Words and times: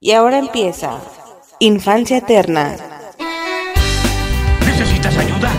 Y 0.00 0.12
ahora 0.12 0.38
empieza 0.38 1.00
Infancia 1.58 2.18
Eterna. 2.18 2.76
¿Necesitas 4.64 5.18
ayuda? 5.18 5.50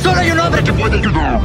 Solo 0.00 0.20
hay 0.20 0.30
un 0.30 0.38
hombre 0.38 0.62
que 0.62 0.72
puede 0.72 0.98
ayudar. 0.98 1.40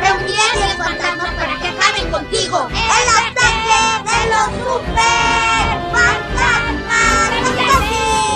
Reunirás 0.00 0.54
a 0.54 0.66
los 0.66 0.72
fantasmas 0.86 1.34
para 1.34 1.60
que 1.60 1.68
acaben 1.68 2.10
contigo. 2.10 2.66
¡El 2.70 3.08
ataque 3.28 4.08
de 4.08 4.16
los 4.30 4.46
super 4.64 5.68
fantasmas! 5.92 7.32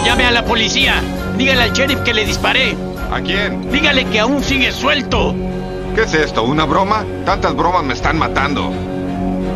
Llame 0.05 0.27
a 0.27 0.31
la 0.31 0.45
policía. 0.45 1.03
Dígale 1.39 1.63
al 1.63 1.73
sheriff 1.73 2.01
que 2.01 2.13
le 2.13 2.27
disparé. 2.27 2.77
¿A 3.11 3.23
quién? 3.23 3.73
Dígale 3.73 4.05
que 4.05 4.21
aún 4.21 4.45
sigue 4.45 4.71
suelto. 4.73 5.35
¿Qué 5.95 6.03
es 6.03 6.13
esto? 6.13 6.43
¿Una 6.43 6.67
broma? 6.67 7.07
Tantas 7.25 7.57
bromas 7.57 7.85
me 7.85 7.95
están 7.95 8.19
matando. 8.19 8.71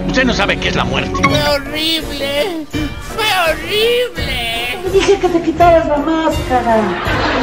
Usted 0.06 0.24
no 0.24 0.34
sabe 0.34 0.58
qué 0.58 0.68
es 0.68 0.76
la 0.76 0.84
muerte. 0.84 1.22
¡Fue 1.22 1.42
horrible! 1.48 2.66
¡Fue 3.14 3.24
horrible! 3.48 4.78
Dije 4.92 5.18
que 5.18 5.28
te 5.28 5.42
quitaras 5.42 5.86
la 5.86 5.96
máscara. 5.96 6.76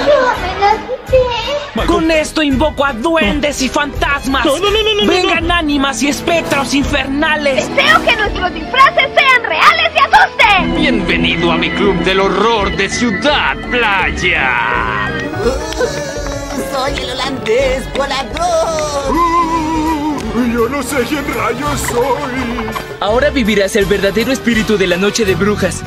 Yo 0.06 0.34
me 0.42 0.60
la 0.60 0.72
quité. 0.74 1.88
Con 1.88 2.12
esto 2.12 2.44
invoco 2.44 2.86
a 2.86 2.94
duendes 2.94 3.62
y 3.62 3.70
fantasmas. 3.70 4.46
No, 4.46 4.58
no, 4.60 4.70
no, 4.70 4.84
no, 4.84 5.02
no, 5.02 5.08
Vengan 5.08 5.52
ánimas 5.52 6.04
y 6.04 6.10
espectros 6.10 6.74
infernales. 6.74 7.68
Deseo 7.76 8.04
que 8.04 8.16
nuestros 8.16 8.54
disfraces 8.54 9.10
sean 9.16 9.44
reales 9.44 9.92
y 9.96 10.00
asusten. 10.00 10.76
Bienvenido 10.76 11.52
a 11.52 11.58
mi 11.58 11.70
club 11.72 11.96
del 12.04 12.20
horror 12.20 12.76
de 12.76 12.90
Ciudad 12.90 13.56
Playa. 13.72 15.10
¡Soy 16.72 17.00
el 17.00 17.10
holandés 17.12 17.92
volador! 17.94 19.39
Yo 20.48 20.70
no 20.70 20.82
sé 20.82 21.04
quién 21.08 21.26
rayos 21.34 21.82
soy. 21.82 22.72
Ahora 23.02 23.30
vivirás 23.30 23.76
el 23.76 23.86
verdadero 23.86 24.32
espíritu 24.32 24.78
de 24.78 24.88
la 24.88 24.96
noche 24.96 25.26
de 25.26 25.36
brujas. 25.36 25.84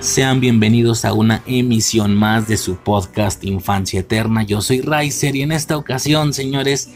Sean 0.00 0.40
bienvenidos 0.40 1.04
a 1.04 1.12
una 1.12 1.42
emisión 1.46 2.14
más 2.14 2.48
de 2.48 2.56
su 2.56 2.76
podcast 2.76 3.44
Infancia 3.44 4.00
Eterna. 4.00 4.44
Yo 4.44 4.62
soy 4.62 4.80
Riser 4.80 5.36
y 5.36 5.42
en 5.42 5.52
esta 5.52 5.76
ocasión, 5.76 6.32
señores, 6.32 6.88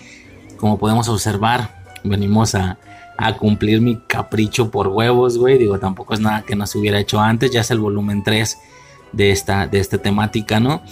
como 0.56 0.78
podemos 0.78 1.08
observar, 1.08 1.84
venimos 2.02 2.54
a, 2.54 2.78
a 3.18 3.36
cumplir 3.36 3.80
mi 3.80 3.96
capricho 3.96 4.70
por 4.70 4.88
huevos, 4.88 5.38
güey. 5.38 5.58
Digo, 5.58 5.78
tampoco 5.78 6.14
es 6.14 6.20
nada 6.20 6.42
que 6.42 6.56
no 6.56 6.66
se 6.66 6.78
hubiera 6.78 7.00
hecho 7.00 7.20
antes, 7.20 7.50
ya 7.50 7.60
es 7.60 7.70
el 7.70 7.78
volumen 7.78 8.22
3 8.22 8.58
de 9.12 9.30
esta, 9.30 9.66
de 9.66 9.78
esta 9.78 9.98
temática, 9.98 10.60
¿no? 10.60 10.82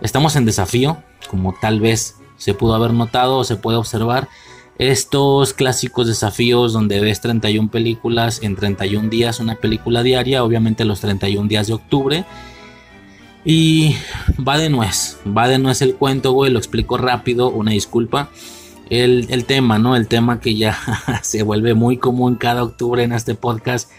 Estamos 0.00 0.36
en 0.36 0.44
desafío, 0.44 0.98
como 1.28 1.54
tal 1.60 1.80
vez 1.80 2.16
se 2.36 2.54
pudo 2.54 2.74
haber 2.74 2.92
notado 2.92 3.38
o 3.38 3.44
se 3.44 3.56
puede 3.56 3.78
observar. 3.78 4.28
Estos 4.78 5.52
clásicos 5.52 6.08
desafíos 6.08 6.72
donde 6.72 6.98
ves 7.00 7.20
31 7.20 7.70
películas 7.70 8.42
en 8.42 8.56
31 8.56 9.10
días, 9.10 9.38
una 9.38 9.54
película 9.56 10.02
diaria, 10.02 10.42
obviamente 10.42 10.84
los 10.84 11.00
31 11.00 11.46
días 11.46 11.66
de 11.68 11.74
octubre. 11.74 12.24
Y 13.44 13.96
va 14.46 14.56
de 14.56 14.70
nuez, 14.70 15.18
va 15.26 15.48
de 15.48 15.58
nuez 15.58 15.82
el 15.82 15.94
cuento, 15.96 16.32
güey, 16.32 16.50
lo 16.50 16.58
explico 16.58 16.96
rápido, 16.96 17.50
una 17.50 17.72
disculpa. 17.72 18.30
El, 18.92 19.46
tema, 19.46 19.78
¿no? 19.78 19.96
El 19.96 20.06
tema 20.06 20.38
que 20.38 20.54
ya 20.54 20.76
se 21.22 21.42
vuelve 21.42 21.72
muy 21.72 21.96
común 21.96 22.34
cada 22.34 22.62
octubre 22.62 23.02
en 23.02 23.12
este 23.12 23.34
podcast 23.34 23.90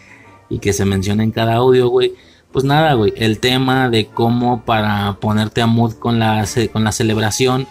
y 0.50 0.60
que 0.60 0.72
se 0.72 0.86
menciona 0.86 1.24
en 1.24 1.32
cada 1.32 1.56
audio, 1.56 1.88
güey. 1.88 2.14
Pues 2.52 2.64
nada, 2.64 2.94
güey, 2.94 3.12
el 3.16 3.40
tema 3.40 3.90
de 3.90 4.06
cómo 4.06 4.64
para 4.66 5.18
ponerte 5.20 5.64
a 5.64 5.66
mood 5.66 5.94
con 5.94 6.20
la, 6.20 6.46
con 6.72 6.84
la 6.84 6.92
celebración 6.92 7.66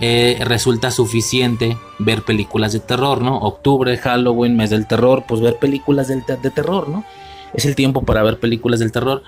eh, 0.00 0.38
resulta 0.44 0.92
suficiente 0.92 1.76
ver 1.98 2.22
películas 2.22 2.72
de 2.72 2.78
terror, 2.78 3.20
¿no? 3.20 3.38
Octubre, 3.38 3.96
Halloween, 3.98 4.56
mes 4.56 4.70
del 4.70 4.86
terror, 4.86 5.24
pues 5.26 5.40
ver 5.40 5.56
películas 5.58 6.06
de 6.06 6.20
terror, 6.54 6.88
¿no? 6.88 7.04
Es 7.52 7.64
el 7.64 7.74
tiempo 7.74 8.02
para 8.02 8.22
ver 8.22 8.38
películas 8.38 8.78
del 8.78 8.92
terror. 8.92 9.24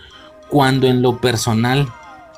Cuando 0.48 0.86
en 0.86 1.02
lo 1.02 1.20
personal, 1.20 1.88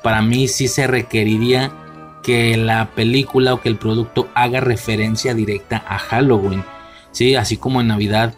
para 0.01 0.23
mí 0.23 0.47
sí 0.47 0.67
se 0.67 0.87
requeriría 0.87 1.84
que 2.25 2.57
la 2.57 2.89
película 2.95 3.53
o 3.53 3.61
que 3.61 3.69
el 3.69 3.77
producto 3.77 4.27
haga 4.33 4.59
referencia 4.59 5.35
directa 5.35 5.83
a 5.87 5.99
Halloween. 5.99 6.63
Sí, 7.11 7.35
así 7.35 7.57
como 7.57 7.81
en 7.81 7.87
Navidad 7.87 8.33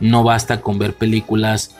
no 0.00 0.24
basta 0.24 0.60
con 0.60 0.78
ver 0.78 0.94
películas 0.94 1.76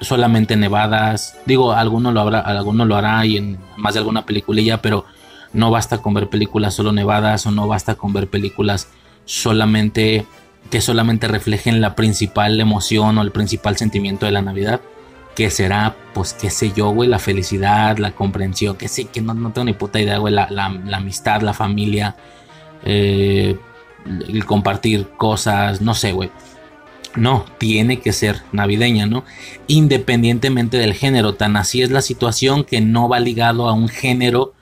solamente 0.00 0.56
nevadas. 0.56 1.38
Digo, 1.46 1.72
alguno 1.72 2.10
lo 2.10 2.20
habrá, 2.20 2.40
alguno 2.40 2.84
lo 2.84 2.96
hará 2.96 3.24
y 3.24 3.36
en 3.36 3.58
más 3.76 3.94
de 3.94 4.00
alguna 4.00 4.26
peliculilla, 4.26 4.82
pero 4.82 5.04
no 5.52 5.70
basta 5.70 5.98
con 5.98 6.12
ver 6.12 6.28
películas 6.28 6.74
solo 6.74 6.92
nevadas 6.92 7.46
o 7.46 7.52
no 7.52 7.68
basta 7.68 7.94
con 7.94 8.12
ver 8.12 8.26
películas 8.28 8.88
solamente 9.24 10.26
que 10.70 10.80
solamente 10.80 11.28
reflejen 11.28 11.80
la 11.80 11.94
principal 11.94 12.60
emoción 12.60 13.16
o 13.18 13.22
el 13.22 13.30
principal 13.30 13.76
sentimiento 13.76 14.26
de 14.26 14.32
la 14.32 14.42
Navidad, 14.42 14.80
que 15.36 15.50
será, 15.50 15.94
pues, 16.14 16.32
qué 16.32 16.48
sé 16.50 16.72
yo, 16.74 16.88
güey, 16.88 17.08
la 17.08 17.18
felicidad, 17.18 17.98
la 17.98 18.12
comprensión, 18.12 18.76
que 18.76 18.88
sé, 18.88 19.04
que 19.04 19.20
no, 19.20 19.34
no 19.34 19.52
tengo 19.52 19.66
ni 19.66 19.74
puta 19.74 20.00
idea, 20.00 20.16
güey, 20.16 20.32
la, 20.32 20.48
la, 20.50 20.70
la 20.70 20.96
amistad, 20.96 21.42
la 21.42 21.52
familia, 21.52 22.16
eh, 22.84 23.56
el 24.06 24.44
compartir 24.46 25.08
cosas, 25.18 25.82
no 25.82 25.94
sé, 25.94 26.12
güey. 26.12 26.30
No, 27.16 27.44
tiene 27.58 28.00
que 28.00 28.12
ser 28.12 28.42
navideña, 28.52 29.06
¿no? 29.06 29.24
Independientemente 29.66 30.78
del 30.78 30.94
género, 30.94 31.34
tan 31.34 31.56
así 31.56 31.82
es 31.82 31.90
la 31.90 32.02
situación 32.02 32.64
que 32.64 32.80
no 32.80 33.08
va 33.08 33.20
ligado 33.20 33.68
a 33.68 33.74
un 33.74 33.88
género 33.88 34.54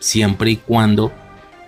siempre 0.00 0.50
y 0.50 0.56
cuando 0.56 1.12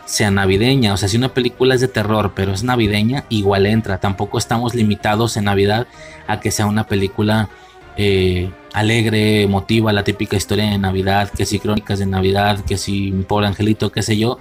sea 0.07 0.31
navideña. 0.31 0.93
O 0.93 0.97
sea, 0.97 1.09
si 1.09 1.17
una 1.17 1.35
película 1.35 1.75
es 1.75 1.81
de 1.81 1.89
terror, 1.89 2.33
pero 2.35 2.53
es 2.53 2.65
navideña, 2.65 3.25
igual 3.29 3.67
entra. 3.67 3.99
Tampoco 3.99 4.39
estamos 4.39 4.75
limitados 4.75 5.37
en 5.37 5.45
Navidad 5.45 5.87
a 6.27 6.41
que 6.41 6.51
sea 6.51 6.67
una 6.67 6.87
película 6.87 7.49
eh, 7.99 8.51
alegre, 8.73 9.43
emotiva, 9.43 9.93
la 9.93 10.05
típica 10.05 10.37
historia 10.37 10.71
de 10.71 10.79
Navidad, 10.79 11.31
que 11.37 11.45
si 11.45 11.59
crónicas 11.59 11.99
de 11.99 12.07
Navidad, 12.07 12.65
que 12.65 12.79
si 12.79 13.11
mi 13.11 13.25
pobre 13.25 13.49
angelito, 13.49 13.91
qué 13.91 14.03
sé 14.03 14.17
yo, 14.17 14.39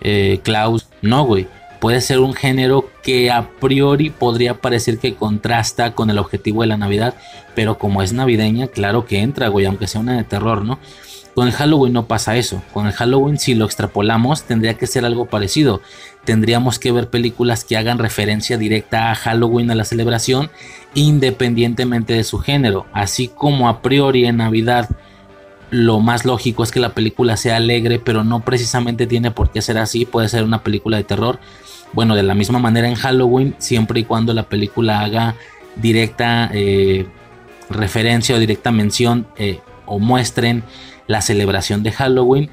eh, 0.00 0.40
Klaus. 0.42 0.88
No, 1.02 1.24
güey. 1.24 1.46
Puede 1.78 2.00
ser 2.00 2.20
un 2.20 2.32
género 2.32 2.88
que 3.02 3.30
a 3.30 3.50
priori 3.60 4.08
podría 4.08 4.54
parecer 4.54 4.98
que 4.98 5.14
contrasta 5.14 5.92
con 5.92 6.08
el 6.08 6.18
objetivo 6.18 6.62
de 6.62 6.68
la 6.68 6.78
Navidad, 6.78 7.14
pero 7.54 7.78
como 7.78 8.02
es 8.02 8.14
navideña, 8.14 8.68
claro 8.68 9.04
que 9.04 9.20
entra, 9.20 9.48
güey, 9.48 9.66
aunque 9.66 9.86
sea 9.86 10.00
una 10.00 10.16
de 10.16 10.24
terror, 10.24 10.64
¿no? 10.64 10.78
Con 11.36 11.48
el 11.48 11.52
Halloween 11.52 11.92
no 11.92 12.06
pasa 12.06 12.34
eso. 12.36 12.62
Con 12.72 12.86
el 12.86 12.94
Halloween, 12.94 13.38
si 13.38 13.54
lo 13.54 13.66
extrapolamos, 13.66 14.44
tendría 14.44 14.78
que 14.78 14.86
ser 14.86 15.04
algo 15.04 15.26
parecido. 15.26 15.82
Tendríamos 16.24 16.78
que 16.78 16.92
ver 16.92 17.10
películas 17.10 17.62
que 17.62 17.76
hagan 17.76 17.98
referencia 17.98 18.56
directa 18.56 19.10
a 19.10 19.14
Halloween, 19.14 19.70
a 19.70 19.74
la 19.74 19.84
celebración, 19.84 20.48
independientemente 20.94 22.14
de 22.14 22.24
su 22.24 22.38
género. 22.38 22.86
Así 22.94 23.28
como 23.28 23.68
a 23.68 23.82
priori 23.82 24.24
en 24.24 24.38
Navidad, 24.38 24.88
lo 25.68 26.00
más 26.00 26.24
lógico 26.24 26.62
es 26.62 26.72
que 26.72 26.80
la 26.80 26.94
película 26.94 27.36
sea 27.36 27.56
alegre, 27.56 27.98
pero 27.98 28.24
no 28.24 28.40
precisamente 28.40 29.06
tiene 29.06 29.30
por 29.30 29.50
qué 29.50 29.60
ser 29.60 29.76
así. 29.76 30.06
Puede 30.06 30.30
ser 30.30 30.42
una 30.42 30.62
película 30.62 30.96
de 30.96 31.04
terror. 31.04 31.38
Bueno, 31.92 32.14
de 32.14 32.22
la 32.22 32.34
misma 32.34 32.60
manera 32.60 32.88
en 32.88 32.94
Halloween, 32.94 33.54
siempre 33.58 34.00
y 34.00 34.04
cuando 34.04 34.32
la 34.32 34.44
película 34.44 35.00
haga 35.00 35.34
directa 35.76 36.48
eh, 36.54 37.04
referencia 37.68 38.36
o 38.36 38.38
directa 38.38 38.72
mención 38.72 39.26
eh, 39.36 39.60
o 39.84 39.98
muestren 39.98 40.64
la 41.06 41.20
celebración 41.20 41.82
de 41.82 41.92
Halloween, 41.92 42.50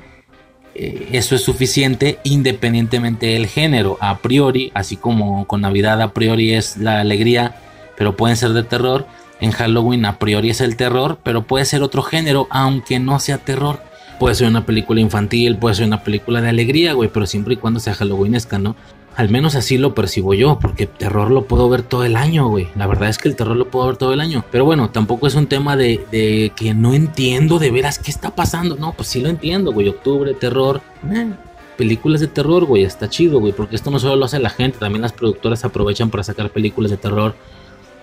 eh, 0.75 1.09
eso 1.11 1.35
es 1.35 1.43
suficiente 1.43 2.19
independientemente 2.23 3.27
del 3.27 3.47
género. 3.47 3.97
A 4.01 4.17
priori, 4.19 4.71
así 4.73 4.97
como 4.97 5.45
con 5.45 5.61
Navidad 5.61 6.01
a 6.01 6.13
priori 6.13 6.53
es 6.53 6.77
la 6.77 6.99
alegría, 6.99 7.55
pero 7.95 8.15
pueden 8.17 8.37
ser 8.37 8.53
de 8.53 8.63
terror. 8.63 9.05
En 9.39 9.51
Halloween 9.51 10.05
a 10.05 10.19
priori 10.19 10.49
es 10.49 10.61
el 10.61 10.75
terror, 10.75 11.19
pero 11.23 11.43
puede 11.43 11.65
ser 11.65 11.83
otro 11.83 12.01
género, 12.01 12.47
aunque 12.49 12.99
no 12.99 13.19
sea 13.19 13.37
terror. 13.37 13.81
Puede 14.19 14.35
ser 14.35 14.47
una 14.47 14.65
película 14.65 15.01
infantil, 15.01 15.57
puede 15.57 15.75
ser 15.75 15.85
una 15.85 16.03
película 16.03 16.41
de 16.41 16.49
alegría, 16.49 16.93
güey, 16.93 17.09
pero 17.09 17.25
siempre 17.25 17.55
y 17.55 17.57
cuando 17.57 17.79
sea 17.79 17.93
halloweenesca, 17.93 18.57
¿no? 18.57 18.75
Al 19.15 19.29
menos 19.29 19.55
así 19.55 19.77
lo 19.77 19.93
percibo 19.93 20.33
yo, 20.33 20.57
porque 20.59 20.87
terror 20.87 21.29
lo 21.29 21.45
puedo 21.45 21.69
ver 21.69 21.83
todo 21.83 22.03
el 22.03 22.15
año, 22.15 22.47
güey. 22.47 22.67
La 22.75 22.87
verdad 22.87 23.09
es 23.09 23.19
que 23.19 23.29
el 23.29 23.35
terror 23.35 23.55
lo 23.55 23.69
puedo 23.69 23.85
ver 23.85 23.97
todo 23.97 24.11
el 24.11 24.19
año. 24.19 24.43
Pero 24.51 24.65
bueno, 24.65 24.89
tampoco 24.89 25.27
es 25.27 25.35
un 25.35 25.45
tema 25.45 25.77
de, 25.77 26.51
que 26.55 26.73
no 26.73 26.95
entiendo 26.95 27.59
de 27.59 27.69
veras 27.69 27.99
qué 27.99 28.09
está 28.09 28.33
pasando. 28.33 28.75
No, 28.75 28.93
pues 28.93 29.09
sí 29.09 29.21
lo 29.21 29.29
entiendo, 29.29 29.71
güey. 29.71 29.87
Octubre, 29.87 30.33
terror. 30.33 30.81
Eh, 31.11 31.31
películas 31.77 32.21
de 32.21 32.27
terror, 32.27 32.65
güey. 32.65 32.83
Está 32.83 33.07
chido, 33.07 33.39
güey. 33.39 33.53
Porque 33.53 33.75
esto 33.75 33.91
no 33.91 33.99
solo 33.99 34.15
lo 34.15 34.25
hace 34.25 34.39
la 34.39 34.49
gente, 34.49 34.79
también 34.79 35.03
las 35.03 35.13
productoras 35.13 35.63
aprovechan 35.63 36.09
para 36.09 36.23
sacar 36.23 36.49
películas 36.49 36.89
de 36.89 36.97
terror, 36.97 37.35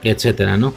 etcétera, 0.05 0.57
¿no? 0.57 0.75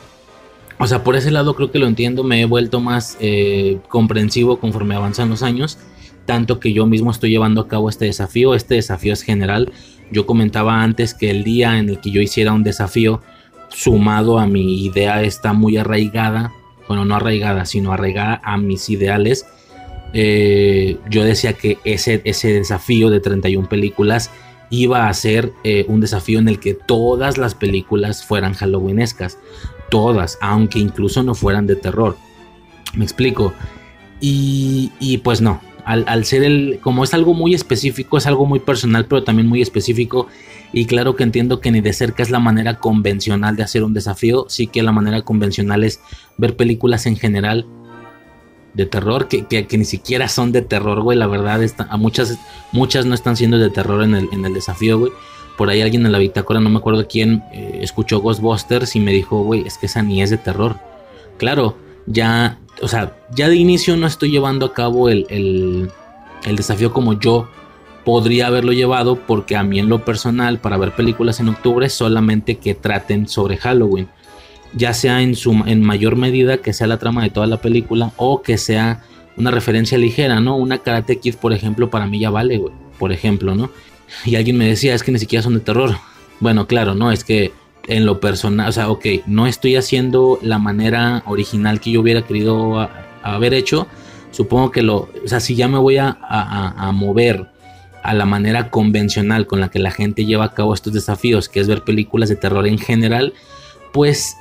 O 0.79 0.87
sea, 0.87 1.03
por 1.03 1.15
ese 1.15 1.29
lado 1.29 1.55
creo 1.55 1.69
que 1.69 1.77
lo 1.77 1.85
entiendo. 1.85 2.23
Me 2.23 2.41
he 2.41 2.45
vuelto 2.45 2.79
más 2.79 3.17
eh, 3.19 3.77
comprensivo 3.87 4.57
conforme 4.57 4.95
avanzan 4.95 5.29
los 5.29 5.43
años. 5.43 5.77
Tanto 6.25 6.59
que 6.59 6.73
yo 6.73 6.87
mismo 6.87 7.11
estoy 7.11 7.29
llevando 7.29 7.61
a 7.61 7.67
cabo 7.67 7.89
este 7.89 8.05
desafío. 8.05 8.55
Este 8.55 8.75
desafío 8.75 9.13
es 9.13 9.21
general 9.21 9.71
yo 10.11 10.25
comentaba 10.25 10.83
antes 10.83 11.13
que 11.13 11.29
el 11.29 11.43
día 11.43 11.77
en 11.79 11.89
el 11.89 11.99
que 11.99 12.11
yo 12.11 12.21
hiciera 12.21 12.53
un 12.53 12.63
desafío, 12.63 13.21
sumado 13.69 14.37
a 14.37 14.45
mi 14.45 14.85
idea 14.85 15.23
está 15.23 15.53
muy 15.53 15.77
arraigada 15.77 16.51
bueno, 16.87 17.05
no 17.05 17.15
arraigada, 17.15 17.65
sino 17.65 17.93
arraigada 17.93 18.41
a 18.43 18.57
mis 18.57 18.89
ideales, 18.89 19.45
eh, 20.13 20.97
yo 21.09 21.23
decía 21.23 21.53
que 21.53 21.77
ese, 21.83 22.21
ese 22.23 22.53
desafío 22.53 23.09
de 23.09 23.19
31 23.19 23.67
películas 23.67 24.29
iba 24.69 25.07
a 25.07 25.13
ser 25.13 25.51
eh, 25.63 25.85
un 25.87 26.01
desafío 26.01 26.39
en 26.39 26.47
el 26.47 26.59
que 26.59 26.73
todas 26.73 27.37
las 27.37 27.55
películas 27.55 28.23
fueran 28.23 28.53
halloweenescas. 28.53 29.37
Todas, 29.89 30.37
aunque 30.41 30.79
incluso 30.79 31.23
no 31.23 31.35
fueran 31.35 31.67
de 31.67 31.75
terror. 31.75 32.17
Me 32.95 33.03
explico. 33.03 33.53
Y, 34.19 34.91
y 34.99 35.17
pues 35.19 35.41
no, 35.41 35.61
al, 35.85 36.25
ser 36.25 36.43
el, 36.43 36.79
como 36.81 37.03
es 37.03 37.13
algo 37.13 37.33
muy 37.33 37.53
específico, 37.53 38.17
es 38.17 38.25
algo 38.25 38.45
muy 38.45 38.59
personal, 38.59 39.05
pero 39.05 39.23
también 39.23 39.47
muy 39.47 39.61
específico. 39.61 40.27
Y 40.71 40.85
claro 40.85 41.15
que 41.15 41.23
entiendo 41.23 41.59
que 41.59 41.71
ni 41.71 41.81
de 41.81 41.93
cerca 41.93 42.23
es 42.23 42.31
la 42.31 42.39
manera 42.39 42.79
convencional 42.79 43.55
de 43.55 43.63
hacer 43.63 43.83
un 43.83 43.93
desafío, 43.93 44.45
sí 44.49 44.67
que 44.67 44.81
la 44.81 44.91
manera 44.91 45.21
convencional 45.21 45.83
es 45.83 45.99
ver 46.37 46.55
películas 46.55 47.05
en 47.05 47.15
general 47.15 47.67
de 48.73 48.85
terror, 48.85 49.27
que, 49.27 49.45
que, 49.45 49.67
que 49.67 49.77
ni 49.77 49.85
siquiera 49.85 50.27
son 50.27 50.51
de 50.51 50.61
terror, 50.61 51.01
güey. 51.01 51.17
La 51.17 51.27
verdad, 51.27 51.61
está, 51.61 51.87
a 51.89 51.97
muchas, 51.97 52.39
muchas 52.71 53.05
no 53.05 53.13
están 53.13 53.35
siendo 53.35 53.59
de 53.59 53.69
terror 53.69 54.03
en 54.03 54.15
el, 54.15 54.29
en 54.31 54.45
el 54.45 54.53
desafío, 54.53 54.99
güey. 54.99 55.11
Por 55.57 55.69
ahí 55.69 55.81
alguien 55.81 56.05
en 56.05 56.11
la 56.11 56.17
bitácora, 56.17 56.59
no 56.59 56.69
me 56.69 56.79
acuerdo 56.79 57.07
quién, 57.07 57.43
eh, 57.53 57.79
escuchó 57.81 58.19
Ghostbusters 58.21 58.95
y 58.95 58.99
me 58.99 59.11
dijo, 59.11 59.43
güey, 59.43 59.67
es 59.67 59.77
que 59.77 59.85
esa 59.85 60.01
ni 60.01 60.23
es 60.23 60.31
de 60.31 60.37
terror. 60.37 60.77
Claro, 61.37 61.77
ya, 62.05 62.59
o 62.81 62.87
sea, 62.87 63.15
ya 63.35 63.49
de 63.49 63.55
inicio 63.55 63.97
no 63.97 64.07
estoy 64.07 64.31
llevando 64.31 64.65
a 64.65 64.73
cabo 64.73 65.09
el, 65.09 65.25
el, 65.29 65.91
el 66.45 66.55
desafío 66.55 66.93
como 66.93 67.19
yo 67.19 67.49
podría 68.03 68.47
haberlo 68.47 68.73
llevado, 68.73 69.15
porque 69.15 69.55
a 69.55 69.63
mí 69.63 69.79
en 69.79 69.89
lo 69.89 70.03
personal, 70.03 70.59
para 70.59 70.77
ver 70.77 70.91
películas 70.91 71.39
en 71.39 71.49
octubre, 71.49 71.89
solamente 71.89 72.55
que 72.55 72.75
traten 72.75 73.27
sobre 73.27 73.57
Halloween 73.57 74.09
ya 74.75 74.93
sea 74.93 75.21
en, 75.21 75.35
su, 75.35 75.51
en 75.65 75.81
mayor 75.81 76.15
medida 76.15 76.57
que 76.57 76.73
sea 76.73 76.87
la 76.87 76.97
trama 76.97 77.23
de 77.23 77.29
toda 77.29 77.47
la 77.47 77.57
película 77.57 78.11
o 78.17 78.41
que 78.41 78.57
sea 78.57 79.03
una 79.37 79.51
referencia 79.51 79.97
ligera, 79.97 80.39
¿no? 80.39 80.57
Una 80.57 80.79
Karate 80.79 81.19
Kid, 81.19 81.35
por 81.35 81.53
ejemplo, 81.53 81.89
para 81.89 82.07
mí 82.07 82.19
ya 82.19 82.29
vale, 82.29 82.57
güey. 82.57 82.73
Por 82.99 83.11
ejemplo, 83.11 83.55
¿no? 83.55 83.69
Y 84.25 84.35
alguien 84.35 84.57
me 84.57 84.67
decía, 84.67 84.93
es 84.93 85.03
que 85.03 85.11
ni 85.11 85.19
siquiera 85.19 85.41
son 85.41 85.55
de 85.55 85.59
terror. 85.59 85.97
Bueno, 86.39 86.67
claro, 86.67 86.93
¿no? 86.93 87.11
Es 87.11 87.23
que 87.23 87.51
en 87.87 88.05
lo 88.05 88.19
personal, 88.19 88.69
o 88.69 88.71
sea, 88.71 88.89
ok, 88.89 89.05
no 89.25 89.47
estoy 89.47 89.75
haciendo 89.75 90.39
la 90.41 90.57
manera 90.57 91.23
original 91.25 91.79
que 91.79 91.91
yo 91.91 92.01
hubiera 92.01 92.21
querido 92.21 92.89
haber 93.23 93.53
hecho. 93.53 93.87
Supongo 94.31 94.71
que 94.71 94.81
lo, 94.81 95.09
o 95.23 95.27
sea, 95.27 95.39
si 95.39 95.55
ya 95.55 95.67
me 95.67 95.77
voy 95.77 95.97
a, 95.97 96.17
a, 96.21 96.87
a 96.87 96.91
mover 96.91 97.47
a 98.03 98.13
la 98.13 98.25
manera 98.25 98.69
convencional 98.69 99.47
con 99.47 99.59
la 99.59 99.69
que 99.69 99.79
la 99.79 99.91
gente 99.91 100.25
lleva 100.25 100.45
a 100.45 100.53
cabo 100.53 100.73
estos 100.73 100.93
desafíos, 100.93 101.49
que 101.49 101.59
es 101.59 101.67
ver 101.67 101.83
películas 101.83 102.29
de 102.29 102.35
terror 102.35 102.67
en 102.67 102.77
general, 102.77 103.33
pues 103.91 104.35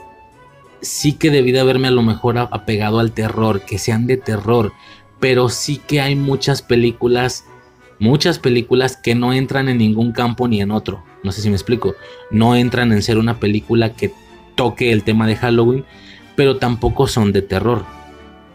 sí 0.80 1.12
que 1.14 1.30
debí 1.30 1.52
de 1.52 1.60
haberme 1.60 1.88
a 1.88 1.92
lo 1.92 2.02
mejor 2.02 2.38
apegado 2.38 2.98
al 2.98 3.12
terror, 3.12 3.62
que 3.62 3.78
sean 3.78 4.06
de 4.06 4.16
terror, 4.16 4.72
pero 5.20 5.48
sí 5.48 5.80
que 5.86 6.00
hay 6.00 6.16
muchas 6.16 6.62
películas, 6.62 7.44
muchas 8.02 8.40
películas 8.40 8.96
que 8.96 9.14
no 9.14 9.32
entran 9.32 9.68
en 9.68 9.78
ningún 9.78 10.12
campo 10.12 10.48
ni 10.48 10.60
en 10.60 10.72
otro. 10.72 11.04
No 11.22 11.30
sé 11.30 11.40
si 11.40 11.48
me 11.48 11.54
explico. 11.54 11.94
No 12.30 12.56
entran 12.56 12.92
en 12.92 13.00
ser 13.00 13.16
una 13.16 13.38
película 13.38 13.94
que 13.94 14.12
toque 14.56 14.92
el 14.92 15.04
tema 15.04 15.26
de 15.26 15.36
Halloween, 15.36 15.84
pero 16.34 16.58
tampoco 16.58 17.06
son 17.06 17.32
de 17.32 17.42
terror. 17.42 17.84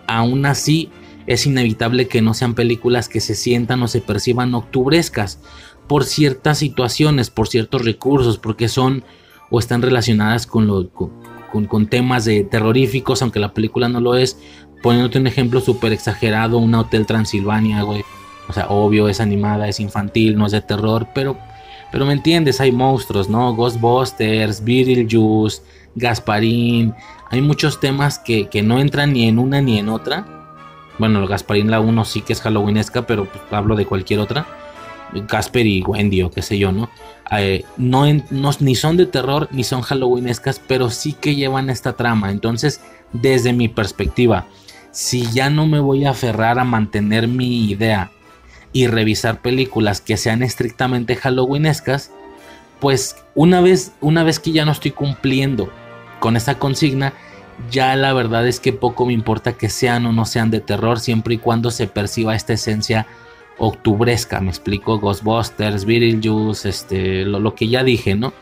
Aún 0.06 0.46
así, 0.46 0.90
es 1.28 1.46
inevitable 1.46 2.08
que 2.08 2.22
no 2.22 2.34
sean 2.34 2.56
películas 2.56 3.10
que 3.10 3.22
se 3.22 3.36
sientan 3.36 3.82
o 3.84 3.88
se 3.88 4.02
perciban 4.02 4.54
octubrescas 4.54 5.40
por 5.88 6.04
ciertas 6.04 6.58
situaciones, 6.58 7.30
por 7.30 7.48
ciertos 7.48 7.84
recursos, 7.84 8.38
porque 8.38 8.68
son 8.68 9.04
o 9.50 9.60
están 9.60 9.82
relacionadas 9.82 10.46
con 10.46 10.68
lo, 10.68 10.90
con, 10.90 11.66
con, 11.68 11.88
temas 11.88 12.26
de 12.26 12.44
terroríficos, 12.44 13.22
aunque 13.22 13.40
la 13.40 13.54
película 13.54 13.88
no 13.88 14.02
lo 14.02 14.16
es. 14.16 14.38
Poniéndote 14.84 15.20
un 15.20 15.28
ejemplo 15.28 15.62
súper 15.62 15.94
exagerado, 15.94 16.58
una 16.58 16.82
Hotel 16.82 17.06
Transilvania, 17.06 17.82
güey. 17.84 18.04
O 18.50 18.54
sea, 18.54 18.68
obvio, 18.70 19.10
es 19.10 19.20
animada, 19.20 19.68
es 19.68 19.80
infantil, 19.80 20.38
no 20.38 20.46
es 20.46 20.52
de 20.52 20.62
terror, 20.62 21.08
pero, 21.14 21.38
pero 21.92 22.06
me 22.06 22.14
entiendes, 22.14 22.62
hay 22.62 22.72
monstruos, 22.72 23.30
¿no? 23.30 23.54
Ghostbusters, 23.56 24.64
Beetlejuice, 24.64 25.62
Gasparín. 25.96 26.94
Hay 27.30 27.42
muchos 27.42 27.80
temas 27.80 28.20
que, 28.20 28.48
que 28.48 28.64
no 28.64 28.80
entran 28.80 29.14
ni 29.14 29.28
en 29.28 29.40
una 29.40 29.62
ni 29.62 29.80
en 29.80 29.90
otra. 29.90 30.26
Bueno, 30.98 31.28
Gasparín 31.28 31.70
la 31.70 31.80
1 31.80 32.06
sí 32.06 32.22
que 32.22 32.34
es 32.34 32.42
halloweenesca, 32.42 33.06
pero 33.06 33.26
pues, 33.26 33.44
hablo 33.52 33.76
de 33.76 33.86
cualquier 33.86 34.20
otra. 34.20 34.46
Casper 35.28 35.66
y 35.66 35.82
Wendy 35.84 36.22
o 36.22 36.32
qué 36.32 36.42
sé 36.42 36.58
yo, 36.58 36.72
¿no? 36.72 36.90
Eh, 37.32 37.64
no, 37.78 38.06
no, 38.30 38.52
ni 38.60 38.76
son 38.76 38.98
de 38.98 39.06
terror 39.06 39.48
ni 39.52 39.64
son 39.64 39.82
halloweenescas, 39.82 40.62
pero 40.66 40.90
sí 40.90 41.14
que 41.14 41.36
llevan 41.36 41.70
esta 41.70 41.94
trama. 41.94 42.32
Entonces, 42.32 42.82
desde 43.14 43.54
mi 43.54 43.68
perspectiva, 43.68 44.48
si 44.92 45.30
ya 45.32 45.50
no 45.50 45.68
me 45.68 45.80
voy 45.80 46.06
a 46.06 46.12
aferrar 46.12 46.60
a 46.60 46.64
mantener 46.64 47.28
mi 47.28 47.70
idea 47.70 48.12
y 48.74 48.88
revisar 48.88 49.42
películas 49.42 50.02
que 50.02 50.18
sean 50.18 50.44
estrictamente 50.44 51.16
halloweenescas, 51.16 52.12
pues 52.80 53.16
una 53.36 53.62
vez, 53.62 53.94
una 54.02 54.24
vez 54.24 54.40
que 54.40 54.52
ya 54.52 54.66
no 54.66 54.72
estoy 54.72 54.92
cumpliendo 54.92 55.72
con 56.20 56.36
esa 56.36 56.60
consigna, 56.60 57.14
ya 57.72 57.96
la 57.96 58.14
verdad 58.14 58.48
es 58.48 58.60
que 58.60 58.74
poco 58.74 59.06
me 59.06 59.14
importa 59.14 59.54
que 59.54 59.70
sean 59.70 60.06
o 60.06 60.14
no 60.14 60.26
sean 60.26 60.52
de 60.52 60.60
terror, 60.60 61.00
siempre 61.00 61.36
y 61.36 61.38
cuando 61.38 61.72
se 61.72 61.88
perciba 61.88 62.36
esta 62.36 62.54
esencia 62.54 63.08
octubresca, 63.58 64.40
me 64.40 64.50
explico, 64.50 65.00
Ghostbusters, 65.00 65.86
Beetlejuice, 65.86 66.70
este, 66.70 67.26
lo, 67.26 67.40
lo, 67.40 67.56
que 67.56 67.68
ya 67.68 67.84
dije, 67.84 68.16
¿no? 68.16 68.34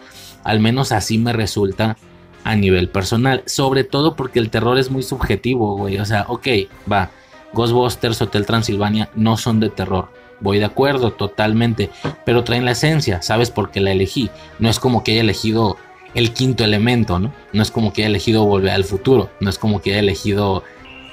Al 0.43 0.59
menos 0.59 0.91
así 0.91 1.17
me 1.17 1.31
resulta 1.31 1.95
a 2.43 2.55
nivel 2.55 2.89
personal, 2.89 3.41
sobre 3.45 3.83
todo 3.83 4.15
porque 4.15 4.39
el 4.39 4.49
terror 4.49 4.77
es 4.77 4.91
muy 4.91 5.03
subjetivo, 5.03 5.77
güey, 5.77 5.97
o 5.97 6.05
sea, 6.05 6.25
ok, 6.27 6.47
va, 6.91 7.09
Ghostbusters, 7.55 8.21
Hotel 8.21 8.45
Transilvania 8.45 9.09
no 9.15 9.37
son 9.37 9.59
de 9.59 9.69
terror, 9.69 10.09
voy 10.39 10.59
de 10.59 10.65
acuerdo 10.65 11.11
totalmente, 11.11 11.89
pero 12.25 12.43
traen 12.43 12.65
la 12.65 12.71
esencia, 12.71 13.23
¿sabes 13.23 13.49
por 13.49 13.71
qué 13.71 13.79
la 13.79 13.91
elegí? 13.91 14.29
No 14.59 14.69
es 14.69 14.79
como 14.79 15.03
que 15.03 15.13
haya 15.13 15.21
elegido 15.21 15.77
el 16.13 16.33
quinto 16.33 16.63
elemento, 16.63 17.19
¿no? 17.19 17.33
No 17.51 17.63
es 17.63 17.71
como 17.71 17.91
que 17.91 18.03
haya 18.03 18.09
elegido 18.09 18.45
Volver 18.45 18.71
al 18.71 18.83
Futuro, 18.83 19.31
no 19.39 19.49
es 19.49 19.57
como 19.57 19.81
que 19.81 19.91
haya 19.91 19.99
elegido 19.99 20.63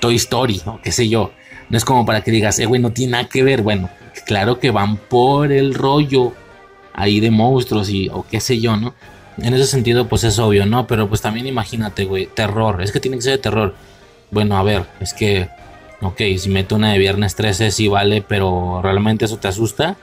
Toy 0.00 0.16
Story, 0.16 0.60
¿no? 0.66 0.80
qué 0.82 0.92
sé 0.92 1.08
yo. 1.08 1.32
No 1.70 1.78
es 1.78 1.86
como 1.86 2.04
para 2.04 2.22
que 2.22 2.30
digas, 2.30 2.58
eh, 2.58 2.66
güey, 2.66 2.82
no 2.82 2.92
tiene 2.92 3.12
nada 3.12 3.28
que 3.28 3.42
ver. 3.42 3.62
Bueno, 3.62 3.88
claro 4.26 4.58
que 4.58 4.70
van 4.70 4.96
por 4.98 5.50
el 5.52 5.72
rollo 5.72 6.34
ahí 6.92 7.18
de 7.18 7.30
monstruos 7.30 7.88
y 7.88 8.10
o 8.10 8.26
qué 8.30 8.40
sé 8.40 8.60
yo, 8.60 8.76
¿no? 8.76 8.94
En 9.38 9.54
ese 9.54 9.66
sentido, 9.66 10.08
pues 10.08 10.24
es 10.24 10.38
obvio, 10.38 10.66
¿no? 10.66 10.86
Pero 10.86 11.08
pues 11.08 11.22
también 11.22 11.46
imagínate, 11.46 12.04
güey, 12.04 12.26
terror. 12.26 12.82
Es 12.82 12.92
que 12.92 13.00
tiene 13.00 13.16
que 13.16 13.22
ser 13.22 13.32
de 13.32 13.38
terror. 13.38 13.74
Bueno, 14.30 14.58
a 14.58 14.62
ver, 14.62 14.84
es 15.00 15.14
que, 15.14 15.48
ok, 16.02 16.20
si 16.38 16.50
meto 16.50 16.74
una 16.74 16.92
de 16.92 16.98
viernes 16.98 17.34
13 17.34 17.70
sí 17.70 17.88
vale, 17.88 18.22
pero 18.26 18.80
realmente 18.82 19.24
eso 19.24 19.38
te 19.38 19.48
asusta. 19.48 19.96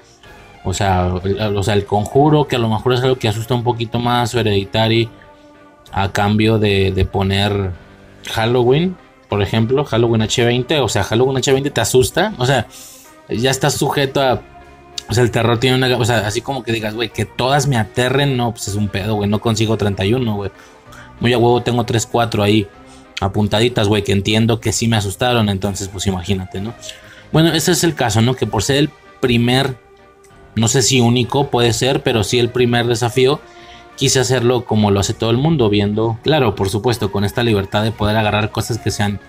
O 0.64 0.74
sea, 0.74 1.14
el, 1.24 1.58
o 1.58 1.64
sea, 1.64 1.74
el 1.74 1.86
conjuro, 1.86 2.48
que 2.48 2.56
a 2.56 2.60
lo 2.60 2.70
mejor 2.70 2.94
es 2.94 3.02
algo 3.02 3.18
que 3.18 3.28
asusta 3.28 3.54
un 3.54 3.64
poquito 3.64 4.00
más, 4.00 4.34
hereditary, 4.34 5.10
a 5.92 6.12
cambio 6.12 6.60
de, 6.60 6.92
de 6.92 7.06
poner 7.06 7.72
Halloween 8.32 8.96
por 9.30 9.44
ejemplo, 9.44 9.86
Halloween 9.86 10.24
H20, 10.24 10.82
o 10.82 10.90
sea, 10.90 11.04
Halloween 11.04 11.38
H20 11.38 11.72
te 11.72 11.82
asusta, 11.82 12.34
o 12.40 12.48
sea, 12.48 12.68
ya 13.30 13.52
estás 13.52 13.76
sujeto 13.76 14.22
a... 14.22 14.42
O 15.08 15.14
sea, 15.14 15.24
el 15.24 15.32
terror 15.32 15.60
tiene 15.60 15.78
una... 15.78 15.98
O 15.98 16.06
sea, 16.06 16.28
así 16.28 16.42
como 16.42 16.64
que 16.64 16.72
digas, 16.72 16.96
güey, 16.96 17.10
que 17.10 17.26
todas 17.26 17.68
me 17.68 17.78
aterren, 17.78 18.36
no, 18.36 18.52
pues 18.52 18.68
es 18.68 18.76
un 18.76 18.90
pedo, 18.90 19.16
güey, 19.16 19.30
no 19.30 19.40
consigo 19.40 19.78
31, 19.78 20.36
güey. 20.36 20.52
Muy 21.20 21.34
a 21.34 21.38
huevo 21.38 21.62
tengo 21.62 21.84
3, 21.84 22.08
4 22.08 22.44
ahí 22.44 22.68
apuntaditas, 23.20 23.88
güey, 23.88 24.04
que 24.04 24.12
entiendo 24.12 24.60
que 24.60 24.72
sí 24.72 24.88
me 24.88 24.98
asustaron, 24.98 25.50
entonces, 25.50 25.88
pues 25.90 26.08
imagínate, 26.08 26.62
¿no? 26.62 26.74
Bueno, 27.32 27.54
ese 27.54 27.72
es 27.72 27.84
el 27.84 27.96
caso, 27.96 28.22
¿no? 28.22 28.36
Que 28.36 28.48
por 28.48 28.64
ser 28.64 28.78
el 28.78 28.90
primer, 29.20 29.78
no 30.56 30.68
sé 30.68 30.82
si 30.82 31.02
único 31.02 31.50
puede 31.50 31.74
ser, 31.74 32.02
pero 32.02 32.24
sí 32.24 32.40
el 32.40 32.50
primer 32.50 32.88
desafío, 32.88 33.40
quise 33.96 34.20
hacerlo 34.20 34.66
como 34.66 34.92
lo 34.92 35.00
hace 35.00 35.14
todo 35.14 35.30
el 35.32 35.38
mundo, 35.38 35.70
viendo, 35.70 36.18
claro, 36.24 36.56
por 36.56 36.70
supuesto, 36.70 37.12
con 37.12 37.26
esta 37.26 37.44
libertad 37.44 37.84
de 37.84 37.92
poder 37.92 38.16
agarrar 38.16 38.52
cosas 38.52 38.78
que 38.78 38.92
sean 38.92 39.20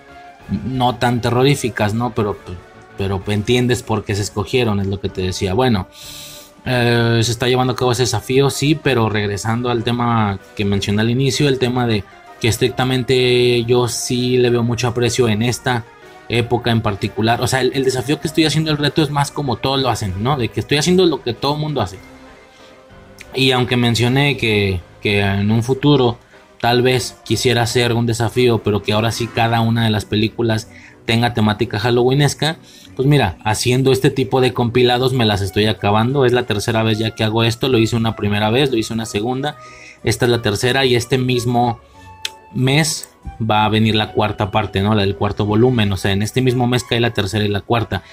no 0.65 0.95
tan 0.95 1.21
terroríficas, 1.21 1.93
¿no? 1.93 2.13
Pero, 2.15 2.37
pero 2.97 3.21
entiendes 3.27 3.83
por 3.83 4.03
qué 4.03 4.15
se 4.15 4.21
escogieron, 4.21 4.79
es 4.79 4.87
lo 4.87 4.99
que 4.99 5.09
te 5.09 5.21
decía. 5.21 5.53
Bueno, 5.53 5.87
eh, 6.65 7.19
se 7.23 7.31
está 7.31 7.47
llevando 7.47 7.73
a 7.73 7.75
cabo 7.75 7.91
ese 7.91 8.03
desafío, 8.03 8.49
sí, 8.49 8.75
pero 8.75 9.09
regresando 9.09 9.69
al 9.69 9.83
tema 9.83 10.39
que 10.55 10.65
mencioné 10.65 11.01
al 11.01 11.09
inicio, 11.09 11.47
el 11.47 11.59
tema 11.59 11.87
de 11.87 12.03
que 12.41 12.47
estrictamente 12.47 13.63
yo 13.65 13.87
sí 13.87 14.37
le 14.37 14.49
veo 14.49 14.63
mucho 14.63 14.87
aprecio 14.87 15.29
en 15.29 15.43
esta 15.43 15.85
época 16.27 16.71
en 16.71 16.81
particular. 16.81 17.39
O 17.41 17.47
sea, 17.47 17.61
el, 17.61 17.83
desafío 17.83 18.19
que 18.19 18.27
estoy 18.27 18.45
haciendo, 18.45 18.71
el 18.71 18.77
reto 18.77 19.03
es 19.03 19.11
más 19.11 19.29
como 19.31 19.57
todos 19.57 19.79
lo 19.79 19.89
hacen, 19.89 20.23
¿no? 20.23 20.37
De 20.37 20.49
que 20.49 20.59
estoy 20.59 20.79
haciendo 20.79 21.05
lo 21.05 21.21
que 21.21 21.33
todo 21.33 21.55
mundo 21.55 21.81
hace. 21.81 21.99
Y 23.35 23.51
aunque 23.51 23.77
mencioné 23.77 24.37
que, 24.37 24.81
que, 25.01 25.21
en 25.21 25.51
un 25.51 25.61
futuro 25.61 26.17
tal 26.59 26.81
vez 26.81 27.17
quisiera 27.23 27.61
hacer 27.61 27.93
un 27.93 28.05
desafío, 28.05 28.59
pero 28.63 28.81
que 28.81 28.93
ahora 28.93 29.11
sí 29.11 29.27
cada 29.27 29.61
una 29.61 29.83
de 29.83 29.89
las 29.91 30.05
películas 30.05 30.69
tenga 31.05 31.33
temática 31.33 31.79
halloweenesca, 31.79 32.57
pues 32.95 33.07
mira, 33.07 33.37
haciendo 33.43 33.91
este 33.91 34.09
tipo 34.09 34.41
de 34.41 34.53
compilados 34.53 35.13
me 35.13 35.25
las 35.25 35.41
estoy 35.41 35.67
acabando. 35.67 36.25
Es 36.25 36.33
la 36.33 36.43
tercera 36.43 36.81
vez 36.81 36.97
ya 36.97 37.11
que 37.11 37.23
hago 37.23 37.43
esto, 37.43 37.67
lo 37.67 37.77
hice 37.77 37.95
una 37.95 38.15
primera 38.15 38.49
vez, 38.49 38.71
lo 38.71 38.77
hice 38.77 38.93
una 38.93 39.05
segunda, 39.05 39.57
esta 40.03 40.25
es 40.25 40.31
la 40.31 40.41
tercera 40.41 40.85
y 40.85 40.95
este 40.95 41.17
mismo 41.17 41.79
mes 42.53 43.09
va 43.41 43.65
a 43.65 43.69
venir 43.69 43.95
la 43.95 44.11
cuarta 44.11 44.51
parte, 44.51 44.81
¿no? 44.81 44.95
La 44.95 45.01
del 45.01 45.15
cuarto 45.15 45.45
volumen. 45.45 45.91
O 45.91 45.97
sea, 45.97 46.11
en 46.11 46.21
este 46.21 46.41
mismo 46.41 46.67
mes 46.67 46.83
cae 46.83 46.99
la 46.99 47.13
tercera 47.13 47.45
y 47.45 47.49
la 47.49 47.61
cuarta. 47.61 48.03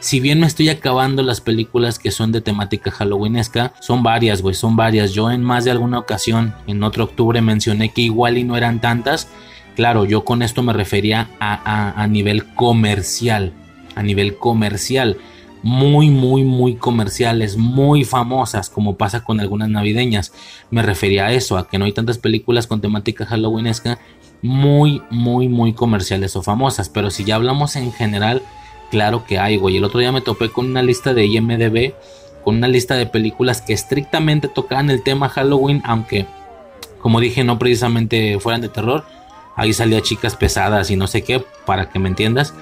Si 0.00 0.20
bien 0.20 0.38
me 0.38 0.46
estoy 0.46 0.68
acabando 0.68 1.22
las 1.22 1.40
películas 1.40 1.98
que 1.98 2.12
son 2.12 2.30
de 2.30 2.40
temática 2.40 2.90
halloweenesca, 2.90 3.72
son 3.80 4.02
varias, 4.02 4.42
güey, 4.42 4.54
son 4.54 4.76
varias. 4.76 5.12
Yo 5.12 5.30
en 5.30 5.42
más 5.42 5.64
de 5.64 5.72
alguna 5.72 5.98
ocasión, 5.98 6.54
en 6.66 6.82
otro 6.84 7.04
octubre, 7.04 7.40
mencioné 7.40 7.90
que 7.90 8.02
igual 8.02 8.38
y 8.38 8.44
no 8.44 8.56
eran 8.56 8.80
tantas. 8.80 9.28
Claro, 9.74 10.04
yo 10.04 10.24
con 10.24 10.42
esto 10.42 10.62
me 10.62 10.72
refería 10.72 11.28
a, 11.40 12.00
a 12.00 12.06
nivel 12.06 12.44
comercial. 12.54 13.52
A 13.96 14.02
nivel 14.02 14.36
comercial 14.36 15.18
muy, 15.62 16.10
muy, 16.10 16.44
muy 16.44 16.76
comerciales, 16.76 17.56
muy 17.56 18.04
famosas, 18.04 18.70
como 18.70 18.96
pasa 18.96 19.24
con 19.24 19.40
algunas 19.40 19.68
navideñas. 19.68 20.32
Me 20.70 20.82
refería 20.82 21.26
a 21.26 21.32
eso, 21.32 21.58
a 21.58 21.68
que 21.68 21.78
no 21.78 21.84
hay 21.84 21.92
tantas 21.92 22.18
películas 22.18 22.66
con 22.66 22.80
temática 22.80 23.26
halloweenesca 23.26 23.98
muy, 24.42 25.02
muy, 25.10 25.48
muy 25.48 25.72
comerciales 25.72 26.36
o 26.36 26.42
famosas. 26.42 26.88
Pero 26.88 27.10
si 27.10 27.24
ya 27.24 27.36
hablamos 27.36 27.76
en 27.76 27.92
general, 27.92 28.42
claro 28.90 29.24
que 29.24 29.38
hay, 29.38 29.56
güey. 29.56 29.76
El 29.76 29.84
otro 29.84 30.00
día 30.00 30.12
me 30.12 30.20
topé 30.20 30.50
con 30.50 30.66
una 30.66 30.82
lista 30.82 31.14
de 31.14 31.26
IMDB, 31.26 31.94
con 32.44 32.56
una 32.56 32.68
lista 32.68 32.94
de 32.94 33.06
películas 33.06 33.60
que 33.60 33.72
estrictamente 33.72 34.48
tocaban 34.48 34.90
el 34.90 35.02
tema 35.02 35.28
Halloween, 35.28 35.82
aunque, 35.84 36.26
como 37.00 37.20
dije, 37.20 37.44
no 37.44 37.58
precisamente 37.58 38.38
fueran 38.40 38.60
de 38.60 38.68
terror. 38.68 39.04
Ahí 39.56 39.72
salía 39.72 40.00
chicas 40.02 40.36
pesadas 40.36 40.90
y 40.90 40.96
no 40.96 41.08
sé 41.08 41.22
qué, 41.22 41.44
para 41.66 41.90
que 41.90 41.98
me 41.98 42.08
entiendas 42.08 42.54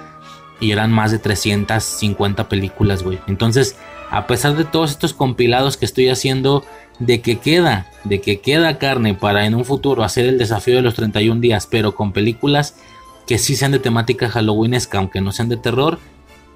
y 0.61 0.71
eran 0.71 0.93
más 0.93 1.11
de 1.11 1.19
350 1.19 2.49
películas, 2.49 3.03
güey. 3.03 3.19
Entonces, 3.27 3.77
a 4.11 4.27
pesar 4.27 4.57
de 4.57 4.65
todos 4.65 4.91
estos 4.91 5.13
compilados 5.13 5.77
que 5.77 5.85
estoy 5.85 6.09
haciendo, 6.09 6.65
de 6.99 7.21
que 7.21 7.39
queda, 7.39 7.91
de 8.05 8.21
que 8.21 8.41
queda 8.41 8.79
carne 8.79 9.15
para 9.15 9.47
en 9.47 9.55
un 9.55 9.65
futuro 9.65 10.03
hacer 10.03 10.27
el 10.27 10.39
desafío 10.39 10.77
de 10.77 10.83
los 10.83 10.95
31 10.95 11.41
días, 11.41 11.67
pero 11.71 11.95
con 11.95 12.13
películas 12.13 12.77
que 13.27 13.39
sí 13.39 13.57
sean 13.57 13.73
de 13.73 13.79
temática 13.79 14.29
halloweenesca, 14.29 14.99
aunque 14.99 15.21
no 15.21 15.33
sean 15.33 15.49
de 15.49 15.57
terror, 15.57 15.99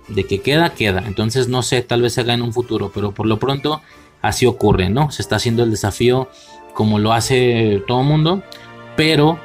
de 0.09 0.25
que 0.25 0.41
queda, 0.41 0.71
queda. 0.71 1.03
Entonces, 1.07 1.49
no 1.49 1.63
sé, 1.63 1.83
tal 1.83 2.03
vez 2.03 2.15
se 2.15 2.23
haga 2.23 2.35
en 2.35 2.43
un 2.43 2.53
futuro, 2.53 2.91
pero 2.95 3.13
por 3.13 3.27
lo 3.27 3.39
pronto 3.39 3.83
así 4.23 4.47
ocurre, 4.47 4.89
¿no? 4.89 5.11
Se 5.11 5.23
está 5.23 5.37
haciendo 5.37 5.63
el 5.63 5.71
desafío 5.71 6.29
como 6.75 6.99
lo 6.99 7.13
hace 7.13 7.83
todo 7.87 8.01
el 8.01 8.07
mundo, 8.07 8.43
pero 8.97 9.39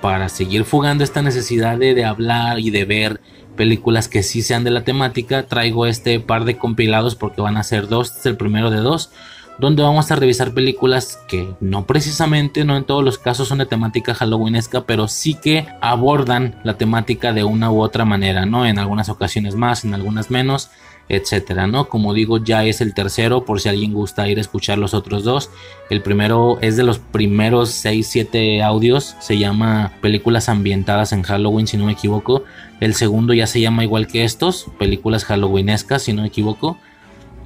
para 0.00 0.28
seguir 0.28 0.64
fugando 0.64 1.02
esta 1.02 1.22
necesidad 1.22 1.78
de, 1.78 1.94
de 1.94 2.04
hablar 2.04 2.60
y 2.60 2.70
de 2.70 2.84
ver 2.84 3.20
películas 3.58 4.08
que 4.08 4.22
sí 4.22 4.40
sean 4.40 4.64
de 4.64 4.70
la 4.70 4.84
temática, 4.84 5.42
traigo 5.42 5.84
este 5.84 6.20
par 6.20 6.46
de 6.46 6.56
compilados 6.56 7.16
porque 7.16 7.42
van 7.42 7.58
a 7.58 7.62
ser 7.64 7.88
dos, 7.88 8.16
es 8.16 8.24
el 8.24 8.36
primero 8.36 8.70
de 8.70 8.78
dos, 8.78 9.10
donde 9.58 9.82
vamos 9.82 10.10
a 10.10 10.16
revisar 10.16 10.54
películas 10.54 11.18
que 11.28 11.52
no 11.60 11.84
precisamente, 11.84 12.64
no 12.64 12.76
en 12.76 12.84
todos 12.84 13.04
los 13.04 13.18
casos 13.18 13.48
son 13.48 13.58
de 13.58 13.66
temática 13.66 14.14
halloweenesca, 14.14 14.82
pero 14.82 15.08
sí 15.08 15.34
que 15.34 15.66
abordan 15.80 16.54
la 16.62 16.78
temática 16.78 17.32
de 17.32 17.44
una 17.44 17.70
u 17.70 17.82
otra 17.82 18.04
manera, 18.04 18.46
¿no? 18.46 18.64
En 18.64 18.78
algunas 18.78 19.08
ocasiones 19.08 19.56
más, 19.56 19.84
en 19.84 19.92
algunas 19.92 20.30
menos 20.30 20.70
etcétera, 21.08 21.66
¿no? 21.66 21.88
Como 21.88 22.12
digo, 22.12 22.38
ya 22.38 22.64
es 22.64 22.80
el 22.80 22.92
tercero, 22.94 23.44
por 23.44 23.60
si 23.60 23.68
alguien 23.68 23.94
gusta 23.94 24.28
ir 24.28 24.38
a 24.38 24.40
escuchar 24.40 24.78
los 24.78 24.94
otros 24.94 25.24
dos. 25.24 25.50
El 25.88 26.02
primero 26.02 26.58
es 26.60 26.76
de 26.76 26.82
los 26.82 26.98
primeros 26.98 27.70
6, 27.70 28.06
7 28.06 28.62
audios, 28.62 29.16
se 29.20 29.38
llama 29.38 29.92
Películas 30.02 30.48
ambientadas 30.48 31.12
en 31.12 31.22
Halloween, 31.22 31.66
si 31.66 31.76
no 31.76 31.86
me 31.86 31.92
equivoco. 31.92 32.44
El 32.80 32.94
segundo 32.94 33.32
ya 33.32 33.46
se 33.46 33.60
llama 33.60 33.84
igual 33.84 34.06
que 34.06 34.24
estos, 34.24 34.66
Películas 34.78 35.24
Halloweenescas, 35.24 36.02
si 36.02 36.12
no 36.12 36.22
me 36.22 36.28
equivoco. 36.28 36.78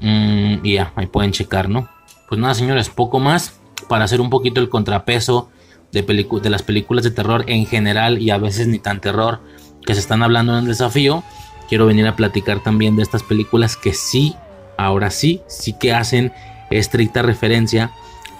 Mm, 0.00 0.64
y 0.64 0.74
ya, 0.74 0.92
ahí 0.96 1.06
pueden 1.06 1.30
checar, 1.30 1.68
¿no? 1.68 1.88
Pues 2.28 2.40
nada, 2.40 2.54
señores, 2.54 2.88
poco 2.88 3.20
más 3.20 3.60
para 3.88 4.04
hacer 4.04 4.20
un 4.20 4.30
poquito 4.30 4.60
el 4.60 4.68
contrapeso 4.68 5.50
de, 5.92 6.02
de 6.02 6.50
las 6.50 6.62
películas 6.62 7.04
de 7.04 7.10
terror 7.10 7.44
en 7.46 7.66
general 7.66 8.20
y 8.20 8.30
a 8.30 8.38
veces 8.38 8.66
ni 8.66 8.78
tan 8.78 9.00
terror 9.00 9.40
que 9.84 9.94
se 9.94 10.00
están 10.00 10.22
hablando 10.22 10.52
en 10.52 10.60
el 10.60 10.66
desafío 10.66 11.22
quiero 11.68 11.86
venir 11.86 12.06
a 12.06 12.16
platicar 12.16 12.60
también 12.60 12.96
de 12.96 13.02
estas 13.02 13.22
películas 13.22 13.76
que 13.76 13.92
sí, 13.92 14.34
ahora 14.76 15.10
sí, 15.10 15.42
sí 15.46 15.72
que 15.72 15.92
hacen 15.92 16.32
estricta 16.70 17.22
referencia 17.22 17.90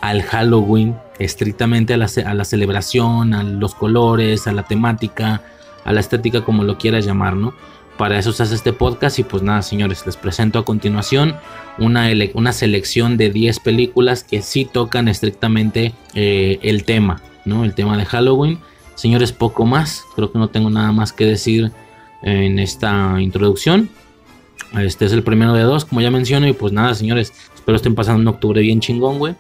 al 0.01 0.23
Halloween, 0.23 0.97
estrictamente 1.19 1.95
a 1.95 1.97
la, 1.97 2.09
a 2.27 2.35
la 2.35 2.45
celebración, 2.45 3.35
a 3.35 3.43
los 3.43 3.75
colores, 3.75 4.47
a 4.47 4.53
la 4.53 4.65
temática, 4.65 5.43
a 5.85 5.93
la 5.93 6.01
estética, 6.01 6.43
como 6.45 6.65
lo 6.65 6.79
quieras 6.79 7.05
llamar, 7.05 7.37
¿no? 7.37 7.55
Para 7.97 8.19
eso 8.19 8.33
se 8.33 8.43
hace 8.43 8.55
este 8.55 8.73
podcast 8.73 9.19
y 9.19 9.23
pues 9.23 9.43
nada, 9.43 9.63
señores, 9.63 10.05
les 10.07 10.17
presento 10.17 10.59
a 10.59 10.65
continuación 10.65 11.37
una, 11.79 12.09
una 12.35 12.53
selección 12.53 13.17
de 13.17 13.31
10 13.31 13.61
películas 13.61 14.25
que 14.25 14.43
sí 14.43 14.65
tocan 14.65 15.09
estrictamente 15.09 15.95
eh, 16.15 16.59
el 16.63 16.85
tema, 16.85 17.21
¿no? 17.45 17.65
El 17.65 17.75
tema 17.75 17.97
de 17.97 18.05
Halloween. 18.05 18.59
Señores, 18.95 19.33
poco 19.33 19.67
más, 19.67 20.05
creo 20.17 20.33
que 20.33 20.39
no 20.39 20.49
tengo 20.49 20.71
nada 20.71 20.91
más 20.93 21.13
que 21.13 21.27
decir 21.27 21.71
en 22.23 22.59
esta 22.59 23.21
introducción. 23.21 23.89
Este 24.79 25.05
es 25.05 25.13
el 25.13 25.23
primero 25.23 25.53
de 25.53 25.63
dos, 25.63 25.85
como 25.85 26.01
ya 26.01 26.11
menciono. 26.11 26.47
Y 26.49 26.53
pues 26.53 26.73
nada, 26.73 26.95
señores, 26.95 27.33
espero 27.55 27.77
estén 27.77 27.95
pasando 27.95 28.21
un 28.21 28.29
octubre 28.29 28.61
bien 28.61 28.81
chingón, 28.81 29.19
güey. 29.19 29.35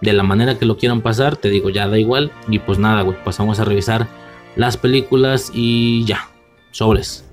De 0.00 0.12
la 0.12 0.24
manera 0.24 0.58
que 0.58 0.66
lo 0.66 0.76
quieran 0.76 1.00
pasar, 1.00 1.36
te 1.36 1.48
digo, 1.48 1.70
ya 1.70 1.86
da 1.88 1.98
igual. 1.98 2.32
Y 2.48 2.58
pues 2.58 2.78
nada, 2.78 3.02
güey, 3.02 3.16
pasamos 3.24 3.60
a 3.60 3.64
revisar 3.64 4.08
las 4.56 4.76
películas 4.76 5.52
y 5.54 6.04
ya, 6.04 6.28
sobres. 6.72 7.24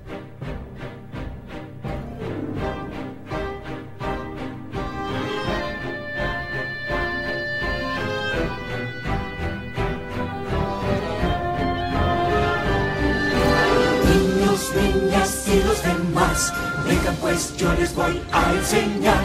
Pues 17.20 17.56
yo 17.56 17.72
les 17.74 17.94
voy 17.94 18.20
a 18.32 18.52
enseñar 18.52 19.24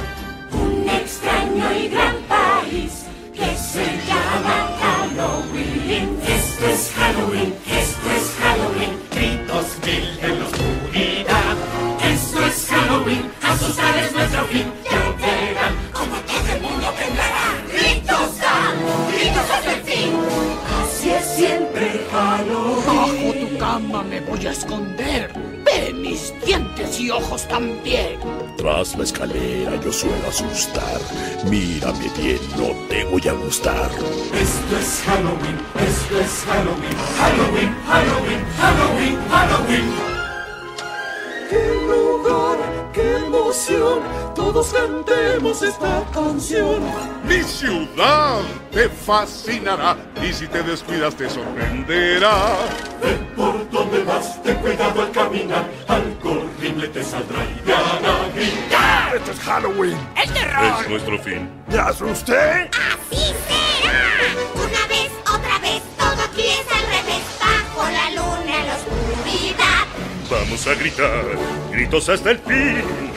un 0.52 0.90
extraño 0.90 1.74
y 1.74 1.88
gran 1.88 2.16
país 2.28 3.06
que 3.34 3.56
se 3.56 3.86
llama 4.08 4.70
Halloween. 4.82 6.20
Esto 6.28 6.68
es 6.68 6.92
Halloween, 6.96 7.54
esto 7.66 8.08
es 8.18 8.26
Halloween, 8.42 8.94
gritos 9.12 9.68
mil 9.86 10.20
en 10.22 10.40
la 10.40 10.46
oscuridad. 10.46 11.56
Esto 12.04 12.46
es 12.46 12.68
Halloween, 12.70 13.32
asustar 13.42 13.98
es 13.98 14.14
nuestro 14.14 14.44
fin, 14.46 14.72
ya 14.84 15.26
verán 15.26 15.76
como 15.92 16.16
todo 16.30 16.48
el 16.54 16.62
mundo 16.62 16.88
temblará. 17.00 17.48
Gritos 17.72 18.40
dan, 18.40 18.76
gritos 19.12 19.50
hasta 19.52 19.74
el 19.74 19.82
fin. 19.82 20.14
Así 20.82 21.10
es 21.10 21.26
siempre 21.26 22.06
Halloween. 22.12 22.86
Bajo 22.86 23.34
tu 23.40 23.58
cama 23.58 24.04
me 24.04 24.20
voy 24.22 24.48
a 24.48 24.52
esconder 24.52 25.55
mis 26.16 26.34
dientes 26.46 27.00
y 27.00 27.10
ojos 27.10 27.46
también. 27.48 28.18
Tras 28.56 28.96
la 28.98 29.04
escalera 29.04 29.76
yo 29.84 29.92
suelo 29.92 30.28
asustar. 30.30 31.02
Mírame 31.50 32.10
bien, 32.18 32.40
no 32.58 32.70
te 32.88 33.04
voy 33.06 33.28
a 33.28 33.34
gustar. 33.34 33.92
Esto 34.46 34.74
es 34.80 35.04
Halloween, 35.06 35.58
esto 35.90 36.20
es 36.26 36.34
Halloween. 36.48 36.98
Halloween, 37.20 37.72
Halloween, 37.92 38.42
Halloween, 38.62 39.18
Halloween. 39.30 39.88
¡Qué 41.50 41.64
lugar, 41.90 42.58
qué 42.94 43.18
emoción! 43.18 44.25
Todos 44.36 44.74
cantemos 44.74 45.62
esta 45.62 46.04
canción. 46.14 46.82
Mi 47.28 47.42
ciudad 47.42 48.42
te 48.72 48.90
fascinará 48.90 49.96
y 50.22 50.34
si 50.34 50.46
te 50.48 50.62
descuidas 50.62 51.16
te 51.16 51.30
sorprenderá. 51.30 52.58
Ven 53.02 53.26
por 53.36 53.70
donde 53.70 54.04
vas, 54.04 54.42
ten 54.44 54.56
cuidado 54.58 55.02
al 55.02 55.12
caminar, 55.12 55.66
algo 55.88 56.32
horrible 56.32 56.90
te 56.90 57.04
saldrá 57.04 57.44
y 57.46 57.62
te 57.66 57.74
hará 57.74 58.30
gritar. 58.36 59.16
¡Esto 59.16 59.32
es 59.32 59.40
Halloween! 59.40 59.98
¡El 60.22 60.34
terror! 60.34 60.82
Es 60.82 60.90
nuestro 60.90 61.20
fin. 61.20 61.50
¿Te 61.70 61.80
asusté? 61.80 62.70
¡Así 62.72 63.34
será! 63.48 64.12
Una 64.54 64.88
vez, 64.88 65.12
otra 65.24 65.60
vez, 65.60 65.82
todo 65.98 66.22
aquí 66.30 66.48
es 66.48 66.68
al 66.72 66.86
revés, 66.88 67.24
bajo 67.40 67.90
la 67.90 68.10
luna, 68.12 68.60
en 68.60 68.68
la 68.68 68.76
oscuridad. 68.76 69.86
Vamos 70.30 70.68
a 70.68 70.74
gritar, 70.76 71.24
gritos 71.72 72.10
hasta 72.10 72.32
el 72.32 72.40
fin. 72.40 73.15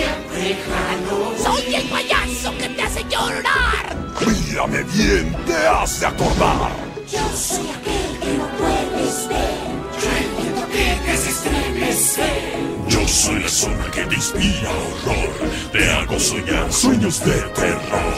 Siempre 0.00 0.56
Halloween. 0.64 1.42
¡Soy 1.44 1.74
el 1.74 1.88
payaso 1.90 2.56
que 2.56 2.68
te 2.70 2.82
hace 2.82 3.04
llorar! 3.04 3.96
Mírame 4.26 4.82
bien, 4.84 5.36
te 5.46 5.66
hace 5.66 6.06
acordar. 6.06 6.70
Yo 7.12 7.20
soy 7.36 7.68
aquel 7.68 8.18
que 8.20 8.32
no 8.38 8.48
puedes 8.56 9.28
ver. 9.28 9.60
Yo 10.00 10.08
el 10.16 10.28
viento 10.42 10.66
que 10.68 10.98
te 11.04 11.10
hace 11.10 11.30
estremecer. 11.30 12.56
Yo 12.88 13.06
soy 13.06 13.40
la 13.40 13.48
sombra 13.48 13.90
que 13.90 14.04
te 14.06 14.14
inspira 14.14 14.70
horror. 14.70 15.50
Te 15.72 15.90
hago 15.90 16.18
soñar 16.18 16.72
sueños 16.72 17.22
de 17.22 17.34
terror. 17.60 18.14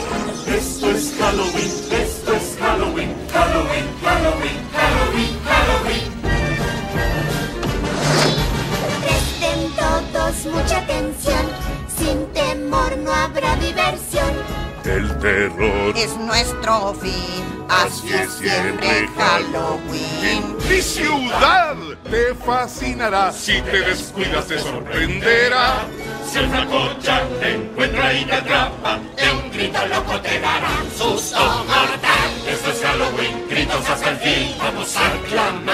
Esto 0.46 0.90
es 0.92 1.14
Halloween, 1.18 1.72
esto 1.90 2.32
es 2.34 2.56
Halloween, 2.60 3.14
Halloween, 3.32 3.86
Halloween, 4.04 4.58
Halloween, 4.72 5.34
Halloween. 5.50 6.12
Presten 9.02 9.72
todos 9.76 10.54
mucha 10.54 10.78
atención, 10.78 11.61
no 12.72 13.12
habrá 13.12 13.54
diversión. 13.56 14.32
El 14.84 15.18
terror 15.18 15.92
es 15.96 16.16
nuestro 16.16 16.94
fin. 16.94 17.44
Así 17.68 18.12
es 18.12 18.32
siempre 18.32 19.08
Halloween. 19.16 20.56
Mi 20.68 20.80
ciudad 20.82 21.76
te 22.10 22.34
fascinará. 22.34 23.32
Si 23.32 23.60
te 23.62 23.80
descuidas 23.80 24.46
te 24.46 24.58
sorprenderá. 24.58 25.84
Si 26.28 26.38
el 26.38 26.48
fracocha 26.48 27.22
te 27.40 27.54
encuentra 27.54 28.12
y 28.14 28.24
te 28.24 28.34
atrapa, 28.34 28.98
de 29.16 29.30
un 29.30 29.50
grito 29.52 29.86
loco 29.86 30.20
te 30.20 30.40
dará 30.40 30.70
un 30.82 30.90
susto 30.90 31.38
mortal. 31.38 32.30
Esto 32.48 32.70
es 32.70 32.82
Halloween, 32.82 33.48
gritos 33.48 33.88
hasta 33.88 34.10
el 34.10 34.16
fin. 34.16 34.54
Vamos 34.58 34.96
a 34.96 35.10
clamar 35.28 35.71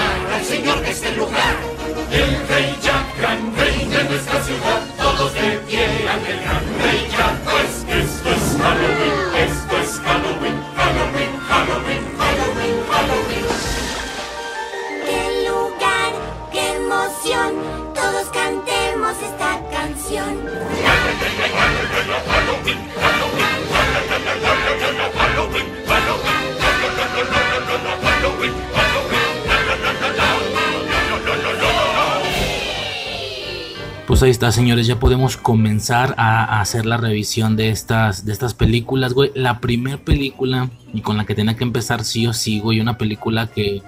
está, 34.39 34.53
señores, 34.53 34.87
ya 34.87 35.01
podemos 35.01 35.35
comenzar 35.35 36.15
a, 36.17 36.61
hacer 36.61 36.85
la 36.85 36.95
revisión 36.95 37.57
de 37.57 37.71
estas, 37.71 38.23
de 38.23 38.31
estas 38.31 38.53
películas, 38.53 39.13
güey. 39.13 39.31
La 39.35 39.59
primera 39.59 39.97
película, 39.97 40.69
y 40.93 41.01
con 41.01 41.17
la 41.17 41.25
que 41.25 41.35
tenía 41.35 41.57
que 41.57 41.65
empezar 41.65 42.05
sí 42.05 42.25
o 42.25 42.31
sí, 42.31 42.61
güey, 42.61 42.79
una 42.79 42.97
película 42.97 43.47
que 43.47 43.83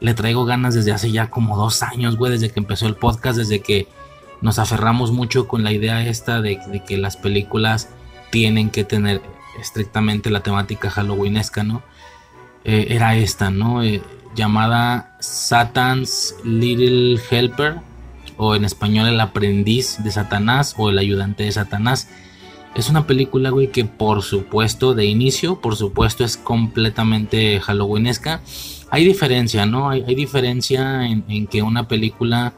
le 0.00 0.12
traigo 0.12 0.44
ganas 0.44 0.74
desde 0.74 0.92
hace 0.92 1.12
ya 1.12 1.30
como 1.30 1.56
dos 1.56 1.82
años, 1.82 2.16
güey, 2.18 2.30
desde 2.30 2.50
que 2.50 2.60
empezó 2.60 2.86
el 2.86 2.96
podcast, 2.96 3.38
desde 3.38 3.60
que 3.60 3.88
nos 4.42 4.58
aferramos 4.58 5.12
mucho 5.12 5.48
con 5.48 5.64
la 5.64 5.72
idea 5.72 6.06
esta 6.06 6.42
de, 6.42 6.60
de 6.70 6.84
que 6.84 6.98
las 6.98 7.16
películas 7.16 7.88
tienen 8.30 8.68
que 8.68 8.84
tener 8.84 9.22
estrictamente 9.58 10.28
la 10.28 10.40
temática 10.40 10.90
halloweenesca, 10.90 11.64
¿no? 11.64 11.82
Eh, 12.64 12.88
era 12.90 13.16
esta, 13.16 13.50
¿no? 13.50 13.82
Eh, 13.82 14.02
llamada 14.34 15.16
Satan's 15.20 16.34
Little 16.44 17.18
Helper, 17.30 17.76
o 18.36 18.54
en 18.54 18.64
español 18.64 19.08
El 19.08 19.20
aprendiz 19.20 20.02
de 20.02 20.10
Satanás, 20.10 20.74
o 20.76 20.90
El 20.90 20.98
ayudante 20.98 21.44
de 21.44 21.52
Satanás. 21.52 22.08
Es 22.74 22.90
una 22.90 23.06
película, 23.06 23.50
güey, 23.50 23.68
que 23.68 23.84
por 23.84 24.22
supuesto, 24.22 24.94
de 24.94 25.06
inicio, 25.06 25.60
por 25.60 25.76
supuesto, 25.76 26.24
es 26.24 26.36
completamente 26.36 27.58
halloweenesca. 27.60 28.42
Hay 28.90 29.04
diferencia, 29.04 29.66
¿no? 29.66 29.88
Hay, 29.88 30.14
diferencia 30.14 31.06
en, 31.06 31.24
en 31.28 31.46
que 31.46 31.62
una 31.62 31.88
película 31.88 32.54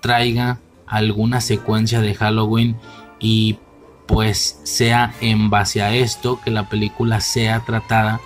traiga 0.00 0.60
alguna 0.86 1.40
secuencia 1.40 2.00
de 2.00 2.14
Halloween 2.14 2.76
y 3.20 3.58
pues 4.06 4.58
sea 4.64 5.14
en 5.20 5.50
base 5.50 5.82
a 5.82 5.94
esto 5.94 6.40
que 6.44 6.50
la 6.50 6.68
película 6.68 7.20
sea 7.20 7.60
tratada 7.60 8.20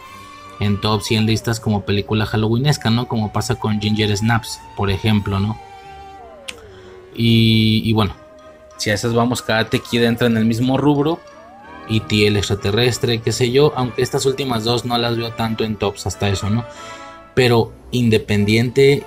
en 0.61 0.81
top 0.81 1.03
100 1.03 1.27
listas 1.27 1.61
como 1.61 1.85
película 1.85 2.25
halloweenesca, 2.27 2.91
¿no? 2.91 3.07
Como 3.07 3.33
pasa 3.33 3.57
con 3.57 3.81
Ginger 3.81 4.17
Snaps, 4.17 4.61
por 4.77 4.91
ejemplo, 4.91 5.41
¿no? 5.41 5.59
Y, 7.15 7.93
bueno, 7.93 8.15
si 8.77 8.91
a 8.91 8.95
esas 8.95 9.15
vamos, 9.15 9.43
Karate 9.43 9.79
Kid 9.79 10.03
entra 10.03 10.27
en 10.27 10.37
el 10.37 10.45
mismo 10.45 10.79
rubro. 10.79 11.21
Y 11.87 12.01
T 12.01 12.27
el 12.27 12.39
extraterrestre, 12.39 13.21
qué 13.21 13.31
sé 13.31 13.51
yo, 13.51 13.75
aunque 13.77 14.01
estas 14.01 14.25
últimas 14.25 14.65
dos 14.65 14.87
no 14.87 14.97
las 14.97 15.19
veo 15.19 15.33
tanto 15.33 15.65
en 15.65 15.77
tops 15.77 16.07
hasta 16.07 16.31
eso, 16.31 16.49
¿no? 16.49 16.65
Pero 17.35 17.73
independiente 17.91 19.05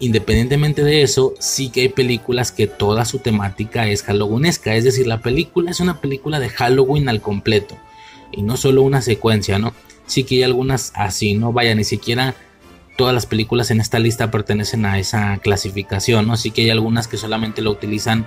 independientemente 0.00 0.82
de 0.82 1.02
eso, 1.02 1.34
sí 1.38 1.68
que 1.68 1.82
hay 1.82 1.88
películas 1.90 2.50
que 2.50 2.66
toda 2.66 3.04
su 3.04 3.18
temática 3.18 3.86
es 3.86 4.02
halloweenesca. 4.02 4.74
Es 4.74 4.84
decir, 4.84 5.06
la 5.06 5.20
película 5.20 5.70
es 5.70 5.78
una 5.78 6.00
película 6.00 6.40
de 6.40 6.48
Halloween 6.48 7.08
al 7.08 7.20
completo. 7.20 7.76
Y 8.32 8.42
no 8.42 8.56
solo 8.56 8.82
una 8.82 9.02
secuencia, 9.02 9.58
¿no? 9.58 9.74
Sí 10.06 10.24
que 10.24 10.36
hay 10.36 10.42
algunas 10.42 10.92
así, 10.94 11.34
¿no? 11.34 11.52
Vaya, 11.52 11.74
ni 11.74 11.84
siquiera 11.84 12.34
todas 13.00 13.14
las 13.14 13.24
películas 13.24 13.70
en 13.70 13.80
esta 13.80 13.98
lista 13.98 14.30
pertenecen 14.30 14.84
a 14.84 14.98
esa 14.98 15.38
clasificación, 15.38 16.26
¿no? 16.26 16.36
Sí 16.36 16.50
que 16.50 16.60
hay 16.60 16.68
algunas 16.68 17.08
que 17.08 17.16
solamente 17.16 17.62
lo 17.62 17.70
utilizan 17.70 18.26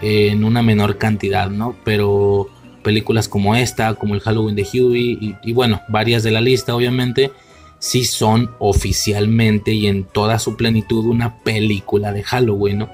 en 0.00 0.44
una 0.44 0.62
menor 0.62 0.98
cantidad, 0.98 1.50
¿no? 1.50 1.74
Pero 1.82 2.46
películas 2.84 3.28
como 3.28 3.56
esta, 3.56 3.94
como 3.94 4.14
el 4.14 4.20
Halloween 4.20 4.54
de 4.54 4.62
Huey 4.62 5.18
y, 5.20 5.36
y 5.42 5.52
bueno, 5.52 5.80
varias 5.88 6.22
de 6.22 6.30
la 6.30 6.40
lista, 6.40 6.76
obviamente 6.76 7.32
sí 7.80 8.04
son 8.04 8.52
oficialmente 8.60 9.72
y 9.72 9.88
en 9.88 10.04
toda 10.04 10.38
su 10.38 10.56
plenitud 10.56 11.04
una 11.06 11.38
película 11.38 12.12
de 12.12 12.22
Halloween, 12.22 12.78
¿no? 12.78 12.90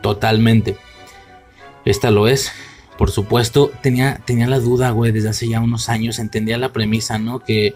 Totalmente. 0.00 0.76
Esta 1.84 2.12
lo 2.12 2.28
es. 2.28 2.52
Por 2.96 3.10
supuesto, 3.10 3.72
tenía, 3.82 4.20
tenía 4.24 4.46
la 4.46 4.60
duda, 4.60 4.90
güey, 4.90 5.10
desde 5.10 5.30
hace 5.30 5.48
ya 5.48 5.58
unos 5.58 5.88
años. 5.88 6.20
Entendía 6.20 6.56
la 6.56 6.72
premisa, 6.72 7.18
¿no? 7.18 7.40
Que 7.40 7.74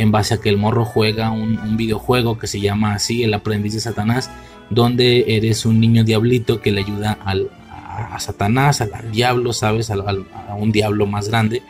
en 0.00 0.10
base 0.12 0.34
a 0.34 0.40
que 0.40 0.48
el 0.48 0.56
morro 0.56 0.84
juega 0.84 1.30
un, 1.30 1.76
videojuego 1.76 2.38
que 2.38 2.46
se 2.46 2.60
llama 2.60 2.94
así, 2.94 3.22
El 3.22 3.34
aprendiz 3.34 3.74
de 3.74 3.80
Satanás, 3.80 4.30
donde 4.70 5.36
eres 5.36 5.64
un 5.66 5.80
niño 5.80 6.04
diablito 6.04 6.60
que 6.60 6.72
le 6.72 6.80
ayuda 6.80 7.18
al, 7.24 7.50
a, 7.70 8.18
Satanás, 8.20 8.80
al, 8.80 9.10
diablo, 9.12 9.52
¿sabes? 9.52 9.90
Al, 9.90 10.00
a 10.00 10.54
un 10.54 10.72
diablo 10.72 11.06
más 11.06 11.28
grande 11.28 11.62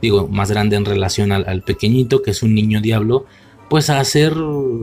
digo, 0.00 0.28
más 0.28 0.50
grande 0.50 0.76
en 0.76 0.84
relación 0.84 1.32
al, 1.32 1.62
pequeñito, 1.62 2.22
que 2.22 2.30
es 2.30 2.42
un 2.42 2.54
niño 2.54 2.80
diablo, 2.80 3.26
pues 3.68 3.90
a 3.90 4.00
hacer 4.00 4.34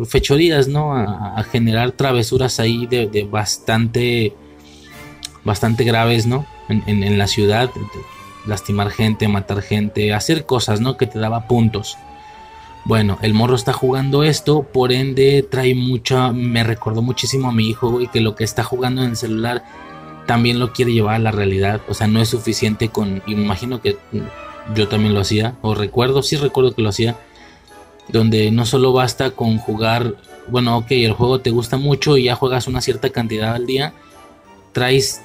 fechorías, 0.05 0.67
¿no? 0.67 0.95
A, 0.95 1.43
generar 1.43 1.91
travesuras 1.91 2.59
ahí 2.59 2.85
de, 2.85 3.27
bastante, 3.29 4.33
bastante 5.43 5.83
graves, 5.83 6.25
¿no? 6.25 6.45
En, 6.69 6.83
en, 6.87 7.03
en, 7.03 7.17
la 7.17 7.27
ciudad, 7.27 7.69
lastimar 8.45 8.91
gente, 8.91 9.27
matar 9.27 9.61
gente, 9.61 10.13
hacer 10.13 10.45
cosas, 10.45 10.81
¿no? 10.81 10.97
Que 10.97 11.07
te 11.07 11.19
daba 11.19 11.47
puntos. 11.47 11.97
Bueno, 12.87 13.19
el 13.21 13.33
morro 13.33 13.55
está 13.55 13.73
jugando 13.73 14.23
esto, 14.23 14.63
por 14.63 14.93
ende 14.93 15.43
trae 15.43 15.75
mucha, 15.75 16.31
me 16.31 16.63
recordó 16.63 17.01
muchísimo 17.01 17.49
a 17.49 17.51
mi 17.51 17.67
hijo, 17.67 17.89
güey, 17.89 18.07
que 18.07 18.21
lo 18.21 18.33
que 18.33 18.45
está 18.45 18.63
jugando 18.63 19.03
en 19.03 19.09
el 19.09 19.17
celular 19.17 19.65
también 20.25 20.57
lo 20.57 20.71
quiere 20.71 20.93
llevar 20.93 21.15
a 21.15 21.19
la 21.19 21.31
realidad, 21.31 21.81
o 21.89 21.93
sea, 21.93 22.07
no 22.07 22.21
es 22.21 22.29
suficiente 22.29 22.87
con, 22.87 23.21
y 23.27 23.33
imagino 23.33 23.81
que 23.81 23.97
yo 24.73 24.87
también 24.87 25.13
lo 25.13 25.19
hacía, 25.19 25.57
o 25.61 25.75
recuerdo, 25.75 26.23
sí 26.23 26.37
recuerdo 26.37 26.73
que 26.75 26.81
lo 26.81 26.87
hacía, 26.87 27.17
donde 28.07 28.51
no 28.51 28.65
solo 28.65 28.93
basta 28.93 29.31
con 29.31 29.57
jugar, 29.57 30.15
bueno, 30.47 30.77
ok, 30.77 30.91
el 30.91 31.11
juego 31.11 31.41
te 31.41 31.49
gusta 31.49 31.75
mucho 31.75 32.15
y 32.15 32.23
ya 32.23 32.35
juegas 32.35 32.67
una 32.67 32.79
cierta 32.79 33.09
cantidad 33.09 33.53
al 33.53 33.65
día, 33.65 33.95
traes, 34.71 35.23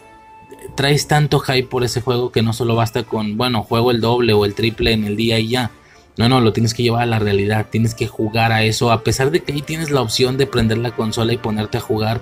traes 0.74 1.06
tanto 1.06 1.38
hype 1.38 1.68
por 1.68 1.84
ese 1.84 2.00
juego 2.00 2.32
que 2.32 2.42
no 2.42 2.54
solo 2.54 2.74
basta 2.74 3.04
con, 3.04 3.36
bueno, 3.36 3.62
juego 3.62 3.92
el 3.92 4.00
doble 4.00 4.32
o 4.32 4.44
el 4.46 4.56
triple 4.56 4.94
en 4.94 5.04
el 5.04 5.14
día 5.14 5.38
y 5.38 5.46
ya. 5.46 5.70
No, 6.16 6.28
no, 6.28 6.40
lo 6.40 6.52
tienes 6.52 6.74
que 6.74 6.82
llevar 6.82 7.02
a 7.02 7.06
la 7.06 7.18
realidad, 7.18 7.68
tienes 7.70 7.94
que 7.94 8.06
jugar 8.06 8.52
a 8.52 8.62
eso, 8.64 8.92
a 8.92 9.02
pesar 9.02 9.30
de 9.30 9.40
que 9.40 9.52
ahí 9.52 9.62
tienes 9.62 9.90
la 9.90 10.02
opción 10.02 10.36
de 10.36 10.46
prender 10.46 10.78
la 10.78 10.90
consola 10.90 11.32
y 11.32 11.38
ponerte 11.38 11.78
a 11.78 11.80
jugar, 11.80 12.20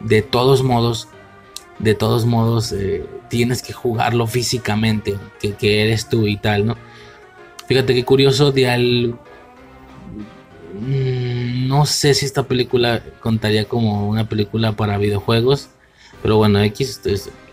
de 0.00 0.20
todos 0.20 0.62
modos, 0.62 1.08
de 1.78 1.94
todos 1.94 2.26
modos 2.26 2.72
eh, 2.72 3.06
tienes 3.30 3.62
que 3.62 3.72
jugarlo 3.72 4.26
físicamente, 4.26 5.16
que, 5.40 5.54
que, 5.54 5.82
eres 5.82 6.08
tú 6.08 6.26
y 6.26 6.36
tal, 6.36 6.66
¿no? 6.66 6.76
Fíjate 7.66 7.94
qué 7.94 8.04
curioso, 8.04 8.52
de 8.52 8.68
al... 8.68 9.18
Mm, 10.74 11.66
no 11.68 11.86
sé 11.86 12.12
si 12.14 12.26
esta 12.26 12.42
película 12.42 13.02
contaría 13.20 13.64
como 13.64 14.08
una 14.08 14.28
película 14.28 14.72
para 14.72 14.98
videojuegos, 14.98 15.70
pero 16.22 16.36
bueno, 16.36 16.62
X, 16.62 17.00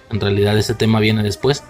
en 0.10 0.20
realidad 0.20 0.58
ese 0.58 0.74
tema 0.74 1.00
viene 1.00 1.24
después. 1.24 1.64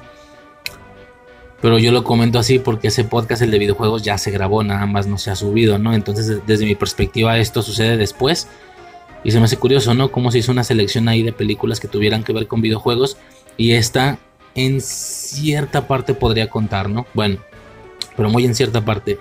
Pero 1.61 1.77
yo 1.77 1.91
lo 1.91 2.03
comento 2.03 2.39
así 2.39 2.59
porque 2.59 2.87
ese 2.87 3.03
podcast, 3.03 3.41
el 3.41 3.51
de 3.51 3.59
videojuegos, 3.59 4.01
ya 4.01 4.17
se 4.17 4.31
grabó, 4.31 4.63
nada 4.63 4.85
más 4.87 5.05
no 5.07 5.17
se 5.17 5.29
ha 5.29 5.35
subido, 5.35 5.77
¿no? 5.77 5.93
Entonces, 5.93 6.41
desde 6.47 6.65
mi 6.65 6.75
perspectiva, 6.75 7.37
esto 7.37 7.61
sucede 7.61 7.97
después. 7.97 8.47
Y 9.23 9.31
se 9.31 9.37
me 9.37 9.45
hace 9.45 9.57
curioso, 9.57 9.93
¿no? 9.93 10.11
Cómo 10.11 10.31
se 10.31 10.39
hizo 10.39 10.51
una 10.51 10.63
selección 10.63 11.07
ahí 11.07 11.21
de 11.21 11.33
películas 11.33 11.79
que 11.79 11.87
tuvieran 11.87 12.23
que 12.23 12.33
ver 12.33 12.47
con 12.47 12.61
videojuegos. 12.61 13.17
Y 13.57 13.73
esta 13.73 14.17
en 14.55 14.81
cierta 14.81 15.87
parte 15.87 16.15
podría 16.15 16.49
contar, 16.49 16.89
¿no? 16.89 17.05
Bueno, 17.13 17.37
pero 18.17 18.29
muy 18.29 18.45
en 18.45 18.55
cierta 18.55 18.83
parte. 18.83 19.19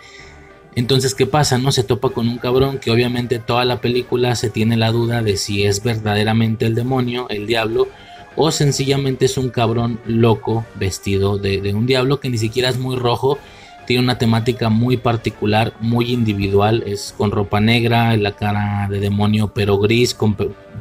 Entonces, 0.75 1.15
¿qué 1.15 1.27
pasa? 1.27 1.59
No 1.59 1.73
se 1.73 1.83
topa 1.83 2.11
con 2.11 2.29
un 2.29 2.39
cabrón 2.39 2.79
que 2.79 2.91
obviamente 2.91 3.39
toda 3.39 3.65
la 3.65 3.81
película 3.81 4.35
se 4.37 4.51
tiene 4.51 4.77
la 4.77 4.93
duda 4.93 5.23
de 5.23 5.37
si 5.37 5.65
es 5.65 5.83
verdaderamente 5.83 6.65
el 6.65 6.75
demonio, 6.75 7.29
el 7.29 7.47
diablo, 7.47 7.89
o 8.37 8.51
sencillamente 8.51 9.25
es 9.25 9.37
un 9.37 9.51
cabrón 9.51 10.01
loco 10.07 10.65
vestido 10.77 11.39
de, 11.39 11.75
un 11.75 11.87
diablo 11.87 12.21
que 12.21 12.31
ni 12.31 12.39
siquiera 12.39 12.69
es 12.69 12.79
muy 12.79 12.97
rojo 12.97 13.39
tiene 13.87 14.05
una 14.05 14.19
temática 14.19 14.69
muy 14.69 14.99
particular, 14.99 15.73
muy 15.81 16.13
individual, 16.13 16.85
es 16.87 17.13
con 17.19 17.33
ropa 17.33 17.61
negra, 17.61 18.17
la 18.17 18.37
cara 18.37 18.87
de 18.89 19.01
demonio 19.01 19.53
pero 19.53 19.79
gris, 19.79 20.15
con 20.15 20.37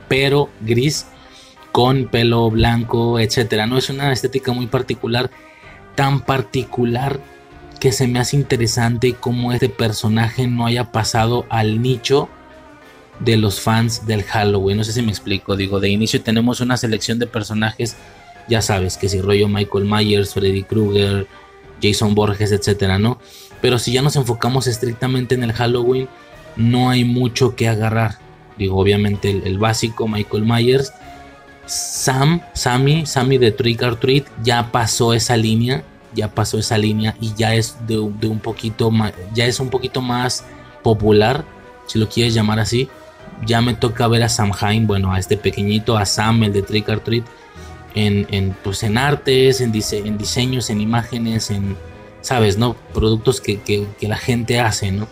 pero 0.07 0.49
gris, 0.61 1.07
con 1.71 2.05
pelo 2.05 2.51
blanco, 2.51 3.19
etcétera. 3.19 3.65
No 3.65 3.79
es 3.79 3.89
una 3.89 4.11
estética 4.11 4.51
muy 4.53 4.67
particular, 4.67 5.31
tan 5.95 6.21
particular 6.21 7.19
que 7.79 7.91
se 7.91 8.07
me 8.07 8.19
hace 8.19 8.35
interesante 8.35 9.13
cómo 9.13 9.53
este 9.53 9.69
personaje 9.69 10.45
no 10.45 10.67
haya 10.67 10.91
pasado 10.91 11.47
al 11.49 11.81
nicho 11.81 12.29
de 13.19 13.37
los 13.37 13.59
fans 13.59 14.05
del 14.07 14.23
Halloween. 14.23 14.77
No 14.77 14.83
sé 14.83 14.93
si 14.93 15.01
me 15.01 15.11
explico. 15.11 15.55
Digo, 15.55 15.79
de 15.79 15.89
inicio 15.89 16.21
tenemos 16.21 16.61
una 16.61 16.77
selección 16.77 17.19
de 17.19 17.27
personajes, 17.27 17.95
ya 18.47 18.61
sabes, 18.61 18.97
que 18.97 19.09
si 19.09 19.21
rollo 19.21 19.47
Michael 19.47 19.85
Myers, 19.85 20.33
Freddy 20.33 20.63
Krueger, 20.63 21.27
Jason 21.81 22.15
Borges, 22.15 22.51
etcétera, 22.51 22.97
¿no? 22.97 23.19
Pero 23.61 23.77
si 23.77 23.91
ya 23.91 24.01
nos 24.01 24.15
enfocamos 24.15 24.67
estrictamente 24.67 25.35
en 25.35 25.43
el 25.43 25.53
Halloween, 25.53 26.07
no 26.55 26.89
hay 26.89 27.03
mucho 27.03 27.55
que 27.55 27.67
agarrar. 27.67 28.17
Digo, 28.57 28.77
obviamente 28.77 29.29
el, 29.29 29.57
básico, 29.57 30.07
Michael 30.07 30.45
Myers. 30.45 30.93
Sam, 31.65 32.41
Sammy, 32.53 33.05
Sammy 33.05 33.37
de 33.37 33.51
Trick 33.51 33.83
or 33.83 33.95
Treat 33.95 34.25
ya 34.41 34.71
pasó 34.71 35.13
esa 35.13 35.37
línea, 35.37 35.83
ya 36.15 36.33
pasó 36.33 36.57
esa 36.57 36.79
línea 36.79 37.15
y 37.21 37.35
ya 37.35 37.53
es 37.53 37.77
de, 37.85 37.99
un 37.99 38.39
poquito 38.39 38.89
más, 38.89 39.13
ya 39.35 39.45
es 39.45 39.59
un 39.59 39.69
poquito 39.69 40.01
más 40.01 40.43
popular, 40.81 41.45
si 41.85 41.99
lo 41.99 42.09
quieres 42.09 42.33
llamar 42.33 42.59
así 42.59 42.89
ya 43.45 43.61
me 43.61 43.73
toca 43.73 44.07
ver 44.07 44.23
a 44.23 44.29
Sam 44.29 44.51
Hain, 44.59 44.87
bueno, 44.87 45.13
a 45.13 45.19
este 45.19 45.37
pequeñito, 45.37 45.97
a 45.97 46.05
Sam, 46.05 46.43
el 46.43 46.53
de 46.53 46.61
Trick 46.61 46.89
or 46.89 46.99
Treat, 46.99 47.25
en, 47.95 48.27
en, 48.31 48.55
pues 48.63 48.83
en 48.83 48.97
artes, 48.97 49.61
en, 49.61 49.73
en, 49.73 50.17
diseños, 50.17 50.69
en 50.69 50.81
imágenes, 50.81 51.49
en, 51.49 51.75
¿sabes? 52.21 52.57
¿No? 52.57 52.75
Productos 52.93 53.41
que, 53.41 53.59
que, 53.61 54.07
la 54.07 54.17
gente 54.17 54.59
hace, 54.59 54.91
¿no? 54.91 55.07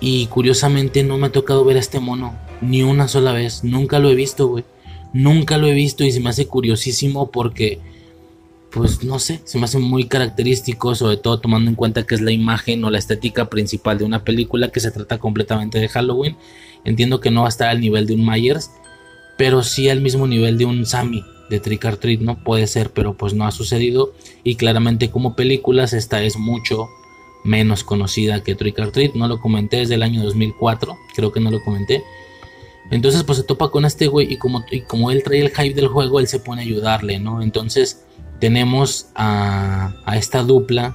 Y 0.00 0.26
curiosamente 0.26 1.02
no 1.02 1.18
me 1.18 1.28
ha 1.28 1.32
tocado 1.32 1.64
ver 1.64 1.76
a 1.76 1.80
este 1.80 2.00
mono, 2.00 2.34
ni 2.60 2.82
una 2.82 3.08
sola 3.08 3.32
vez, 3.32 3.64
nunca 3.64 3.98
lo 3.98 4.10
he 4.10 4.14
visto, 4.14 4.48
güey. 4.48 4.64
Nunca 5.12 5.56
lo 5.56 5.66
he 5.66 5.72
visto 5.72 6.04
y 6.04 6.12
se 6.12 6.20
me 6.20 6.28
hace 6.28 6.46
curiosísimo 6.46 7.30
porque, 7.30 7.80
pues 8.70 9.02
no 9.02 9.18
sé, 9.18 9.40
se 9.44 9.56
me 9.56 9.64
hace 9.64 9.78
muy 9.78 10.04
característico, 10.04 10.94
sobre 10.94 11.16
todo 11.16 11.38
tomando 11.40 11.70
en 11.70 11.76
cuenta 11.76 12.02
que 12.02 12.14
es 12.14 12.20
la 12.20 12.32
imagen 12.32 12.84
o 12.84 12.90
la 12.90 12.98
estética 12.98 13.48
principal 13.48 13.96
de 13.96 14.04
una 14.04 14.24
película 14.24 14.70
que 14.70 14.80
se 14.80 14.90
trata 14.90 15.16
completamente 15.16 15.78
de 15.78 15.88
Halloween 15.88 16.36
Entiendo 16.86 17.20
que 17.20 17.32
no 17.32 17.42
va 17.42 17.48
a 17.48 17.50
estar 17.50 17.68
al 17.68 17.80
nivel 17.80 18.06
de 18.06 18.14
un 18.14 18.24
Myers, 18.24 18.70
pero 19.36 19.62
sí 19.62 19.88
al 19.88 20.00
mismo 20.00 20.26
nivel 20.26 20.56
de 20.56 20.64
un 20.64 20.86
Sammy 20.86 21.24
de 21.50 21.58
Trick 21.58 21.84
or 21.84 21.96
Treat, 21.96 22.20
¿no? 22.20 22.42
Puede 22.42 22.66
ser, 22.68 22.90
pero 22.90 23.14
pues 23.14 23.34
no 23.34 23.44
ha 23.44 23.50
sucedido. 23.50 24.12
Y 24.44 24.54
claramente 24.54 25.10
como 25.10 25.34
películas 25.34 25.92
esta 25.92 26.22
es 26.22 26.38
mucho 26.38 26.88
menos 27.44 27.82
conocida 27.82 28.42
que 28.44 28.54
Trick 28.54 28.78
or 28.78 28.92
Treat. 28.92 29.14
No 29.14 29.26
lo 29.26 29.40
comenté 29.40 29.78
desde 29.78 29.96
el 29.96 30.04
año 30.04 30.22
2004, 30.22 30.96
creo 31.16 31.32
que 31.32 31.40
no 31.40 31.50
lo 31.50 31.60
comenté. 31.64 32.04
Entonces 32.92 33.24
pues 33.24 33.38
se 33.38 33.44
topa 33.44 33.70
con 33.70 33.84
este 33.84 34.06
güey 34.06 34.32
y 34.32 34.38
como, 34.38 34.64
y 34.70 34.82
como 34.82 35.10
él 35.10 35.24
trae 35.24 35.40
el 35.40 35.50
hype 35.50 35.74
del 35.74 35.88
juego, 35.88 36.20
él 36.20 36.28
se 36.28 36.38
pone 36.38 36.62
a 36.62 36.64
ayudarle, 36.64 37.18
¿no? 37.18 37.42
Entonces 37.42 38.04
tenemos 38.38 39.08
a, 39.16 39.92
a 40.04 40.16
esta 40.16 40.44
dupla. 40.44 40.94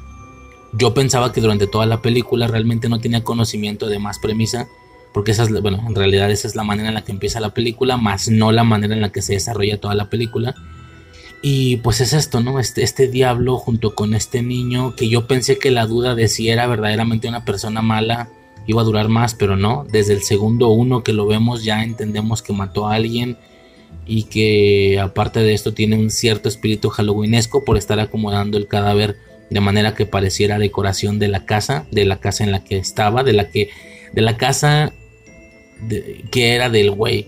Yo 0.71 0.93
pensaba 0.93 1.33
que 1.33 1.41
durante 1.41 1.67
toda 1.67 1.85
la 1.85 2.01
película 2.01 2.47
realmente 2.47 2.87
no 2.87 3.01
tenía 3.01 3.25
conocimiento 3.25 3.87
de 3.87 3.99
más 3.99 4.19
premisa 4.19 4.69
porque 5.13 5.31
esa 5.31 5.43
es, 5.43 5.61
bueno, 5.61 5.83
en 5.87 5.95
realidad 5.95 6.31
esa 6.31 6.47
es 6.47 6.55
la 6.55 6.63
manera 6.63 6.89
en 6.89 6.95
la 6.95 7.03
que 7.03 7.11
empieza 7.11 7.39
la 7.39 7.53
película, 7.53 7.97
más 7.97 8.29
no 8.29 8.51
la 8.51 8.63
manera 8.63 8.93
en 8.93 9.01
la 9.01 9.11
que 9.11 9.21
se 9.21 9.33
desarrolla 9.33 9.79
toda 9.79 9.95
la 9.95 10.09
película. 10.09 10.55
Y 11.41 11.77
pues 11.77 12.01
es 12.01 12.13
esto, 12.13 12.39
¿no? 12.39 12.59
Este, 12.59 12.83
este 12.83 13.07
diablo 13.07 13.57
junto 13.57 13.95
con 13.95 14.13
este 14.13 14.41
niño, 14.43 14.95
que 14.95 15.09
yo 15.09 15.27
pensé 15.27 15.57
que 15.57 15.71
la 15.71 15.87
duda 15.87 16.13
de 16.15 16.27
si 16.27 16.49
era 16.49 16.67
verdaderamente 16.67 17.27
una 17.27 17.45
persona 17.45 17.81
mala 17.81 18.29
iba 18.67 18.81
a 18.81 18.85
durar 18.85 19.09
más, 19.09 19.33
pero 19.33 19.57
no. 19.57 19.85
Desde 19.91 20.13
el 20.13 20.21
segundo 20.21 20.69
uno 20.69 21.03
que 21.03 21.13
lo 21.13 21.25
vemos 21.25 21.63
ya 21.63 21.83
entendemos 21.83 22.41
que 22.41 22.53
mató 22.53 22.87
a 22.87 22.95
alguien 22.95 23.37
y 24.05 24.23
que 24.23 24.99
aparte 24.99 25.39
de 25.39 25.53
esto 25.53 25.73
tiene 25.73 25.97
un 25.97 26.11
cierto 26.11 26.47
espíritu 26.47 26.89
halloweenesco 26.89 27.65
por 27.65 27.77
estar 27.77 27.99
acomodando 27.99 28.57
el 28.57 28.67
cadáver 28.67 29.17
de 29.49 29.59
manera 29.59 29.95
que 29.95 30.05
pareciera 30.05 30.59
decoración 30.59 31.19
de 31.19 31.27
la 31.27 31.45
casa, 31.45 31.85
de 31.91 32.05
la 32.05 32.19
casa 32.19 32.43
en 32.43 32.51
la 32.51 32.63
que 32.63 32.77
estaba, 32.77 33.23
de 33.23 33.33
la 33.33 33.49
que 33.49 33.69
de 34.13 34.21
la 34.21 34.37
casa 34.37 34.93
que 36.31 36.53
era 36.53 36.69
del 36.69 36.91
güey, 36.91 37.27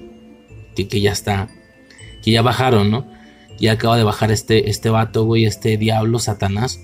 que, 0.76 0.88
que, 0.88 1.02
ya 1.02 1.12
está, 1.12 1.50
que 2.24 2.32
ya 2.32 2.42
bajaron, 2.42 2.92
¿no? 2.92 3.08
Ya 3.60 3.74
acaba 3.74 3.98
de 3.98 4.04
bajar 4.04 4.32
este, 4.32 4.70
este 4.70 4.90
vato, 4.90 5.26
güey, 5.26 5.46
este 5.46 5.78
diablo, 5.78 6.20
Satanás. 6.20 6.80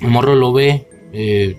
Morro 0.00 0.34
lo 0.34 0.52
ve, 0.52 0.86
eh, 1.12 1.56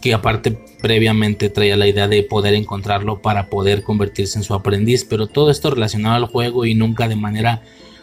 que, 0.00 0.14
aparte 0.14 0.58
previamente 0.80 1.48
traía 1.48 1.76
la 1.76 1.86
idea 1.86 2.08
de 2.08 2.22
poder 2.22 2.54
encontrarlo 2.54 3.22
para 3.22 3.48
poder 3.48 3.82
convertirse 3.82 4.38
en 4.38 4.44
su 4.44 4.54
aprendiz, 4.54 5.04
pero 5.04 5.26
todo 5.26 5.50
esto 5.50 5.70
relacionado 5.70 6.16
al 6.16 6.26
juego 6.26 6.66
y 6.66 6.74
nunca 6.74 7.08
de 7.08 7.16
manera 7.16 7.62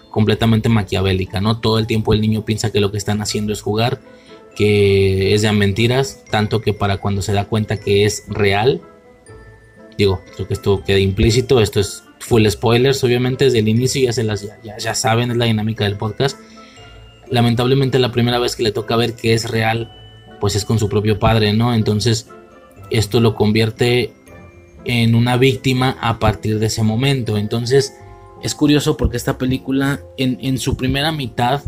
completamente 0.10 0.68
maquiavélica, 0.68 1.42
¿no? 1.42 1.60
Todo 1.60 1.80
el 1.80 1.88
tiempo 1.88 2.14
el 2.14 2.22
niño 2.22 2.44
piensa 2.44 2.72
que 2.72 2.80
lo 2.80 2.92
que 2.92 2.98
están 2.98 3.22
haciendo 3.22 3.54
es 3.54 3.62
jugar, 3.62 4.02
que 4.56 5.34
es 5.34 5.44
de 5.44 5.52
mentiras, 5.52 6.24
tanto 6.30 6.62
que 6.62 6.74
para 6.74 6.98
cuando 6.98 7.22
se 7.22 7.34
da 7.34 7.46
cuenta 7.46 7.78
que 7.78 8.06
es 8.06 8.26
real, 8.28 8.82
digo, 9.98 10.22
creo 10.36 10.48
que 10.48 10.54
esto 10.54 10.84
queda 10.84 11.00
implícito, 11.00 11.62
esto 11.62 11.80
es 11.80 12.04
full 12.20 12.48
spoilers, 12.48 13.04
obviamente 13.04 13.46
desde 13.46 13.60
el 13.60 13.68
inicio 13.68 14.04
ya 14.04 14.14
se 14.14 14.24
las 14.24 14.42
ya, 14.42 14.78
ya 14.78 14.96
saben, 14.96 15.32
es 15.32 15.38
la 15.38 15.46
dinámica 15.46 15.84
del 15.84 15.98
podcast. 15.98 16.40
Lamentablemente 17.30 18.00
la 18.00 18.12
primera 18.12 18.40
vez 18.40 18.56
que 18.56 18.64
le 18.64 18.72
toca 18.72 18.96
ver 18.96 19.16
que 19.16 19.34
es 19.34 19.50
real, 19.50 19.92
pues 20.40 20.56
es 20.56 20.66
con 20.66 20.80
su 20.80 20.90
propio 20.90 21.20
padre, 21.20 21.54
¿no? 21.54 21.74
Entonces 21.74 22.28
esto 22.90 23.20
lo 23.20 23.36
convierte 23.36 24.14
en 24.86 25.16
una 25.16 25.38
víctima 25.38 25.98
a 26.02 26.20
partir 26.20 26.60
de 26.60 26.66
ese 26.68 26.84
momento. 26.84 27.38
Entonces 27.38 27.94
es 28.44 28.56
curioso 28.56 28.98
porque 28.98 29.18
esta 29.18 29.38
película 29.38 30.02
en, 30.18 30.38
en 30.42 30.58
su 30.58 30.76
primera 30.76 31.12
mitad, 31.12 31.62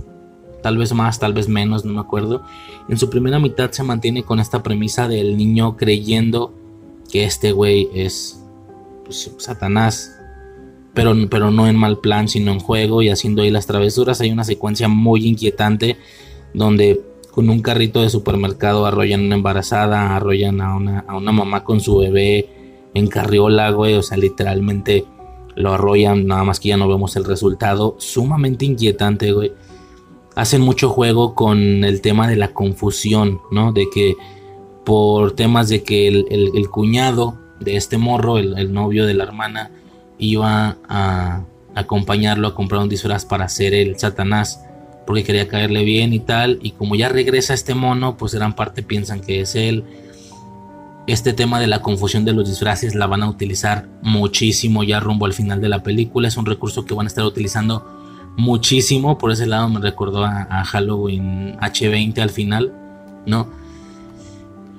tal 0.61 0.77
vez 0.77 0.93
más, 0.93 1.19
tal 1.19 1.33
vez 1.33 1.47
menos, 1.47 1.85
no 1.85 1.93
me 1.93 2.01
acuerdo, 2.01 2.43
en 2.89 2.97
su 2.97 3.09
primera 3.09 3.39
mitad 3.39 3.71
se 3.71 3.83
mantiene 3.83 4.23
con 4.23 4.39
esta 4.39 4.63
premisa 4.63 5.07
del 5.07 5.37
niño 5.37 5.77
creyendo 5.77 6.53
que 7.13 7.25
este 7.25 7.51
güey 7.51 7.89
es 7.93 8.43
pues, 9.05 9.29
Satanás, 9.37 10.19
pero, 10.95 11.13
pero 11.29 11.51
no 11.51 11.67
en 11.67 11.75
mal 11.75 11.99
plan, 11.99 12.27
sino 12.27 12.51
en 12.51 12.59
juego 12.59 13.03
y 13.03 13.09
haciendo 13.09 13.43
ahí 13.43 13.51
las 13.51 13.67
travesuras. 13.67 14.19
Hay 14.19 14.31
una 14.31 14.43
secuencia 14.43 14.87
muy 14.87 15.27
inquietante 15.27 15.97
donde 16.55 17.01
con 17.29 17.51
un 17.51 17.61
carrito 17.61 18.01
de 18.01 18.09
supermercado 18.09 18.87
arrollan 18.87 19.21
a 19.21 19.25
una 19.25 19.35
embarazada, 19.35 20.15
arrollan 20.15 20.59
a 20.59 20.75
una, 20.75 20.99
a 21.07 21.15
una 21.15 21.31
mamá 21.31 21.63
con 21.63 21.81
su 21.81 21.99
bebé 21.99 22.49
en 22.95 23.05
carriola, 23.05 23.69
güey, 23.69 23.93
o 23.93 24.01
sea, 24.01 24.17
literalmente 24.17 25.05
lo 25.55 25.71
arrollan, 25.71 26.25
nada 26.25 26.43
más 26.43 26.59
que 26.59 26.69
ya 26.69 26.77
no 26.77 26.87
vemos 26.87 27.15
el 27.15 27.25
resultado. 27.25 27.95
Sumamente 27.99 28.65
inquietante, 28.65 29.33
güey. 29.33 29.53
Hacen 30.33 30.61
mucho 30.61 30.89
juego 30.89 31.35
con 31.35 31.83
el 31.83 32.01
tema 32.01 32.27
de 32.27 32.37
la 32.37 32.53
confusión, 32.53 33.39
¿no? 33.51 33.71
De 33.71 33.85
que 33.93 34.15
por 34.83 35.33
temas 35.33 35.69
de 35.69 35.83
que 35.83 36.07
el, 36.07 36.69
cuñado 36.69 37.37
de 37.59 37.75
este 37.75 37.97
morro, 37.97 38.37
el, 38.37 38.73
novio 38.73 39.05
de 39.05 39.13
la 39.13 39.23
hermana, 39.23 39.71
iba 40.17 40.77
a 40.87 41.43
acompañarlo 41.75 42.47
a 42.47 42.55
comprar 42.55 42.81
un 42.81 42.89
disfraz 42.89 43.25
para 43.25 43.45
hacer 43.45 43.73
el 43.73 43.97
Satanás 43.97 44.63
porque 45.07 45.23
quería 45.23 45.47
caerle 45.47 45.83
bien 45.83 46.13
y 46.13 46.19
tal 46.19 46.59
y 46.61 46.71
como 46.71 46.95
ya 46.95 47.09
regresa 47.09 47.53
este 47.53 47.73
mono 47.73 48.15
pues 48.15 48.33
gran 48.35 48.55
parte 48.55 48.83
piensan 48.83 49.21
que 49.21 49.41
es 49.41 49.55
él. 49.55 49.83
Este 51.07 51.33
tema 51.33 51.59
de 51.59 51.67
la 51.67 51.81
confusión 51.81 52.23
de 52.23 52.31
los 52.31 52.47
disfraces 52.47 52.95
la 52.95 53.07
van 53.07 53.23
a 53.23 53.29
utilizar 53.29 53.87
muchísimo 54.01 54.83
ya 54.83 55.01
rumbo 55.01 55.25
al 55.25 55.33
final 55.33 55.59
de 55.59 55.67
la 55.67 55.83
película. 55.83 56.29
Es 56.29 56.37
un 56.37 56.45
recurso 56.45 56.85
que 56.85 56.93
van 56.93 57.07
a 57.07 57.09
estar 57.09 57.25
utilizando 57.25 57.85
muchísimo. 58.37 59.17
Por 59.17 59.31
ese 59.31 59.45
lado 59.45 59.67
me 59.67 59.81
recordó 59.81 60.23
a, 60.23 60.43
a 60.43 60.63
Halloween 60.63 61.57
H20 61.59 62.19
al 62.19 62.29
final 62.29 62.71
no 63.25 63.62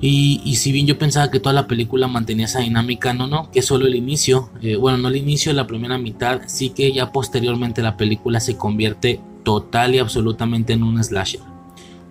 y, 0.01 0.57
si 0.57 0.73
bien 0.73 0.87
yo 0.87 0.99
pensaba 0.99 1.31
que 1.31 1.41
toda 1.41 1.55
la 1.55 1.67
película 1.67 2.09
mantenía 2.09 2.47
esa 2.47 2.61
dinámica, 2.61 3.15
no, 3.15 3.27
no, 3.27 3.51
que 3.51 3.63
solo 3.63 3.87
el 3.87 3.95
inicio, 3.95 4.51
eh, 4.61 4.77
bueno, 4.77 4.99
no 4.99 5.09
el 5.09 5.17
inicio, 5.17 5.53
la 5.53 5.67
primera 5.67 5.97
mitad, 5.97 6.43
sí 6.47 6.71
que 6.71 6.93
ya 6.93 7.11
posteriormente 7.11 7.81
la 7.81 7.97
película 7.97 8.41
se 8.41 8.57
convierte 8.57 9.21
total 9.45 9.95
y 9.95 9.99
absolutamente 9.99 10.73
en 10.75 10.83
un 10.83 11.03
slasher. 11.03 11.41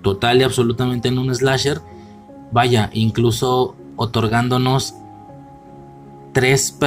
Total 0.02 0.40
y 0.40 0.44
absolutamente 0.44 1.10
en 1.10 1.20
un 1.20 1.34
slasher. 1.34 1.82
Vaya, 2.52 2.90
incluso 2.94 3.76
otorgándonos 3.96 4.96
tres, 6.34 6.78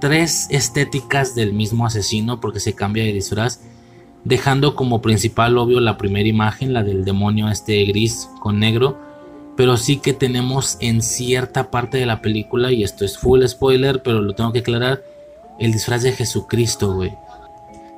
tres 0.00 0.46
estéticas 0.50 1.34
del 1.34 1.52
mismo 1.52 1.86
asesino 1.86 2.40
porque 2.40 2.60
se 2.60 2.74
cambia 2.74 3.04
de 3.04 3.12
disfraz. 3.12 3.60
Dejando 4.24 4.74
como 4.74 5.02
principal 5.02 5.58
obvio 5.58 5.80
la 5.80 5.98
primera 5.98 6.28
imagen, 6.28 6.72
la 6.72 6.82
del 6.82 7.04
demonio 7.04 7.50
este 7.50 7.84
gris 7.84 8.30
con 8.40 8.58
negro 8.58 8.98
pero 9.56 9.76
sí 9.76 9.98
que 9.98 10.12
tenemos 10.12 10.76
en 10.80 11.02
cierta 11.02 11.70
parte 11.70 11.98
de 11.98 12.06
la 12.06 12.20
película, 12.20 12.72
y 12.72 12.82
esto 12.82 13.04
es 13.04 13.18
full 13.18 13.44
spoiler, 13.46 14.02
pero 14.02 14.20
lo 14.20 14.34
tengo 14.34 14.52
que 14.52 14.60
aclarar, 14.60 15.02
el 15.58 15.72
disfraz 15.72 16.02
de 16.02 16.12
Jesucristo, 16.12 16.94
güey. 16.94 17.12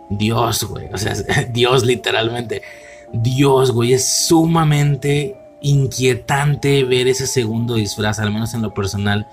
Dios, 0.08 0.64
güey, 0.64 0.88
o 0.92 0.98
sea, 0.98 1.14
Dios 1.52 1.84
literalmente. 1.84 2.62
Dios, 3.12 3.72
güey, 3.72 3.92
es 3.94 4.06
sumamente 4.06 5.36
inquietante 5.60 6.84
ver 6.84 7.08
ese 7.08 7.26
segundo 7.26 7.74
disfraz, 7.74 8.18
al 8.18 8.32
menos 8.32 8.54
en 8.54 8.62
lo 8.62 8.74
personal. 8.74 9.26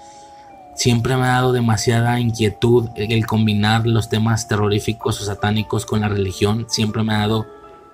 Siempre 0.76 1.16
me 1.16 1.24
ha 1.24 1.34
dado 1.34 1.52
demasiada 1.52 2.20
inquietud 2.20 2.90
el 2.96 3.28
combinar 3.28 3.86
los 3.86 4.10
temas 4.10 4.48
terroríficos 4.48 5.22
o 5.22 5.26
satánicos 5.26 5.86
con 5.86 6.02
la 6.02 6.10
religión. 6.10 6.66
Siempre 6.70 7.04
me 7.04 7.14
ha 7.14 7.20
dado 7.20 7.46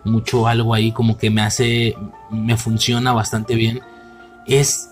mucho 0.05 0.47
algo 0.47 0.73
ahí 0.73 0.91
como 0.91 1.17
que 1.17 1.29
me 1.29 1.41
hace, 1.41 1.95
me 2.29 2.55
funciona 2.55 3.11
bastante 3.11 3.55
bien, 3.55 3.81
es 4.49 4.89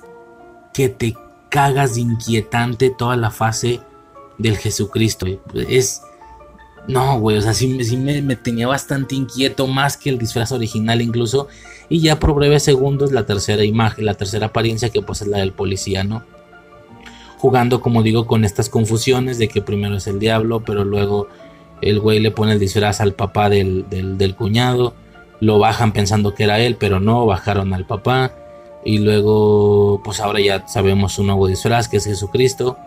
que 0.73 0.89
te 0.89 1.15
cagas 1.49 1.95
de 1.95 2.01
inquietante 2.01 2.89
toda 2.89 3.17
la 3.17 3.31
fase 3.31 3.81
del 4.37 4.57
Jesucristo. 4.57 5.25
Es, 5.53 6.01
no, 6.87 7.19
güey, 7.19 7.37
o 7.37 7.41
sea, 7.41 7.53
sí, 7.53 7.67
me, 7.97 8.21
me, 8.21 8.35
tenía 8.35 8.67
bastante 8.67 9.15
inquieto, 9.15 9.67
más 9.67 9.97
que 9.97 10.09
el 10.09 10.17
disfraz 10.17 10.51
original 10.51 11.01
incluso. 11.01 11.47
Y 11.89 12.01
ya 12.01 12.19
por 12.19 12.33
breves 12.33 12.63
segundos 12.63 13.11
la 13.11 13.25
tercera 13.25 13.63
imagen, 13.63 14.05
la 14.05 14.13
tercera 14.13 14.47
apariencia 14.47 14.89
que 14.89 15.01
pues 15.01 15.21
es 15.21 15.27
la 15.27 15.39
del 15.39 15.53
policía, 15.53 16.03
¿no? 16.03 16.23
Jugando, 17.37 17.81
como 17.81 18.03
digo, 18.03 18.25
con 18.25 18.43
estas 18.43 18.69
confusiones 18.69 19.37
de 19.37 19.47
que 19.47 19.61
primero 19.61 19.97
es 19.97 20.07
el 20.07 20.19
diablo, 20.19 20.63
pero 20.65 20.83
luego 20.83 21.27
el 21.81 21.99
güey 21.99 22.19
le 22.19 22.31
pone 22.31 22.53
el 22.53 22.59
disfraz 22.59 22.99
al 22.99 23.13
papá 23.13 23.49
del, 23.49 23.85
del, 23.89 24.35
cuñado. 24.35 24.93
Lo 25.39 25.59
bajan 25.59 25.93
pensando 25.93 26.33
que 26.33 26.43
era 26.43 26.59
él, 26.59 26.77
pero 26.79 26.99
no, 26.99 27.25
bajaron 27.25 27.73
al 27.73 27.85
papá. 27.85 28.33
Y 28.87 28.99
luego, 28.99 29.99
pues 30.01 30.21
ahora 30.21 30.39
ya 30.39 30.63
sabemos 30.65 31.19
un 31.19 31.27
nuevo 31.27 31.45
disfraz 31.45 31.89
que 31.89 31.97
es 31.97 32.05
Jesucristo. 32.05 32.77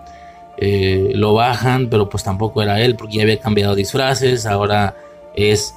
Eh, 0.56 1.12
lo 1.14 1.34
bajan, 1.34 1.90
pero 1.90 2.08
pues 2.08 2.24
tampoco 2.24 2.62
era 2.62 2.80
él 2.80 2.96
porque 2.96 3.18
ya 3.18 3.22
había 3.22 3.38
cambiado 3.38 3.74
disfraces. 3.74 4.46
Ahora 4.46 4.96
es, 5.34 5.74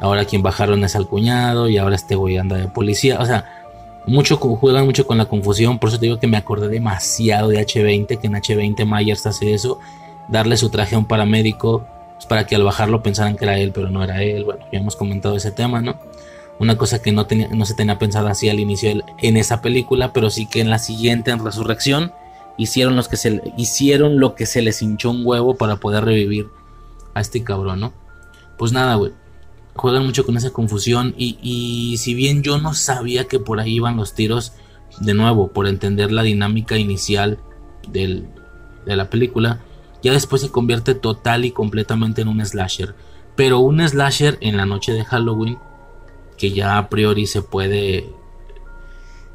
ahora 0.00 0.26
quien 0.26 0.42
bajaron 0.42 0.84
es 0.84 0.94
al 0.94 1.08
cuñado 1.08 1.68
y 1.68 1.76
ahora 1.76 1.96
este 1.96 2.14
güey 2.14 2.36
anda 2.36 2.56
de 2.56 2.68
policía. 2.68 3.18
O 3.18 3.26
sea, 3.26 3.46
mucho 4.06 4.36
juegan 4.36 4.84
mucho 4.84 5.08
con 5.08 5.18
la 5.18 5.24
confusión. 5.24 5.80
Por 5.80 5.88
eso 5.88 5.98
te 5.98 6.06
digo 6.06 6.20
que 6.20 6.28
me 6.28 6.36
acordé 6.36 6.68
demasiado 6.68 7.48
de 7.48 7.58
H20, 7.58 8.20
que 8.20 8.28
en 8.28 8.34
H20 8.34 8.86
Myers 8.86 9.26
hace 9.26 9.54
eso, 9.54 9.80
darle 10.28 10.56
su 10.56 10.70
traje 10.70 10.94
a 10.94 10.98
un 10.98 11.06
paramédico 11.06 11.84
pues, 12.14 12.26
para 12.26 12.46
que 12.46 12.54
al 12.54 12.62
bajarlo 12.62 13.02
pensaran 13.02 13.36
que 13.36 13.44
era 13.44 13.58
él, 13.58 13.72
pero 13.72 13.90
no 13.90 14.04
era 14.04 14.22
él. 14.22 14.44
Bueno, 14.44 14.64
ya 14.70 14.78
hemos 14.78 14.94
comentado 14.94 15.34
ese 15.34 15.50
tema, 15.50 15.80
¿no? 15.80 15.96
Una 16.58 16.76
cosa 16.76 17.02
que 17.02 17.12
no, 17.12 17.26
tenía, 17.26 17.48
no 17.48 17.64
se 17.64 17.74
tenía 17.74 17.98
pensado 17.98 18.28
así 18.28 18.48
al 18.48 18.60
inicio 18.60 19.04
en 19.18 19.36
esa 19.36 19.60
película, 19.60 20.12
pero 20.12 20.30
sí 20.30 20.46
que 20.46 20.60
en 20.60 20.70
la 20.70 20.78
siguiente, 20.78 21.30
en 21.30 21.44
Resurrección, 21.44 22.12
hicieron, 22.56 22.96
los 22.96 23.08
que 23.08 23.16
se, 23.16 23.42
hicieron 23.56 24.20
lo 24.20 24.34
que 24.34 24.46
se 24.46 24.62
les 24.62 24.80
hinchó 24.82 25.10
un 25.10 25.22
huevo 25.24 25.56
para 25.56 25.76
poder 25.76 26.04
revivir 26.04 26.48
a 27.14 27.20
este 27.20 27.42
cabrón, 27.42 27.80
¿no? 27.80 27.92
Pues 28.56 28.72
nada, 28.72 28.94
güey. 28.94 29.12
Juegan 29.74 30.06
mucho 30.06 30.24
con 30.24 30.36
esa 30.36 30.50
confusión 30.50 31.14
y, 31.18 31.36
y 31.42 31.96
si 31.96 32.14
bien 32.14 32.42
yo 32.42 32.58
no 32.58 32.74
sabía 32.74 33.24
que 33.24 33.40
por 33.40 33.58
ahí 33.58 33.74
iban 33.74 33.96
los 33.96 34.14
tiros, 34.14 34.52
de 35.00 35.14
nuevo, 35.14 35.48
por 35.48 35.66
entender 35.66 36.12
la 36.12 36.22
dinámica 36.22 36.76
inicial 36.76 37.38
del, 37.88 38.28
de 38.86 38.96
la 38.96 39.10
película, 39.10 39.60
ya 40.02 40.12
después 40.12 40.42
se 40.42 40.50
convierte 40.50 40.94
total 40.94 41.44
y 41.44 41.50
completamente 41.50 42.22
en 42.22 42.28
un 42.28 42.44
slasher. 42.44 42.94
Pero 43.36 43.58
un 43.58 43.86
slasher 43.86 44.38
en 44.40 44.56
la 44.56 44.66
noche 44.66 44.92
de 44.92 45.04
Halloween, 45.04 45.58
que 46.36 46.52
ya 46.52 46.78
a 46.78 46.88
priori 46.88 47.26
se 47.26 47.42
puede... 47.42 48.10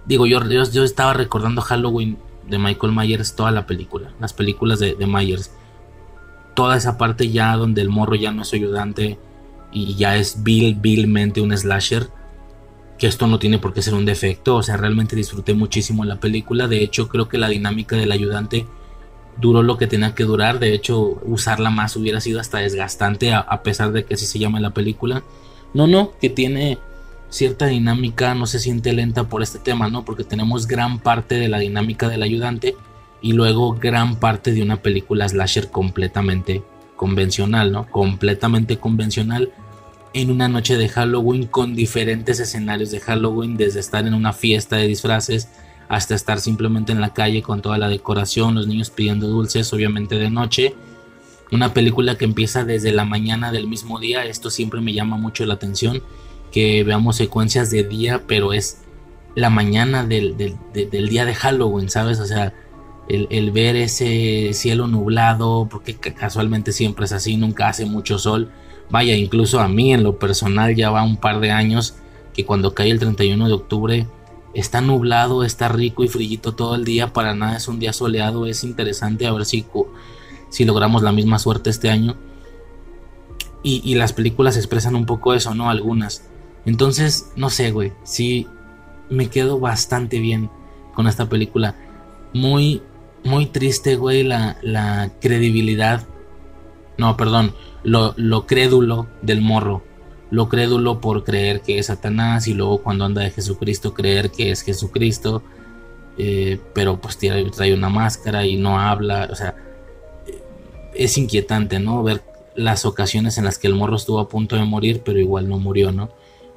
Digo, 0.06 0.26
yo, 0.26 0.40
yo, 0.44 0.84
estaba 0.84 1.14
recordando 1.14 1.62
Halloween 1.62 2.18
de 2.48 2.58
Michael 2.58 2.94
Myers, 2.94 3.36
toda 3.36 3.52
la 3.52 3.68
película, 3.68 4.12
las 4.20 4.34
películas 4.34 4.80
de, 4.80 4.96
de 4.96 5.08
Myers. 5.08 5.52
Toda 6.56 6.78
esa 6.78 6.98
parte 6.98 7.30
ya 7.30 7.56
donde 7.56 7.82
el 7.82 7.90
morro 7.90 8.16
ya 8.16 8.32
no 8.32 8.42
es 8.42 8.54
ayudante 8.54 9.20
y 9.72 9.96
ya 9.96 10.18
es 10.18 10.44
vil, 10.44 10.76
vilmente 10.76 11.42
un 11.42 11.56
slasher. 11.56 12.10
Que 12.98 13.08
esto 13.08 13.28
no 13.28 13.40
tiene 13.40 13.60
por 13.60 13.74
qué 13.74 13.82
ser 13.82 13.94
un 13.94 14.06
defecto. 14.06 14.56
O 14.56 14.64
sea, 14.64 14.76
realmente 14.78 15.16
disfruté 15.16 15.54
muchísimo 15.54 16.04
la 16.04 16.20
película. 16.20 16.68
De 16.68 16.84
hecho, 16.84 17.08
creo 17.08 17.30
que 17.30 17.38
la 17.38 17.48
dinámica 17.48 17.96
del 17.96 18.12
ayudante 18.12 18.66
duró 19.40 19.64
lo 19.64 19.78
que 19.78 19.88
tenía 19.88 20.16
que 20.16 20.26
durar. 20.26 20.60
De 20.60 20.74
hecho, 20.74 21.20
usarla 21.24 21.70
más 21.70 21.96
hubiera 21.96 22.20
sido 22.20 22.40
hasta 22.40 22.60
desgastante, 22.60 23.34
a, 23.34 23.64
pesar 23.64 23.92
de 23.92 24.06
que 24.06 24.16
así 24.16 24.26
se 24.26 24.40
llama 24.40 24.60
la 24.60 24.72
película. 24.72 25.24
No, 25.74 25.88
no, 25.88 26.12
que 26.20 26.30
tiene 26.30 26.78
cierta 27.30 27.68
dinámica, 27.68 28.34
no 28.36 28.46
se 28.48 28.60
siente 28.60 28.94
lenta 28.94 29.30
por 29.30 29.44
este 29.44 29.60
tema, 29.60 29.90
¿no? 29.90 30.04
Porque 30.06 30.24
tenemos 30.24 30.68
gran 30.68 31.00
parte 31.00 31.36
de 31.36 31.48
la 31.48 31.60
dinámica 31.60 32.10
del 32.10 32.24
ayudante 32.24 32.76
y 33.22 33.34
luego 33.34 33.74
gran 33.74 34.16
parte 34.16 34.52
de 34.52 34.62
una 34.62 34.82
película 34.82 35.28
slasher 35.28 35.70
completamente 35.70 36.64
convencional, 36.96 37.72
¿no? 37.72 37.90
Completamente 37.90 38.78
convencional 38.78 39.52
en 40.14 40.32
una 40.32 40.48
noche 40.48 40.78
de 40.78 40.90
Halloween 40.90 41.46
con 41.46 41.76
diferentes 41.76 42.40
escenarios 42.40 42.92
de 42.92 43.00
Halloween, 43.00 43.58
desde 43.58 43.80
estar 43.80 44.08
en 44.08 44.14
una 44.14 44.34
fiesta 44.34 44.78
de 44.78 44.88
disfraces, 44.88 45.50
hasta 45.88 46.16
estar 46.16 46.40
simplemente 46.40 46.92
en 46.92 47.02
la 47.02 47.14
calle 47.14 47.42
con 47.42 47.62
toda 47.62 47.78
la 47.78 47.90
decoración, 47.90 48.56
los 48.56 48.68
niños 48.68 48.90
pidiendo 48.90 49.28
dulces, 49.28 49.72
obviamente 49.74 50.16
de 50.16 50.30
noche. 50.30 50.76
Una 51.52 51.74
película 51.74 52.16
que 52.16 52.26
empieza 52.26 52.64
desde 52.64 52.92
la 52.92 53.06
mañana 53.06 53.52
del 53.52 53.68
mismo 53.68 54.00
día, 54.00 54.26
esto 54.26 54.50
siempre 54.50 54.82
me 54.82 54.94
llama 54.94 55.18
mucho 55.18 55.46
la 55.46 55.56
atención, 55.56 56.04
que 56.52 56.84
veamos 56.84 57.16
secuencias 57.18 57.72
de 57.72 57.84
día, 57.84 58.24
pero 58.28 58.54
es 58.54 58.82
la 59.36 59.50
mañana 59.50 60.06
del, 60.06 60.36
día 60.74 61.26
de 61.26 61.34
Halloween, 61.34 61.90
¿sabes? 61.90 62.20
O 62.20 62.26
sea, 62.26 62.54
el, 63.08 63.28
el, 63.30 63.52
ver 63.52 63.76
ese 63.76 64.52
cielo 64.54 64.88
nublado, 64.88 65.68
porque 65.70 65.96
casualmente 65.96 66.72
siempre 66.72 67.06
es 67.06 67.12
así, 67.12 67.38
nunca 67.38 67.68
hace 67.68 67.86
mucho 67.86 68.18
sol. 68.18 68.52
Vaya, 68.90 69.16
incluso 69.16 69.60
a 69.60 69.68
mí 69.68 69.94
en 69.94 70.04
lo 70.04 70.18
personal 70.18 70.76
ya 70.76 70.90
va 70.90 71.04
un 71.04 71.18
par 71.18 71.40
de 71.40 71.52
años 71.52 71.96
que 72.34 72.46
cuando 72.46 72.74
cae 72.74 72.90
el 72.90 73.00
31 73.00 73.48
de 73.48 73.54
octubre 73.54 74.08
está 74.54 74.82
nublado, 74.82 75.44
está 75.44 75.70
rico 75.70 76.04
y 76.04 76.08
frillito 76.08 76.54
todo 76.54 76.76
el 76.76 76.86
día, 76.86 77.14
para 77.14 77.36
nada 77.36 77.58
es 77.58 77.68
un 77.68 77.80
día 77.80 77.94
soleado, 77.94 78.46
es 78.46 78.64
interesante 78.64 79.28
a 79.28 79.34
ver 79.34 79.46
si, 79.46 79.66
si 80.50 80.66
logramos 80.66 81.04
la 81.04 81.12
misma 81.12 81.40
suerte 81.40 81.70
este 81.70 81.90
año. 81.90 82.16
Y, 83.62 83.96
las 83.96 84.14
películas 84.14 84.56
expresan 84.56 84.96
un 84.96 85.06
poco 85.06 85.34
eso, 85.34 85.54
¿no? 85.54 85.70
Algunas. 85.70 86.24
Entonces, 86.66 87.32
no 87.36 87.50
sé, 87.50 87.72
güey, 87.72 87.94
sí 88.04 88.48
me 89.10 89.30
quedo 89.30 89.60
bastante 89.60 90.20
bien 90.20 90.50
con 90.94 91.08
esta 91.08 91.28
película. 91.28 91.76
Muy, 92.34 92.82
muy 93.24 93.48
triste, 93.48 93.96
güey, 93.96 94.24
la, 94.24 94.58
la 94.62 95.12
credibilidad. 95.20 96.08
No, 96.98 97.18
perdón, 97.18 97.56
lo, 97.84 98.14
lo 98.18 98.46
crédulo 98.46 99.08
del 99.22 99.42
morro 99.42 99.84
lo 100.32 100.48
crédulo 100.48 101.02
por 101.02 101.24
creer 101.24 101.62
que 101.62 101.80
es 101.80 101.88
Satanás 101.88 102.48
y 102.48 102.54
luego 102.54 102.84
cuando 102.84 103.06
anda 103.06 103.22
de 103.22 103.32
Jesucristo 103.32 103.94
creer 103.94 104.32
que 104.32 104.52
es 104.52 104.62
Jesucristo, 104.62 105.42
eh, 106.18 106.60
pero 106.74 107.00
pues 107.02 107.18
trae, 107.18 107.74
una 107.74 107.90
máscara 107.90 108.46
y 108.46 108.58
no 108.58 108.80
habla, 108.80 109.28
o 109.32 109.36
sea, 109.36 109.56
eh, 110.28 110.44
es 110.94 111.18
inquietante, 111.18 111.80
¿no? 111.80 112.04
Ver 112.04 112.22
las 112.56 112.86
ocasiones 112.86 113.38
en 113.38 113.46
las 113.46 113.58
que 113.58 113.68
el 113.68 113.76
morro 113.76 113.96
estuvo 113.96 114.20
a 114.20 114.30
punto 114.30 114.56
de 114.56 114.66
morir, 114.66 115.02
pero 115.04 115.20
igual 115.20 115.50
no 115.50 115.58
murió, 115.58 115.92
¿no? 115.92 116.12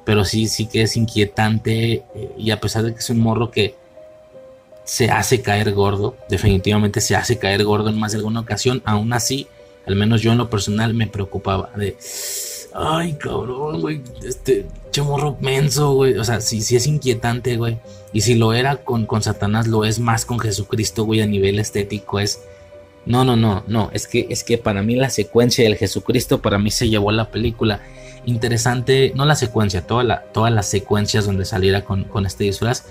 Pero 0.05 0.25
sí, 0.25 0.47
sí 0.47 0.67
que 0.67 0.81
es 0.81 0.97
inquietante 0.97 2.03
eh, 2.15 2.31
y 2.37 2.51
a 2.51 2.59
pesar 2.59 2.83
de 2.83 2.93
que 2.93 2.99
es 2.99 3.09
un 3.09 3.19
morro 3.19 3.51
que 3.51 3.75
se 4.83 5.09
hace 5.09 5.41
caer 5.41 5.71
gordo, 5.73 6.17
definitivamente 6.29 6.99
se 6.99 7.15
hace 7.15 7.37
caer 7.37 7.63
gordo 7.63 7.89
en 7.89 7.97
más 7.97 8.11
de 8.11 8.17
alguna 8.17 8.41
ocasión, 8.41 8.81
aún 8.83 9.13
así, 9.13 9.47
al 9.85 9.95
menos 9.95 10.21
yo 10.21 10.33
en 10.33 10.37
lo 10.39 10.49
personal 10.49 10.93
me 10.93 11.07
preocupaba 11.07 11.69
de 11.75 11.95
Ay, 12.73 13.13
cabrón, 13.13 13.81
güey. 13.81 14.01
Este 14.25 14.65
chamorro 14.91 15.37
menso, 15.39 15.93
güey. 15.93 16.17
O 16.17 16.23
sea, 16.23 16.41
si 16.41 16.61
sí, 16.61 16.75
es 16.75 16.87
inquietante, 16.87 17.55
güey. 17.55 17.77
Y 18.13 18.21
si 18.21 18.35
lo 18.35 18.53
era 18.53 18.77
con, 18.77 19.05
con 19.05 19.21
Satanás, 19.21 19.67
lo 19.67 19.85
es 19.85 19.99
más 19.99 20.25
con 20.25 20.39
Jesucristo, 20.39 21.05
güey, 21.05 21.21
a 21.21 21.27
nivel 21.27 21.59
estético. 21.59 22.19
Es. 22.19 22.41
No, 23.05 23.23
no, 23.25 23.35
no, 23.35 23.63
no. 23.67 23.91
Es 23.93 24.07
que, 24.07 24.25
es 24.29 24.43
que 24.43 24.57
para 24.57 24.81
mí 24.81 24.95
la 24.95 25.11
secuencia 25.11 25.63
del 25.63 25.75
Jesucristo, 25.75 26.41
para 26.41 26.57
mí 26.57 26.71
se 26.71 26.89
llevó 26.89 27.11
la 27.11 27.29
película. 27.29 27.81
Interesante, 28.25 29.11
no 29.15 29.25
la 29.25 29.35
secuencia, 29.35 29.85
toda 29.85 30.23
todas 30.33 30.51
las 30.51 30.69
secuencias 30.69 31.25
donde 31.25 31.45
saliera 31.45 31.83
con, 31.83 32.25
este 32.25 32.45
disfraz. 32.45 32.85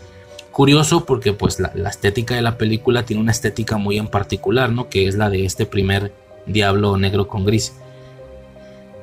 Curioso 0.51 1.07
porque 1.07 1.33
pues 1.33 1.59
la, 1.59 1.73
estética 1.89 2.35
de 2.35 2.43
la 2.43 2.59
película 2.59 3.05
tiene 3.05 3.23
una 3.23 3.33
estética 3.33 3.79
muy 3.79 3.99
en 3.99 4.09
particular, 4.09 4.71
¿no? 4.71 4.89
Que 4.91 5.09
es 5.09 5.17
la 5.17 5.31
de 5.31 5.47
este 5.47 5.65
primer 5.65 6.13
diablo 6.47 6.97
negro 6.99 7.29
con 7.29 7.45
gris 7.45 7.73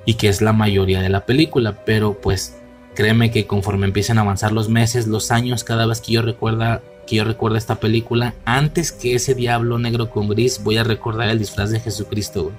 y 0.06 0.16
que 0.16 0.28
es 0.28 0.42
la 0.42 0.54
mayoría 0.54 1.02
de 1.02 1.10
la 1.10 1.26
película, 1.26 1.84
pero 1.86 2.20
pues 2.22 2.58
créeme 2.94 3.32
que 3.32 3.48
conforme 3.48 3.88
empiezan 3.88 4.20
a 4.20 4.22
avanzar 4.22 4.52
los 4.52 4.70
meses, 4.70 5.08
los 5.08 5.32
años, 5.32 5.64
cada 5.64 5.86
vez 5.86 6.02
que 6.02 6.14
yo 6.14 6.22
recuerda 6.22 6.82
que 7.08 7.16
yo 7.16 7.24
recuerda 7.24 7.58
esta 7.58 7.80
película, 7.80 8.36
antes 8.46 8.92
que 8.92 9.16
ese 9.16 9.34
diablo 9.34 9.80
negro 9.80 10.12
con 10.12 10.30
gris, 10.30 10.64
voy 10.64 10.78
a 10.78 10.84
recordar 10.84 11.30
el 11.30 11.40
disfraz 11.40 11.72
de 11.72 11.80
Jesucristo, 11.80 12.52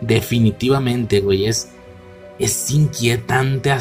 Definitivamente, 0.00 1.20
güey, 1.20 1.46
es, 1.46 1.70
es 2.38 2.70
inquietante 2.70 3.72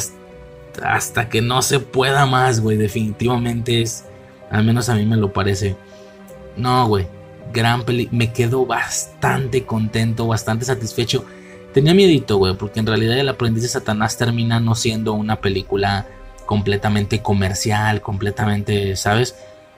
hasta, 0.84 1.30
que 1.30 1.42
no 1.42 1.62
se 1.62 1.80
pueda 1.80 2.26
más, 2.26 2.60
güey. 2.60 2.78
Definitivamente 2.78 3.82
es, 3.82 4.06
al 4.50 4.63
menos 4.63 4.89
a 4.89 4.96
mí 4.96 5.06
me 5.06 5.18
lo 5.18 5.34
parece. 5.34 5.76
No, 6.58 6.88
güey, 6.88 7.08
gran 7.52 7.84
película, 7.84 8.18
me 8.18 8.34
quedo 8.34 8.66
bastante 8.66 9.66
contento, 9.66 10.28
bastante 10.28 10.66
satisfecho 10.66 11.26
Tenía 11.74 11.96
miedito, 11.96 12.38
güey, 12.38 12.54
porque 12.56 12.80
en 12.80 12.86
realidad 12.86 13.18
el 13.18 13.30
aprendiz 13.30 13.63
de 13.63 13.70
Satanás 13.70 14.16
termina 14.16 14.60
no 14.60 14.76
siendo 14.76 15.13
una 15.13 15.42
película 15.42 16.08
completamente 16.46 17.24
comercial, 17.24 18.00
completamente, 18.00 18.96
¿sabes? 18.96 19.36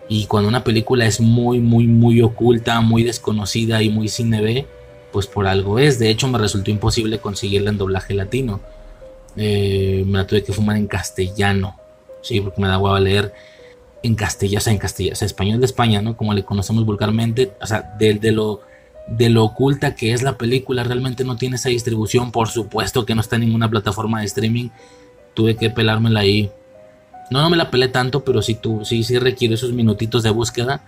Y 0.09 0.25
cuando 0.25 0.49
una 0.49 0.65
película 0.65 1.05
es 1.05 1.21
muy, 1.21 1.59
muy, 1.61 1.87
muy 1.87 2.21
oculta, 2.21 2.81
muy 2.81 3.03
desconocida 3.03 3.81
y 3.81 3.89
muy 3.89 4.09
cine 4.09 4.41
B, 4.41 4.67
pues 5.15 5.27
por 5.27 5.47
algo 5.47 5.79
es. 5.79 5.97
De 5.97 6.09
hecho, 6.09 6.27
me 6.27 6.37
resultó 6.37 6.71
imposible 6.71 7.19
conseguirla 7.19 7.69
en 7.69 7.77
doblaje 7.77 8.13
latino. 8.13 8.59
eh, 9.37 10.03
me 10.05 10.17
la 10.17 10.27
tuve 10.27 10.43
que 10.43 10.51
fumar 10.51 10.75
en 10.75 10.87
castellano. 10.87 11.77
Sí, 12.21 12.41
porque 12.41 12.61
me 12.61 12.67
da 12.67 12.77
hueva 12.77 12.99
leer 12.99 13.31
en 14.03 14.15
castellano, 14.15 14.57
o 14.57 14.61
sea, 14.61 14.73
en 14.73 14.79
castellano, 14.79 15.13
o 15.13 15.15
sea, 15.15 15.25
español 15.25 15.61
de 15.61 15.67
España, 15.67 16.01
¿no? 16.01 16.17
Como 16.17 16.33
le 16.33 16.43
conocemos 16.43 16.85
vulgarmente, 16.85 17.53
o 17.61 17.65
sea, 17.65 17.95
de, 17.97 18.15
de, 18.15 18.33
lo, 18.33 18.59
de 19.07 19.29
lo 19.29 19.45
oculta 19.45 19.95
que 19.95 20.11
es 20.11 20.21
la 20.21 20.37
película, 20.37 20.83
realmente 20.83 21.23
no 21.23 21.37
tiene 21.37 21.55
esa 21.55 21.69
distribución, 21.69 22.33
por 22.33 22.49
supuesto 22.49 23.05
que 23.05 23.15
no 23.15 23.21
está 23.21 23.37
en 23.37 23.43
ninguna 23.43 23.69
plataforma 23.69 24.19
de 24.19 24.25
streaming, 24.25 24.67
tuve 25.33 25.55
que 25.55 25.69
pelármela 25.69 26.19
ahí. 26.19 26.51
No, 27.31 27.41
no 27.41 27.49
me 27.49 27.55
la 27.55 27.71
pelé 27.71 27.87
tanto, 27.87 28.25
pero 28.25 28.41
sí, 28.41 28.55
tú, 28.55 28.83
sí, 28.83 29.05
sí 29.05 29.17
requiere 29.17 29.53
esos 29.53 29.71
minutitos 29.71 30.23
de 30.23 30.29
búsqueda. 30.31 30.83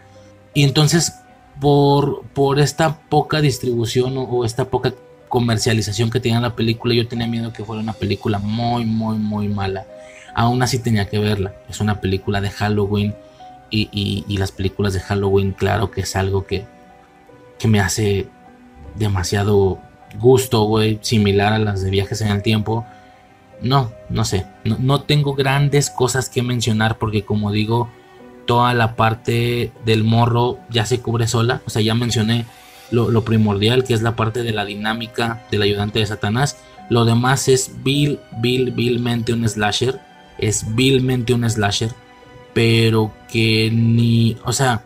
Y 0.53 0.63
entonces, 0.63 1.13
por, 1.59 2.23
por 2.33 2.59
esta 2.59 2.99
poca 3.09 3.41
distribución 3.41 4.15
o, 4.17 4.45
esta 4.45 4.65
poca 4.65 4.93
comercialización 5.29 6.09
que 6.09 6.19
tenía 6.19 6.39
la 6.39 6.55
película, 6.55 6.93
yo 6.93 7.07
tenía 7.07 7.27
miedo 7.27 7.51
que 7.51 7.65
fuera 7.65 7.81
una 7.81 7.93
película 7.93 8.39
muy, 8.39 8.85
muy, 8.85 9.17
muy 9.17 9.47
mala. 9.47 9.85
Aún 10.33 10.61
así 10.61 10.79
tenía 10.79 11.09
que 11.09 11.19
verla. 11.19 11.53
Es 11.69 11.81
una 11.81 11.99
película 11.99 12.41
de 12.41 12.49
Halloween 12.49 13.15
y, 13.69 13.89
y, 13.91 14.23
y 14.27 14.37
las 14.37 14.51
películas 14.51 14.93
de 14.93 14.99
Halloween, 14.99 15.51
claro 15.51 15.91
que 15.91 16.01
es 16.01 16.15
algo 16.15 16.45
que, 16.45 16.65
que 17.59 17.67
me 17.67 17.79
hace 17.79 18.27
demasiado 18.95 19.79
gusto, 20.19 20.63
güey, 20.63 20.99
similar 21.01 21.53
a 21.53 21.59
las 21.59 21.81
de 21.81 21.89
viajes 21.89 22.21
en 22.21 22.29
el 22.29 22.41
tiempo. 22.41 22.85
No, 23.61 23.91
no 24.09 24.23
sé, 24.23 24.45
no, 24.63 24.77
no, 24.79 25.01
tengo 25.01 25.33
grandes 25.33 25.89
cosas 25.89 26.29
que 26.29 26.43
mencionar 26.43 26.97
porque 26.99 27.25
como 27.25 27.51
digo, 27.51 27.89
toda 28.47 28.73
la 28.73 28.95
parte 28.95 29.71
del 29.85 30.03
morro 30.03 30.57
ya 30.71 30.87
se 30.87 30.99
cubre 30.99 31.27
sola. 31.27 31.61
O 31.67 31.69
sea, 31.69 31.83
ya 31.83 31.93
mencioné 31.93 32.45
lo, 32.89 33.23
primordial, 33.23 33.83
que 33.83 33.93
es 33.93 34.01
la 34.01 34.15
parte 34.15 34.41
de 34.41 34.53
la 34.53 34.65
dinámica 34.65 35.45
del 35.51 35.61
ayudante 35.61 35.99
de 35.99 36.07
Satanás. 36.07 36.57
Lo 36.89 37.05
demás 37.05 37.47
es 37.47 37.83
vil, 37.83 38.19
vil, 38.41 38.71
vilmente 38.71 39.33
un 39.33 39.47
slasher. 39.47 39.99
Es 40.39 40.75
vilmente 40.75 41.33
un 41.33 41.47
slasher. 41.47 41.91
Pero 42.55 43.13
que 43.31 43.69
ni, 43.71 44.37
o 44.43 44.53
sea, 44.53 44.83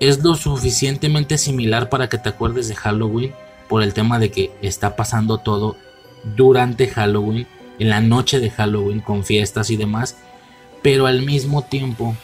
es 0.00 0.22
lo 0.22 0.34
suficientemente 0.36 1.36
similar 1.36 1.90
para 1.90 2.08
que 2.08 2.16
te 2.16 2.30
acuerdes 2.30 2.68
de 2.68 2.76
Halloween 2.76 3.32
por 3.68 3.82
el 3.82 3.92
tema 3.92 4.18
de 4.18 4.30
que 4.30 4.52
está 4.62 4.96
pasando 4.96 5.38
todo 5.38 5.76
durante 6.36 6.88
Halloween, 6.88 7.46
en 7.78 7.90
la 7.90 8.00
noche 8.00 8.40
de 8.40 8.50
Halloween 8.50 9.00
con 9.00 9.24
fiestas 9.24 9.70
y 9.70 9.76
demás, 9.76 10.16
pero 10.82 11.06
al 11.06 11.22
mismo 11.22 11.62
tiempo 11.62 12.16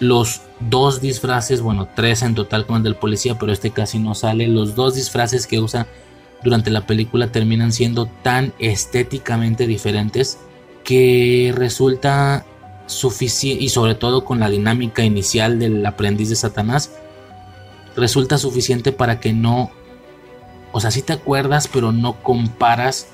los 0.00 0.42
dos 0.60 1.00
disfraces, 1.00 1.60
bueno, 1.60 1.88
tres 1.94 2.22
en 2.22 2.34
total 2.34 2.66
con 2.66 2.76
el 2.76 2.82
del 2.82 2.96
policía, 2.96 3.38
pero 3.38 3.52
este 3.52 3.70
casi 3.70 3.98
no 3.98 4.14
sale, 4.14 4.48
los 4.48 4.74
dos 4.74 4.94
disfraces 4.94 5.46
que 5.46 5.60
usa 5.60 5.86
durante 6.42 6.70
la 6.70 6.86
película 6.86 7.32
terminan 7.32 7.72
siendo 7.72 8.06
tan 8.06 8.52
estéticamente 8.58 9.66
diferentes 9.66 10.38
que 10.82 11.52
resulta 11.56 12.44
suficiente 12.86 13.64
y 13.64 13.70
sobre 13.70 13.94
todo 13.94 14.24
con 14.24 14.40
la 14.40 14.50
dinámica 14.50 15.04
inicial 15.04 15.58
del 15.58 15.84
aprendiz 15.86 16.28
de 16.28 16.36
Satanás 16.36 16.92
resulta 17.96 18.36
suficiente 18.36 18.92
para 18.92 19.20
que 19.20 19.32
no 19.32 19.70
o 20.74 20.80
sea, 20.80 20.90
sí 20.90 21.02
te 21.02 21.12
acuerdas, 21.12 21.68
pero 21.72 21.92
no 21.92 22.20
comparas 22.20 23.06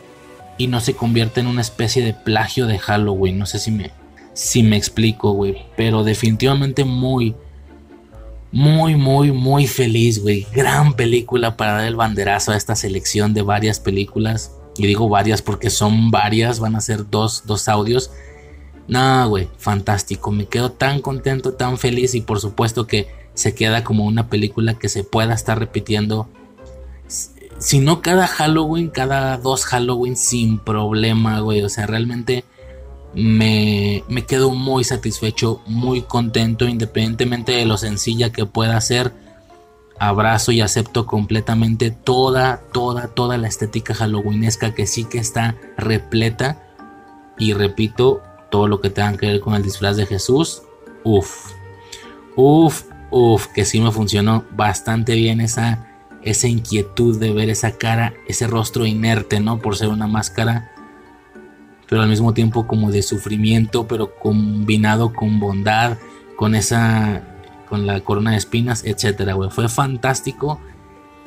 y 0.57 0.69
no 0.69 0.81
se 0.81 0.95
convierte 0.95 1.40
en 1.40 1.47
una 1.47 1.61
especie 1.61 2.03
de 2.03 2.14
plagio 2.14 2.66
de 2.66 2.79
Halloween. 2.79 3.38
No 3.38 3.45
sé 3.45 3.59
si 3.59 3.71
me, 3.71 3.90
si 4.40 4.62
me 4.62 4.79
explico, 4.79 5.33
güey. 5.33 5.66
Pero 5.76 6.03
definitivamente 6.03 6.85
muy, 6.85 7.35
muy, 8.50 8.96
muy, 8.96 9.33
muy 9.33 9.66
feliz, 9.66 10.22
güey. 10.22 10.46
Gran 10.55 10.94
película 10.94 11.59
para 11.59 11.74
dar 11.74 11.85
el 11.85 11.94
banderazo 11.94 12.53
a 12.53 12.57
esta 12.57 12.74
selección 12.74 13.35
de 13.35 13.42
varias 13.42 13.81
películas. 13.81 14.53
Y 14.79 14.87
digo 14.87 15.11
varias 15.11 15.42
porque 15.42 15.68
son 15.68 16.11
varias, 16.11 16.59
van 16.59 16.74
a 16.74 16.81
ser 16.81 17.11
dos, 17.11 17.42
dos 17.44 17.68
audios. 17.68 18.12
No, 18.88 19.29
güey, 19.29 19.46
fantástico. 19.59 20.31
Me 20.31 20.46
quedo 20.46 20.72
tan 20.72 21.03
contento, 21.03 21.53
tan 21.53 21.76
feliz 21.76 22.14
y 22.14 22.22
por 22.22 22.40
supuesto 22.40 22.87
que 22.87 23.09
se 23.35 23.55
queda 23.55 23.85
como 23.85 24.07
una 24.07 24.31
película 24.31 24.79
que 24.79 24.88
se 24.88 25.05
pueda 25.05 25.35
estar 25.35 25.59
repitiendo 25.59 26.29
si 27.59 27.79
no 27.79 28.00
cada 28.00 28.26
Halloween, 28.26 28.88
cada 28.88 29.37
dos 29.37 29.66
Halloween 29.66 30.16
sin 30.16 30.59
problema, 30.59 31.40
güey. 31.40 31.62
O 31.62 31.68
sea, 31.68 31.87
realmente 31.87 32.42
me, 33.14 34.05
quedo 34.27 34.51
muy 34.51 34.85
satisfecho, 34.85 35.62
muy 35.66 36.03
contento, 36.03 36.66
independientemente 36.66 37.53
de 37.53 37.64
lo 37.64 37.77
sencilla 37.77 38.31
que 38.33 38.46
pueda 38.46 38.81
ser. 38.81 39.12
Abrazo 39.99 40.53
y 40.53 40.61
acepto 40.62 41.07
completamente 41.07 41.90
toda, 41.90 42.62
toda, 42.73 43.09
toda 43.09 43.37
la 43.37 43.49
estética 43.49 43.94
halloweenesca 43.94 44.75
que 44.75 44.87
sí 44.87 45.05
que 45.05 45.18
está 45.18 45.57
repleta. 45.77 46.62
Y 47.38 47.53
repito, 47.53 48.23
todo 48.51 48.66
lo 48.66 48.81
que 48.81 48.90
tenga 48.90 49.16
que 49.16 49.27
ver 49.27 49.40
con 49.40 49.55
el 49.55 49.62
disfraz 49.62 49.96
de 49.96 50.07
Jesús. 50.07 50.62
Uf, 51.05 51.53
uf, 52.37 52.85
uf, 53.11 53.46
que 53.49 53.64
sí 53.64 53.81
me 53.81 53.92
funcionó 53.92 54.44
bastante 54.53 55.14
bien 55.14 55.40
esa 55.40 55.87
esa 56.23 56.49
inquietud 56.49 57.18
de 57.18 57.33
ver 57.33 57.51
esa 57.51 57.73
cara, 57.73 58.14
ese 58.29 58.46
rostro 58.46 58.87
inerte, 58.87 59.40
¿no? 59.40 59.59
Por 59.59 59.77
ser 59.77 59.88
una 59.88 60.07
máscara, 60.07 60.70
pero 61.90 62.03
al 62.03 62.09
mismo 62.09 62.33
tiempo 62.33 62.68
como 62.68 62.92
de 62.92 63.03
sufrimiento, 63.03 63.88
pero 63.88 64.14
combinado 64.14 65.12
con 65.12 65.40
bondad, 65.40 65.98
con 66.37 66.55
esa, 66.55 67.24
con 67.68 67.85
la 67.85 68.00
corona 68.00 68.31
de 68.31 68.37
espinas, 68.37 68.85
etcétera, 68.85 69.35
güey. 69.35 69.50
Fue 69.50 69.68
fantástico. 69.68 70.61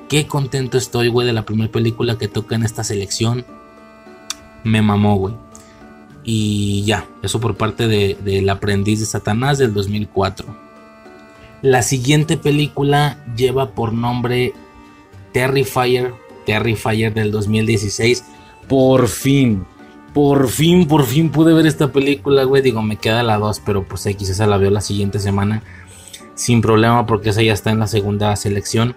Qué 0.07 0.25
contento 0.25 0.77
estoy, 0.77 1.09
güey, 1.09 1.27
de 1.27 1.33
la 1.33 1.43
primera 1.43 1.69
película 1.69 2.17
que 2.17 2.29
toca 2.29 2.55
en 2.55 2.63
esta 2.63 2.85
selección. 2.85 3.45
Me 4.63 4.81
mamó, 4.81 5.17
güey. 5.17 5.35
Y 6.23 6.83
ya, 6.85 7.07
eso 7.21 7.41
por 7.41 7.57
parte 7.57 7.89
de, 7.89 8.17
El 8.25 8.49
aprendiz 8.49 9.01
de 9.01 9.05
Satanás 9.05 9.57
del 9.57 9.73
2004. 9.73 10.47
La 11.61 11.81
siguiente 11.81 12.37
película 12.37 13.17
lleva 13.35 13.71
por 13.71 13.91
nombre 13.91 14.53
Terrifier, 15.33 16.13
Terrifier 16.45 17.13
del 17.13 17.31
2016. 17.31 18.23
Por 18.69 19.09
fin, 19.09 19.65
por 20.13 20.47
fin, 20.47 20.87
por 20.87 21.05
fin 21.05 21.31
pude 21.31 21.53
ver 21.53 21.65
esta 21.65 21.91
película, 21.91 22.43
güey. 22.43 22.61
Digo, 22.61 22.81
me 22.81 22.97
queda 22.97 23.23
la 23.23 23.37
2, 23.37 23.61
pero 23.65 23.83
pues 23.83 24.05
X, 24.05 24.29
esa 24.29 24.45
la 24.45 24.57
veo 24.57 24.69
la 24.69 24.81
siguiente 24.81 25.19
semana. 25.19 25.63
Sin 26.35 26.61
problema, 26.61 27.05
porque 27.05 27.29
esa 27.29 27.41
ya 27.41 27.53
está 27.53 27.71
en 27.71 27.79
la 27.79 27.87
segunda 27.87 28.35
selección 28.35 28.95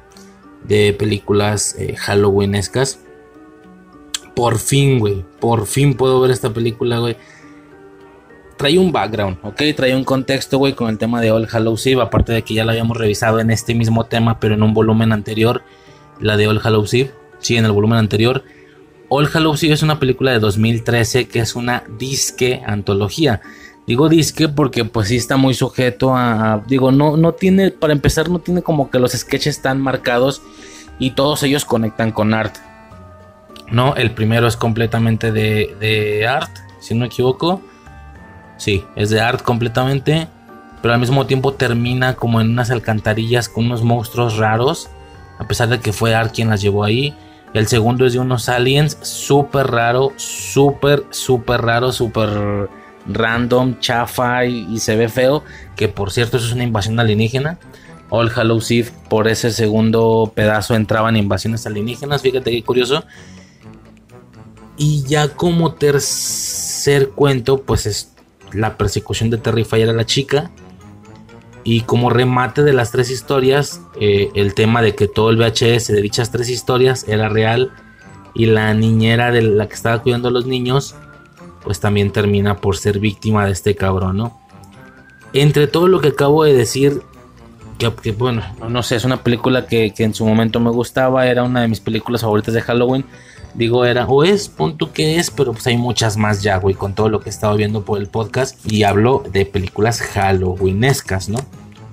de 0.65 0.93
películas 0.93 1.75
eh, 1.79 1.97
Halloweenescas. 1.97 3.01
Por 4.35 4.59
fin, 4.59 4.99
güey. 4.99 5.25
Por 5.41 5.67
fin 5.67 5.95
puedo 5.95 6.21
ver 6.21 6.31
esta 6.31 6.53
película, 6.53 6.99
güey. 6.99 7.17
Trae 8.59 8.79
un 8.79 8.93
background, 8.93 9.39
¿ok? 9.43 9.63
Trae 9.75 9.95
un 9.97 10.05
contexto, 10.05 10.59
güey, 10.59 10.75
con 10.75 10.89
el 10.89 10.99
tema 10.99 11.21
de 11.21 11.31
All 11.31 11.49
Hallows 11.51 11.87
Eve. 11.87 12.03
Aparte 12.03 12.33
de 12.33 12.43
que 12.43 12.55
ya 12.55 12.65
lo 12.65 12.71
habíamos 12.71 12.97
revisado 12.97 13.41
en 13.41 13.51
este 13.51 13.75
mismo 13.75 14.05
tema, 14.05 14.39
pero 14.39 14.55
en 14.55 14.63
un 14.63 14.75
volumen 14.75 15.13
anterior 15.13 15.63
la 16.21 16.37
de 16.37 16.47
All 16.49 16.61
Hallows 16.63 16.93
Eve, 16.95 17.13
sí, 17.39 17.57
en 17.57 17.65
el 17.65 17.73
volumen 17.73 17.99
anterior. 17.99 18.45
All 19.09 19.29
Hallows 19.33 19.63
Eve 19.63 19.75
es 19.75 19.83
una 19.83 19.99
película 19.99 20.33
de 20.33 20.39
2013 20.39 21.29
que 21.29 21.41
es 21.41 21.55
una 21.55 21.85
disque 21.99 22.63
antología. 22.67 23.41
Digo 23.87 24.09
disque 24.09 24.49
porque 24.49 24.85
pues 24.85 25.09
sí 25.09 25.17
está 25.17 25.37
muy 25.37 25.55
sujeto 25.55 26.17
a, 26.17 26.63
digo, 26.67 26.91
no, 26.91 27.17
no 27.17 27.33
tiene, 27.33 27.71
para 27.71 27.93
empezar 27.93 28.29
no 28.29 28.41
tiene 28.41 28.63
como 28.63 28.91
que 28.91 28.99
los 28.99 29.13
sketches 29.13 29.63
tan 29.63 29.81
marcados 29.81 30.43
y 30.99 31.13
todos 31.13 31.43
ellos 31.45 31.65
conectan 31.65 32.11
con 32.11 32.35
art. 32.35 32.57
No, 33.71 33.95
el 33.95 34.13
primero 34.13 34.47
es 34.47 34.57
completamente 34.57 35.31
de, 35.33 35.77
de 35.79 36.27
art, 36.27 36.51
si 36.81 36.95
no 36.95 37.01
me 37.01 37.07
equivoco. 37.07 37.61
Sí, 38.57 38.85
es 38.97 39.11
de 39.11 39.21
art 39.21 39.43
completamente, 39.43 40.29
pero 40.83 40.95
al 40.95 41.01
mismo 41.01 41.27
tiempo 41.27 41.53
termina 41.53 42.15
como 42.15 42.41
en 42.41 42.51
unas 42.51 42.71
alcantarillas 42.71 43.49
con 43.49 43.67
unos 43.67 43.83
monstruos 43.83 44.37
raros 44.37 44.89
a 45.39 45.47
pesar 45.47 45.69
de 45.69 45.81
que 45.81 45.93
fue 45.93 46.15
Art 46.15 46.35
quien 46.35 46.49
las 46.49 46.61
llevó 46.61 46.85
ahí. 46.85 47.15
El 47.55 47.67
segundo 47.69 48.07
es 48.07 48.13
de 48.13 48.19
unos 48.19 48.49
aliens 48.49 48.99
súper 49.03 49.69
raro, 49.69 50.13
súper, 50.17 51.05
súper 51.11 51.63
raro, 51.63 51.93
súper 51.93 52.69
random, 53.07 53.79
chafa 53.79 54.45
y, 54.45 54.79
se 54.79 54.97
ve 54.97 55.09
feo. 55.09 55.43
Que 55.75 55.89
por 55.89 56.13
cierto, 56.13 56.37
eso 56.37 56.47
es 56.47 56.53
una 56.53 56.65
invasión 56.65 56.99
alienígena. 57.01 57.59
All 58.11 58.31
Hallows 58.35 58.71
Eve, 58.71 58.91
por 59.09 59.27
ese 59.27 59.51
segundo 59.51 60.33
pedazo 60.35 60.75
entraban 60.75 61.17
invasiones 61.17 61.67
alienígenas. 61.67 62.23
Fíjate 62.23 62.51
qué 62.51 62.63
curioso. 62.63 63.05
Y 64.77 65.03
ya 65.05 65.29
como 65.29 65.75
tercer 65.75 67.11
cuento, 67.11 67.63
pues 67.63 67.87
es 67.87 68.13
la 68.53 68.77
persecución 68.77 69.31
de 69.31 69.39
Terrifier 69.39 69.89
a 69.91 69.93
la 69.93 70.05
chica. 70.05 70.51
Y 71.67 71.81
como 71.81 72.11
remate 72.11 72.63
de 72.63 72.73
las 72.73 72.93
tres 72.93 73.11
historias, 73.11 73.81
eh, 74.01 74.31
el 74.35 74.55
tema 74.55 74.83
de 74.83 74.95
que 74.95 75.09
todo 75.09 75.31
el 75.31 75.37
VHS 75.37 75.89
de 75.89 76.01
dichas 76.01 76.31
tres 76.31 76.49
historias 76.49 77.09
era 77.09 77.29
real 77.29 77.73
y 78.35 78.47
la 78.47 78.73
niñera 78.73 79.33
de 79.33 79.43
la 79.43 79.67
que 79.67 79.75
estaba 79.75 80.01
cuidando 80.01 80.29
a 80.29 80.31
los 80.31 80.47
niños, 80.47 80.95
pues 81.65 81.81
también 81.81 82.13
termina 82.13 82.59
por 82.59 82.77
ser 82.77 83.01
víctima 83.01 83.47
de 83.47 83.51
este 83.51 83.75
cabrón, 83.75 84.17
¿no? 84.17 84.41
Entre 85.33 85.67
todo 85.67 85.89
lo 85.89 86.01
que 86.01 86.09
acabo 86.09 86.45
de 86.45 86.55
decir, 86.55 87.03
que, 87.79 88.13
bueno, 88.13 88.45
no 88.69 88.85
sé, 88.85 88.95
es 88.95 89.05
una 89.05 89.25
película 89.25 89.67
que, 89.67 89.93
que, 89.93 90.05
en 90.05 90.15
su 90.15 90.25
momento 90.25 90.61
me 90.61 90.71
gustaba, 90.71 91.27
era 91.27 91.43
una 91.43 91.63
de 91.63 91.69
mis 91.69 91.81
películas 91.81 92.21
favoritas 92.21 92.55
de 92.55 92.63
Halloween. 92.63 93.05
Digo, 93.57 93.87
era 93.87 94.07
o 94.07 94.23
es, 94.23 94.49
punto 94.49 94.93
que 94.93 95.17
es, 95.17 95.31
pero 95.31 95.53
pues 95.53 95.67
hay 95.67 95.79
muchas 95.79 96.19
más 96.19 96.43
ya, 96.43 96.59
güey, 96.59 96.75
con 96.75 96.95
todo 96.95 97.09
lo 97.09 97.21
que 97.21 97.31
he 97.31 97.33
estado 97.33 97.57
viendo 97.57 97.85
por 97.85 97.99
el 97.99 98.07
podcast. 98.07 98.59
Y 98.71 98.83
hablo 98.83 99.25
de 99.33 99.47
películas 99.47 100.03
halloweenescas, 100.03 101.31
¿no? 101.31 101.39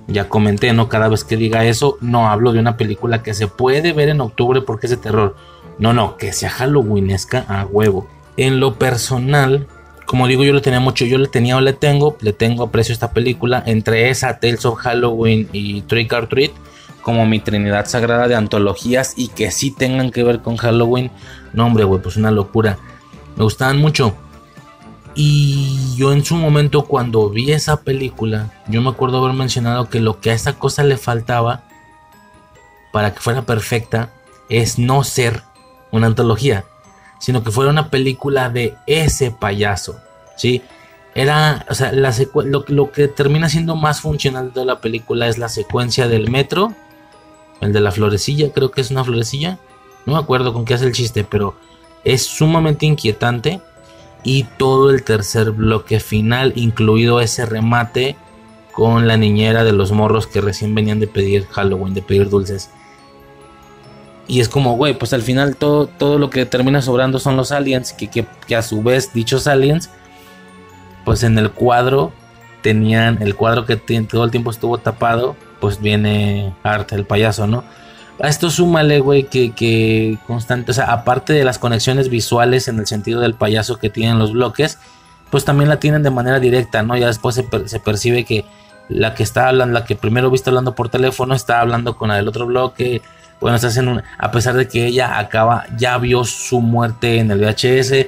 Ya 0.06 0.28
comenté, 0.28 0.74
¿no? 0.74 0.90
Cada 0.90 1.08
vez 1.08 1.24
que 1.24 1.38
diga 1.38 1.64
eso, 1.64 1.96
no 2.02 2.28
hablo 2.28 2.52
de 2.52 2.58
una 2.58 2.76
película 2.76 3.22
que 3.22 3.32
se 3.32 3.46
puede 3.46 3.94
ver 3.94 4.10
en 4.10 4.20
octubre 4.20 4.60
porque 4.60 4.86
es 4.86 4.90
de 4.90 4.98
terror. 4.98 5.36
No, 5.78 5.94
no, 5.94 6.18
que 6.18 6.34
sea 6.34 6.50
halloweenesca 6.50 7.46
a 7.48 7.64
huevo. 7.64 8.06
En 8.36 8.60
lo 8.60 8.74
personal, 8.78 9.66
como 10.06 10.26
digo, 10.26 10.44
yo 10.44 10.52
le 10.52 10.60
tenía 10.60 10.80
mucho, 10.80 11.06
yo 11.06 11.16
le 11.16 11.28
tenía 11.28 11.56
o 11.56 11.62
le 11.62 11.72
tengo, 11.72 12.16
le 12.20 12.34
tengo 12.34 12.64
aprecio 12.64 12.92
esta 12.92 13.12
película. 13.12 13.62
Entre 13.64 14.10
esa, 14.10 14.38
Tales 14.38 14.66
of 14.66 14.78
Halloween 14.78 15.48
y 15.52 15.80
Trick 15.82 16.12
or 16.12 16.28
Treat, 16.28 16.52
como 17.00 17.24
mi 17.26 17.40
trinidad 17.40 17.86
sagrada 17.86 18.28
de 18.28 18.34
antologías 18.34 19.14
y 19.16 19.28
que 19.28 19.50
sí 19.50 19.70
tengan 19.70 20.10
que 20.10 20.22
ver 20.22 20.40
con 20.40 20.56
Halloween. 20.56 21.10
No, 21.54 21.66
hombre, 21.66 21.84
güey, 21.84 22.02
pues 22.02 22.16
una 22.16 22.30
locura. 22.30 22.78
Me 23.36 23.44
gustaban 23.44 23.78
mucho. 23.78 24.14
Y 25.14 25.94
yo 25.96 26.12
en 26.12 26.24
su 26.24 26.34
momento 26.34 26.84
cuando 26.86 27.30
vi 27.30 27.52
esa 27.52 27.80
película, 27.80 28.52
yo 28.66 28.82
me 28.82 28.90
acuerdo 28.90 29.18
haber 29.18 29.34
mencionado 29.34 29.88
que 29.88 30.00
lo 30.00 30.20
que 30.20 30.30
a 30.30 30.34
esa 30.34 30.54
cosa 30.58 30.82
le 30.82 30.96
faltaba 30.96 31.62
para 32.92 33.14
que 33.14 33.20
fuera 33.20 33.42
perfecta 33.42 34.10
es 34.48 34.78
no 34.78 35.04
ser 35.04 35.42
una 35.92 36.08
antología, 36.08 36.64
sino 37.20 37.44
que 37.44 37.52
fuera 37.52 37.70
una 37.70 37.90
película 37.90 38.50
de 38.50 38.76
ese 38.86 39.30
payaso, 39.30 40.00
¿sí? 40.36 40.62
Era, 41.14 41.64
o 41.68 41.74
sea, 41.74 41.92
la 41.92 42.12
lo, 42.44 42.64
lo, 42.66 42.90
que 42.90 43.06
termina 43.06 43.48
siendo 43.48 43.76
más 43.76 44.00
funcional 44.00 44.52
de 44.52 44.64
la 44.64 44.80
película 44.80 45.28
es 45.28 45.38
la 45.38 45.48
secuencia 45.48 46.08
del 46.08 46.28
metro, 46.28 46.72
el 47.60 47.72
de 47.72 47.80
la 47.80 47.92
florecilla, 47.92 48.52
creo 48.52 48.72
que 48.72 48.80
es 48.80 48.90
una 48.90 49.04
florecilla, 49.04 49.58
no 50.06 50.14
me 50.14 50.18
acuerdo 50.18 50.52
con 50.52 50.64
qué 50.64 50.74
hace 50.74 50.86
el 50.86 50.92
chiste, 50.92 51.24
pero 51.24 51.54
es 52.04 52.24
sumamente 52.24 52.86
inquietante 52.86 53.60
y 54.22 54.44
todo 54.44 54.90
el 54.90 55.02
tercer 55.04 55.50
bloque 55.50 56.00
final, 56.00 56.52
incluido 56.56 57.20
ese 57.20 57.46
remate 57.46 58.16
con 58.72 59.06
la 59.06 59.16
niñera 59.16 59.64
de 59.64 59.72
los 59.72 59.92
morros 59.92 60.26
que 60.26 60.40
recién 60.40 60.74
venían 60.74 60.98
de 60.98 61.06
pedir 61.06 61.46
Halloween, 61.46 61.94
de 61.94 62.02
pedir 62.02 62.28
dulces. 62.28 62.70
Y 64.26 64.40
es 64.40 64.48
como, 64.48 64.76
güey, 64.76 64.98
pues 64.98 65.12
al 65.12 65.22
final 65.22 65.56
todo, 65.56 65.86
todo 65.86 66.18
lo 66.18 66.30
que 66.30 66.46
termina 66.46 66.80
sobrando 66.80 67.18
son 67.18 67.36
los 67.36 67.52
aliens, 67.52 67.92
que, 67.92 68.08
que, 68.08 68.56
a 68.56 68.62
su 68.62 68.82
vez 68.82 69.12
dichos 69.12 69.46
aliens, 69.46 69.90
pues 71.04 71.22
en 71.22 71.38
el 71.38 71.50
cuadro 71.50 72.12
tenían, 72.62 73.22
el 73.22 73.34
cuadro 73.34 73.66
que 73.66 73.76
todo 73.76 74.24
el 74.24 74.30
tiempo 74.30 74.50
estuvo 74.50 74.78
tapado, 74.78 75.36
pues 75.60 75.80
viene 75.80 76.54
Art, 76.62 76.92
el 76.92 77.04
payaso, 77.04 77.46
¿no? 77.46 77.64
A 78.20 78.28
esto 78.28 78.48
súmale, 78.48 79.00
güey, 79.00 79.24
que, 79.24 79.52
que 79.52 80.18
constante, 80.26 80.70
o 80.70 80.74
sea, 80.74 80.92
aparte 80.92 81.32
de 81.32 81.44
las 81.44 81.58
conexiones 81.58 82.08
visuales 82.08 82.68
en 82.68 82.78
el 82.78 82.86
sentido 82.86 83.20
del 83.20 83.34
payaso 83.34 83.78
que 83.78 83.90
tienen 83.90 84.18
los 84.18 84.32
bloques, 84.32 84.78
pues 85.30 85.44
también 85.44 85.68
la 85.68 85.80
tienen 85.80 86.04
de 86.04 86.10
manera 86.10 86.38
directa, 86.38 86.84
¿no? 86.84 86.96
Ya 86.96 87.08
después 87.08 87.34
se, 87.34 87.80
percibe 87.80 88.24
que 88.24 88.44
la 88.88 89.16
que 89.16 89.24
está 89.24 89.48
hablando, 89.48 89.74
la 89.74 89.84
que 89.84 89.96
primero 89.96 90.30
viste 90.30 90.48
hablando 90.48 90.76
por 90.76 90.90
teléfono, 90.90 91.34
está 91.34 91.60
hablando 91.60 91.96
con 91.96 92.08
la 92.08 92.14
del 92.14 92.28
otro 92.28 92.46
bloque. 92.46 93.02
Bueno, 93.40 93.58
se 93.58 93.66
hacen 93.66 94.00
a 94.16 94.30
pesar 94.30 94.54
de 94.54 94.68
que 94.68 94.86
ella 94.86 95.18
acaba, 95.18 95.66
ya 95.76 95.98
vio 95.98 96.22
su 96.22 96.60
muerte 96.60 97.18
en 97.18 97.32
el 97.32 97.40
VHS. 97.40 98.06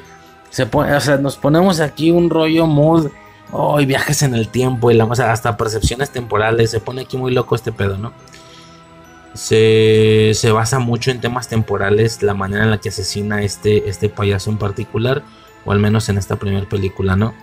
Se 0.51 0.67
pone, 0.67 0.95
o 0.95 1.01
sea, 1.01 1.17
nos 1.17 1.37
ponemos 1.37 1.81
aquí 1.81 2.13
un 2.13 2.31
rollo 2.31 2.69
mood. 2.69 3.11
Oh, 3.51 3.77
viajes 3.79 4.23
en 4.23 4.35
el 4.35 4.49
tiempo 4.49 4.93
y 4.93 4.95
la, 4.95 5.05
o 5.05 5.13
hasta 5.13 5.57
percepciones 5.57 6.11
temporales. 6.11 6.71
Se 6.71 6.79
pone 6.79 7.03
aquí 7.03 7.17
muy 7.17 7.33
loco 7.33 7.57
este 7.57 7.73
pedo, 7.73 7.99
¿no? 7.99 8.13
Se, 9.37 10.51
basa 10.53 10.79
mucho 10.79 11.11
en 11.11 11.21
temas 11.21 11.49
temporales, 11.49 12.23
la 12.23 12.35
manera 12.35 12.65
en 12.65 12.71
la 12.71 12.79
que 12.79 12.89
asesina 12.89 13.43
este, 13.43 13.89
este 13.89 14.09
payaso 14.09 14.51
en 14.51 14.59
particular, 14.59 15.23
o 15.65 15.73
al 15.73 15.79
menos 15.79 16.09
en 16.09 16.19
esta 16.19 16.37
primera 16.37 16.69
película, 16.69 17.17
¿no? 17.17 17.35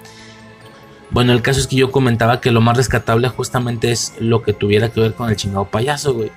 Bueno, 1.11 1.31
el 1.31 1.41
caso 1.41 1.59
es 1.59 1.67
que 1.67 1.75
yo 1.75 1.91
comentaba 1.91 2.41
que 2.41 2.51
lo 2.51 2.61
más 2.61 2.77
rescatable 2.77 3.29
justamente 3.29 3.91
es 3.91 4.13
lo 4.19 4.41
que 4.41 4.53
tuviera 4.53 4.89
que 4.89 4.99
ver 4.99 5.13
con 5.13 5.29
el 5.29 5.35
chingado 5.35 5.65
payaso, 5.65 6.13
güey. 6.13 6.31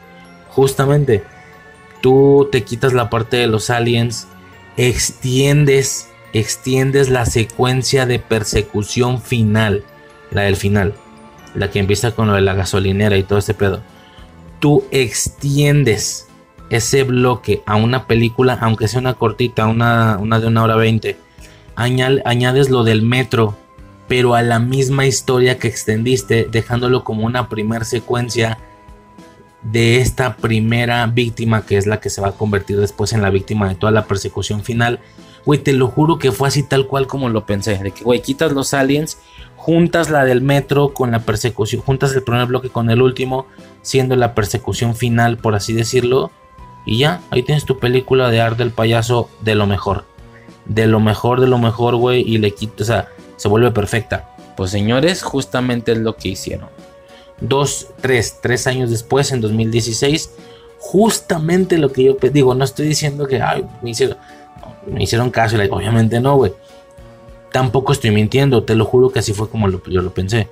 Justamente, 0.49 1.25
tú 2.03 2.49
te 2.53 2.63
quitas 2.63 2.93
la 2.93 3.09
parte 3.09 3.39
de 3.39 3.47
los 3.47 3.71
aliens, 3.71 4.29
extiendes, 4.77 6.11
extiendes 6.35 7.09
la 7.09 7.25
secuencia 7.25 8.05
de 8.05 8.19
persecución 8.19 9.23
final, 9.23 9.83
la 10.31 10.43
del 10.43 10.57
final, 10.57 10.95
la 11.55 11.71
que 11.71 11.79
empieza 11.79 12.11
con 12.11 12.29
lo 12.29 12.35
de 12.35 12.43
la 12.43 12.55
gasolinera 12.55 13.17
y 13.17 13.23
todo 13.23 13.39
ese 13.39 13.55
pedo 13.55 13.81
tú 14.61 14.85
extiendes 14.91 16.29
ese 16.71 17.05
bloque 17.05 17.63
a 17.67 17.77
una 17.77 18.07
película, 18.07 18.59
aunque 18.61 18.89
sea 18.89 19.01
una 19.01 19.15
cortita, 19.15 19.67
una, 19.67 20.19
una 20.19 20.41
de 20.41 20.49
una 20.49 20.63
hora 20.63 20.77
veinte, 20.77 21.17
añades 21.77 22.71
lo 22.71 22.85
del 22.85 23.03
metro, 23.03 23.57
pero 24.09 24.35
a 24.35 24.43
la 24.43 24.59
misma 24.59 25.07
historia 25.07 25.59
que 25.59 25.69
extendiste, 25.69 26.49
dejándolo 26.51 27.05
como 27.05 27.27
una 27.27 27.49
primera 27.49 27.85
secuencia 27.85 28.59
de 29.63 30.01
esta 30.01 30.37
primera 30.37 31.07
víctima, 31.07 31.67
que 31.67 31.77
es 31.77 31.87
la 31.87 32.01
que 32.01 32.11
se 32.11 32.21
va 32.21 32.29
a 32.29 32.33
convertir 32.33 32.79
después 32.79 33.13
en 33.13 33.23
la 33.23 33.31
víctima 33.31 33.69
de 33.69 33.75
toda 33.75 33.93
la 33.93 34.07
persecución 34.07 34.63
final. 34.63 35.01
Güey, 35.45 35.61
te 35.61 35.73
lo 35.73 35.89
juro 35.89 36.19
que 36.19 36.33
fue 36.33 36.49
así 36.49 36.63
tal 36.63 36.87
cual 36.87 37.07
como 37.07 37.29
lo 37.29 37.47
pensé. 37.47 37.79
De 37.79 37.91
que, 37.91 38.05
güey, 38.05 38.23
quitas 38.23 38.53
los 38.53 38.75
aliens 38.75 39.19
juntas 39.67 40.11
la 40.11 40.25
del 40.25 40.43
metro 40.43 40.95
con 40.95 41.11
la 41.11 41.19
persecución, 41.19 41.83
juntas 41.83 42.14
el 42.14 42.23
primer 42.23 42.47
bloque 42.47 42.69
con 42.69 42.89
el 42.89 43.03
último, 43.03 43.49
siendo 43.83 44.14
la 44.14 44.33
persecución 44.33 44.95
final, 44.95 45.39
por 45.39 45.57
así 45.57 45.73
decirlo, 45.73 46.31
y 46.85 46.99
ya, 46.99 47.21
ahí 47.31 47.43
tienes 47.43 47.64
tu 47.64 47.81
película 47.81 48.31
de 48.31 48.41
arte 48.41 48.62
del 48.62 48.71
payaso 48.71 49.29
de 49.41 49.57
lo 49.57 49.67
mejor. 49.67 50.05
De 50.67 50.87
lo 50.87 51.01
mejor, 51.01 51.41
de 51.41 51.49
lo 51.49 51.59
mejor, 51.59 51.97
güey, 51.97 52.21
y 52.21 52.39
le 52.39 52.53
quitas, 52.53 52.83
o 52.83 52.85
sea, 52.85 53.09
se 53.35 53.49
vuelve 53.49 53.73
perfecta. 53.73 54.37
Pues 54.57 54.71
señores, 54.71 55.25
justamente 55.25 55.91
es 55.91 55.99
lo 55.99 56.14
que 56.14 56.29
hicieron. 56.29 56.69
Dos, 57.41 57.89
tres, 58.01 58.39
tres 58.41 58.69
años 58.69 58.91
después, 58.91 59.33
en 59.33 59.41
2016, 59.41 60.31
justamente 60.79 61.77
lo 61.79 61.91
que 61.91 62.05
yo 62.05 62.17
digo, 62.31 62.55
no 62.55 62.64
estoy 62.64 62.87
diciendo 62.87 63.27
que, 63.27 63.43
ay, 63.43 63.67
me 63.83 63.91
hicieron 65.03 65.31
caso, 65.33 65.57
obviamente 65.57 66.21
no, 66.21 66.37
güey 66.37 66.53
Tampoco 67.57 67.95
estoy 67.95 68.11
mintiendo, 68.11 68.65
te 68.65 68.75
lo 68.75 68.85
juro 68.85 69.09
que 69.09 69.21
así 69.21 69.33
fue 69.33 69.49
como 69.49 69.71
yo 69.71 70.03
lo 70.03 70.13
pensé. 70.13 70.47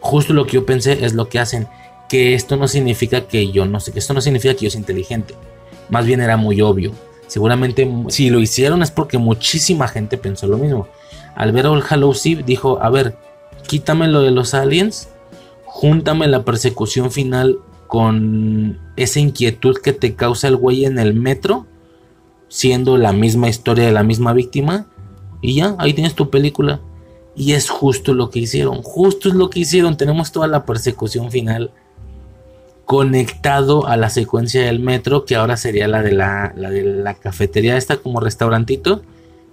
Justo 0.00 0.32
lo 0.32 0.44
que 0.44 0.54
yo 0.54 0.66
pensé 0.66 1.04
es 1.04 1.14
lo 1.14 1.28
que 1.28 1.38
hacen. 1.38 1.68
Que 2.08 2.34
esto 2.34 2.56
no 2.56 2.66
significa 2.66 3.28
que 3.28 3.52
yo 3.52 3.64
no 3.64 3.78
sé, 3.78 3.92
que 3.92 4.00
esto 4.00 4.12
no 4.12 4.20
significa 4.20 4.54
que 4.54 4.64
yo 4.64 4.72
sea 4.72 4.80
inteligente. 4.80 5.36
Más 5.88 6.06
bien 6.06 6.20
era 6.20 6.36
muy 6.36 6.62
obvio. 6.62 6.90
Seguramente 7.28 7.88
si 8.08 8.28
lo 8.28 8.40
hicieron 8.40 8.82
es 8.82 8.90
porque 8.90 9.18
muchísima 9.18 9.86
gente 9.86 10.18
pensó 10.18 10.48
lo 10.48 10.58
mismo. 10.58 10.88
Al 11.36 11.52
ver 11.52 11.66
el 11.66 11.84
Hello 11.88 12.12
dijo, 12.44 12.82
a 12.82 12.90
ver, 12.90 13.14
quítame 13.68 14.08
lo 14.08 14.22
de 14.22 14.32
los 14.32 14.52
aliens, 14.52 15.10
júntame 15.64 16.26
la 16.26 16.44
persecución 16.44 17.12
final 17.12 17.60
con 17.86 18.80
esa 18.96 19.20
inquietud 19.20 19.76
que 19.80 19.92
te 19.92 20.16
causa 20.16 20.48
el 20.48 20.56
güey 20.56 20.86
en 20.86 20.98
el 20.98 21.14
metro, 21.14 21.68
siendo 22.48 22.96
la 22.96 23.12
misma 23.12 23.48
historia 23.48 23.86
de 23.86 23.92
la 23.92 24.02
misma 24.02 24.32
víctima, 24.32 24.89
y 25.40 25.54
ya, 25.54 25.74
ahí 25.78 25.94
tienes 25.94 26.14
tu 26.14 26.30
película. 26.30 26.80
Y 27.34 27.52
es 27.52 27.70
justo 27.70 28.12
lo 28.12 28.30
que 28.30 28.40
hicieron. 28.40 28.82
Justo 28.82 29.28
es 29.28 29.34
lo 29.34 29.50
que 29.50 29.60
hicieron. 29.60 29.96
Tenemos 29.96 30.32
toda 30.32 30.46
la 30.46 30.66
persecución 30.66 31.30
final 31.30 31.70
conectado 32.84 33.86
a 33.86 33.96
la 33.96 34.10
secuencia 34.10 34.62
del 34.62 34.80
metro, 34.80 35.24
que 35.24 35.36
ahora 35.36 35.56
sería 35.56 35.86
la 35.86 36.02
de 36.02 36.12
la, 36.12 36.52
de 36.56 36.82
la 36.82 37.14
cafetería 37.14 37.76
esta 37.76 37.98
como 37.98 38.18
restaurantito, 38.18 39.02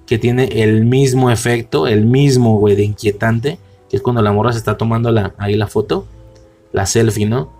que 0.07 0.17
tiene 0.17 0.63
el 0.63 0.85
mismo 0.85 1.29
efecto, 1.29 1.85
el 1.85 2.05
mismo, 2.05 2.57
güey, 2.57 2.75
de 2.75 2.83
inquietante, 2.83 3.59
que 3.89 3.97
es 3.97 4.01
cuando 4.01 4.23
la 4.23 4.31
morra 4.31 4.53
se 4.53 4.57
está 4.57 4.75
tomando 4.75 5.11
la, 5.11 5.35
ahí 5.37 5.55
la 5.55 5.67
foto, 5.67 6.07
la 6.73 6.87
selfie, 6.87 7.27
¿no? 7.27 7.51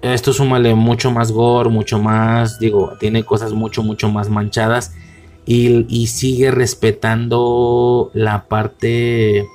Esto 0.00 0.32
súmale 0.32 0.74
mucho 0.74 1.10
más 1.10 1.30
gore, 1.30 1.68
mucho 1.68 1.98
más, 1.98 2.58
digo, 2.58 2.94
tiene 2.98 3.22
cosas 3.24 3.52
mucho, 3.52 3.82
mucho 3.82 4.08
más 4.08 4.30
manchadas 4.30 4.94
y, 5.46 6.06
sigue 6.06 6.50
respetando 6.50 8.10
la 8.14 8.48
parte... 8.48 9.46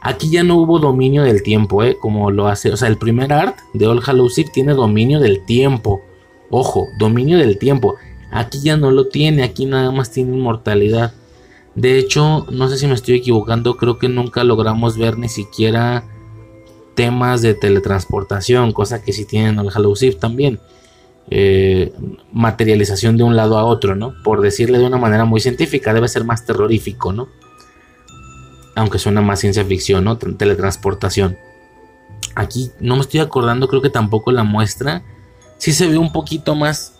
Aquí 0.00 0.30
ya 0.30 0.44
no 0.44 0.56
hubo 0.56 0.78
dominio 0.78 1.24
del 1.24 1.42
tiempo, 1.42 1.82
¿eh? 1.82 1.96
Como 2.00 2.30
lo 2.30 2.46
hace. 2.46 2.70
O 2.70 2.76
sea, 2.76 2.88
el 2.88 2.98
primer 2.98 3.32
art 3.32 3.56
de 3.74 3.86
All 3.86 4.02
Hallows 4.04 4.40
tiene 4.52 4.74
dominio 4.74 5.18
del 5.18 5.44
tiempo. 5.44 6.00
Ojo, 6.50 6.86
dominio 6.98 7.38
del 7.38 7.58
tiempo. 7.58 7.96
Aquí 8.30 8.60
ya 8.62 8.76
no 8.76 8.90
lo 8.90 9.08
tiene, 9.08 9.42
aquí 9.42 9.66
nada 9.66 9.90
más 9.90 10.12
tiene 10.12 10.36
inmortalidad. 10.36 11.14
De 11.74 11.98
hecho, 11.98 12.46
no 12.50 12.68
sé 12.68 12.78
si 12.78 12.86
me 12.86 12.94
estoy 12.94 13.16
equivocando, 13.16 13.76
creo 13.76 13.98
que 13.98 14.08
nunca 14.08 14.44
logramos 14.44 14.98
ver 14.98 15.18
ni 15.18 15.28
siquiera 15.28 16.04
temas 16.94 17.42
de 17.42 17.54
teletransportación, 17.54 18.72
cosa 18.72 19.02
que 19.02 19.12
sí 19.12 19.24
tienen 19.24 19.58
All 19.58 19.70
Hallows 19.74 20.18
también. 20.18 20.60
Eh, 21.30 21.92
materialización 22.32 23.18
de 23.18 23.22
un 23.22 23.36
lado 23.36 23.58
a 23.58 23.64
otro, 23.64 23.94
¿no? 23.94 24.14
Por 24.24 24.40
decirle 24.40 24.78
de 24.78 24.86
una 24.86 24.96
manera 24.96 25.26
muy 25.26 25.40
científica, 25.40 25.92
debe 25.92 26.08
ser 26.08 26.24
más 26.24 26.46
terrorífico, 26.46 27.12
¿no? 27.12 27.28
Aunque 28.74 28.98
suena 28.98 29.20
más 29.20 29.40
ciencia 29.40 29.64
ficción, 29.64 30.04
¿no? 30.04 30.16
Teletransportación. 30.16 31.36
Aquí 32.34 32.70
no 32.80 32.94
me 32.94 33.02
estoy 33.02 33.20
acordando, 33.20 33.68
creo 33.68 33.82
que 33.82 33.90
tampoco 33.90 34.32
la 34.32 34.44
muestra. 34.44 35.02
Sí 35.58 35.72
se 35.72 35.86
ve 35.88 35.98
un 35.98 36.12
poquito 36.12 36.54
más. 36.54 36.94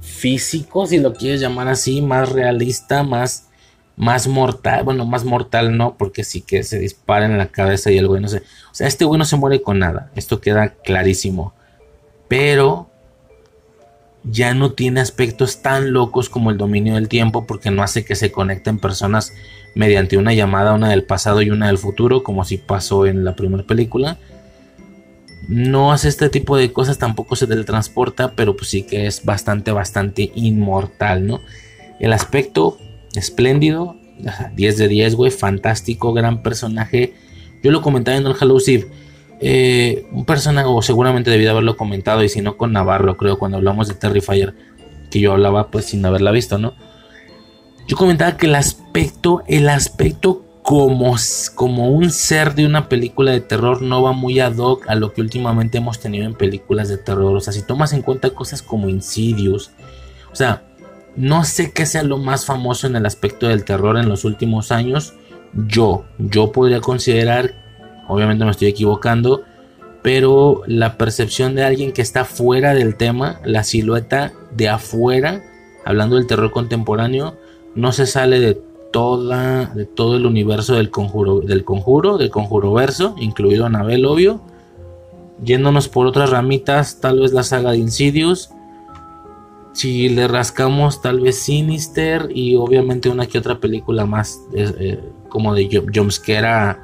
físico, 0.00 0.86
si 0.86 0.98
lo 0.98 1.12
quieres 1.12 1.40
llamar 1.40 1.68
así, 1.68 2.00
más 2.00 2.30
realista, 2.32 3.02
más, 3.02 3.48
más 3.96 4.26
mortal. 4.26 4.84
Bueno, 4.84 5.04
más 5.04 5.24
mortal 5.24 5.76
no, 5.76 5.96
porque 5.96 6.24
sí 6.24 6.40
que 6.40 6.62
se 6.62 6.78
dispara 6.78 7.26
en 7.26 7.36
la 7.36 7.48
cabeza 7.48 7.90
y 7.90 7.98
el 7.98 8.08
güey 8.08 8.20
no 8.22 8.28
sé. 8.28 8.38
O 8.70 8.74
sea, 8.74 8.86
este 8.86 9.04
güey 9.04 9.18
no 9.18 9.24
se 9.24 9.36
muere 9.36 9.62
con 9.62 9.78
nada. 9.78 10.10
Esto 10.14 10.40
queda 10.40 10.70
clarísimo. 10.70 11.52
Pero 12.28 12.87
ya 14.30 14.54
no 14.54 14.72
tiene 14.72 15.00
aspectos 15.00 15.62
tan 15.62 15.92
locos 15.92 16.28
como 16.28 16.50
el 16.50 16.58
dominio 16.58 16.94
del 16.94 17.08
tiempo 17.08 17.46
porque 17.46 17.70
no 17.70 17.82
hace 17.82 18.04
que 18.04 18.14
se 18.14 18.30
conecten 18.30 18.78
personas 18.78 19.32
mediante 19.74 20.16
una 20.16 20.34
llamada, 20.34 20.74
una 20.74 20.90
del 20.90 21.04
pasado 21.04 21.42
y 21.42 21.50
una 21.50 21.68
del 21.68 21.78
futuro, 21.78 22.22
como 22.22 22.44
si 22.44 22.58
pasó 22.58 23.06
en 23.06 23.24
la 23.24 23.36
primera 23.36 23.64
película. 23.64 24.18
No 25.48 25.92
hace 25.92 26.08
este 26.08 26.28
tipo 26.28 26.56
de 26.56 26.72
cosas, 26.72 26.98
tampoco 26.98 27.36
se 27.36 27.46
teletransporta, 27.46 28.32
pero 28.32 28.56
pues 28.56 28.68
sí 28.68 28.82
que 28.82 29.06
es 29.06 29.24
bastante, 29.24 29.70
bastante 29.70 30.30
inmortal, 30.34 31.26
¿no? 31.26 31.40
El 32.00 32.12
aspecto 32.12 32.78
espléndido, 33.14 33.96
10 34.54 34.76
de 34.78 34.88
10, 34.88 35.14
güey, 35.14 35.30
fantástico, 35.30 36.12
gran 36.12 36.42
personaje. 36.42 37.14
Yo 37.62 37.70
lo 37.70 37.82
comentaba 37.82 38.16
en 38.16 38.26
el 38.26 38.34
Hello 38.38 38.58
eh, 39.40 40.06
un 40.12 40.24
personaje, 40.24 40.68
o 40.68 40.82
seguramente 40.82 41.30
debí 41.30 41.44
de 41.44 41.50
haberlo 41.50 41.76
comentado, 41.76 42.22
y 42.22 42.28
si 42.28 42.40
no 42.40 42.56
con 42.56 42.72
Navarro, 42.72 43.16
creo, 43.16 43.38
cuando 43.38 43.56
hablamos 43.56 43.88
de 43.88 43.94
Terrifier, 43.94 44.54
que 45.10 45.20
yo 45.20 45.32
hablaba 45.32 45.68
pues 45.68 45.86
sin 45.86 46.04
haberla 46.04 46.30
visto, 46.32 46.58
¿no? 46.58 46.74
Yo 47.86 47.96
comentaba 47.96 48.36
que 48.36 48.46
el 48.46 48.54
aspecto, 48.54 49.42
el 49.46 49.68
aspecto 49.68 50.44
como, 50.62 51.16
como 51.54 51.88
un 51.88 52.10
ser 52.10 52.54
de 52.54 52.66
una 52.66 52.90
película 52.90 53.32
de 53.32 53.40
terror 53.40 53.80
no 53.80 54.02
va 54.02 54.12
muy 54.12 54.38
ad 54.40 54.58
hoc 54.58 54.86
a 54.88 54.94
lo 54.94 55.14
que 55.14 55.22
últimamente 55.22 55.78
hemos 55.78 55.98
tenido 55.98 56.26
en 56.26 56.34
películas 56.34 56.90
de 56.90 56.98
terror. 56.98 57.34
O 57.34 57.40
sea, 57.40 57.54
si 57.54 57.62
tomas 57.62 57.94
en 57.94 58.02
cuenta 58.02 58.28
cosas 58.30 58.60
como 58.60 58.90
Insidious, 58.90 59.70
o 60.30 60.36
sea, 60.36 60.64
no 61.16 61.44
sé 61.44 61.72
qué 61.72 61.86
sea 61.86 62.02
lo 62.02 62.18
más 62.18 62.44
famoso 62.44 62.86
en 62.86 62.96
el 62.96 63.06
aspecto 63.06 63.48
del 63.48 63.64
terror 63.64 63.96
en 63.96 64.10
los 64.10 64.26
últimos 64.26 64.70
años. 64.70 65.14
Yo, 65.54 66.04
yo 66.18 66.52
podría 66.52 66.82
considerar 66.82 67.54
obviamente 68.08 68.44
me 68.44 68.50
estoy 68.50 68.68
equivocando, 68.68 69.42
pero 70.02 70.62
la 70.66 70.96
percepción 70.96 71.54
de 71.54 71.64
alguien 71.64 71.92
que 71.92 72.02
está 72.02 72.24
fuera 72.24 72.74
del 72.74 72.96
tema, 72.96 73.40
la 73.44 73.64
silueta 73.64 74.32
de 74.52 74.68
afuera, 74.68 75.42
hablando 75.84 76.16
del 76.16 76.26
terror 76.26 76.50
contemporáneo, 76.50 77.36
no 77.74 77.92
se 77.92 78.06
sale 78.06 78.40
de 78.40 78.60
toda 78.90 79.66
de 79.74 79.84
todo 79.84 80.16
el 80.16 80.24
universo 80.24 80.74
del 80.74 80.90
conjuro 80.90 81.40
del 81.40 81.62
conjuro 81.62 82.16
del 82.16 82.30
conjuro 82.30 82.72
verso 82.72 83.14
incluido 83.18 83.66
Anabel 83.66 84.06
obvio. 84.06 84.40
Yéndonos 85.44 85.88
por 85.88 86.06
otras 86.06 86.30
ramitas 86.30 87.00
tal 87.00 87.20
vez 87.20 87.32
la 87.32 87.42
saga 87.42 87.72
de 87.72 87.78
Insidious. 87.78 88.50
Si 89.72 90.08
le 90.08 90.26
rascamos 90.26 91.00
tal 91.00 91.20
vez 91.20 91.38
Sinister 91.38 92.28
y 92.34 92.56
obviamente 92.56 93.08
una 93.08 93.26
que 93.26 93.38
otra 93.38 93.60
película 93.60 94.06
más 94.06 94.40
eh, 94.54 94.98
como 95.28 95.54
de 95.54 95.84
jumpscare 95.94 96.76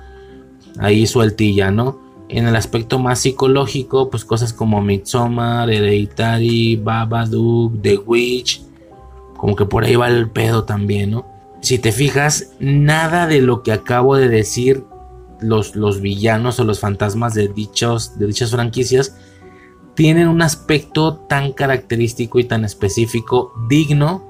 ahí 0.79 1.07
sueltilla, 1.07 1.71
¿no? 1.71 1.99
En 2.29 2.47
el 2.47 2.57
aspecto 2.57 2.99
más 2.99 3.21
psicológico, 3.21 4.11
pues 4.11 4.25
cosas 4.25 4.53
como 4.53 4.81
Midsommar, 4.83 5.71
Hereditary, 5.71 6.77
Babadook, 6.77 7.81
The 7.83 7.99
Witch, 7.99 8.63
como 9.37 9.57
que 9.57 9.67
por 9.67 9.85
ahí 9.85 9.97
va 9.97 10.09
el 10.09 10.31
pedo 10.31 10.65
también, 10.65 11.11
¿no? 11.13 11.27
Si 11.61 11.79
te 11.79 11.93
fijas, 11.93 12.53
nada 12.59 13.27
de 13.27 13.41
lo 13.41 13.63
que 13.63 13.73
acabo 13.73 14.17
de 14.17 14.29
decir, 14.29 14.85
los, 15.41 15.77
los 15.77 16.01
villanos 16.01 16.59
o 16.61 16.65
los 16.65 16.81
fantasmas 16.81 17.35
de, 17.35 17.49
dichos, 17.49 18.19
de 18.19 18.27
dichas 18.27 18.51
franquicias, 18.51 19.17
tienen 19.95 20.29
un 20.29 20.43
aspecto 20.43 21.17
tan 21.29 21.53
característico 21.53 22.39
y 22.39 22.45
tan 22.45 22.65
específico, 22.65 23.53
digno 23.69 24.25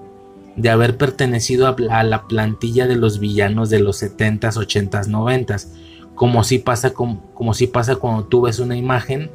de 0.56 0.70
haber 0.70 0.96
pertenecido 0.96 1.66
a, 1.66 1.76
a 1.90 2.02
la 2.04 2.28
plantilla 2.28 2.86
de 2.86 2.96
los 2.96 3.18
villanos 3.18 3.70
de 3.70 3.80
los 3.80 4.02
70s, 4.02 4.54
80s, 4.54 5.08
90s 5.08 5.68
como 6.14 6.44
si 6.44 6.58
pasa, 6.58 6.92
como, 6.92 7.54
si 7.54 7.66
pasa 7.66 7.96
cuando 7.96 8.24
tú 8.24 8.42
ves 8.42 8.58
una 8.58 8.76
imagen 8.76 9.30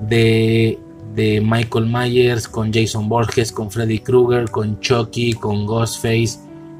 de, 0.00 0.78
de 1.14 1.40
Michael 1.40 1.86
Myers 1.86 2.48
con 2.48 2.72
Jason 2.72 3.08
Borges, 3.08 3.52
con 3.52 3.70
Freddy 3.70 3.98
Krueger, 3.98 4.50
con 4.50 4.80
Chucky, 4.80 5.34
con 5.34 5.66
Ghostface, 5.66 6.38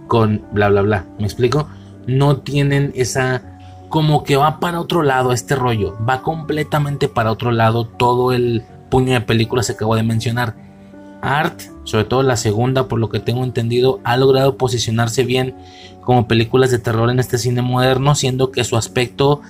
con 0.09 0.43
bla 0.53 0.69
bla 0.69 0.83
bla. 0.83 1.05
¿Me 1.19 1.25
explico? 1.25 1.69
No 2.07 2.39
tienen 2.39 2.93
esa 2.95 3.59
como 3.89 4.25
que 4.25 4.37
va 4.37 4.59
para 4.59 4.81
otro 4.81 5.03
lado 5.03 5.33
este 5.33 5.55
rollo, 5.55 5.97
va 6.07 6.23
completamente 6.23 7.09
para 7.09 7.31
otro 7.31 7.53
lado 7.53 7.87
todo 7.87 8.33
el 8.33 8.65
puño 8.91 9.13
de 9.13 9.21
películas 9.21 9.67
que 9.67 9.73
acabo 9.75 9.97
de 9.97 10.03
mencionar. 10.03 10.66
Art, 11.23 11.61
sobre 11.85 12.05
todo 12.05 12.23
la 12.23 12.37
segunda, 12.37 12.89
por 12.89 12.99
lo 12.99 13.09
que 13.09 13.21
tengo 13.21 13.45
entendido, 13.45 14.01
ha 14.05 14.17
logrado 14.17 14.57
posicionarse 14.57 15.25
bien 15.25 15.55
como 16.01 16.29
películas 16.29 16.71
de 16.71 16.79
terror 16.79 17.11
en 17.11 17.19
este 17.19 17.39
cine 17.39 17.63
moderno, 17.63 18.15
siendo 18.15 18.53
que 18.53 18.65
su 18.65 18.77
aspecto 18.77 19.41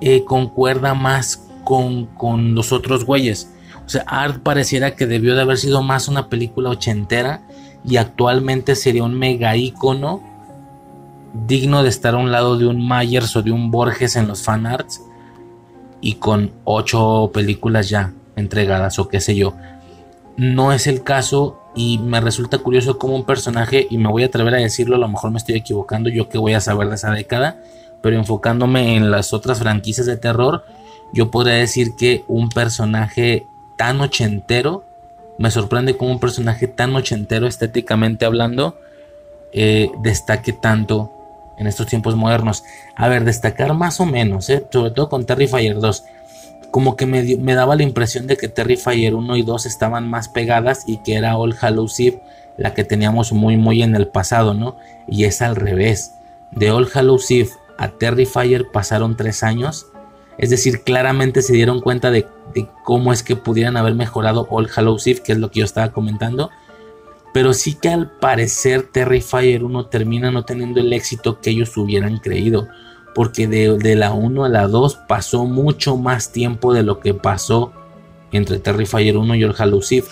eh, 0.00 0.24
concuerda 0.24 0.94
más 0.94 1.48
con, 1.64 2.06
con 2.06 2.54
los 2.54 2.72
otros 2.72 3.04
güeyes. 3.04 3.50
O 3.86 3.88
sea, 3.88 4.04
Art 4.06 4.42
pareciera 4.42 4.94
que 4.94 5.06
debió 5.06 5.34
de 5.34 5.42
haber 5.42 5.58
sido 5.58 5.82
más 5.82 6.08
una 6.08 6.28
película 6.28 6.70
ochentera 6.70 7.42
y 7.84 7.96
actualmente 7.96 8.76
sería 8.76 9.04
un 9.04 9.18
mega 9.18 9.56
ícono 9.56 10.22
digno 11.46 11.82
de 11.82 11.88
estar 11.88 12.14
a 12.14 12.18
un 12.18 12.30
lado 12.30 12.58
de 12.58 12.66
un 12.66 12.86
Myers 12.86 13.34
o 13.36 13.42
de 13.42 13.52
un 13.52 13.70
Borges 13.70 14.16
en 14.16 14.28
los 14.28 14.42
fanarts 14.42 15.02
y 16.00 16.14
con 16.14 16.52
ocho 16.64 17.30
películas 17.32 17.88
ya 17.88 18.12
entregadas 18.36 18.98
o 18.98 19.08
qué 19.08 19.20
sé 19.20 19.34
yo. 19.34 19.54
No 20.36 20.72
es 20.72 20.86
el 20.86 21.02
caso 21.02 21.58
y 21.74 21.98
me 21.98 22.20
resulta 22.20 22.58
curioso 22.58 22.98
como 22.98 23.16
un 23.16 23.24
personaje, 23.24 23.86
y 23.88 23.98
me 23.98 24.08
voy 24.08 24.22
a 24.22 24.26
atrever 24.26 24.54
a 24.54 24.58
decirlo, 24.58 24.96
a 24.96 24.98
lo 24.98 25.08
mejor 25.08 25.30
me 25.30 25.38
estoy 25.38 25.56
equivocando, 25.56 26.10
yo 26.10 26.28
que 26.28 26.38
voy 26.38 26.54
a 26.54 26.60
saber 26.60 26.88
de 26.88 26.96
esa 26.96 27.10
década, 27.10 27.58
pero 28.02 28.16
enfocándome 28.16 28.96
en 28.96 29.10
las 29.10 29.32
otras 29.32 29.60
franquicias 29.60 30.06
de 30.06 30.16
terror, 30.16 30.64
yo 31.12 31.30
podría 31.30 31.54
decir 31.54 31.94
que 31.96 32.24
un 32.28 32.48
personaje 32.48 33.46
tan 33.76 34.00
ochentero, 34.00 34.84
me 35.38 35.50
sorprende 35.50 35.96
como 35.96 36.12
un 36.12 36.20
personaje 36.20 36.68
tan 36.68 36.94
ochentero 36.94 37.46
estéticamente 37.46 38.24
hablando, 38.24 38.78
eh, 39.52 39.90
destaque 40.02 40.52
tanto 40.52 41.12
en 41.58 41.66
estos 41.66 41.86
tiempos 41.86 42.16
modernos. 42.16 42.64
A 42.96 43.08
ver, 43.08 43.24
destacar 43.24 43.74
más 43.74 44.00
o 44.00 44.06
menos, 44.06 44.48
eh, 44.50 44.66
sobre 44.70 44.90
todo 44.90 45.08
con 45.08 45.24
Terrifier 45.24 45.78
2 45.78 46.04
como 46.72 46.96
que 46.96 47.06
me, 47.06 47.36
me, 47.36 47.54
daba 47.54 47.76
la 47.76 47.84
impresión 47.84 48.26
de 48.26 48.36
que 48.36 48.48
Terrifier 48.48 49.14
1 49.14 49.36
y 49.36 49.42
2 49.42 49.66
estaban 49.66 50.08
más 50.08 50.28
pegadas 50.28 50.84
y 50.88 51.02
que 51.02 51.14
era 51.14 51.36
All 51.36 51.54
Hallows 51.60 52.00
Eve 52.00 52.22
la 52.56 52.74
que 52.74 52.82
teníamos 52.82 53.32
muy 53.32 53.56
muy 53.56 53.82
en 53.82 53.94
el 53.94 54.08
pasado, 54.08 54.54
¿no? 54.54 54.76
Y 55.06 55.24
es 55.24 55.42
al 55.42 55.54
revés. 55.54 56.14
De 56.50 56.70
All 56.70 56.88
Hallows 56.92 57.30
Eve 57.30 57.50
a 57.78 57.88
Terrifier 57.88 58.70
pasaron 58.72 59.16
tres 59.16 59.42
años. 59.42 59.86
Es 60.38 60.50
decir, 60.50 60.82
claramente 60.82 61.42
se 61.42 61.52
dieron 61.52 61.80
cuenta 61.80 62.10
de, 62.10 62.26
cómo 62.84 63.12
es 63.12 63.22
que 63.22 63.36
pudieran 63.36 63.76
haber 63.76 63.94
mejorado 63.94 64.46
All 64.50 64.70
Hallows 64.74 65.06
Eve, 65.06 65.22
que 65.22 65.32
es 65.32 65.38
lo 65.38 65.50
que 65.50 65.60
yo 65.60 65.64
estaba 65.66 65.92
comentando. 65.92 66.50
Pero 67.34 67.52
sí 67.52 67.74
que 67.74 67.90
al 67.90 68.10
parecer 68.10 68.88
Terrifier 68.90 69.62
1 69.62 69.86
termina 69.86 70.30
no 70.30 70.44
teniendo 70.44 70.80
el 70.80 70.92
éxito 70.92 71.40
que 71.40 71.50
ellos 71.50 71.76
hubieran 71.76 72.18
creído 72.18 72.68
porque 73.14 73.46
de, 73.46 73.96
la 73.96 74.12
1 74.12 74.44
a 74.44 74.48
la 74.48 74.68
2 74.68 75.00
pasó 75.08 75.44
mucho 75.44 75.96
más 75.96 76.32
tiempo 76.32 76.72
de 76.72 76.82
lo 76.82 77.00
que 77.00 77.14
pasó 77.14 77.72
entre 78.32 78.58
Terrifier 78.58 79.16
1 79.16 79.34
y 79.34 79.42
el 79.42 79.54
Eve. 79.90 80.04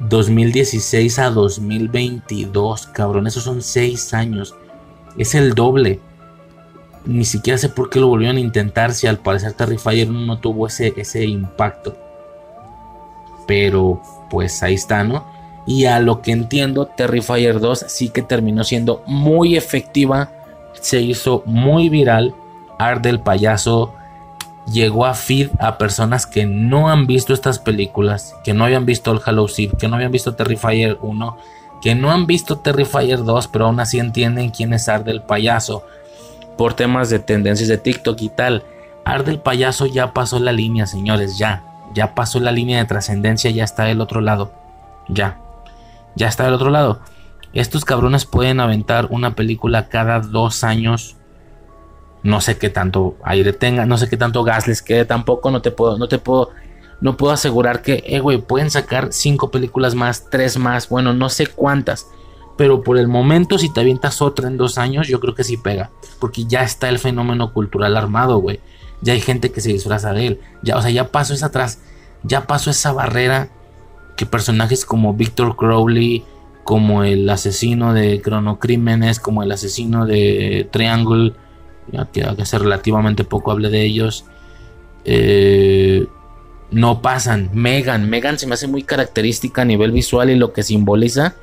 2016 0.00 1.18
a 1.18 1.30
2022, 1.30 2.86
cabrón, 2.86 3.26
esos 3.26 3.42
son 3.44 3.60
6 3.60 4.14
años. 4.14 4.54
Es 5.18 5.34
el 5.34 5.54
doble. 5.54 6.00
Ni 7.04 7.24
siquiera 7.24 7.58
sé 7.58 7.68
por 7.68 7.90
qué 7.90 8.00
lo 8.00 8.08
volvieron 8.08 8.36
a 8.36 8.40
intentar 8.40 8.94
si 8.94 9.06
al 9.06 9.18
parecer 9.18 9.52
Terrifier 9.52 10.08
1 10.08 10.20
no 10.20 10.38
tuvo 10.38 10.66
ese, 10.66 10.94
ese 10.96 11.24
impacto. 11.24 11.96
Pero 13.46 14.00
pues 14.30 14.62
ahí 14.62 14.74
está, 14.74 15.04
¿no? 15.04 15.26
Y 15.66 15.84
a 15.84 16.00
lo 16.00 16.22
que 16.22 16.32
entiendo, 16.32 16.86
Terrifier 16.86 17.60
2 17.60 17.84
sí 17.88 18.08
que 18.08 18.22
terminó 18.22 18.64
siendo 18.64 19.02
muy 19.06 19.56
efectiva 19.56 20.39
se 20.74 21.00
hizo 21.00 21.42
muy 21.46 21.88
viral. 21.88 22.34
Art 22.78 23.02
del 23.02 23.20
payaso 23.20 23.92
llegó 24.70 25.06
a 25.06 25.14
feed 25.14 25.50
a 25.58 25.78
personas 25.78 26.26
que 26.26 26.46
no 26.46 26.88
han 26.88 27.06
visto 27.06 27.34
estas 27.34 27.58
películas, 27.58 28.34
que 28.44 28.54
no 28.54 28.64
habían 28.64 28.86
visto 28.86 29.12
el 29.12 29.20
Halloween, 29.20 29.72
que 29.78 29.88
no 29.88 29.96
habían 29.96 30.12
visto 30.12 30.34
Terrifier 30.34 30.98
1, 31.00 31.36
que 31.82 31.94
no 31.94 32.10
han 32.10 32.26
visto 32.26 32.58
Terrifier 32.58 33.24
2, 33.24 33.48
pero 33.48 33.66
aún 33.66 33.80
así 33.80 33.98
entienden 33.98 34.50
quién 34.50 34.72
es 34.72 34.88
Art 34.88 35.04
del 35.04 35.22
payaso 35.22 35.84
por 36.56 36.74
temas 36.74 37.08
de 37.10 37.18
tendencias 37.18 37.68
de 37.68 37.78
TikTok 37.78 38.20
y 38.20 38.28
tal. 38.28 38.64
Art 39.04 39.26
del 39.26 39.40
payaso 39.40 39.86
ya 39.86 40.12
pasó 40.12 40.38
la 40.38 40.52
línea, 40.52 40.86
señores, 40.86 41.38
ya. 41.38 41.62
Ya 41.94 42.14
pasó 42.14 42.38
la 42.38 42.52
línea 42.52 42.78
de 42.78 42.84
trascendencia, 42.84 43.50
ya 43.50 43.64
está 43.64 43.84
del 43.84 44.00
otro 44.00 44.20
lado. 44.20 44.52
Ya. 45.08 45.38
Ya 46.14 46.28
está 46.28 46.44
del 46.44 46.54
otro 46.54 46.70
lado. 46.70 47.00
Estos 47.52 47.84
cabrones 47.84 48.24
pueden 48.24 48.60
aventar 48.60 49.08
una 49.10 49.34
película 49.34 49.88
cada 49.88 50.20
dos 50.20 50.62
años. 50.62 51.16
No 52.22 52.40
sé 52.40 52.58
qué 52.58 52.68
tanto 52.68 53.16
aire 53.24 53.52
tenga, 53.52 53.86
no 53.86 53.96
sé 53.96 54.08
qué 54.08 54.16
tanto 54.16 54.44
gas 54.44 54.68
les 54.68 54.82
quede 54.82 55.04
tampoco. 55.04 55.50
No 55.50 55.62
te 55.62 55.70
puedo, 55.70 55.98
no 55.98 56.06
te 56.06 56.18
puedo, 56.18 56.50
no 57.00 57.16
puedo 57.16 57.32
asegurar 57.32 57.82
que, 57.82 58.04
eh, 58.06 58.20
güey, 58.20 58.38
pueden 58.38 58.70
sacar 58.70 59.08
cinco 59.12 59.50
películas 59.50 59.94
más, 59.94 60.28
tres 60.30 60.58
más, 60.58 60.88
bueno, 60.88 61.12
no 61.12 61.28
sé 61.28 61.46
cuántas. 61.46 62.06
Pero 62.56 62.82
por 62.82 62.98
el 62.98 63.08
momento, 63.08 63.58
si 63.58 63.72
te 63.72 63.80
avientas 63.80 64.20
otra 64.20 64.46
en 64.46 64.58
dos 64.58 64.76
años, 64.76 65.08
yo 65.08 65.18
creo 65.18 65.34
que 65.34 65.44
sí 65.44 65.56
pega. 65.56 65.90
Porque 66.20 66.44
ya 66.44 66.62
está 66.62 66.90
el 66.90 66.98
fenómeno 66.98 67.54
cultural 67.54 67.96
armado, 67.96 68.38
güey. 68.38 68.60
Ya 69.00 69.14
hay 69.14 69.20
gente 69.22 69.50
que 69.50 69.62
se 69.62 69.72
disfraza 69.72 70.12
de 70.12 70.26
él. 70.26 70.40
Ya, 70.62 70.76
o 70.76 70.82
sea, 70.82 70.90
ya 70.90 71.10
pasó 71.10 71.32
esa 71.32 71.46
atrás. 71.46 71.80
Ya 72.22 72.46
pasó 72.46 72.70
esa 72.70 72.92
barrera 72.92 73.48
que 74.14 74.26
personajes 74.26 74.84
como 74.84 75.14
Victor 75.14 75.56
Crowley, 75.56 76.22
como 76.64 77.04
el 77.04 77.28
asesino 77.28 77.94
de 77.94 78.20
Cronocrímenes, 78.20 79.20
como 79.20 79.42
el 79.42 79.52
asesino 79.52 80.06
de 80.06 80.68
Triangle, 80.70 81.32
ya 81.90 82.06
que 82.06 82.22
hace 82.22 82.58
relativamente 82.58 83.24
poco 83.24 83.50
hablé 83.50 83.70
de 83.70 83.82
ellos, 83.82 84.24
eh, 85.04 86.06
no 86.70 87.02
pasan. 87.02 87.50
Megan, 87.52 88.08
Megan 88.08 88.38
se 88.38 88.46
me 88.46 88.54
hace 88.54 88.66
muy 88.66 88.82
característica 88.82 89.62
a 89.62 89.64
nivel 89.64 89.92
visual 89.92 90.30
y 90.30 90.36
lo 90.36 90.52
que 90.52 90.62
simboliza, 90.62 91.34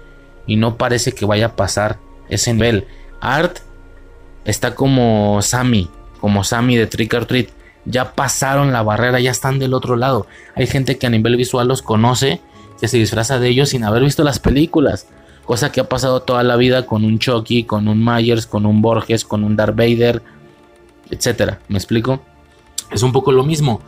y 0.46 0.56
no 0.56 0.78
parece 0.78 1.12
que 1.12 1.26
vaya 1.26 1.48
a 1.48 1.56
pasar 1.56 2.00
ese 2.30 2.54
nivel. 2.54 2.86
Art 3.20 3.58
está 4.46 4.76
como 4.76 5.42
Sammy, 5.42 5.90
como 6.22 6.44
Sammy 6.44 6.78
de 6.78 6.88
Trick 6.88 7.14
or 7.14 7.26
Treat. 7.26 7.50
Ya 7.86 8.14
pasaron 8.16 8.74
la 8.74 8.84
barrera, 8.84 9.20
ya 9.20 9.32
están 9.32 9.60
del 9.60 9.74
otro 9.74 9.96
lado. 9.96 10.28
Hay 10.56 10.68
gente 10.68 10.98
que 10.98 11.08
a 11.08 11.10
nivel 11.10 11.38
visual 11.38 11.68
los 11.68 11.82
conoce, 11.82 12.42
que 12.80 12.88
se 12.88 12.98
disfraza 12.98 13.40
de 13.40 13.50
ellos 13.50 13.70
sin 13.70 13.84
haber 13.84 14.04
visto 14.04 14.24
las 14.24 14.40
películas. 14.40 15.08
Cosa 15.46 15.72
que 15.72 15.80
ha 15.80 15.88
pasado 15.88 16.22
toda 16.22 16.44
la 16.44 16.58
vida 16.58 16.86
con 16.86 17.06
un 17.06 17.20
Chucky, 17.20 17.64
con 17.64 17.88
un 17.88 18.04
Myers, 18.04 18.48
con 18.48 18.66
un 18.66 18.82
Borges, 18.82 19.24
con 19.24 19.44
un 19.44 19.56
Darth 19.56 19.76
Vader, 19.76 20.22
etcétera. 21.10 21.60
¿Me 21.70 21.78
explico? 21.78 22.22
Es 22.92 23.02
un 23.04 23.12
poco 23.12 23.32
lo 23.32 23.44
mismo. 23.44 23.82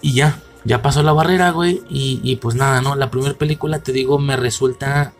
Y 0.00 0.12
ya, 0.12 0.40
ya 0.64 0.82
pasó 0.82 1.02
la 1.02 1.12
barrera, 1.12 1.50
güey. 1.50 1.82
Y, 1.88 2.36
pues 2.36 2.54
nada, 2.54 2.80
¿no? 2.80 2.94
La 2.94 3.10
primera 3.10 3.34
película, 3.34 3.80
te 3.80 3.92
digo, 3.92 4.18
me 4.18 4.36
resulta. 4.36 5.12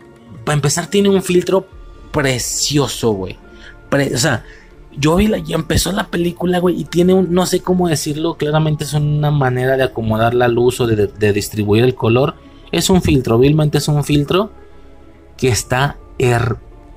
Para 0.45 0.55
empezar, 0.55 0.87
tiene 0.89 1.09
un 1.09 1.23
filtro 1.23 1.67
precioso, 2.13 3.13
güey. 3.13 3.39
o 4.15 4.19
sea, 4.19 4.45
yo 4.99 5.17
vi 5.17 5.27
la. 5.27 5.39
Ya 5.39 5.57
empezó 5.57 5.93
la 5.93 6.09
película, 6.09 6.59
güey. 6.59 6.81
Y 6.81 6.85
tiene 6.85 7.15
un. 7.15 7.33
No 7.33 7.47
sé 7.47 7.61
cómo 7.61 7.89
decirlo. 7.89 8.35
Claramente 8.35 8.85
es 8.85 8.95
una 8.95 9.31
manera 9.31 9.77
de 9.77 9.85
acomodar 9.85 10.35
la 10.35 10.49
luz 10.49 10.81
o 10.81 10.87
de, 10.87 11.33
distribuir 11.33 11.85
el 11.85 11.95
color. 11.95 12.35
Es 12.73 12.91
un 12.91 13.03
filtro. 13.03 13.39
Vilmente 13.39 13.79
es 13.79 13.89
un 13.89 14.05
filtro 14.05 14.51
que 15.37 15.49
está 15.49 15.99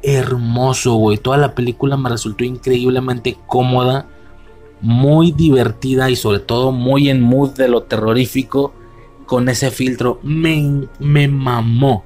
hermoso, 0.01 0.95
güey. 0.95 1.17
Toda 1.17 1.37
la 1.37 1.55
película 1.55 1.97
me 1.97 2.09
resultó 2.09 2.43
increíblemente 2.43 3.37
cómoda, 3.47 4.07
muy 4.81 5.31
divertida 5.31 6.09
y 6.09 6.15
sobre 6.15 6.39
todo 6.39 6.71
muy 6.71 7.09
en 7.09 7.21
mood 7.21 7.51
de 7.51 7.67
lo 7.67 7.83
terrorífico 7.83 8.73
con 9.25 9.49
ese 9.49 9.71
filtro. 9.71 10.19
Me, 10.23 10.87
me 10.99 11.27
mamó 11.27 12.03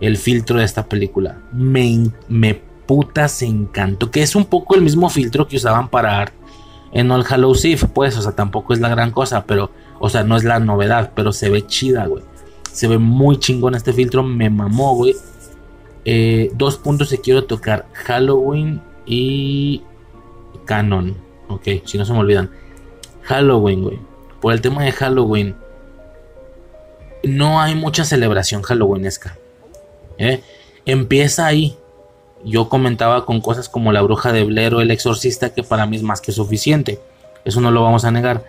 el 0.00 0.16
filtro 0.16 0.58
de 0.58 0.64
esta 0.64 0.86
película. 0.86 1.42
Me, 1.52 2.10
me 2.28 2.65
putas 2.86 3.42
encantó. 3.42 4.10
Que 4.10 4.22
es 4.22 4.34
un 4.36 4.44
poco 4.44 4.74
el 4.74 4.82
mismo 4.82 5.08
filtro 5.10 5.46
que 5.46 5.56
usaban 5.56 5.88
para 5.88 6.32
en 6.92 7.10
All 7.10 7.24
Hallows 7.28 7.64
Eve, 7.64 7.88
pues, 7.92 8.16
o 8.16 8.22
sea, 8.22 8.32
tampoco 8.32 8.72
es 8.72 8.80
la 8.80 8.88
gran 8.88 9.10
cosa, 9.10 9.44
pero, 9.44 9.70
o 9.98 10.08
sea, 10.08 10.24
no 10.24 10.36
es 10.36 10.44
la 10.44 10.60
novedad, 10.60 11.12
pero 11.14 11.32
se 11.32 11.50
ve 11.50 11.66
chida, 11.66 12.06
güey. 12.06 12.22
Se 12.72 12.88
ve 12.88 12.98
muy 12.98 13.38
chingón 13.38 13.74
este 13.74 13.92
filtro, 13.92 14.22
me 14.22 14.48
mamó, 14.48 14.94
güey. 14.94 15.14
Eh, 16.04 16.50
dos 16.54 16.76
puntos 16.76 17.10
que 17.10 17.18
quiero 17.18 17.44
tocar: 17.44 17.86
Halloween 17.92 18.80
y 19.04 19.82
Canon. 20.64 21.16
Ok, 21.48 21.64
si 21.84 21.98
no 21.98 22.04
se 22.04 22.12
me 22.12 22.20
olvidan. 22.20 22.50
Halloween, 23.22 23.82
güey. 23.82 23.98
Por 24.40 24.52
el 24.52 24.60
tema 24.60 24.84
de 24.84 24.92
Halloween, 24.92 25.56
no 27.24 27.60
hay 27.60 27.74
mucha 27.74 28.04
celebración 28.04 28.62
halloweenesca. 28.62 29.36
¿eh? 30.18 30.42
Empieza 30.84 31.46
ahí. 31.46 31.76
Yo 32.44 32.68
comentaba 32.68 33.24
con 33.24 33.40
cosas 33.40 33.68
como 33.68 33.92
la 33.92 34.02
bruja 34.02 34.32
de 34.32 34.44
Blair 34.44 34.74
o 34.74 34.80
el 34.80 34.90
exorcista, 34.90 35.52
que 35.52 35.62
para 35.62 35.86
mí 35.86 35.96
es 35.96 36.02
más 36.02 36.20
que 36.20 36.32
suficiente. 36.32 37.00
Eso 37.44 37.60
no 37.60 37.70
lo 37.70 37.82
vamos 37.82 38.04
a 38.04 38.10
negar. 38.10 38.44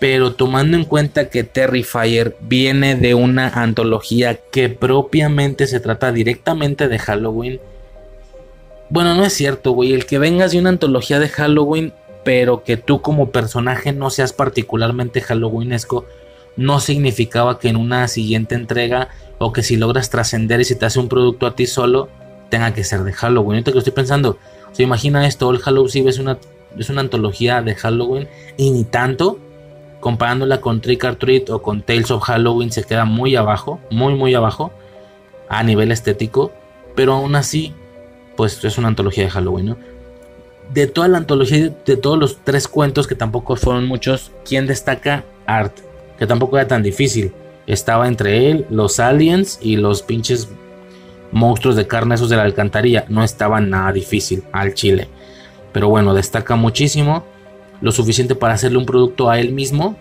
Pero 0.00 0.34
tomando 0.34 0.76
en 0.76 0.84
cuenta 0.84 1.28
que 1.28 1.44
Terrifier 1.44 2.36
viene 2.40 2.94
de 2.94 3.14
una 3.14 3.48
antología 3.48 4.38
que 4.50 4.68
propiamente 4.68 5.66
se 5.66 5.80
trata 5.80 6.12
directamente 6.12 6.88
de 6.88 6.98
Halloween. 6.98 7.60
Bueno, 8.90 9.14
no 9.14 9.24
es 9.24 9.32
cierto, 9.32 9.72
güey. 9.72 9.92
El 9.92 10.06
que 10.06 10.18
vengas 10.18 10.52
de 10.52 10.58
una 10.58 10.70
antología 10.70 11.18
de 11.18 11.28
Halloween, 11.28 11.92
pero 12.24 12.62
que 12.62 12.76
tú 12.76 13.02
como 13.02 13.30
personaje 13.30 13.92
no 13.92 14.10
seas 14.10 14.32
particularmente 14.32 15.20
Halloweenesco, 15.20 16.06
no 16.56 16.80
significaba 16.80 17.58
que 17.58 17.68
en 17.68 17.76
una 17.76 18.08
siguiente 18.08 18.54
entrega 18.54 19.08
o 19.38 19.52
que 19.52 19.62
si 19.62 19.76
logras 19.76 20.10
trascender 20.10 20.60
y 20.60 20.64
si 20.64 20.74
te 20.74 20.86
hace 20.86 20.98
un 20.98 21.08
producto 21.08 21.46
a 21.46 21.54
ti 21.54 21.66
solo, 21.66 22.08
tenga 22.48 22.72
que 22.74 22.84
ser 22.84 23.04
de 23.04 23.12
Halloween. 23.12 23.56
Ahorita 23.56 23.72
que 23.72 23.78
estoy 23.78 23.92
pensando, 23.92 24.38
se 24.72 24.82
imagina 24.82 25.26
esto, 25.26 25.50
el 25.50 25.58
Halloween 25.58 26.08
es 26.08 26.18
una, 26.18 26.38
es 26.76 26.90
una 26.90 27.00
antología 27.00 27.62
de 27.62 27.74
Halloween 27.74 28.28
y 28.56 28.70
ni 28.70 28.84
tanto 28.84 29.38
comparándola 30.00 30.60
con 30.60 30.80
Trick 30.80 31.04
or 31.04 31.16
Treat 31.16 31.50
o 31.50 31.62
con 31.62 31.82
Tales 31.82 32.10
of 32.10 32.22
Halloween 32.22 32.70
se 32.70 32.84
queda 32.84 33.04
muy 33.04 33.36
abajo, 33.36 33.80
muy 33.90 34.14
muy 34.14 34.34
abajo 34.34 34.72
a 35.48 35.62
nivel 35.62 35.90
estético, 35.92 36.52
pero 36.94 37.14
aún 37.14 37.34
así, 37.34 37.74
pues 38.36 38.62
es 38.64 38.78
una 38.78 38.88
antología 38.88 39.24
de 39.24 39.30
Halloween, 39.30 39.66
¿no? 39.66 39.76
De 40.72 40.86
toda 40.86 41.08
la 41.08 41.18
antología, 41.18 41.70
de 41.84 41.96
todos 41.96 42.18
los 42.18 42.38
tres 42.44 42.68
cuentos, 42.68 43.06
que 43.06 43.14
tampoco 43.14 43.56
fueron 43.56 43.86
muchos, 43.86 44.30
¿quién 44.44 44.66
destaca? 44.66 45.24
Art, 45.46 45.78
que 46.18 46.26
tampoco 46.26 46.58
era 46.58 46.68
tan 46.68 46.82
difícil. 46.82 47.32
Estaba 47.66 48.06
entre 48.06 48.50
él, 48.50 48.66
los 48.68 49.00
aliens 49.00 49.58
y 49.62 49.76
los 49.76 50.02
pinches 50.02 50.48
monstruos 51.32 51.76
de 51.76 51.86
carne 51.86 52.14
esos 52.14 52.30
de 52.30 52.36
la 52.36 52.42
alcantarilla. 52.42 53.04
No 53.08 53.24
estaba 53.24 53.60
nada 53.60 53.92
difícil 53.92 54.44
al 54.52 54.74
chile. 54.74 55.08
Pero 55.72 55.88
bueno, 55.88 56.14
destaca 56.14 56.56
muchísimo 56.56 57.24
lo 57.80 57.92
suficiente 57.92 58.34
para 58.34 58.54
hacerle 58.54 58.78
un 58.78 58.86
producto 58.86 59.30
a 59.30 59.38
él 59.38 59.52
mismo, 59.52 59.96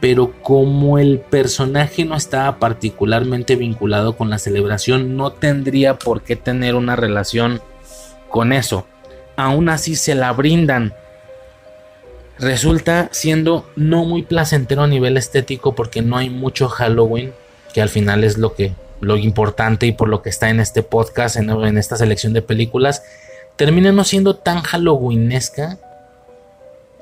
pero 0.00 0.32
como 0.42 0.98
el 0.98 1.20
personaje 1.20 2.04
no 2.04 2.16
estaba 2.16 2.58
particularmente 2.58 3.56
vinculado 3.56 4.16
con 4.16 4.30
la 4.30 4.38
celebración, 4.38 5.16
no 5.16 5.32
tendría 5.32 5.98
por 5.98 6.22
qué 6.22 6.36
tener 6.36 6.74
una 6.74 6.96
relación 6.96 7.60
con 8.28 8.52
eso. 8.52 8.86
Aún 9.36 9.68
así 9.68 9.96
se 9.96 10.14
la 10.14 10.32
brindan. 10.32 10.94
Resulta 12.38 13.08
siendo 13.12 13.68
no 13.74 14.04
muy 14.04 14.22
placentero 14.22 14.82
a 14.82 14.88
nivel 14.88 15.16
estético 15.16 15.74
porque 15.74 16.02
no 16.02 16.16
hay 16.16 16.30
mucho 16.30 16.68
Halloween, 16.68 17.32
que 17.72 17.82
al 17.82 17.88
final 17.88 18.22
es 18.22 18.38
lo 18.38 18.54
que 18.54 18.72
lo 19.00 19.16
importante 19.16 19.86
y 19.86 19.92
por 19.92 20.08
lo 20.08 20.22
que 20.22 20.30
está 20.30 20.50
en 20.50 20.60
este 20.60 20.82
podcast, 20.82 21.36
en, 21.36 21.78
esta 21.78 21.96
selección 21.96 22.32
de 22.32 22.42
películas, 22.42 23.02
termina 23.56 23.92
no 23.92 24.04
siendo 24.04 24.36
tan 24.36 24.62
Halloweenesca 24.62 25.78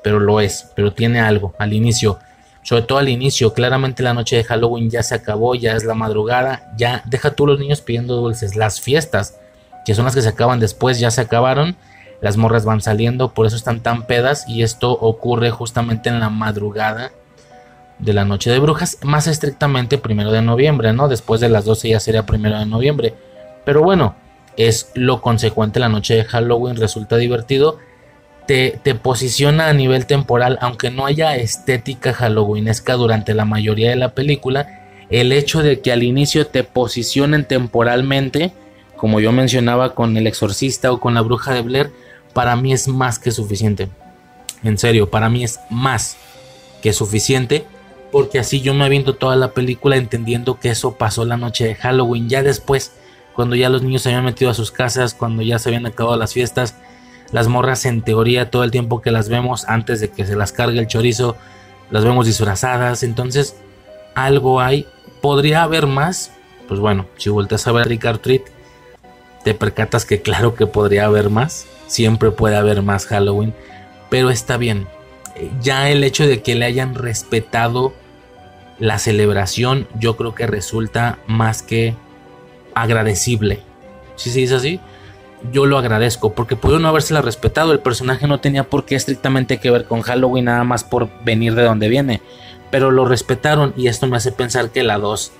pero 0.07 0.21
lo 0.21 0.39
es, 0.39 0.67
pero 0.73 0.93
tiene 0.93 1.19
algo 1.19 1.53
al 1.59 1.73
inicio, 1.73 2.17
sobre 2.63 2.83
todo 2.83 2.97
al 2.99 3.09
inicio, 3.09 3.53
claramente 3.53 4.03
la 4.03 4.13
noche 4.13 4.37
de 4.37 4.45
Halloween 4.45 4.89
ya 4.89 5.03
se 5.03 5.15
acabó, 5.15 5.53
ya 5.53 5.73
es 5.73 5.83
la 5.83 5.95
madrugada, 5.95 6.71
ya 6.77 7.03
deja 7.05 7.31
tú 7.31 7.45
los 7.45 7.59
niños 7.59 7.81
pidiendo 7.81 8.15
dulces, 8.15 8.55
las 8.55 8.79
fiestas, 8.79 9.37
que 9.85 9.95
son 9.95 10.05
las 10.05 10.15
que 10.15 10.21
se 10.21 10.29
acaban 10.29 10.61
después, 10.61 10.99
ya 10.99 11.11
se 11.11 11.19
acabaron, 11.19 11.75
las 12.21 12.37
morras 12.37 12.63
van 12.63 12.79
saliendo, 12.79 13.33
por 13.33 13.47
eso 13.47 13.57
están 13.57 13.81
tan 13.81 14.03
pedas 14.03 14.47
y 14.47 14.63
esto 14.63 14.91
ocurre 14.91 15.51
justamente 15.51 16.07
en 16.07 16.21
la 16.21 16.29
madrugada 16.29 17.11
de 17.99 18.13
la 18.13 18.25
noche 18.25 18.49
de 18.51 18.59
brujas, 18.59 18.97
más 19.03 19.27
estrictamente 19.27 19.97
primero 19.97 20.31
de 20.31 20.41
noviembre, 20.41 20.93
¿no? 20.93 21.07
Después 21.07 21.41
de 21.41 21.49
las 21.49 21.65
12 21.65 21.89
ya 21.89 21.99
sería 21.99 22.25
primero 22.25 22.59
de 22.59 22.65
noviembre, 22.65 23.13
pero 23.65 23.81
bueno, 23.81 24.15
es 24.55 24.91
lo 24.95 25.21
consecuente 25.21 25.79
la 25.79 25.89
noche 25.89 26.15
de 26.15 26.23
Halloween, 26.23 26.77
resulta 26.77 27.17
divertido 27.17 27.79
te, 28.47 28.95
posiciona 28.95 29.67
a 29.67 29.73
nivel 29.73 30.05
temporal, 30.05 30.57
aunque 30.61 30.89
no 30.89 31.05
haya 31.05 31.35
estética 31.35 32.13
halloweenesca 32.13 32.93
durante 32.93 33.33
la 33.33 33.45
mayoría 33.45 33.89
de 33.89 33.97
la 33.97 34.13
película, 34.13 34.85
el 35.09 35.31
hecho 35.31 35.61
de 35.61 35.81
que 35.81 35.91
al 35.91 36.01
inicio 36.01 36.47
te 36.47 36.63
posicionen 36.63 37.45
temporalmente, 37.45 38.53
como 38.95 39.19
yo 39.19 39.31
mencionaba 39.31 39.93
con 39.93 40.15
el 40.17 40.27
exorcista 40.27 40.91
o 40.91 40.99
con 40.99 41.13
la 41.13 41.21
bruja 41.21 41.53
de 41.53 41.61
Blair, 41.61 41.91
para 42.33 42.55
mí 42.55 42.73
es 42.73 42.87
más 42.87 43.19
que 43.19 43.31
suficiente. 43.31 43.89
En 44.63 44.77
serio, 44.77 45.09
para 45.09 45.29
mí 45.29 45.43
es 45.43 45.59
más 45.69 46.17
que 46.81 46.93
suficiente. 46.93 47.65
Porque 48.11 48.39
así 48.39 48.61
yo 48.61 48.73
me 48.73 48.85
aviento 48.85 49.15
toda 49.15 49.35
la 49.35 49.51
película 49.51 49.97
entendiendo 49.97 50.59
que 50.59 50.69
eso 50.69 50.95
pasó 50.95 51.25
la 51.25 51.37
noche 51.37 51.65
de 51.65 51.75
Halloween. 51.75 52.29
Ya 52.29 52.41
después, 52.43 52.93
cuando 53.33 53.55
ya 53.55 53.69
los 53.69 53.83
niños 53.83 54.01
se 54.01 54.09
habían 54.09 54.25
metido 54.25 54.49
a 54.49 54.53
sus 54.53 54.71
casas, 54.71 55.13
cuando 55.13 55.41
ya 55.41 55.59
se 55.59 55.69
habían 55.69 55.85
acabado 55.85 56.17
las 56.17 56.33
fiestas, 56.33 56.75
las 57.31 57.47
morras 57.47 57.85
en 57.85 58.01
teoría 58.01 58.49
todo 58.49 58.63
el 58.63 58.71
tiempo 58.71 59.01
que 59.01 59.11
las 59.11 59.29
vemos 59.29 59.65
antes 59.65 59.99
de 59.99 60.09
que 60.09 60.25
se 60.25 60.35
las 60.35 60.53
cargue 60.53 60.79
el 60.79 60.87
chorizo, 60.87 61.35
las 61.91 62.03
vemos 62.03 62.25
disfrazadas. 62.25 63.03
Entonces 63.03 63.55
algo 64.15 64.59
hay. 64.61 64.87
¿Podría 65.21 65.63
haber 65.63 65.87
más? 65.87 66.31
Pues 66.67 66.79
bueno, 66.79 67.05
si 67.17 67.29
volteas 67.29 67.67
a 67.67 67.71
ver 67.71 67.83
a 67.83 67.85
Rick 67.85 68.21
Treat, 68.21 68.43
te 69.43 69.53
percatas 69.53 70.05
que 70.05 70.21
claro 70.21 70.55
que 70.55 70.67
podría 70.67 71.05
haber 71.05 71.29
más. 71.29 71.65
Siempre 71.87 72.31
puede 72.31 72.55
haber 72.55 72.81
más 72.81 73.05
Halloween. 73.05 73.53
Pero 74.09 74.29
está 74.29 74.57
bien. 74.57 74.87
Ya 75.61 75.89
el 75.89 76.03
hecho 76.03 76.27
de 76.27 76.41
que 76.41 76.55
le 76.55 76.65
hayan 76.65 76.95
respetado 76.95 77.93
la 78.79 78.99
celebración, 78.99 79.87
yo 79.99 80.15
creo 80.17 80.35
que 80.35 80.47
resulta 80.47 81.19
más 81.27 81.61
que 81.63 81.95
agradecible. 82.75 83.61
Si 84.15 84.29
se 84.29 84.39
dice 84.39 84.55
así, 84.55 84.79
yo 85.51 85.65
lo 85.65 85.77
agradezco 85.77 86.33
porque 86.33 86.55
pudo 86.55 86.79
no 86.79 86.87
habérsela 86.87 87.21
respetado. 87.21 87.71
El 87.71 87.79
personaje 87.79 88.27
no 88.27 88.39
tenía 88.39 88.63
por 88.63 88.85
qué 88.85 88.95
estrictamente 88.95 89.59
que 89.59 89.71
ver 89.71 89.85
con 89.85 90.01
Halloween, 90.01 90.45
nada 90.45 90.63
más 90.63 90.83
por 90.83 91.09
venir 91.23 91.55
de 91.55 91.63
donde 91.63 91.89
viene. 91.89 92.21
Pero 92.69 92.91
lo 92.91 93.05
respetaron 93.05 93.73
y 93.77 93.87
esto 93.87 94.07
me 94.07 94.17
hace 94.17 94.31
pensar 94.31 94.71
que 94.71 94.83
la 94.83 94.97
2 94.97 95.31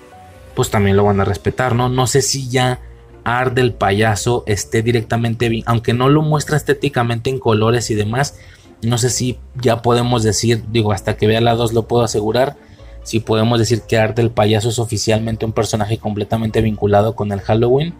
pues 0.54 0.70
también 0.70 0.96
lo 0.96 1.04
van 1.04 1.20
a 1.20 1.24
respetar, 1.24 1.76
¿no? 1.76 1.88
No 1.88 2.08
sé 2.08 2.20
si 2.20 2.48
ya 2.48 2.80
Art 3.22 3.54
del 3.54 3.74
payaso 3.74 4.42
esté 4.46 4.82
directamente 4.82 5.48
bien, 5.48 5.62
aunque 5.66 5.92
no 5.92 6.08
lo 6.08 6.22
muestra 6.22 6.56
estéticamente 6.56 7.30
en 7.30 7.38
colores 7.38 7.90
y 7.90 7.94
demás. 7.94 8.38
No 8.82 8.98
sé 8.98 9.10
si 9.10 9.38
ya 9.60 9.82
podemos 9.82 10.22
decir, 10.22 10.64
digo, 10.70 10.92
hasta 10.92 11.16
que 11.16 11.26
vea 11.26 11.40
la 11.40 11.54
2 11.54 11.72
lo 11.72 11.88
puedo 11.88 12.04
asegurar. 12.04 12.56
Si 13.02 13.20
podemos 13.20 13.58
decir 13.58 13.82
que 13.82 13.98
Art 13.98 14.16
del 14.16 14.30
payaso 14.30 14.68
es 14.68 14.78
oficialmente 14.78 15.44
un 15.44 15.52
personaje 15.52 15.98
completamente 15.98 16.60
vinculado 16.60 17.14
con 17.14 17.32
el 17.32 17.40
Halloween 17.40 17.94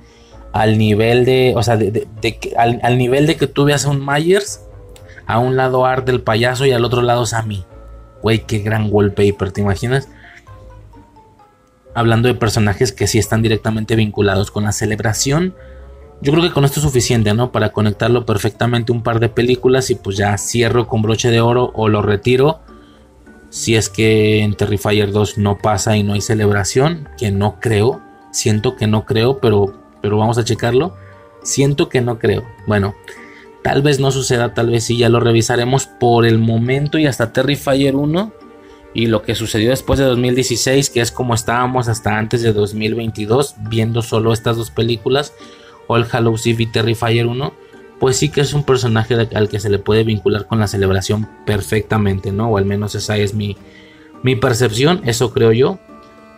al 0.52 0.78
nivel 0.78 1.24
de, 1.24 1.54
o 1.56 1.62
sea, 1.62 1.78
al, 2.56 2.98
nivel 2.98 3.26
de 3.26 3.36
que 3.36 3.46
tú 3.46 3.64
veas 3.64 3.84
a 3.84 3.90
un 3.90 4.04
Myers, 4.04 4.62
a 5.26 5.38
un 5.38 5.56
lado 5.56 5.84
Art 5.84 6.06
del 6.06 6.22
payaso 6.22 6.66
y 6.66 6.72
al 6.72 6.84
otro 6.84 7.02
lado 7.02 7.26
Sammy. 7.26 7.64
Güey, 8.22 8.44
qué 8.46 8.58
gran 8.58 8.88
wallpaper, 8.90 9.52
¿te 9.52 9.60
imaginas? 9.60 10.08
Hablando 11.94 12.28
de 12.28 12.34
personajes 12.34 12.92
que 12.92 13.06
sí 13.06 13.18
están 13.18 13.42
directamente 13.42 13.96
vinculados 13.96 14.50
con 14.50 14.64
la 14.64 14.72
celebración. 14.72 15.54
Yo 16.20 16.32
creo 16.32 16.42
que 16.42 16.52
con 16.52 16.64
esto 16.64 16.80
es 16.80 16.84
suficiente, 16.84 17.32
¿no? 17.34 17.52
Para 17.52 17.70
conectarlo 17.70 18.26
perfectamente 18.26 18.92
un 18.92 19.02
par 19.02 19.20
de 19.20 19.28
películas 19.28 19.90
y 19.90 19.94
pues 19.94 20.16
ya 20.16 20.36
cierro 20.36 20.88
con 20.88 21.02
broche 21.02 21.30
de 21.30 21.40
oro 21.40 21.70
o 21.74 21.88
lo 21.88 22.02
retiro. 22.02 22.60
Si 23.50 23.76
es 23.76 23.88
que 23.88 24.40
en 24.40 24.54
Terrifier 24.54 25.12
2 25.12 25.38
no 25.38 25.58
pasa 25.58 25.96
y 25.96 26.02
no 26.02 26.14
hay 26.14 26.20
celebración, 26.20 27.08
que 27.16 27.30
no 27.30 27.60
creo. 27.60 28.00
Siento 28.32 28.76
que 28.76 28.86
no 28.86 29.06
creo, 29.06 29.38
pero 29.38 29.74
pero 30.00 30.18
vamos 30.18 30.38
a 30.38 30.44
checarlo. 30.44 30.94
Siento 31.42 31.88
que 31.88 32.00
no 32.00 32.18
creo. 32.18 32.44
Bueno, 32.66 32.94
tal 33.62 33.82
vez 33.82 34.00
no 34.00 34.10
suceda, 34.10 34.54
tal 34.54 34.70
vez 34.70 34.84
sí, 34.84 34.98
ya 34.98 35.08
lo 35.08 35.20
revisaremos 35.20 35.86
por 35.86 36.26
el 36.26 36.38
momento 36.38 36.98
y 36.98 37.06
hasta 37.06 37.32
Terrifier 37.32 37.96
1 37.96 38.32
y 38.94 39.06
lo 39.06 39.22
que 39.22 39.34
sucedió 39.34 39.70
después 39.70 39.98
de 39.98 40.06
2016, 40.06 40.90
que 40.90 41.00
es 41.00 41.12
como 41.12 41.34
estábamos 41.34 41.88
hasta 41.88 42.16
antes 42.16 42.42
de 42.42 42.52
2022, 42.52 43.56
viendo 43.68 44.02
solo 44.02 44.32
estas 44.32 44.56
dos 44.56 44.70
películas, 44.70 45.34
All 45.88 46.06
Hallows 46.10 46.46
Eve 46.46 46.62
y 46.62 46.66
Terrifier 46.66 47.26
1, 47.26 47.52
pues 47.98 48.16
sí 48.16 48.28
que 48.28 48.40
es 48.40 48.54
un 48.54 48.62
personaje 48.62 49.14
al 49.34 49.48
que 49.48 49.58
se 49.58 49.70
le 49.70 49.78
puede 49.78 50.04
vincular 50.04 50.46
con 50.46 50.60
la 50.60 50.68
celebración 50.68 51.28
perfectamente, 51.44 52.30
¿no? 52.30 52.50
O 52.50 52.58
al 52.58 52.64
menos 52.64 52.94
esa 52.94 53.16
es 53.16 53.34
mi, 53.34 53.56
mi 54.22 54.36
percepción, 54.36 55.00
eso 55.04 55.32
creo 55.32 55.52
yo. 55.52 55.78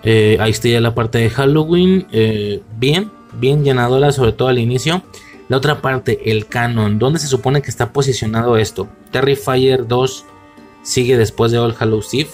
Eh, 0.03 0.39
ahí 0.41 0.51
está 0.51 0.69
ya 0.69 0.81
la 0.81 0.95
parte 0.95 1.19
de 1.19 1.29
Halloween, 1.29 2.07
eh, 2.13 2.63
bien, 2.79 3.11
bien 3.35 3.63
llenadora, 3.63 4.13
sobre 4.13 4.33
todo 4.33 4.49
al 4.49 4.59
inicio. 4.59 5.03
La 5.49 5.57
otra 5.57 5.83
parte, 5.83 6.31
el 6.31 6.47
canon, 6.47 6.99
¿dónde 6.99 7.19
se 7.19 7.27
supone 7.27 7.61
que 7.61 7.71
está 7.71 7.93
posicionado 7.93 8.57
esto? 8.57 8.89
Terrifier 9.11 9.87
2 9.87 10.25
sigue 10.83 11.19
después 11.19 11.53
de 11.53 11.59
All 11.59 11.75
Hallows 11.79 12.15
Eve. 12.15 12.31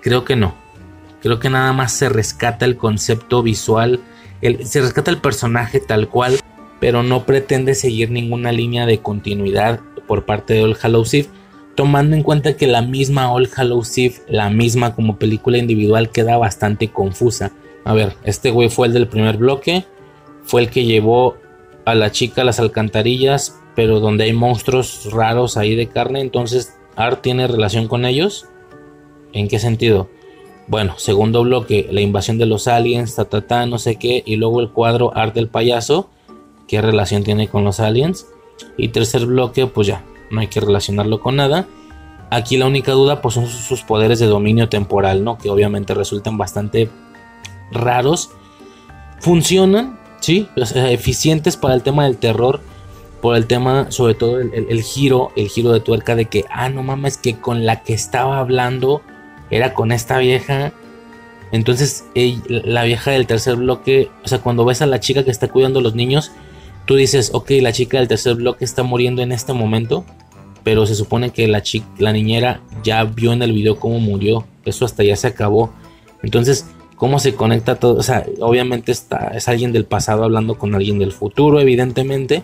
Creo 0.00 0.24
que 0.24 0.36
no. 0.36 0.54
Creo 1.22 1.38
que 1.38 1.50
nada 1.50 1.72
más 1.72 1.92
se 1.92 2.08
rescata 2.08 2.64
el 2.64 2.76
concepto 2.76 3.42
visual, 3.42 4.00
se 4.40 4.80
rescata 4.80 5.10
el 5.10 5.20
personaje 5.20 5.80
tal 5.80 6.08
cual, 6.08 6.38
pero 6.80 7.02
no 7.02 7.24
pretende 7.26 7.74
seguir 7.74 8.10
ninguna 8.10 8.52
línea 8.52 8.86
de 8.86 8.98
continuidad 8.98 9.80
por 10.06 10.24
parte 10.24 10.54
de 10.54 10.62
All 10.62 10.76
Hallows 10.80 11.28
tomando 11.74 12.14
en 12.14 12.22
cuenta 12.22 12.56
que 12.56 12.66
la 12.66 12.82
misma 12.82 13.32
All 13.32 13.48
Hallows 13.56 13.96
la 14.28 14.50
misma 14.50 14.94
como 14.94 15.18
película 15.18 15.56
individual, 15.56 16.10
queda 16.10 16.36
bastante 16.36 16.88
confusa. 16.88 17.52
A 17.84 17.94
ver, 17.94 18.16
este 18.24 18.50
güey 18.50 18.68
fue 18.68 18.88
el 18.88 18.92
del 18.92 19.08
primer 19.08 19.38
bloque. 19.38 19.86
Fue 20.44 20.60
el 20.60 20.68
que 20.68 20.84
llevó 20.84 21.36
a 21.84 21.94
la 21.94 22.10
chica 22.12 22.42
a 22.42 22.44
las 22.44 22.60
alcantarillas, 22.60 23.58
pero 23.74 24.00
donde 24.00 24.24
hay 24.24 24.32
monstruos 24.32 25.08
raros 25.10 25.56
ahí 25.56 25.74
de 25.74 25.88
carne. 25.88 26.20
Entonces, 26.20 26.76
Art 26.96 27.22
tiene 27.22 27.46
relación 27.46 27.88
con 27.88 28.04
ellos. 28.04 28.46
¿En 29.32 29.48
qué 29.48 29.58
sentido? 29.58 30.10
Bueno, 30.66 30.94
segundo 30.98 31.42
bloque, 31.42 31.88
la 31.90 32.00
invasión 32.00 32.38
de 32.38 32.46
los 32.46 32.68
aliens, 32.68 33.16
ta, 33.16 33.24
ta, 33.24 33.40
ta, 33.46 33.66
no 33.66 33.78
sé 33.78 33.96
qué. 33.96 34.22
Y 34.24 34.36
luego 34.36 34.60
el 34.60 34.70
cuadro 34.70 35.16
Art 35.16 35.34
del 35.34 35.48
payaso. 35.48 36.08
¿Qué 36.68 36.80
relación 36.80 37.24
tiene 37.24 37.48
con 37.48 37.64
los 37.64 37.80
aliens? 37.80 38.26
Y 38.76 38.88
tercer 38.88 39.26
bloque, 39.26 39.66
pues 39.66 39.88
ya, 39.88 40.04
no 40.30 40.40
hay 40.40 40.46
que 40.46 40.60
relacionarlo 40.60 41.20
con 41.20 41.36
nada. 41.36 41.66
Aquí 42.30 42.56
la 42.56 42.66
única 42.66 42.92
duda 42.92 43.20
pues 43.20 43.34
son 43.34 43.48
sus 43.48 43.82
poderes 43.82 44.20
de 44.20 44.26
dominio 44.26 44.68
temporal, 44.68 45.24
¿no? 45.24 45.36
Que 45.36 45.50
obviamente 45.50 45.94
resultan 45.94 46.38
bastante 46.38 46.88
raros, 47.72 48.30
funcionan, 49.18 49.98
¿sí? 50.20 50.48
eficientes 50.56 51.56
para 51.56 51.74
el 51.74 51.82
tema 51.82 52.04
del 52.04 52.18
terror, 52.18 52.60
por 53.20 53.36
el 53.36 53.46
tema, 53.46 53.90
sobre 53.90 54.14
todo 54.14 54.38
el, 54.40 54.82
giro, 54.82 55.30
el 55.36 55.48
giro 55.48 55.72
de 55.72 55.80
tuerca 55.80 56.14
de 56.14 56.26
que, 56.26 56.44
ah, 56.50 56.68
no 56.70 56.82
mames, 56.82 57.16
que 57.18 57.38
con 57.38 57.66
la 57.66 57.82
que 57.82 57.92
estaba 57.92 58.38
hablando 58.38 59.02
era 59.50 59.74
con 59.74 59.92
esta 59.92 60.18
vieja. 60.18 60.72
Entonces, 61.52 62.04
la 62.14 62.84
vieja 62.84 63.10
del 63.10 63.26
tercer 63.26 63.56
bloque, 63.56 64.08
o 64.24 64.28
sea, 64.28 64.38
cuando 64.38 64.64
ves 64.64 64.82
a 64.82 64.86
la 64.86 65.00
chica 65.00 65.24
que 65.24 65.30
está 65.30 65.48
cuidando 65.48 65.80
a 65.80 65.82
los 65.82 65.94
niños, 65.94 66.30
tú 66.84 66.94
dices, 66.96 67.30
ok, 67.34 67.50
la 67.60 67.72
chica 67.72 67.98
del 67.98 68.08
tercer 68.08 68.36
bloque 68.36 68.64
está 68.64 68.82
muriendo 68.82 69.22
en 69.22 69.32
este 69.32 69.52
momento, 69.52 70.04
pero 70.62 70.86
se 70.86 70.94
supone 70.94 71.30
que 71.30 71.48
la, 71.48 71.62
niñera 72.12 72.60
ya 72.84 73.04
vio 73.04 73.32
en 73.32 73.42
el 73.42 73.52
video 73.52 73.78
cómo 73.78 73.98
murió, 73.98 74.44
eso 74.64 74.84
hasta 74.84 75.02
ya 75.02 75.16
se 75.16 75.26
acabó. 75.26 75.72
Entonces, 76.22 76.66
cómo 76.96 77.18
se 77.18 77.34
conecta 77.34 77.76
todo. 77.76 77.96
O 77.96 78.02
sea, 78.02 78.26
obviamente 78.40 78.92
está, 78.92 79.32
es 79.34 79.48
alguien 79.48 79.72
del 79.72 79.86
pasado 79.86 80.22
hablando 80.22 80.58
con 80.58 80.74
alguien 80.74 80.98
del 80.98 81.12
futuro, 81.12 81.58
evidentemente. 81.58 82.42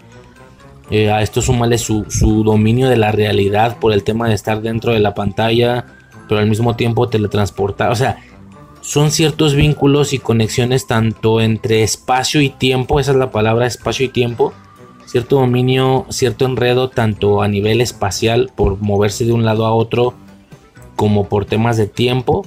Eh, 0.90 1.10
a 1.10 1.20
esto 1.20 1.42
súmale 1.42 1.78
su, 1.78 2.06
su, 2.08 2.44
dominio 2.44 2.88
de 2.88 2.96
la 2.96 3.10
realidad 3.10 3.78
por 3.78 3.92
el 3.92 4.04
tema 4.04 4.28
de 4.28 4.34
estar 4.34 4.62
dentro 4.62 4.92
de 4.92 5.00
la 5.00 5.14
pantalla, 5.14 5.86
pero 6.28 6.40
al 6.40 6.48
mismo 6.48 6.76
tiempo 6.76 7.08
teletransportar. 7.08 7.90
O 7.90 7.96
sea, 7.96 8.18
son 8.80 9.10
ciertos 9.10 9.54
vínculos 9.54 10.12
y 10.12 10.18
conexiones 10.18 10.86
tanto 10.86 11.40
entre 11.40 11.82
espacio 11.82 12.40
y 12.40 12.50
tiempo, 12.50 13.00
esa 13.00 13.12
es 13.12 13.16
la 13.16 13.30
palabra, 13.30 13.66
espacio 13.66 14.06
y 14.06 14.08
tiempo. 14.08 14.52
Cierto 15.06 15.36
dominio, 15.36 16.06
cierto 16.10 16.46
enredo, 16.46 16.88
tanto 16.90 17.42
a 17.42 17.48
nivel 17.48 17.80
espacial, 17.80 18.50
por 18.56 18.80
moverse 18.80 19.24
de 19.24 19.32
un 19.32 19.44
lado 19.44 19.64
a 19.66 19.72
otro, 19.72 20.14
como 20.96 21.28
por 21.28 21.44
temas 21.44 21.76
de 21.76 21.86
tiempo 21.86 22.44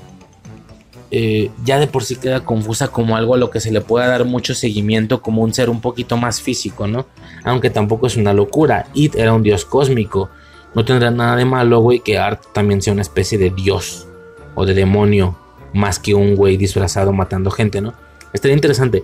eh, 1.12 1.50
ya 1.66 1.80
de 1.80 1.88
por 1.88 2.04
sí 2.04 2.18
queda 2.18 2.46
confusa 2.46 2.90
como 2.90 3.18
algo 3.18 3.34
a 3.34 3.38
lo 3.38 3.50
que 3.50 3.60
se 3.60 3.72
le 3.72 3.82
pueda 3.82 4.08
dar 4.08 4.26
mucho 4.26 4.54
seguimiento 4.54 5.24
como 5.24 5.42
un 5.42 5.54
ser 5.56 5.70
un 5.70 5.82
poquito 5.82 6.18
más 6.18 6.40
físico, 6.40 6.86
¿no? 6.86 7.08
Aunque 7.44 7.72
tampoco 7.72 8.06
es 8.06 8.16
una 8.16 8.32
locura. 8.34 8.88
It 8.94 9.16
era 9.16 9.34
un 9.34 9.42
dios 9.42 9.66
cósmico. 9.66 10.30
No 10.76 10.86
tendrá 10.86 11.12
nada 11.12 11.36
de 11.36 11.46
malo, 11.46 11.80
güey, 11.80 12.00
que 12.00 12.18
Art 12.18 12.44
también 12.54 12.82
sea 12.82 12.94
una 12.94 13.02
especie 13.02 13.38
de 13.38 13.50
dios 13.50 14.08
o 14.56 14.66
de 14.66 14.74
demonio, 14.74 15.38
más 15.74 16.00
que 16.00 16.14
un 16.14 16.36
güey 16.36 16.58
disfrazado 16.58 17.14
matando 17.14 17.52
gente, 17.52 17.82
¿no? 17.82 17.94
Estaría 18.34 18.56
interesante. 18.56 19.04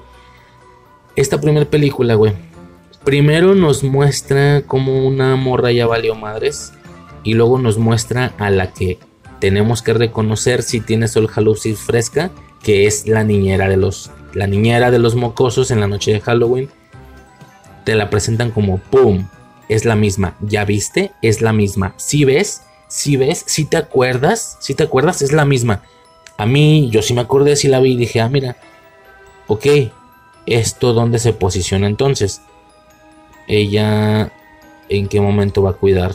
Esta 1.16 1.40
primera 1.40 1.66
película, 1.66 2.16
güey. 2.16 2.34
Primero 3.04 3.56
nos 3.56 3.84
muestra 3.84 4.64
como 4.64 5.08
una 5.08 5.36
morra 5.36 5.72
ya 5.72 5.88
valió 5.88 6.16
madres. 6.16 6.74
Y 7.24 7.34
luego 7.34 7.58
nos 7.58 7.78
muestra 7.78 8.34
a 8.38 8.50
la 8.52 8.72
que 8.72 9.00
tenemos 9.40 9.82
que 9.82 9.94
reconocer 9.94 10.62
si 10.62 10.80
tiene 10.80 11.08
Sol 11.08 11.28
Halloween 11.28 11.76
fresca, 11.76 12.32
que 12.62 12.86
es 12.86 13.08
la 13.08 13.24
niñera 13.24 13.68
de 13.68 13.78
los 13.78 14.12
la 14.34 14.48
niñera 14.48 14.92
de 14.92 15.00
los 15.00 15.16
mocosos 15.16 15.72
en 15.72 15.80
la 15.80 15.88
noche 15.88 16.12
de 16.12 16.20
Halloween. 16.20 16.70
Te 17.86 17.96
la 17.96 18.10
presentan 18.10 18.52
como 18.52 18.80
pum, 18.80 19.28
es 19.70 19.86
la 19.86 19.96
misma. 19.96 20.36
¿Ya 20.42 20.66
viste? 20.66 21.12
Es 21.22 21.42
la 21.42 21.54
misma. 21.54 21.94
Si 21.98 22.26
ves? 22.26 22.64
Si 22.88 23.18
ves? 23.18 23.44
Si 23.48 23.66
te 23.66 23.78
acuerdas? 23.78 24.58
Si 24.60 24.76
te 24.76 24.84
acuerdas? 24.84 25.22
Es 25.22 25.32
la 25.32 25.46
misma. 25.46 25.82
A 26.38 26.46
mí, 26.46 26.90
yo 26.92 27.02
sí 27.02 27.14
me 27.14 27.22
acordé, 27.22 27.56
si 27.56 27.68
la 27.68 27.80
vi 27.80 27.94
y 27.94 27.98
dije, 27.98 28.20
ah, 28.20 28.30
mira, 28.30 28.58
ok, 29.48 29.66
¿esto 30.46 30.94
dónde 30.94 31.20
se 31.20 31.34
posiciona 31.34 31.88
entonces? 31.88 32.42
Ella, 33.48 34.32
¿en 34.90 35.08
qué 35.08 35.22
momento 35.22 35.64
va 35.64 35.72
a 35.72 35.74
cuidar 35.74 36.14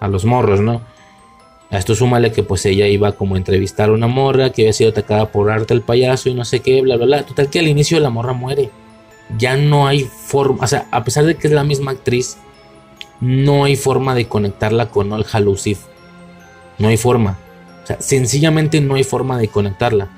a 0.00 0.08
los 0.08 0.24
morros, 0.24 0.60
no? 0.60 0.82
A 1.70 1.78
esto 1.78 1.94
súmale 1.94 2.30
que 2.30 2.42
pues 2.42 2.66
ella 2.66 2.86
iba 2.86 3.12
como 3.12 3.34
a 3.34 3.38
entrevistar 3.38 3.88
a 3.88 3.92
una 3.92 4.06
morra 4.06 4.50
que 4.50 4.62
había 4.62 4.72
sido 4.72 4.90
atacada 4.90 5.32
por 5.32 5.50
arte 5.50 5.72
el 5.72 5.80
payaso 5.80 6.28
y 6.28 6.34
no 6.34 6.44
sé 6.44 6.60
qué, 6.60 6.82
bla, 6.82 6.96
bla, 6.96 7.06
bla. 7.06 7.26
Total 7.26 7.48
que 7.48 7.58
al 7.58 7.68
inicio 7.68 7.98
la 8.00 8.10
morra 8.10 8.32
muere. 8.32 8.70
Ya 9.38 9.56
no 9.56 9.86
hay 9.86 10.04
forma, 10.04 10.64
o 10.64 10.66
sea, 10.66 10.86
a 10.90 11.04
pesar 11.04 11.24
de 11.24 11.36
que 11.36 11.46
es 11.46 11.52
la 11.52 11.64
misma 11.64 11.92
actriz, 11.92 12.36
no 13.20 13.64
hay 13.64 13.76
forma 13.76 14.14
de 14.14 14.28
conectarla 14.28 14.90
con 14.90 15.12
All 15.12 15.26
Hallows 15.30 15.64
No 16.78 16.88
hay 16.88 16.96
forma. 16.96 17.38
O 17.82 17.86
sea, 17.86 18.00
sencillamente 18.00 18.80
no 18.80 18.94
hay 18.94 19.04
forma 19.04 19.38
de 19.38 19.48
conectarla. 19.48 20.08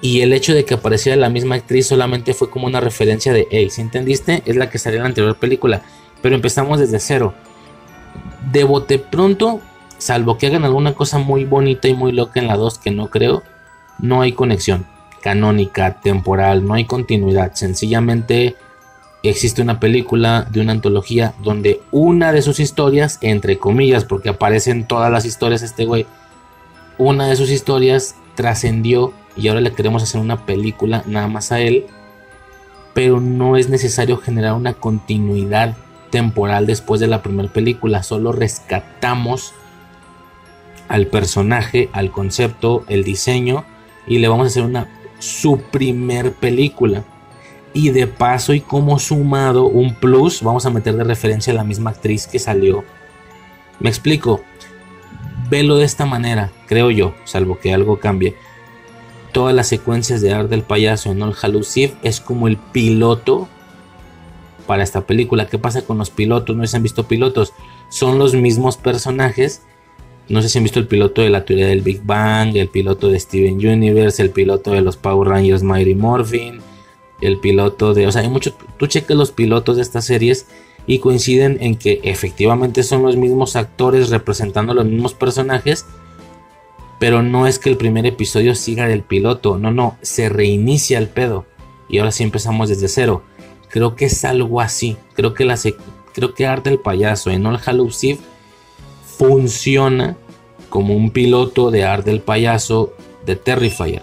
Y 0.00 0.22
el 0.22 0.32
hecho 0.32 0.54
de 0.54 0.64
que 0.64 0.74
apareciera 0.74 1.16
la 1.16 1.28
misma 1.28 1.56
actriz 1.56 1.86
solamente 1.86 2.34
fue 2.34 2.50
como 2.50 2.66
una 2.66 2.80
referencia 2.80 3.32
de, 3.32 3.46
hey, 3.50 3.68
si 3.70 3.80
entendiste, 3.80 4.42
es 4.46 4.56
la 4.56 4.70
que 4.70 4.78
salió 4.78 4.98
en 4.98 5.02
la 5.02 5.08
anterior 5.08 5.36
película. 5.36 5.82
Pero 6.22 6.34
empezamos 6.34 6.78
desde 6.78 7.00
cero 7.00 7.34
de 8.50 8.64
bote 8.64 8.98
pronto, 8.98 9.60
salvo 9.98 10.38
que 10.38 10.46
hagan 10.46 10.64
alguna 10.64 10.94
cosa 10.94 11.18
muy 11.18 11.44
bonita 11.44 11.88
y 11.88 11.94
muy 11.94 12.12
loca 12.12 12.40
en 12.40 12.46
la 12.46 12.56
2 12.56 12.78
que 12.78 12.90
no 12.90 13.08
creo, 13.08 13.42
no 13.98 14.22
hay 14.22 14.32
conexión 14.32 14.86
canónica, 15.20 16.00
temporal, 16.00 16.66
no 16.66 16.74
hay 16.74 16.84
continuidad. 16.84 17.54
Sencillamente 17.54 18.56
existe 19.22 19.62
una 19.62 19.80
película 19.80 20.46
de 20.50 20.60
una 20.60 20.72
antología 20.72 21.34
donde 21.42 21.80
una 21.90 22.32
de 22.32 22.42
sus 22.42 22.60
historias, 22.60 23.18
entre 23.20 23.58
comillas, 23.58 24.04
porque 24.04 24.30
aparecen 24.30 24.86
todas 24.86 25.12
las 25.12 25.24
historias 25.24 25.62
este 25.62 25.84
güey, 25.84 26.06
una 26.98 27.26
de 27.26 27.36
sus 27.36 27.50
historias 27.50 28.14
trascendió 28.34 29.12
y 29.36 29.48
ahora 29.48 29.60
le 29.60 29.72
queremos 29.72 30.02
hacer 30.02 30.20
una 30.20 30.46
película 30.46 31.02
nada 31.06 31.28
más 31.28 31.52
a 31.52 31.60
él, 31.60 31.86
pero 32.94 33.20
no 33.20 33.56
es 33.56 33.68
necesario 33.68 34.16
generar 34.16 34.54
una 34.54 34.74
continuidad 34.74 35.76
temporal 36.10 36.66
después 36.66 37.00
de 37.00 37.06
la 37.06 37.22
primera 37.22 37.52
película, 37.52 38.02
solo 38.02 38.32
rescatamos 38.32 39.52
al 40.88 41.06
personaje, 41.06 41.88
al 41.92 42.10
concepto, 42.10 42.84
el 42.88 43.04
diseño 43.04 43.64
y 44.06 44.18
le 44.18 44.28
vamos 44.28 44.46
a 44.46 44.48
hacer 44.48 44.64
una 44.64 44.88
su 45.20 45.58
primer 45.58 46.32
película. 46.32 47.04
Y 47.72 47.90
de 47.90 48.08
paso 48.08 48.52
y 48.52 48.60
como 48.60 48.98
sumado 48.98 49.66
un 49.66 49.94
plus, 49.94 50.42
vamos 50.42 50.66
a 50.66 50.70
meter 50.70 50.96
de 50.96 51.04
referencia 51.04 51.52
a 51.52 51.56
la 51.56 51.62
misma 51.62 51.90
actriz 51.90 52.26
que 52.26 52.40
salió. 52.40 52.84
Me 53.78 53.88
explico. 53.88 54.42
Velo 55.48 55.76
de 55.76 55.84
esta 55.84 56.06
manera, 56.06 56.50
creo 56.66 56.90
yo, 56.90 57.14
salvo 57.24 57.58
que 57.58 57.72
algo 57.72 58.00
cambie. 58.00 58.36
Todas 59.32 59.54
las 59.54 59.68
secuencias 59.68 60.20
de 60.20 60.32
Art 60.32 60.48
del 60.48 60.62
Payaso 60.62 61.12
en 61.12 61.22
All 61.22 61.36
Hallows 61.40 61.76
es 62.02 62.20
como 62.20 62.48
el 62.48 62.56
piloto 62.56 63.48
para 64.66 64.82
esta 64.82 65.02
película. 65.02 65.46
¿Qué 65.46 65.58
pasa 65.58 65.82
con 65.82 65.98
los 65.98 66.10
pilotos? 66.10 66.56
No 66.56 66.66
se 66.66 66.76
han 66.76 66.82
visto 66.82 67.06
pilotos. 67.06 67.52
Son 67.88 68.18
los 68.18 68.34
mismos 68.34 68.76
personajes 68.76 69.62
no 70.30 70.40
sé 70.42 70.48
si 70.48 70.58
han 70.58 70.64
visto 70.64 70.78
el 70.78 70.86
piloto 70.86 71.22
de 71.22 71.28
la 71.28 71.44
teoría 71.44 71.66
del 71.66 71.82
Big 71.82 72.02
Bang, 72.04 72.56
el 72.56 72.68
piloto 72.68 73.08
de 73.08 73.18
Steven 73.18 73.54
Universe, 73.54 74.22
el 74.22 74.30
piloto 74.30 74.70
de 74.70 74.80
los 74.80 74.96
Power 74.96 75.28
Rangers 75.28 75.64
Mighty 75.64 75.96
Morphin, 75.96 76.60
el 77.20 77.38
piloto 77.40 77.94
de... 77.94 78.06
O 78.06 78.12
sea, 78.12 78.22
hay 78.22 78.28
muchos... 78.28 78.54
Tú 78.78 78.86
cheques 78.86 79.16
los 79.16 79.32
pilotos 79.32 79.74
de 79.74 79.82
estas 79.82 80.04
series 80.04 80.46
y 80.86 81.00
coinciden 81.00 81.58
en 81.60 81.74
que 81.74 82.00
efectivamente 82.04 82.84
son 82.84 83.02
los 83.02 83.16
mismos 83.16 83.56
actores 83.56 84.10
representando 84.10 84.72
los 84.72 84.86
mismos 84.86 85.14
personajes, 85.14 85.84
pero 87.00 87.22
no 87.22 87.48
es 87.48 87.58
que 87.58 87.68
el 87.68 87.76
primer 87.76 88.06
episodio 88.06 88.54
siga 88.54 88.86
del 88.86 89.02
piloto, 89.02 89.58
no, 89.58 89.72
no, 89.72 89.96
se 90.00 90.28
reinicia 90.28 90.98
el 90.98 91.08
pedo 91.08 91.44
y 91.88 91.98
ahora 91.98 92.12
sí 92.12 92.22
empezamos 92.22 92.68
desde 92.68 92.86
cero. 92.86 93.24
Creo 93.68 93.96
que 93.96 94.04
es 94.04 94.24
algo 94.24 94.60
así, 94.60 94.96
creo 95.14 95.34
que 95.34 95.44
la 95.44 95.58
creo 96.12 96.34
que 96.34 96.46
Arte 96.46 96.70
el 96.70 96.78
Payaso 96.78 97.30
en 97.30 97.46
All 97.46 97.58
Hallows 97.64 98.04
Eve 98.04 98.20
funciona 99.20 100.16
como 100.70 100.96
un 100.96 101.10
piloto 101.10 101.70
de 101.70 101.84
Art 101.84 102.06
del 102.06 102.22
Payaso 102.22 102.94
de 103.26 103.36
Terrifier. 103.36 104.00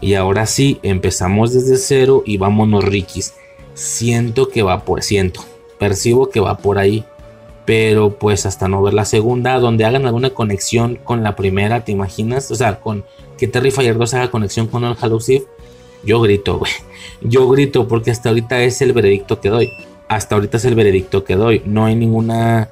Y 0.00 0.14
ahora 0.14 0.46
sí, 0.46 0.80
empezamos 0.82 1.52
desde 1.52 1.76
cero 1.76 2.22
y 2.24 2.38
vámonos 2.38 2.82
Rikis. 2.82 3.34
Siento 3.74 4.48
que 4.48 4.62
va 4.62 4.86
por 4.86 5.02
siento, 5.02 5.44
percibo 5.78 6.30
que 6.30 6.40
va 6.40 6.56
por 6.56 6.78
ahí. 6.78 7.04
Pero 7.66 8.18
pues 8.18 8.46
hasta 8.46 8.66
no 8.66 8.82
ver 8.82 8.94
la 8.94 9.04
segunda, 9.04 9.58
donde 9.58 9.84
hagan 9.84 10.06
alguna 10.06 10.30
conexión 10.30 10.96
con 10.96 11.22
la 11.22 11.36
primera, 11.36 11.84
¿te 11.84 11.92
imaginas? 11.92 12.50
O 12.50 12.54
sea, 12.54 12.80
con 12.80 13.04
que 13.36 13.46
Terrifier 13.46 13.98
2 13.98 14.14
haga 14.14 14.30
conexión 14.30 14.68
con 14.68 14.84
el 14.84 14.96
Hallows 14.98 15.30
Yo 16.02 16.18
grito, 16.22 16.58
güey. 16.58 16.72
Yo 17.20 17.46
grito 17.50 17.86
porque 17.86 18.10
hasta 18.10 18.30
ahorita 18.30 18.62
es 18.62 18.80
el 18.80 18.94
veredicto 18.94 19.38
que 19.38 19.50
doy. 19.50 19.70
Hasta 20.08 20.36
ahorita 20.36 20.56
es 20.56 20.64
el 20.64 20.76
veredicto 20.76 21.24
que 21.24 21.36
doy. 21.36 21.60
No 21.66 21.84
hay 21.84 21.94
ninguna 21.94 22.70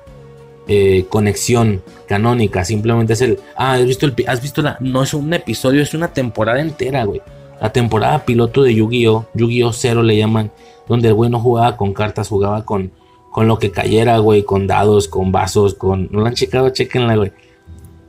eh, 0.70 1.06
conexión 1.08 1.82
canónica, 2.06 2.62
simplemente 2.62 3.14
es 3.14 3.22
el, 3.22 3.40
ah, 3.56 3.72
has 3.72 3.86
visto 3.86 4.06
has 4.26 4.42
visto 4.42 4.60
la, 4.60 4.76
no 4.80 5.02
es 5.02 5.14
un 5.14 5.32
episodio, 5.32 5.80
es 5.82 5.94
una 5.94 6.12
temporada 6.12 6.60
entera, 6.60 7.04
güey. 7.04 7.22
La 7.58 7.72
temporada 7.72 8.26
piloto 8.26 8.62
de 8.62 8.74
Yu-Gi-Oh, 8.74 9.26
Yu-Gi-Oh 9.32 9.72
0 9.72 10.02
le 10.02 10.18
llaman, 10.18 10.52
donde 10.86 11.08
el 11.08 11.14
güey 11.14 11.30
no 11.30 11.40
jugaba 11.40 11.76
con 11.78 11.94
cartas, 11.94 12.28
jugaba 12.28 12.66
con, 12.66 12.92
con 13.32 13.48
lo 13.48 13.58
que 13.58 13.70
cayera, 13.70 14.18
güey, 14.18 14.42
con 14.42 14.66
dados, 14.66 15.08
con 15.08 15.32
vasos, 15.32 15.72
con, 15.74 16.08
no 16.12 16.20
lo 16.20 16.26
han 16.26 16.34
checado, 16.34 16.68
chequenla, 16.68 17.16
güey. 17.16 17.32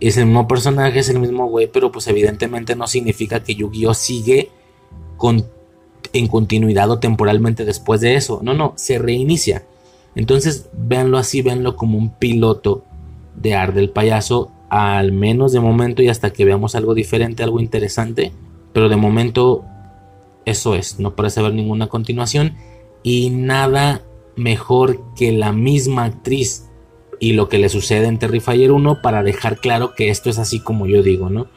Es 0.02 0.18
el 0.18 0.26
mismo 0.26 0.46
personaje, 0.46 1.00
es 1.00 1.08
el 1.08 1.20
mismo 1.20 1.48
güey, 1.48 1.68
pero 1.68 1.92
pues 1.92 2.08
evidentemente 2.08 2.76
no 2.76 2.88
significa 2.88 3.42
que 3.42 3.56
Yu-Gi-Oh 3.56 3.94
sigue 3.94 4.50
con, 5.16 5.46
en 6.12 6.28
continuidad 6.28 6.92
o 6.92 7.00
temporalmente 7.00 7.64
después 7.64 8.02
de 8.02 8.16
eso. 8.16 8.42
No, 8.44 8.54
no, 8.54 8.74
se 8.76 9.00
reinicia. 9.00 9.64
Entonces, 10.16 10.70
véanlo 10.74 11.18
así, 11.18 11.42
véanlo 11.42 11.76
como 11.76 11.98
un 11.98 12.10
piloto 12.10 12.84
de 13.36 13.56
Ar 13.56 13.74
del 13.74 13.90
Payaso, 13.90 14.52
al 14.70 15.12
menos 15.12 15.52
de 15.52 15.60
momento 15.60 16.02
y 16.02 16.10
hasta 16.10 16.32
que 16.32 16.46
veamos 16.46 16.76
algo 16.76 16.94
diferente, 16.94 17.44
algo 17.44 17.60
interesante. 17.60 18.32
Pero 18.74 18.90
de 18.90 18.96
momento, 18.96 19.66
eso 20.46 20.76
es, 20.76 21.00
no 21.00 21.16
parece 21.16 21.40
haber 21.40 21.54
ninguna 21.54 21.88
continuación 21.88 22.56
y 23.04 23.30
nada 23.30 24.04
mejor 24.36 25.00
que 25.16 25.32
la 25.32 25.52
misma 25.52 26.06
actriz 26.06 26.66
y 27.20 27.34
lo 27.34 27.50
que 27.50 27.58
le 27.58 27.70
sucede 27.70 28.08
en 28.08 28.20
Terrifier 28.20 28.72
1 28.72 29.02
para 29.02 29.24
dejar 29.24 29.58
claro 29.58 29.94
que 29.96 30.10
esto 30.10 30.30
es 30.30 30.40
así 30.40 30.60
como 30.60 30.86
yo 30.86 31.04
digo, 31.04 31.30
¿no? 31.30 31.48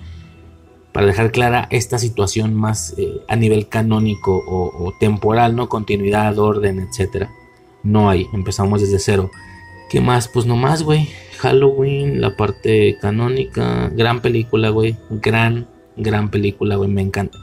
Para 0.93 1.07
dejar 1.07 1.33
clara 1.33 1.69
esta 1.71 1.99
situación 1.99 2.55
más 2.55 2.95
eh, 2.99 3.21
a 3.29 3.37
nivel 3.37 3.69
canónico 3.69 4.37
o, 4.37 4.85
o 4.85 4.93
temporal, 4.99 5.55
¿no? 5.55 5.69
Continuidad, 5.69 6.39
orden, 6.39 6.81
etcétera 6.81 7.31
no 7.83 8.09
hay, 8.09 8.27
empezamos 8.33 8.81
desde 8.81 8.99
cero. 8.99 9.31
¿Qué 9.93 10.01
más? 10.01 10.29
Pues 10.29 10.47
nomás, 10.47 10.83
güey. 10.83 11.09
Halloween, 11.39 12.21
la 12.21 12.37
parte 12.37 12.97
canónica, 13.01 13.91
gran 13.95 14.23
película, 14.23 14.71
güey. 14.71 14.97
Gran, 15.11 15.69
gran 15.97 16.31
película, 16.31 16.77
güey. 16.77 16.89
Me 16.89 17.03
encanta. 17.03 17.39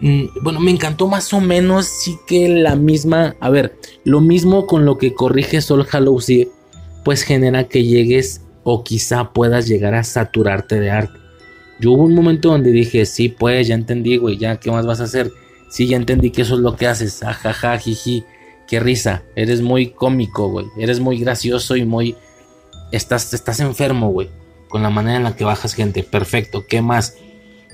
Mm, 0.00 0.24
bueno, 0.42 0.60
me 0.60 0.72
encantó 0.72 1.06
más 1.06 1.32
o 1.32 1.40
menos, 1.40 1.86
sí 1.86 2.18
que 2.26 2.48
la 2.48 2.76
misma. 2.76 3.36
A 3.40 3.50
ver, 3.50 3.78
lo 4.04 4.20
mismo 4.20 4.66
con 4.66 4.84
lo 4.84 4.98
que 4.98 5.14
corrige 5.14 5.62
Sol 5.62 5.84
Halloween, 5.84 6.48
pues 7.04 7.22
genera 7.22 7.64
que 7.64 7.84
llegues 7.84 8.42
o 8.64 8.84
quizá 8.84 9.32
puedas 9.32 9.68
llegar 9.68 9.94
a 9.94 10.04
saturarte 10.04 10.80
de 10.80 10.90
arte. 10.90 11.18
Yo 11.80 11.92
hubo 11.92 12.02
un 12.02 12.14
momento 12.14 12.50
donde 12.50 12.72
dije, 12.72 13.06
sí, 13.06 13.28
pues 13.28 13.68
ya 13.68 13.74
entendí, 13.74 14.16
güey, 14.16 14.36
ya, 14.36 14.56
¿qué 14.60 14.70
más 14.70 14.86
vas 14.86 15.00
a 15.00 15.04
hacer? 15.04 15.32
Sí, 15.70 15.86
ya 15.86 15.96
entendí 15.96 16.30
que 16.30 16.42
eso 16.42 16.54
es 16.56 16.60
lo 16.60 16.76
que 16.76 16.86
haces, 16.86 17.22
ajaja, 17.22 17.78
jiji 17.78 18.24
qué 18.72 18.80
risa, 18.80 19.22
eres 19.36 19.60
muy 19.60 19.90
cómico, 19.90 20.48
güey, 20.48 20.64
eres 20.78 20.98
muy 20.98 21.18
gracioso 21.18 21.76
y 21.76 21.84
muy... 21.84 22.16
Estás, 22.90 23.34
estás 23.34 23.60
enfermo, 23.60 24.08
güey, 24.08 24.30
con 24.70 24.82
la 24.82 24.88
manera 24.88 25.18
en 25.18 25.24
la 25.24 25.36
que 25.36 25.44
bajas 25.44 25.74
gente, 25.74 26.02
perfecto, 26.02 26.64
¿qué 26.66 26.80
más? 26.80 27.18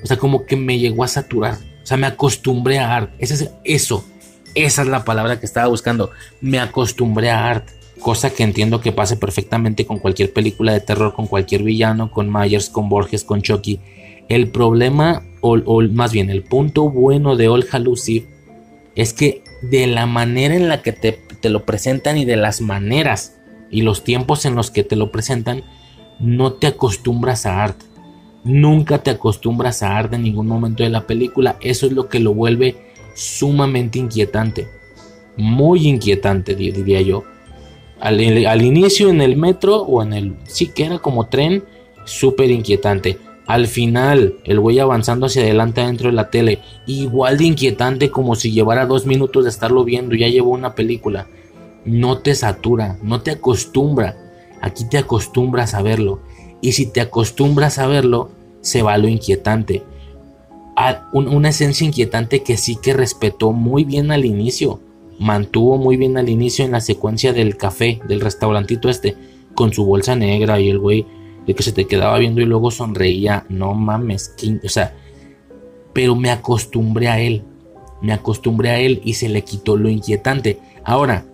O 0.03 0.09
sea, 0.09 0.17
como 0.17 0.45
que 0.45 0.57
me 0.57 0.81
llegó 0.81 1.05
a 1.05 1.09
saturar, 1.09 1.55
o 1.85 1.87
sea, 1.87 1.97
me 1.99 2.09
acostumbré 2.09 2.81
a 2.81 2.97
art, 2.97 3.13
Ese 3.21 3.35
es, 3.35 3.51
eso, 3.63 4.05
esa 4.57 4.83
es 4.83 4.89
la 4.89 5.05
palabra 5.05 5.39
que 5.39 5.47
estaba 5.47 5.69
buscando, 5.69 6.11
me 6.41 6.59
acostumbré 6.59 7.31
a 7.31 7.49
art, 7.49 7.69
cosa 8.01 8.31
que 8.31 8.43
entiendo 8.43 8.81
que 8.81 8.91
pase 8.91 9.17
perfectamente 9.17 9.87
con 9.87 10.01
cualquier 10.01 10.33
película 10.33 10.73
de 10.73 10.81
terror, 10.81 11.15
con 11.15 11.29
cualquier 11.29 11.63
villano, 11.63 12.11
con 12.11 12.29
Myers, 12.29 12.71
con 12.71 12.89
Borges, 12.89 13.23
con 13.23 13.41
Chucky. 13.41 13.79
El 14.29 14.51
problema, 14.51 15.23
o, 15.43 15.81
más 15.93 16.11
bien 16.11 16.29
el 16.29 16.43
punto 16.43 16.91
bueno 16.91 17.37
de 17.37 17.47
All 17.47 17.69
Hallows 17.71 18.11
es 18.97 19.13
que 19.13 19.45
de 19.63 19.87
la 19.87 20.07
manera 20.07 20.55
en 20.55 20.69
la 20.69 20.83
que 20.83 20.93
te, 20.93 21.19
lo 21.49 21.65
presentan 21.65 22.19
y 22.19 22.25
de 22.25 22.37
las 22.37 22.61
maneras 22.61 23.39
y 23.71 23.83
los 23.83 24.05
tiempos 24.05 24.45
en 24.45 24.55
los 24.55 24.71
que 24.71 24.85
te 24.85 24.97
lo 24.97 25.11
presentan, 25.11 25.65
no 26.19 26.55
te 26.55 26.69
acostumbras 26.69 27.47
a 27.47 27.63
arte. 27.63 27.85
Nunca 28.45 28.99
te 28.99 29.11
acostumbras 29.11 29.83
a 29.83 29.97
arte 29.97 30.17
en 30.17 30.23
ningún 30.23 30.47
momento 30.47 30.83
de 30.83 30.91
la 30.91 31.07
película. 31.07 31.57
Eso 31.61 31.87
es 31.87 31.93
lo 31.93 32.09
que 32.09 32.21
lo 32.21 32.35
vuelve 32.35 32.77
sumamente 33.15 33.99
inquietante. 33.99 34.69
Muy 35.37 35.87
inquietante, 35.87 36.55
diría 36.55 37.01
yo. 37.01 37.25
Al, 38.01 38.47
al 38.47 38.63
inicio 38.63 39.11
en 39.11 39.21
el 39.21 39.37
metro 39.37 39.83
o 39.83 40.03
en 40.03 40.13
el... 40.13 40.37
Sí 40.47 40.69
que 40.69 40.85
era 40.85 40.99
como 40.99 41.27
tren, 41.27 41.65
súper 42.05 42.51
inquietante. 42.51 43.19
Al 43.49 43.67
final, 43.67 44.35
el 44.45 44.61
güey 44.61 44.79
avanzando 44.79 45.25
hacia 45.25 45.41
adelante 45.41 45.81
dentro 45.81 46.11
de 46.11 46.15
la 46.15 46.29
tele, 46.29 46.59
igual 46.87 47.39
de 47.39 47.45
inquietante 47.45 48.11
como 48.11 48.37
si 48.37 48.53
llevara 48.53 48.85
dos 48.85 49.07
minutos 49.07 49.45
de 49.45 49.49
estarlo 49.49 49.85
viendo, 49.85 50.15
ya 50.15 50.29
llevó 50.29 50.51
una 50.51 50.75
película. 50.75 51.29
No 51.87 52.19
te 52.19 52.35
satura, 52.35 52.99
no 53.03 53.23
te 53.23 53.31
acostumbra. 53.31 54.19
Aquí 54.61 54.87
te 54.87 54.99
acostumbras 54.99 55.73
a 55.73 55.81
verlo. 55.81 56.21
Y 56.61 56.73
si 56.73 56.85
te 56.93 57.01
acostumbras 57.01 57.79
a 57.79 57.87
verlo, 57.87 58.31
se 58.61 58.83
va 58.83 58.99
lo 58.99 59.09
inquietante. 59.09 59.83
una 61.15 61.49
esencia 61.49 61.87
inquietante 61.87 62.43
que 62.43 62.59
sí 62.59 62.77
que 62.77 62.93
respetó 62.93 63.53
muy 63.53 63.85
bien 63.85 64.11
al 64.11 64.27
inicio. 64.27 64.79
Mantuvo 65.19 65.79
muy 65.79 65.97
bien 65.97 66.19
al 66.19 66.29
inicio 66.29 66.67
en 66.67 66.73
la 66.73 66.83
secuencia 66.83 67.33
del 67.33 67.57
café, 67.57 67.99
del 68.07 68.21
restaurantito 68.21 68.91
este, 68.91 69.17
con 69.55 69.73
su 69.73 69.87
bolsa 69.87 70.17
negra 70.17 70.61
y 70.61 70.69
el 70.69 70.79
güey 70.79 71.07
de 71.49 71.55
que 71.55 71.63
se 71.63 71.73
te 71.73 71.87
quedaba 71.87 72.19
viendo 72.19 72.43
y 72.43 72.45
luego 72.45 72.71
sonreía, 72.71 73.47
no 73.49 73.73
mames, 73.73 74.35
o 74.63 74.69
sea, 74.69 74.95
pero 75.95 76.15
me 76.15 76.31
acostumbré 76.31 77.09
a 77.09 77.21
él, 77.21 77.43
me 78.03 78.13
acostumbré 78.13 78.69
a 78.69 78.79
él 78.79 79.01
y 79.03 79.15
se 79.15 79.31
le 79.31 79.43
quitó 79.43 79.79
lo 79.79 79.89
inquietante. 79.89 80.59
Ahora, 80.85 81.25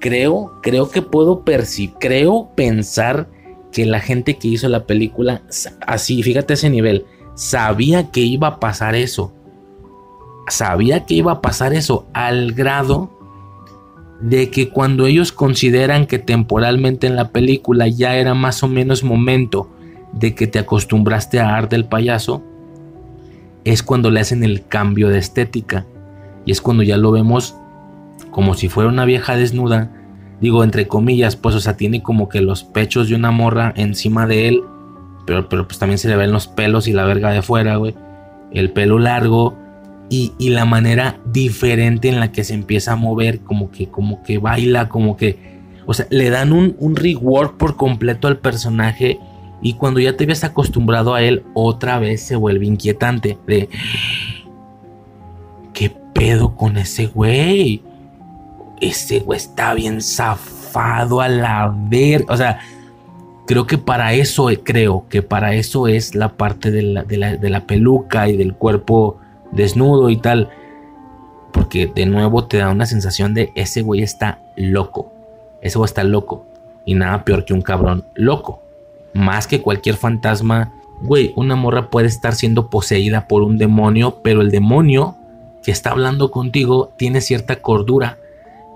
creo, 0.00 0.52
creo 0.62 0.90
que 0.90 1.02
puedo 1.02 1.44
percibir, 1.44 1.96
creo 2.00 2.48
pensar 2.54 3.28
que 3.70 3.84
la 3.84 4.00
gente 4.00 4.38
que 4.38 4.48
hizo 4.48 4.70
la 4.70 4.86
película, 4.86 5.42
así, 5.86 6.22
fíjate 6.22 6.54
ese 6.54 6.70
nivel, 6.70 7.04
sabía 7.34 8.10
que 8.10 8.20
iba 8.20 8.48
a 8.48 8.60
pasar 8.60 8.94
eso. 8.94 9.34
Sabía 10.48 11.04
que 11.04 11.12
iba 11.12 11.32
a 11.32 11.40
pasar 11.42 11.74
eso 11.74 12.06
al 12.14 12.52
grado 12.52 13.17
de 14.20 14.50
que 14.50 14.68
cuando 14.68 15.06
ellos 15.06 15.32
consideran 15.32 16.06
que 16.06 16.18
temporalmente 16.18 17.06
en 17.06 17.16
la 17.16 17.28
película 17.28 17.86
ya 17.86 18.16
era 18.16 18.34
más 18.34 18.62
o 18.62 18.68
menos 18.68 19.04
momento 19.04 19.70
de 20.12 20.34
que 20.34 20.46
te 20.46 20.58
acostumbraste 20.58 21.38
a 21.38 21.54
arte 21.54 21.76
del 21.76 21.84
payaso, 21.84 22.42
es 23.64 23.82
cuando 23.82 24.10
le 24.10 24.20
hacen 24.20 24.42
el 24.42 24.66
cambio 24.66 25.08
de 25.08 25.18
estética. 25.18 25.86
Y 26.44 26.52
es 26.52 26.60
cuando 26.60 26.82
ya 26.82 26.96
lo 26.96 27.12
vemos 27.12 27.54
como 28.30 28.54
si 28.54 28.68
fuera 28.68 28.88
una 28.88 29.04
vieja 29.04 29.36
desnuda. 29.36 29.92
Digo, 30.40 30.64
entre 30.64 30.88
comillas, 30.88 31.36
pues, 31.36 31.54
o 31.54 31.60
sea, 31.60 31.76
tiene 31.76 32.02
como 32.02 32.28
que 32.28 32.40
los 32.40 32.64
pechos 32.64 33.08
de 33.08 33.14
una 33.14 33.30
morra 33.30 33.72
encima 33.76 34.26
de 34.26 34.48
él. 34.48 34.62
Pero, 35.26 35.48
pero 35.48 35.68
pues 35.68 35.78
también 35.78 35.98
se 35.98 36.08
le 36.08 36.16
ven 36.16 36.32
los 36.32 36.46
pelos 36.46 36.88
y 36.88 36.92
la 36.92 37.04
verga 37.04 37.30
de 37.30 37.42
fuera, 37.42 37.76
güey. 37.76 37.94
El 38.50 38.70
pelo 38.70 38.98
largo 38.98 39.56
y, 40.10 40.32
la 40.50 40.64
manera 40.64 41.20
diferente 41.26 42.08
en 42.08 42.20
la 42.20 42.32
que 42.32 42.44
se 42.44 42.54
empieza 42.54 42.92
a 42.92 42.96
mover, 42.96 43.40
como 43.40 43.70
que, 43.70 43.88
como 43.88 44.22
que 44.22 44.38
baila, 44.38 44.88
como 44.88 45.16
que, 45.16 45.38
o 45.86 45.94
sea, 45.94 46.06
le 46.10 46.30
dan 46.30 46.52
un, 46.52 46.76
un 46.78 46.96
rework 46.96 47.56
por 47.56 47.76
completo 47.76 48.28
al 48.28 48.38
personaje 48.38 49.18
y 49.60 49.74
cuando 49.74 50.00
ya 50.00 50.16
te 50.16 50.26
ves 50.26 50.44
acostumbrado 50.44 51.14
a 51.14 51.22
él, 51.22 51.44
otra 51.54 51.98
vez 51.98 52.22
se 52.22 52.36
vuelve 52.36 52.66
inquietante 52.66 53.38
de, 53.46 53.68
¿qué 55.74 55.90
pedo 56.14 56.54
con 56.54 56.76
ese 56.76 57.06
güey? 57.06 57.82
Ese 58.80 59.20
güey 59.20 59.36
está 59.36 59.74
bien 59.74 60.00
zafado 60.00 61.20
a 61.20 61.28
la 61.28 61.74
ver, 61.88 62.24
o 62.28 62.36
sea, 62.36 62.60
creo 63.46 63.66
que 63.66 63.78
para 63.78 64.14
eso, 64.14 64.48
creo 64.62 65.06
que 65.08 65.22
para 65.22 65.54
eso 65.54 65.88
es 65.88 66.14
la 66.14 66.36
parte 66.36 66.70
de 66.70 66.82
la, 66.82 67.02
de 67.02 67.50
la 67.50 67.66
peluca 67.66 68.28
y 68.28 68.36
del 68.36 68.54
cuerpo 68.54 69.18
desnudo 69.52 70.10
y 70.10 70.16
tal. 70.16 70.50
Porque 71.52 71.86
de 71.86 72.06
nuevo 72.06 72.44
te 72.44 72.58
da 72.58 72.70
una 72.70 72.86
sensación 72.86 73.34
de 73.34 73.52
ese 73.54 73.82
güey 73.82 74.02
está 74.02 74.38
loco. 74.56 75.12
Ese 75.60 75.78
güey 75.78 75.86
está 75.86 76.04
loco. 76.04 76.44
Y 76.84 76.94
nada 76.94 77.24
peor 77.24 77.44
que 77.44 77.54
un 77.54 77.62
cabrón 77.62 78.04
loco. 78.14 78.62
Más 79.14 79.46
que 79.46 79.62
cualquier 79.62 79.96
fantasma. 79.96 80.72
Güey, 81.00 81.32
una 81.36 81.56
morra 81.56 81.90
puede 81.90 82.08
estar 82.08 82.34
siendo 82.34 82.68
poseída 82.70 83.28
por 83.28 83.42
un 83.42 83.56
demonio, 83.56 84.18
pero 84.22 84.40
el 84.40 84.50
demonio 84.50 85.16
que 85.62 85.70
está 85.70 85.90
hablando 85.90 86.30
contigo 86.30 86.92
tiene 86.96 87.20
cierta 87.20 87.56
cordura. 87.56 88.18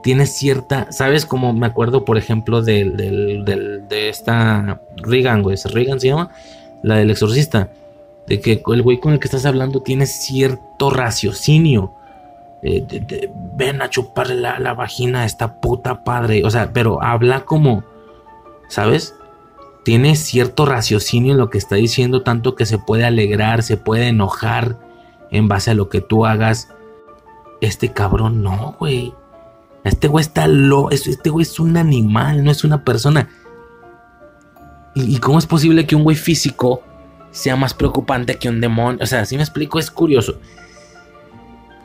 Tiene 0.03 0.27
cierta, 0.27 0.91
¿sabes? 0.91 1.27
Como 1.27 1.53
me 1.53 1.67
acuerdo, 1.67 2.05
por 2.05 2.19
ejemplo, 2.19 2.63
del, 2.63 2.97
de 3.47 4.09
esta 4.09 4.81
Regan, 4.97 5.43
güey. 5.43 5.57
¿Regan 5.65 6.01
se 6.01 6.09
llama? 6.09 6.31
La 6.83 6.97
del 6.97 7.11
exorcista 7.11 7.69
de 8.27 8.41
que 8.41 8.63
el 8.67 8.83
güey 8.83 9.01
con 9.01 9.13
el 9.13 9.19
que 9.19 9.27
estás 9.27 9.47
hablando 9.47 9.83
tiene 9.83 10.07
cierto 10.07 10.91
raciocinio. 10.91 11.95
ven 12.63 13.83
a 13.83 13.91
chuparle 13.91 14.37
la, 14.37 14.75
vagina 14.75 15.23
a 15.23 15.25
esta 15.25 15.61
puta 15.61 16.05
padre. 16.05 16.45
O 16.45 16.51
sea, 16.51 16.73
pero 16.73 17.03
habla 17.03 17.45
como, 17.45 17.85
¿sabes? 18.69 19.15
Tiene 19.85 20.15
cierto 20.15 20.65
raciocinio 20.65 21.33
en 21.33 21.39
lo 21.39 21.51
que 21.51 21.59
está 21.59 21.75
diciendo, 21.77 22.23
tanto 22.23 22.55
que 22.55 22.67
se 22.67 22.79
puede 22.79 23.05
alegrar, 23.05 23.65
se 23.65 23.77
puede 23.77 24.09
enojar 24.09 24.79
en 25.31 25.49
base 25.49 25.73
a 25.73 25.75
lo 25.75 25.89
que 25.89 26.01
tú 26.01 26.25
hagas. 26.25 26.69
Este 27.61 27.93
cabrón 27.93 28.43
no, 28.43 28.77
güey. 28.79 29.13
Este 29.83 30.07
güey 30.07 30.23
está 30.23 30.47
lo. 30.47 30.91
Este 30.91 31.31
güey 31.31 31.43
es 31.43 31.59
un 31.59 31.77
animal, 31.77 32.45
no 32.45 32.53
es 32.53 32.63
una 32.63 32.85
persona. 32.85 33.29
¿Y, 34.95 35.17
¿Y 35.17 35.19
cómo 35.19 35.41
es 35.41 35.47
posible 35.47 35.87
que 35.87 35.97
un 35.97 36.05
güey 36.05 36.17
físico 36.17 36.83
sea 37.33 37.57
más 37.57 37.75
preocupante 37.75 38.37
que 38.37 38.49
un 38.49 38.61
demonio. 38.61 39.01
O 39.03 39.07
sea, 39.07 39.25
si 39.25 39.37
me 39.37 39.43
explico, 39.43 39.79
es 39.79 39.91
curioso. 39.91 40.37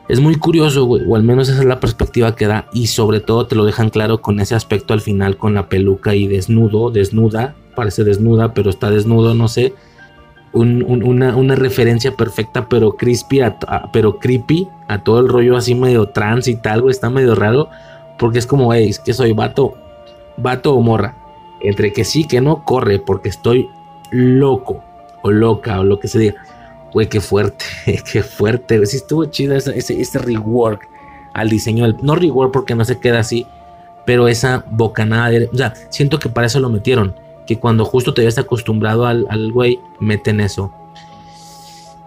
Es 0.08 0.20
muy 0.20 0.36
curioso, 0.36 0.84
güey, 0.84 1.02
o 1.06 1.16
al 1.16 1.22
menos 1.22 1.48
esa 1.48 1.58
es 1.60 1.66
la 1.66 1.80
perspectiva 1.80 2.34
que 2.34 2.46
da. 2.46 2.68
Y 2.72 2.86
sobre 2.86 3.20
todo 3.20 3.46
te 3.46 3.56
lo 3.56 3.64
dejan 3.64 3.90
claro 3.90 4.22
con 4.22 4.40
ese 4.40 4.54
aspecto 4.54 4.94
al 4.94 5.00
final, 5.00 5.36
con 5.36 5.54
la 5.54 5.68
peluca 5.68 6.14
y 6.14 6.26
desnudo, 6.28 6.90
desnuda. 6.90 7.56
Parece 7.74 8.04
desnuda, 8.04 8.54
pero 8.54 8.70
está 8.70 8.90
desnudo, 8.90 9.34
no 9.34 9.48
sé. 9.48 9.74
una, 10.52 11.54
referencia 11.56 12.16
perfecta, 12.16 12.68
pero 12.68 12.96
crispy, 12.96 13.40
pero 13.92 14.18
creepy, 14.18 14.66
a 14.88 15.02
todo 15.02 15.20
el 15.20 15.28
rollo 15.28 15.56
así 15.56 15.74
medio 15.74 16.08
trans 16.08 16.48
y 16.48 16.56
tal, 16.56 16.82
güey. 16.82 16.92
Está 16.92 17.10
medio 17.10 17.34
raro. 17.34 17.68
Porque 18.18 18.38
es 18.38 18.46
como, 18.46 18.72
hey, 18.72 18.88
es 18.88 18.98
que 18.98 19.12
soy 19.12 19.32
vato, 19.32 19.74
vato 20.38 20.74
o 20.74 20.80
morra. 20.80 21.16
Entre 21.60 21.92
que 21.92 22.04
sí, 22.04 22.24
que 22.24 22.40
no, 22.40 22.64
corre, 22.64 22.98
porque 22.98 23.28
estoy 23.28 23.68
loco 24.10 24.87
o 25.22 25.30
loca 25.30 25.80
o 25.80 25.84
lo 25.84 25.98
que 25.98 26.08
se 26.08 26.18
diga. 26.18 26.34
Güey, 26.92 27.08
qué 27.08 27.20
fuerte, 27.20 27.64
qué 28.12 28.22
fuerte. 28.22 28.84
Sí 28.86 28.96
estuvo 28.96 29.24
chido 29.26 29.54
ese, 29.56 29.76
ese, 29.76 30.18
rework 30.18 30.88
al 31.34 31.48
diseño. 31.48 31.86
no 32.02 32.14
rework 32.14 32.52
porque 32.52 32.74
no 32.74 32.84
se 32.84 32.98
queda 32.98 33.20
así, 33.20 33.46
pero 34.06 34.28
esa 34.28 34.64
bocanada 34.70 35.30
de... 35.30 35.50
O 35.52 35.56
sea, 35.56 35.74
siento 35.90 36.18
que 36.18 36.28
para 36.28 36.46
eso 36.46 36.60
lo 36.60 36.70
metieron. 36.70 37.14
Que 37.46 37.58
cuando 37.58 37.84
justo 37.84 38.12
te 38.12 38.22
habías 38.22 38.38
acostumbrado 38.38 39.06
al, 39.06 39.26
al 39.30 39.52
güey, 39.52 39.80
meten 40.00 40.40
eso. 40.40 40.72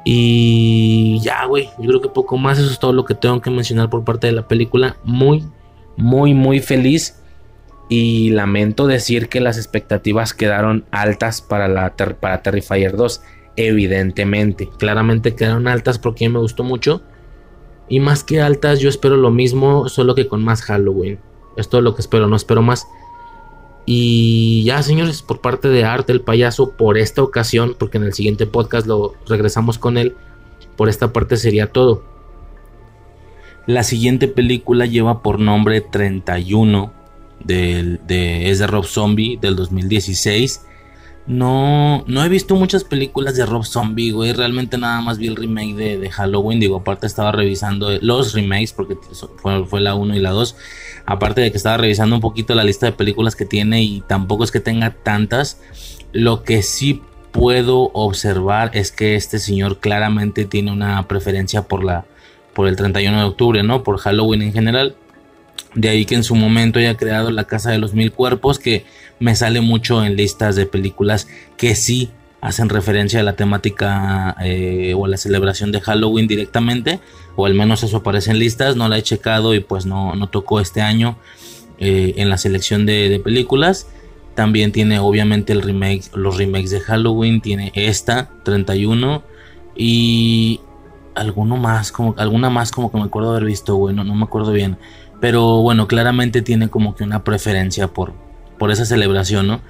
Y 0.04 1.20
ya, 1.22 1.46
güey, 1.46 1.70
yo 1.78 1.90
creo 1.90 2.02
que 2.02 2.10
poco 2.10 2.38
más. 2.38 2.58
Eso 2.58 2.72
es 2.72 2.80
todo 2.80 2.94
lo 2.94 3.06
que 3.06 3.16
tengo 3.16 3.40
que 3.42 3.52
mencionar 3.52 3.90
por 3.90 4.04
parte 4.04 4.28
de 4.28 4.34
la 4.34 4.48
película. 4.48 4.98
Muy, 5.04 5.48
muy, 5.96 6.34
muy 6.34 6.60
feliz 6.60 7.21
y 7.92 8.30
lamento 8.30 8.88
decir 8.88 9.28
que 9.28 9.42
las 9.42 9.58
expectativas 9.58 10.34
quedaron 10.34 10.86
altas 10.92 11.42
para, 11.42 11.68
la 11.68 11.94
para 12.22 12.42
Terrifier 12.42 12.96
2. 12.96 13.22
Evidentemente, 13.58 14.70
claramente 14.80 15.36
quedaron 15.36 15.68
altas 15.68 16.00
porque 16.00 16.30
me 16.30 16.40
gustó 16.40 16.64
mucho. 16.64 17.02
Y 17.90 18.00
más 18.00 18.24
que 18.24 18.40
altas, 18.40 18.80
yo 18.80 18.88
espero 18.88 19.18
lo 19.18 19.30
mismo, 19.30 19.90
solo 19.90 20.16
que 20.16 20.30
con 20.30 20.42
más 20.42 20.62
Halloween. 20.62 21.20
Es 21.58 21.68
todo 21.68 21.82
lo 21.82 21.94
que 21.94 22.00
espero, 22.00 22.28
no 22.28 22.38
espero 22.38 22.62
más. 22.62 22.88
Y 23.86 24.64
ya, 24.64 24.82
señores, 24.84 25.22
por 25.22 25.42
parte 25.42 25.68
de 25.68 25.84
Arte 25.84 26.14
el 26.14 26.22
payaso, 26.22 26.78
por 26.78 26.98
esta 26.98 27.22
ocasión, 27.22 27.76
porque 27.78 27.98
en 27.98 28.06
el 28.06 28.14
siguiente 28.14 28.46
podcast 28.48 28.88
lo 28.88 29.16
regresamos 29.28 29.78
con 29.78 29.98
él, 29.98 30.16
por 30.78 30.88
esta 30.88 31.12
parte 31.12 31.36
sería 31.36 31.74
todo. 31.74 32.06
La 33.68 33.84
siguiente 33.84 34.30
película 34.30 34.86
lleva 34.86 35.22
por 35.22 35.42
nombre 35.42 35.82
31 35.82 37.01
de, 37.46 38.50
es 38.50 38.60
de 38.60 38.68
Rob 38.68 38.86
Zombie 38.86 39.38
del 39.40 39.56
2016. 39.56 40.62
No, 41.28 42.04
no 42.08 42.24
he 42.26 42.30
visto 42.30 42.56
muchas 42.56 42.84
películas 42.84 43.36
de 43.36 43.46
Rob 43.46 43.64
Zombie, 43.64 44.12
güey. 44.12 44.34
Realmente 44.34 44.78
nada 44.78 45.02
más 45.02 45.18
vi 45.18 45.28
el 45.28 45.36
remake 45.36 45.76
de, 45.76 46.10
Halloween. 46.10 46.60
Digo, 46.60 46.78
aparte 46.78 47.06
estaba 47.06 47.32
revisando 47.32 47.92
los 48.02 48.34
remakes 48.34 48.74
porque 48.74 48.98
fue, 49.38 49.66
fue 49.66 49.82
la 49.82 49.96
1 49.96 50.16
y 50.16 50.20
la 50.20 50.32
2. 50.32 50.56
Aparte 51.06 51.42
de 51.42 51.52
que 51.52 51.58
estaba 51.58 51.78
revisando 51.78 52.16
un 52.16 52.22
poquito 52.22 52.56
la 52.56 52.64
lista 52.64 52.88
de 52.88 52.92
películas 52.92 53.36
que 53.36 53.46
tiene 53.46 53.84
y 53.84 54.02
tampoco 54.02 54.44
es 54.44 54.52
que 54.52 54.60
tenga 54.60 54.92
tantas. 54.92 55.62
Lo 56.12 56.44
que 56.44 56.64
sí 56.64 57.02
puedo 57.32 57.92
observar 57.94 58.72
es 58.74 58.92
que 58.92 59.16
este 59.16 59.40
señor 59.40 59.80
claramente 59.80 60.46
tiene 60.46 60.72
una 60.72 61.08
preferencia 61.08 61.64
por 61.64 61.84
la 61.84 62.06
por 62.54 62.68
el 62.68 62.76
31 62.76 63.18
de 63.18 63.24
octubre, 63.24 63.64
¿no? 63.64 63.84
Por 63.84 63.98
Halloween 63.98 64.42
en 64.42 64.54
general. 64.54 64.96
De 65.76 65.90
ahí 65.90 66.06
que 66.06 66.16
en 66.16 66.24
su 66.24 66.36
momento 66.36 66.80
haya 66.80 66.98
creado 66.98 67.32
La 67.32 67.46
Casa 67.46 67.72
de 67.72 67.78
los 67.78 67.94
Mil 67.94 68.12
Cuerpos, 68.12 68.60
que 68.60 68.86
me 69.20 69.36
sale 69.36 69.62
mucho 69.62 70.04
en 70.04 70.16
listas 70.16 70.56
de 70.56 70.66
películas 70.66 71.28
que 71.58 71.76
sí 71.76 72.10
hacen 72.42 72.70
referencia 72.70 73.20
a 73.20 73.24
la 73.24 73.36
temática 73.36 74.36
eh, 74.44 74.94
o 74.98 75.06
a 75.06 75.08
la 75.08 75.18
celebración 75.18 75.72
de 75.72 75.80
Halloween 75.80 76.28
directamente, 76.28 77.00
o 77.36 77.46
al 77.46 77.54
menos 77.54 77.84
eso 77.84 77.98
aparece 77.98 78.32
en 78.32 78.40
listas, 78.40 78.76
no 78.76 78.90
la 78.90 78.98
he 78.98 79.04
checado 79.04 79.54
y 79.54 79.60
pues 79.60 79.86
no, 79.86 80.16
no 80.16 80.28
tocó 80.28 80.60
este 80.60 80.82
año 80.82 81.18
eh, 81.78 82.14
en 82.18 82.30
la 82.30 82.38
selección 82.38 82.86
de, 82.86 83.20
películas. 83.24 83.88
También 84.36 84.72
tiene 84.72 85.00
obviamente 85.00 85.54
el 85.54 85.62
remake, 85.62 86.04
los 86.16 86.38
remakes 86.38 86.72
de 86.72 86.80
Halloween, 86.80 87.42
tiene 87.42 87.72
esta, 87.76 88.30
31, 88.44 89.24
y 89.76 90.62
alguno 91.16 91.58
más, 91.58 91.92
como, 91.92 92.16
alguna 92.18 92.50
más 92.50 92.72
como 92.72 92.92
que 92.92 92.98
me 92.98 93.04
acuerdo 93.04 93.32
haber 93.32 93.46
visto, 93.46 93.78
bueno, 93.78 94.04
no 94.04 94.16
me 94.16 94.24
acuerdo 94.24 94.52
bien. 94.52 94.78
Pero 95.22 95.62
bueno, 95.62 95.88
claramente 95.88 96.42
tiene 96.42 96.70
como 96.70 96.96
que 96.96 97.04
una 97.04 97.24
preferencia 97.24 97.88
por, 97.88 98.14
por 98.58 98.72
esa 98.72 98.86
celebración, 98.86 99.48
¿no? 99.48 99.62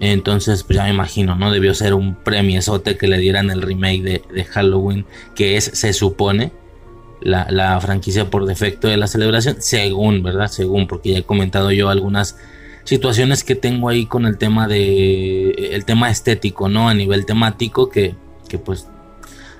Entonces, 0.00 0.62
pues 0.64 0.76
ya 0.76 0.84
me 0.84 0.90
imagino, 0.90 1.34
¿no? 1.34 1.52
Debió 1.52 1.74
ser 1.74 1.94
un 1.94 2.14
premiesote 2.14 2.96
que 2.96 3.08
le 3.08 3.18
dieran 3.18 3.50
el 3.50 3.62
remake 3.62 4.02
de, 4.02 4.44
Halloween, 4.44 5.04
que 5.34 5.56
es, 5.56 5.64
se 5.64 5.92
supone, 5.92 6.52
la, 7.20 7.80
franquicia 7.80 8.30
por 8.30 8.46
defecto 8.46 8.88
de 8.88 8.96
la 8.96 9.06
celebración, 9.06 9.56
según, 9.60 10.22
¿verdad? 10.22 10.48
Según, 10.48 10.86
porque 10.86 11.12
ya 11.12 11.18
he 11.18 11.22
comentado 11.22 11.72
yo 11.72 11.88
algunas 11.88 12.36
situaciones 12.84 13.44
que 13.44 13.54
tengo 13.54 13.88
ahí 13.88 14.06
con 14.06 14.26
el 14.26 14.36
tema 14.36 14.68
de, 14.68 15.50
el 15.72 15.84
tema 15.84 16.10
estético, 16.10 16.68
¿no? 16.68 16.88
A 16.88 16.94
nivel 16.94 17.24
temático, 17.24 17.88
que, 17.88 18.14
que 18.48 18.58
pues 18.58 18.88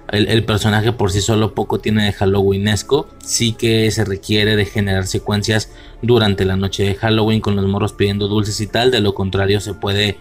el, 0.08 0.44
personaje 0.44 0.92
por 0.92 1.10
sí 1.10 1.20
solo 1.20 1.54
poco 1.54 1.78
tiene 1.78 2.04
de 2.04 2.12
Halloweenesco. 2.12 3.08
Sí 3.24 3.52
que 3.52 3.90
se 3.90 4.04
requiere 4.04 4.56
de 4.56 4.64
generar 4.66 5.06
secuencias 5.06 5.70
durante 6.02 6.44
la 6.44 6.56
noche 6.56 6.84
de 6.84 6.94
Halloween 6.94 7.40
con 7.40 7.56
los 7.56 7.66
morros 7.66 7.92
pidiendo 7.92 8.28
dulces 8.28 8.60
y 8.60 8.66
tal. 8.66 8.90
De 8.90 9.00
lo 9.00 9.14
contrario, 9.14 9.60
se 9.60 9.74
puede 9.74 10.18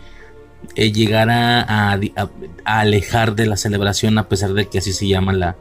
eh, 0.75 0.91
llegar 0.91 1.29
a, 1.29 1.99
alejar 2.63 3.35
de 3.35 3.45
la 3.45 3.57
celebración 3.57 4.17
a 4.17 4.29
pesar 4.29 4.53
de 4.53 4.67
que 4.67 4.77
así 4.77 4.93
se 4.93 5.07
llama 5.07 5.33
la, 5.33 5.57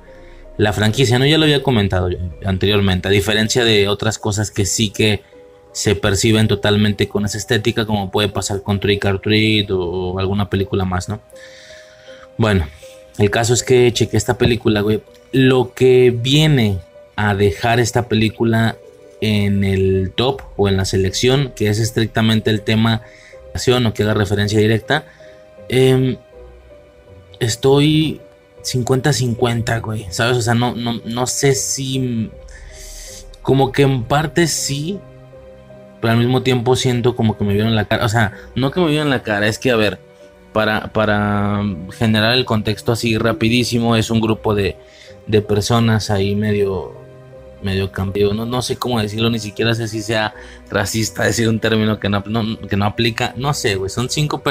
la 0.57 0.73
franquicia. 0.73 1.19
No, 1.19 1.27
ya 1.27 1.39
lo 1.39 1.45
había 1.45 1.63
comentado 1.63 2.09
anteriormente. 2.45 3.09
A 3.09 3.11
diferencia 3.11 3.65
de 3.65 3.89
otras 3.89 4.19
cosas 4.19 4.51
que 4.51 4.67
sí 4.67 4.91
que 4.91 5.23
se 5.73 5.95
perciben 5.97 6.49
totalmente 6.49 7.09
con 7.09 7.25
esa 7.25 7.39
estética, 7.39 7.87
como 7.87 8.11
puede 8.11 8.29
pasar 8.29 8.63
con 8.63 8.79
Trick 8.79 9.05
or 9.07 9.21
Treat 9.21 9.71
o 9.71 10.19
alguna 10.19 10.49
película 10.49 10.85
más, 10.85 11.09
¿no? 11.09 11.21
Bueno, 12.39 12.67
el 13.19 13.31
caso 13.31 13.55
es 13.55 13.63
que 13.63 13.93
chequé 13.93 14.17
esta 14.17 14.39
película, 14.39 14.81
güey. 14.81 15.03
Lo 15.33 15.75
que 15.75 16.15
viene 16.17 16.79
a 17.17 17.35
dejar 17.35 17.81
esta 17.81 18.09
película 18.09 18.77
en 19.21 19.65
el 19.65 20.13
top 20.15 20.43
o 20.57 20.69
en 20.69 20.77
la 20.77 20.85
selección, 20.85 21.53
que 21.55 21.69
es 21.69 21.79
estrictamente 21.79 22.51
el 22.51 22.63
tema 22.63 23.03
o 23.55 23.95
que 23.95 24.03
haga 24.03 24.15
referencia 24.15 24.59
directa, 24.59 25.05
em, 25.69 26.17
estoy 27.39 28.21
50-50, 28.63 29.81
güey. 29.81 30.07
¿Sabes? 30.11 30.37
O 30.39 30.43
sea, 30.43 30.55
no, 30.55 30.75
no, 30.75 31.01
no 31.05 31.27
sé 31.27 31.55
si. 31.55 32.31
Como 33.43 33.73
que 33.73 33.83
en 33.83 34.05
parte 34.05 34.47
sí, 34.47 35.01
pero 36.01 36.13
al 36.13 36.19
mismo 36.19 36.43
tiempo 36.43 36.77
siento 36.77 37.17
como 37.17 37.37
que 37.37 37.45
me 37.45 37.55
vieron 37.55 37.75
la 37.75 37.85
cara. 37.85 38.05
O 38.05 38.09
sea, 38.09 38.33
no 38.55 38.71
que 38.71 38.81
me 38.81 38.87
vieron 38.89 39.11
la 39.11 39.23
cara, 39.23 39.49
es 39.49 39.59
que 39.59 39.71
a 39.71 39.77
ver 39.77 39.99
para, 40.53 41.63
generar 41.91 42.35
el 42.35 42.45
contexto 42.45 42.93
así 42.93 43.17
rapidísimo, 43.19 43.97
es 43.97 44.11
un 44.11 44.21
grupo 44.21 44.55
de, 44.55 44.77
personas 45.49 46.11
ahí 46.11 46.35
medio 46.35 47.01
medio 47.63 47.93
cambio, 47.93 48.35
no, 48.35 48.45
no 48.45 48.61
sé 48.61 48.75
cómo 48.75 49.01
decirlo, 49.01 49.31
ni 49.31 49.39
siquiera 49.39 49.73
sé 49.73 49.87
si 49.87 50.03
sea 50.03 50.35
racista 50.69 51.23
decir 51.27 51.49
un 51.49 51.61
término 51.61 52.01
que 52.01 52.09
no, 52.09 52.25
que 52.69 52.77
no 52.77 52.85
aplica, 52.85 53.35
no 53.37 53.55
sé, 53.55 53.77
güey, 53.77 53.89
son 53.89 54.11
cinco, 54.11 54.43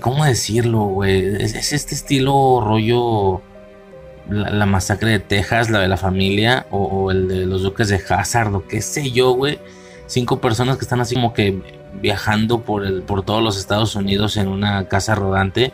¿cómo 0.00 0.24
decirlo, 0.24 0.84
güey? 0.84 1.42
Es, 1.42 1.72
este 1.72 1.96
estilo 1.96 2.62
rollo, 2.64 3.42
la, 4.30 4.66
masacre 4.66 5.10
de 5.10 5.18
Texas, 5.18 5.68
la 5.68 5.80
de 5.80 5.88
la 5.88 5.96
familia, 5.96 6.66
o, 6.70 6.84
o 6.84 7.10
el 7.10 7.26
de 7.26 7.44
los 7.44 7.62
duques 7.62 7.88
de 7.88 8.00
Hazard, 8.08 8.54
o 8.54 8.68
qué 8.68 8.80
sé 8.82 9.10
yo, 9.10 9.32
güey, 9.32 9.58
cinco 10.06 10.40
personas 10.40 10.76
que 10.76 10.84
están 10.84 11.00
así 11.00 11.16
como 11.16 11.34
que 11.34 11.81
viajando 12.00 12.62
por, 12.62 12.84
el, 12.84 13.02
por 13.02 13.24
todos 13.24 13.42
los 13.42 13.58
Estados 13.58 13.94
Unidos 13.94 14.36
en 14.36 14.48
una 14.48 14.88
casa 14.88 15.14
rodante 15.14 15.72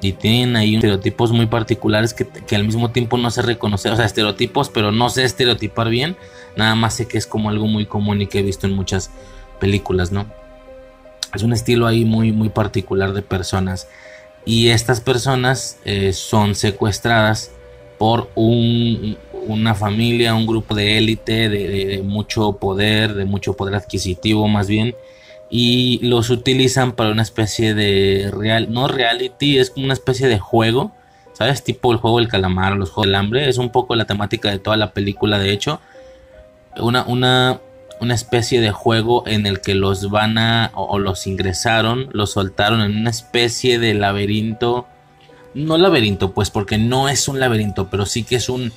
y 0.00 0.12
tienen 0.12 0.56
ahí 0.56 0.74
estereotipos 0.74 1.32
muy 1.32 1.46
particulares 1.46 2.14
que, 2.14 2.56
al 2.56 2.64
mismo 2.64 2.90
tiempo 2.90 3.18
no 3.18 3.30
sé 3.30 3.42
reconocer, 3.42 3.92
o 3.92 3.96
sea, 3.96 4.04
estereotipos, 4.04 4.68
pero 4.68 4.90
no 4.90 5.08
sé 5.10 5.24
estereotipar 5.24 5.88
bien, 5.88 6.16
nada 6.56 6.74
más 6.74 6.94
sé 6.94 7.06
que 7.06 7.18
es 7.18 7.26
como 7.26 7.50
algo 7.50 7.66
muy 7.66 7.86
común 7.86 8.20
y 8.20 8.26
que 8.26 8.40
he 8.40 8.42
visto 8.42 8.66
en 8.66 8.72
muchas 8.72 9.10
películas, 9.60 10.10
¿no? 10.10 10.26
Es 11.34 11.42
un 11.42 11.52
estilo 11.52 11.86
ahí 11.86 12.04
muy, 12.04 12.32
muy 12.32 12.48
particular 12.48 13.12
de 13.12 13.22
personas 13.22 13.88
y 14.44 14.68
estas 14.68 15.00
personas 15.00 15.78
eh, 15.84 16.12
son 16.12 16.54
secuestradas 16.56 17.52
por 17.96 18.28
un, 18.34 19.16
una 19.46 19.74
familia, 19.74 20.34
un 20.34 20.46
grupo 20.46 20.74
de 20.74 20.98
élite 20.98 21.48
de, 21.48 22.02
mucho 22.04 22.54
poder, 22.54 23.14
de 23.14 23.24
mucho 23.24 23.54
poder 23.54 23.76
adquisitivo 23.76 24.48
más 24.48 24.66
bien, 24.66 24.96
y 25.54 25.98
los 26.02 26.30
utilizan 26.30 26.92
para 26.92 27.10
una 27.10 27.20
especie 27.20 27.74
de 27.74 28.30
real, 28.32 28.72
no 28.72 28.88
reality, 28.88 29.58
es 29.58 29.68
como 29.68 29.84
una 29.84 29.92
especie 29.92 30.26
de 30.26 30.38
juego, 30.38 30.92
¿sabes? 31.34 31.62
Tipo 31.62 31.92
el 31.92 31.98
juego 31.98 32.20
del 32.20 32.28
calamar 32.28 32.74
los 32.74 32.88
juegos 32.88 33.08
del 33.08 33.16
hambre, 33.16 33.48
es 33.50 33.58
un 33.58 33.68
poco 33.68 33.94
la 33.94 34.06
temática 34.06 34.50
de 34.50 34.58
toda 34.58 34.78
la 34.78 34.94
película, 34.94 35.38
de 35.38 35.52
hecho, 35.52 35.82
una, 36.78 37.04
una, 37.04 37.60
una 38.00 38.14
especie 38.14 38.62
de 38.62 38.70
juego 38.70 39.24
en 39.26 39.44
el 39.44 39.60
que 39.60 39.74
los 39.74 40.08
van 40.08 40.38
a, 40.38 40.70
o 40.72 40.98
los 40.98 41.26
ingresaron, 41.26 42.08
los 42.12 42.32
soltaron 42.32 42.80
en 42.80 42.96
una 42.96 43.10
especie 43.10 43.78
de 43.78 43.92
laberinto, 43.92 44.86
no 45.52 45.76
laberinto, 45.76 46.32
pues 46.32 46.48
porque 46.48 46.78
no 46.78 47.10
es 47.10 47.28
un 47.28 47.38
laberinto, 47.38 47.90
pero 47.90 48.06
sí 48.06 48.24
que 48.24 48.36
es 48.36 48.48
un 48.48 48.72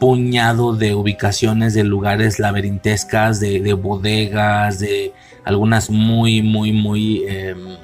puñado 0.00 0.74
de 0.74 0.94
ubicaciones 0.94 1.74
de 1.74 1.84
lugares 1.84 2.38
laberintescas, 2.38 3.38
de, 3.38 3.72
bodegas, 3.74 4.80
de 4.80 5.12
algunas 5.44 5.90
muy, 5.90 6.42
muy, 6.42 6.72
muy 6.72 7.24
em, 7.26 7.76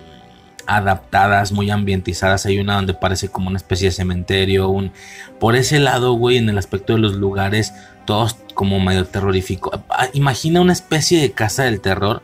adaptadas, 0.66 1.52
muy 1.52 1.70
ambientizadas. 1.70 2.46
Hay 2.46 2.58
una 2.58 2.74
donde 2.74 2.94
parece 2.94 3.28
como 3.28 3.48
una 3.48 3.56
especie 3.56 3.88
de 3.88 3.92
cementerio. 3.92 4.68
Un... 4.68 4.92
Por 5.38 5.56
ese 5.56 5.78
lado, 5.78 6.12
güey, 6.14 6.36
en 6.36 6.48
el 6.48 6.58
aspecto 6.58 6.92
de 6.92 6.98
los 6.98 7.14
lugares, 7.14 7.72
todos 8.04 8.36
como 8.54 8.80
medio 8.80 9.04
terrorífico. 9.06 9.70
Ah, 9.90 10.08
imagina 10.12 10.60
una 10.60 10.72
especie 10.72 11.20
de 11.20 11.32
casa 11.32 11.64
del 11.64 11.80
terror. 11.80 12.22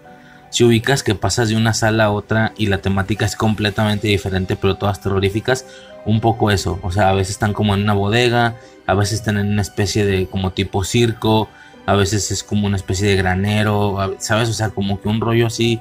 Si 0.51 0.65
ubicas 0.65 1.03
que 1.03 1.15
pasas 1.15 1.49
de 1.49 1.57
una 1.57 1.73
sala 1.73 2.05
a 2.05 2.11
otra 2.11 2.53
y 2.59 2.67
la 2.67 2.79
temática 2.79 3.25
es 3.25 3.37
completamente 3.37 4.09
diferente, 4.09 4.55
pero 4.55 4.77
todas 4.77 5.01
terroríficas, 5.01 5.65
un 6.05 6.21
poco 6.21 6.51
eso. 6.51 6.79
O 6.83 6.93
sea, 6.93 7.09
a 7.09 7.15
veces 7.15 7.33
están 7.33 7.55
como 7.55 7.75
en 7.75 7.83
una 7.83 7.95
bodega, 7.95 8.57
a 8.87 8.95
veces 8.95 9.21
están 9.21 9.39
en 9.39 9.49
una 9.49 9.63
especie 9.63 10.05
de 10.05 10.27
como 10.27 10.53
tipo 10.53 10.85
circo, 10.85 11.49
a 11.87 11.95
veces 11.95 12.31
es 12.31 12.43
como 12.45 12.67
una 12.67 12.77
especie 12.77 13.09
de 13.09 13.17
granero, 13.17 14.17
¿sabes? 14.19 14.49
O 14.49 14.53
sea, 14.53 14.71
como 14.71 15.01
que 15.01 15.09
un 15.09 15.21
rollo 15.21 15.47
así 15.47 15.81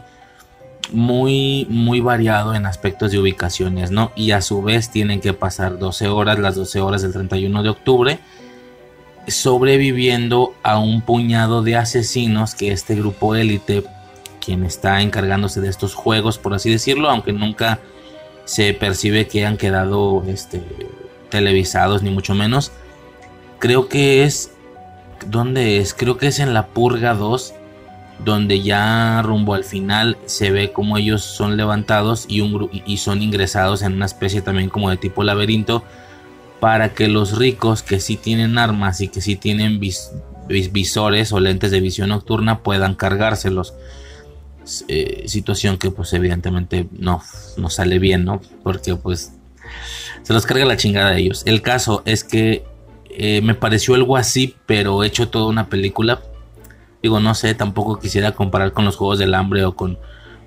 muy, 0.91 1.67
muy 1.69 2.01
variado 2.01 2.55
en 2.55 2.65
aspectos 2.65 3.11
de 3.11 3.19
ubicaciones, 3.19 3.91
¿no? 3.91 4.11
Y 4.15 4.31
a 4.31 4.41
su 4.41 4.61
vez 4.61 4.89
tienen 4.89 5.21
que 5.21 5.33
pasar 5.33 5.77
12 5.77 6.07
horas, 6.07 6.39
las 6.39 6.55
12 6.55 6.81
horas 6.81 7.01
del 7.01 7.13
31 7.13 7.63
de 7.63 7.69
octubre, 7.69 8.19
sobreviviendo 9.27 10.53
a 10.63 10.79
un 10.79 11.01
puñado 11.01 11.61
de 11.61 11.75
asesinos 11.75 12.55
que 12.55 12.71
este 12.71 12.95
grupo 12.95 13.35
élite, 13.35 13.83
quien 14.43 14.65
está 14.65 15.01
encargándose 15.01 15.61
de 15.61 15.69
estos 15.69 15.93
juegos, 15.93 16.37
por 16.37 16.53
así 16.53 16.69
decirlo, 16.71 17.09
aunque 17.09 17.31
nunca 17.31 17.79
se 18.45 18.73
percibe 18.73 19.27
que 19.27 19.45
han 19.45 19.57
quedado 19.57 20.23
este, 20.27 20.63
televisados, 21.29 22.01
ni 22.01 22.09
mucho 22.09 22.35
menos, 22.35 22.71
creo 23.59 23.87
que 23.87 24.23
es. 24.23 24.51
¿Dónde 25.27 25.77
es? 25.77 25.93
Creo 25.93 26.17
que 26.17 26.27
es 26.27 26.39
en 26.39 26.53
la 26.53 26.67
Purga 26.67 27.13
2. 27.13 27.53
Donde 28.23 28.61
ya 28.61 29.21
rumbo 29.23 29.55
al 29.55 29.63
final 29.63 30.15
se 30.27 30.51
ve 30.51 30.71
como 30.71 30.97
ellos 30.97 31.23
son 31.23 31.57
levantados 31.57 32.25
y, 32.27 32.41
un, 32.41 32.69
y 32.85 32.97
son 32.97 33.23
ingresados 33.23 33.81
en 33.81 33.93
una 33.93 34.05
especie 34.05 34.43
también 34.43 34.69
como 34.69 34.91
de 34.91 34.97
tipo 34.97 35.23
laberinto. 35.23 35.83
Para 36.59 36.93
que 36.93 37.07
los 37.07 37.37
ricos 37.37 37.81
que 37.81 37.99
sí 37.99 38.17
tienen 38.17 38.59
armas 38.59 39.01
y 39.01 39.07
que 39.07 39.21
sí 39.21 39.35
tienen 39.35 39.79
visores 39.79 41.31
o 41.31 41.39
lentes 41.39 41.71
de 41.71 41.81
visión 41.81 42.09
nocturna 42.09 42.59
puedan 42.59 42.93
cargárselos. 42.93 43.73
Eh, 44.87 45.23
situación 45.27 45.79
que 45.79 45.89
pues 45.89 46.13
evidentemente 46.13 46.87
no, 46.91 47.23
no 47.57 47.69
sale 47.71 47.97
bien, 47.97 48.25
¿no? 48.25 48.41
Porque 48.61 48.95
pues 48.95 49.33
se 50.21 50.33
los 50.33 50.45
carga 50.45 50.65
la 50.65 50.77
chingada 50.77 51.11
de 51.11 51.21
ellos. 51.21 51.43
El 51.45 51.61
caso 51.61 52.03
es 52.05 52.23
que 52.23 52.63
eh, 53.15 53.41
me 53.41 53.55
pareció 53.55 53.95
algo 53.95 54.17
así, 54.17 54.55
pero 54.65 55.03
hecho 55.03 55.29
toda 55.29 55.47
una 55.47 55.67
película. 55.67 56.21
Digo, 57.01 57.19
no 57.19 57.33
sé, 57.33 57.55
tampoco 57.55 57.99
quisiera 57.99 58.33
comparar 58.33 58.73
con 58.73 58.85
los 58.85 58.95
Juegos 58.95 59.19
del 59.19 59.33
Hambre 59.33 59.65
o 59.65 59.75
con, 59.75 59.97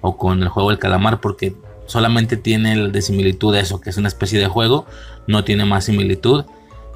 o 0.01 0.17
con 0.17 0.43
el 0.43 0.49
juego 0.49 0.71
del 0.71 0.79
calamar, 0.79 1.21
porque 1.21 1.55
solamente 1.87 2.37
tiene 2.37 2.89
de 2.89 3.03
similitud 3.03 3.55
eso, 3.57 3.81
que 3.81 3.91
es 3.91 3.97
una 3.97 4.09
especie 4.09 4.39
de 4.39 4.47
juego, 4.47 4.87
no 5.27 5.45
tiene 5.45 5.65
más 5.65 5.85
similitud. 5.85 6.45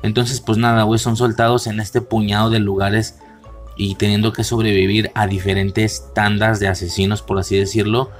Entonces, 0.02 0.40
pues 0.40 0.58
nada, 0.58 0.84
güey, 0.84 0.98
son 0.98 1.16
soltados 1.16 1.66
en 1.66 1.80
este 1.80 2.00
puñado 2.00 2.50
de 2.50 2.60
lugares 2.60 3.18
y 3.76 3.94
teniendo 3.94 4.32
que 4.32 4.44
sobrevivir 4.44 5.10
a 5.14 5.26
diferentes 5.26 6.12
tandas 6.14 6.60
de 6.60 6.68
asesinos, 6.68 7.22
por 7.22 7.38
así 7.38 7.56
decirlo. 7.56 8.10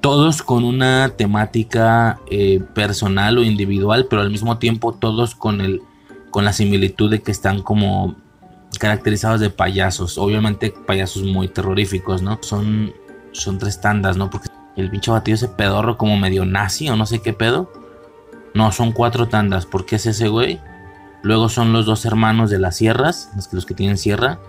Todos 0.00 0.42
con 0.42 0.64
una 0.64 1.10
temática 1.16 2.20
eh, 2.28 2.60
personal 2.74 3.38
o 3.38 3.44
individual, 3.44 4.06
pero 4.10 4.22
al 4.22 4.30
mismo 4.30 4.58
tiempo 4.58 4.92
todos 4.92 5.34
con 5.34 5.60
el 5.60 5.82
con 6.32 6.44
la 6.44 6.52
similitud 6.52 7.08
de 7.08 7.22
que 7.22 7.30
están 7.30 7.62
como 7.62 8.16
caracterizados 8.80 9.38
de 9.38 9.50
payasos. 9.50 10.18
Obviamente 10.18 10.74
payasos 10.86 11.22
muy 11.22 11.46
terroríficos, 11.46 12.22
¿no? 12.22 12.40
Son, 12.42 12.92
son 13.30 13.58
tres 13.58 13.80
tandas, 13.80 14.16
¿no? 14.16 14.30
Porque 14.30 14.48
el 14.76 14.90
pinche 14.90 15.12
batido 15.12 15.36
ese 15.36 15.46
pedorro 15.46 15.96
como 15.96 16.16
medio 16.16 16.44
nazi 16.44 16.88
o 16.88 16.96
no 16.96 17.06
sé 17.06 17.20
qué 17.20 17.32
pedo. 17.32 17.70
No, 18.54 18.72
son 18.72 18.90
cuatro 18.90 19.28
tandas. 19.28 19.66
¿Por 19.66 19.86
qué 19.86 19.96
es 19.96 20.06
ese 20.06 20.26
güey? 20.26 20.58
Luego 21.22 21.48
son 21.48 21.72
los 21.72 21.86
dos 21.86 22.04
hermanos 22.04 22.50
de 22.50 22.58
las 22.58 22.76
sierras, 22.76 23.30
los 23.36 23.46
que, 23.46 23.56
los 23.56 23.66
que 23.66 23.74
tienen 23.74 23.98
sierra. 23.98 24.40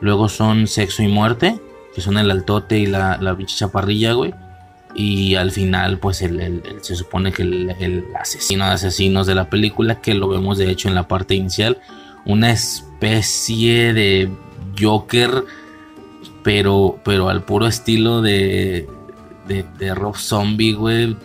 Luego 0.00 0.28
son 0.28 0.66
sexo 0.66 1.02
y 1.02 1.08
muerte, 1.08 1.60
que 1.94 2.00
son 2.00 2.18
el 2.18 2.30
altote 2.30 2.78
y 2.78 2.86
la, 2.86 3.16
la 3.18 3.36
pinche 3.36 3.56
chaparrilla, 3.56 4.12
güey. 4.12 4.34
Y 4.94 5.34
al 5.34 5.50
final, 5.50 5.98
pues 5.98 6.18
se 6.18 6.96
supone 6.96 7.32
que 7.32 7.42
el, 7.42 8.04
asesino 8.18 8.66
de 8.66 8.72
asesinos 8.72 9.26
de 9.26 9.34
la 9.34 9.50
película, 9.50 10.00
que 10.00 10.14
lo 10.14 10.28
vemos 10.28 10.58
de 10.58 10.70
hecho 10.70 10.88
en 10.88 10.94
la 10.94 11.08
parte 11.08 11.34
inicial, 11.34 11.80
una 12.24 12.52
especie 12.52 13.92
de 13.92 14.30
Joker, 14.80 15.44
pero, 16.44 17.00
pero 17.04 17.28
al 17.28 17.44
puro 17.44 17.66
estilo 17.66 18.22
de, 18.22 18.88
de, 19.48 19.94
Rob 19.94 20.16
Zombie, 20.16 20.74
güey. 20.74 21.16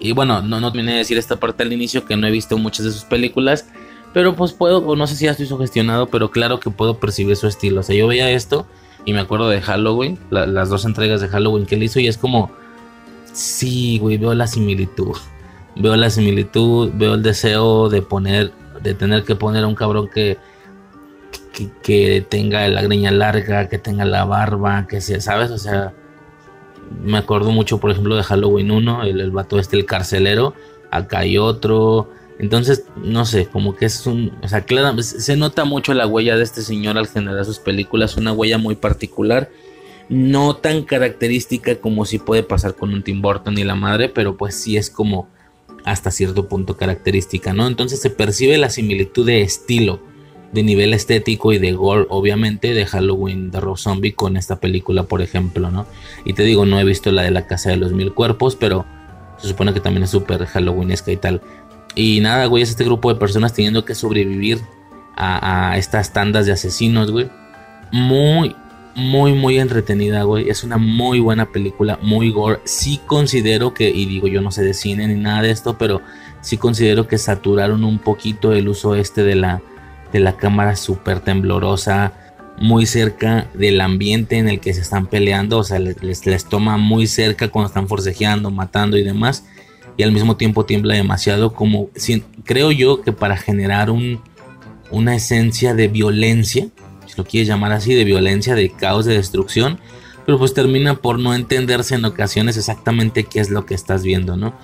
Y 0.00 0.12
bueno, 0.12 0.42
no, 0.42 0.60
no 0.60 0.72
terminé 0.72 0.92
de 0.92 0.98
decir 0.98 1.18
esta 1.18 1.36
parte 1.36 1.62
al 1.62 1.72
inicio 1.72 2.04
que 2.04 2.16
no 2.16 2.26
he 2.26 2.30
visto 2.32 2.58
muchas 2.58 2.84
de 2.86 2.92
sus 2.92 3.04
películas. 3.04 3.66
Pero 4.12 4.34
pues 4.34 4.52
puedo, 4.52 4.94
no 4.96 5.06
sé 5.06 5.16
si 5.16 5.24
ya 5.24 5.30
estoy 5.30 5.46
sugestionado, 5.46 6.08
pero 6.08 6.30
claro 6.30 6.60
que 6.60 6.70
puedo 6.70 6.98
percibir 6.98 7.36
su 7.36 7.46
estilo. 7.46 7.80
O 7.80 7.82
sea, 7.82 7.96
yo 7.96 8.06
veía 8.08 8.30
esto 8.30 8.66
y 9.04 9.12
me 9.12 9.20
acuerdo 9.20 9.48
de 9.48 9.60
Halloween, 9.60 10.18
las 10.30 10.68
dos 10.68 10.84
entregas 10.84 11.20
de 11.20 11.28
Halloween 11.28 11.66
que 11.66 11.76
él 11.76 11.82
hizo 11.82 11.98
y 11.98 12.08
es 12.08 12.18
como, 12.18 12.50
sí, 13.32 13.98
güey, 13.98 14.18
veo 14.18 14.34
la 14.34 14.46
similitud. 14.46 15.16
Veo 15.76 15.96
la 15.96 16.10
similitud, 16.10 16.90
veo 16.94 17.14
el 17.14 17.22
deseo 17.22 17.88
de 17.88 18.02
poner, 18.02 18.52
de 18.82 18.94
tener 18.94 19.24
que 19.24 19.34
poner 19.34 19.64
a 19.64 19.66
un 19.66 19.74
cabrón 19.74 20.08
que, 20.12 20.38
que, 21.82 22.26
tenga 22.28 22.68
la 22.68 22.82
greña 22.82 23.10
larga, 23.10 23.68
que 23.68 23.78
tenga 23.78 24.04
la 24.04 24.24
barba, 24.24 24.86
que 24.86 25.00
sea, 25.00 25.20
¿sabes? 25.20 25.50
O 25.50 25.58
sea, 25.58 25.92
me 27.02 27.18
acuerdo 27.18 27.50
mucho, 27.52 27.78
por 27.78 27.90
ejemplo, 27.90 28.16
de 28.16 28.22
Halloween 28.22 28.70
1, 28.70 29.04
el, 29.04 29.20
el 29.20 29.30
vato 29.30 29.58
este, 29.58 29.76
el 29.78 29.86
carcelero, 29.86 30.54
acá 30.90 31.20
hay 31.20 31.38
otro. 31.38 32.10
Entonces, 32.38 32.84
no 32.96 33.24
sé, 33.24 33.46
como 33.46 33.76
que 33.76 33.86
es 33.86 34.06
un. 34.06 34.32
O 34.42 34.48
sea, 34.48 34.62
claro, 34.62 35.00
se 35.02 35.36
nota 35.36 35.64
mucho 35.64 35.94
la 35.94 36.06
huella 36.06 36.36
de 36.36 36.42
este 36.42 36.62
señor 36.62 36.98
al 36.98 37.06
generar 37.06 37.44
sus 37.44 37.58
películas, 37.58 38.16
una 38.16 38.32
huella 38.32 38.58
muy 38.58 38.74
particular. 38.74 39.48
No 40.12 40.56
tan 40.56 40.82
característica 40.82 41.76
como 41.76 42.04
si 42.04 42.18
puede 42.18 42.42
pasar 42.42 42.74
con 42.74 42.92
un 42.92 43.02
Tim 43.02 43.22
Burton 43.22 43.56
y 43.56 43.64
la 43.64 43.76
madre, 43.76 44.10
pero 44.10 44.36
pues 44.36 44.54
sí 44.54 44.76
es 44.76 44.90
como 44.90 45.26
hasta 45.86 46.10
cierto 46.10 46.48
punto 46.48 46.76
característica, 46.76 47.54
¿no? 47.54 47.66
Entonces 47.66 48.02
se 48.02 48.10
percibe 48.10 48.58
la 48.58 48.68
similitud 48.68 49.24
de 49.24 49.40
estilo, 49.40 50.00
de 50.52 50.62
nivel 50.62 50.92
estético 50.92 51.54
y 51.54 51.58
de 51.58 51.72
gore, 51.72 52.04
obviamente, 52.10 52.74
de 52.74 52.84
Halloween 52.84 53.50
de 53.50 53.60
Rob 53.60 53.78
Zombie 53.78 54.12
con 54.12 54.36
esta 54.36 54.60
película, 54.60 55.04
por 55.04 55.22
ejemplo, 55.22 55.70
¿no? 55.70 55.86
Y 56.26 56.34
te 56.34 56.42
digo, 56.42 56.66
no 56.66 56.78
he 56.78 56.84
visto 56.84 57.10
la 57.10 57.22
de 57.22 57.30
la 57.30 57.46
Casa 57.46 57.70
de 57.70 57.78
los 57.78 57.92
Mil 57.92 58.12
Cuerpos, 58.12 58.54
pero 58.54 58.84
se 59.38 59.48
supone 59.48 59.72
que 59.72 59.80
también 59.80 60.02
es 60.04 60.10
súper 60.10 60.44
Halloweenesca 60.44 61.10
y 61.10 61.16
tal. 61.16 61.40
Y 61.94 62.20
nada, 62.20 62.44
güey, 62.44 62.62
es 62.62 62.68
este 62.68 62.84
grupo 62.84 63.10
de 63.10 63.18
personas 63.18 63.54
teniendo 63.54 63.86
que 63.86 63.94
sobrevivir 63.94 64.60
a, 65.16 65.70
a 65.70 65.78
estas 65.78 66.12
tandas 66.12 66.44
de 66.44 66.52
asesinos, 66.52 67.10
güey. 67.10 67.30
Muy, 67.90 68.54
muy, 68.94 69.32
muy 69.32 69.58
entretenida, 69.58 70.22
güey. 70.24 70.48
Es 70.48 70.64
una 70.64 70.78
muy 70.78 71.20
buena 71.20 71.50
película, 71.50 71.98
muy 72.02 72.30
gore. 72.30 72.60
Sí 72.64 73.00
considero 73.06 73.74
que, 73.74 73.88
y 73.90 74.06
digo, 74.06 74.26
yo 74.28 74.40
no 74.40 74.50
sé 74.50 74.62
de 74.62 74.74
cine 74.74 75.08
ni 75.08 75.20
nada 75.20 75.42
de 75.42 75.50
esto, 75.50 75.78
pero 75.78 76.02
sí 76.40 76.56
considero 76.56 77.06
que 77.08 77.18
saturaron 77.18 77.84
un 77.84 77.98
poquito 77.98 78.52
el 78.52 78.68
uso 78.68 78.94
este 78.94 79.22
de 79.22 79.36
la, 79.36 79.62
de 80.12 80.20
la 80.20 80.36
cámara 80.36 80.76
súper 80.76 81.20
temblorosa, 81.20 82.12
muy 82.58 82.86
cerca 82.86 83.48
del 83.54 83.80
ambiente 83.80 84.36
en 84.36 84.48
el 84.48 84.60
que 84.60 84.74
se 84.74 84.82
están 84.82 85.06
peleando. 85.06 85.58
O 85.58 85.64
sea, 85.64 85.78
les, 85.78 86.26
les, 86.26 86.44
toma 86.44 86.76
muy 86.76 87.06
cerca 87.06 87.48
cuando 87.48 87.68
están 87.68 87.88
forcejeando, 87.88 88.50
matando 88.50 88.96
y 88.96 89.02
demás. 89.02 89.46
Y 89.96 90.02
al 90.02 90.12
mismo 90.12 90.36
tiempo 90.36 90.64
tiembla 90.64 90.94
demasiado, 90.94 91.52
como 91.52 91.90
creo 92.44 92.72
yo 92.72 93.02
que 93.02 93.12
para 93.12 93.36
generar 93.36 93.90
un, 93.90 94.20
una 94.90 95.14
esencia 95.14 95.74
de 95.74 95.88
violencia 95.88 96.68
lo 97.16 97.24
quieres 97.24 97.48
llamar 97.48 97.72
así, 97.72 97.94
de 97.94 98.04
violencia, 98.04 98.54
de 98.54 98.70
caos, 98.70 99.04
de 99.04 99.14
destrucción, 99.14 99.78
pero 100.24 100.38
pues 100.38 100.54
termina 100.54 100.94
por 100.94 101.18
no 101.18 101.34
entenderse 101.34 101.94
en 101.94 102.04
ocasiones 102.04 102.56
exactamente 102.56 103.24
qué 103.24 103.40
es 103.40 103.50
lo 103.50 103.66
que 103.66 103.74
estás 103.74 104.02
viendo, 104.02 104.36
¿no? 104.36 104.54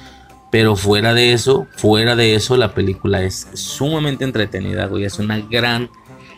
Pero 0.50 0.76
fuera 0.76 1.12
de 1.14 1.32
eso, 1.32 1.66
fuera 1.76 2.16
de 2.16 2.34
eso, 2.34 2.56
la 2.56 2.74
película 2.74 3.22
es 3.22 3.48
sumamente 3.52 4.24
entretenida, 4.24 4.86
güey. 4.86 5.04
Es 5.04 5.18
una 5.18 5.38
gran, 5.40 5.90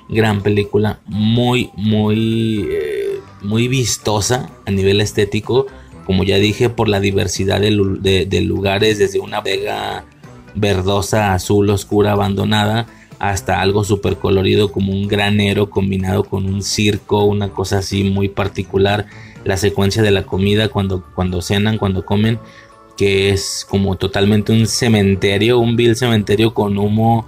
gran 0.08 0.42
película, 0.42 0.98
muy, 1.06 1.70
muy, 1.76 2.66
eh, 2.70 3.20
muy 3.42 3.68
vistosa 3.68 4.50
a 4.66 4.70
nivel 4.70 5.00
estético. 5.00 5.66
Como 6.06 6.24
ya 6.24 6.36
dije, 6.38 6.70
por 6.70 6.88
la 6.88 6.98
diversidad 6.98 7.60
de 7.60 8.40
lugares, 8.40 8.98
desde 8.98 9.20
una 9.20 9.40
vega 9.42 10.04
verdosa, 10.56 11.34
azul, 11.34 11.70
oscura, 11.70 12.12
abandonada, 12.12 12.86
hasta 13.20 13.60
algo 13.60 13.84
súper 13.84 14.16
colorido 14.16 14.72
como 14.72 14.92
un 14.92 15.06
granero 15.06 15.68
combinado 15.68 16.24
con 16.24 16.46
un 16.46 16.62
circo, 16.62 17.24
una 17.24 17.50
cosa 17.50 17.78
así 17.78 18.02
muy 18.02 18.30
particular. 18.30 19.06
La 19.44 19.58
secuencia 19.58 20.02
de 20.02 20.10
la 20.10 20.24
comida 20.24 20.68
cuando, 20.68 21.04
cuando 21.14 21.42
cenan, 21.42 21.76
cuando 21.76 22.04
comen, 22.06 22.38
que 22.96 23.28
es 23.30 23.66
como 23.68 23.96
totalmente 23.96 24.52
un 24.52 24.66
cementerio, 24.66 25.58
un 25.58 25.76
vil 25.76 25.96
cementerio 25.96 26.54
con 26.54 26.78
humo, 26.78 27.26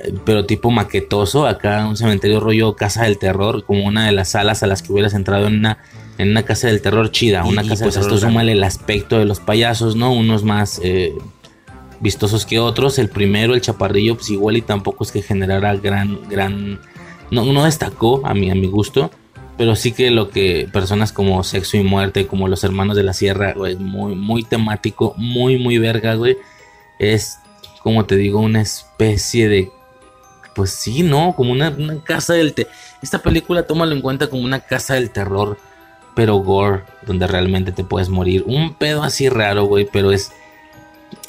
eh, 0.00 0.14
pero 0.24 0.46
tipo 0.46 0.70
maquetoso. 0.70 1.46
Acá 1.46 1.86
un 1.86 1.98
cementerio 1.98 2.40
rollo 2.40 2.74
casa 2.74 3.04
del 3.04 3.18
terror, 3.18 3.62
como 3.64 3.84
una 3.84 4.06
de 4.06 4.12
las 4.12 4.30
salas 4.30 4.62
a 4.62 4.66
las 4.66 4.82
que 4.82 4.90
hubieras 4.90 5.12
entrado 5.12 5.48
en 5.48 5.56
una, 5.56 5.78
en 6.16 6.30
una 6.30 6.44
casa 6.44 6.68
del 6.68 6.80
terror 6.80 7.10
chida. 7.10 7.44
Una 7.44 7.62
casa 7.62 7.84
pues 7.84 7.98
esto 7.98 8.16
súmale 8.16 8.52
el 8.52 8.64
aspecto 8.64 9.18
de 9.18 9.26
los 9.26 9.40
payasos, 9.40 9.96
¿no? 9.96 10.14
Unos 10.14 10.44
más... 10.44 10.80
Eh, 10.82 11.14
vistosos 12.00 12.46
que 12.46 12.58
otros. 12.58 12.98
El 12.98 13.08
primero, 13.08 13.54
el 13.54 13.60
chaparrillo, 13.60 14.16
pues 14.16 14.30
igual 14.30 14.56
y 14.56 14.62
tampoco 14.62 15.04
es 15.04 15.12
que 15.12 15.22
generara 15.22 15.74
gran, 15.76 16.20
gran... 16.28 16.80
No, 17.30 17.44
no 17.44 17.64
destacó 17.64 18.22
a 18.24 18.34
mi, 18.34 18.50
a 18.50 18.54
mi 18.54 18.68
gusto. 18.68 19.10
Pero 19.56 19.74
sí 19.74 19.92
que 19.92 20.10
lo 20.10 20.28
que 20.28 20.68
personas 20.70 21.12
como 21.12 21.42
Sexo 21.42 21.78
y 21.78 21.82
Muerte, 21.82 22.26
como 22.26 22.46
Los 22.46 22.62
Hermanos 22.62 22.96
de 22.96 23.02
la 23.02 23.14
Sierra, 23.14 23.54
güey, 23.54 23.76
muy, 23.76 24.14
muy 24.14 24.44
temático, 24.44 25.14
muy, 25.16 25.58
muy 25.58 25.78
verga, 25.78 26.14
güey. 26.14 26.36
Es, 26.98 27.38
como 27.82 28.04
te 28.04 28.16
digo, 28.16 28.40
una 28.40 28.60
especie 28.60 29.48
de... 29.48 29.70
Pues 30.54 30.70
sí, 30.70 31.02
¿no? 31.02 31.34
Como 31.34 31.52
una, 31.52 31.70
una 31.70 32.02
casa 32.02 32.34
del... 32.34 32.52
Te 32.52 32.66
Esta 33.02 33.20
película, 33.20 33.66
tómalo 33.66 33.94
en 33.94 34.02
cuenta 34.02 34.28
como 34.28 34.42
una 34.42 34.60
casa 34.60 34.94
del 34.94 35.10
terror, 35.10 35.58
pero 36.14 36.36
gore, 36.36 36.82
donde 37.06 37.26
realmente 37.26 37.72
te 37.72 37.84
puedes 37.84 38.10
morir. 38.10 38.44
Un 38.46 38.74
pedo 38.74 39.02
así 39.02 39.28
raro, 39.30 39.64
güey, 39.64 39.88
pero 39.90 40.12
es 40.12 40.32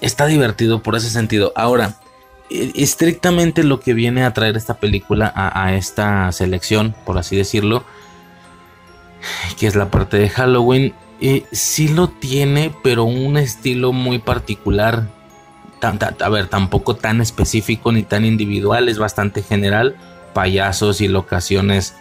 está 0.02 0.26
divertido 0.26 0.82
por 0.82 0.95
ese 0.95 1.10
sentido. 1.10 1.54
Ahora, 1.56 1.95
e, 2.49 2.72
estrictamente 2.76 3.64
lo 3.64 3.80
que 3.80 3.94
viene 3.94 4.24
a 4.24 4.34
traer 4.34 4.58
esta 4.58 4.76
película 4.76 5.32
a, 5.36 5.74
esta 5.76 6.32
selección, 6.32 6.95
por 7.06 7.18
así 7.18 7.36
decirlo, 7.36 7.84
que 9.60 9.68
es 9.68 9.76
la 9.76 9.90
parte 9.90 10.18
de 10.18 10.30
Halloween, 10.30 10.94
eh, 11.20 11.45
sí 11.52 11.88
lo 11.88 12.10
tiene, 12.10 12.74
pero 12.84 13.04
un 13.06 13.38
estilo 13.38 13.91
muy 13.94 14.20
particular. 14.20 15.08
a 15.82 16.30
ver, 16.30 16.48
tampoco 16.48 16.95
tan 16.95 17.22
específico 17.22 17.91
ni 17.91 18.04
tan 18.04 18.26
individual, 18.26 18.90
es 18.90 18.98
bastante 18.98 19.41
general. 19.44 19.95
Payasos 20.34 21.02
y 21.02 21.08
locaciones 21.08 21.95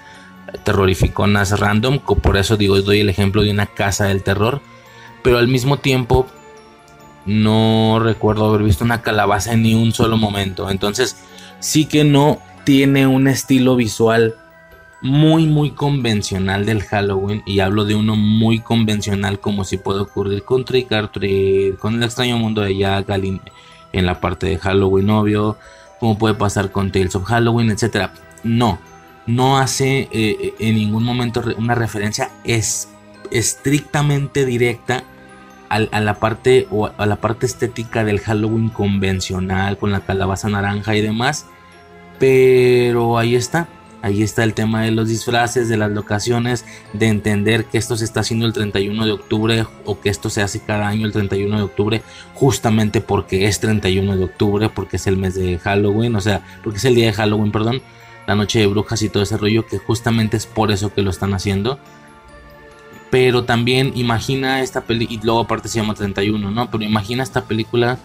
terrorificonas 0.64 1.58
random, 1.58 1.98
por 1.98 2.36
eso 2.36 2.56
digo, 2.56 2.80
doy 2.80 3.00
el 3.00 3.08
ejemplo 3.08 3.42
de 3.42 3.50
una 3.50 3.66
casa 3.66 4.06
del 4.06 4.22
terror, 4.22 4.60
pero 5.22 5.38
al 5.38 5.48
mismo 5.48 5.78
tiempo 5.78 6.26
no 7.26 7.98
recuerdo 8.00 8.46
haber 8.46 8.62
visto 8.62 8.84
una 8.84 9.02
calabaza 9.02 9.52
en 9.52 9.62
ni 9.62 9.74
un 9.74 9.92
solo 9.92 10.16
momento. 10.16 10.70
Entonces, 10.70 11.16
sí 11.58 11.84
que 11.86 12.04
no 12.04 12.40
tiene 12.64 13.06
un 13.06 13.28
estilo 13.28 13.76
visual 13.76 14.36
muy, 15.02 15.46
muy 15.46 15.70
convencional 15.72 16.64
del 16.64 16.82
Halloween. 16.82 17.42
Y 17.44 17.60
hablo 17.60 17.84
de 17.84 17.94
uno 17.94 18.16
muy 18.16 18.60
convencional, 18.60 19.40
como 19.40 19.64
si 19.64 19.76
puede 19.76 20.00
ocurrir 20.00 20.44
con 20.44 20.64
Trick 20.64 20.90
or 20.92 21.08
Treat, 21.08 21.78
con 21.78 21.94
el 21.94 22.02
extraño 22.02 22.38
mundo 22.38 22.62
de 22.62 22.76
Jack, 22.76 23.08
en 23.92 24.06
la 24.06 24.20
parte 24.20 24.46
de 24.46 24.58
Halloween, 24.58 25.10
obvio. 25.10 25.58
Como 26.00 26.18
puede 26.18 26.34
pasar 26.34 26.70
con 26.72 26.92
Tales 26.92 27.16
of 27.16 27.24
Halloween, 27.24 27.70
etc. 27.70 28.10
No, 28.44 28.78
no 29.26 29.58
hace 29.58 30.00
eh, 30.00 30.08
eh, 30.12 30.54
en 30.58 30.74
ningún 30.76 31.04
momento 31.04 31.42
una 31.56 31.74
referencia 31.74 32.30
es, 32.44 32.88
estrictamente 33.30 34.44
directa 34.44 35.04
a, 35.68 36.00
la 36.00 36.14
parte 36.14 36.66
o 36.70 36.90
a 36.96 37.06
la 37.06 37.16
parte 37.16 37.46
estética 37.46 38.04
del 38.04 38.20
Halloween 38.20 38.68
convencional 38.68 39.78
con 39.78 39.92
la 39.92 40.00
calabaza 40.00 40.48
naranja 40.48 40.96
y 40.96 41.02
demás. 41.02 41.46
Pero 42.18 43.18
ahí 43.18 43.36
está, 43.36 43.68
ahí 44.02 44.22
está 44.22 44.44
el 44.44 44.54
tema 44.54 44.82
de 44.82 44.90
los 44.90 45.08
disfraces, 45.08 45.68
de 45.68 45.76
las 45.76 45.90
locaciones, 45.90 46.64
de 46.92 47.08
entender 47.08 47.66
que 47.66 47.78
esto 47.78 47.96
se 47.96 48.04
está 48.04 48.20
haciendo 48.20 48.46
el 48.46 48.52
31 48.52 49.04
de 49.04 49.12
octubre 49.12 49.66
o 49.84 50.00
que 50.00 50.08
esto 50.08 50.30
se 50.30 50.42
hace 50.42 50.60
cada 50.60 50.88
año 50.88 51.06
el 51.06 51.12
31 51.12 51.56
de 51.56 51.62
octubre, 51.62 52.02
justamente 52.34 53.00
porque 53.00 53.46
es 53.46 53.60
31 53.60 54.16
de 54.16 54.24
octubre, 54.24 54.70
porque 54.70 54.96
es 54.96 55.06
el 55.06 55.16
mes 55.16 55.34
de 55.34 55.58
Halloween, 55.58 56.16
o 56.16 56.20
sea, 56.20 56.42
porque 56.62 56.78
es 56.78 56.84
el 56.84 56.94
día 56.94 57.06
de 57.06 57.12
Halloween, 57.12 57.52
perdón, 57.52 57.82
la 58.26 58.34
noche 58.34 58.60
de 58.60 58.66
brujas 58.66 59.02
y 59.02 59.08
todo 59.08 59.22
ese 59.22 59.36
rollo, 59.36 59.66
que 59.66 59.78
justamente 59.78 60.36
es 60.36 60.46
por 60.46 60.70
eso 60.70 60.92
que 60.92 61.02
lo 61.02 61.10
están 61.10 61.34
haciendo. 61.34 61.78
Pero 63.16 63.44
también 63.44 63.92
imagina 63.94 64.60
esta 64.60 64.82
película, 64.82 65.18
y 65.18 65.24
luego 65.24 65.40
aparte 65.40 65.70
se 65.70 65.80
llama 65.80 65.94
31, 65.94 66.50
¿no? 66.50 66.70
Pero 66.70 66.84
imagina 66.84 67.22
esta 67.22 67.46
película 67.46 67.98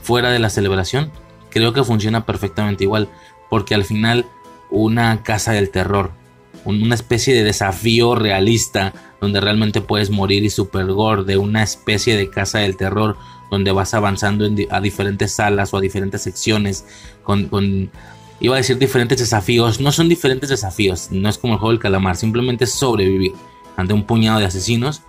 fuera 0.00 0.30
de 0.30 0.38
la 0.38 0.48
celebración. 0.48 1.12
Creo 1.50 1.74
que 1.74 1.84
funciona 1.84 2.24
perfectamente 2.24 2.84
igual, 2.84 3.10
porque 3.50 3.74
al 3.74 3.84
final 3.84 4.24
una 4.70 5.22
casa 5.22 5.52
del 5.52 5.68
terror, 5.68 6.10
una 6.64 6.94
especie 6.94 7.34
de 7.34 7.44
desafío 7.44 8.14
realista 8.14 8.94
donde 9.20 9.42
realmente 9.42 9.82
puedes 9.82 10.08
morir 10.08 10.42
y 10.42 10.48
super 10.48 10.86
gore, 10.86 11.24
de 11.24 11.36
una 11.36 11.62
especie 11.62 12.16
de 12.16 12.30
casa 12.30 12.60
del 12.60 12.78
terror 12.78 13.18
donde 13.50 13.72
vas 13.72 13.92
avanzando 13.92 14.48
a 14.70 14.80
diferentes 14.80 15.34
salas 15.34 15.74
o 15.74 15.76
a 15.76 15.82
diferentes 15.82 16.22
secciones 16.22 16.86
con, 17.24 17.48
con, 17.48 17.90
iba 18.40 18.54
a 18.54 18.56
decir 18.56 18.78
diferentes 18.78 19.18
desafíos, 19.18 19.80
no 19.80 19.92
son 19.92 20.08
diferentes 20.08 20.48
desafíos, 20.48 21.08
no 21.10 21.28
es 21.28 21.36
como 21.36 21.52
el 21.52 21.58
juego 21.58 21.72
del 21.72 21.78
calamar, 21.78 22.16
simplemente 22.16 22.66
sobrevivir 22.66 23.34
ante 23.76 23.94
un 23.94 24.04
puñado 24.04 24.38
de 24.38 24.46
asesinos. 24.46 25.02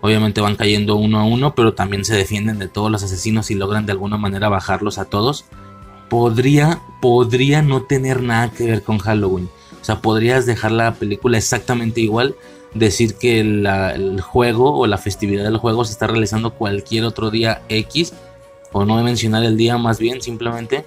Obviamente 0.00 0.40
van 0.40 0.56
cayendo 0.56 0.96
uno 0.96 1.18
a 1.18 1.24
uno, 1.24 1.54
pero 1.54 1.74
también 1.74 2.04
se 2.04 2.14
defienden 2.14 2.58
de 2.58 2.68
todos 2.68 2.90
los 2.90 3.02
asesinos 3.02 3.50
y 3.50 3.54
logran 3.54 3.86
de 3.86 3.92
alguna 3.92 4.16
manera 4.16 4.48
bajarlos 4.48 4.98
a 4.98 5.06
todos. 5.06 5.44
podría, 6.08 6.80
podría 7.00 7.62
no 7.62 7.82
tener 7.82 8.22
nada 8.22 8.50
que 8.50 8.66
ver 8.66 8.82
con 8.82 8.98
Halloween. 8.98 9.48
O 9.80 9.84
sea, 9.84 10.00
podrías 10.00 10.46
dejar 10.46 10.72
la 10.72 10.94
película 10.94 11.38
exactamente 11.38 12.00
igual, 12.00 12.36
decir 12.74 13.14
que 13.16 13.40
el 13.40 14.20
juego 14.20 14.78
o 14.78 14.86
la 14.86 14.98
festividad 14.98 15.44
del 15.44 15.56
juego 15.56 15.84
se 15.84 15.92
está 15.92 16.06
realizando 16.06 16.54
cualquier 16.54 17.04
otro 17.04 17.30
día 17.30 17.62
X, 17.68 18.12
o 18.72 18.84
no 18.84 19.02
mencionar 19.02 19.44
el 19.44 19.56
día 19.56 19.78
más 19.78 19.98
bien, 19.98 20.20
simplemente, 20.20 20.84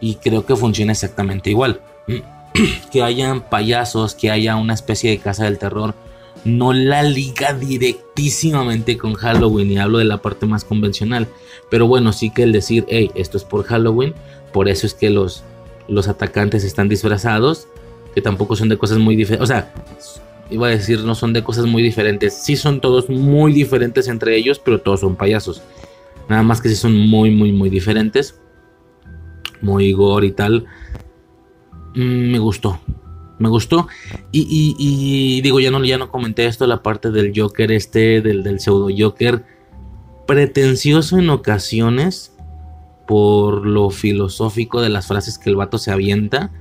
y 0.00 0.16
creo 0.16 0.44
que 0.44 0.56
funciona 0.56 0.92
exactamente 0.92 1.50
igual. 1.50 1.80
que 2.92 3.02
hayan 3.02 3.42
payasos, 3.42 4.14
que 4.14 4.30
haya 4.30 4.56
una 4.56 4.74
especie 4.74 5.10
de 5.10 5.18
casa 5.18 5.44
del 5.44 5.58
terror, 5.58 5.94
no 6.44 6.72
la 6.72 7.02
liga 7.02 7.52
directísimamente 7.52 8.96
con 8.96 9.14
Halloween, 9.14 9.70
y 9.70 9.78
hablo 9.78 9.98
de 9.98 10.04
la 10.04 10.22
parte 10.22 10.46
más 10.46 10.64
convencional, 10.64 11.28
pero 11.70 11.86
bueno, 11.86 12.12
sí 12.12 12.30
que 12.30 12.42
el 12.42 12.52
decir, 12.52 12.84
hey, 12.88 13.10
esto 13.14 13.36
es 13.36 13.44
por 13.44 13.64
Halloween, 13.64 14.14
por 14.52 14.68
eso 14.68 14.86
es 14.86 14.94
que 14.94 15.10
los, 15.10 15.44
los 15.88 16.08
atacantes 16.08 16.64
están 16.64 16.88
disfrazados, 16.88 17.68
que 18.14 18.22
tampoco 18.22 18.56
son 18.56 18.68
de 18.68 18.78
cosas 18.78 18.98
muy 18.98 19.16
diferentes, 19.16 19.44
o 19.44 19.46
sea, 19.46 19.72
iba 20.50 20.66
a 20.66 20.70
decir, 20.70 21.00
no 21.00 21.14
son 21.14 21.32
de 21.32 21.42
cosas 21.42 21.66
muy 21.66 21.82
diferentes, 21.82 22.34
sí 22.34 22.56
son 22.56 22.80
todos 22.80 23.08
muy 23.08 23.52
diferentes 23.52 24.08
entre 24.08 24.36
ellos, 24.36 24.58
pero 24.58 24.80
todos 24.80 25.00
son 25.00 25.16
payasos, 25.16 25.62
nada 26.28 26.42
más 26.42 26.60
que 26.60 26.68
sí 26.68 26.76
son 26.76 26.96
muy, 26.96 27.30
muy, 27.30 27.52
muy 27.52 27.70
diferentes, 27.70 28.40
muy 29.60 29.92
gore 29.92 30.28
y 30.28 30.32
tal, 30.32 30.66
mm, 31.94 32.30
me 32.32 32.38
gustó, 32.38 32.80
me 33.38 33.48
gustó. 33.48 33.88
Y, 34.32 35.40
digo, 35.42 35.60
ya 35.60 35.70
no, 35.70 35.84
ya 35.84 35.98
no 35.98 36.10
comenté 36.10 36.46
esto, 36.46 36.66
la 36.66 36.82
parte 36.82 37.10
del 37.10 37.32
Joker 37.34 37.72
este, 37.72 38.20
del, 38.20 38.42
del 38.42 38.60
pseudo 38.60 38.88
Joker, 38.96 39.44
pretencioso 40.26 41.18
en 41.18 41.30
ocasiones 41.30 42.34
por 43.06 43.66
lo 43.66 43.88
filosófico 43.88 44.82
de 44.82 44.90
las 44.90 45.06
frases 45.06 45.38
que 45.38 45.48
el 45.48 45.56
vato 45.56 45.78
se 45.78 45.90
avienta, 45.90 46.52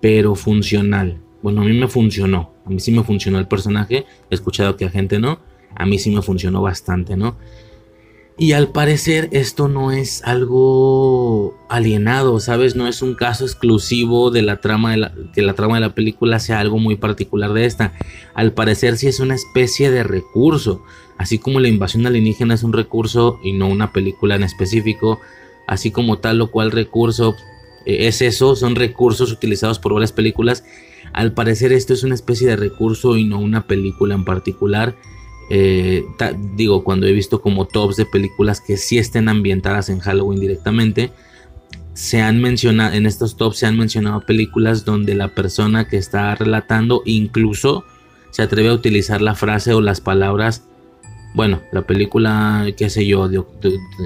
pero 0.00 0.36
funcional. 0.36 1.18
Bueno, 1.42 1.62
a 1.62 1.64
mí 1.64 1.76
me 1.76 1.88
funcionó, 1.88 2.52
a 2.64 2.70
mí 2.70 2.78
sí 2.78 2.92
me 2.92 3.02
funcionó 3.02 3.40
el 3.40 3.48
personaje, 3.48 4.06
he 4.30 4.34
escuchado 4.34 4.76
que 4.76 4.84
a 4.84 4.90
gente 4.90 5.18
no, 5.18 5.40
a 5.74 5.84
mí 5.84 5.98
sí 5.98 6.10
me 6.10 6.22
funcionó 6.22 6.62
bastante, 6.62 7.16
¿no? 7.16 7.36
Y 8.36 8.52
al 8.52 8.72
parecer 8.72 9.28
esto 9.30 9.68
no 9.68 9.92
es 9.92 10.24
algo 10.24 11.56
alienado, 11.68 12.40
¿sabes? 12.40 12.74
No 12.74 12.88
es 12.88 13.00
un 13.00 13.14
caso 13.14 13.44
exclusivo 13.44 14.32
de 14.32 14.42
la 14.42 14.60
trama 14.60 14.90
de 14.90 14.96
la, 14.96 15.14
que 15.32 15.42
la 15.42 15.54
trama 15.54 15.76
de 15.76 15.82
la 15.82 15.94
película 15.94 16.40
sea 16.40 16.58
algo 16.58 16.78
muy 16.78 16.96
particular 16.96 17.52
de 17.52 17.64
esta. 17.64 17.92
Al 18.34 18.52
parecer 18.52 18.96
sí 18.96 19.06
es 19.06 19.20
una 19.20 19.36
especie 19.36 19.92
de 19.92 20.02
recurso, 20.02 20.82
así 21.16 21.38
como 21.38 21.60
la 21.60 21.68
invasión 21.68 22.06
alienígena 22.08 22.54
es 22.54 22.64
un 22.64 22.72
recurso 22.72 23.38
y 23.44 23.52
no 23.52 23.68
una 23.68 23.92
película 23.92 24.34
en 24.34 24.42
específico, 24.42 25.20
así 25.68 25.92
como 25.92 26.18
tal 26.18 26.40
o 26.40 26.50
cual 26.50 26.72
recurso 26.72 27.36
eh, 27.86 28.08
es 28.08 28.20
eso, 28.20 28.56
son 28.56 28.74
recursos 28.74 29.30
utilizados 29.30 29.78
por 29.78 29.94
varias 29.94 30.12
películas. 30.12 30.64
Al 31.12 31.34
parecer 31.34 31.72
esto 31.72 31.94
es 31.94 32.02
una 32.02 32.16
especie 32.16 32.48
de 32.48 32.56
recurso 32.56 33.16
y 33.16 33.22
no 33.24 33.38
una 33.38 33.68
película 33.68 34.16
en 34.16 34.24
particular. 34.24 34.96
Eh, 35.50 36.04
digo, 36.56 36.84
cuando 36.84 37.06
he 37.06 37.12
visto 37.12 37.40
como 37.40 37.66
tops 37.66 37.96
de 37.96 38.06
películas 38.06 38.60
que 38.60 38.76
sí 38.76 38.98
estén 38.98 39.28
ambientadas 39.28 39.88
en 39.88 40.00
Halloween 40.00 40.40
directamente, 40.40 41.10
se 41.92 42.20
han 42.20 42.40
mencionado, 42.40 42.94
en 42.94 43.06
estos 43.06 43.36
tops 43.36 43.58
se 43.58 43.66
han 43.66 43.78
mencionado 43.78 44.20
películas 44.20 44.84
donde 44.84 45.14
la 45.14 45.28
persona 45.28 45.86
que 45.86 45.96
está 45.96 46.34
relatando 46.34 47.02
incluso 47.04 47.84
se 48.30 48.42
atreve 48.42 48.68
a 48.68 48.74
utilizar 48.74 49.22
la 49.22 49.36
frase 49.36 49.74
o 49.74 49.80
las 49.80 50.00
palabras. 50.00 50.64
Bueno, 51.34 51.60
la 51.72 51.82
película, 51.82 52.66
qué 52.76 52.90
sé 52.90 53.06
yo, 53.06 53.28
de, 53.28 53.44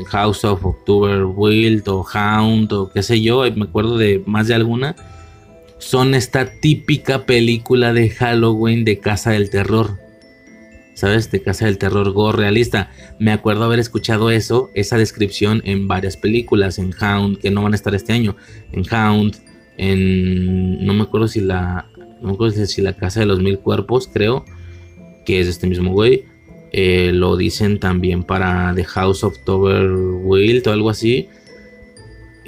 House 0.09 0.45
of 0.45 0.65
October 0.65 1.25
Wild 1.25 1.89
o 1.89 2.05
Hound 2.15 2.73
o 2.73 2.91
qué 2.93 3.03
sé 3.03 3.23
yo, 3.23 3.45
me 3.55 3.65
acuerdo 3.65 3.97
de 3.97 4.23
más 4.27 4.49
de 4.49 4.55
alguna, 4.55 4.97
son 5.79 6.15
esta 6.15 6.51
típica 6.61 7.25
película 7.25 7.93
de 7.93 8.11
Halloween 8.11 8.85
de 8.85 8.99
Casa 8.99 9.31
del 9.31 9.49
Terror 9.49 10.08
¿sabes? 10.99 11.31
De 11.31 11.41
Casa 11.41 11.67
del 11.67 11.79
Terror 11.79 12.11
Gore 12.11 12.39
realista. 12.39 12.91
Me 13.21 13.31
acuerdo 13.31 13.65
haber 13.65 13.79
escuchado 13.79 14.31
eso, 14.31 14.71
esa 14.75 14.99
descripción 14.99 15.63
en 15.65 15.87
varias 15.87 16.17
películas, 16.17 16.79
en 16.79 16.93
Hound, 17.01 17.39
que 17.39 17.53
no 17.53 17.63
van 17.63 17.73
a 17.73 17.77
estar 17.77 17.95
este 17.95 18.13
año, 18.13 18.37
en 18.73 18.83
Hound, 18.93 19.37
en... 19.77 20.85
no 20.85 20.95
me 20.95 21.03
acuerdo 21.03 21.29
si 21.29 21.41
la... 21.41 21.87
no 22.21 22.29
me 22.29 22.35
acuerdo 22.35 22.67
si 22.67 22.83
la 22.83 22.95
Casa 22.95 23.21
de 23.21 23.27
los 23.27 23.41
Mil 23.41 23.61
Cuerpos, 23.61 24.11
creo, 24.13 24.45
que 25.25 25.39
es 25.41 25.47
este 25.47 25.69
mismo 25.69 25.93
güey. 25.93 26.25
Eh, 26.73 27.13
lo 27.15 27.37
dicen 27.37 27.79
también 27.79 28.25
para 28.25 28.75
The 28.75 28.85
House 28.85 29.23
of 29.23 29.39
Tower 29.45 29.91
Wild 29.91 30.67
o 30.67 30.73
algo 30.73 30.91
así 30.91 31.29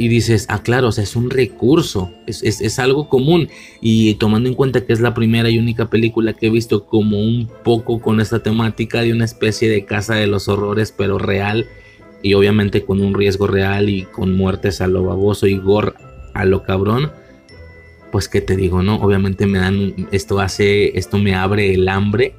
y 0.01 0.09
dices, 0.09 0.47
ah, 0.49 0.63
claro, 0.63 0.89
o 0.89 0.93
sea, 0.93 1.05
es 1.05 1.15
un 1.15 1.29
recurso, 1.29 2.11
es, 2.27 2.79
algo 2.79 3.11
común. 3.11 3.51
Y 3.83 4.15
tomando 4.15 4.49
en 4.49 4.55
cuenta 4.55 4.87
que 4.87 4.95
es 4.95 5.01
la 5.01 5.13
primera 5.13 5.51
y 5.51 5.59
única 5.59 5.91
película 5.91 6.33
que 6.33 6.47
he 6.47 6.51
visto 6.51 6.87
como 6.87 7.21
un 7.21 7.51
poco 7.63 8.01
con 8.01 8.19
esta 8.19 8.43
temática 8.43 9.03
de 9.03 9.13
una 9.13 9.27
especie 9.27 9.69
de 9.69 9.85
casa 9.85 10.15
de 10.15 10.27
los 10.27 10.49
horrores, 10.49 10.91
pero 10.97 11.19
real, 11.19 11.67
y 12.23 12.33
obviamente 12.33 12.83
con 12.83 13.03
un 13.03 13.13
riesgo 13.13 13.47
real 13.47 13.91
y 13.91 14.05
con 14.05 14.35
muertes 14.35 14.81
a 14.81 14.87
lo 14.87 15.05
baboso 15.05 15.47
y 15.47 15.59
gore 15.59 15.93
a 16.33 16.47
lo 16.47 16.63
cabrón, 16.63 17.13
pues 18.11 18.27
qué 18.31 18.41
te 18.41 18.57
digo, 18.57 18.83
¿no? 18.83 19.03
Obviamente 19.03 19.47
me 19.47 19.59
dan, 19.59 20.09
esto 20.13 20.41
hace, 20.41 20.99
esto 20.99 21.19
me 21.19 21.35
abre 21.35 21.75
el 21.75 21.87
hambre, 21.91 22.37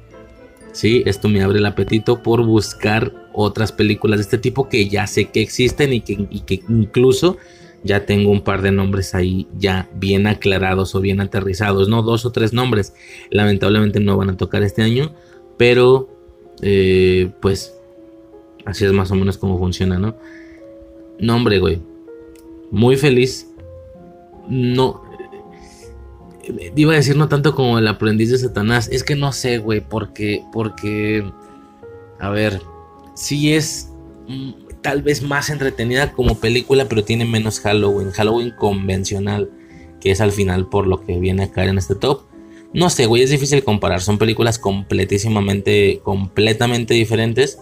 ¿sí? 0.72 1.02
Esto 1.06 1.28
me 1.28 1.42
abre 1.42 1.58
el 1.58 1.66
apetito 1.66 2.22
por 2.22 2.44
buscar 2.44 3.12
otras 3.32 3.72
películas 3.72 4.18
de 4.18 4.22
este 4.22 4.38
tipo 4.38 4.68
que 4.68 4.88
ya 4.88 5.06
sé 5.06 5.26
que 5.26 5.40
existen 5.40 5.92
y 5.92 6.00
que, 6.00 6.62
incluso 6.68 7.36
ya 7.84 8.06
tengo 8.06 8.30
un 8.30 8.42
par 8.42 8.62
de 8.62 8.70
nombres 8.70 9.14
ahí 9.14 9.46
ya 9.58 9.88
bien 9.94 10.26
aclarados 10.26 10.94
o 10.94 11.00
bien 11.00 11.20
aterrizados, 11.20 11.88
no 11.88 12.02
dos 12.02 12.24
o 12.24 12.30
tres 12.30 12.52
nombres, 12.52 12.94
lamentablemente 13.30 14.00
no 14.00 14.16
van 14.16 14.30
a 14.30 14.36
tocar 14.36 14.62
este 14.62 14.82
año, 14.82 15.12
pero 15.56 16.08
eh, 16.62 17.30
pues 17.40 17.74
así 18.64 18.84
es 18.84 18.92
más 18.92 19.10
o 19.10 19.16
menos 19.16 19.36
como 19.36 19.58
funciona, 19.58 19.98
¿no? 19.98 20.14
Nombre, 21.18 21.58
güey, 21.58 21.80
muy 22.70 22.96
feliz, 22.96 23.48
no, 24.48 25.01
iba 26.76 26.92
a 26.92 26.96
decir 26.96 27.16
no 27.16 27.28
tanto 27.28 27.54
como 27.54 27.78
el 27.78 27.88
aprendiz 27.88 28.30
de 28.30 28.38
Satanás, 28.38 28.88
es 28.90 29.04
que 29.04 29.16
no 29.16 29.32
sé, 29.32 29.58
güey, 29.58 29.80
porque, 29.80 30.44
porque, 30.52 31.24
a 32.18 32.30
ver, 32.30 32.60
sí 33.14 33.52
es 33.54 33.90
mm, 34.28 34.50
tal 34.82 35.02
vez 35.02 35.22
más 35.22 35.50
entretenida 35.50 36.12
como 36.12 36.38
película, 36.38 36.86
pero 36.88 37.04
tiene 37.04 37.24
menos 37.24 37.60
Halloween, 37.60 38.10
Halloween 38.10 38.52
convencional, 38.58 39.50
que 40.00 40.10
es 40.10 40.20
al 40.20 40.32
final 40.32 40.68
por 40.68 40.86
lo 40.86 41.04
que 41.04 41.18
viene 41.18 41.44
a 41.44 41.50
caer 41.50 41.70
en 41.70 41.78
este 41.78 41.94
top. 41.94 42.22
No 42.74 42.90
sé, 42.90 43.06
güey, 43.06 43.22
es 43.22 43.30
difícil 43.30 43.62
comparar, 43.64 44.00
son 44.00 44.18
películas 44.18 44.58
completísimamente, 44.58 46.00
completamente 46.02 46.94
diferentes. 46.94 47.58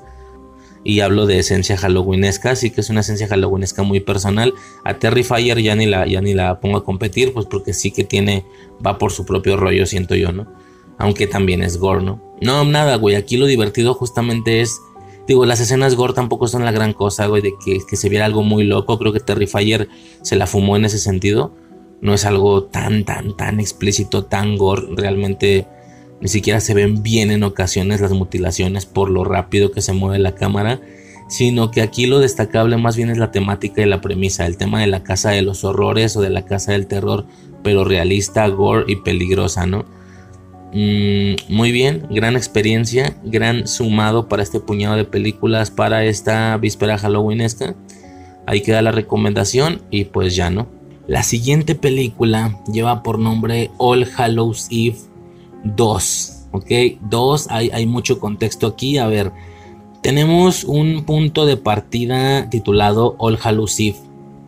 Y 0.82 1.00
hablo 1.00 1.26
de 1.26 1.38
esencia 1.38 1.76
halloweenesca, 1.76 2.56
sí 2.56 2.70
que 2.70 2.80
es 2.80 2.88
una 2.88 3.00
esencia 3.00 3.28
halloweenesca 3.28 3.82
muy 3.82 4.00
personal. 4.00 4.54
A 4.84 4.94
Terrifier 4.94 5.60
ya 5.60 5.76
ni 5.76 5.86
la, 5.86 6.06
ya 6.06 6.20
ni 6.20 6.34
la 6.34 6.60
pongo 6.60 6.78
a 6.78 6.84
competir, 6.84 7.32
pues 7.34 7.46
porque 7.46 7.74
sí 7.74 7.90
que 7.90 8.04
tiene, 8.04 8.44
va 8.84 8.98
por 8.98 9.12
su 9.12 9.26
propio 9.26 9.56
rollo, 9.56 9.84
siento 9.84 10.14
yo, 10.14 10.32
¿no? 10.32 10.46
Aunque 10.98 11.26
también 11.26 11.62
es 11.62 11.76
gore, 11.78 12.02
¿no? 12.02 12.22
No, 12.40 12.64
nada, 12.64 12.96
güey, 12.96 13.14
aquí 13.14 13.36
lo 13.36 13.46
divertido 13.46 13.94
justamente 13.94 14.60
es 14.60 14.80
Digo, 15.30 15.46
las 15.46 15.60
escenas 15.60 15.94
gore 15.94 16.12
tampoco 16.12 16.48
son 16.48 16.64
la 16.64 16.72
gran 16.72 16.92
cosa, 16.92 17.26
güey, 17.26 17.40
de 17.40 17.54
que, 17.64 17.96
se 17.96 18.08
viera 18.08 18.24
algo 18.24 18.42
muy 18.42 18.64
loco. 18.64 18.98
Creo 18.98 19.12
que 19.12 19.20
Terrifier 19.20 19.88
se 20.22 20.34
la 20.34 20.48
fumó 20.48 20.74
en 20.74 20.86
ese 20.86 20.98
sentido. 20.98 21.54
No 22.00 22.14
es 22.14 22.24
algo 22.24 22.64
tan, 22.64 23.04
tan, 23.04 23.36
tan 23.36 23.60
explícito, 23.60 24.24
tan 24.24 24.56
gore. 24.56 24.88
Realmente 24.96 25.68
ni 26.20 26.28
siquiera 26.28 26.60
se 26.60 26.74
ven 26.74 27.02
bien 27.02 27.30
en 27.30 27.42
ocasiones 27.42 28.00
las 28.00 28.12
mutilaciones 28.12 28.84
por 28.86 29.10
lo 29.10 29.24
rápido 29.24 29.72
que 29.72 29.80
se 29.80 29.92
mueve 29.92 30.18
la 30.18 30.34
cámara. 30.34 30.80
Sino 31.28 31.70
que 31.70 31.80
aquí 31.80 32.06
lo 32.06 32.18
destacable 32.18 32.76
más 32.76 32.96
bien 32.96 33.08
es 33.08 33.16
la 33.16 33.30
temática 33.30 33.80
y 33.82 33.86
la 33.86 34.00
premisa. 34.00 34.46
El 34.46 34.56
tema 34.56 34.80
de 34.80 34.88
la 34.88 35.04
casa 35.04 35.30
de 35.30 35.42
los 35.42 35.62
horrores 35.62 36.16
o 36.16 36.20
de 36.20 36.30
la 36.30 36.44
casa 36.44 36.72
del 36.72 36.88
terror, 36.88 37.24
pero 37.62 37.84
realista, 37.84 38.46
gore 38.48 38.84
y 38.88 38.96
peligrosa, 38.96 39.64
¿no? 39.64 39.84
Mm, 40.72 41.34
muy 41.48 41.72
bien, 41.72 42.06
gran 42.10 42.36
experiencia, 42.36 43.16
gran 43.24 43.68
sumado 43.68 44.28
para 44.28 44.42
este 44.42 44.60
puñado 44.60 44.96
de 44.96 45.04
películas 45.04 45.70
para 45.70 46.04
esta 46.04 46.56
víspera 46.56 46.98
halloweenesca. 46.98 47.76
Ahí 48.46 48.62
queda 48.62 48.82
la 48.82 48.92
recomendación 48.92 49.82
y 49.90 50.04
pues 50.04 50.34
ya 50.34 50.50
no. 50.50 50.68
La 51.06 51.22
siguiente 51.22 51.76
película 51.76 52.60
lleva 52.72 53.02
por 53.04 53.18
nombre 53.20 53.70
All 53.78 54.06
Hallows 54.16 54.68
Eve 54.70 54.96
2. 55.64 56.36
Ok, 56.52 56.70
2, 57.00 57.46
hay, 57.50 57.70
hay 57.70 57.86
mucho 57.86 58.18
contexto 58.18 58.66
aquí. 58.66 58.98
A 58.98 59.06
ver, 59.06 59.32
tenemos 60.02 60.64
un 60.64 61.04
punto 61.04 61.46
de 61.46 61.56
partida 61.56 62.48
titulado 62.50 63.14
All 63.18 63.38
Hallows 63.42 63.78
Eve. 63.80 63.96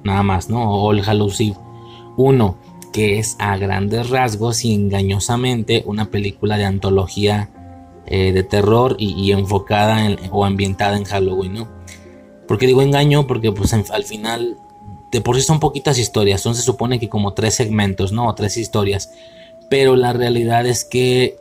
Nada 0.04 0.22
más, 0.22 0.48
¿no? 0.48 0.82
All 0.82 1.02
Hallows 1.06 1.40
Eve 1.40 1.56
1 2.16 2.56
que 2.92 3.18
es 3.18 3.36
a 3.38 3.56
grandes 3.56 4.10
rasgos 4.10 4.64
y 4.64 4.74
engañosamente 4.74 5.82
una 5.86 6.10
película 6.10 6.58
de 6.58 6.66
antología 6.66 7.48
eh, 8.06 8.32
de 8.32 8.42
terror 8.42 8.96
y, 8.98 9.32
enfocada 9.32 10.16
o 10.30 10.44
ambientada 10.44 10.96
en 10.96 11.04
Halloween, 11.04 11.54
¿no? 11.54 11.68
Porque 12.46 12.66
digo 12.66 12.82
engaño? 12.82 13.26
Porque 13.26 13.50
pues 13.50 13.72
al 13.72 14.04
final 14.04 14.58
de 15.10 15.20
por 15.20 15.36
sí 15.36 15.42
son 15.42 15.60
poquitas 15.60 15.98
historias, 15.98 16.40
son 16.40 16.54
se 16.54 16.62
supone 16.62 17.00
que 17.00 17.08
como 17.08 17.32
tres 17.32 17.54
segmentos, 17.54 18.12
¿no? 18.12 18.28
O 18.28 18.34
tres 18.34 18.56
historias. 18.56 19.10
Pero 19.72 19.96
la 19.96 20.12
realidad 20.12 20.66
es 20.66 20.84
que 20.84 21.38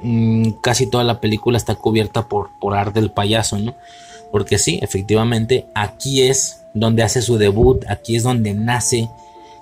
mm, 0.00 0.52
casi 0.62 0.86
toda 0.86 1.04
la 1.04 1.20
película 1.20 1.58
está 1.58 1.74
cubierta 1.74 2.26
por, 2.26 2.48
por 2.58 2.74
arte 2.74 3.00
del 3.00 3.10
payaso, 3.10 3.58
¿no? 3.58 3.74
Porque 4.32 4.56
sí, 4.56 4.78
efectivamente, 4.80 5.66
aquí 5.74 6.22
es 6.22 6.64
donde 6.72 7.02
hace 7.02 7.20
su 7.20 7.36
debut, 7.36 7.84
aquí 7.86 8.16
es 8.16 8.22
donde 8.22 8.54
nace 8.54 9.10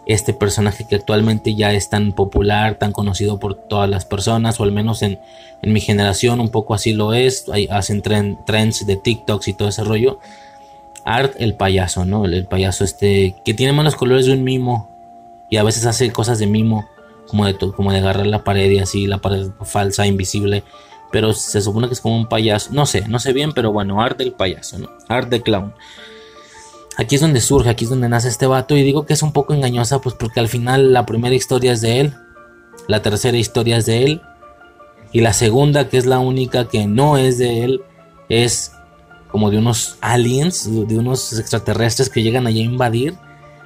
este 0.06 0.32
personaje 0.32 0.86
que 0.86 0.94
actualmente 0.94 1.56
ya 1.56 1.72
es 1.72 1.90
tan 1.90 2.12
popular, 2.12 2.76
tan 2.76 2.92
conocido 2.92 3.40
por 3.40 3.56
todas 3.56 3.90
las 3.90 4.04
personas, 4.04 4.60
o 4.60 4.62
al 4.62 4.70
menos 4.70 5.02
en, 5.02 5.18
mi 5.62 5.80
generación 5.80 6.38
un 6.38 6.50
poco 6.50 6.74
así 6.74 6.92
lo 6.92 7.14
es, 7.14 7.46
hacen 7.68 8.00
trends 8.00 8.86
de 8.86 8.96
TikToks 8.96 9.48
y 9.48 9.54
todo 9.54 9.66
ese 9.66 9.82
rollo. 9.82 10.20
Art 11.04 11.34
el 11.40 11.54
payaso, 11.54 12.04
¿no? 12.04 12.26
El, 12.26 12.46
payaso 12.46 12.84
este 12.84 13.34
que 13.44 13.54
tiene 13.54 13.72
malos 13.72 13.96
colores 13.96 14.26
de 14.26 14.34
un 14.34 14.44
mimo 14.44 14.88
y 15.50 15.56
a 15.56 15.64
veces 15.64 15.84
hace 15.84 16.12
cosas 16.12 16.38
de 16.38 16.46
mimo, 16.46 16.86
como 17.28 17.46
de, 17.46 17.56
como 17.56 17.92
de 17.92 17.98
agarrar 17.98 18.26
la 18.26 18.44
pared 18.44 18.70
y 18.70 18.78
así, 18.78 19.06
la 19.06 19.18
pared 19.18 19.48
falsa, 19.62 20.06
invisible. 20.06 20.64
Pero 21.12 21.32
se 21.32 21.60
supone 21.60 21.86
que 21.86 21.94
es 21.94 22.01
como 22.01 22.16
un 22.16 22.28
payaso. 22.28 22.70
No 22.72 22.86
sé, 22.86 23.06
no 23.09 23.18
sé 23.18 23.32
bien, 23.32 23.52
pero 23.52 23.72
bueno, 23.72 24.01
Art 24.01 24.20
el 24.20 24.32
payaso, 24.32 24.78
¿no? 24.78 24.90
Art 25.09 25.32
clown 25.44 25.74
aquí 26.96 27.16
es 27.16 27.20
donde 27.20 27.40
surge, 27.40 27.70
aquí 27.70 27.84
es 27.84 27.90
donde 27.90 28.09
nace 28.09 28.28
este 28.28 28.46
vato. 28.46 28.76
Y 28.76 28.82
digo 28.82 29.06
que 29.06 29.14
es 29.14 29.22
un 29.22 29.32
poco 29.32 29.55
engañosa, 29.55 30.01
pues 30.01 30.14
porque 30.14 30.40
al 30.40 30.48
final 30.48 30.92
la 30.92 31.06
primera 31.06 31.34
historia 31.34 31.72
es 31.72 31.80
de 31.80 32.01
él, 32.01 32.14
la 32.88 33.02
tercera 33.02 33.36
historia 33.36 33.76
es 33.76 33.86
de 33.86 34.05
él, 34.05 34.22
y 35.12 35.20
la 35.20 35.32
segunda, 35.32 35.88
que 35.88 35.96
es 35.96 36.06
la 36.06 36.18
única 36.18 36.68
que 36.68 36.86
no 36.86 37.16
es 37.16 37.38
de 37.38 37.64
él, 37.64 37.82
es 38.28 38.72
como 39.28 39.51
de 39.51 39.59
unos 39.59 39.96
aliens, 40.01 40.68
de 40.88 40.98
unos 40.98 41.38
extraterrestres 41.38 42.09
que 42.09 42.22
llegan 42.22 42.46
allí 42.46 42.60
a 42.60 42.64
invadir 42.64 43.14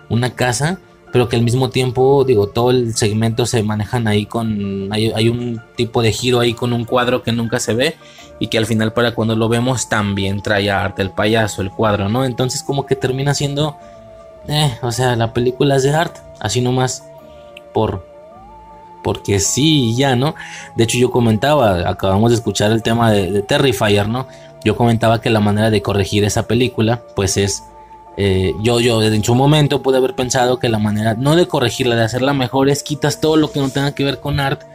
una 0.08 0.34
casa, 0.34 0.78
pero 1.12 1.28
que 1.28 1.36
al 1.36 1.42
mismo 1.42 1.70
tiempo, 1.70 2.24
digo, 2.24 2.48
todo 2.48 2.70
el 2.70 2.94
segmento 2.94 3.46
se 3.46 3.62
manejan 3.62 4.06
ahí 4.06 4.26
con, 4.26 4.92
hay, 4.92 5.10
hay 5.12 5.28
un 5.28 5.62
tipo 5.76 6.02
de 6.02 6.12
giro 6.12 6.40
ahí 6.40 6.54
con 6.54 6.72
un 6.72 6.84
cuadro 6.84 7.22
que 7.22 7.32
nunca 7.32 7.60
se 7.60 7.74
ve 7.74 7.96
y 8.38 8.48
que 8.48 8.58
al 8.58 8.66
final 8.66 8.92
para 8.92 9.14
cuando 9.14 9.34
lo 9.34 9.48
vemos 9.48 9.88
también 9.88 10.42
trae 10.42 10.70
arte 10.70 11.02
el 11.02 11.10
payaso, 11.10 11.62
el 11.62 11.70
cuadro, 11.70 12.08
¿no? 12.08 12.24
Entonces 12.24 12.62
como 12.62 12.86
que 12.86 12.94
termina 12.94 13.34
siendo, 13.34 13.76
eh, 14.48 14.76
o 14.82 14.92
sea, 14.92 15.16
la 15.16 15.32
película 15.32 15.76
es 15.76 15.82
de 15.82 15.94
arte, 15.94 16.20
así 16.40 16.60
nomás 16.60 17.04
por, 17.72 18.06
porque 19.02 19.40
sí, 19.40 19.94
ya, 19.96 20.14
¿no? 20.14 20.34
De 20.76 20.84
hecho 20.84 20.98
yo 20.98 21.10
comentaba, 21.10 21.88
acabamos 21.88 22.30
de 22.30 22.36
escuchar 22.36 22.70
el 22.72 22.82
tema 22.82 23.10
de, 23.10 23.32
de 23.32 23.42
Terrifier, 23.42 24.08
¿no? 24.08 24.26
Yo 24.64 24.76
comentaba 24.76 25.20
que 25.20 25.30
la 25.30 25.40
manera 25.40 25.70
de 25.70 25.82
corregir 25.82 26.24
esa 26.24 26.46
película, 26.46 27.02
pues 27.14 27.36
es... 27.36 27.64
Eh, 28.20 28.54
yo, 28.60 28.80
yo 28.80 29.00
en 29.00 29.22
su 29.22 29.34
momento 29.34 29.80
pude 29.80 29.98
haber 29.98 30.14
pensado 30.14 30.58
que 30.58 30.68
la 30.68 30.80
manera, 30.80 31.14
no 31.14 31.36
de 31.36 31.46
corregirla, 31.46 31.94
de 31.94 32.02
hacerla 32.02 32.34
mejor, 32.34 32.68
es 32.68 32.82
quitas 32.82 33.20
todo 33.20 33.36
lo 33.36 33.50
que 33.52 33.60
no 33.60 33.70
tenga 33.70 33.94
que 33.94 34.04
ver 34.04 34.18
con 34.20 34.40
arte 34.40 34.66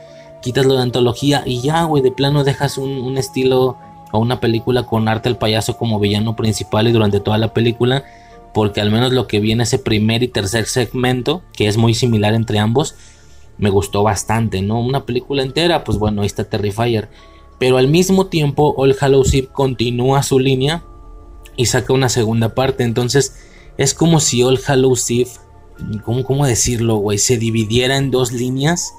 quitas 0.44 0.66
lo 0.66 0.76
de 0.76 0.84
antología 0.84 1.42
y 1.46 1.62
ya, 1.62 1.86
güey, 1.86 2.04
de 2.04 2.12
plano 2.12 2.44
dejas 2.44 2.78
un, 2.78 3.18
estilo 3.18 3.78
o 4.12 4.20
una 4.20 4.40
película 4.40 4.84
con 4.84 5.08
arte 5.08 5.30
el 5.30 5.38
payaso 5.38 5.78
como 5.78 6.00
villano 6.00 6.36
principal 6.36 6.88
y 6.88 6.92
durante 6.92 7.22
toda 7.22 7.40
la 7.40 7.54
película, 7.54 8.04
porque 8.54 8.82
al 8.82 8.92
menos 8.92 9.14
lo 9.14 9.26
que 9.26 9.40
viene 9.40 9.64
ese 9.64 9.80
primer 9.80 10.22
y 10.22 10.28
tercer 10.28 10.66
segmento, 10.66 11.42
que 11.54 11.68
es 11.68 11.78
muy 11.78 11.96
similar 11.96 12.36
entre 12.36 12.60
ambos, 12.60 12.96
me 13.58 13.70
gustó 13.70 14.04
bastante, 14.04 14.62
¿no? 14.62 14.80
Una 14.80 15.06
película 15.06 15.42
entera, 15.42 15.84
pues 15.84 15.98
bueno, 15.98 16.22
ahí 16.22 16.28
está 16.28 16.44
Terrifier. 16.44 17.10
Pero 17.58 17.78
al 17.78 17.88
mismo 17.88 18.28
tiempo, 18.28 18.76
All 18.78 18.96
Hallows 19.00 19.34
continúa 19.54 20.22
su 20.24 20.40
línea 20.40 20.84
y 21.56 21.68
saca 21.68 21.94
una 21.94 22.10
segunda 22.10 22.56
parte. 22.56 22.84
Entonces, 22.84 23.36
es 23.78 23.94
como 23.94 24.20
si 24.20 24.44
All 24.44 24.60
Hallows 24.66 25.10
Eve, 25.10 25.30
¿cómo, 26.04 26.24
cómo 26.24 26.46
decirlo, 26.46 26.98
güey? 26.98 27.18
Se 27.18 27.38
dividiera 27.38 27.98
en 27.98 28.12
dos 28.12 28.32
líneas 28.32 28.94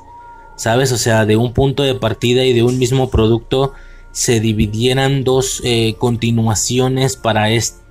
¿sabes? 0.56 0.93
O 0.93 0.98
sea, 0.98 1.26
de 1.26 1.36
un 1.36 1.52
punto 1.52 1.82
de 1.82 1.94
partida 1.94 2.44
y 2.44 2.52
de 2.52 2.62
un 2.62 2.78
mismo 2.78 3.10
producto 3.10 3.72
se 4.12 4.40
dividieran 4.40 5.24
dos 5.24 5.60
eh, 5.64 5.97
continuaciones 5.98 7.16
para 7.16 7.51
este. 7.51 7.82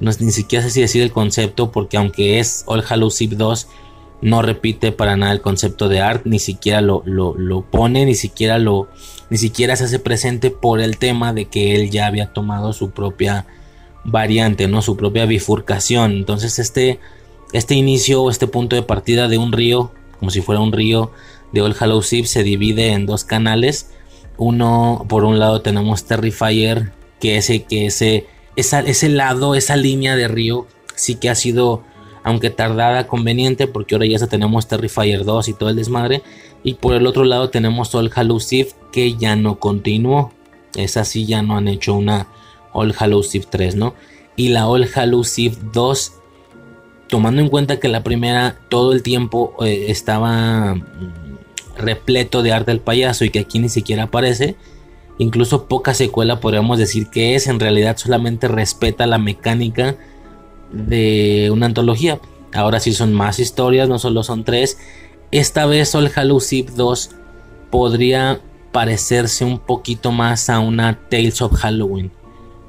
No, 0.00 0.10
ni 0.18 0.32
siquiera 0.32 0.64
sé 0.64 0.70
si 0.70 0.80
decir 0.80 1.02
el 1.02 1.12
concepto, 1.12 1.70
porque 1.70 1.96
aunque 1.96 2.40
es 2.40 2.64
All 2.66 2.84
Hallows 2.88 3.20
Eve 3.20 3.36
2, 3.36 3.68
no 4.22 4.42
repite 4.42 4.90
para 4.90 5.16
nada 5.16 5.32
el 5.32 5.40
concepto 5.40 5.88
de 5.88 6.00
art, 6.00 6.22
ni 6.24 6.38
siquiera 6.38 6.80
lo, 6.80 7.02
lo, 7.04 7.62
pone, 7.70 8.04
ni 8.04 8.14
siquiera 8.14 8.58
lo. 8.58 8.88
Ni 9.30 9.38
siquiera 9.38 9.76
se 9.76 9.84
hace 9.84 9.98
presente 9.98 10.50
por 10.50 10.80
el 10.80 10.98
tema 10.98 11.32
de 11.32 11.46
que 11.46 11.74
él 11.74 11.90
ya 11.90 12.06
había 12.06 12.32
tomado 12.32 12.72
su 12.72 12.90
propia 12.90 13.46
variante, 14.04 14.68
¿no? 14.68 14.82
Su 14.82 14.96
propia 14.96 15.26
bifurcación. 15.26 16.12
Entonces, 16.12 16.58
este, 16.58 17.00
este 17.52 17.74
inicio, 17.74 18.30
este 18.30 18.46
punto 18.46 18.76
de 18.76 18.82
partida 18.82 19.28
de 19.28 19.38
un 19.38 19.52
río, 19.52 19.92
como 20.18 20.30
si 20.30 20.40
fuera 20.40 20.60
un 20.60 20.72
río 20.72 21.12
de 21.52 21.60
All 21.60 21.76
Hallows 21.78 22.08
se 22.24 22.42
divide 22.42 22.92
en 22.92 23.06
dos 23.06 23.24
canales. 23.24 23.90
Uno, 24.36 25.04
por 25.08 25.24
un 25.24 25.38
lado 25.38 25.60
tenemos 25.60 26.04
Terrifier, 26.04 26.92
que 27.20 27.36
ese, 27.36 27.64
que 27.64 27.86
ese, 27.86 28.26
ese 28.56 29.08
lado, 29.08 29.54
esa 29.54 29.76
línea 29.76 30.16
de 30.16 30.28
río, 30.28 30.66
sí 30.94 31.16
que 31.16 31.28
ha 31.28 31.34
sido, 31.34 31.84
aunque 32.24 32.50
tardada, 32.50 33.06
conveniente, 33.06 33.66
porque 33.66 33.94
ahora 33.94 34.06
ya 34.06 34.26
tenemos 34.26 34.66
Terrifier 34.66 35.24
2 35.24 35.48
y 35.48 35.54
todo 35.54 35.68
el 35.68 35.76
desmadre. 35.76 36.22
Y 36.64 36.74
por 36.74 36.94
el 36.94 37.06
otro 37.06 37.24
lado 37.24 37.50
tenemos 37.50 37.94
All 37.94 38.10
Hallows 38.14 38.52
Eve, 38.52 38.70
que 38.90 39.14
ya 39.14 39.36
no 39.36 39.58
continuó. 39.58 40.32
Esa 40.74 41.04
sí 41.04 41.26
ya 41.26 41.42
no 41.42 41.56
han 41.56 41.68
hecho 41.68 41.94
una 41.94 42.28
All 42.72 42.94
Hallows 42.98 43.34
Eve 43.34 43.46
3, 43.48 43.76
¿no? 43.76 43.94
Y 44.36 44.48
la 44.48 44.68
All 44.68 44.88
Hallows 44.94 45.38
Eve 45.38 45.56
2 45.72 46.12
tomando 47.12 47.42
en 47.42 47.50
cuenta 47.50 47.78
que 47.78 47.88
la 47.88 48.02
primera 48.02 48.56
todo 48.70 48.94
el 48.94 49.02
tiempo 49.02 49.54
eh, 49.62 49.86
estaba 49.88 50.74
repleto 51.76 52.42
de 52.42 52.52
arte 52.52 52.70
del 52.70 52.80
payaso 52.80 53.26
y 53.26 53.30
que 53.30 53.40
aquí 53.40 53.58
ni 53.58 53.68
siquiera 53.68 54.04
aparece. 54.04 54.56
Incluso 55.18 55.66
poca 55.66 55.92
secuela 55.92 56.40
podríamos 56.40 56.78
decir 56.78 57.08
que 57.08 57.34
es, 57.34 57.48
en 57.48 57.60
realidad 57.60 57.98
solamente 57.98 58.48
respeta 58.48 59.06
la 59.06 59.18
mecánica 59.18 59.96
de 60.72 61.50
una 61.52 61.66
antología. 61.66 62.18
Ahora 62.54 62.80
sí 62.80 62.94
son 62.94 63.12
más 63.12 63.38
historias, 63.38 63.90
no 63.90 63.98
solo 63.98 64.22
son 64.22 64.44
tres. 64.44 64.78
Esta 65.30 65.66
vez 65.66 65.94
All 65.94 66.10
Hallows 66.14 66.50
Eve 66.52 66.72
2 66.74 67.10
podría 67.70 68.40
parecerse 68.72 69.44
un 69.44 69.58
poquito 69.58 70.12
más 70.12 70.48
a 70.48 70.60
una 70.60 70.98
Tales 71.10 71.42
of 71.42 71.52
Halloween. 71.52 72.10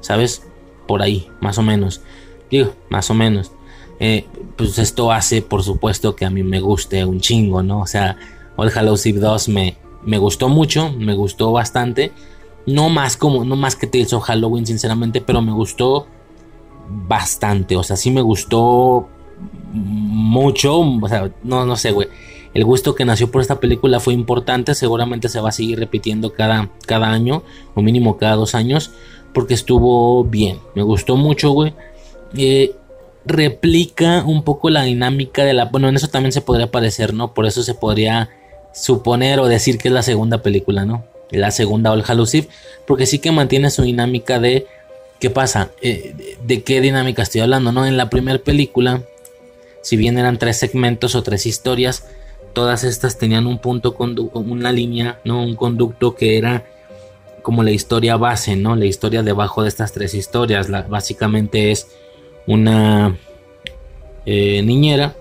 ¿Sabes? 0.04 0.42
Por 0.86 1.00
ahí, 1.00 1.30
más 1.40 1.56
o 1.56 1.62
menos. 1.62 2.02
Digo, 2.50 2.74
más 2.90 3.08
o 3.08 3.14
menos. 3.14 3.52
Eh, 4.00 4.26
pues 4.54 4.78
esto 4.78 5.10
hace, 5.10 5.40
por 5.40 5.62
supuesto, 5.62 6.14
que 6.14 6.26
a 6.26 6.30
mí 6.30 6.42
me 6.42 6.60
guste 6.60 7.06
un 7.06 7.20
chingo, 7.20 7.62
¿no? 7.62 7.80
O 7.80 7.86
sea, 7.86 8.18
All 8.56 8.70
Hallows 8.70 9.06
Eve 9.06 9.18
2 9.18 9.48
me, 9.48 9.78
me 10.04 10.18
gustó 10.18 10.50
mucho, 10.50 10.92
me 10.92 11.14
gustó 11.14 11.52
bastante. 11.52 12.12
No 12.66 12.90
más 12.90 13.16
como, 13.16 13.46
no 13.46 13.56
más 13.56 13.76
que 13.76 13.86
Tales 13.86 14.12
of 14.12 14.24
Halloween, 14.24 14.66
sinceramente, 14.66 15.22
pero 15.22 15.40
me 15.40 15.52
gustó 15.52 16.06
bastante. 16.86 17.74
O 17.76 17.82
sea, 17.82 17.96
sí 17.96 18.10
me 18.10 18.20
gustó 18.20 19.08
mucho. 19.72 20.80
O 20.80 21.08
sea, 21.08 21.32
no, 21.42 21.64
no 21.64 21.76
sé, 21.76 21.92
güey. 21.92 22.08
El 22.52 22.66
gusto 22.66 22.94
que 22.94 23.06
nació 23.06 23.30
por 23.30 23.40
esta 23.40 23.58
película 23.58 24.00
fue 24.00 24.12
importante. 24.12 24.74
Seguramente 24.74 25.30
se 25.30 25.40
va 25.40 25.48
a 25.48 25.52
seguir 25.52 25.78
repitiendo 25.78 26.34
cada, 26.34 26.68
cada 26.86 27.10
año, 27.10 27.42
o 27.74 27.80
mínimo 27.80 28.18
cada 28.18 28.36
dos 28.36 28.54
años, 28.54 28.92
porque 29.34 29.54
estuvo 29.54 30.24
bien. 30.24 30.60
Me 30.74 30.82
gustó 30.82 31.16
mucho, 31.16 31.50
güey. 31.50 31.74
Eh, 32.36 32.74
replica 33.26 34.24
un 34.24 34.42
poco 34.44 34.70
la 34.70 34.84
dinámica 34.84 35.44
de 35.44 35.52
la. 35.52 35.66
Bueno, 35.66 35.88
en 35.88 35.96
eso 35.96 36.08
también 36.08 36.32
se 36.32 36.40
podría 36.40 36.70
parecer, 36.70 37.12
¿no? 37.12 37.34
Por 37.34 37.44
eso 37.44 37.62
se 37.62 37.74
podría 37.74 38.30
suponer 38.72 39.40
o 39.40 39.48
decir 39.48 39.76
que 39.78 39.88
es 39.88 39.94
la 39.94 40.02
segunda 40.02 40.38
película, 40.42 40.84
¿no? 40.84 41.04
La 41.30 41.50
segunda 41.50 41.90
All 41.90 42.04
Hallows 42.06 42.46
porque 42.86 43.06
sí 43.06 43.18
que 43.18 43.32
mantiene 43.32 43.70
su 43.70 43.82
dinámica 43.82 44.38
de 44.38 44.66
¿qué 45.18 45.30
pasa? 45.30 45.70
Eh, 45.82 46.36
¿De 46.44 46.62
qué 46.62 46.80
dinámica 46.80 47.22
estoy 47.22 47.40
hablando? 47.40 47.72
¿no? 47.72 47.86
En 47.86 47.96
la 47.96 48.10
primera 48.10 48.38
película, 48.38 49.02
si 49.82 49.96
bien 49.96 50.18
eran 50.18 50.38
tres 50.38 50.58
segmentos 50.58 51.14
o 51.14 51.22
tres 51.22 51.46
historias, 51.46 52.06
todas 52.52 52.84
estas 52.84 53.18
tenían 53.18 53.46
un 53.46 53.58
punto, 53.58 53.96
una 54.34 54.70
línea, 54.70 55.18
¿no? 55.24 55.42
Un 55.42 55.56
conducto 55.56 56.14
que 56.14 56.38
era 56.38 56.66
como 57.44 57.62
la 57.62 57.70
historia 57.70 58.16
base, 58.16 58.56
¿no? 58.56 58.74
La 58.74 58.86
historia 58.86 59.22
debajo 59.22 59.62
de 59.62 59.68
estas 59.68 59.92
tres 59.92 60.14
historias. 60.14 60.70
La, 60.70 60.82
básicamente 60.82 61.70
es 61.70 61.86
una 62.46 63.16
eh, 64.24 64.62
niñera 64.62 65.14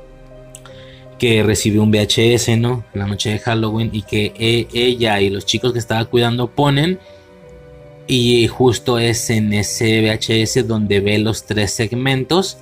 que 1.19 1.43
recibió 1.43 1.83
un 1.83 1.91
VHS, 1.91 2.57
¿no? 2.57 2.85
La 2.93 3.05
noche 3.07 3.29
de 3.31 3.39
Halloween 3.39 3.89
y 3.91 4.03
que 4.03 4.33
e, 4.39 4.67
ella 4.73 5.19
y 5.19 5.29
los 5.29 5.45
chicos 5.45 5.73
que 5.73 5.79
estaba 5.79 6.05
cuidando 6.05 6.47
ponen 6.47 6.97
y 8.07 8.47
justo 8.47 8.99
es 8.99 9.29
en 9.29 9.51
ese 9.51 10.01
VHS 10.01 10.65
donde 10.65 11.01
ve 11.01 11.19
los 11.19 11.43
tres 11.43 11.71
segmentos 11.73 12.57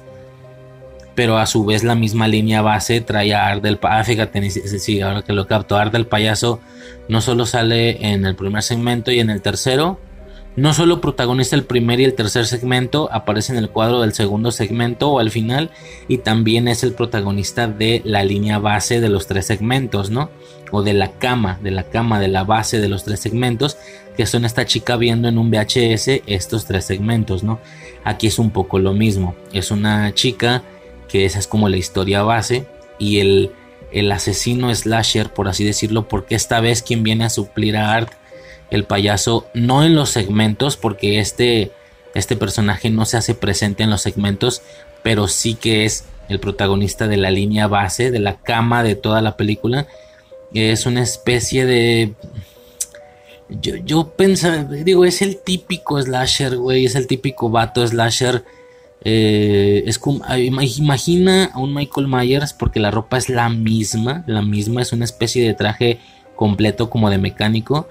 pero 1.22 1.38
a 1.38 1.46
su 1.46 1.64
vez 1.66 1.84
la 1.84 1.94
misma 1.94 2.28
línea 2.28 2.64
base 2.64 3.00
trae 3.00 3.36
a 3.36 3.46
Art 3.46 3.62
del 3.62 3.78
Payaso. 3.78 4.02
Ah, 4.02 4.04
fíjate, 4.04 4.50
sí, 4.50 5.02
ahora 5.02 5.22
que 5.22 5.34
lo 5.34 5.46
capto, 5.46 5.78
Art 5.78 5.94
del 5.94 6.08
Payaso 6.08 6.60
no 7.10 7.22
solo 7.22 7.46
sale 7.46 8.12
en 8.12 8.26
el 8.26 8.36
primer 8.36 8.64
segmento 8.64 9.12
y 9.12 9.20
en 9.20 9.30
el 9.30 9.40
tercero, 9.40 10.00
No 10.56 10.74
solo 10.74 11.00
protagoniza 11.00 11.56
el 11.56 11.64
primer 11.64 12.00
y 12.00 12.06
el 12.06 12.16
tercer 12.16 12.48
segmento, 12.48 13.08
aparece 13.12 13.54
en 13.54 13.60
el 13.60 13.70
cuadro 13.70 14.02
del 14.02 14.14
segundo 14.14 14.52
segmento 14.52 15.12
o 15.12 15.20
al 15.20 15.30
final 15.30 15.70
y 16.08 16.18
también 16.18 16.68
es 16.68 16.84
el 16.84 16.94
protagonista 16.94 17.68
de 17.68 18.02
la 18.04 18.24
línea 18.24 18.58
base 18.58 19.00
de 19.00 19.10
los 19.10 19.28
tres 19.28 19.46
segmentos, 19.46 20.10
¿no? 20.10 20.32
O 20.72 20.82
de 20.82 20.94
la 20.94 21.12
cama, 21.12 21.60
de 21.62 21.70
la 21.70 21.84
cama, 21.84 22.20
de 22.20 22.30
la 22.30 22.44
base 22.44 22.80
de 22.80 22.90
los 22.90 23.04
tres 23.04 23.20
segmentos, 23.20 23.78
que 24.18 24.26
son 24.26 24.44
esta 24.44 24.66
chica 24.66 24.98
viendo 24.98 25.28
en 25.28 25.38
un 25.38 25.52
VHS 25.52 26.24
estos 26.26 26.66
tres 26.66 26.84
segmentos, 26.84 27.44
¿no? 27.44 27.60
Aquí 28.04 28.26
es 28.26 28.40
un 28.40 28.50
poco 28.50 28.80
lo 28.80 28.94
mismo, 28.94 29.36
es 29.54 29.70
una 29.70 30.14
chica 30.16 30.64
que 31.12 31.26
esa 31.26 31.40
es 31.40 31.48
como 31.48 31.70
la 31.70 31.78
historia 31.78 32.24
base 32.24 32.66
y 32.98 33.20
el, 33.20 33.52
el 33.92 34.12
asesino 34.12 34.74
slasher, 34.74 35.34
por 35.34 35.48
así 35.48 35.64
decirlo, 35.66 36.08
porque 36.08 36.36
esta 36.36 36.62
vez 36.62 36.82
quien 36.82 37.04
viene 37.04 37.26
a 37.26 37.30
suplir 37.30 37.78
a 37.78 37.94
Art 37.94 38.14
el 38.70 38.86
payaso, 38.86 39.48
no 39.54 39.84
en 39.84 39.96
los 39.96 40.10
segmentos, 40.10 40.78
porque 40.78 41.20
este, 41.20 41.72
este 42.16 42.38
personaje 42.38 42.90
no 42.90 43.06
se 43.06 43.18
hace 43.18 43.36
presente 43.36 43.84
en 43.84 43.90
los 43.90 44.02
segmentos, 44.02 44.62
pero 45.04 45.28
sí 45.28 45.56
que 45.56 45.84
es 45.86 46.06
el 46.30 46.40
protagonista 46.40 47.08
de 47.08 47.18
la 47.18 47.32
línea 47.32 47.68
base, 47.68 48.12
de 48.12 48.20
la 48.20 48.38
cama 48.38 48.82
de 48.84 48.96
toda 48.96 49.22
la 49.22 49.36
película. 49.36 49.88
Es 50.54 50.86
una 50.86 51.04
especie 51.04 51.66
de... 51.66 52.14
Yo, 53.50 53.76
yo 53.76 54.14
pensaba, 54.16 54.64
digo, 54.64 55.04
es 55.04 55.22
el 55.22 55.42
típico 55.42 56.02
slasher, 56.02 56.56
güey, 56.56 56.86
es 56.86 56.96
el 56.96 57.08
típico 57.08 57.50
vato 57.50 57.86
slasher. 57.86 58.46
Eh, 59.04 59.90
imagina 60.78 61.46
a 61.46 61.60
un 61.60 61.74
Michael 61.74 62.08
Myers 62.08 62.54
porque 62.54 62.80
la 62.80 62.92
ropa 62.92 63.18
es 63.18 63.30
la 63.30 63.50
misma, 63.50 64.24
la 64.28 64.42
misma, 64.42 64.82
es 64.82 64.94
una 64.94 65.06
especie 65.06 65.44
de 65.46 65.54
traje 65.54 66.00
completo 66.36 66.90
como 66.90 67.10
de 67.10 67.18
mecánico 67.18 67.88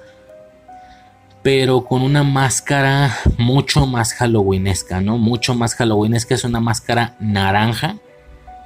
pero 1.43 1.85
con 1.85 2.03
una 2.03 2.23
máscara 2.23 3.17
mucho 3.39 3.87
más 3.87 4.13
halloweenesca, 4.15 5.01
¿no? 5.01 5.17
Mucho 5.17 5.55
más 5.55 5.75
halloweenesca, 5.75 6.35
es 6.35 6.45
una 6.45 6.61
máscara 6.61 7.15
naranja, 7.19 7.97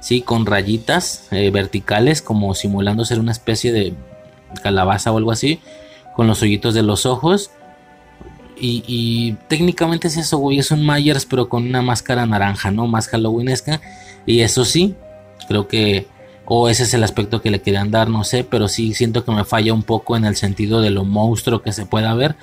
¿sí? 0.01 0.21
Con 0.21 0.45
rayitas 0.45 1.27
eh, 1.31 1.51
verticales, 1.51 2.21
como 2.21 2.53
simulando 2.53 3.05
ser 3.05 3.19
una 3.19 3.31
especie 3.31 3.71
de 3.71 3.93
calabaza 4.61 5.11
o 5.11 5.17
algo 5.17 5.31
así, 5.31 5.61
con 6.15 6.27
los 6.27 6.41
hoyitos 6.41 6.73
de 6.73 6.83
los 6.83 7.05
ojos. 7.05 7.51
Y, 8.57 9.35
técnicamente 9.47 10.07
es 10.07 10.17
eso, 10.17 10.37
güey, 10.37 10.59
es 10.59 10.71
un 10.71 10.85
Myers, 10.85 11.25
pero 11.25 11.49
con 11.49 11.67
una 11.67 11.81
máscara 11.81 12.25
naranja, 12.25 12.71
¿no? 12.71 12.87
Más 12.87 13.07
halloweenesca. 13.07 13.81
Y 14.25 14.41
eso 14.41 14.65
sí, 14.65 14.95
creo 15.47 15.67
que 15.67 16.07
o 16.45 16.69
ese 16.69 16.83
es 16.83 16.93
el 16.93 17.03
aspecto 17.03 17.41
que 17.41 17.49
le 17.49 17.61
querían 17.61 17.89
dar, 17.89 18.07
no 18.07 18.23
sé, 18.23 18.43
pero 18.43 18.67
sí 18.67 18.93
siento 18.93 19.25
que 19.25 19.31
me 19.31 19.45
falla 19.45 19.73
un 19.73 19.81
poco 19.81 20.15
en 20.15 20.25
el 20.25 20.35
sentido 20.35 20.79
de 20.79 20.91
lo 20.91 21.03
monstruo 21.03 21.63
que 21.63 21.71
se 21.71 21.87
pueda 21.87 22.13
ver 22.13 22.35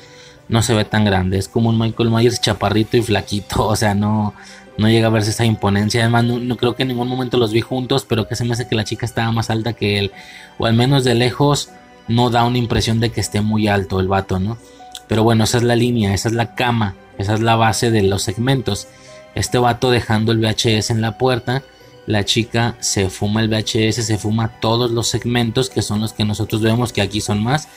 no 0.48 0.62
se 0.62 0.74
ve 0.74 0.84
tan 0.84 1.04
grande. 1.04 1.38
Es 1.38 1.48
como 1.48 1.70
un 1.70 1.78
Michael 1.78 2.10
Myers 2.10 2.40
chaparrito 2.40 2.96
y 2.96 3.02
flaquito. 3.02 3.66
O 3.72 3.76
sea, 3.76 3.94
no, 3.94 4.34
no 4.76 4.88
llega 4.88 5.08
a 5.08 5.10
verse 5.10 5.30
esa 5.30 5.44
imponencia. 5.44 6.02
Además, 6.02 6.24
no, 6.24 6.56
creo 6.56 6.76
que 6.76 6.82
en 6.82 6.90
ningún 6.90 7.08
momento 7.08 7.38
los 7.38 7.52
vi 7.52 7.60
juntos, 7.62 8.04
pero 8.08 8.28
que 8.28 8.36
se 8.36 8.44
me 8.44 8.52
hace 8.52 8.68
que 8.68 8.76
la 8.76 8.84
chica 8.84 9.06
estaba 9.06 9.32
más 9.32 9.50
alta 9.50 9.72
que 9.72 9.98
él. 9.98 10.12
O 10.58 10.66
al 10.66 10.74
menos 10.74 11.04
de 11.04 11.14
lejos 11.14 11.70
no 12.06 12.30
da 12.30 12.44
una 12.44 12.58
impresión 12.58 13.00
de 13.00 13.10
que 13.10 13.20
esté 13.20 13.40
muy 13.40 13.68
alto 13.68 13.98
el 13.98 14.08
vato, 14.08 14.38
¿no? 14.38 14.58
Pero 15.08 15.22
bueno, 15.22 15.44
esa 15.44 15.58
es 15.58 15.64
la 15.64 15.76
línea, 15.76 16.14
esa 16.14 16.28
es 16.28 16.34
la 16.34 16.54
cama, 16.54 16.94
esa 17.18 17.34
es 17.34 17.40
la 17.40 17.56
base 17.56 17.90
de 17.90 18.02
los 18.02 18.22
segmentos. 18.22 18.88
Este 19.34 19.58
vato 19.58 19.90
dejando 19.90 20.32
el 20.32 20.38
VHS 20.38 20.90
en 20.90 21.00
la 21.00 21.18
puerta. 21.18 21.62
La 22.06 22.24
chica 22.24 22.76
se 22.80 23.10
fuma 23.10 23.42
el 23.42 23.48
VHS, 23.48 24.04
se 24.04 24.18
fuma 24.18 24.60
todos 24.60 24.90
los 24.90 25.08
segmentos 25.08 25.70
que 25.70 25.82
son 25.82 26.00
los 26.00 26.12
que 26.12 26.24
nosotros 26.24 26.60
vemos, 26.60 26.92
que 26.92 27.00
aquí 27.00 27.20
son 27.20 27.42
más 27.42 27.68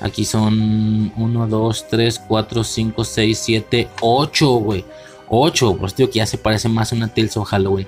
Aquí 0.00 0.24
son 0.24 1.12
1, 1.14 1.46
2, 1.46 1.86
3, 1.90 2.22
4, 2.26 2.64
5, 2.64 3.04
6, 3.04 3.38
7, 3.38 3.88
8, 4.00 4.50
güey. 4.54 4.84
8, 5.28 5.76
por 5.76 5.86
eso 5.86 5.96
digo 5.96 6.10
que 6.10 6.18
ya 6.18 6.26
se 6.26 6.38
parece 6.38 6.68
más 6.68 6.92
a 6.92 6.96
una 6.96 7.08
Tales 7.08 7.36
of 7.36 7.48
Halloween. 7.48 7.86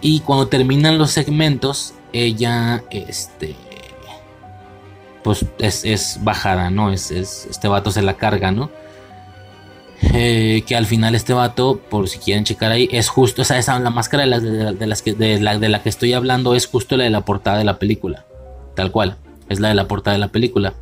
Y 0.00 0.20
cuando 0.20 0.48
terminan 0.48 0.98
los 0.98 1.10
segmentos, 1.10 1.92
ella, 2.12 2.82
este, 2.90 3.54
pues 5.26 5.44
es, 5.58 6.20
bajada, 6.22 6.70
¿no? 6.70 6.92
Es, 6.92 7.10
este 7.10 7.66
vato 7.66 7.90
se 7.90 8.00
la 8.00 8.16
carga, 8.16 8.52
¿no? 8.52 8.70
Eh, 10.14 10.62
que 10.68 10.76
al 10.76 10.86
final 10.86 11.16
este 11.16 11.32
vato, 11.32 11.80
por 11.90 12.08
si 12.08 12.18
quieren 12.18 12.44
checar 12.44 12.70
ahí, 12.70 12.88
es 12.92 13.08
justo, 13.08 13.42
o 13.42 13.44
sea, 13.44 13.58
esa, 13.58 13.76
la 13.80 13.90
máscara 13.90 14.22
de, 14.22 14.86
las 14.86 15.02
que, 15.02 15.14
de, 15.14 15.40
la, 15.40 15.58
de 15.58 15.68
la 15.68 15.82
que 15.82 15.88
estoy 15.88 16.12
hablando 16.12 16.54
es 16.54 16.66
justo 16.66 16.96
la 16.96 17.02
de 17.02 17.10
la 17.10 17.22
portada 17.22 17.58
de 17.58 17.64
la 17.64 17.80
película. 17.80 18.24
Tal 18.76 18.92
cual, 18.92 19.16
es 19.48 19.58
la 19.58 19.66
de 19.66 19.74
la 19.74 19.88
portada 19.88 20.14
de 20.14 20.20
la 20.20 20.28
película. 20.28 20.74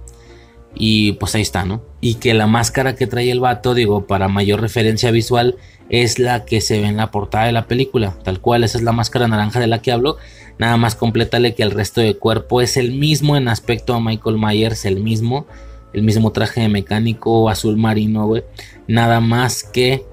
Y 0.75 1.13
pues 1.13 1.35
ahí 1.35 1.41
está, 1.41 1.65
¿no? 1.65 1.83
Y 2.03 2.17
que 2.17 2.35
la 2.35 2.47
máscara 2.47 2.97
que 2.97 3.07
trae 3.07 3.31
el 3.31 3.41
vato, 3.41 3.73
digo, 3.73 4.07
para 4.07 4.29
mayor 4.29 4.61
referencia 4.61 5.11
visual, 5.11 5.57
es 5.89 6.19
la 6.19 6.45
que 6.45 6.61
se 6.61 6.83
ve 6.83 6.89
en 6.89 6.99
la 6.99 7.11
portada 7.11 7.47
de 7.47 7.53
la 7.53 7.67
película. 7.67 8.19
Tal 8.23 8.41
cual, 8.41 8.63
esa 8.63 8.77
es 8.77 8.85
la 8.85 8.93
máscara 8.93 9.27
naranja 9.27 9.59
de 9.59 9.69
la 9.69 9.81
que 9.81 9.91
hablo. 9.91 10.19
Nada 10.59 10.77
más 10.77 10.95
complétale 10.95 11.55
que 11.55 11.63
el 11.63 11.73
resto 11.73 12.01
del 12.01 12.19
cuerpo 12.19 12.61
es 12.61 12.77
el 12.77 12.93
mismo 12.93 13.37
en 13.37 13.49
aspecto 13.49 13.95
a 13.95 14.01
Michael 14.01 14.39
Myers, 14.39 14.85
el 14.85 15.01
mismo. 15.01 15.47
El 15.93 16.03
mismo 16.03 16.33
traje 16.33 16.61
de 16.61 16.69
mecánico 16.69 17.49
azul 17.49 17.77
marino, 17.77 18.27
güey. 18.27 18.43
Nada 18.89 19.21
más 19.21 19.63
que 19.65 20.05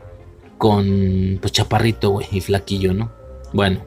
con 0.57 1.39
pues 1.41 1.51
chaparrito, 1.53 2.11
güey, 2.11 2.27
y 2.31 2.41
flaquillo, 2.41 2.93
¿no? 2.93 3.11
Bueno, 3.51 3.83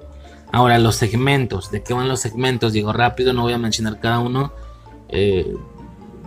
ahora 0.50 0.78
los 0.78 0.96
segmentos. 0.96 1.70
¿De 1.70 1.82
qué 1.82 1.94
van 1.94 2.08
los 2.08 2.20
segmentos? 2.20 2.72
Digo 2.72 2.92
rápido, 2.92 3.32
no 3.32 3.42
voy 3.42 3.52
a 3.52 3.58
mencionar 3.58 4.00
cada 4.00 4.18
uno. 4.18 4.52
Eh, 5.08 5.54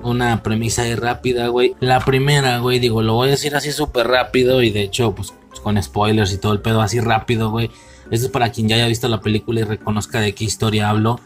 una 0.03 0.43
premisa 0.43 0.83
ahí 0.83 0.95
rápida, 0.95 1.47
güey. 1.47 1.75
La 1.79 1.99
primera, 1.99 2.59
güey, 2.59 2.79
digo, 2.79 3.01
lo 3.01 3.15
voy 3.15 3.27
a 3.27 3.31
decir 3.31 3.55
así 3.55 3.71
súper 3.71 4.07
rápido 4.07 4.61
y 4.61 4.69
de 4.69 4.83
hecho, 4.83 5.13
pues 5.13 5.33
con 5.61 5.81
spoilers 5.81 6.31
y 6.31 6.37
todo 6.37 6.53
el 6.53 6.61
pedo 6.61 6.81
así 6.81 6.99
rápido, 6.99 7.51
güey. 7.51 7.69
Esto 8.11 8.27
es 8.27 8.31
para 8.31 8.51
quien 8.51 8.67
ya 8.67 8.75
haya 8.75 8.87
visto 8.87 9.07
la 9.07 9.21
película 9.21 9.61
y 9.61 9.63
reconozca 9.63 10.19
de 10.19 10.33
qué 10.33 10.43
historia 10.45 10.89
hablo. 10.89 11.19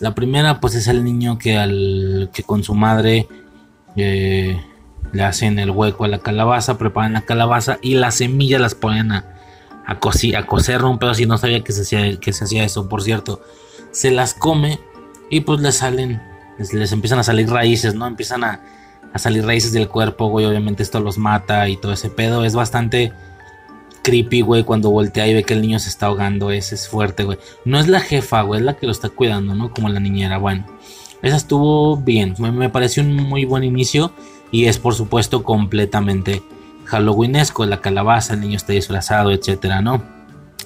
La 0.00 0.14
primera, 0.14 0.60
pues 0.60 0.74
es 0.74 0.88
el 0.88 1.04
niño 1.04 1.38
que 1.38 1.56
al 1.58 2.30
que 2.32 2.42
con 2.42 2.62
su 2.62 2.74
madre 2.74 3.28
eh, 3.96 4.60
le 5.12 5.22
hacen 5.22 5.58
el 5.58 5.70
hueco 5.70 6.04
a 6.04 6.08
la 6.08 6.18
calabaza, 6.18 6.78
preparan 6.78 7.12
la 7.12 7.22
calabaza 7.22 7.78
y 7.82 7.94
las 7.94 8.16
semillas 8.16 8.60
las 8.60 8.74
ponen 8.74 9.12
a, 9.12 9.24
a, 9.86 9.92
a 9.92 10.46
cocer 10.46 10.84
un 10.84 10.98
pedo 10.98 11.10
así. 11.10 11.26
No 11.26 11.38
sabía 11.38 11.62
que 11.62 11.72
se, 11.72 11.82
hacía, 11.82 12.18
que 12.18 12.32
se 12.32 12.44
hacía 12.44 12.64
eso, 12.64 12.88
por 12.88 13.02
cierto. 13.02 13.40
Se 13.92 14.10
las 14.10 14.34
come 14.34 14.80
y 15.30 15.40
pues 15.40 15.60
le 15.60 15.70
salen 15.70 16.32
les, 16.58 16.92
empiezan 16.92 17.18
a 17.18 17.22
salir 17.22 17.50
raíces, 17.50 17.94
¿no? 17.94 18.06
Empiezan 18.06 18.44
a, 18.44 18.60
salir 19.16 19.44
raíces 19.44 19.72
del 19.72 19.88
cuerpo, 19.88 20.28
güey. 20.28 20.46
Obviamente 20.46 20.82
esto 20.82 21.00
los 21.00 21.18
mata 21.18 21.68
y 21.68 21.76
todo 21.76 21.92
ese 21.92 22.10
pedo. 22.10 22.44
Es 22.44 22.54
bastante 22.54 23.12
creepy, 24.02 24.42
güey, 24.42 24.64
cuando 24.64 24.90
voltea 24.90 25.26
y 25.26 25.34
ve 25.34 25.44
que 25.44 25.54
el 25.54 25.62
niño 25.62 25.78
se 25.78 25.88
está 25.88 26.06
ahogando. 26.06 26.50
Ese 26.50 26.74
es 26.74 26.88
fuerte, 26.88 27.24
güey. 27.24 27.38
No 27.64 27.78
es 27.78 27.88
la 27.88 28.00
jefa, 28.00 28.42
güey, 28.42 28.60
es 28.60 28.66
la 28.66 28.76
que 28.76 28.86
lo 28.86 28.92
está 28.92 29.08
cuidando, 29.08 29.54
¿no? 29.54 29.72
Como 29.72 29.88
la 29.88 30.00
niñera. 30.00 30.38
Bueno, 30.38 30.66
esa 31.22 31.36
estuvo 31.36 31.96
bien. 31.96 32.34
Me, 32.38 32.68
pareció 32.68 33.02
un 33.02 33.14
muy 33.14 33.44
buen 33.44 33.64
inicio. 33.64 34.12
Y 34.50 34.66
es, 34.66 34.78
por 34.78 34.94
supuesto, 34.94 35.42
completamente 35.42 36.42
halloweenesco. 36.84 37.64
La 37.64 37.80
calabaza, 37.80 38.34
el 38.34 38.40
niño 38.40 38.56
está 38.56 38.72
disfrazado, 38.72 39.30
etcétera, 39.30 39.80
¿no? 39.80 40.02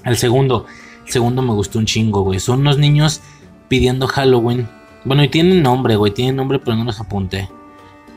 El 0.05 0.17
segundo, 0.17 0.67
el 1.05 1.13
segundo 1.13 1.43
me 1.43 1.53
gustó 1.53 1.79
un 1.79 1.87
chingo, 1.87 2.23
güey. 2.23 2.41
Son 2.41 2.61
unos 2.61 2.79
niños 2.79 3.21
pidiendo 3.69 4.07
Halloween 4.07 4.69
bueno, 5.07 5.23
y 5.23 5.29
tienen 5.29 5.63
nombre, 5.63 5.95
güey. 5.95 6.13
Tienen 6.13 6.35
nombre, 6.35 6.59
pero 6.59 6.77
no 6.77 6.83
los 6.83 6.99
apunté. 6.99 7.49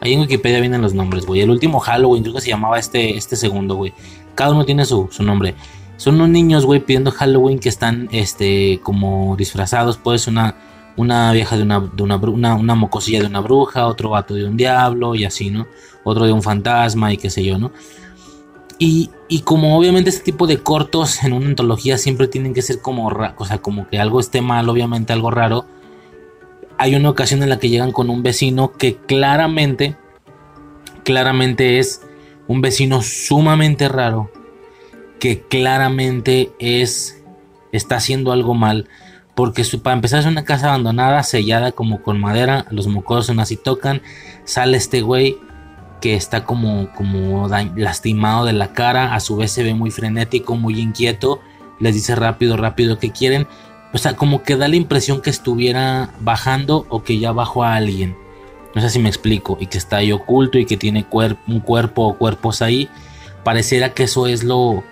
Ahí 0.02 0.14
en 0.14 0.22
Wikipedia 0.22 0.60
vienen 0.62 0.82
los 0.82 0.94
nombres, 0.94 1.26
güey. 1.26 1.42
El 1.42 1.50
último 1.50 1.80
Halloween, 1.80 2.24
creo 2.24 2.36
que 2.36 2.42
se 2.42 2.50
llamaba 2.50 2.80
este, 2.80 3.18
este 3.18 3.36
segundo, 3.36 3.76
güey. 3.76 3.94
Cada 4.36 4.52
uno 4.52 4.66
tiene 4.66 4.86
su, 4.86 5.10
nombre. 5.20 5.56
Son 5.98 6.16
unos 6.16 6.30
niños, 6.30 6.66
güey, 6.66 6.80
pidiendo 6.80 7.12
Halloween 7.12 7.60
que 7.60 7.70
están, 7.70 8.08
este, 8.12 8.80
como 8.82 9.36
disfrazados. 9.36 9.98
Puede 9.98 10.20
ser 10.20 10.32
una, 10.32 10.56
una 10.96 11.32
vieja 11.34 11.58
de 11.58 11.64
una, 11.64 11.80
de 11.82 12.04
una, 12.04 12.16
una, 12.16 12.56
una 12.56 12.76
mocosilla 12.76 13.20
de 13.20 13.28
una 13.28 13.42
bruja, 13.42 13.88
otro 13.88 14.12
vato 14.12 14.34
de 14.34 14.46
un 14.46 14.56
diablo 14.56 15.16
y 15.16 15.26
así, 15.26 15.50
¿no? 15.50 15.68
Otro 16.04 16.26
de 16.26 16.32
un 16.32 16.42
fantasma 16.42 17.12
y 17.12 17.18
qué 17.18 17.30
sé 17.30 17.44
yo, 17.44 17.58
¿no? 17.58 17.72
Y, 18.82 19.10
y, 19.28 19.42
como 19.42 19.78
obviamente 19.78 20.10
este 20.10 20.24
tipo 20.24 20.48
de 20.48 20.60
cortos 20.60 21.22
en 21.26 21.34
una 21.34 21.48
antología 21.48 21.98
siempre 21.98 22.30
tienen 22.30 22.54
que 22.54 22.62
ser 22.62 22.82
como, 22.82 23.08
o 23.08 23.46
sea, 23.46 23.58
como 23.58 23.90
que 23.90 24.00
algo 24.00 24.22
esté 24.22 24.42
mal, 24.42 24.70
obviamente 24.70 25.12
algo 25.12 25.32
raro 25.32 25.66
hay 26.80 26.96
una 26.96 27.10
ocasión 27.10 27.44
en 27.44 27.50
la 27.50 27.60
que 27.60 27.68
llegan 27.68 27.92
con 27.92 28.10
un 28.10 28.24
vecino 28.24 28.72
que 28.72 28.96
claramente, 28.96 29.98
claramente 31.04 31.78
es 31.78 32.02
un 32.48 32.62
vecino 32.62 33.02
sumamente 33.02 33.90
raro, 33.90 34.32
que 35.20 35.42
claramente 35.42 36.54
es, 36.58 37.22
está 37.74 37.98
haciendo 37.98 38.32
algo 38.32 38.54
mal, 38.54 38.88
porque 39.36 39.66
para 39.84 39.98
empezar 39.98 40.22
es 40.22 40.26
una 40.26 40.46
casa 40.46 40.70
abandonada, 40.70 41.22
sellada 41.24 41.74
como 41.74 42.02
con 42.02 42.18
madera, 42.18 42.66
los 42.72 42.88
mocosos 42.88 43.26
son 43.26 43.42
así 43.42 43.58
tocan, 43.58 44.02
sale 44.46 44.78
este 44.78 45.02
güey 45.02 45.38
que 46.00 46.16
está 46.16 46.46
como, 46.46 46.94
como 46.94 47.50
lastimado 47.76 48.46
de 48.46 48.54
la 48.54 48.72
cara, 48.72 49.16
a 49.16 49.20
su 49.20 49.36
vez 49.36 49.52
se 49.52 49.64
ve 49.64 49.74
muy 49.74 49.92
frenético, 49.92 50.56
muy 50.56 50.80
inquieto, 50.80 51.42
les 51.82 51.94
dice 51.94 52.16
rápido, 52.16 52.56
rápido 52.56 53.00
que 53.00 53.12
quieren, 53.12 53.48
o 53.92 53.98
sea, 53.98 54.16
como 54.16 54.44
que 54.44 54.56
da 54.56 54.68
la 54.68 54.76
impresión 54.76 55.22
que 55.22 55.30
estuviera 55.30 56.12
bajando 56.20 56.86
o 56.90 57.04
que 57.04 57.20
ya 57.20 57.32
bajó 57.32 57.64
a 57.64 57.76
alguien. 57.76 58.16
No 58.76 58.82
sé 58.82 58.90
si 58.90 59.00
me 59.00 59.10
explico. 59.10 59.58
Y 59.60 59.68
que 59.68 59.78
está 59.78 59.98
ahí 59.98 60.12
oculto 60.12 60.60
y 60.60 60.66
que 60.66 60.78
tiene 60.78 61.06
un 61.48 61.60
cuerpo 61.60 62.04
o 62.04 62.18
cuerpos 62.18 62.62
ahí. 62.62 62.88
Pareciera 63.44 63.94
que 63.94 64.04
eso 64.04 64.28
es 64.28 64.44
lo, 64.44 64.84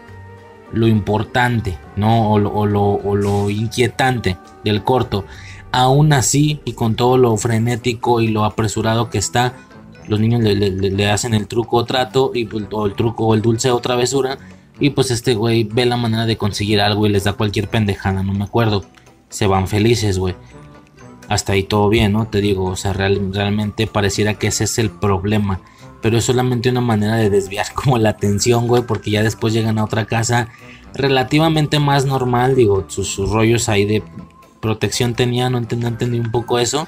lo 0.72 0.88
importante, 0.88 1.78
¿no? 1.95 2.32
O 2.32 2.40
lo, 2.40 2.52
o 2.52 3.15
lo 3.15 3.49
inquietante 3.49 4.38
del 4.64 4.84
corto. 4.84 5.26
Aún 5.72 6.14
así, 6.14 6.61
y 6.65 6.74
con 6.74 6.95
todo 6.95 7.18
lo 7.18 7.38
frenético 7.38 8.22
y 8.22 8.30
lo 8.30 8.45
apresurado 8.45 9.10
que 9.10 9.19
está, 9.19 9.53
los 10.07 10.19
niños 10.19 10.41
le, 10.41 11.11
hacen 11.11 11.34
el 11.34 11.48
truco 11.48 11.78
o 11.78 11.86
trato, 11.86 12.32
y, 12.34 12.45
pues, 12.45 12.64
el 12.64 12.94
truco 12.95 13.28
o 13.28 13.36
el 13.36 13.41
dulce 13.41 13.69
o 13.69 13.80
travesura, 13.80 14.38
y 14.79 14.91
pues 14.91 15.11
este 15.11 15.33
güey 15.33 15.63
ve 15.63 15.85
la 15.85 15.97
manera 15.97 16.25
de 16.25 16.37
conseguir 16.37 16.81
algo 16.81 17.05
y 17.05 17.09
les 17.09 17.23
da 17.23 17.33
cualquier 17.33 17.67
pendejada, 17.67 18.23
no 18.23 18.33
me 18.33 18.43
acuerdo. 18.43 18.85
Se 19.29 19.47
van 19.47 19.67
felices, 19.67 20.19
güey. 20.19 20.35
Hasta 21.27 21.53
ahí 21.53 21.63
todo 21.63 21.89
bien, 21.89 22.13
¿no? 22.13 22.27
Te 22.27 22.39
digo, 22.41 22.65
o 22.65 22.75
sea, 22.75 22.93
realmente 22.93 23.87
pareciera 23.87 24.35
que 24.35 24.47
ese 24.47 24.65
es 24.65 24.77
el 24.77 24.89
problema. 24.89 25.59
Pero 26.01 26.17
es 26.17 26.25
solamente 26.25 26.69
una 26.69 26.81
manera 26.81 27.15
de 27.15 27.29
desviar 27.29 27.65
como 27.73 27.97
la 27.97 28.09
atención, 28.09 28.67
güey, 28.67 28.83
porque 28.83 29.11
ya 29.11 29.23
después 29.23 29.53
llegan 29.53 29.79
a 29.79 29.83
otra 29.83 30.05
casa 30.05 30.49
relativamente 30.93 31.79
más 31.79 32.05
normal, 32.05 32.55
digo, 32.55 32.85
sus, 32.87 33.07
sus 33.07 33.29
rollos 33.29 33.69
ahí 33.69 33.85
de 33.85 34.03
protección 34.59 35.13
tenía, 35.13 35.49
no 35.49 35.57
entendí, 35.57 35.85
entendí 35.85 36.19
un 36.19 36.31
poco 36.31 36.59
eso. 36.59 36.87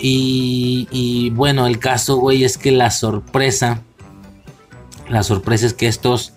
Y, 0.00 0.88
y 0.90 1.30
bueno, 1.30 1.66
el 1.66 1.78
caso, 1.78 2.16
güey, 2.16 2.44
es 2.44 2.58
que 2.58 2.70
la 2.70 2.90
sorpresa, 2.90 3.82
la 5.08 5.22
sorpresa 5.22 5.66
es 5.66 5.74
que 5.74 5.88
estos 5.88 6.32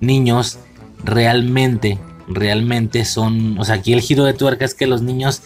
niños 0.00 0.58
realmente, 1.02 1.98
realmente 2.28 3.04
son, 3.04 3.58
o 3.58 3.64
sea, 3.64 3.76
aquí 3.76 3.92
el 3.92 4.00
giro 4.00 4.24
de 4.24 4.34
tuerca 4.34 4.64
es 4.64 4.74
que 4.74 4.86
los 4.86 5.02
niños 5.02 5.42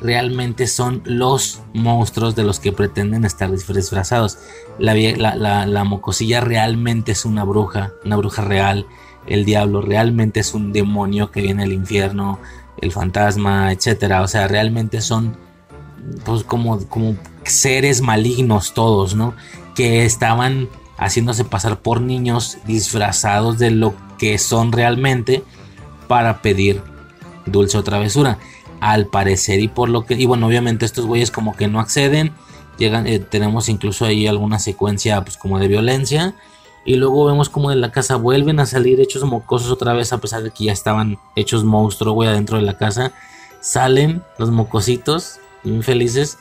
realmente 0.00 0.66
son 0.66 1.02
los 1.04 1.60
monstruos 1.74 2.34
de 2.34 2.44
los 2.44 2.60
que 2.60 2.72
pretenden 2.72 3.24
estar 3.24 3.50
disfrazados. 3.50 4.38
La, 4.78 4.94
la, 4.94 5.66
la, 5.66 5.84
mocosilla 5.84 6.40
realmente 6.40 7.12
es 7.12 7.24
una 7.24 7.44
bruja, 7.44 7.92
una 8.04 8.16
bruja 8.16 8.42
real. 8.42 8.86
El 9.26 9.44
diablo 9.44 9.82
realmente 9.82 10.40
es 10.40 10.54
un 10.54 10.72
demonio 10.72 11.30
que 11.30 11.42
viene 11.42 11.64
del 11.64 11.72
infierno 11.72 12.38
el 12.80 12.92
fantasma, 12.92 13.72
etcétera. 13.72 14.22
O 14.22 14.28
sea, 14.28 14.48
realmente 14.48 15.00
son 15.02 15.36
pues 16.24 16.44
como, 16.44 16.78
como 16.88 17.16
seres 17.44 18.00
malignos 18.00 18.72
todos, 18.72 19.14
¿no? 19.14 19.34
Que 19.74 20.06
estaban 20.06 20.68
haciéndose 21.00 21.44
pasar 21.44 21.80
por 21.80 22.00
niños 22.00 22.58
disfrazados 22.66 23.58
de 23.58 23.70
lo 23.70 23.94
que 24.18 24.38
son 24.38 24.70
realmente 24.70 25.42
para 26.06 26.42
pedir 26.42 26.82
dulce 27.46 27.78
o 27.78 27.82
travesura. 27.82 28.38
Al 28.80 29.06
parecer 29.06 29.60
y 29.60 29.68
por 29.68 29.88
lo 29.88 30.04
que... 30.04 30.14
Y 30.14 30.26
bueno, 30.26 30.46
obviamente 30.46 30.84
estos 30.84 31.06
güeyes 31.06 31.30
como 31.30 31.56
que 31.56 31.68
no 31.68 31.80
acceden. 31.80 32.32
Llegan, 32.78 33.06
eh, 33.06 33.18
tenemos 33.18 33.68
incluso 33.68 34.04
ahí 34.04 34.26
alguna 34.26 34.58
secuencia 34.58 35.22
pues 35.22 35.38
como 35.38 35.58
de 35.58 35.68
violencia. 35.68 36.34
Y 36.84 36.96
luego 36.96 37.26
vemos 37.26 37.48
como 37.48 37.70
de 37.70 37.76
la 37.76 37.92
casa 37.92 38.16
vuelven 38.16 38.60
a 38.60 38.66
salir 38.66 39.00
hechos 39.00 39.24
mocosos 39.24 39.70
otra 39.70 39.94
vez, 39.94 40.12
a 40.12 40.18
pesar 40.18 40.42
de 40.42 40.50
que 40.50 40.64
ya 40.64 40.72
estaban 40.72 41.18
hechos 41.34 41.64
monstruos, 41.64 42.14
güey, 42.14 42.28
adentro 42.28 42.58
de 42.58 42.62
la 42.62 42.76
casa. 42.76 43.12
Salen 43.60 44.22
los 44.38 44.50
mocositos, 44.50 45.40
muy 45.62 45.82
felices, 45.82 46.38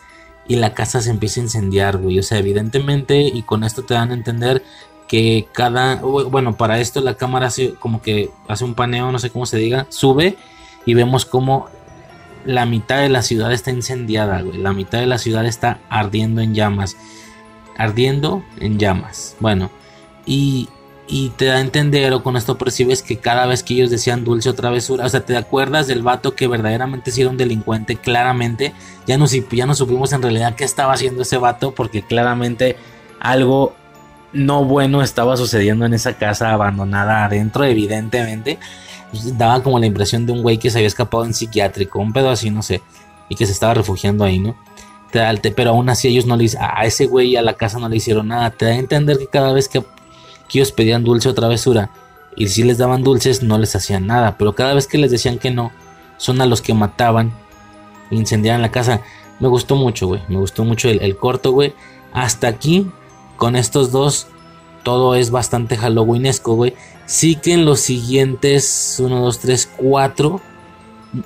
y 0.49 0.55
la 0.55 0.73
casa 0.73 0.99
se 0.99 1.11
empieza 1.11 1.39
a 1.39 1.43
incendiar, 1.43 1.97
güey. 1.97 2.17
O 2.19 2.23
sea, 2.23 2.39
evidentemente, 2.39 3.21
y 3.21 3.43
con 3.43 3.63
esto 3.63 3.83
te 3.83 3.93
dan 3.93 4.09
a 4.09 4.15
entender 4.15 4.63
que 5.07 5.47
cada. 5.53 5.95
Bueno, 5.95 6.57
para 6.57 6.79
esto 6.79 7.01
la 7.01 7.13
cámara 7.13 7.47
hace 7.47 7.75
como 7.75 8.01
que 8.01 8.31
hace 8.47 8.65
un 8.65 8.73
paneo, 8.73 9.11
no 9.11 9.19
sé 9.19 9.29
cómo 9.29 9.45
se 9.45 9.57
diga, 9.57 9.85
sube 9.89 10.35
y 10.85 10.95
vemos 10.95 11.25
como 11.25 11.67
la 12.45 12.65
mitad 12.65 12.99
de 12.99 13.09
la 13.09 13.21
ciudad 13.21 13.53
está 13.53 13.69
incendiada, 13.69 14.41
güey. 14.41 14.57
La 14.57 14.73
mitad 14.73 14.99
de 14.99 15.05
la 15.05 15.19
ciudad 15.19 15.45
está 15.45 15.79
ardiendo 15.87 16.41
en 16.41 16.55
llamas. 16.55 16.97
Ardiendo 17.77 18.43
en 18.59 18.79
llamas. 18.79 19.35
Bueno, 19.39 19.69
y, 20.25 20.67
te 21.35 21.45
da 21.45 21.55
a 21.55 21.59
entender 21.59 22.13
o 22.13 22.21
con 22.21 22.37
esto 22.37 22.57
percibes 22.57 23.01
que 23.01 23.17
cada 23.17 23.47
vez 23.47 23.63
que 23.63 23.73
ellos 23.73 23.89
decían 23.89 24.23
dulce 24.23 24.49
o 24.49 24.53
travesura, 24.53 25.05
o 25.05 25.09
sea, 25.09 25.25
te 25.25 25.35
acuerdas 25.35 25.87
del 25.87 26.03
vato 26.03 26.35
que 26.35 26.47
verdaderamente 26.47 27.09
sí 27.09 27.21
era 27.21 27.31
un 27.31 27.37
delincuente, 27.37 27.95
claramente, 27.95 28.73
ya 29.07 29.17
no, 29.17 29.25
ya 29.25 29.65
no 29.65 29.73
supimos 29.73 30.13
en 30.13 30.21
realidad 30.21 30.53
qué 30.55 30.65
estaba 30.65 30.93
haciendo 30.93 31.23
ese 31.23 31.37
vato 31.37 31.73
porque 31.73 32.03
claramente 32.03 32.75
algo 33.19 33.73
no 34.33 34.63
bueno 34.65 35.01
estaba 35.01 35.35
sucediendo 35.35 35.85
en 35.85 35.95
esa 35.95 36.13
casa 36.13 36.51
abandonada 36.51 37.25
adentro, 37.25 37.63
evidentemente. 37.65 38.59
Daba 39.33 39.63
como 39.63 39.79
la 39.79 39.87
impresión 39.87 40.27
de 40.27 40.33
un 40.33 40.43
güey 40.43 40.59
que 40.59 40.69
se 40.69 40.77
había 40.77 40.87
escapado 40.87 41.25
en 41.25 41.33
psiquiátrico, 41.33 41.99
un 41.99 42.13
pedo 42.13 42.29
así, 42.29 42.51
no 42.51 42.61
sé, 42.61 42.83
y 43.27 43.35
que 43.35 43.47
se 43.47 43.51
estaba 43.51 43.73
refugiando 43.73 44.23
ahí, 44.23 44.37
¿no? 44.37 44.55
pero 45.55 45.71
aún 45.71 45.89
así 45.89 46.07
ellos 46.07 46.27
no 46.27 46.37
le 46.37 46.47
a 46.59 46.85
ese 46.85 47.07
güey 47.07 47.35
a 47.35 47.41
la 47.41 47.55
casa 47.55 47.79
no 47.79 47.89
le 47.89 47.97
hicieron 47.97 48.27
nada. 48.27 48.51
Te 48.51 48.65
da 48.65 48.71
a 48.71 48.75
entender 48.75 49.17
que 49.17 49.25
cada 49.25 49.51
vez 49.53 49.67
que 49.67 49.83
que 50.49 50.59
ellos 50.59 50.73
pedían 50.73 51.05
dulce 51.05 51.29
o 51.29 51.33
travesura 51.33 51.91
y 52.35 52.47
si 52.47 52.63
les 52.63 52.77
daban 52.77 53.03
dulces 53.03 53.43
no 53.43 53.57
les 53.57 53.75
hacían 53.75 54.07
nada, 54.07 54.37
pero 54.37 54.55
cada 54.55 54.73
vez 54.73 54.87
que 54.87 54.97
les 54.97 55.11
decían 55.11 55.39
que 55.39 55.51
no, 55.51 55.71
son 56.17 56.41
a 56.41 56.45
los 56.45 56.61
que 56.61 56.73
mataban, 56.73 57.33
incendiaban 58.11 58.61
la 58.61 58.71
casa. 58.71 59.01
Me 59.39 59.47
gustó 59.47 59.75
mucho, 59.75 60.07
güey, 60.07 60.21
me 60.27 60.37
gustó 60.37 60.63
mucho 60.63 60.89
el, 60.89 61.17
corto, 61.17 61.51
güey. 61.51 61.73
Hasta 62.13 62.47
aquí, 62.47 62.89
con 63.35 63.55
estos 63.55 63.91
dos, 63.91 64.27
todo 64.83 65.15
es 65.15 65.31
bastante 65.31 65.77
halloweenesco, 65.77 66.55
güey. 66.55 66.75
Sí 67.05 67.35
que 67.35 67.53
en 67.53 67.65
los 67.65 67.81
siguientes 67.81 68.97
1, 68.99 69.19
2, 69.19 69.39
3, 69.39 69.69
4 69.77 70.41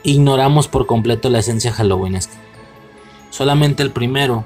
ignoramos 0.03 0.67
por 0.67 0.85
completo 0.85 1.29
la 1.29 1.39
esencia 1.39 1.71
halloweenesca. 1.71 2.33
Solamente 3.29 3.83
el 3.83 3.91
primero, 3.91 4.45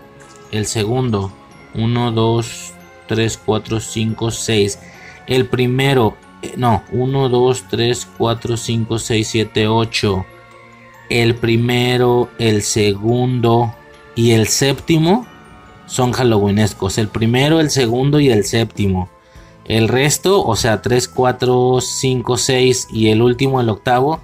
el 0.52 0.66
segundo, 0.66 1.32
1, 1.76 2.12
2, 2.12 2.74
3, 3.08 3.40
4, 3.46 3.80
5, 3.80 4.32
6. 4.32 4.80
El 5.28 5.48
primero, 5.48 6.16
eh, 6.42 6.54
no, 6.58 6.84
1, 6.92 7.30
2, 7.30 7.66
3, 7.70 8.08
4, 8.18 8.58
5, 8.58 9.00
6, 9.00 9.28
7, 9.28 9.68
8. 9.68 10.26
El 11.10 11.36
primero, 11.36 12.30
el 12.38 12.62
segundo 12.62 13.74
y 14.16 14.32
el 14.32 14.48
séptimo 14.48 15.26
son 15.86 16.12
halloweenescos. 16.12 16.98
El 16.98 17.08
primero, 17.08 17.60
el 17.60 17.70
segundo 17.70 18.20
y 18.20 18.30
el 18.30 18.44
séptimo. 18.44 19.10
El 19.66 19.88
resto, 19.88 20.46
o 20.46 20.56
sea, 20.56 20.82
3, 20.82 21.08
4, 21.08 21.82
5, 21.82 22.38
6 22.38 22.88
y 22.92 23.10
el 23.10 23.22
último, 23.22 23.60
el 23.60 23.70
octavo, 23.70 24.22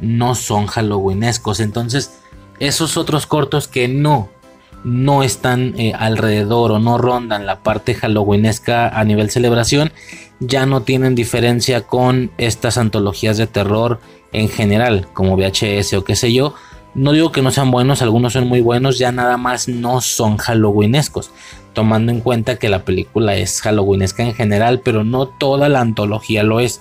no 0.00 0.34
son 0.34 0.66
halloweenescos. 0.66 1.60
Entonces, 1.60 2.18
esos 2.58 2.96
otros 2.96 3.26
cortos 3.26 3.68
que 3.68 3.88
no 3.88 4.28
no 4.84 5.22
están 5.22 5.74
eh, 5.78 5.94
alrededor 5.98 6.70
o 6.70 6.78
no 6.78 6.98
rondan 6.98 7.46
la 7.46 7.60
parte 7.60 7.94
halloweenesca 7.94 8.88
a 8.88 9.04
nivel 9.04 9.30
celebración, 9.30 9.92
ya 10.40 10.66
no 10.66 10.82
tienen 10.82 11.14
diferencia 11.14 11.82
con 11.82 12.30
estas 12.36 12.76
antologías 12.76 13.38
de 13.38 13.46
terror 13.46 14.00
en 14.32 14.48
general, 14.48 15.08
como 15.12 15.36
VHS 15.36 15.94
o 15.94 16.04
qué 16.04 16.14
sé 16.16 16.32
yo. 16.32 16.54
No 16.94 17.12
digo 17.12 17.32
que 17.32 17.42
no 17.42 17.50
sean 17.50 17.70
buenos, 17.70 18.02
algunos 18.02 18.34
son 18.34 18.46
muy 18.46 18.60
buenos, 18.60 18.98
ya 18.98 19.10
nada 19.10 19.36
más 19.36 19.68
no 19.68 20.00
son 20.00 20.36
halloweenescos, 20.36 21.30
tomando 21.72 22.12
en 22.12 22.20
cuenta 22.20 22.56
que 22.56 22.68
la 22.68 22.84
película 22.84 23.34
es 23.34 23.62
halloweenesca 23.62 24.22
en 24.22 24.34
general, 24.34 24.80
pero 24.84 25.02
no 25.02 25.26
toda 25.26 25.68
la 25.68 25.80
antología 25.80 26.44
lo 26.44 26.60
es. 26.60 26.80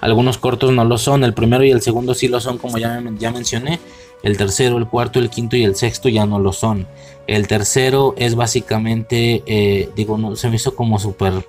Algunos 0.00 0.38
cortos 0.38 0.72
no 0.72 0.84
lo 0.84 0.96
son, 0.96 1.22
el 1.22 1.34
primero 1.34 1.64
y 1.64 1.70
el 1.70 1.82
segundo 1.82 2.14
sí 2.14 2.28
lo 2.28 2.40
son, 2.40 2.58
como 2.58 2.78
ya, 2.78 3.02
ya 3.18 3.30
mencioné 3.30 3.78
el 4.22 4.36
tercero, 4.36 4.78
el 4.78 4.86
cuarto, 4.86 5.18
el 5.18 5.30
quinto 5.30 5.56
y 5.56 5.64
el 5.64 5.76
sexto 5.76 6.08
ya 6.08 6.26
no 6.26 6.38
lo 6.38 6.52
son. 6.52 6.86
El 7.26 7.46
tercero 7.46 8.14
es 8.16 8.34
básicamente, 8.34 9.42
eh, 9.46 9.90
digo, 9.94 10.18
no, 10.18 10.34
se 10.34 10.48
me 10.48 10.56
hizo 10.56 10.74
como 10.74 10.98
súper, 10.98 11.46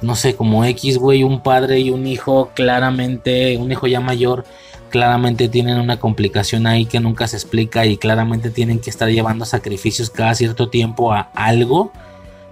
no 0.00 0.14
sé, 0.14 0.36
como 0.36 0.64
X, 0.64 0.98
güey, 0.98 1.24
un 1.24 1.42
padre 1.42 1.80
y 1.80 1.90
un 1.90 2.06
hijo, 2.06 2.50
claramente, 2.54 3.56
un 3.56 3.72
hijo 3.72 3.86
ya 3.86 4.00
mayor, 4.00 4.44
claramente 4.88 5.48
tienen 5.48 5.78
una 5.78 5.98
complicación 5.98 6.66
ahí 6.66 6.86
que 6.86 7.00
nunca 7.00 7.26
se 7.26 7.36
explica 7.36 7.86
y 7.86 7.96
claramente 7.96 8.50
tienen 8.50 8.78
que 8.78 8.88
estar 8.88 9.08
llevando 9.08 9.44
sacrificios 9.44 10.10
cada 10.10 10.34
cierto 10.34 10.68
tiempo 10.68 11.12
a 11.12 11.28
algo. 11.34 11.90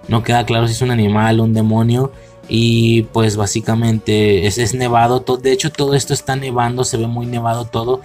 No 0.07 0.21
queda 0.21 0.45
claro 0.45 0.67
si 0.67 0.73
es 0.73 0.81
un 0.81 0.91
animal, 0.91 1.39
un 1.39 1.53
demonio. 1.53 2.11
Y 2.47 3.03
pues 3.03 3.37
básicamente 3.37 4.45
es, 4.45 4.59
es 4.59 4.75
nevado. 4.75 5.23
De 5.41 5.51
hecho 5.51 5.71
todo 5.71 5.95
esto 5.95 6.13
está 6.13 6.35
nevando, 6.35 6.83
se 6.83 6.97
ve 6.97 7.07
muy 7.07 7.25
nevado 7.25 7.65
todo 7.65 8.01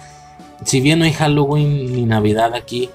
si 0.65 0.81
bien 0.81 0.99
no 0.99 1.05
hay 1.05 1.13
Halloween 1.13 1.93
ni 1.93 2.05
Navidad 2.05 2.53
aquí, 2.53 2.89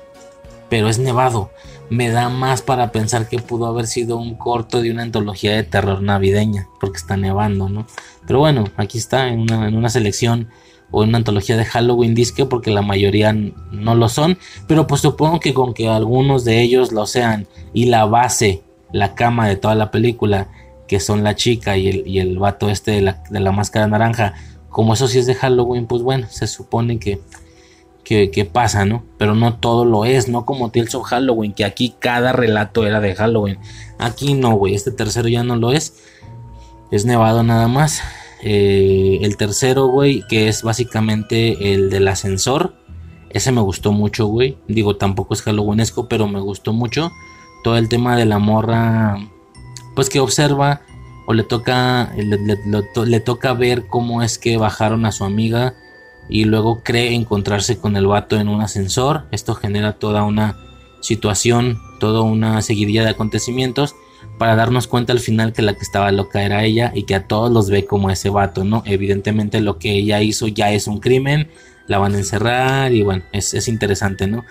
pero 0.69 0.89
es 0.89 0.99
nevado, 0.99 1.51
me 1.91 2.11
da 2.11 2.29
más 2.29 2.63
para 2.63 2.93
pensar 2.93 3.29
que 3.29 3.39
pudo 3.39 3.67
haber 3.67 3.87
sido 3.87 4.17
un 4.17 4.35
corto 4.35 4.83
de 4.83 4.91
una 4.91 5.03
antología 5.03 5.55
de 5.55 5.63
terror 5.63 6.03
navideña, 6.03 6.69
porque 6.81 6.99
está 6.99 7.17
nevando, 7.17 7.69
¿no? 7.69 7.87
Pero 8.27 8.41
bueno, 8.41 8.65
aquí 8.77 8.99
está 8.99 9.29
en 9.29 9.51
una, 9.53 9.89
selección 9.89 10.49
o 10.91 11.03
en 11.03 11.11
una 11.11 11.19
antología 11.19 11.57
de 11.57 11.65
Halloween 11.65 12.15
disque, 12.15 12.45
porque 12.45 12.71
la 12.71 12.83
mayoría 12.83 13.33
no 13.33 13.95
lo 13.95 14.09
son, 14.09 14.39
pero 14.67 14.87
pues 14.87 15.01
supongo 15.01 15.39
que 15.39 15.55
con 15.55 15.75
que 15.75 15.89
algunos 15.89 16.45
de 16.45 16.63
ellos 16.63 16.93
lo 16.93 17.07
sean 17.07 17.47
y 17.73 17.87
la 17.87 18.05
base, 18.05 18.63
la 18.93 19.15
cama 19.15 19.49
de 19.49 19.57
toda 19.57 19.75
la 19.75 19.91
película, 19.91 20.49
que 20.89 21.01
son 21.01 21.23
la 21.23 21.35
chica 21.35 21.77
y 21.77 21.89
el, 21.89 22.07
y 22.07 22.19
el 22.19 22.39
vato 22.39 22.69
este 22.69 22.93
de 22.93 23.03
la, 23.03 23.23
de 23.31 23.41
la 23.41 23.53
máscara 23.53 23.87
naranja, 23.87 24.35
como 24.69 24.95
eso 24.95 25.09
sí 25.09 25.19
es 25.19 25.27
de 25.27 25.35
Halloween, 25.35 25.87
pues 25.87 26.03
bueno, 26.03 26.27
se 26.31 26.47
supone 26.47 26.99
que 26.99 27.21
que, 28.07 28.49
pasa, 28.51 28.85
¿no? 28.85 29.03
Pero 29.19 29.35
no 29.35 29.55
todo 29.55 29.85
lo 29.85 30.05
es, 30.05 30.29
no 30.29 30.47
como 30.47 30.71
Tales 30.71 30.95
of 30.95 31.09
Halloween, 31.09 31.53
que 31.53 31.65
aquí 31.65 31.93
cada 31.99 32.33
relato 32.33 32.87
era 32.87 33.01
de 33.01 33.17
Halloween. 33.17 33.59
Aquí 33.99 34.35
no, 34.35 34.53
güey, 34.53 34.77
este 34.77 34.93
tercero 34.93 35.27
ya 35.27 35.43
no 35.43 35.57
lo 35.57 35.73
es. 35.73 35.95
Es 36.93 37.05
nevado 37.05 37.43
nada 37.43 37.67
más. 37.67 38.03
Eh, 38.43 39.19
el 39.23 39.37
tercero, 39.37 39.89
güey, 39.89 40.23
que 40.29 40.47
es 40.47 40.63
básicamente 40.63 41.75
el 41.75 41.91
del 41.91 42.07
ascensor. 42.07 42.77
Ese 43.31 43.51
me 43.51 43.61
gustó 43.61 43.91
mucho, 43.91 44.27
güey. 44.27 44.57
Digo, 44.69 44.97
tampoco 44.97 45.35
es 45.35 45.43
halloweenesco, 45.43 46.09
pero 46.09 46.29
me 46.29 46.39
gustó 46.39 46.73
mucho. 46.73 47.11
Todo 47.65 47.77
el 47.77 47.89
tema 47.89 48.17
de 48.17 48.25
la 48.25 48.39
morra, 48.39 49.19
pues 49.97 50.09
que 50.09 50.21
observa 50.21 50.83
o 51.27 51.35
le 51.35 51.43
toca, 51.43 52.15
le, 52.15 53.21
toca 53.21 53.53
ver 53.53 53.89
cómo 53.89 54.23
es 54.23 54.39
que 54.39 54.59
bajaron 54.59 55.07
a 55.07 55.13
su 55.13 55.25
amiga 55.25 55.75
y 56.29 56.45
luego 56.45 56.83
cree 56.83 57.15
encontrarse 57.15 57.79
con 57.79 57.97
el 57.97 58.07
vato 58.07 58.37
en 58.37 58.49
un 58.49 58.61
ascensor. 58.61 59.25
Esto 59.31 59.55
genera 59.55 59.95
toda 59.95 60.25
una 60.25 60.57
situación, 61.01 61.81
toda 62.01 62.23
una 62.23 62.63
seguidilla 62.63 63.05
de 63.05 63.11
acontecimientos 63.11 63.95
para 64.39 64.57
darnos 64.57 64.87
cuenta 64.87 65.13
al 65.13 65.21
final 65.21 65.53
que 65.53 65.63
la 65.63 65.75
que 65.75 65.83
estaba 65.83 66.13
loca 66.13 66.43
era 66.43 66.65
ella 66.65 66.93
y 66.95 67.05
que 67.05 67.15
a 67.15 67.27
todos 67.27 67.51
los 67.51 67.71
ve 67.71 67.87
como 67.87 68.11
ese 68.11 68.29
vato, 68.29 68.65
¿no? 68.65 68.83
Evidentemente 68.87 69.61
lo 69.61 69.79
que 69.79 69.93
ella 69.93 70.21
hizo 70.21 70.47
ya 70.49 70.73
es 70.73 70.87
un 70.87 71.01
crimen, 71.01 71.49
la 71.87 71.99
van 71.99 72.15
a 72.15 72.19
encerrar 72.19 72.93
y 72.93 73.03
bueno, 73.03 73.23
es, 73.33 73.69
interesante, 73.69 74.27
¿no? 74.27 74.45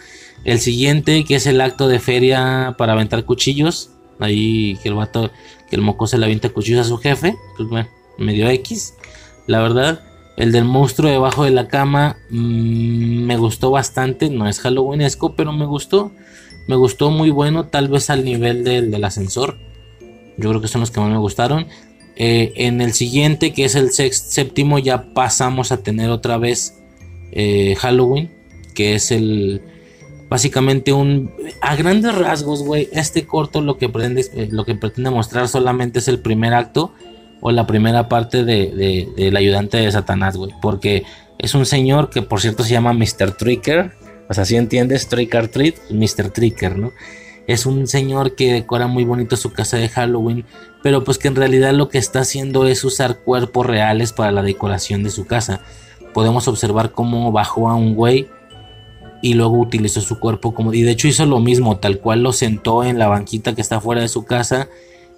El 0.44 0.60
siguiente, 0.60 1.24
que 1.24 1.36
es 1.36 1.46
el 1.48 1.62
acto 1.62 1.88
de 1.88 2.00
feria 2.00 2.76
para 2.78 2.94
aventar 2.94 3.26
cuchillos, 3.26 3.92
ahí 4.20 4.78
que 4.82 4.90
el 4.90 4.96
vato, 4.96 5.32
que 5.70 5.76
el 5.76 5.82
moco 5.82 6.08
se 6.08 6.18
le 6.18 6.26
avienta 6.26 6.50
cuchillos 6.50 6.86
a 6.86 6.90
su 6.90 6.98
jefe, 6.98 7.36
pues 7.58 7.70
bueno, 7.70 7.90
medio 8.18 8.50
X, 8.50 8.96
la 9.48 9.62
verdad. 9.62 10.02
El 10.38 10.52
del 10.52 10.66
monstruo 10.66 11.10
debajo 11.10 11.45
de 11.45 11.52
la 11.52 11.68
cama 11.68 12.18
mm, 12.30 13.24
me 13.26 13.38
gustó 13.38 13.72
bastante, 13.72 14.30
no 14.30 14.48
es 14.48 14.60
halloweenesco, 14.60 15.36
pero 15.36 15.53
me 15.53 15.66
gustó. 15.66 16.12
Me 16.68 16.76
gustó 16.76 17.12
muy 17.12 17.30
bueno, 17.30 17.68
tal 17.68 17.90
vez 17.90 18.10
al 18.10 18.26
nivel 18.26 18.64
del, 18.64 18.91
del 18.91 19.03
ascensor. 19.03 19.57
Yo 20.38 20.49
creo 20.49 20.62
que 20.62 20.68
son 20.68 20.82
los 20.82 20.91
que 20.91 20.99
más 20.99 21.10
me 21.10 21.18
gustaron. 21.18 21.68
Eh, 22.18 22.53
en 22.56 22.82
el 22.82 22.94
siguiente, 22.94 23.53
que 23.53 23.66
es 23.66 23.76
el 23.76 23.91
séptimo, 23.91 24.80
ya 24.80 25.14
pasamos 25.14 25.72
a 25.72 25.84
tener 25.84 26.10
otra 26.10 26.38
vez 26.38 26.82
eh, 27.32 27.76
Halloween, 27.78 28.32
que 28.74 28.95
es 28.95 29.12
el 29.12 29.62
básicamente 30.30 30.91
un 30.91 31.32
a 31.62 31.76
grandes 31.76 32.16
rasgos, 32.16 32.64
güey. 32.64 32.90
Este 32.94 33.26
corto 33.26 33.62
lo 33.62 33.78
que 33.78 33.86
eh, 33.86 34.48
lo 34.49 34.66
que 34.66 34.76
pretende 34.76 35.12
mostrar 35.12 35.48
solamente 35.48 35.99
es 35.99 36.07
el 36.07 36.20
primer 36.20 36.53
acto 36.53 36.94
o 37.41 37.52
la 37.52 37.68
primera 37.68 38.10
parte 38.10 38.44
de, 38.44 39.07
del 39.16 39.36
ayudante 39.36 39.78
de 39.78 39.91
Satanás, 39.91 40.38
güey, 40.38 40.52
porque 40.62 41.03
es 41.38 41.53
un 41.53 41.66
señor 41.66 42.10
que 42.10 42.22
por 42.22 42.41
cierto 42.41 42.64
se 42.64 42.72
llama 42.72 42.94
Mr. 42.94 43.32
Tricker, 43.38 43.91
o 44.28 44.34
sea, 44.34 44.45
si 44.45 44.56
entiendes, 44.56 45.07
Trick 45.07 45.36
or 45.36 45.48
Treat, 45.48 45.76
Mr. 45.91 46.32
Tricker, 46.32 46.78
¿no? 46.78 46.91
es 47.48 47.66
un 47.66 47.88
señor 47.88 48.36
que 48.36 48.53
decora 48.53 48.88
muy 48.88 49.03
bonito 49.03 49.38
su 49.38 49.52
casa 49.52 49.78
de 49.78 49.90
Halloween, 49.90 50.45
pero 50.82 51.03
pues 51.03 51.18
que 51.18 51.28
en 51.28 51.36
realidad 51.36 51.74
lo 51.74 51.90
que 51.90 51.98
está 51.98 52.22
haciendo 52.22 52.66
es 52.66 52.84
usar 52.84 53.20
cuerpos 53.20 53.66
reales 53.66 54.14
para 54.14 54.32
la 54.32 54.41
decoración 54.41 55.03
de 55.03 55.12
su 55.12 55.26
casa. 55.26 55.62
Podemos 56.14 56.48
observar 56.48 56.91
cómo 56.91 57.32
bajó 57.32 57.70
a 57.70 57.76
un 57.76 57.94
güey 57.94 58.28
y 59.22 59.34
luego 59.34 59.60
utilizó 59.60 60.02
su 60.02 60.20
cuerpo 60.20 60.53
como 60.53 60.74
y 60.74 60.82
de 60.82 60.91
hecho 60.91 61.07
hizo 61.07 61.26
lo 61.26 61.40
mismo, 61.40 61.78
tal 61.78 61.99
cual 61.99 62.24
lo 62.24 62.32
sentó 62.32 62.84
en 62.84 62.99
la 62.99 63.07
banquita 63.07 63.53
que 63.53 63.62
está 63.62 63.80
fuera 63.80 64.02
de 64.02 64.07
su 64.07 64.26
casa 64.26 64.70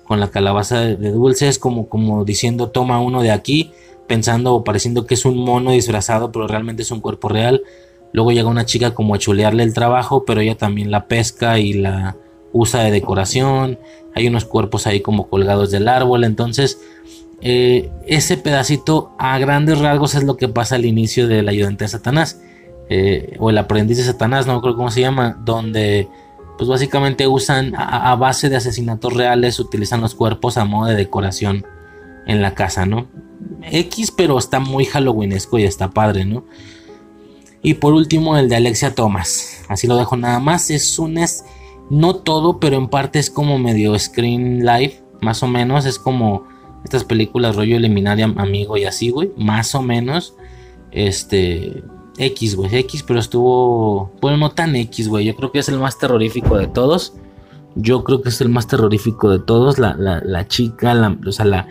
con 0.07 0.19
la 0.19 0.29
calabaza 0.29 0.79
de, 0.79 1.11
dulces 1.11 1.59
como 1.59 1.89
como 1.89 2.25
diciendo 2.25 2.69
toma 2.69 3.01
uno 3.01 3.21
de 3.21 3.31
aquí, 3.31 3.71
pensando 4.07 4.55
o 4.55 4.63
pareciendo 4.63 5.05
que 5.05 5.15
es 5.15 5.25
un 5.25 5.37
mono 5.37 5.71
disfrazado, 5.71 6.31
pero 6.31 6.47
realmente 6.47 6.83
es 6.83 6.91
un 6.91 7.01
cuerpo 7.01 7.29
real 7.29 7.63
Luego 8.13 8.31
llega 8.31 8.49
una 8.49 8.65
chica 8.65 8.93
como 8.93 9.15
a 9.15 9.19
chulearle 9.19 9.63
el 9.63 9.73
trabajo, 9.73 10.25
pero 10.25 10.41
ella 10.41 10.55
también 10.55 10.91
la 10.91 11.07
pesca 11.07 11.59
y 11.59 11.73
la 11.73 12.15
usa 12.53 12.83
de 12.83 12.91
decoración. 12.91 13.79
Hay 14.15 14.27
unos 14.27 14.45
cuerpos 14.45 14.87
ahí 14.87 15.01
como 15.01 15.29
colgados 15.29 15.71
del 15.71 15.87
árbol. 15.87 16.23
Entonces, 16.23 16.79
eh, 17.41 17.91
ese 18.07 18.37
pedacito 18.37 19.11
a 19.19 19.37
grandes 19.37 19.79
rasgos 19.79 20.15
es 20.15 20.23
lo 20.23 20.37
que 20.37 20.47
pasa 20.47 20.75
al 20.75 20.85
inicio 20.85 21.27
del 21.27 21.49
ayudante 21.49 21.83
de 21.83 21.89
Satanás. 21.89 22.41
Eh, 22.89 23.35
o 23.39 23.49
el 23.49 23.57
aprendiz 23.57 23.97
de 23.97 24.03
Satanás, 24.03 24.47
no 24.47 24.61
creo 24.61 24.75
cómo 24.75 24.89
se 24.89 25.01
llama, 25.01 25.37
donde 25.43 26.07
pues 26.57 26.69
básicamente 26.69 27.27
usan 27.27 27.73
a, 27.75 28.15
base 28.15 28.49
de 28.49 28.55
asesinatos 28.55 29.13
reales, 29.13 29.59
utilizan 29.59 30.01
los 30.01 30.15
cuerpos 30.15 30.57
a 30.57 30.65
modo 30.65 30.89
de 30.89 30.95
decoración 30.95 31.65
en 32.25 32.41
la 32.41 32.55
casa, 32.55 32.85
¿no? 32.85 33.07
X, 33.63 34.11
pero 34.11 34.37
está 34.37 34.59
muy 34.59 34.85
halloweenesco 34.85 35.59
y 35.59 35.63
está 35.63 35.91
padre, 35.91 36.25
¿no? 36.25 36.45
Y 37.61 37.75
por 37.75 37.93
último 37.93 38.37
el 38.37 38.49
de 38.49 38.55
Alexia 38.55 38.95
Thomas. 38.95 39.63
Así 39.67 39.87
lo 39.87 39.97
dejo 39.97 40.15
nada 40.15 40.39
más. 40.39 40.69
Es 40.69 40.99
un 40.99 41.17
es 41.17 41.43
no 41.89 42.15
todo, 42.15 42.59
pero 42.59 42.77
en 42.77 42.87
parte 42.87 43.19
es 43.19 43.29
como 43.29 43.57
medio 43.59 43.97
screen 43.97 44.65
live. 44.65 45.01
Más 45.21 45.43
o 45.43 45.47
menos. 45.47 45.85
Es 45.85 45.99
como 45.99 46.47
estas 46.83 47.03
películas 47.03 47.55
rollo 47.55 47.75
eliminaria 47.75 48.25
amigo 48.37 48.77
y 48.77 48.85
así, 48.85 49.09
güey. 49.09 49.31
Más 49.37 49.75
o 49.75 49.81
menos. 49.81 50.35
Este. 50.91 51.83
X, 52.17 52.55
güey. 52.55 52.75
X, 52.75 53.03
pero 53.03 53.19
estuvo. 53.19 54.11
Bueno, 54.21 54.37
no 54.37 54.51
tan 54.51 54.75
X, 54.75 55.07
güey. 55.07 55.25
Yo 55.25 55.35
creo 55.35 55.51
que 55.51 55.59
es 55.59 55.69
el 55.69 55.79
más 55.79 55.97
terrorífico 55.97 56.57
de 56.57 56.67
todos. 56.67 57.13
Yo 57.75 58.03
creo 58.03 58.21
que 58.21 58.29
es 58.29 58.41
el 58.41 58.49
más 58.49 58.67
terrorífico 58.67 59.29
de 59.29 59.39
todos. 59.39 59.77
La, 59.77 59.95
la, 59.95 60.47
chica, 60.47 60.93
la, 60.93 61.15
o 61.25 61.31
sea, 61.31 61.45
la, 61.45 61.67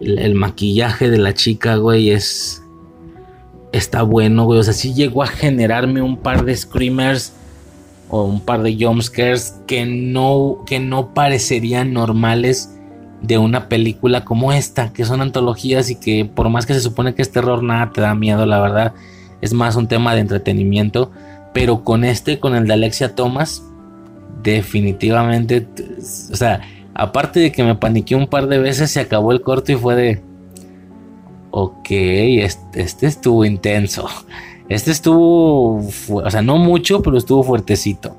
el 0.00 0.34
maquillaje 0.34 1.10
de 1.10 1.18
la 1.18 1.34
chica, 1.34 1.76
güey, 1.76 2.10
es 2.10 2.62
está 3.72 4.02
bueno, 4.02 4.44
güey. 4.44 4.60
O 4.60 4.62
sea, 4.62 4.72
sí 4.72 4.94
llegó 4.94 5.22
a 5.22 5.26
generarme 5.28 6.02
un 6.02 6.16
par 6.16 6.44
de 6.44 6.56
screamers 6.56 7.32
o 8.08 8.24
un 8.24 8.40
par 8.40 8.62
de 8.62 8.76
jumpscares 8.78 9.56
que 9.66 9.86
no, 9.86 10.62
que 10.66 10.78
no 10.78 11.14
parecerían 11.14 11.92
normales 11.92 12.70
de 13.22 13.38
una 13.38 13.68
película 13.68 14.24
como 14.24 14.52
esta, 14.52 14.92
que 14.92 15.04
son 15.04 15.22
antologías 15.22 15.88
y 15.90 15.96
que 15.96 16.24
por 16.24 16.50
más 16.50 16.66
que 16.66 16.74
se 16.74 16.80
supone 16.80 17.14
que 17.14 17.22
es 17.22 17.32
terror, 17.32 17.62
nada 17.62 17.90
te 17.92 18.00
da 18.00 18.14
miedo, 18.14 18.44
la 18.44 18.60
verdad. 18.60 18.94
Es 19.44 19.52
más 19.52 19.76
un 19.76 19.88
tema 19.88 20.14
de 20.14 20.20
entretenimiento. 20.20 21.10
Pero 21.52 21.84
con 21.84 22.04
este, 22.04 22.40
con 22.40 22.54
el 22.54 22.66
de 22.66 22.72
Alexia 22.72 23.14
Thomas, 23.14 23.62
definitivamente, 24.42 25.68
o 26.32 26.36
sea, 26.36 26.62
aparte 26.94 27.40
de 27.40 27.52
que 27.52 27.62
me 27.62 27.76
paniqué 27.76 28.16
un 28.16 28.26
par 28.26 28.48
de 28.48 28.58
veces, 28.58 28.90
se 28.90 29.00
acabó 29.00 29.30
el 29.32 29.42
corto 29.42 29.70
y 29.70 29.76
fue 29.76 29.94
de 29.94 30.22
ok, 31.56 31.86
este, 31.88 33.06
estuvo 33.06 33.44
intenso. 33.44 34.08
Este 34.68 34.90
estuvo, 34.90 35.76
o 35.76 36.30
sea, 36.30 36.42
no 36.42 36.56
mucho, 36.58 37.02
pero 37.02 37.16
estuvo 37.16 37.44
fuertecito. 37.44 38.16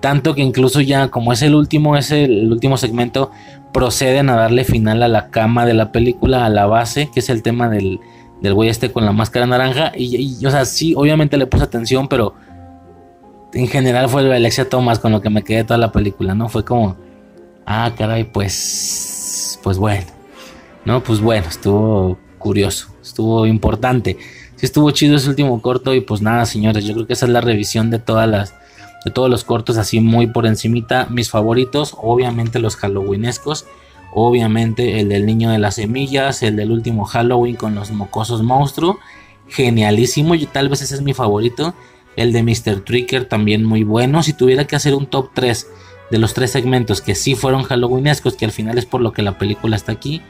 Tanto 0.00 0.34
que 0.34 0.42
incluso 0.42 0.80
ya, 0.80 1.08
como 1.08 1.32
es 1.32 1.42
el 1.42 1.54
último, 1.54 1.96
es 1.96 2.12
el, 2.12 2.52
último 2.52 2.76
segmento, 2.76 3.32
proceden 3.72 4.30
a 4.30 4.36
darle 4.36 4.62
final 4.62 5.02
a 5.02 5.08
la 5.08 5.30
cama 5.30 5.66
de 5.66 5.74
la 5.74 5.90
película, 5.90 6.44
a 6.46 6.50
la 6.50 6.66
base, 6.66 7.10
que 7.12 7.20
es 7.20 7.28
el 7.28 7.42
tema 7.42 7.68
del, 7.68 7.98
del 8.40 8.54
güey 8.54 8.68
este 8.68 8.92
con 8.92 9.04
la 9.04 9.12
máscara 9.12 9.46
naranja. 9.46 9.92
Y, 9.96 10.44
o 10.44 10.50
sea, 10.50 10.64
sí, 10.64 10.94
obviamente 10.96 11.36
le 11.36 11.46
puse 11.46 11.64
atención, 11.64 12.08
pero 12.08 12.34
en 13.52 13.68
general 13.68 14.08
fue 14.08 14.34
Alexia 14.34 14.68
Thomas 14.68 14.98
con 14.98 15.12
lo 15.12 15.20
que 15.20 15.30
me 15.30 15.42
quedé 15.42 15.64
toda 15.64 15.78
la 15.78 15.92
película, 15.92 16.34
¿no? 16.34 16.48
Fue 16.48 16.64
como, 16.64 16.96
ah, 17.64 17.92
caray, 17.96 18.24
pues, 18.24 19.58
pues 19.62 19.78
bueno. 19.78 20.06
No, 20.84 21.02
pues 21.02 21.20
bueno, 21.20 21.46
estuvo 21.48 22.18
curioso, 22.38 22.88
estuvo 23.02 23.46
importante. 23.46 24.16
Sí 24.56 24.64
estuvo 24.64 24.90
chido 24.90 25.16
ese 25.16 25.28
último 25.28 25.60
corto 25.60 25.94
y 25.94 26.00
pues 26.00 26.22
nada, 26.22 26.46
señores, 26.46 26.84
yo 26.84 26.94
creo 26.94 27.06
que 27.06 27.12
esa 27.12 27.26
es 27.26 27.32
la 27.32 27.40
revisión 27.40 27.90
de 27.90 27.98
todas 27.98 28.28
las 28.28 28.54
de 29.04 29.12
todos 29.12 29.30
los 29.30 29.44
cortos 29.44 29.76
así 29.78 30.00
muy 30.00 30.26
por 30.26 30.46
encimita, 30.46 31.06
mis 31.10 31.30
favoritos, 31.30 31.94
obviamente 31.96 32.58
los 32.58 32.74
halloweenescos, 32.74 33.64
obviamente 34.18 34.98
el 34.98 35.10
del 35.10 35.26
niño 35.26 35.50
de 35.50 35.58
las 35.58 35.74
semillas, 35.74 36.42
el 36.42 36.56
del 36.56 36.70
último 36.70 37.04
Halloween 37.04 37.54
con 37.54 37.74
los 37.74 37.90
mocosos 37.90 38.42
monstruo, 38.42 38.98
genialísimo, 39.46 40.34
y 40.34 40.46
tal 40.46 40.70
vez 40.70 40.80
ese 40.80 40.94
es 40.94 41.02
mi 41.02 41.12
favorito, 41.12 41.74
el 42.16 42.32
de 42.32 42.42
Mr. 42.42 42.80
Tricker 42.80 43.26
también 43.26 43.62
muy 43.62 43.84
bueno, 43.84 44.22
si 44.22 44.32
tuviera 44.32 44.66
que 44.66 44.74
hacer 44.74 44.94
un 44.94 45.04
top 45.04 45.32
3 45.34 45.68
de 46.10 46.18
los 46.18 46.32
tres 46.32 46.50
segmentos 46.50 47.02
que 47.02 47.14
sí 47.14 47.34
fueron 47.34 47.64
halloweenescos, 47.64 48.36
que 48.36 48.46
al 48.46 48.52
final 48.52 48.78
es 48.78 48.86
por 48.86 49.02
lo 49.02 49.12
que 49.12 49.20
la 49.20 49.36
película 49.36 49.76
está 49.76 49.92
aquí, 49.92 50.22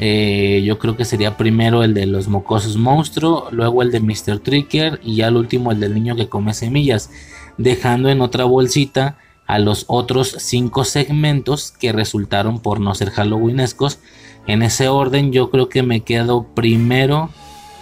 eh, 0.00 0.60
yo 0.64 0.80
creo 0.80 0.96
que 0.96 1.04
sería 1.04 1.36
primero 1.36 1.84
el 1.84 1.94
de 1.94 2.06
los 2.06 2.26
mocosos 2.26 2.76
monstruo, 2.76 3.46
luego 3.52 3.82
el 3.82 3.92
de 3.92 4.00
Mr. 4.00 4.40
Tricker 4.40 4.98
y 5.04 5.14
ya 5.14 5.28
el 5.28 5.36
último 5.36 5.70
el 5.70 5.78
del 5.78 5.94
niño 5.94 6.16
que 6.16 6.28
come 6.28 6.54
semillas, 6.54 7.08
dejando 7.56 8.08
en 8.08 8.20
otra 8.20 8.46
bolsita 8.46 9.16
a 9.46 9.58
los 9.58 9.84
otros 9.88 10.36
cinco 10.38 10.84
segmentos 10.84 11.72
que 11.72 11.92
resultaron 11.92 12.60
por 12.60 12.80
no 12.80 12.94
ser 12.94 13.10
halloweenescos. 13.10 13.98
En 14.46 14.62
ese 14.62 14.88
orden 14.88 15.32
yo 15.32 15.50
creo 15.50 15.68
que 15.68 15.82
me 15.82 16.00
quedo 16.00 16.44
primero 16.54 17.30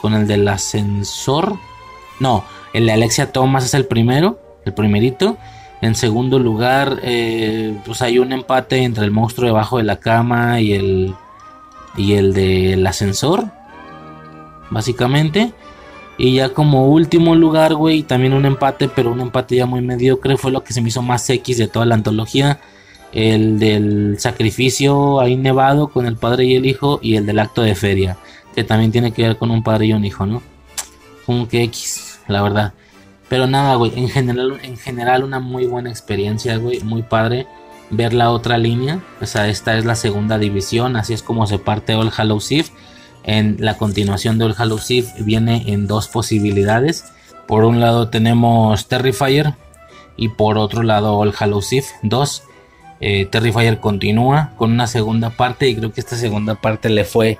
con 0.00 0.14
el 0.14 0.26
del 0.26 0.46
ascensor. 0.48 1.56
No, 2.18 2.44
el 2.72 2.86
de 2.86 2.92
Alexia 2.92 3.32
Thomas 3.32 3.64
es 3.64 3.74
el 3.74 3.86
primero, 3.86 4.40
el 4.64 4.74
primerito. 4.74 5.38
En 5.80 5.94
segundo 5.94 6.38
lugar, 6.38 7.00
eh, 7.02 7.78
pues 7.86 8.02
hay 8.02 8.18
un 8.18 8.32
empate 8.32 8.82
entre 8.82 9.04
el 9.04 9.10
monstruo 9.10 9.46
debajo 9.46 9.78
de 9.78 9.84
la 9.84 9.98
cama 9.98 10.60
y 10.60 10.72
el 10.72 11.14
y 11.96 12.14
el 12.14 12.32
del 12.32 12.86
ascensor, 12.86 13.46
básicamente. 14.70 15.52
Y 16.22 16.34
ya 16.34 16.50
como 16.50 16.88
último 16.88 17.34
lugar, 17.34 17.74
güey, 17.74 18.02
también 18.02 18.34
un 18.34 18.44
empate, 18.44 18.90
pero 18.90 19.10
un 19.10 19.22
empate 19.22 19.56
ya 19.56 19.64
muy 19.64 19.80
mediocre, 19.80 20.36
fue 20.36 20.50
lo 20.50 20.62
que 20.62 20.74
se 20.74 20.82
me 20.82 20.90
hizo 20.90 21.00
más 21.00 21.30
X 21.30 21.56
de 21.56 21.66
toda 21.66 21.86
la 21.86 21.94
antología. 21.94 22.60
El 23.10 23.58
del 23.58 24.16
sacrificio 24.18 25.18
ahí 25.18 25.38
nevado 25.38 25.88
con 25.88 26.04
el 26.04 26.16
padre 26.18 26.44
y 26.44 26.56
el 26.56 26.66
hijo 26.66 26.98
y 27.00 27.16
el 27.16 27.24
del 27.24 27.38
acto 27.38 27.62
de 27.62 27.74
feria, 27.74 28.18
que 28.54 28.64
también 28.64 28.92
tiene 28.92 29.12
que 29.12 29.22
ver 29.22 29.38
con 29.38 29.50
un 29.50 29.62
padre 29.62 29.86
y 29.86 29.94
un 29.94 30.04
hijo, 30.04 30.26
¿no? 30.26 30.42
Como 31.24 31.48
que 31.48 31.62
X, 31.62 32.20
la 32.28 32.42
verdad. 32.42 32.74
Pero 33.30 33.46
nada, 33.46 33.76
güey, 33.76 33.98
en 33.98 34.10
general, 34.10 34.60
en 34.62 34.76
general 34.76 35.24
una 35.24 35.40
muy 35.40 35.64
buena 35.64 35.88
experiencia, 35.88 36.58
güey, 36.58 36.80
muy 36.80 37.00
padre 37.00 37.46
ver 37.88 38.12
la 38.12 38.30
otra 38.30 38.58
línea. 38.58 39.00
O 39.22 39.26
sea, 39.26 39.48
esta 39.48 39.78
es 39.78 39.86
la 39.86 39.94
segunda 39.94 40.36
división, 40.36 40.96
así 40.96 41.14
es 41.14 41.22
como 41.22 41.46
se 41.46 41.58
parte 41.58 41.94
All 41.94 42.12
Hallows 42.14 42.52
Eve. 42.52 42.68
En 43.30 43.58
la 43.60 43.78
continuación 43.78 44.38
de 44.38 44.46
All 44.46 44.56
Hallows 44.58 44.90
Eve 44.90 45.06
viene 45.20 45.62
en 45.68 45.86
dos 45.86 46.08
posibilidades. 46.08 47.04
Por 47.46 47.62
un 47.62 47.78
lado 47.78 48.08
tenemos 48.08 48.88
Terrifier 48.88 49.54
y 50.16 50.30
por 50.30 50.58
otro 50.58 50.82
lado 50.82 51.16
All 51.16 51.32
Hallows 51.38 51.72
Eve 51.72 51.86
2. 52.02 52.42
Eh, 52.98 53.26
Terrifier 53.26 53.78
continúa 53.78 54.50
con 54.56 54.72
una 54.72 54.88
segunda 54.88 55.30
parte 55.30 55.68
y 55.68 55.76
creo 55.76 55.92
que 55.92 56.00
esta 56.00 56.16
segunda 56.16 56.56
parte 56.56 56.88
le 56.88 57.04
fue 57.04 57.38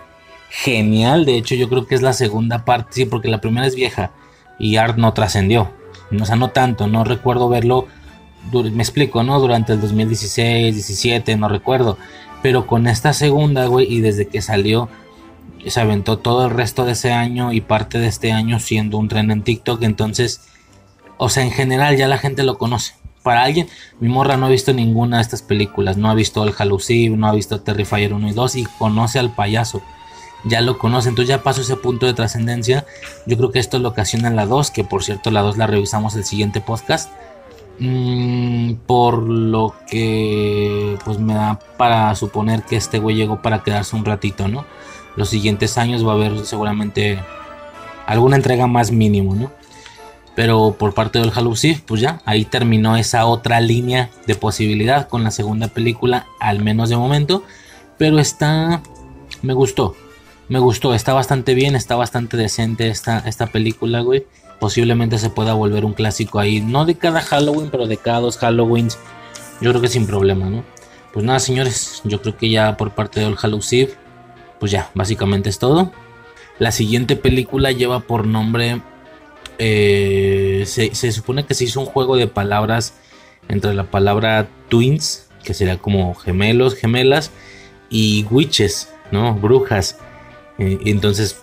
genial. 0.48 1.24
De 1.24 1.36
hecho, 1.36 1.56
yo 1.56 1.68
creo 1.68 1.88
que 1.88 1.96
es 1.96 2.02
la 2.02 2.12
segunda 2.12 2.64
parte, 2.64 2.90
sí, 2.92 3.04
porque 3.04 3.26
la 3.26 3.40
primera 3.40 3.66
es 3.66 3.74
vieja 3.74 4.12
y 4.60 4.76
Art 4.76 4.96
no 4.96 5.12
trascendió. 5.12 5.72
O 6.20 6.24
sea, 6.24 6.36
no 6.36 6.50
tanto, 6.50 6.86
no 6.86 7.02
recuerdo 7.02 7.48
verlo 7.48 7.88
me 8.52 8.82
explico, 8.82 9.24
¿no? 9.24 9.40
Durante 9.40 9.72
el 9.72 9.80
2016, 9.80 10.72
17, 10.72 11.36
no 11.36 11.48
recuerdo. 11.48 11.98
Pero 12.42 12.68
con 12.68 12.86
esta 12.86 13.12
segunda, 13.12 13.66
güey, 13.66 13.92
y 13.92 14.00
desde 14.00 14.28
que 14.28 14.40
salió, 14.40 14.88
se 15.66 15.80
aventó 15.80 16.18
todo 16.18 16.46
el 16.46 16.50
resto 16.50 16.84
de 16.84 16.92
ese 16.92 17.12
año 17.12 17.52
y 17.52 17.60
parte 17.60 17.98
de 17.98 18.06
este 18.06 18.32
año 18.32 18.60
siendo 18.60 18.98
un 18.98 19.08
tren 19.08 19.30
en 19.30 19.42
TikTok. 19.42 19.82
Entonces, 19.82 20.42
o 21.18 21.28
sea, 21.28 21.42
en 21.42 21.50
general 21.50 21.96
ya 21.96 22.08
la 22.08 22.18
gente 22.18 22.42
lo 22.42 22.58
conoce. 22.58 22.94
Para 23.22 23.42
alguien, 23.42 23.68
mi 24.00 24.08
morra 24.08 24.36
no 24.36 24.46
ha 24.46 24.50
visto 24.50 24.72
ninguna 24.72 25.18
de 25.18 25.22
estas 25.22 25.42
películas, 25.42 25.98
no 25.98 26.10
ha 26.10 26.14
visto 26.14 26.42
el 26.42 26.54
Hallucive, 26.54 27.16
no 27.16 27.26
ha 27.26 27.32
visto 27.32 27.60
Terrifier 27.60 28.14
1 28.14 28.28
y 28.28 28.32
2 28.32 28.56
y 28.56 28.64
conoce 28.78 29.18
al 29.18 29.34
payaso. 29.34 29.82
Ya 30.44 30.62
lo 30.62 30.78
conoce, 30.78 31.10
entonces 31.10 31.28
ya 31.28 31.42
pasó 31.42 31.60
ese 31.60 31.76
punto 31.76 32.06
de 32.06 32.14
trascendencia. 32.14 32.86
Yo 33.26 33.36
creo 33.36 33.50
que 33.50 33.58
esto 33.58 33.78
lo 33.78 33.90
ocasiona 33.90 34.30
la 34.30 34.46
2, 34.46 34.70
que 34.70 34.84
por 34.84 35.04
cierto 35.04 35.30
la 35.30 35.42
2 35.42 35.58
la 35.58 35.66
revisamos 35.66 36.16
el 36.16 36.24
siguiente 36.24 36.62
podcast 36.62 37.10
Mm, 37.80 38.74
por 38.86 39.22
lo 39.22 39.74
que 39.88 40.98
pues 41.02 41.18
me 41.18 41.32
da 41.32 41.58
para 41.78 42.14
suponer 42.14 42.62
que 42.64 42.76
este 42.76 42.98
güey 42.98 43.16
llegó 43.16 43.40
para 43.40 43.62
quedarse 43.62 43.96
un 43.96 44.04
ratito, 44.04 44.48
¿no? 44.48 44.66
Los 45.16 45.28
siguientes 45.28 45.78
años 45.78 46.06
va 46.06 46.12
a 46.12 46.14
haber 46.14 46.44
seguramente 46.44 47.18
alguna 48.06 48.36
entrega 48.36 48.66
más 48.66 48.90
mínimo, 48.90 49.34
¿no? 49.34 49.52
Pero 50.34 50.76
por 50.78 50.94
parte 50.94 51.18
del 51.18 51.32
Halusif, 51.34 51.80
pues 51.82 52.00
ya, 52.00 52.20
ahí 52.24 52.44
terminó 52.44 52.96
esa 52.96 53.26
otra 53.26 53.60
línea 53.60 54.10
de 54.26 54.34
posibilidad 54.34 55.08
con 55.08 55.24
la 55.24 55.30
segunda 55.30 55.68
película, 55.68 56.26
al 56.38 56.60
menos 56.60 56.88
de 56.88 56.96
momento. 56.96 57.44
Pero 57.98 58.18
está, 58.18 58.80
me 59.42 59.52
gustó, 59.52 59.96
me 60.48 60.58
gustó, 60.58 60.94
está 60.94 61.12
bastante 61.12 61.54
bien, 61.54 61.76
está 61.76 61.96
bastante 61.96 62.36
decente 62.36 62.88
esta, 62.88 63.18
esta 63.20 63.46
película, 63.46 64.00
güey 64.00 64.24
posiblemente 64.60 65.18
se 65.18 65.30
pueda 65.30 65.54
volver 65.54 65.84
un 65.84 65.94
clásico 65.94 66.38
ahí, 66.38 66.60
no 66.60 66.84
de 66.84 66.94
cada 66.94 67.22
Halloween, 67.22 67.70
pero 67.70 67.88
de 67.88 67.96
cada 67.96 68.20
dos 68.20 68.40
Halloweens, 68.40 68.98
yo 69.60 69.70
creo 69.70 69.80
que 69.80 69.88
sin 69.88 70.06
problema, 70.06 70.48
¿no? 70.48 70.62
Pues 71.12 71.24
nada, 71.24 71.40
señores, 71.40 72.02
yo 72.04 72.20
creo 72.22 72.36
que 72.36 72.50
ya 72.50 72.76
por 72.76 72.92
parte 72.94 73.18
del 73.18 73.34
Halloween, 73.34 73.88
pues 74.60 74.70
ya, 74.70 74.90
básicamente 74.94 75.48
es 75.48 75.58
todo. 75.58 75.90
La 76.58 76.70
siguiente 76.70 77.16
película 77.16 77.72
lleva 77.72 78.00
por 78.00 78.26
nombre, 78.26 78.80
eh, 79.58 80.62
se, 80.66 80.94
se 80.94 81.10
supone 81.10 81.44
que 81.44 81.54
se 81.54 81.64
hizo 81.64 81.80
un 81.80 81.86
juego 81.86 82.16
de 82.16 82.28
palabras 82.28 82.94
entre 83.48 83.74
la 83.74 83.90
palabra 83.90 84.48
twins, 84.68 85.28
que 85.42 85.54
sería 85.54 85.78
como 85.78 86.14
gemelos, 86.14 86.76
gemelas, 86.76 87.32
y 87.88 88.24
witches, 88.30 88.92
¿no? 89.10 89.34
Brujas. 89.34 89.98
Eh, 90.58 90.78
entonces 90.84 91.42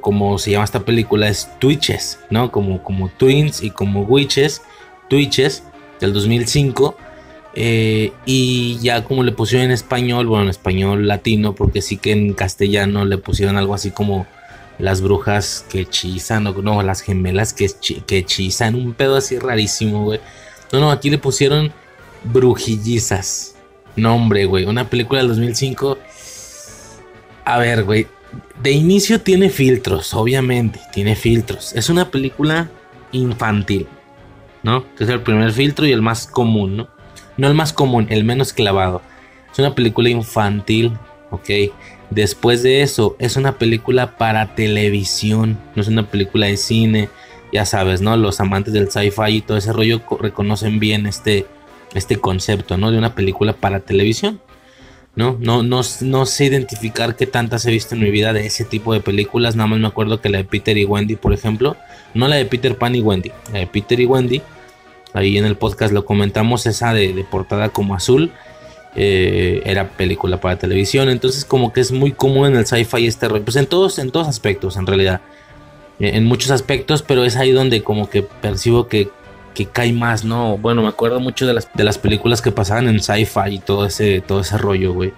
como 0.00 0.38
se 0.38 0.50
llama 0.50 0.64
esta 0.64 0.80
película, 0.80 1.28
es 1.28 1.48
Twitches, 1.58 2.20
¿no? 2.30 2.50
Como, 2.50 2.82
como 2.82 3.08
Twins 3.10 3.62
y 3.62 3.70
como 3.70 4.02
Witches, 4.02 4.62
Twitches, 5.08 5.62
del 6.00 6.12
2005. 6.12 6.96
Eh, 7.54 8.12
y 8.24 8.78
ya 8.80 9.04
como 9.04 9.22
le 9.22 9.32
pusieron 9.32 9.66
en 9.66 9.72
español, 9.72 10.26
bueno, 10.26 10.44
en 10.44 10.50
español 10.50 11.06
latino, 11.06 11.54
porque 11.54 11.82
sí 11.82 11.96
que 11.96 12.12
en 12.12 12.32
castellano 12.32 13.04
le 13.04 13.18
pusieron 13.18 13.56
algo 13.56 13.74
así 13.74 13.90
como 13.90 14.26
las 14.78 15.00
brujas 15.00 15.64
que 15.68 15.80
hechizan, 15.80 16.46
o 16.46 16.52
no, 16.62 16.82
las 16.82 17.02
gemelas 17.02 17.52
que, 17.52 17.70
que 18.06 18.18
hechizan, 18.18 18.74
un 18.74 18.94
pedo 18.94 19.16
así 19.16 19.38
rarísimo, 19.38 20.04
güey. 20.04 20.20
No, 20.72 20.80
no, 20.80 20.90
aquí 20.90 21.10
le 21.10 21.18
pusieron 21.18 21.72
brujillizas. 22.24 23.54
Nombre, 23.94 24.46
güey, 24.46 24.64
una 24.64 24.88
película 24.88 25.20
del 25.20 25.28
2005. 25.28 25.98
A 27.44 27.58
ver, 27.58 27.84
güey, 27.84 28.06
de 28.62 28.70
inicio 28.70 29.20
tiene 29.20 29.50
filtros, 29.50 30.14
obviamente, 30.14 30.80
tiene 30.92 31.14
filtros. 31.16 31.74
Es 31.74 31.90
una 31.90 32.10
película 32.10 32.70
infantil, 33.12 33.86
¿no? 34.62 34.84
Que 34.96 35.04
es 35.04 35.10
el 35.10 35.20
primer 35.20 35.52
filtro 35.52 35.86
y 35.86 35.92
el 35.92 36.00
más 36.00 36.26
común, 36.26 36.76
¿no? 36.76 36.88
No 37.42 37.48
el 37.48 37.54
más 37.54 37.72
común, 37.72 38.06
el 38.08 38.22
menos 38.22 38.52
clavado. 38.52 39.02
Es 39.52 39.58
una 39.58 39.74
película 39.74 40.08
infantil, 40.08 40.92
¿ok? 41.32 41.50
Después 42.08 42.62
de 42.62 42.82
eso, 42.82 43.16
es 43.18 43.34
una 43.34 43.58
película 43.58 44.16
para 44.16 44.54
televisión, 44.54 45.58
no 45.74 45.82
es 45.82 45.88
una 45.88 46.08
película 46.08 46.46
de 46.46 46.56
cine. 46.56 47.08
Ya 47.52 47.66
sabes, 47.66 48.00
¿no? 48.00 48.16
Los 48.16 48.38
amantes 48.38 48.72
del 48.72 48.92
sci-fi 48.92 49.38
y 49.38 49.40
todo 49.40 49.56
ese 49.56 49.72
rollo 49.72 50.02
reconocen 50.20 50.78
bien 50.78 51.04
este, 51.04 51.44
este 51.94 52.14
concepto, 52.14 52.76
¿no? 52.76 52.92
De 52.92 52.98
una 52.98 53.16
película 53.16 53.54
para 53.54 53.80
televisión. 53.80 54.40
¿no? 55.16 55.36
No, 55.40 55.64
no, 55.64 55.80
no 56.00 56.26
sé 56.26 56.44
identificar 56.44 57.16
qué 57.16 57.26
tantas 57.26 57.66
he 57.66 57.72
visto 57.72 57.96
en 57.96 58.02
mi 58.02 58.12
vida 58.12 58.32
de 58.32 58.46
ese 58.46 58.64
tipo 58.64 58.92
de 58.92 59.00
películas. 59.00 59.56
Nada 59.56 59.66
más 59.66 59.80
me 59.80 59.88
acuerdo 59.88 60.20
que 60.20 60.28
la 60.28 60.38
de 60.38 60.44
Peter 60.44 60.78
y 60.78 60.84
Wendy, 60.84 61.16
por 61.16 61.32
ejemplo. 61.32 61.76
No 62.14 62.28
la 62.28 62.36
de 62.36 62.44
Peter 62.44 62.78
Pan 62.78 62.94
y 62.94 63.00
Wendy. 63.00 63.32
La 63.52 63.58
de 63.58 63.66
Peter 63.66 63.98
y 63.98 64.06
Wendy. 64.06 64.42
Ahí 65.14 65.38
en 65.38 65.44
el 65.44 65.56
podcast 65.56 65.92
lo 65.92 66.04
comentamos. 66.04 66.66
Esa 66.66 66.92
de, 66.92 67.24
portada 67.30 67.70
como 67.70 67.94
azul. 67.94 68.32
Eh, 68.94 69.62
era 69.64 69.88
película 69.88 70.40
para 70.40 70.58
televisión. 70.58 71.08
Entonces 71.08 71.44
como 71.44 71.72
que 71.72 71.80
es 71.80 71.92
muy 71.92 72.12
común 72.12 72.46
en 72.46 72.56
el 72.56 72.66
sci-fi 72.66 73.06
este 73.06 73.28
rollo. 73.28 73.44
Pues 73.44 73.56
en 73.56 73.66
todos, 73.66 73.98
en 73.98 74.10
todos 74.10 74.28
aspectos 74.28 74.76
en 74.76 74.86
realidad. 74.86 75.20
Eh, 75.98 76.12
en 76.14 76.24
muchos 76.24 76.50
aspectos. 76.50 77.02
Pero 77.02 77.24
es 77.24 77.36
ahí 77.36 77.52
donde 77.52 77.82
como 77.82 78.08
que 78.10 78.22
percibo 78.22 78.88
que 78.88 79.10
que 79.52 79.66
cae 79.66 79.92
más, 79.92 80.24
¿no? 80.24 80.56
Bueno, 80.58 80.82
me 80.82 80.88
acuerdo 80.88 81.20
mucho 81.20 81.46
de 81.46 81.54
las, 81.54 81.68
de 81.74 81.84
las 81.84 81.98
películas 81.98 82.42
que 82.42 82.52
pasaban 82.52 82.88
en 82.88 83.00
sci-fi 83.00 83.50
y 83.50 83.58
todo 83.58 83.86
ese, 83.86 84.20
todo 84.20 84.40
ese 84.40 84.58
rollo, 84.58 84.92
güey. 84.92 85.12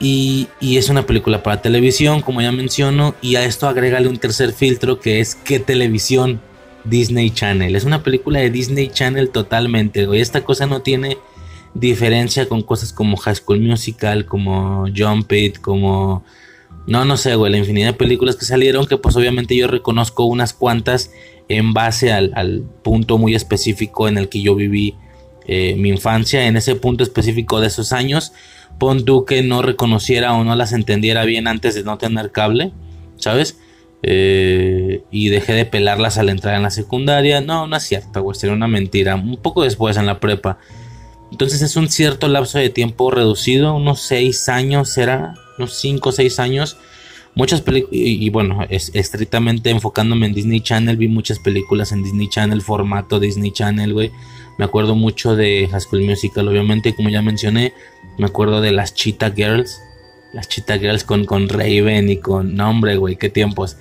Y, 0.00 0.48
y, 0.60 0.76
es 0.76 0.88
una 0.90 1.06
película 1.06 1.42
para 1.42 1.60
televisión, 1.60 2.22
como 2.22 2.40
ya 2.40 2.52
menciono, 2.52 3.16
y 3.20 3.34
a 3.34 3.44
esto 3.44 3.66
agrégale 3.66 4.08
un 4.08 4.18
tercer 4.18 4.52
filtro 4.52 5.00
que 5.00 5.18
es 5.20 5.34
¿qué 5.34 5.58
televisión? 5.58 6.40
Disney 6.84 7.30
Channel. 7.30 7.74
Es 7.76 7.84
una 7.84 8.02
película 8.02 8.40
de 8.40 8.50
Disney 8.50 8.88
Channel 8.88 9.30
totalmente, 9.30 10.06
güey. 10.06 10.20
Esta 10.20 10.44
cosa 10.44 10.66
no 10.66 10.82
tiene 10.82 11.18
diferencia 11.74 12.48
con 12.48 12.62
cosas 12.62 12.92
como 12.92 13.16
High 13.16 13.36
School 13.36 13.60
Musical, 13.60 14.26
como 14.26 14.86
Jump 14.94 15.32
It, 15.32 15.58
como... 15.58 16.24
No, 16.86 17.04
no 17.04 17.18
sé, 17.18 17.34
güey, 17.34 17.52
la 17.52 17.58
infinidad 17.58 17.88
de 17.88 17.92
películas 17.92 18.36
que 18.36 18.46
salieron, 18.46 18.86
que 18.86 18.96
pues 18.96 19.14
obviamente 19.14 19.54
yo 19.54 19.66
reconozco 19.66 20.24
unas 20.24 20.54
cuantas 20.54 21.10
en 21.48 21.74
base 21.74 22.12
al, 22.12 22.64
punto 22.82 23.18
muy 23.18 23.34
específico 23.34 24.08
en 24.08 24.16
el 24.16 24.30
que 24.30 24.40
yo 24.40 24.54
viví 24.54 24.94
eh, 25.46 25.74
mi 25.76 25.90
infancia, 25.90 26.46
en 26.46 26.56
ese 26.56 26.76
punto 26.76 27.02
específico 27.02 27.60
de 27.60 27.66
esos 27.66 27.92
años, 27.92 28.32
pon 28.78 29.04
que 29.26 29.42
no 29.42 29.60
reconociera 29.60 30.34
o 30.34 30.44
no 30.44 30.56
las 30.56 30.72
entendiera 30.72 31.24
bien 31.24 31.46
antes 31.46 31.74
de 31.74 31.82
no 31.82 31.98
tener 31.98 32.32
cable, 32.32 32.72
¿sabes? 33.16 33.58
Eh, 34.02 35.02
y 35.10 35.28
dejé 35.28 35.54
de 35.54 35.64
pelarlas 35.64 36.18
al 36.18 36.28
entrar 36.28 36.54
en 36.54 36.62
la 36.62 36.70
secundaria. 36.70 37.40
No, 37.40 37.66
no 37.66 37.76
es 37.76 37.82
cierto, 37.82 38.22
güey, 38.22 38.38
sería 38.38 38.54
una 38.54 38.68
mentira. 38.68 39.16
Un 39.16 39.36
poco 39.36 39.62
después 39.62 39.96
en 39.96 40.06
la 40.06 40.20
prepa. 40.20 40.58
Entonces 41.30 41.62
es 41.62 41.76
un 41.76 41.90
cierto 41.90 42.28
lapso 42.28 42.58
de 42.58 42.70
tiempo 42.70 43.10
reducido, 43.10 43.74
unos 43.74 44.00
6 44.00 44.48
años, 44.48 44.90
será, 44.90 45.34
unos 45.58 45.74
5 45.74 46.08
o 46.08 46.12
6 46.12 46.38
años 46.38 46.78
muchas 47.38 47.60
películas, 47.60 47.94
y, 47.94 48.28
bueno, 48.30 48.66
es, 48.68 48.90
estrictamente 48.94 49.70
enfocándome 49.70 50.26
en 50.26 50.34
Disney 50.34 50.60
Channel, 50.60 50.96
vi 50.96 51.06
muchas 51.06 51.38
películas 51.38 51.92
en 51.92 52.02
Disney 52.02 52.28
Channel, 52.28 52.60
formato 52.62 53.20
Disney 53.20 53.52
Channel, 53.52 53.92
güey. 53.92 54.10
Me 54.58 54.64
acuerdo 54.64 54.96
mucho 54.96 55.36
de 55.36 55.70
School 55.78 56.02
Musical, 56.02 56.48
obviamente, 56.48 56.96
como 56.96 57.10
ya 57.10 57.22
mencioné, 57.22 57.74
me 58.18 58.26
acuerdo 58.26 58.60
de 58.60 58.72
las 58.72 58.92
Cheetah 58.92 59.30
Girls, 59.30 59.80
las 60.32 60.48
Cheetah 60.48 60.78
Girls 60.78 61.04
con, 61.04 61.24
con 61.24 61.48
Raven 61.48 62.08
y 62.08 62.18
con, 62.18 62.54
no 62.54 62.70
hombre, 62.70 62.96
güey, 62.96 63.16
qué 63.16 63.28
tiempos. 63.28 63.76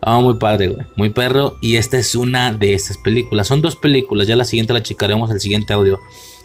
Ah, 0.00 0.18
muy 0.20 0.34
padre, 0.34 0.68
güey, 0.68 0.86
muy 0.96 1.10
perro. 1.10 1.56
Y 1.62 1.76
esta 1.76 1.98
es 1.98 2.14
una 2.14 2.52
de 2.52 2.74
esas 2.74 2.98
películas. 2.98 3.46
Son 3.46 3.62
dos 3.62 3.76
películas, 3.76 4.26
ya 4.26 4.36
la 4.36 4.44
siguiente 4.44 4.72
la 4.72 4.82
checaremos 4.82 5.30
el 5.30 5.40
siguiente 5.40 5.72
audio. 5.72 6.00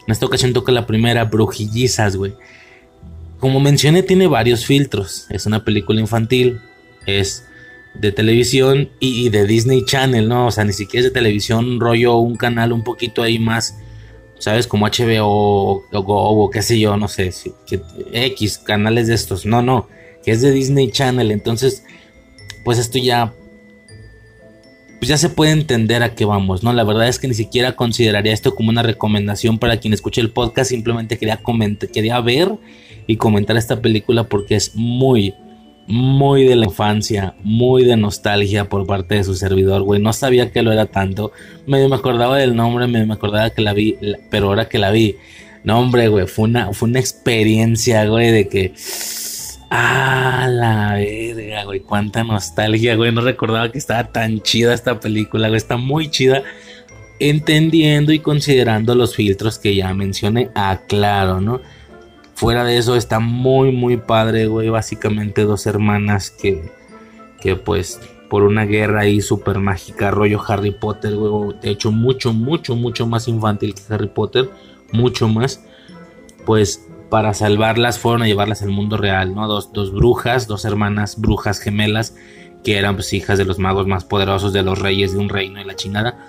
En 0.06 0.12
esta 0.12 0.26
ocasión 0.26 0.54
toca 0.54 0.72
la 0.72 0.86
primera, 0.86 1.26
Brujillizas, 1.26 2.16
güey. 2.16 2.34
Como 3.40 3.60
mencioné, 3.60 4.04
tiene 4.04 4.28
varios 4.28 4.66
filtros. 4.66 5.26
Es 5.30 5.46
una 5.46 5.64
película 5.66 6.00
infantil. 6.00 6.62
Es 7.06 7.48
de 8.00 8.12
televisión 8.12 8.90
y, 9.00 9.30
de 9.30 9.46
Disney 9.46 9.84
Channel, 9.86 10.28
¿no? 10.28 10.48
O 10.48 10.52
sea, 10.52 10.64
ni 10.64 10.74
siquiera 10.74 11.06
es 11.06 11.14
de 11.14 11.20
televisión, 11.20 11.80
rollo, 11.80 12.18
un 12.18 12.36
canal 12.36 12.72
un 12.72 12.84
poquito 12.84 13.24
ahí 13.24 13.40
más, 13.40 13.78
¿sabes? 14.40 14.68
Como 14.68 14.88
HBO 14.88 15.28
o, 15.28 15.84
o, 15.92 16.50
qué 16.50 16.62
sé 16.62 16.80
yo, 16.80 16.98
no 16.98 17.08
sé, 17.08 17.32
X, 18.12 18.58
canales 18.60 19.08
de 19.08 19.16
estos, 19.16 19.46
no, 19.46 19.62
no, 19.62 19.88
que 20.24 20.32
es 20.32 20.42
de 20.42 20.52
Disney 20.52 20.92
Channel, 20.92 21.32
entonces, 21.32 21.84
pues 22.64 22.78
esto 22.78 22.98
ya, 22.98 23.34
pues 25.00 25.10
ya 25.10 25.18
se 25.18 25.30
puede 25.30 25.52
entender 25.52 26.04
a 26.04 26.16
qué 26.16 26.26
vamos, 26.26 26.64
¿no? 26.64 26.74
La 26.74 26.84
verdad 26.84 27.08
es 27.08 27.20
que 27.20 27.28
ni 27.28 27.34
siquiera 27.34 27.76
consideraría 27.76 28.34
esto 28.34 28.56
como 28.56 28.70
una 28.70 28.84
recomendación 28.84 29.60
para 29.60 29.78
quien 29.78 29.94
escuche 29.94 30.22
el 30.22 30.32
podcast, 30.32 30.70
simplemente 30.70 31.18
quería 31.18 31.38
comentar, 31.38 31.90
quería 31.90 32.20
ver 32.22 32.52
y 33.06 33.18
comentar 33.18 33.58
esta 33.58 33.82
película 33.82 34.26
porque 34.26 34.56
es 34.56 34.76
muy, 34.76 35.34
muy 35.88 36.44
de 36.44 36.56
la 36.56 36.66
infancia, 36.66 37.36
muy 37.44 37.84
de 37.84 37.98
nostalgia 37.98 38.70
por 38.70 38.86
parte 38.86 39.16
de 39.16 39.24
su 39.24 39.36
servidor, 39.36 39.84
güey. 39.84 40.02
No 40.02 40.14
sabía 40.14 40.52
que 40.52 40.62
lo 40.62 40.72
era 40.72 40.86
tanto. 40.86 41.32
Me, 41.66 41.88
me 41.88 41.96
acordaba 41.96 42.38
del 42.38 42.56
nombre, 42.56 42.88
me, 42.88 43.06
me 43.06 43.14
acordaba 43.14 43.50
que 43.50 43.62
la 43.62 43.74
vi, 43.74 43.98
pero 44.30 44.48
ahora 44.48 44.68
que 44.68 44.80
la 44.80 44.92
vi, 44.92 45.16
no, 45.68 45.80
hombre, 45.80 46.08
güey, 46.08 46.28
fue 46.28 46.46
una, 46.46 46.72
fue 46.72 46.88
una 46.88 47.00
experiencia, 47.00 48.06
güey, 48.06 48.32
de 48.32 48.48
que. 48.48 48.74
Ah, 49.70 50.48
la 50.50 50.94
verga, 50.94 51.66
güey, 51.66 51.82
cuánta 51.82 52.24
nostalgia, 52.24 52.96
güey. 52.96 53.12
No 53.12 53.20
recordaba 53.20 53.70
que 53.70 53.78
estaba 53.78 54.06
tan 54.06 54.40
chida 54.40 54.74
esta 54.74 55.00
película, 55.00 55.50
güey. 55.50 55.58
Está 55.58 55.76
muy 55.76 56.10
chida. 56.10 56.44
Entendiendo 57.20 58.14
y 58.14 58.20
considerando 58.20 58.96
los 58.96 59.16
filtros 59.16 59.60
que 59.60 59.76
ya 59.76 59.94
mencioné, 59.94 60.52
aclaro, 60.56 61.42
¿no? 61.42 61.60
Fuera 62.38 62.64
de 62.64 62.78
eso 62.78 62.96
está 62.96 63.20
muy 63.20 63.72
muy 63.72 63.98
padre, 63.98 64.46
güey. 64.46 64.70
Básicamente 64.70 65.44
dos 65.44 65.66
hermanas 65.66 66.30
que, 66.30 66.72
que 67.42 67.56
pues 67.56 68.00
por 68.30 68.44
una 68.44 68.64
guerra 68.66 69.02
ahí 69.02 69.22
súper 69.22 69.58
mágica, 69.58 70.12
rollo 70.12 70.40
Harry 70.48 70.70
Potter, 70.70 71.16
güey. 71.16 71.56
De 71.60 71.72
hecho, 71.72 71.92
mucho, 71.92 72.34
mucho, 72.34 72.76
mucho 72.76 73.08
más 73.08 73.28
infantil 73.28 73.74
que 73.74 73.92
Harry 73.92 74.10
Potter. 74.10 74.52
Mucho 74.92 75.28
más. 75.28 75.66
Pues 76.46 76.86
para 77.10 77.34
salvarlas 77.34 77.98
fueron 77.98 78.22
a 78.22 78.28
llevarlas 78.28 78.62
al 78.62 78.70
mundo 78.70 78.98
real, 78.98 79.34
¿no? 79.34 79.48
Dos, 79.48 79.74
dos 79.74 79.92
brujas, 79.92 80.46
dos 80.46 80.64
hermanas 80.64 81.20
brujas 81.20 81.58
gemelas 81.58 82.14
que 82.64 82.78
eran 82.78 82.98
pues 82.98 83.14
hijas 83.14 83.40
de 83.40 83.46
los 83.46 83.58
magos 83.58 83.88
más 83.88 84.06
poderosos 84.06 84.54
de 84.54 84.62
los 84.62 84.78
reyes 84.78 85.12
de 85.12 85.18
un 85.18 85.30
reino 85.30 85.60
y 85.60 85.64
la 85.64 85.76
chingada 85.76 86.20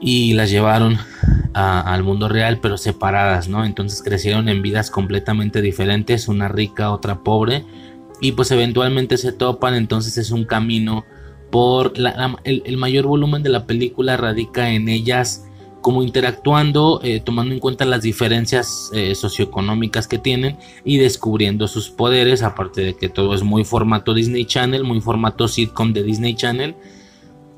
y 0.00 0.34
las 0.34 0.50
llevaron 0.50 0.98
al 1.54 2.04
mundo 2.04 2.28
real 2.28 2.60
pero 2.60 2.76
separadas, 2.76 3.48
¿no? 3.48 3.64
Entonces 3.64 4.02
crecieron 4.02 4.48
en 4.48 4.62
vidas 4.62 4.90
completamente 4.90 5.60
diferentes, 5.60 6.28
una 6.28 6.48
rica, 6.48 6.92
otra 6.92 7.20
pobre 7.24 7.64
y 8.20 8.32
pues 8.32 8.50
eventualmente 8.50 9.16
se 9.16 9.32
topan, 9.32 9.74
entonces 9.74 10.18
es 10.18 10.30
un 10.30 10.44
camino 10.44 11.04
por 11.50 11.94
el, 12.44 12.76
mayor 12.76 13.06
volumen 13.06 13.42
de 13.42 13.48
la 13.48 13.66
película 13.66 14.16
radica 14.16 14.70
en 14.70 14.88
ellas 14.88 15.44
como 15.80 16.02
interactuando, 16.02 17.00
eh, 17.02 17.20
tomando 17.20 17.54
en 17.54 17.60
cuenta 17.60 17.84
las 17.84 18.02
diferencias 18.02 18.90
eh, 18.92 19.14
socioeconómicas 19.14 20.08
que 20.08 20.18
tienen 20.18 20.58
y 20.84 20.98
descubriendo 20.98 21.68
sus 21.68 21.88
poderes, 21.88 22.42
aparte 22.42 22.82
de 22.82 22.94
que 22.94 23.08
todo 23.08 23.34
es 23.34 23.42
muy 23.44 23.64
formato 23.64 24.12
Disney 24.12 24.44
Channel, 24.44 24.84
muy 24.84 25.00
formato 25.00 25.46
sitcom 25.46 25.92
de 25.92 26.02
Disney 26.02 26.34
Channel 26.34 26.74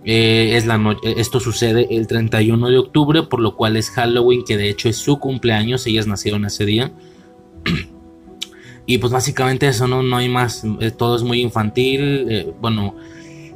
eh, 0.05 0.57
es 0.57 0.67
la 0.67 0.79
noche, 0.79 1.21
esto 1.21 1.41
sucede 1.41 1.87
el 1.95 2.07
31 2.07 2.69
de 2.69 2.79
octubre, 2.79 3.23
por 3.25 3.41
lo 3.41 3.57
cual 3.57 3.77
es 3.77 3.91
Halloween, 3.91 4.45
que 4.45 4.57
de 4.57 4.71
hecho 4.71 4.89
es 4.89 4.97
su 4.97 5.19
cumpleaños, 5.19 5.87
ellas 5.87 6.07
nacieron 6.07 6.45
ese 6.47 6.65
día. 6.65 6.93
y 8.87 8.99
pues 8.99 9.13
básicamente 9.13 9.69
eso, 9.69 9.87
no, 9.87 10.03
no 10.03 10.17
hay 10.17 10.29
más, 10.29 10.65
eh, 10.81 10.91
todo 10.91 11.17
es 11.17 11.23
muy 11.23 11.41
infantil. 11.41 12.27
Eh, 12.31 12.53
bueno, 12.61 12.95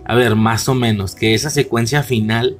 a 0.04 0.14
ver, 0.14 0.36
más 0.36 0.68
o 0.68 0.74
menos, 0.74 1.14
que 1.14 1.32
esa 1.32 1.48
secuencia 1.48 2.02
final, 2.02 2.58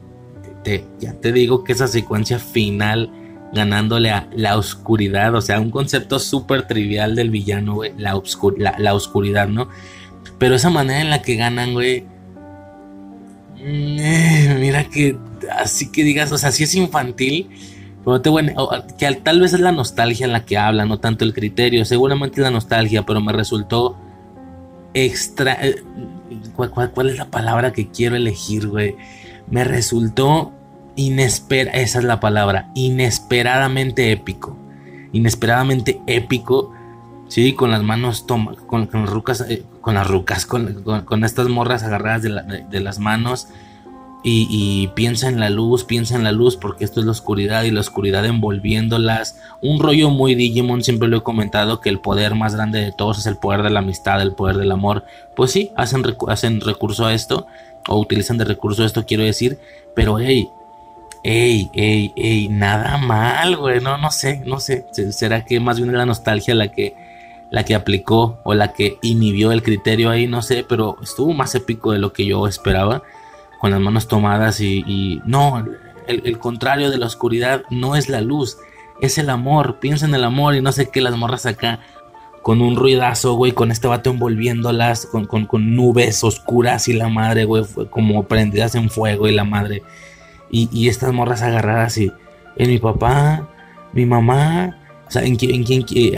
te, 0.62 0.84
ya 0.98 1.12
te 1.12 1.32
digo 1.32 1.62
que 1.62 1.72
esa 1.72 1.86
secuencia 1.86 2.38
final 2.38 3.10
ganándole 3.52 4.10
a 4.10 4.28
la 4.34 4.56
oscuridad, 4.56 5.34
o 5.34 5.40
sea, 5.42 5.60
un 5.60 5.70
concepto 5.70 6.18
súper 6.18 6.66
trivial 6.66 7.14
del 7.14 7.30
villano, 7.30 7.74
güey, 7.74 7.92
la, 7.98 8.20
la, 8.56 8.78
la 8.78 8.94
oscuridad, 8.94 9.46
¿no? 9.46 9.68
Pero 10.38 10.56
esa 10.56 10.70
manera 10.70 11.02
en 11.02 11.10
la 11.10 11.22
que 11.22 11.36
ganan, 11.36 11.74
güey 11.74 12.13
eh, 13.66 14.56
mira 14.60 14.84
que 14.84 15.16
así 15.58 15.90
que 15.90 16.04
digas, 16.04 16.30
o 16.32 16.38
sea, 16.38 16.52
si 16.52 16.64
es 16.64 16.74
infantil, 16.74 17.48
pero 18.04 18.20
te, 18.20 18.28
bueno, 18.28 18.52
que 18.98 19.10
tal 19.14 19.40
vez 19.40 19.54
es 19.54 19.60
la 19.60 19.72
nostalgia 19.72 20.26
la 20.26 20.44
que 20.44 20.58
habla, 20.58 20.84
no 20.84 21.00
tanto 21.00 21.24
el 21.24 21.32
criterio, 21.32 21.84
seguramente 21.84 22.40
es 22.40 22.42
la 22.42 22.50
nostalgia, 22.50 23.06
pero 23.06 23.20
me 23.20 23.32
resultó 23.32 23.96
extra... 24.92 25.58
Eh, 25.62 25.82
¿cuál, 26.54 27.08
es 27.08 27.16
la 27.16 27.30
palabra 27.30 27.72
que 27.72 27.88
quiero 27.88 28.16
elegir, 28.16 28.68
güey? 28.68 28.96
Me 29.48 29.64
resultó 29.64 30.52
inesperado, 30.96 31.78
esa 31.78 31.98
es 31.98 32.04
la 32.04 32.20
palabra, 32.20 32.70
inesperadamente 32.74 34.12
épico, 34.12 34.56
inesperadamente 35.12 36.00
épico. 36.06 36.73
Sí, 37.34 37.52
con 37.52 37.72
las 37.72 37.82
manos 37.82 38.28
toma, 38.28 38.54
con, 38.68 38.88
las 38.92 39.10
rucas, 39.10 39.40
eh, 39.48 39.64
con 39.80 39.94
las 39.94 40.06
rucas, 40.06 40.46
con, 40.46 41.24
estas 41.24 41.48
morras 41.48 41.82
agarradas 41.82 42.22
de, 42.22 42.80
las 42.80 43.00
manos. 43.00 43.48
Y, 44.22 44.86
piensa 44.94 45.28
en 45.30 45.40
la 45.40 45.50
luz, 45.50 45.82
piensa 45.82 46.14
en 46.14 46.22
la 46.22 46.30
luz, 46.30 46.56
porque 46.56 46.84
esto 46.84 47.00
es 47.00 47.06
la 47.06 47.10
oscuridad 47.10 47.64
y 47.64 47.72
la 47.72 47.80
oscuridad 47.80 48.24
envolviéndolas. 48.24 49.40
Un 49.62 49.80
rollo 49.80 50.10
muy 50.10 50.36
Digimon, 50.36 50.84
siempre 50.84 51.08
lo 51.08 51.16
he 51.16 51.22
comentado, 51.24 51.80
que 51.80 51.88
el 51.88 51.98
poder 51.98 52.36
más 52.36 52.54
grande 52.54 52.78
de 52.78 52.92
todos 52.92 53.18
es 53.18 53.26
el 53.26 53.36
poder 53.36 53.64
de 53.64 53.70
la 53.70 53.80
amistad, 53.80 54.22
el 54.22 54.36
poder 54.36 54.56
del 54.56 54.70
amor. 54.70 55.04
Pues 55.34 55.50
sí, 55.50 55.72
hacen, 55.76 56.04
hacen 56.28 56.60
recurso 56.60 57.04
a 57.04 57.14
esto, 57.14 57.48
o 57.88 57.98
utilizan 57.98 58.38
de 58.38 58.44
recurso 58.44 58.84
esto, 58.84 59.06
quiero 59.06 59.24
decir, 59.24 59.58
pero 59.96 60.20
hey, 60.20 60.48
hey, 61.24 61.68
hey, 61.74 62.12
hey, 62.14 62.48
nada 62.48 62.96
mal, 62.98 63.56
güey, 63.56 63.80
no, 63.80 63.98
no 63.98 64.12
sé, 64.12 64.40
no 64.46 64.60
sé. 64.60 64.86
¿Será 65.10 65.44
que 65.44 65.58
más 65.58 65.78
bien 65.78 65.90
es 65.90 65.96
la 65.96 66.06
nostalgia 66.06 66.54
la 66.54 66.68
que 66.68 67.02
la 67.54 67.64
que 67.64 67.76
aplicó 67.76 68.40
o 68.42 68.52
la 68.52 68.72
que 68.72 68.98
inhibió 69.00 69.52
el 69.52 69.62
criterio 69.62 70.10
ahí, 70.10 70.26
no 70.26 70.42
sé, 70.42 70.66
pero 70.68 70.96
estuvo 71.00 71.32
más 71.34 71.54
épico 71.54 71.92
de 71.92 72.00
lo 72.00 72.12
que 72.12 72.26
yo 72.26 72.48
esperaba, 72.48 73.04
con 73.60 73.70
las 73.70 73.80
manos 73.80 74.08
tomadas 74.08 74.60
y, 74.60 75.22
no, 75.24 75.64
el, 76.08 76.38
contrario 76.40 76.90
de 76.90 76.98
la 76.98 77.06
oscuridad 77.06 77.62
no 77.70 77.94
es 77.94 78.08
la 78.08 78.22
luz, 78.22 78.58
es 79.00 79.18
el 79.18 79.30
amor, 79.30 79.78
piensa 79.78 80.04
en 80.04 80.16
el 80.16 80.24
amor 80.24 80.56
y 80.56 80.62
no 80.62 80.72
sé 80.72 80.90
qué, 80.90 81.00
las 81.00 81.16
morras 81.16 81.46
acá 81.46 81.78
con 82.42 82.60
un 82.60 82.74
ruidazo, 82.74 83.34
güey, 83.34 83.52
con 83.52 83.70
este 83.70 83.86
vato 83.86 84.10
envolviéndolas, 84.10 85.06
con, 85.06 85.26
con, 85.26 85.76
nubes 85.76 86.24
oscuras 86.24 86.88
y 86.88 86.94
la 86.94 87.08
madre, 87.08 87.44
güey, 87.44 87.62
como 87.88 88.24
prendidas 88.24 88.74
en 88.74 88.90
fuego 88.90 89.28
y 89.28 89.32
la 89.32 89.44
madre. 89.44 89.84
Y, 90.50 90.68
y 90.72 90.88
estas 90.88 91.12
morras 91.12 91.40
agarradas 91.42 91.98
y 91.98 92.10
en 92.56 92.68
mi 92.68 92.78
papá, 92.78 93.48
mi 93.92 94.06
mamá, 94.06 94.76
o 95.06 95.10
sea, 95.10 95.22
¿en, 95.22 95.36
quién, 95.36 95.64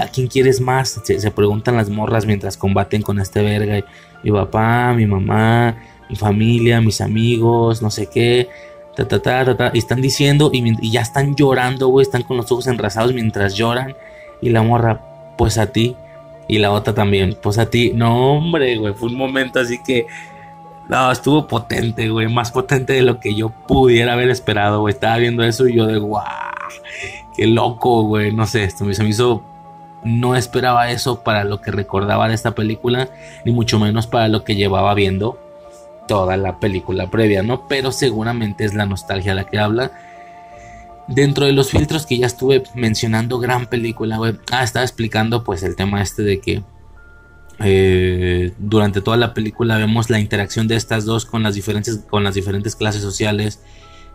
¿a 0.01 0.07
quién 0.09 0.27
quieres 0.29 0.61
más? 0.61 1.01
Se, 1.05 1.31
preguntan 1.31 1.77
las 1.77 1.91
morras 1.91 2.25
mientras 2.25 2.57
combaten 2.57 3.03
con 3.03 3.19
este 3.19 3.43
verga. 3.43 3.85
Mi 4.23 4.31
papá, 4.31 4.95
mi 4.95 5.07
mamá, 5.07 5.77
mi 6.09 6.17
familia, 6.17 6.81
mis 6.81 7.01
amigos, 7.01 7.83
no 7.83 7.91
sé 7.91 8.07
qué. 8.07 8.49
Ta, 8.97 9.07
ta, 9.07 9.21
ta, 9.21 9.57
ta, 9.57 9.71
y 9.75 9.79
están 9.79 10.01
diciendo 10.01 10.51
y, 10.53 10.91
ya 10.91 11.01
están 11.01 11.35
llorando, 11.35 11.89
güey. 11.89 12.03
Están 12.03 12.23
con 12.23 12.37
los 12.37 12.51
ojos 12.53 12.67
enrasados 12.69 13.13
mientras 13.13 13.55
lloran. 13.55 13.95
Y 14.41 14.51
la 14.51 14.63
morra, 14.63 15.35
pues 15.37 15.59
a 15.59 15.73
ti. 15.73 15.97
Y 16.49 16.59
la 16.59 16.71
otra 16.71 16.95
también, 16.95 17.37
pues 17.43 17.59
a 17.59 17.69
ti. 17.69 17.93
No, 17.93 18.37
hombre, 18.37 18.77
güey. 18.77 18.95
Fue 18.95 19.09
un 19.09 19.17
momento 19.17 19.59
así 19.59 19.79
que. 19.85 20.07
No, 20.89 21.11
estuvo 21.11 21.49
potente, 21.49 22.09
güey. 22.09 22.29
Más 22.29 22.53
potente 22.53 22.93
de 22.93 23.03
lo 23.03 23.19
que 23.19 23.35
yo 23.35 23.51
pudiera 23.51 24.13
haber 24.13 24.31
esperado, 24.31 24.81
güey. 24.81 24.95
Estaba 24.95 25.17
viendo 25.17 25.43
eso 25.43 25.67
y 25.67 25.77
yo 25.77 25.87
de 25.87 25.99
guau. 25.99 26.25
Qué 27.37 27.47
loco, 27.47 28.05
güey. 28.05 28.33
No 28.33 28.47
sé, 28.47 28.65
esto 28.65 28.93
se 28.93 29.03
me 29.03 29.09
hizo. 29.11 29.43
No 30.05 30.37
esperaba 30.37 30.91
eso 30.91 31.25
para 31.25 31.43
lo 31.43 31.61
que 31.61 31.73
recordaba 31.73 32.29
de 32.29 32.35
esta 32.35 32.55
película, 32.55 33.11
ni 33.45 33.51
mucho 33.51 33.81
menos 33.81 34.07
para 34.07 34.29
lo 34.29 34.45
que 34.45 34.55
llevaba 34.55 34.95
viendo 34.95 35.41
toda 36.07 36.37
la 36.37 36.61
película 36.61 37.11
previa, 37.11 37.43
¿no? 37.43 37.67
Pero 37.67 37.91
seguramente 37.91 38.65
es 38.65 38.75
la 38.75 38.87
nostalgia 38.87 39.35
la 39.35 39.45
que 39.45 39.59
habla. 39.59 39.91
Dentro 41.09 41.47
de 41.47 41.53
los 41.53 41.71
filtros 41.71 42.07
que 42.07 42.19
ya 42.19 42.27
estuve 42.27 42.63
mencionando, 42.75 43.39
gran 43.39 43.67
película, 43.67 44.17
güey. 44.17 44.35
Ah, 44.53 44.63
estaba 44.63 44.85
explicando 44.85 45.43
pues 45.43 45.65
el 45.65 45.75
tema 45.75 46.03
este 46.03 46.23
de 46.23 46.41
que 46.41 46.63
eh, 47.61 48.53
durante 48.59 49.01
toda 49.01 49.17
la 49.17 49.35
película 49.35 49.79
vemos 49.79 50.11
la 50.11 50.21
interacción 50.21 50.69
de 50.69 50.77
estas 50.77 51.05
dos 51.05 51.25
con 51.25 51.43
las 51.43 51.55
diferentes, 51.55 51.99
con 52.09 52.25
las 52.25 52.35
diferentes 52.35 52.77
clases 52.77 53.03
sociales. 53.03 53.61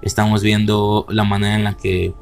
Estamos 0.02 0.42
viendo 0.42 1.06
la 1.10 1.24
manera 1.24 1.56
en 1.56 1.64
la 1.64 1.78
que 1.78 2.14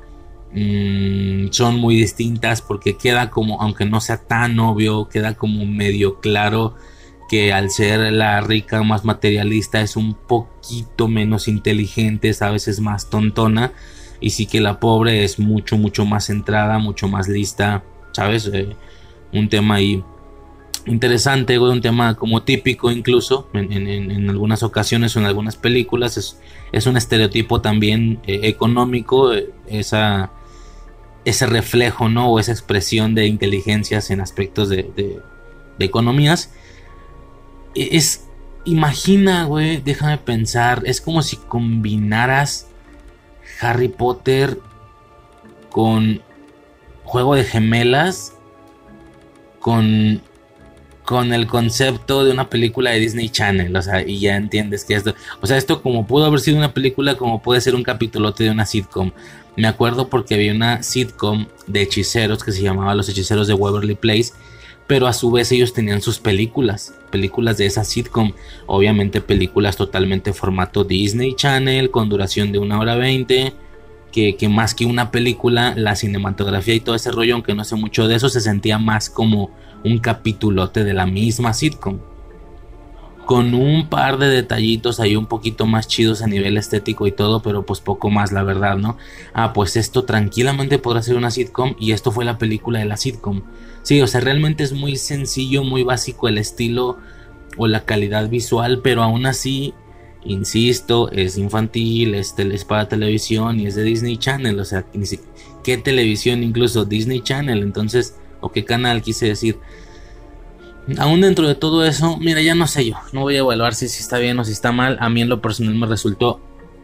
Mm, 0.52 1.52
son 1.52 1.80
muy 1.80 1.96
distintas 1.96 2.62
porque 2.62 2.98
queda 2.98 3.30
como, 3.30 3.62
aunque 3.62 3.86
no 3.86 4.02
sea 4.02 4.18
tan 4.18 4.60
obvio, 4.60 5.08
queda 5.08 5.36
como 5.36 5.66
medio 5.66 6.20
claro 6.20 6.74
que 7.30 7.54
al 7.54 7.70
ser 7.70 8.12
la 8.12 8.42
rica 8.42 8.82
más 8.82 9.06
materialista 9.06 9.82
es 9.82 9.96
un 9.96 10.16
poquito 10.16 11.08
menos 11.08 11.48
inteligente, 11.48 12.32
a 12.40 12.50
veces 12.50 12.80
más 12.80 13.10
tontona, 13.12 13.74
y 14.20 14.32
sí 14.32 14.48
que 14.48 14.60
la 14.62 14.80
pobre 14.80 15.24
es 15.24 15.38
mucho, 15.40 15.78
mucho 15.78 16.06
más 16.06 16.26
centrada, 16.26 16.80
mucho 16.80 17.08
más 17.08 17.28
lista, 17.28 17.84
¿sabes? 18.14 18.50
Eh, 18.52 18.76
un 19.32 19.50
tema 19.50 19.76
ahí 19.76 20.04
interesante, 20.86 21.58
güey, 21.58 21.72
un 21.72 21.82
tema 21.82 22.16
como 22.16 22.44
típico 22.44 22.92
incluso 22.92 23.50
en, 23.54 24.30
algunas 24.30 24.64
ocasiones 24.64 25.16
o 25.16 25.20
en 25.20 25.26
algunas 25.26 25.56
películas. 25.56 26.18
Es, 26.18 26.40
es 26.72 26.86
un 26.86 26.98
estereotipo 26.98 27.62
también 27.62 28.20
eh, 28.26 28.42
económico, 28.44 29.34
eh, 29.34 29.50
esa, 29.68 30.32
ese 31.26 31.46
reflejo, 31.46 32.10
¿no? 32.10 32.30
O 32.30 32.40
esa 32.40 32.52
expresión 32.52 33.16
de 33.16 33.28
inteligencias 33.28 34.12
en 34.12 34.22
aspectos 34.22 34.70
de, 34.70 34.84
de, 34.96 35.20
de 35.78 35.86
economías. 35.86 36.52
E, 37.76 37.98
es, 37.98 38.28
imagina, 38.66 39.46
güey, 39.46 39.78
déjame 39.78 40.18
pensar, 40.18 40.84
es 40.86 41.02
como 41.02 41.22
si 41.22 41.38
combinaras 41.38 42.68
Harry 43.62 43.90
Potter 43.90 44.60
con 45.70 46.22
Juego 47.04 47.36
de 47.36 47.44
Gemelas 47.44 48.34
con 49.60 50.22
con 51.10 51.34
el 51.34 51.48
concepto 51.48 52.24
de 52.24 52.30
una 52.30 52.52
película 52.52 52.92
de 52.92 53.00
Disney 53.00 53.30
Channel, 53.30 53.76
o 53.76 53.82
sea, 53.82 54.08
y 54.08 54.20
ya 54.20 54.36
entiendes 54.36 54.86
que 54.86 54.94
esto, 54.94 55.16
o 55.42 55.48
sea, 55.48 55.58
esto 55.58 55.82
como 55.82 56.06
pudo 56.06 56.26
haber 56.26 56.40
sido 56.40 56.56
una 56.56 56.72
película, 56.72 57.16
como 57.16 57.42
puede 57.42 57.62
ser 57.62 57.74
un 57.74 57.82
capítulote 57.82 58.44
de 58.44 58.52
una 58.52 58.68
sitcom. 58.68 59.10
Me 59.56 59.68
acuerdo 59.68 60.08
porque 60.08 60.36
había 60.36 60.54
una 60.54 60.84
sitcom 60.84 61.48
de 61.66 61.82
hechiceros 61.82 62.44
que 62.44 62.52
se 62.52 62.62
llamaba 62.62 62.94
Los 62.94 63.10
Hechiceros 63.10 63.48
de 63.48 63.56
Waverly 63.56 63.96
Place, 63.96 64.34
pero 64.86 65.08
a 65.08 65.14
su 65.14 65.32
vez 65.32 65.52
ellos 65.52 65.74
tenían 65.74 66.04
sus 66.04 66.20
películas, 66.20 66.94
películas 67.10 67.58
de 67.58 67.66
esa 67.66 67.84
sitcom, 67.84 68.34
obviamente 68.68 69.20
películas 69.20 69.78
totalmente 69.78 70.32
formato 70.32 70.84
Disney 70.84 71.34
Channel, 71.34 71.90
con 71.90 72.10
duración 72.10 72.52
de 72.52 72.60
una 72.60 72.78
hora 72.78 72.94
veinte, 72.94 73.54
que, 74.12 74.36
que, 74.36 74.48
más 74.48 74.76
que 74.76 74.86
una 74.86 75.10
película, 75.10 75.74
la 75.76 75.96
cinematografía 75.96 76.76
y 76.76 76.82
todo 76.82 76.94
ese 76.94 77.10
rollo, 77.10 77.34
aunque 77.34 77.56
no 77.56 77.64
sé 77.64 77.76
mucho 77.76 78.08
de 78.08 78.14
eso, 78.14 78.30
se 78.30 78.42
sentía 78.42 78.78
más 78.78 79.10
como 79.10 79.50
un 79.84 80.00
capitulote 80.00 80.84
de 80.84 80.94
la 80.94 81.06
misma 81.06 81.54
sitcom. 81.54 82.00
Con 83.26 83.54
un 83.54 83.90
par 83.90 84.18
de 84.18 84.28
detallitos 84.28 85.00
ahí 85.00 85.16
un 85.16 85.28
poquito 85.28 85.68
más 85.68 85.88
chidos 85.88 86.24
a 86.24 86.28
nivel 86.28 86.58
estético 86.58 87.06
y 87.06 87.12
todo, 87.12 87.44
pero 87.44 87.64
pues 87.64 87.80
poco 87.80 88.10
más, 88.10 88.32
la 88.32 88.42
verdad, 88.42 88.78
¿no? 88.78 88.98
Ah, 89.34 89.54
pues 89.54 89.76
esto 89.76 90.04
tranquilamente 90.04 90.80
podrá 90.80 91.04
ser 91.04 91.16
una 91.16 91.30
sitcom 91.30 91.76
y 91.80 91.92
esto 91.92 92.12
fue 92.12 92.26
la 92.26 92.40
película 92.40 92.80
de 92.80 92.86
la 92.86 92.98
sitcom. 92.98 93.44
Sí, 93.84 94.02
o 94.02 94.08
sea, 94.08 94.22
realmente 94.22 94.64
es 94.64 94.74
muy 94.74 94.96
sencillo, 94.96 95.64
muy 95.64 95.84
básico 95.84 96.28
el 96.28 96.40
estilo 96.40 96.98
o 97.58 97.68
la 97.68 97.86
calidad 97.86 98.30
visual, 98.30 98.82
pero 98.84 99.04
aún 99.04 99.28
así, 99.28 99.76
insisto, 100.24 101.12
es 101.12 101.38
infantil, 101.38 102.16
es, 102.16 102.34
es 102.38 102.66
para 102.66 102.88
televisión 102.88 103.60
y 103.60 103.68
es 103.68 103.76
de 103.76 103.84
Disney 103.84 104.18
Channel, 104.18 104.60
o 104.60 104.66
sea, 104.66 104.86
¿qué 105.64 105.78
televisión 105.78 106.42
incluso? 106.42 106.86
Disney 106.86 107.22
Channel, 107.22 107.62
entonces 107.62 108.16
o 108.42 108.52
qué 108.52 108.66
canal 108.66 109.02
quise 109.02 109.28
decir. 109.28 109.60
Aún 110.98 111.22
dentro 111.22 111.48
de 111.48 111.56
todo 111.56 111.86
eso, 111.86 112.18
mira, 112.18 112.42
ya 112.42 112.56
no 112.56 112.66
sé 112.66 112.86
yo, 112.86 112.96
no 113.12 113.22
voy 113.22 113.36
a 113.36 113.40
evaluar 113.40 113.76
si, 113.76 113.86
está 113.86 114.18
bien 114.18 114.40
o 114.40 114.46
si 114.46 114.52
está 114.52 114.72
mal. 114.72 114.98
A 115.00 115.10
mí 115.10 115.22
en 115.22 115.30
lo 115.30 115.42
personal 115.42 115.76
me 115.76 115.86
resultó 115.86 116.42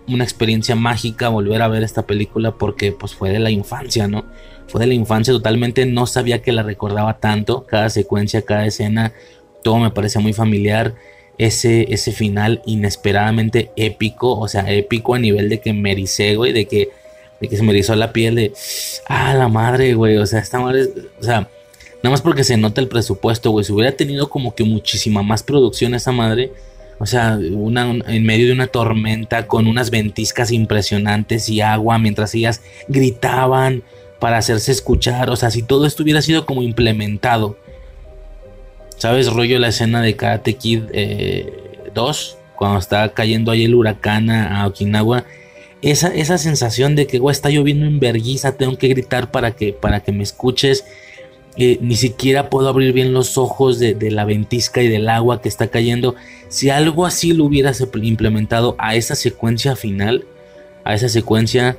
una 0.08 0.24
experiencia 0.24 0.76
mágica 0.76 1.30
volver 1.30 1.62
a 1.62 1.68
ver 1.68 1.82
esta 1.82 2.06
película 2.06 2.52
porque 2.52 2.92
pues 2.92 3.16
fue 3.16 3.32
de 3.32 3.40
la 3.40 3.50
infancia, 3.50 4.08
¿no? 4.08 4.26
Fue 4.68 4.82
de 4.82 4.88
la 4.88 4.94
infancia 4.94 5.34
totalmente, 5.34 5.86
no 5.86 6.06
sabía 6.06 6.42
que 6.42 6.52
la 6.52 6.62
recordaba 6.62 7.20
tanto, 7.20 7.66
cada 7.66 7.90
secuencia, 7.90 8.44
cada 8.44 8.66
escena, 8.66 9.14
todo 9.64 9.78
me 9.80 9.92
parece 9.92 10.20
muy 10.20 10.34
familiar. 10.34 10.96
Ese, 11.38 11.94
ese 11.94 12.14
final 12.14 12.62
inesperadamente 12.66 13.72
épico, 13.76 14.40
o 14.40 14.48
sea, 14.48 14.72
épico 14.72 15.16
a 15.16 15.20
nivel 15.20 15.50
de 15.50 15.60
que 15.60 15.74
me 15.74 15.92
ericé, 15.92 16.36
güey, 16.36 16.54
de 16.54 16.66
que 16.66 16.92
que 17.48 17.58
se 17.58 17.64
me 17.64 17.72
erizó 17.72 17.96
la 17.96 18.14
piel 18.14 18.36
de, 18.36 18.54
ah, 19.08 19.34
la 19.34 19.48
madre, 19.48 19.94
güey, 19.94 20.18
o 20.18 20.26
sea, 20.26 20.40
esta 20.40 20.60
madre, 20.60 20.90
o 21.20 21.24
sea, 21.24 21.50
nada 22.04 22.10
más 22.12 22.22
porque 22.22 22.44
se 22.44 22.58
nota 22.58 22.82
el 22.82 22.88
presupuesto, 22.88 23.52
güey, 23.52 23.66
si 23.66 23.72
hubiera 23.72 23.92
tenido 23.96 24.30
como 24.30 24.56
que 24.56 24.64
muchísima 24.64 25.24
más 25.24 25.44
producción 25.44 25.94
esa 25.94 26.12
madre, 26.12 26.52
o 27.00 27.06
sea, 27.06 27.38
una, 27.52 27.90
en 28.08 28.24
medio 28.24 28.48
de 28.48 28.54
una 28.54 28.68
tormenta 28.68 29.48
con 29.48 29.68
unas 29.68 29.90
ventiscas 29.90 30.52
impresionantes 30.52 31.50
y 31.50 31.62
agua 31.62 32.00
mientras 32.00 32.34
ellas 32.36 32.62
gritaban 32.88 33.84
para 34.20 34.38
hacerse 34.38 34.72
escuchar, 34.72 35.30
o 35.30 35.36
sea, 35.36 35.52
si 35.52 35.62
todo 35.62 35.86
esto 35.86 36.04
hubiera 36.04 36.22
sido 36.22 36.46
como 36.46 36.62
implementado, 36.62 37.58
¿sabes? 38.98 39.32
Rollo 39.32 39.60
la 39.60 39.68
escena 39.68 40.02
de 40.02 40.16
Karate 40.16 40.54
Kid 40.54 40.84
2, 40.84 40.94
eh, 40.94 42.42
cuando 42.56 42.80
está 42.80 43.10
cayendo 43.10 43.52
ahí 43.52 43.66
el 43.66 43.76
huracán 43.76 44.30
a 44.30 44.66
Okinawa 44.66 45.26
esa, 45.92 46.38
sensación 46.40 46.96
de 46.96 47.06
que, 47.06 47.22
está 47.30 47.50
lloviendo 47.50 47.86
en 47.86 48.00
tengo 48.58 48.78
que 48.78 48.88
gritar 48.88 49.30
para 49.30 49.52
que, 49.52 49.72
para 49.72 50.02
que 50.02 50.12
me 50.12 50.24
escuches. 50.24 50.84
Eh, 51.58 51.78
ni 51.80 51.96
siquiera 51.96 52.50
puedo 52.50 52.68
abrir 52.68 52.92
bien 52.92 53.14
los 53.14 53.38
ojos 53.38 53.80
de, 53.80 53.96
la 54.12 54.26
ventisca 54.26 54.82
y 54.82 54.90
del 54.90 55.08
agua 55.08 55.42
que 55.42 55.48
está 55.48 55.68
cayendo. 55.68 56.16
Si 56.50 56.72
algo 56.72 57.06
así 57.06 57.34
lo 57.34 57.46
hubieras 57.46 57.84
implementado 58.02 58.76
a 58.80 58.96
esa 58.96 59.16
secuencia 59.16 59.76
final, 59.76 60.26
a 60.84 60.96
esa 60.96 61.08
secuencia, 61.08 61.78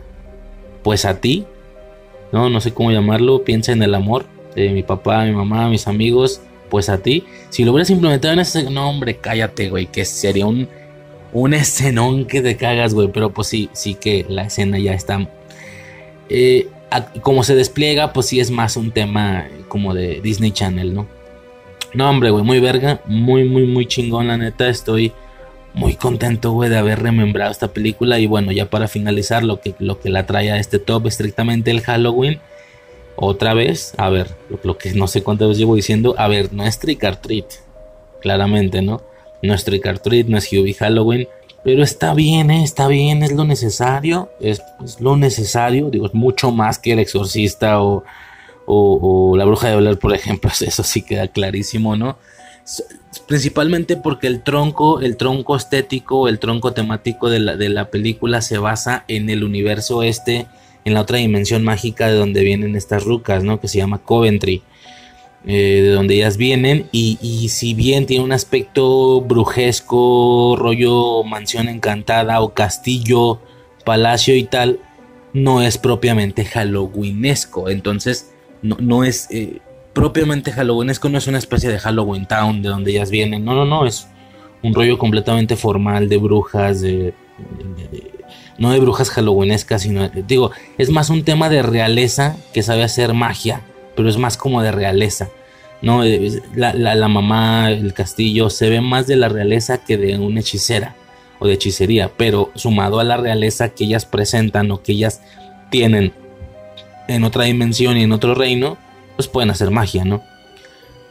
pues 0.85 1.05
a 1.05 1.21
ti, 1.21 1.45
no, 2.31 2.49
no 2.49 2.61
sé 2.61 2.73
cómo 2.73 2.93
llamarlo, 2.93 3.43
piensa 3.43 3.73
en 3.73 3.83
el 3.83 3.95
amor 3.95 4.25
de 4.55 4.71
mi 4.71 4.85
papá, 4.85 5.25
mi 5.25 5.33
mamá, 5.33 5.69
mis 5.69 5.89
amigos, 5.89 6.41
pues 6.71 6.89
a 6.89 6.99
ti. 6.99 7.25
Si 7.51 7.65
lo 7.65 7.73
hubieras 7.73 7.91
implementado 7.91 8.35
en 8.35 8.41
ese, 8.41 8.71
no 8.71 8.89
hombre, 8.89 9.17
cállate, 9.17 9.69
güey, 9.69 9.87
que 9.87 10.05
sería 10.05 10.47
un 10.47 10.69
un 11.37 11.53
escenón 11.53 12.25
que 12.25 12.41
te 12.41 12.57
cagas, 12.57 12.95
güey. 12.95 13.09
Pero 13.13 13.31
pues 13.31 13.49
sí, 13.49 13.69
sí 13.73 13.95
que 13.95 14.25
la 14.29 14.45
escena 14.45 14.79
ya 14.79 14.95
está. 14.95 15.29
Eh, 16.29 16.69
como 17.21 17.45
se 17.45 17.55
despliega, 17.55 18.13
pues 18.13 18.27
sí 18.27 18.41
es 18.41 18.51
más 18.51 18.77
un 18.77 18.91
tema 18.91 19.47
como 19.69 19.95
de 19.95 20.21
Disney 20.21 20.51
Channel, 20.51 20.95
¿no? 20.95 21.07
No, 21.93 22.09
hombre, 22.11 22.31
güey, 22.31 22.45
muy 22.45 22.61
verga. 22.61 23.01
Muy, 23.07 23.45
muy, 23.45 23.67
muy 23.67 23.87
chingón, 23.87 24.29
la 24.29 24.39
neta. 24.39 24.69
Estoy 24.69 25.13
muy 25.75 25.95
contento, 25.95 26.53
güey, 26.53 26.71
de 26.71 26.79
haber 26.79 27.03
remembrado 27.03 27.51
esta 27.53 27.69
película. 27.69 28.19
Y 28.19 28.27
bueno, 28.27 28.51
ya 28.53 28.71
para 28.71 28.89
finalizar, 28.89 29.45
lo 29.45 29.61
que, 29.61 29.75
lo 29.79 30.01
que 30.01 30.09
la 30.09 30.27
trae 30.27 30.51
a 30.51 30.59
este 30.59 30.79
top, 30.79 31.07
estrictamente 31.07 31.71
el 31.71 31.83
Halloween. 31.83 32.41
Otra 33.17 33.55
vez, 33.55 33.95
a 33.99 34.11
ver, 34.11 34.37
lo, 34.63 34.77
que 34.77 34.93
no 34.93 35.07
sé 35.07 35.23
cuántas 35.23 35.49
veces 35.49 35.59
llevo 35.59 35.75
diciendo, 35.75 36.15
a 36.19 36.29
ver, 36.29 36.53
no 36.53 36.65
es 36.65 36.79
Trick 36.79 37.03
or 37.03 37.17
Treat, 37.17 37.47
claramente, 38.21 38.83
¿no? 38.83 39.03
No 39.43 39.55
es 39.55 39.65
Trick 39.65 39.87
or 39.87 39.99
Treat, 39.99 40.27
no 40.27 40.39
es 40.39 40.53
Hubie 40.53 40.75
Halloween. 40.75 41.29
Pero 41.65 41.83
está 41.83 42.15
bien, 42.15 42.51
¿eh? 42.51 42.63
está 42.63 42.87
bien, 42.87 43.23
es 43.23 43.33
lo 43.33 43.45
necesario. 43.45 44.31
Es, 44.41 44.63
lo 45.01 45.17
necesario. 45.17 45.91
Digo, 45.91 46.07
es 46.07 46.15
mucho 46.15 46.53
más 46.53 46.79
que 46.79 46.93
el 46.93 47.01
exorcista 47.01 47.81
o, 47.81 48.05
la 49.37 49.45
bruja 49.45 49.69
de 49.69 49.77
Blair, 49.77 49.99
por 49.99 50.15
ejemplo. 50.15 50.51
Eso 50.61 50.83
sí 50.83 51.03
queda 51.03 51.29
clarísimo, 51.29 51.97
¿no? 51.97 52.19
Principalmente 53.27 53.97
porque 53.97 54.27
el 54.27 54.43
tronco, 54.43 55.01
el 55.01 55.17
tronco 55.17 55.57
estético, 55.57 56.29
el 56.29 56.39
tronco 56.39 56.73
temático 56.73 57.31
de 57.31 57.41
la 57.41 57.91
película 57.91 58.43
se 58.43 58.59
basa 58.59 59.05
en 59.09 59.31
el 59.31 59.45
universo 59.45 60.03
este, 60.03 60.47
en 60.87 60.95
la 60.95 61.01
otra 61.01 61.19
dimensión 61.19 61.65
mágica 61.65 62.07
de 62.07 62.15
donde 62.15 62.45
vienen 62.45 62.77
estas 62.77 63.03
rucas, 63.03 63.43
¿no? 63.43 63.61
Que 63.61 63.67
se 63.67 63.79
llama 63.79 63.99
Coventry. 63.99 64.63
Eh, 65.49 65.81
de 65.81 65.91
donde 65.91 66.17
ellas 66.17 66.39
vienen 66.39 66.89
y, 66.91 67.49
si 67.51 67.73
bien 67.73 68.05
tiene 68.05 68.25
un 68.25 68.33
aspecto 68.33 69.21
brujesco, 69.21 70.57
rollo 70.59 71.23
mansión 71.23 71.69
encantada 71.69 72.41
o 72.41 72.53
castillo, 72.53 73.39
palacio 73.85 74.35
y 74.35 74.43
tal, 74.43 74.81
no 75.33 75.63
es 75.63 75.79
propiamente 75.79 76.45
halloweenesco, 76.45 77.71
entonces 77.71 78.35
no, 78.61 78.77
no 78.81 79.05
es 79.05 79.29
eh, 79.31 79.61
propiamente 79.93 80.51
halloweenesco, 80.51 81.09
no 81.09 81.19
es 81.19 81.29
una 81.29 81.39
especie 81.39 81.71
de 81.71 81.79
Halloween 81.79 82.27
Town 82.27 82.61
de 82.61 82.69
donde 82.69 82.91
ellas 82.91 83.13
vienen, 83.13 83.45
no, 83.45 83.55
no, 83.55 83.65
no, 83.65 83.87
es 83.87 84.09
un 84.65 84.75
rollo 84.75 84.99
completamente 84.99 85.55
formal 85.55 86.09
de 86.09 86.17
brujas, 86.17 86.81
de, 86.81 87.15
no 88.59 88.73
de 88.73 88.81
brujas 88.81 89.11
halloweenescas, 89.11 89.83
sino, 89.83 90.09
digo, 90.09 90.51
es 90.77 90.91
más 90.91 91.09
un 91.09 91.23
tema 91.23 91.49
de 91.49 91.63
realeza 91.63 92.35
que 92.53 92.65
sabe 92.65 92.83
hacer 92.83 93.15
magia 93.15 93.63
pero 93.97 94.09
es 94.09 94.19
más 94.19 94.37
como 94.37 94.63
de 94.63 94.71
realeza. 94.71 95.29
¿no? 95.83 96.05
Eh, 96.05 96.43
la, 96.55 96.75
la, 96.75 97.09
mamá, 97.09 97.71
el 97.71 97.93
castillo, 97.93 98.51
se 98.51 98.71
ve 98.71 98.81
más 98.81 99.07
de 99.07 99.17
la 99.17 99.29
realeza 99.29 99.79
que 99.79 99.97
de 99.97 100.19
una 100.19 100.41
hechicera 100.41 100.95
o 101.39 101.47
de 101.47 101.55
hechicería, 101.55 102.11
pero 102.17 102.51
sumado 102.55 103.01
a 103.01 103.05
la 103.05 103.17
realeza 103.17 103.71
que 103.71 103.85
ellas 103.85 104.07
presentan 104.07 104.71
o 104.71 104.83
que 104.83 104.93
ellas 104.93 105.21
tienen 105.71 106.13
en 107.09 107.25
otra 107.25 107.45
dimensión 107.45 107.97
y 107.97 108.03
en 108.03 108.13
otro 108.13 108.35
reino, 108.35 108.79
pues 109.17 109.29
pueden 109.29 109.51
hacer 109.51 109.71
magia, 109.71 110.05
¿no? 110.05 110.23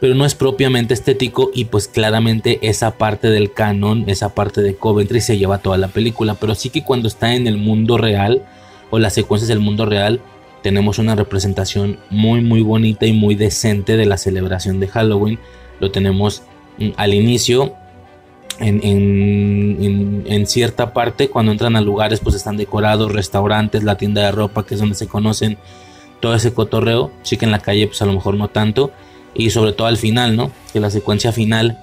Pero 0.00 0.14
no 0.14 0.26
es 0.26 0.34
propiamente 0.34 0.92
estético 0.92 1.50
y 1.54 1.66
pues 1.66 1.88
claramente 1.88 2.58
esa 2.62 2.98
parte 2.98 3.30
del 3.30 3.52
canon, 3.52 4.04
esa 4.08 4.34
parte 4.34 4.60
de 4.60 4.76
Coventry 4.76 5.20
se 5.20 5.38
lleva 5.38 5.58
toda 5.58 5.78
la 5.78 5.88
película, 5.88 6.34
pero 6.34 6.54
sí 6.54 6.68
que 6.68 6.84
cuando 6.84 7.08
está 7.08 7.34
en 7.34 7.46
el 7.46 7.56
mundo 7.56 7.96
real 7.96 8.42
o 8.90 8.98
las 8.98 9.14
secuencias 9.14 9.48
del 9.48 9.60
mundo 9.60 9.86
real, 9.86 10.20
tenemos 10.66 10.98
una 10.98 11.14
representación 11.14 11.96
muy 12.10 12.40
muy 12.40 12.60
bonita 12.60 13.06
y 13.06 13.12
muy 13.12 13.36
decente 13.36 13.96
de 13.96 14.04
la 14.04 14.16
celebración 14.16 14.80
de 14.80 14.88
Halloween. 14.88 15.38
Lo 15.78 15.92
tenemos 15.92 16.42
mm, 16.78 16.88
al 16.96 17.14
inicio, 17.14 17.74
en, 18.58 20.24
en, 20.26 20.46
cierta 20.48 20.92
parte, 20.92 21.28
cuando 21.28 21.52
entran 21.52 21.76
a 21.76 21.80
lugares, 21.80 22.18
pues 22.18 22.34
están 22.34 22.56
decorados, 22.56 23.12
restaurantes, 23.12 23.84
la 23.84 23.96
tienda 23.96 24.22
de 24.22 24.32
ropa, 24.32 24.66
que 24.66 24.74
es 24.74 24.80
donde 24.80 24.96
se 24.96 25.06
conocen 25.06 25.56
todo 26.18 26.34
ese 26.34 26.52
cotorreo. 26.52 27.12
Sí 27.22 27.36
que 27.36 27.44
en 27.44 27.52
la 27.52 27.60
calle, 27.60 27.86
pues 27.86 28.02
a 28.02 28.06
lo 28.06 28.14
mejor 28.14 28.34
no 28.34 28.48
tanto. 28.48 28.90
Y 29.34 29.50
sobre 29.50 29.70
todo 29.72 29.86
al 29.86 29.98
final, 29.98 30.34
¿no? 30.34 30.50
Que 30.72 30.80
la 30.80 30.90
secuencia 30.90 31.30
final, 31.30 31.78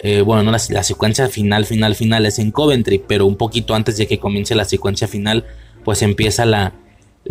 eh, 0.00 0.20
bueno, 0.20 0.42
no 0.42 0.50
la, 0.50 0.60
la, 0.68 0.82
secuencia 0.82 1.28
final, 1.28 1.64
final, 1.64 1.94
final 1.94 2.26
es 2.26 2.38
en 2.38 2.50
Coventry, 2.50 3.02
pero 3.08 3.24
un 3.24 3.36
poquito 3.36 3.74
antes 3.74 3.96
de 3.96 4.06
que 4.06 4.18
comience 4.18 4.54
la 4.54 4.66
secuencia 4.66 5.08
final, 5.08 5.46
pues 5.82 6.02
empieza 6.02 6.44
la, 6.44 6.74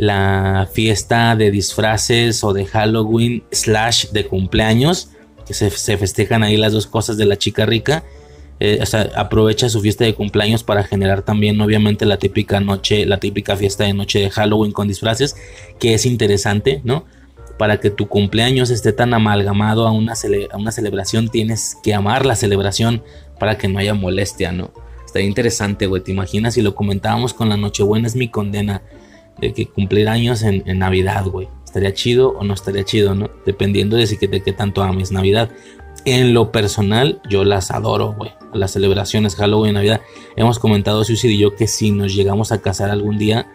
la 0.01 0.67
fiesta 0.73 1.35
de 1.35 1.51
disfraces 1.51 2.43
o 2.43 2.53
de 2.53 2.65
Halloween 2.65 3.43
slash 3.51 4.07
de 4.07 4.25
cumpleaños, 4.25 5.11
que 5.45 5.53
se, 5.53 5.69
se 5.69 5.95
festejan 5.95 6.41
ahí 6.41 6.57
las 6.57 6.73
dos 6.73 6.87
cosas 6.87 7.17
de 7.17 7.25
la 7.25 7.37
chica 7.37 7.67
rica. 7.67 8.03
Eh, 8.59 8.79
o 8.81 8.85
sea, 8.87 9.11
aprovecha 9.15 9.69
su 9.69 9.79
fiesta 9.79 10.03
de 10.03 10.15
cumpleaños 10.15 10.63
para 10.63 10.81
generar 10.81 11.21
también 11.21 11.61
obviamente 11.61 12.07
la 12.07 12.17
típica 12.17 12.59
noche, 12.59 13.05
la 13.05 13.19
típica 13.19 13.55
fiesta 13.55 13.83
de 13.83 13.93
noche 13.93 14.17
de 14.17 14.31
Halloween 14.31 14.71
con 14.71 14.87
disfraces, 14.87 15.35
que 15.79 15.93
es 15.93 16.07
interesante, 16.07 16.81
¿no? 16.83 17.05
Para 17.59 17.79
que 17.79 17.91
tu 17.91 18.07
cumpleaños 18.07 18.71
esté 18.71 18.93
tan 18.93 19.13
amalgamado 19.13 19.87
a 19.87 19.91
una, 19.91 20.13
a 20.51 20.57
una 20.57 20.71
celebración, 20.71 21.29
tienes 21.29 21.77
que 21.83 21.93
amar 21.93 22.25
la 22.25 22.35
celebración 22.35 23.03
para 23.37 23.55
que 23.59 23.67
no 23.67 23.77
haya 23.77 23.93
molestia, 23.93 24.51
¿no? 24.51 24.71
Está 25.05 25.21
interesante, 25.21 25.85
güey. 25.85 26.01
¿Te 26.01 26.11
imaginas 26.11 26.55
si 26.55 26.63
lo 26.63 26.73
comentábamos 26.73 27.35
con 27.35 27.49
la 27.49 27.57
Nochebuena 27.57 28.07
es 28.07 28.15
mi 28.15 28.29
condena? 28.29 28.81
De 29.41 29.53
que 29.53 29.67
cumplir 29.67 30.07
años 30.07 30.43
en, 30.43 30.63
en 30.65 30.79
Navidad, 30.79 31.25
güey. 31.25 31.47
¿Estaría 31.65 31.93
chido 31.93 32.29
o 32.37 32.43
no 32.43 32.53
estaría 32.53 32.83
chido, 32.83 33.15
no? 33.15 33.29
Dependiendo 33.45 33.95
de, 33.95 34.05
si, 34.05 34.17
de 34.17 34.41
qué 34.41 34.51
tanto 34.51 34.83
ames 34.83 35.11
Navidad. 35.11 35.49
En 36.03 36.33
lo 36.33 36.51
personal, 36.51 37.21
yo 37.29 37.43
las 37.43 37.71
adoro, 37.71 38.13
güey. 38.13 38.31
Las 38.53 38.71
celebraciones 38.71 39.35
Halloween, 39.35 39.75
Navidad. 39.75 40.01
Hemos 40.35 40.59
comentado, 40.59 41.03
Susi 41.05 41.29
y 41.29 41.37
yo, 41.37 41.55
que 41.55 41.67
si 41.67 41.91
nos 41.91 42.13
llegamos 42.13 42.51
a 42.51 42.61
casar 42.61 42.89
algún 42.89 43.17
día, 43.17 43.47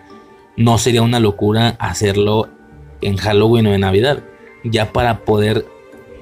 no 0.56 0.78
sería 0.78 1.02
una 1.02 1.20
locura 1.20 1.76
hacerlo 1.78 2.48
en 3.02 3.16
Halloween 3.18 3.66
o 3.66 3.74
en 3.74 3.82
Navidad. 3.82 4.24
Ya 4.64 4.92
para 4.92 5.24
poder 5.24 5.66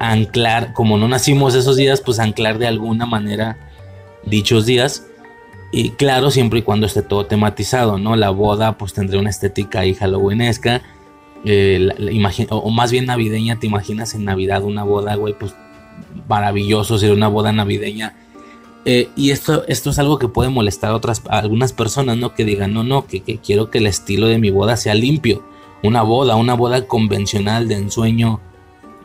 anclar, 0.00 0.72
como 0.72 0.98
no 0.98 1.06
nacimos 1.06 1.54
esos 1.54 1.76
días, 1.76 2.00
pues 2.00 2.18
anclar 2.18 2.58
de 2.58 2.66
alguna 2.66 3.06
manera 3.06 3.70
dichos 4.24 4.66
días. 4.66 5.06
Y 5.76 5.90
claro, 5.90 6.30
siempre 6.30 6.60
y 6.60 6.62
cuando 6.62 6.86
esté 6.86 7.02
todo 7.02 7.26
tematizado, 7.26 7.98
¿no? 7.98 8.14
La 8.14 8.30
boda, 8.30 8.78
pues 8.78 8.92
tendría 8.92 9.20
una 9.20 9.30
estética 9.30 9.80
ahí 9.80 9.92
halloweenesca. 9.92 10.82
Eh, 11.44 11.88
o 12.50 12.70
más 12.70 12.92
bien 12.92 13.06
navideña, 13.06 13.58
te 13.58 13.66
imaginas 13.66 14.14
en 14.14 14.24
Navidad 14.24 14.62
una 14.62 14.84
boda, 14.84 15.16
güey, 15.16 15.34
pues 15.36 15.56
maravilloso, 16.28 16.96
sería 16.96 17.16
una 17.16 17.26
boda 17.26 17.50
navideña. 17.50 18.14
Eh, 18.84 19.08
y 19.16 19.32
esto, 19.32 19.64
esto 19.66 19.90
es 19.90 19.98
algo 19.98 20.20
que 20.20 20.28
puede 20.28 20.48
molestar 20.48 20.92
a, 20.92 20.94
otras, 20.94 21.22
algunas 21.28 21.72
personas, 21.72 22.18
¿no? 22.18 22.34
Que 22.34 22.44
digan, 22.44 22.72
no, 22.72 22.84
no, 22.84 23.08
que, 23.08 23.24
que, 23.24 23.38
quiero 23.38 23.70
que 23.70 23.78
el 23.78 23.88
estilo 23.88 24.28
de 24.28 24.38
mi 24.38 24.50
boda 24.50 24.76
sea 24.76 24.94
limpio. 24.94 25.42
Una 25.82 26.02
boda, 26.02 26.36
una 26.36 26.54
boda 26.54 26.86
convencional 26.86 27.66
de 27.66 27.78
ensueño 27.78 28.38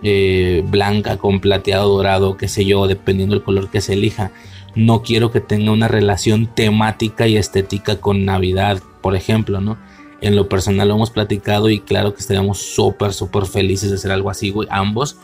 eh, 0.03 0.63
blanca 0.67 1.17
con 1.17 1.39
plateado 1.39 1.89
dorado, 1.89 2.37
qué 2.37 2.47
sé 2.47 2.63
yo, 2.63 2.85
dependiendo 2.87 3.33
del 3.33 3.43
color 3.43 3.71
que 3.71 3.81
se 3.81 3.93
elija. 3.93 4.31
No 4.75 5.01
quiero 5.01 5.31
que 5.31 5.41
tenga 5.41 5.71
una 5.71 5.87
relación 5.87 6.47
temática 6.47 7.27
y 7.27 7.37
estética 7.37 7.97
con 7.97 8.25
Navidad, 8.25 8.81
por 9.01 9.15
ejemplo, 9.15 9.61
¿no? 9.61 9.77
En 10.21 10.35
lo 10.35 10.49
personal 10.49 10.87
lo 10.87 10.95
hemos 10.95 11.11
platicado 11.11 11.69
y 11.69 11.79
claro 11.79 12.13
que 12.13 12.19
estaríamos 12.19 12.59
súper, 12.59 13.13
súper 13.13 13.45
felices 13.45 13.89
de 13.89 13.95
hacer 13.95 14.11
algo 14.11 14.29
así, 14.29 14.51
güey, 14.51 14.67
ambos. 14.71 15.17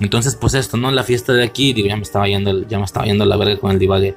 Entonces, 0.00 0.34
pues 0.34 0.54
esto, 0.54 0.76
¿no? 0.76 0.90
La 0.90 1.02
fiesta 1.02 1.32
de 1.34 1.44
aquí, 1.44 1.72
digo, 1.72 1.88
ya 1.88 1.96
me 1.96 2.02
estaba 2.02 2.26
yendo, 2.26 2.66
ya 2.66 2.78
me 2.78 2.84
estaba 2.84 3.06
yendo 3.06 3.26
la 3.26 3.36
verga 3.36 3.58
con 3.58 3.70
el 3.70 3.78
divague. 3.78 4.16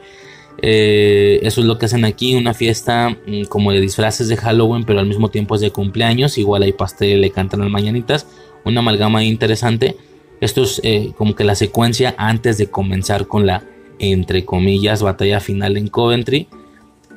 Eh, 0.61 1.39
eso 1.41 1.61
es 1.61 1.67
lo 1.67 1.77
que 1.77 1.87
hacen 1.87 2.05
aquí, 2.05 2.35
una 2.35 2.53
fiesta 2.53 3.09
mm, 3.09 3.45
como 3.45 3.71
de 3.73 3.81
disfraces 3.81 4.29
de 4.29 4.37
Halloween, 4.37 4.85
pero 4.85 4.99
al 4.99 5.07
mismo 5.07 5.29
tiempo 5.29 5.55
es 5.55 5.61
de 5.61 5.71
cumpleaños. 5.71 6.37
Igual 6.37 6.63
hay 6.63 6.71
pastel, 6.71 7.19
le 7.19 7.31
cantan 7.31 7.59
las 7.59 7.69
mañanitas. 7.69 8.27
Una 8.63 8.79
amalgama 8.79 9.23
interesante. 9.25 9.97
Esto 10.39 10.63
es 10.63 10.79
eh, 10.83 11.11
como 11.17 11.35
que 11.35 11.43
la 11.43 11.55
secuencia 11.55 12.15
antes 12.17 12.57
de 12.57 12.67
comenzar 12.67 13.27
con 13.27 13.45
la, 13.45 13.63
entre 13.99 14.45
comillas, 14.45 15.01
batalla 15.01 15.39
final 15.39 15.77
en 15.77 15.87
Coventry. 15.87 16.47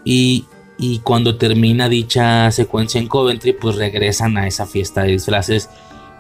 Y, 0.05 0.44
y 0.78 1.01
cuando 1.01 1.36
termina 1.36 1.89
dicha 1.89 2.51
secuencia 2.51 3.01
en 3.01 3.09
Coventry, 3.09 3.53
pues 3.53 3.77
regresan 3.77 4.36
a 4.36 4.47
esa 4.47 4.66
fiesta 4.66 5.03
de 5.03 5.12
disfraces 5.12 5.69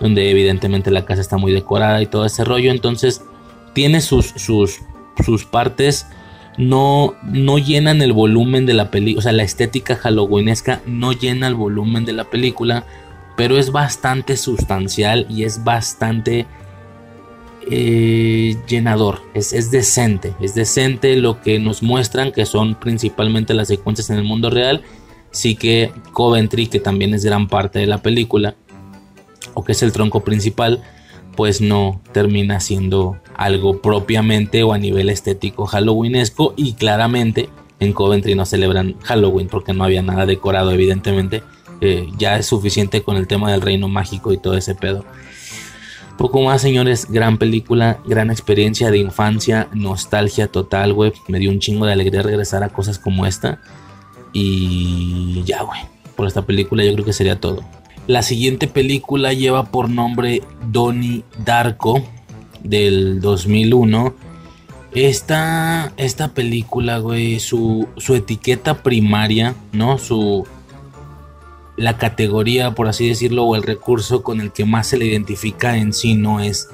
donde 0.00 0.30
evidentemente 0.30 0.90
la 0.90 1.04
casa 1.04 1.20
está 1.20 1.36
muy 1.36 1.52
decorada 1.52 2.02
y 2.02 2.06
todo 2.06 2.24
ese 2.24 2.44
rollo. 2.44 2.70
Entonces 2.70 3.22
tiene 3.72 4.00
sus, 4.00 4.26
sus, 4.36 4.80
sus 5.24 5.44
partes, 5.44 6.06
no, 6.58 7.14
no 7.22 7.58
llenan 7.58 8.02
el 8.02 8.12
volumen 8.12 8.66
de 8.66 8.74
la 8.74 8.90
película, 8.90 9.18
o 9.18 9.22
sea, 9.22 9.32
la 9.32 9.42
estética 9.42 9.96
halloweenesca 9.96 10.80
no 10.86 11.12
llena 11.12 11.48
el 11.48 11.54
volumen 11.54 12.04
de 12.04 12.14
la 12.14 12.24
película, 12.24 12.84
pero 13.36 13.58
es 13.58 13.70
bastante 13.70 14.36
sustancial 14.36 15.26
y 15.28 15.44
es 15.44 15.62
bastante 15.64 16.46
eh, 17.70 18.56
llenador, 18.68 19.20
es, 19.34 19.52
es 19.52 19.70
decente, 19.70 20.34
es 20.40 20.54
decente 20.54 21.16
lo 21.16 21.40
que 21.40 21.58
nos 21.58 21.82
muestran 21.82 22.32
que 22.32 22.46
son 22.46 22.74
principalmente 22.76 23.54
las 23.54 23.68
secuencias 23.68 24.10
en 24.10 24.18
el 24.18 24.24
mundo 24.24 24.50
real. 24.50 24.82
Sí 25.30 25.56
que 25.56 25.92
Coventry, 26.12 26.68
que 26.68 26.80
también 26.80 27.12
es 27.12 27.24
gran 27.24 27.48
parte 27.48 27.78
de 27.78 27.86
la 27.86 28.02
película, 28.02 28.54
o 29.54 29.64
que 29.64 29.72
es 29.72 29.82
el 29.82 29.92
tronco 29.92 30.20
principal, 30.20 30.82
pues 31.36 31.60
no 31.60 32.00
termina 32.12 32.60
siendo 32.60 33.18
algo 33.36 33.82
propiamente 33.82 34.62
o 34.62 34.72
a 34.72 34.78
nivel 34.78 35.10
estético 35.10 35.66
halloweenesco 35.66 36.54
y 36.56 36.72
claramente 36.72 37.50
en 37.78 37.92
Coventry 37.92 38.34
no 38.34 38.46
celebran 38.46 38.98
Halloween 39.02 39.48
porque 39.48 39.74
no 39.74 39.84
había 39.84 40.00
nada 40.00 40.24
decorado 40.24 40.70
evidentemente 40.70 41.42
eh, 41.82 42.08
ya 42.16 42.38
es 42.38 42.46
suficiente 42.46 43.02
con 43.02 43.16
el 43.16 43.26
tema 43.26 43.52
del 43.52 43.60
reino 43.60 43.88
mágico 43.88 44.32
y 44.32 44.38
todo 44.38 44.56
ese 44.56 44.74
pedo 44.74 45.04
poco 46.16 46.40
más 46.42 46.62
señores 46.62 47.10
gran 47.10 47.38
película 47.38 47.98
gran 48.06 48.30
experiencia 48.30 48.90
de 48.90 48.98
infancia 48.98 49.68
nostalgia 49.72 50.48
total 50.48 50.92
güey 50.92 51.12
me 51.28 51.38
dio 51.38 51.50
un 51.50 51.58
chingo 51.58 51.86
de 51.86 51.92
alegría 51.92 52.22
regresar 52.22 52.62
a 52.62 52.70
cosas 52.70 52.98
como 52.98 53.26
esta 53.26 53.60
y 54.32 55.42
ya 55.44 55.62
güey 55.62 55.80
por 56.16 56.26
esta 56.26 56.42
película 56.42 56.84
yo 56.84 56.92
creo 56.94 57.04
que 57.04 57.12
sería 57.12 57.40
todo 57.40 57.62
la 58.06 58.22
siguiente 58.22 58.68
película 58.68 59.32
lleva 59.32 59.64
por 59.64 59.90
nombre 59.90 60.42
Donnie 60.70 61.24
Darko 61.44 62.02
del 62.62 63.20
2001. 63.20 64.14
Esta, 64.94 65.92
esta 65.96 66.28
película, 66.32 66.98
güey, 66.98 67.40
su, 67.40 67.88
su 67.96 68.14
etiqueta 68.14 68.82
primaria, 68.82 69.54
¿no? 69.72 69.98
Su, 69.98 70.46
la 71.76 71.98
categoría, 71.98 72.72
por 72.72 72.88
así 72.88 73.08
decirlo, 73.08 73.44
o 73.44 73.56
el 73.56 73.62
recurso 73.62 74.22
con 74.22 74.40
el 74.40 74.52
que 74.52 74.64
más 74.64 74.88
se 74.88 74.96
le 74.96 75.06
identifica 75.06 75.76
en 75.76 75.92
sí 75.92 76.14
no 76.14 76.40
es 76.40 76.68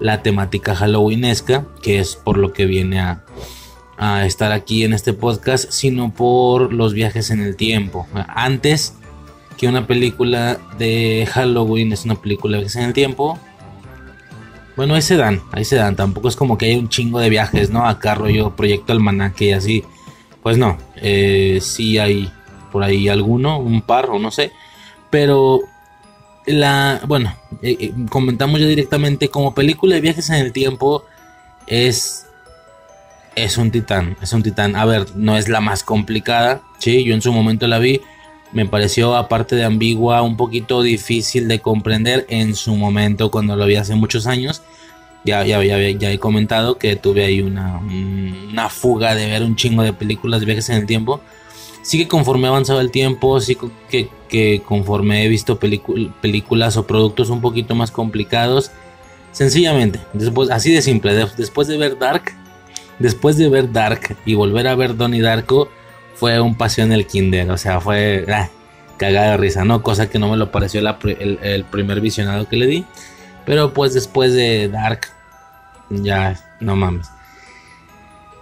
la 0.00 0.22
temática 0.22 0.74
halloweenesca, 0.74 1.66
que 1.82 1.98
es 1.98 2.16
por 2.16 2.38
lo 2.38 2.52
que 2.52 2.66
viene 2.66 3.00
a, 3.00 3.24
a, 3.98 4.26
estar 4.26 4.52
aquí 4.52 4.84
en 4.84 4.92
este 4.92 5.12
podcast, 5.12 5.70
sino 5.70 6.12
por 6.12 6.72
los 6.72 6.94
viajes 6.94 7.30
en 7.30 7.40
el 7.40 7.54
tiempo. 7.54 8.06
Antes 8.28 8.94
que 9.60 9.68
una 9.68 9.86
película 9.86 10.58
de 10.78 11.28
Halloween 11.30 11.92
es 11.92 12.06
una 12.06 12.14
película 12.14 12.56
de 12.56 12.66
en 12.74 12.80
el 12.80 12.92
tiempo. 12.94 13.38
Bueno, 14.74 14.94
ahí 14.94 15.02
se 15.02 15.18
dan, 15.18 15.42
ahí 15.52 15.66
se 15.66 15.76
dan. 15.76 15.96
Tampoco 15.96 16.28
es 16.28 16.36
como 16.36 16.56
que 16.56 16.64
hay 16.64 16.76
un 16.76 16.88
chingo 16.88 17.20
de 17.20 17.28
viajes, 17.28 17.68
¿no? 17.68 17.86
Acá 17.86 18.14
rollo 18.14 18.56
Proyecto 18.56 18.94
Almanaque 18.94 19.44
y 19.44 19.52
así. 19.52 19.84
Pues 20.42 20.56
no, 20.56 20.78
eh, 20.96 21.58
sí 21.60 21.98
hay 21.98 22.32
por 22.70 22.82
ahí 22.82 23.08
alguno, 23.08 23.58
un 23.58 23.82
par 23.82 24.10
o 24.10 24.18
no 24.18 24.30
sé. 24.30 24.52
Pero 25.10 25.60
la, 26.46 27.00
bueno, 27.06 27.34
eh, 27.62 27.76
eh, 27.80 27.92
comentamos 28.08 28.60
ya 28.60 28.66
directamente 28.66 29.28
como 29.28 29.54
película 29.54 29.94
de 29.94 30.00
viajes 30.00 30.30
en 30.30 30.36
el 30.36 30.52
tiempo 30.52 31.04
es 31.66 32.26
es 33.36 33.58
un 33.58 33.70
titán, 33.70 34.16
es 34.20 34.32
un 34.32 34.42
titán. 34.42 34.76
A 34.76 34.84
ver, 34.84 35.06
no 35.14 35.36
es 35.36 35.48
la 35.48 35.60
más 35.60 35.84
complicada, 35.84 36.62
sí, 36.78 37.04
yo 37.04 37.14
en 37.14 37.22
su 37.22 37.32
momento 37.32 37.66
la 37.66 37.78
vi 37.78 38.00
me 38.52 38.66
pareció, 38.66 39.16
aparte 39.16 39.54
de 39.54 39.64
ambigua, 39.64 40.22
un 40.22 40.36
poquito 40.36 40.82
difícil 40.82 41.46
de 41.46 41.60
comprender 41.60 42.26
en 42.28 42.54
su 42.54 42.74
momento 42.74 43.30
cuando 43.30 43.54
lo 43.56 43.66
vi 43.66 43.76
hace 43.76 43.94
muchos 43.94 44.26
años. 44.26 44.62
Ya, 45.24 45.44
ya, 45.44 45.62
ya, 45.62 45.78
ya 45.78 46.10
he 46.10 46.18
comentado 46.18 46.78
que 46.78 46.96
tuve 46.96 47.24
ahí 47.24 47.42
una, 47.42 47.78
una 47.78 48.68
fuga 48.70 49.14
de 49.14 49.26
ver 49.26 49.42
un 49.42 49.54
chingo 49.54 49.82
de 49.82 49.92
películas 49.92 50.40
de 50.40 50.46
viajes 50.46 50.68
en 50.70 50.76
el 50.76 50.86
tiempo. 50.86 51.20
Sí 51.82 51.98
que 51.98 52.08
conforme 52.08 52.46
ha 52.46 52.50
avanzado 52.50 52.80
el 52.80 52.90
tiempo, 52.90 53.40
sí 53.40 53.56
que, 53.88 54.62
conforme 54.62 55.24
he 55.24 55.28
visto 55.28 55.58
películas 55.58 56.76
o 56.76 56.86
productos 56.86 57.30
un 57.30 57.40
poquito 57.40 57.74
más 57.74 57.90
complicados, 57.90 58.70
sencillamente, 59.32 60.00
después, 60.12 60.50
así 60.50 60.72
de 60.72 60.82
simple, 60.82 61.14
después 61.36 61.68
de 61.68 61.78
ver 61.78 61.98
Dark, 61.98 62.34
después 62.98 63.36
de 63.36 63.48
ver 63.48 63.72
Dark 63.72 64.16
y 64.26 64.34
volver 64.34 64.66
a 64.68 64.74
ver 64.74 64.96
Donnie 64.96 65.22
Darko, 65.22 65.68
fue 66.14 66.38
un 66.38 66.54
paseo 66.54 66.84
en 66.84 66.92
el 66.92 67.06
kinder, 67.06 67.50
o 67.50 67.56
sea, 67.56 67.80
fue 67.80 68.26
ah, 68.28 68.50
cagada 68.98 69.30
de 69.30 69.36
risa, 69.38 69.64
¿no? 69.64 69.82
Cosa 69.82 70.10
que 70.10 70.18
no 70.18 70.28
me 70.28 70.36
lo 70.36 70.52
pareció 70.52 70.82
el, 70.82 71.64
primer 71.64 72.02
visionado 72.02 72.46
que 72.46 72.56
le 72.58 72.66
di. 72.66 72.84
Pero 73.46 73.72
pues 73.72 73.94
después 73.94 74.34
de 74.34 74.68
Dark, 74.68 75.06
ya, 75.88 76.38
no 76.60 76.76
mames. 76.76 77.08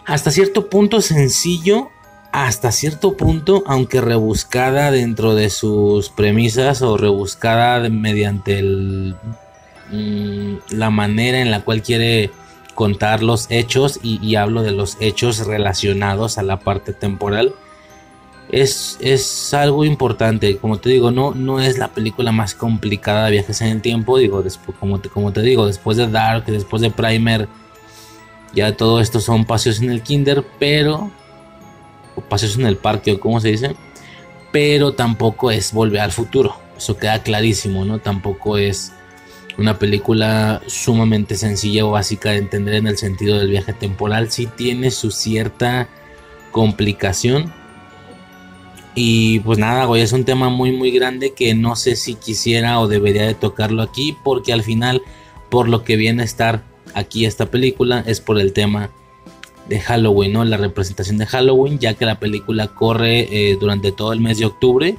Hasta 0.05 0.33
cierto 0.33 0.69
punto 0.69 1.01
sencillo, 1.01 1.91
hasta 2.33 2.73
cierto 2.73 3.17
punto, 3.17 3.63
aunque 3.67 4.01
rebuscada 4.01 4.91
dentro 4.91 5.35
de 5.35 5.51
sus 5.51 6.11
premisas 6.11 6.83
o 6.83 6.97
rebuscada 6.97 7.89
mediante 7.89 8.63
mm, 8.63 10.57
la 10.71 10.91
manera 10.91 11.41
en 11.41 11.51
la 11.51 11.63
cual 11.63 11.83
quiere 11.83 12.31
contar 12.75 13.23
los 13.23 13.51
hechos 13.51 13.99
y, 14.03 14.37
hablo 14.37 14.63
de 14.63 14.71
los 14.71 14.99
hechos 15.01 15.47
relacionados 15.47 16.39
a 16.39 16.43
la 16.43 16.61
parte 16.61 16.93
temporal. 16.93 17.55
Es, 18.51 18.97
es, 19.01 19.53
algo 19.53 19.85
importante, 19.85 20.57
como 20.59 20.79
te 20.79 20.91
digo, 20.91 21.11
no, 21.11 21.35
no 21.35 21.61
es 21.61 21.77
la 21.77 21.89
película 21.89 22.31
más 22.33 22.55
complicada 22.55 23.27
de 23.27 23.33
viajes 23.33 23.61
en 23.63 23.69
el 23.69 23.83
tiempo, 23.83 24.17
digo, 24.17 24.43
después, 24.43 24.79
como, 24.79 25.01
te, 25.01 25.09
como 25.09 25.33
te 25.33 25.43
digo, 25.43 25.67
después 25.67 25.97
de 25.97 26.07
Dark, 26.07 26.47
después 26.47 26.81
de 26.81 26.91
Primer, 26.91 27.49
ya 28.55 28.75
todo 28.77 29.01
esto 29.01 29.21
son 29.21 29.45
paseos 29.45 29.81
en 29.81 29.91
el 29.91 30.03
kinder, 30.03 30.45
pero... 30.59 31.11
Paseos 32.29 32.57
en 32.57 32.67
el 32.67 32.77
parque, 32.77 33.13
o 33.13 33.21
como 33.21 33.41
se 33.41 33.49
dice. 33.49 33.75
Pero 34.53 34.93
tampoco 34.95 35.51
es 35.51 35.73
volver 35.73 36.01
al 36.01 36.13
futuro. 36.13 36.57
Eso 36.77 36.97
queda 36.97 37.23
clarísimo, 37.23 37.85
¿no? 37.85 37.99
Tampoco 37.99 38.57
es 38.57 38.93
una 39.59 39.79
película 39.79 40.63
sumamente 40.67 41.37
sencilla 41.37 41.85
o 41.85 41.91
básica 41.91 42.31
de 42.31 42.39
entender 42.39 42.75
en 42.75 42.87
el 42.87 42.97
sentido 42.97 43.39
del 43.39 43.51
viaje 43.51 43.73
temporal. 43.73 44.31
Sí 44.31 44.49
tiene 44.57 44.91
su 44.91 45.11
cierta 45.11 45.89
complicación. 46.53 47.53
Y 48.95 49.41
pues 49.41 49.59
nada, 49.59 49.85
güey, 49.85 50.03
es 50.03 50.13
un 50.13 50.25
tema 50.25 50.49
muy 50.49 50.73
muy 50.73 50.91
grande 50.91 51.33
que 51.33 51.55
no 51.55 51.77
sé 51.77 51.97
si 51.97 52.15
quisiera 52.15 52.81
o 52.81 52.89
debería 52.89 53.27
de 53.27 53.35
tocarlo 53.35 53.83
aquí 53.83 54.17
porque 54.25 54.53
al 54.53 54.63
final 54.63 55.03
por 55.51 55.69
lo 55.69 55.85
que 55.85 55.97
viene 55.97 56.23
a 56.23 56.25
estar 56.25 56.63
aquí 56.95 57.25
esta 57.25 57.47
película 57.47 58.03
es 58.07 58.21
por 58.21 58.41
el 58.41 58.53
tema 58.53 58.91
de 59.69 59.81
Halloween, 59.81 60.33
¿no? 60.33 60.45
La 60.45 60.57
representación 60.57 61.19
de 61.19 61.27
Halloween, 61.27 61.79
ya 61.79 61.95
que 61.95 62.07
la 62.07 62.19
película 62.19 62.69
corre 62.69 63.29
eh, 63.31 63.57
durante 63.61 63.93
todo 63.93 64.13
el 64.13 64.21
mes 64.21 64.39
de 64.39 64.47
octubre 64.47 64.97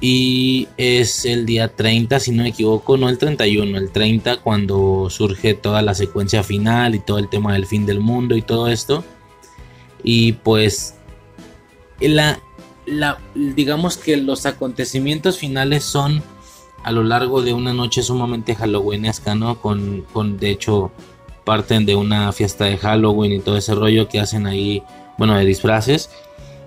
y 0.00 0.66
es 0.78 1.26
el 1.26 1.44
día 1.44 1.76
30, 1.76 2.20
si 2.20 2.32
no 2.32 2.42
me 2.42 2.48
equivoco, 2.48 2.96
no 2.96 3.10
el 3.10 3.18
31, 3.18 3.76
el 3.76 3.90
30 3.90 4.38
cuando 4.38 5.08
surge 5.10 5.52
toda 5.52 5.82
la 5.82 5.94
secuencia 5.94 6.42
final 6.42 6.94
y 6.94 7.00
todo 7.00 7.18
el 7.18 7.28
tema 7.28 7.52
del 7.52 7.66
fin 7.66 7.84
del 7.84 8.00
mundo 8.00 8.34
y 8.34 8.42
todo 8.42 8.68
esto. 8.68 9.04
Y 10.02 10.32
pues 10.32 10.94
la, 12.00 12.40
la 12.86 13.18
digamos 13.34 13.98
que 13.98 14.16
los 14.16 14.46
acontecimientos 14.46 15.36
finales 15.36 15.84
son 15.84 16.22
a 16.82 16.92
lo 16.92 17.04
largo 17.04 17.42
de 17.42 17.52
una 17.52 17.74
noche 17.74 18.02
sumamente 18.02 18.54
halloweenesca, 18.54 19.34
¿no? 19.34 19.60
Con, 19.60 20.06
con, 20.14 20.38
de 20.38 20.48
hecho, 20.48 20.92
parten 21.44 21.86
de 21.86 21.96
una 21.96 22.32
fiesta 22.32 22.64
de 22.64 22.78
Halloween 22.78 23.32
y 23.32 23.40
todo 23.40 23.56
ese 23.56 23.74
rollo 23.74 24.08
que 24.08 24.20
hacen 24.20 24.46
ahí, 24.46 24.82
bueno, 25.18 25.36
de 25.36 25.44
disfraces. 25.44 26.10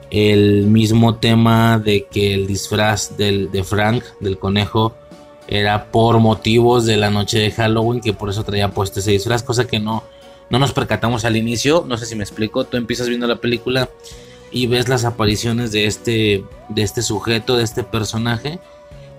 El 0.09 0.67
mismo 0.67 1.15
tema 1.15 1.79
de 1.79 2.05
que 2.05 2.33
el 2.33 2.45
disfraz 2.47 3.17
del, 3.17 3.51
de 3.51 3.63
Frank, 3.63 4.03
del 4.19 4.37
conejo, 4.37 4.95
era 5.47 5.91
por 5.91 6.19
motivos 6.19 6.85
de 6.85 6.97
la 6.97 7.09
noche 7.09 7.39
de 7.39 7.51
Halloween, 7.51 8.01
que 8.01 8.13
por 8.13 8.29
eso 8.29 8.43
traía 8.43 8.69
puesto 8.69 8.99
ese 8.99 9.11
disfraz, 9.11 9.43
cosa 9.43 9.65
que 9.65 9.79
no, 9.79 10.03
no 10.49 10.59
nos 10.59 10.71
percatamos 10.71 11.25
al 11.25 11.35
inicio. 11.35 11.83
No 11.87 11.97
sé 11.97 12.05
si 12.05 12.15
me 12.15 12.23
explico. 12.23 12.63
Tú 12.63 12.77
empiezas 12.77 13.07
viendo 13.07 13.27
la 13.27 13.37
película 13.37 13.89
y 14.51 14.67
ves 14.67 14.87
las 14.87 15.03
apariciones 15.03 15.71
de 15.71 15.85
este, 15.85 16.43
de 16.69 16.81
este 16.83 17.01
sujeto, 17.01 17.57
de 17.57 17.63
este 17.63 17.83
personaje 17.83 18.59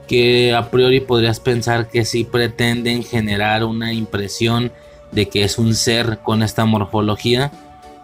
que 0.06 0.55
a 0.55 0.70
priori 0.70 1.01
podrías 1.01 1.40
pensar 1.40 1.89
que 1.89 2.05
sí 2.05 2.24
pretenden 2.24 3.02
generar 3.02 3.64
una 3.64 3.93
impresión 3.93 4.72
de 5.15 5.28
que 5.28 5.45
es 5.45 5.59
un 5.59 5.74
ser 5.74 6.20
con 6.23 6.43
esta 6.43 6.65
morfología, 6.65 7.53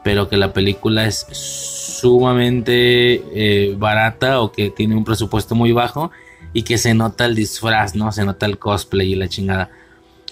pero 0.03 0.29
que 0.29 0.37
la 0.37 0.53
película 0.53 1.07
es 1.07 1.27
sumamente 1.31 3.23
eh, 3.35 3.75
barata 3.77 4.41
o 4.41 4.53
que 4.53 4.71
tiene 4.71 4.97
un 4.97 5.05
presupuesto 5.05 5.55
muy 5.55 5.73
bajo 5.73 6.11
y 6.53 6.63
que 6.63 6.79
se 6.79 6.95
nota 6.95 7.27
el 7.27 7.35
disfraz, 7.35 7.95
¿no? 7.95 8.11
Se 8.13 8.25
nota 8.25 8.47
el 8.47 8.59
cosplay 8.59 9.13
y 9.13 9.17
la 9.17 9.29
chingada. 9.29 9.71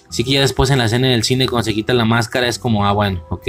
Así 0.09 0.23
que 0.23 0.31
ya 0.31 0.41
después 0.41 0.71
en 0.71 0.79
la 0.79 0.85
escena 0.85 1.09
del 1.09 1.23
cine 1.23 1.47
cuando 1.47 1.65
se 1.65 1.73
quita 1.73 1.93
la 1.93 2.05
máscara 2.05 2.47
es 2.47 2.57
como, 2.57 2.85
ah, 2.85 2.93
bueno, 2.93 3.23
ok, 3.29 3.47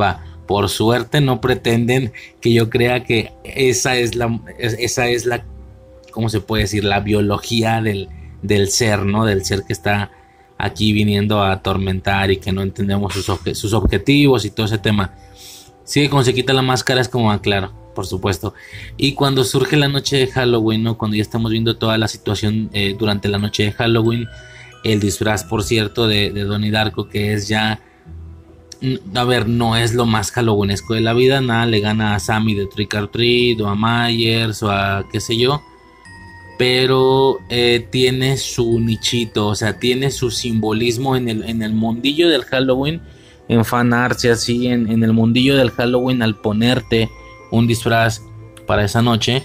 va. 0.00 0.22
Por 0.46 0.68
suerte 0.68 1.20
no 1.20 1.40
pretenden 1.40 2.12
que 2.40 2.52
yo 2.52 2.70
crea 2.70 3.02
que 3.02 3.32
esa 3.42 3.96
es 3.96 4.14
la, 4.14 4.38
esa 4.58 5.08
es 5.08 5.26
la 5.26 5.44
¿cómo 6.16 6.30
se 6.30 6.40
puede 6.40 6.62
decir? 6.62 6.82
La 6.82 7.00
biología 7.00 7.82
del, 7.82 8.08
del 8.40 8.70
ser, 8.70 9.04
¿no? 9.04 9.26
Del 9.26 9.44
ser 9.44 9.64
que 9.64 9.74
está 9.74 10.10
aquí 10.58 10.92
viniendo 10.92 11.42
a 11.42 11.52
atormentar 11.52 12.30
y 12.30 12.38
que 12.38 12.52
no 12.52 12.62
entendemos 12.62 13.14
sus, 13.14 13.72
objetivos 13.74 14.44
y 14.44 14.50
todo 14.50 14.66
ese 14.66 14.78
tema. 14.78 15.14
Sí, 15.84 16.08
cuando 16.08 16.24
se 16.24 16.34
quita 16.34 16.52
la 16.52 16.62
máscara 16.62 17.00
es 17.00 17.08
como, 17.08 17.30
ah, 17.30 17.40
claro, 17.40 17.72
por 17.94 18.06
supuesto. 18.06 18.54
Y 18.96 19.12
cuando 19.12 19.44
surge 19.44 19.76
la 19.76 19.88
noche 19.88 20.16
de 20.16 20.26
Halloween. 20.26 20.94
Cuando 20.94 21.16
ya 21.16 21.22
estamos 21.22 21.50
viendo 21.50 21.76
toda 21.76 21.98
la 21.98 22.08
situación 22.08 22.70
eh, 22.72 22.96
durante 22.98 23.28
la 23.28 23.38
noche 23.38 23.64
de 23.64 23.72
Halloween, 23.72 24.26
el 24.84 25.00
disfraz, 25.00 25.44
por 25.44 25.62
cierto, 25.62 26.06
de, 26.06 26.30
de 26.30 26.44
Donnie 26.44 26.70
Darko, 26.70 27.08
que 27.08 27.32
es 27.32 27.48
ya 27.48 27.80
a 29.14 29.24
ver, 29.24 29.48
no 29.48 29.74
es 29.76 29.94
lo 29.94 30.04
más 30.04 30.30
halloweenesco 30.32 30.92
de 30.92 31.00
la 31.00 31.14
vida, 31.14 31.40
nada 31.40 31.64
le 31.64 31.80
gana 31.80 32.14
a 32.14 32.20
Sammy 32.20 32.54
de 32.54 32.66
Trick 32.66 32.92
or 32.94 33.08
Treat 33.08 33.58
o 33.62 33.68
a 33.68 33.74
Myers 33.74 34.62
o 34.62 34.70
a 34.70 35.06
qué 35.10 35.18
sé 35.18 35.36
yo 35.38 35.62
pero 36.58 37.38
eh, 37.50 37.86
tiene 37.90 38.36
su 38.36 38.80
nichito, 38.80 39.48
o 39.48 39.54
sea, 39.54 39.78
tiene 39.78 40.10
su 40.10 40.30
simbolismo 40.30 41.16
en 41.16 41.28
el, 41.28 41.44
en 41.44 41.62
el 41.62 41.74
mundillo 41.74 42.28
del 42.28 42.44
Halloween, 42.44 43.02
en 43.48 43.64
fanarts 43.64 44.24
y 44.24 44.28
así, 44.28 44.66
en, 44.68 45.02
el 45.02 45.12
mundillo 45.12 45.56
del 45.56 45.70
Halloween, 45.70 46.22
al 46.22 46.36
ponerte 46.36 47.10
un 47.50 47.66
disfraz 47.66 48.22
para 48.66 48.84
esa 48.84 49.02
noche, 49.02 49.42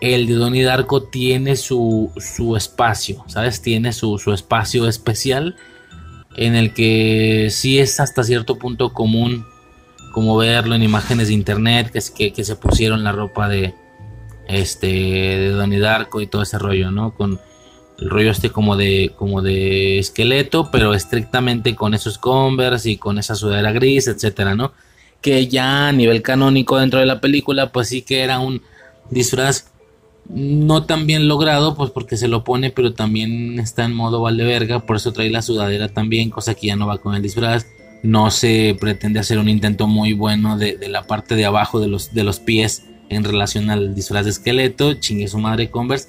el 0.00 0.26
de 0.26 0.34
Donnie 0.34 0.64
Darko 0.64 1.04
tiene 1.04 1.54
su, 1.54 2.10
su 2.16 2.56
espacio, 2.56 3.24
¿sabes? 3.28 3.62
Tiene 3.62 3.92
su, 3.92 4.18
su, 4.18 4.32
espacio 4.32 4.88
especial 4.88 5.54
en 6.36 6.56
el 6.56 6.74
que 6.74 7.48
sí 7.50 7.78
es 7.78 8.00
hasta 8.00 8.24
cierto 8.24 8.58
punto 8.58 8.92
común 8.92 9.44
como 10.12 10.36
verlo 10.36 10.74
en 10.74 10.82
imágenes 10.82 11.28
de 11.28 11.34
internet, 11.34 11.92
que, 12.16 12.32
que 12.32 12.44
se 12.44 12.56
pusieron 12.56 13.04
la 13.04 13.12
ropa 13.12 13.48
de, 13.48 13.74
este 14.54 14.86
de 14.86 15.50
Donnie 15.50 15.78
Darko 15.78 16.20
y 16.20 16.26
todo 16.26 16.42
ese 16.42 16.58
rollo, 16.58 16.90
¿no? 16.90 17.14
Con 17.14 17.40
el 17.98 18.10
rollo 18.10 18.30
este 18.30 18.50
como 18.50 18.76
de 18.76 19.12
como 19.16 19.42
de 19.42 19.98
esqueleto, 19.98 20.70
pero 20.70 20.94
estrictamente 20.94 21.74
con 21.74 21.94
esos 21.94 22.18
Converse 22.18 22.90
y 22.90 22.96
con 22.96 23.18
esa 23.18 23.34
sudadera 23.34 23.72
gris, 23.72 24.08
etcétera, 24.08 24.54
¿no? 24.54 24.72
Que 25.20 25.46
ya 25.46 25.88
a 25.88 25.92
nivel 25.92 26.22
canónico 26.22 26.78
dentro 26.78 27.00
de 27.00 27.06
la 27.06 27.20
película, 27.20 27.70
pues 27.70 27.88
sí 27.88 28.02
que 28.02 28.20
era 28.20 28.40
un 28.40 28.62
disfraz 29.10 29.72
no 30.28 30.84
tan 30.84 31.06
bien 31.06 31.28
logrado, 31.28 31.76
pues 31.76 31.90
porque 31.90 32.16
se 32.16 32.28
lo 32.28 32.44
pone, 32.44 32.70
pero 32.70 32.94
también 32.94 33.58
está 33.58 33.84
en 33.84 33.94
modo 33.94 34.22
verga, 34.22 34.80
por 34.80 34.96
eso 34.96 35.12
trae 35.12 35.30
la 35.30 35.42
sudadera 35.42 35.88
también, 35.88 36.30
cosa 36.30 36.54
que 36.54 36.68
ya 36.68 36.76
no 36.76 36.86
va 36.86 36.98
con 36.98 37.14
el 37.14 37.22
disfraz. 37.22 37.66
No 38.02 38.30
se 38.30 38.76
pretende 38.80 39.20
hacer 39.20 39.38
un 39.38 39.48
intento 39.48 39.86
muy 39.86 40.12
bueno 40.12 40.58
de, 40.58 40.76
de 40.76 40.88
la 40.88 41.04
parte 41.04 41.36
de 41.36 41.44
abajo 41.44 41.78
de 41.78 41.86
los, 41.88 42.12
de 42.12 42.24
los 42.24 42.40
pies 42.40 42.82
en 43.12 43.24
relación 43.24 43.70
al 43.70 43.94
disfraz 43.94 44.24
de 44.24 44.30
esqueleto, 44.30 44.94
chingue 44.94 45.28
su 45.28 45.38
madre 45.38 45.70
Converse. 45.70 46.08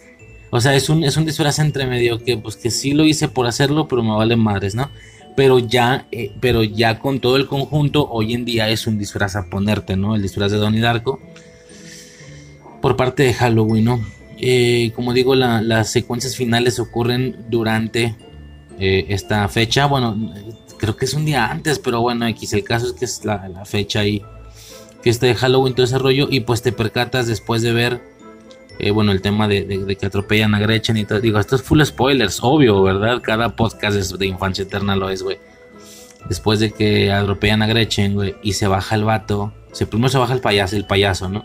O 0.50 0.62
sea, 0.62 0.76
es 0.76 0.90
un, 0.90 1.04
es 1.04 1.18
un 1.18 1.26
disfraz 1.26 1.60
entre 1.60 1.88
medio 1.88 2.24
que 2.24 2.38
pues 2.38 2.56
que 2.56 2.70
sí 2.70 2.94
lo 2.94 3.06
hice 3.06 3.28
por 3.28 3.48
hacerlo, 3.48 3.88
pero 3.88 4.04
me 4.04 4.16
vale 4.16 4.36
madres, 4.36 4.76
¿no? 4.76 4.90
Pero 5.36 5.58
ya, 5.58 6.06
eh, 6.12 6.32
pero 6.40 6.64
ya 6.64 7.00
con 7.00 7.20
todo 7.20 7.38
el 7.38 7.48
conjunto, 7.48 8.08
hoy 8.10 8.34
en 8.34 8.46
día 8.46 8.70
es 8.70 8.86
un 8.86 9.00
disfraz 9.00 9.36
a 9.36 9.50
ponerte, 9.50 9.96
¿no? 9.96 10.16
El 10.16 10.22
disfraz 10.22 10.52
de 10.52 10.58
Donnie 10.58 10.80
Darko. 10.80 11.20
Por 12.82 12.96
parte 12.96 13.24
de 13.24 13.34
Halloween, 13.34 13.86
¿no? 13.86 14.06
Eh, 14.38 14.92
como 14.96 15.14
digo, 15.14 15.36
las 15.36 15.90
secuencias 15.90 16.36
finales 16.36 16.78
ocurren 16.80 17.46
durante 17.50 18.16
eh, 18.80 19.06
esta 19.10 19.48
fecha. 19.48 19.88
Bueno, 19.88 20.34
creo 20.78 20.96
que 20.96 21.06
es 21.06 21.14
un 21.14 21.26
día 21.26 21.50
antes, 21.50 21.80
pero 21.80 22.02
bueno, 22.02 22.28
X. 22.28 22.54
El 22.54 22.64
caso 22.64 22.88
es 22.88 22.94
que 22.94 23.06
es 23.06 23.26
la 23.26 23.66
fecha 23.66 24.02
ahí 24.02 24.22
fiesta 25.04 25.26
de 25.26 25.36
Halloween, 25.36 25.76
todo 25.76 25.86
ese 25.86 26.00
rollo, 26.00 26.28
y 26.32 26.40
pues 26.40 26.62
te 26.62 26.72
percatas 26.72 27.28
después 27.28 27.62
de 27.62 27.74
ver, 27.74 28.02
eh, 28.80 28.92
bueno, 28.92 29.12
el 29.12 29.22
tema 29.22 29.50
de, 29.50 29.98
que 30.00 30.06
atropellan 30.06 30.56
a 30.56 30.60
Gretchen 30.60 30.96
y 30.96 31.04
todo. 31.04 31.20
Digo, 31.20 31.40
esto 31.40 31.58
es 31.58 31.62
full 31.62 31.84
spoilers, 31.84 32.40
obvio, 32.42 32.82
¿verdad? 32.82 33.22
Cada 33.22 33.56
podcast 33.56 33.98
de 34.14 34.26
Infancia 34.26 34.64
Eterna 34.64 34.96
lo 34.96 35.10
es, 35.10 35.22
güey. 35.22 35.38
Después 36.30 36.62
de 36.62 36.72
que 36.72 37.12
atropellan 37.12 37.62
a 37.62 37.68
Gretchen, 37.68 38.14
güey, 38.14 38.36
y 38.42 38.54
se 38.54 38.68
baja 38.68 38.96
el 38.96 39.04
vato, 39.04 39.54
se, 39.74 39.86
primero 39.86 40.10
se 40.10 40.18
baja 40.18 40.34
el 40.34 40.40
payaso, 40.40 40.78
el 40.78 40.86
payaso, 40.86 41.28
¿no? 41.28 41.44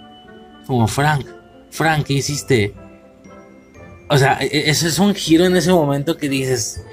Como, 0.64 0.86
Frank, 0.86 1.26
Frank, 1.70 2.06
¿qué 2.06 2.14
hiciste? 2.14 2.74
O 4.08 4.16
sea, 4.16 4.38
e, 4.40 4.46
e, 4.46 4.70
ese 4.70 4.86
es 4.86 5.00
un 5.00 5.16
giro 5.16 5.46
en 5.46 5.56
ese 5.56 5.72
momento 5.72 6.16
que 6.16 6.28
dices, 6.28 6.84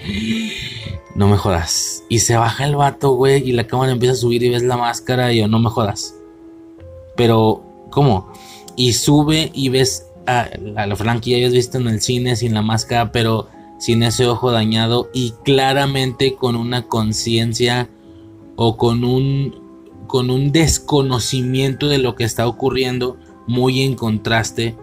no 1.14 1.28
me 1.28 1.38
jodas. 1.38 2.02
Y 2.10 2.20
se 2.20 2.36
baja 2.38 2.66
el 2.66 2.76
vato, 2.76 3.12
güey, 3.12 3.48
y 3.48 3.52
la 3.52 3.68
cámara 3.68 3.92
empieza 3.92 4.14
a 4.14 4.18
subir 4.18 4.42
y 4.42 4.50
ves 4.50 4.64
la 4.64 4.78
máscara 4.78 5.32
y 5.32 5.38
yo, 5.38 5.48
no 5.48 5.60
me 5.60 5.70
jodas. 5.70 6.16
Pero, 7.16 7.64
¿cómo? 7.92 8.32
Y 8.76 8.94
sube 8.94 9.52
y 9.54 9.70
ves 9.70 10.08
a, 10.28 10.50
la 10.58 10.96
Frank 10.96 11.22
que 11.22 11.32
ya 11.32 11.38
habías 11.38 11.54
visto 11.54 11.78
en 11.78 11.88
el 11.88 12.02
cine 12.02 12.36
sin 12.36 12.54
la 12.54 12.62
máscara, 12.62 13.12
pero 13.12 13.48
sin 13.80 14.04
ese 14.04 14.26
ojo 14.28 14.52
dañado 14.52 15.10
y 15.14 15.34
claramente 15.44 16.36
con 16.36 16.56
una 16.56 16.84
conciencia 16.84 17.90
o 18.56 18.78
con 18.78 19.04
un, 19.04 19.56
con 20.08 20.30
un 20.30 20.52
desconocimiento 20.52 21.88
de 21.88 21.98
lo 21.98 22.16
que 22.16 22.24
está 22.24 22.48
ocurriendo, 22.48 23.18
muy 23.48 23.82
en 23.82 23.96
contraste 23.96 24.76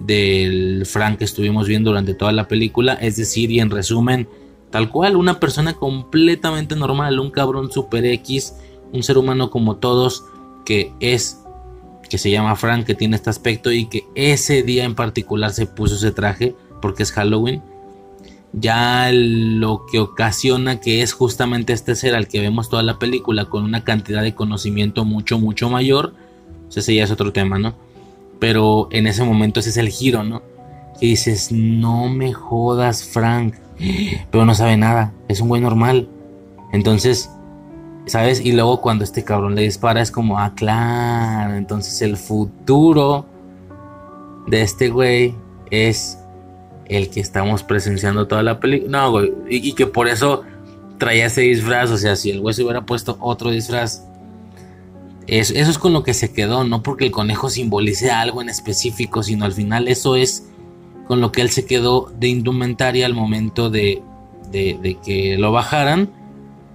del 0.00 0.84
Frank 0.86 1.18
que 1.18 1.24
estuvimos 1.24 1.68
viendo 1.68 1.90
durante 1.90 2.14
toda 2.14 2.32
la 2.32 2.48
película. 2.48 2.94
Es 2.94 3.16
decir, 3.16 3.50
y 3.50 3.60
en 3.60 3.70
resumen, 3.70 4.28
Tal 4.72 4.88
cual, 4.88 5.16
una 5.16 5.38
persona 5.38 5.74
completamente 5.74 6.74
normal, 6.76 7.20
un 7.20 7.30
cabrón 7.30 7.70
super 7.70 8.06
X, 8.06 8.56
un 8.90 9.02
ser 9.02 9.18
humano 9.18 9.50
como 9.50 9.76
todos, 9.76 10.24
que 10.64 10.94
es, 10.98 11.41
que 12.12 12.18
se 12.18 12.30
llama 12.30 12.56
Frank, 12.56 12.84
que 12.84 12.94
tiene 12.94 13.16
este 13.16 13.30
aspecto 13.30 13.72
y 13.72 13.86
que 13.86 14.04
ese 14.14 14.62
día 14.62 14.84
en 14.84 14.94
particular 14.94 15.50
se 15.50 15.64
puso 15.64 15.94
ese 15.94 16.12
traje 16.12 16.54
porque 16.82 17.04
es 17.04 17.12
Halloween. 17.12 17.62
Ya 18.52 19.08
lo 19.10 19.86
que 19.90 19.98
ocasiona 19.98 20.78
que 20.78 21.00
es 21.00 21.14
justamente 21.14 21.72
este 21.72 21.96
ser 21.96 22.14
al 22.14 22.28
que 22.28 22.40
vemos 22.40 22.68
toda 22.68 22.82
la 22.82 22.98
película 22.98 23.46
con 23.46 23.64
una 23.64 23.82
cantidad 23.82 24.22
de 24.22 24.34
conocimiento 24.34 25.06
mucho, 25.06 25.38
mucho 25.38 25.70
mayor. 25.70 26.12
ese 26.68 26.94
ya 26.94 27.04
es 27.04 27.10
otro 27.10 27.32
tema, 27.32 27.58
¿no? 27.58 27.74
Pero 28.38 28.88
en 28.90 29.06
ese 29.06 29.24
momento 29.24 29.60
ese 29.60 29.70
es 29.70 29.78
el 29.78 29.88
giro, 29.88 30.22
¿no? 30.22 30.42
Que 31.00 31.06
dices, 31.06 31.50
no 31.50 32.10
me 32.10 32.34
jodas, 32.34 33.04
Frank 33.04 33.54
pero 34.30 34.44
no 34.44 34.54
sabe 34.54 34.76
nada, 34.76 35.12
es 35.28 35.40
un 35.40 35.48
güey 35.48 35.60
normal. 35.60 36.08
Entonces, 36.72 37.30
¿sabes? 38.12 38.44
Y 38.44 38.52
luego 38.52 38.82
cuando 38.82 39.04
este 39.04 39.24
cabrón 39.24 39.54
le 39.54 39.62
dispara 39.62 40.02
es 40.02 40.10
como, 40.10 40.38
ah, 40.38 40.52
claro, 40.54 41.54
entonces 41.54 42.02
el 42.02 42.18
futuro 42.18 43.24
de 44.46 44.60
este 44.60 44.90
güey 44.90 45.34
es 45.70 46.18
el 46.90 47.08
que 47.08 47.20
estamos 47.20 47.62
presenciando 47.62 48.28
toda 48.28 48.42
la 48.42 48.60
película. 48.60 49.00
No, 49.00 49.12
güey, 49.12 49.32
y, 49.48 49.72
que 49.72 49.86
por 49.86 50.08
eso 50.08 50.42
traía 50.98 51.24
ese 51.24 51.40
disfraz, 51.40 51.90
o 51.90 51.96
sea, 51.96 52.14
si 52.14 52.28
el 52.30 52.42
güey 52.42 52.54
se 52.54 52.62
hubiera 52.62 52.84
puesto 52.84 53.16
otro 53.18 53.50
disfraz. 53.50 54.06
Eso, 55.26 55.54
es 55.54 55.78
con 55.78 55.94
lo 55.94 56.02
que 56.02 56.12
se 56.12 56.34
quedó, 56.34 56.64
no 56.64 56.82
porque 56.82 57.06
el 57.06 57.12
conejo 57.12 57.48
simbolice 57.48 58.10
algo 58.10 58.42
en 58.42 58.50
específico, 58.50 59.22
sino 59.22 59.46
al 59.46 59.52
final 59.52 59.88
eso 59.88 60.16
es 60.16 60.50
con 61.06 61.22
lo 61.22 61.32
que 61.32 61.40
él 61.40 61.48
se 61.48 61.64
quedó 61.64 62.12
de 62.18 62.28
indumentaria 62.28 63.06
al 63.06 63.14
momento 63.14 63.70
de, 63.70 64.02
de, 64.50 64.98
que 65.02 65.38
lo 65.38 65.50
bajaran 65.50 66.10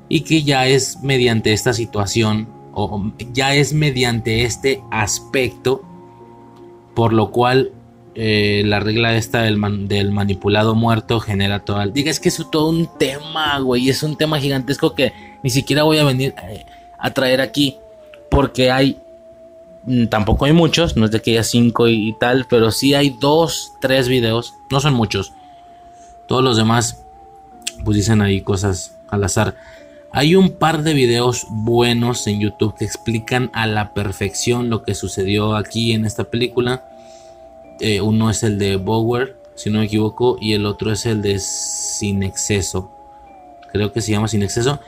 y 0.09 0.21
que 0.21 0.43
ya 0.43 0.67
es 0.67 1.01
mediante 1.01 1.53
esta 1.53 1.73
situación 1.73 2.47
o 2.73 3.11
ya 3.33 3.55
es 3.55 3.73
mediante 3.73 4.43
este 4.43 4.81
aspecto 4.91 5.81
por 6.93 7.13
lo 7.13 7.31
cual 7.31 7.71
eh, 8.15 8.63
la 8.65 8.79
regla 8.79 9.15
esta 9.15 9.43
del, 9.43 9.87
del, 9.87 10.11
manipulado 10.11 10.73
muerto 10.73 11.19
genera 11.19 11.59
todo 11.59 11.81
el... 11.83 11.93
Diga, 11.93 12.09
es 12.09 12.19
que 12.19 12.29
es 12.29 12.43
todo 12.51 12.69
un 12.69 12.89
tema, 12.97 13.59
güey, 13.59 13.89
es 13.89 14.01
un 14.01 14.15
tema 14.17 14.39
gigantesco 14.39 14.95
que 14.95 15.13
ni 15.43 15.51
siquiera 15.51 15.83
voy 15.83 15.99
a 15.99 16.03
venir 16.03 16.33
eh, 16.49 16.65
a 16.97 17.11
traer 17.11 17.41
aquí 17.41 17.77
porque 18.29 18.71
hay 18.71 18.97
Mm, 19.87 20.07
tampoco 20.07 20.43
hay 20.43 20.51
muchos, 20.51 20.97
no 20.97 21.05
es 21.05 21.11
de 21.11 21.21
que 21.21 21.31
haya 21.31 21.43
cinco 21.43 21.87
y, 21.87 22.13
tal, 22.19 22.45
pero 22.49 22.71
sí 22.71 22.93
hay 22.93 23.15
dos, 23.21 23.71
tres 23.79 24.09
videos, 24.09 24.53
no 24.69 24.81
son 24.81 24.93
muchos. 24.93 25.31
Todos 26.27 26.43
los 26.43 26.57
demás, 26.57 27.05
pues 27.85 27.95
dicen 27.95 28.21
ahí 28.21 28.41
cosas 28.41 28.97
al 29.09 29.23
azar. 29.23 29.55
Hay 30.11 30.35
un 30.35 30.51
par 30.51 30.83
de 30.83 30.93
videos 30.93 31.45
buenos 31.49 32.25
en 32.27 32.39
YouTube 32.39 32.75
que 32.75 32.85
explican 32.85 33.51
a 33.53 33.67
la 33.67 33.93
perfección 33.93 34.69
lo 34.69 34.83
que 34.83 34.95
sucedió 34.95 35.55
aquí 35.55 35.91
en 35.91 36.05
esta 36.05 36.25
película. 36.25 36.89
Eh, 37.79 38.01
uno 38.01 38.29
es 38.29 38.41
el 38.43 38.57
de 38.57 38.77
Bower, 38.77 39.35
si 39.55 39.69
no 39.69 39.79
me 39.79 39.85
equivoco, 39.85 40.37
y 40.39 40.53
el 40.53 40.65
otro 40.65 40.91
es 40.91 41.05
el 41.05 41.21
de 41.21 41.39
Sin 41.39 42.23
Exceso. 42.23 42.91
Creo 43.71 43.91
que 43.91 44.01
se 44.01 44.11
llama 44.11 44.27
Sin 44.27 44.43
Exceso. 44.43 44.79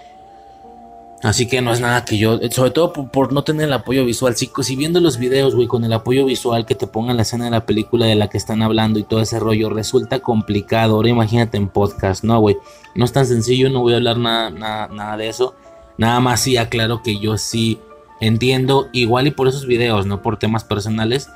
Así 1.22 1.48
que 1.48 1.62
no 1.62 1.74
es 1.74 1.82
nada 1.82 2.06
que 2.06 2.18
yo, 2.18 2.40
sobre 2.50 2.72
todo 2.72 2.94
por, 2.94 3.34
no 3.34 3.44
tener 3.44 3.66
el 3.68 3.74
apoyo 3.74 4.06
visual. 4.06 4.38
Si, 4.38 4.50
si 4.62 4.76
viendo 4.78 5.02
los 5.02 5.18
videos, 5.18 5.54
güey, 5.54 5.68
con 5.68 5.84
el 5.84 5.91
apoyo 5.91 6.26
visual 6.26 6.66
que 6.66 6.76
te 6.76 6.88
pongan 6.88 7.18
la 7.18 7.24
escena 7.24 7.46
de 7.46 7.52
la 7.52 7.66
película 7.66 8.06
de 8.06 8.16
la 8.16 8.30
que 8.30 8.38
están 8.38 8.62
hablando 8.62 9.00
y 9.00 9.04
todo 9.04 9.20
ese 9.20 9.38
rollo, 9.38 9.70
resulta 9.70 10.20
complicado. 10.20 10.96
Ahora 10.96 11.10
imagínate 11.10 11.58
en 11.58 11.68
podcast, 11.68 12.24
no, 12.24 12.40
güey. 12.40 12.56
No 12.96 13.04
es 13.04 13.12
tan 13.12 13.26
sencillo, 13.26 13.70
no 13.70 13.82
voy 13.82 13.94
a 13.94 13.98
hablar 13.98 14.18
nada, 14.18 14.50
nada, 14.50 14.88
nada 14.88 15.18
de 15.18 15.28
eso. 15.28 15.56
Nada 15.98 16.22
más 16.22 16.40
sí 16.40 16.56
aclaro 16.56 17.04
que 17.04 17.20
yo 17.20 17.38
sí 17.38 17.80
entiendo, 18.22 18.88
igual 18.94 19.28
y 19.28 19.32
por 19.32 19.48
esos 19.48 19.66
videos, 19.66 20.06
no 20.06 20.22
por 20.22 20.38
temas 20.38 20.64
personales, 20.64 21.30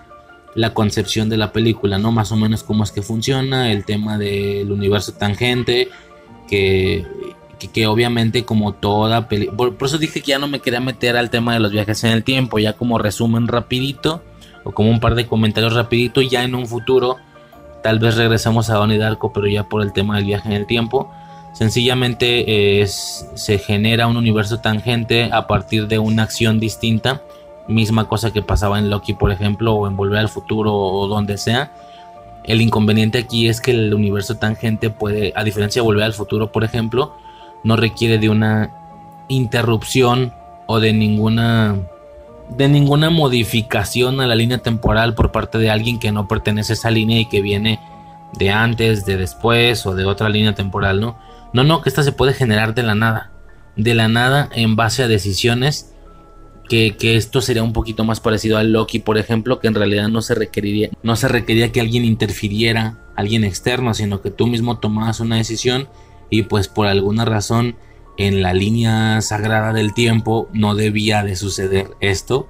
la 0.56 0.74
concepción 0.74 1.30
de 1.30 1.38
la 1.38 1.52
película, 1.52 1.98
¿no? 1.98 2.12
Más 2.12 2.32
o 2.32 2.36
menos 2.36 2.64
cómo 2.64 2.84
es 2.84 2.92
que 2.92 3.02
funciona, 3.02 3.72
el 3.72 3.86
tema 3.86 4.18
del 4.18 4.72
universo 4.72 5.14
tangente, 5.14 5.90
que 6.48 7.06
que, 7.60 7.88
obviamente 7.88 8.46
como 8.46 8.74
toda 8.74 9.28
película, 9.28 9.72
por, 9.72 9.88
eso 9.88 9.98
dije 9.98 10.22
que 10.22 10.32
ya 10.32 10.40
no 10.40 10.48
me 10.48 10.60
quería 10.60 10.80
meter 10.80 11.18
al 11.18 11.30
tema 11.30 11.54
de 11.54 11.60
los 11.60 11.72
viajes 11.72 12.04
en 12.04 12.12
el 12.12 12.24
tiempo, 12.24 12.60
ya 12.60 12.74
como 12.74 12.98
resumen 12.98 13.48
rapidito 13.48 14.22
o 14.64 14.72
como 14.72 14.90
un 14.90 15.00
par 15.00 15.16
de 15.16 15.28
comentarios 15.28 15.74
rapidito, 15.74 16.22
ya 16.22 16.44
en 16.44 16.56
un 16.56 16.68
futuro 16.68 17.18
tal 17.84 18.00
vez 18.00 18.16
regresamos 18.16 18.70
a 18.70 18.76
Donnie 18.76 18.98
Darko, 18.98 19.34
pero 19.34 19.48
ya 19.48 19.64
por 19.66 19.82
el 19.82 19.94
tema 19.94 20.16
del 20.16 20.26
viaje 20.26 20.50
en 20.50 20.56
el 20.56 20.66
tiempo. 20.66 21.12
Sencillamente 21.54 22.82
es, 22.82 23.28
se 23.36 23.60
genera 23.60 24.08
un 24.08 24.18
universo 24.18 24.60
tangente 24.60 25.30
a 25.32 25.46
partir 25.46 25.88
de 25.88 26.00
una 26.00 26.24
acción 26.24 26.60
distinta, 26.60 27.22
misma 27.68 28.08
cosa 28.08 28.34
que 28.34 28.42
pasaba 28.42 28.80
en 28.80 28.90
Loki, 28.90 29.14
por 29.14 29.32
ejemplo, 29.32 29.74
o 29.74 29.88
en 29.88 29.96
Volver 29.96 30.20
al 30.20 30.30
Futuro 30.30 30.74
o 30.74 31.08
donde 31.08 31.38
sea. 31.38 31.72
El 32.44 32.62
inconveniente 32.62 33.20
aquí 33.20 33.48
es 33.48 33.62
que 33.62 33.72
el 33.72 33.94
universo 33.94 34.36
tangente 34.36 34.90
puede, 34.90 35.32
a 35.36 35.44
diferencia 35.44 35.82
de 35.82 35.86
Volver 35.86 36.04
al 36.06 36.14
Futuro, 36.14 36.52
por 36.52 36.64
ejemplo, 36.64 37.14
no 37.64 37.76
requiere 37.76 38.18
de 38.18 38.30
una 38.30 38.72
interrupción 39.30 40.34
o 40.68 40.80
de 40.80 40.94
ninguna 40.94 41.80
de 42.50 42.68
ninguna 42.68 43.10
modificación 43.10 44.20
a 44.22 44.28
la 44.28 44.36
línea 44.36 44.58
temporal 44.60 45.16
por 45.16 45.32
parte 45.32 45.58
de 45.58 45.70
alguien 45.70 46.00
que 46.00 46.12
no 46.12 46.28
pertenece 46.28 46.74
a 46.74 46.76
esa 46.76 46.92
línea 46.92 47.20
y 47.20 47.26
que 47.26 47.42
viene 47.42 47.80
de 48.38 48.52
antes, 48.52 49.06
de 49.06 49.18
después 49.18 49.86
o 49.86 49.96
de 49.96 50.06
otra 50.06 50.30
línea 50.30 50.54
temporal, 50.54 51.00
¿no? 51.00 51.18
No, 51.54 51.64
no, 51.64 51.82
que 51.82 51.90
esta 51.90 52.04
se 52.04 52.12
puede 52.12 52.34
generar 52.34 52.74
de 52.74 52.84
la 52.84 52.96
nada. 52.96 53.32
De 53.76 53.94
la 53.94 54.08
nada 54.08 54.50
en 54.54 54.76
base 54.76 55.04
a 55.04 55.08
decisiones 55.08 55.94
que, 56.70 56.96
que, 56.98 57.16
esto 57.16 57.42
sería 57.42 57.64
un 57.64 57.74
poquito 57.74 58.04
más 58.04 58.20
parecido 58.20 58.58
al 58.58 58.72
Loki, 58.72 59.00
por 59.00 59.18
ejemplo, 59.18 59.60
que 59.60 59.68
en 59.68 59.76
realidad 59.76 60.08
no 60.08 60.22
se 60.22 60.36
requeriría, 60.36 60.90
no 61.02 61.16
se 61.16 61.28
requería 61.28 61.72
que 61.72 61.82
alguien 61.82 62.06
interfiriera, 62.06 62.98
alguien 63.16 63.44
externo, 63.44 63.94
sino 63.94 64.22
que 64.22 64.32
tú 64.32 64.48
mismo 64.48 64.80
tomabas 64.80 65.20
una 65.20 65.38
decisión 65.38 65.88
y 66.34 66.44
pues 66.44 66.68
por 66.68 66.88
alguna 66.88 67.26
razón 67.26 67.76
en 68.18 68.42
la 68.42 68.54
línea 68.54 69.22
sagrada 69.22 69.74
del 69.74 69.94
tiempo 69.94 70.50
no 70.54 70.76
debía 70.76 71.24
de 71.24 71.36
suceder 71.36 71.92
esto 72.00 72.48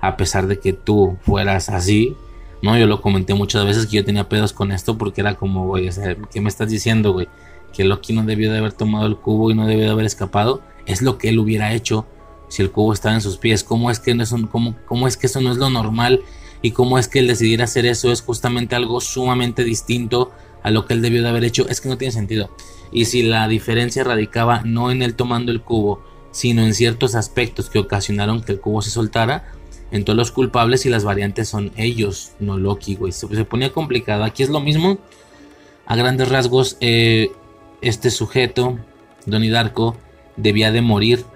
a 0.00 0.16
pesar 0.16 0.46
de 0.46 0.58
que 0.58 0.72
tú 0.72 1.16
fueras 1.22 1.68
así 1.68 2.16
no 2.62 2.78
yo 2.78 2.86
lo 2.86 3.00
comenté 3.00 3.34
muchas 3.34 3.64
veces 3.64 3.86
que 3.86 3.96
yo 3.96 4.04
tenía 4.04 4.28
pedos 4.28 4.52
con 4.52 4.72
esto 4.72 4.96
porque 4.98 5.20
era 5.20 5.34
como 5.34 5.66
güey 5.66 5.88
o 5.88 5.92
sea, 5.92 6.16
qué 6.30 6.40
me 6.40 6.48
estás 6.48 6.70
diciendo 6.70 7.12
güey 7.12 7.28
que 7.72 7.84
Loki 7.84 8.12
no 8.12 8.22
debió 8.24 8.52
de 8.52 8.58
haber 8.58 8.72
tomado 8.72 9.06
el 9.06 9.16
cubo 9.16 9.50
y 9.50 9.54
no 9.54 9.66
debió 9.66 9.84
de 9.84 9.90
haber 9.90 10.06
escapado. 10.06 10.62
Es 10.86 11.02
lo 11.02 11.18
que 11.18 11.30
él 11.30 11.38
hubiera 11.38 11.72
hecho 11.72 12.06
si 12.48 12.62
el 12.62 12.70
cubo 12.70 12.92
estaba 12.92 13.14
en 13.14 13.20
sus 13.20 13.38
pies. 13.38 13.64
Cómo 13.64 13.90
es 13.90 13.98
que 13.98 14.14
no 14.14 14.22
es 14.22 14.34
cómo, 14.50 14.76
cómo 14.86 15.08
es 15.08 15.16
que 15.16 15.26
eso 15.26 15.40
no 15.40 15.50
es 15.50 15.56
lo 15.56 15.70
normal 15.70 16.20
y 16.60 16.72
cómo 16.72 16.98
es 16.98 17.08
que 17.08 17.18
el 17.18 17.26
decidir 17.26 17.62
hacer 17.62 17.86
eso 17.86 18.12
es 18.12 18.20
justamente 18.20 18.76
algo 18.76 19.00
sumamente 19.00 19.64
distinto 19.64 20.30
a 20.62 20.70
lo 20.70 20.86
que 20.86 20.94
él 20.94 21.02
debió 21.02 21.22
de 21.22 21.28
haber 21.28 21.44
hecho 21.44 21.66
es 21.68 21.80
que 21.80 21.88
no 21.88 21.98
tiene 21.98 22.12
sentido 22.12 22.50
y 22.92 23.06
si 23.06 23.22
la 23.22 23.48
diferencia 23.48 24.04
radicaba 24.04 24.62
no 24.64 24.90
en 24.90 25.02
él 25.02 25.14
tomando 25.14 25.50
el 25.50 25.62
cubo, 25.62 26.04
sino 26.30 26.62
en 26.62 26.74
ciertos 26.74 27.14
aspectos 27.14 27.70
que 27.70 27.78
ocasionaron 27.78 28.42
que 28.42 28.52
el 28.52 28.60
cubo 28.60 28.82
se 28.82 28.90
soltara, 28.90 29.52
entonces 29.90 30.16
los 30.16 30.30
culpables 30.30 30.86
y 30.86 30.88
las 30.88 31.04
variantes 31.04 31.48
son 31.48 31.70
ellos, 31.76 32.32
no 32.40 32.56
Loki, 32.56 32.94
güey. 32.94 33.12
Se, 33.12 33.26
ponía 33.44 33.72
complicado. 33.72 34.24
Aquí 34.24 34.42
es 34.42 34.48
lo 34.48 34.60
mismo. 34.60 34.98
A 35.84 35.96
grandes 35.96 36.30
rasgos, 36.30 36.78
eh, 36.80 37.30
este 37.82 38.10
sujeto, 38.10 38.78
Donnie 39.26 39.52
debía 40.36 40.72
de 40.72 40.80
morir 40.80 41.26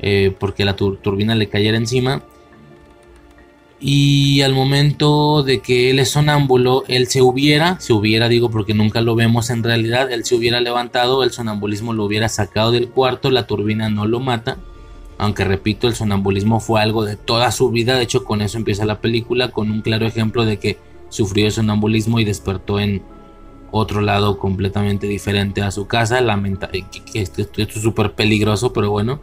eh, 0.00 0.34
porque 0.38 0.64
la 0.64 0.76
turbina 0.76 1.34
le 1.34 1.50
cayera 1.50 1.76
encima 1.76 2.22
y 3.80 4.42
al 4.42 4.54
momento 4.54 5.42
de 5.44 5.60
que 5.60 5.90
él 5.90 6.00
es 6.00 6.10
sonámbulo, 6.10 6.82
él 6.88 7.06
se 7.06 7.22
hubiera, 7.22 7.78
se 7.80 7.92
hubiera 7.92 8.28
digo 8.28 8.50
porque 8.50 8.74
nunca 8.74 9.00
lo 9.00 9.14
vemos 9.14 9.50
en 9.50 9.62
realidad, 9.62 10.10
él 10.10 10.24
se 10.24 10.34
hubiera 10.34 10.60
levantado, 10.60 11.22
el 11.22 11.30
sonambulismo 11.30 11.92
lo 11.92 12.04
hubiera 12.04 12.28
sacado 12.28 12.72
del 12.72 12.88
cuarto, 12.88 13.30
la 13.30 13.46
turbina 13.46 13.88
no 13.88 14.06
lo 14.06 14.18
mata, 14.18 14.58
aunque 15.16 15.44
repito, 15.44 15.86
el 15.86 15.94
sonambulismo 15.94 16.58
fue 16.58 16.80
algo 16.80 17.04
de 17.04 17.16
toda 17.16 17.52
su 17.52 17.70
vida, 17.70 17.96
de 17.96 18.02
hecho 18.02 18.24
con 18.24 18.42
eso 18.42 18.58
empieza 18.58 18.84
la 18.84 19.00
película, 19.00 19.50
con 19.50 19.70
un 19.70 19.82
claro 19.82 20.06
ejemplo 20.06 20.44
de 20.44 20.58
que 20.58 20.78
sufrió 21.08 21.48
sonambulismo 21.50 22.18
y 22.18 22.24
despertó 22.24 22.80
en 22.80 23.02
otro 23.70 24.00
lado 24.00 24.38
completamente 24.38 25.06
diferente 25.06 25.62
a 25.62 25.70
su 25.70 25.86
casa, 25.86 26.20
lamenta 26.20 26.68
que 26.70 27.20
esto 27.20 27.42
es 27.42 27.68
súper 27.74 28.12
peligroso, 28.12 28.72
pero 28.72 28.90
bueno 28.90 29.20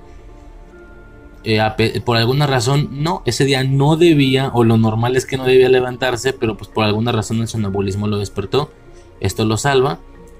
eh, 1.45 2.01
por 2.03 2.17
alguna 2.17 2.47
razón, 2.47 2.89
no, 2.91 3.21
ese 3.25 3.45
día 3.45 3.63
no 3.63 3.97
debía, 3.97 4.49
o 4.53 4.63
lo 4.63 4.77
normal 4.77 5.15
es 5.15 5.25
que 5.25 5.37
no 5.37 5.45
debía 5.45 5.69
levantarse, 5.69 6.33
pero 6.33 6.57
pues 6.57 6.69
por 6.69 6.83
alguna 6.83 7.11
razón 7.11 7.39
el 7.41 7.47
sonambulismo 7.47 8.07
lo 8.07 8.17
despertó. 8.17 8.71
Esto 9.19 9.45
lo 9.45 9.57
salva, 9.57 9.99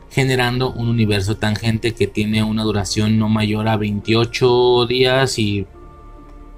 generando 0.09 0.71
un 0.71 0.89
universo 0.89 1.37
tangente 1.37 1.93
que 1.93 2.07
tiene 2.07 2.43
una 2.43 2.63
duración 2.63 3.19
no 3.19 3.29
mayor 3.29 3.67
a 3.67 3.77
28 3.77 4.85
días 4.87 5.37
y 5.39 5.67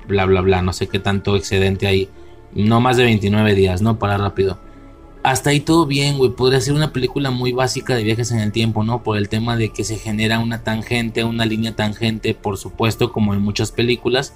bla 0.08 0.26
bla 0.26 0.42
bla, 0.42 0.62
no 0.62 0.74
sé 0.74 0.88
qué 0.88 1.00
tanto 1.00 1.36
excedente 1.36 1.88
hay, 1.88 2.10
no 2.54 2.80
más 2.80 2.98
de 2.98 3.04
29 3.04 3.54
días, 3.54 3.82
¿no? 3.82 4.00
Para 4.00 4.18
rápido. 4.18 4.60
Hasta 5.24 5.50
ahí 5.50 5.60
todo 5.60 5.86
bien, 5.86 6.18
güey. 6.18 6.32
Podría 6.32 6.62
ser 6.62 6.74
una 6.74 6.94
película 6.94 7.32
muy 7.32 7.52
básica 7.52 7.96
de 7.96 8.04
viajes 8.04 8.32
en 8.32 8.40
el 8.40 8.52
tiempo, 8.52 8.84
¿no? 8.84 9.04
Por 9.04 9.18
el 9.18 9.30
tema 9.30 9.58
de 9.58 9.70
que 9.70 9.84
se 9.84 9.98
genera 9.98 10.40
una 10.40 10.64
tangente, 10.64 11.24
una 11.24 11.46
línea 11.46 11.76
tangente, 11.76 12.34
por 12.34 12.58
supuesto, 12.58 13.12
como 13.12 13.34
en 13.34 13.42
muchas 13.42 13.72
películas. 13.72 14.34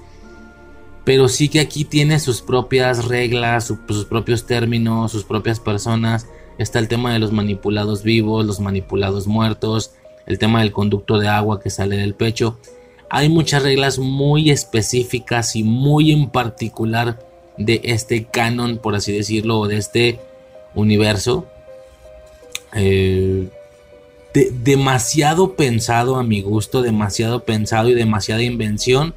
Pero 1.03 1.29
sí 1.29 1.49
que 1.49 1.59
aquí 1.59 1.85
tiene 1.85 2.19
sus 2.19 2.41
propias 2.41 3.05
reglas, 3.05 3.65
sus 3.65 4.05
propios 4.05 4.45
términos, 4.45 5.11
sus 5.11 5.23
propias 5.23 5.59
personas. 5.59 6.27
Está 6.57 6.79
el 6.79 6.87
tema 6.87 7.13
de 7.13 7.19
los 7.19 7.31
manipulados 7.31 8.03
vivos, 8.03 8.45
los 8.45 8.59
manipulados 8.59 9.27
muertos, 9.27 9.93
el 10.27 10.37
tema 10.37 10.59
del 10.59 10.71
conducto 10.71 11.17
de 11.17 11.27
agua 11.27 11.59
que 11.59 11.69
sale 11.69 11.97
del 11.97 12.13
pecho. 12.13 12.59
Hay 13.09 13.29
muchas 13.29 13.63
reglas 13.63 13.97
muy 13.97 14.51
específicas 14.51 15.55
y 15.55 15.63
muy 15.63 16.11
en 16.11 16.29
particular 16.29 17.19
de 17.57 17.81
este 17.83 18.25
canon, 18.25 18.77
por 18.77 18.95
así 18.95 19.11
decirlo, 19.11 19.59
o 19.59 19.67
de 19.67 19.77
este 19.77 20.19
universo. 20.75 21.45
Eh, 22.73 23.47
demasiado 24.33 25.55
pensado 25.55 26.15
a 26.15 26.23
mi 26.23 26.41
gusto, 26.41 26.81
demasiado 26.81 27.43
pensado 27.43 27.89
y 27.89 27.93
demasiada 27.93 28.43
invención 28.43 29.13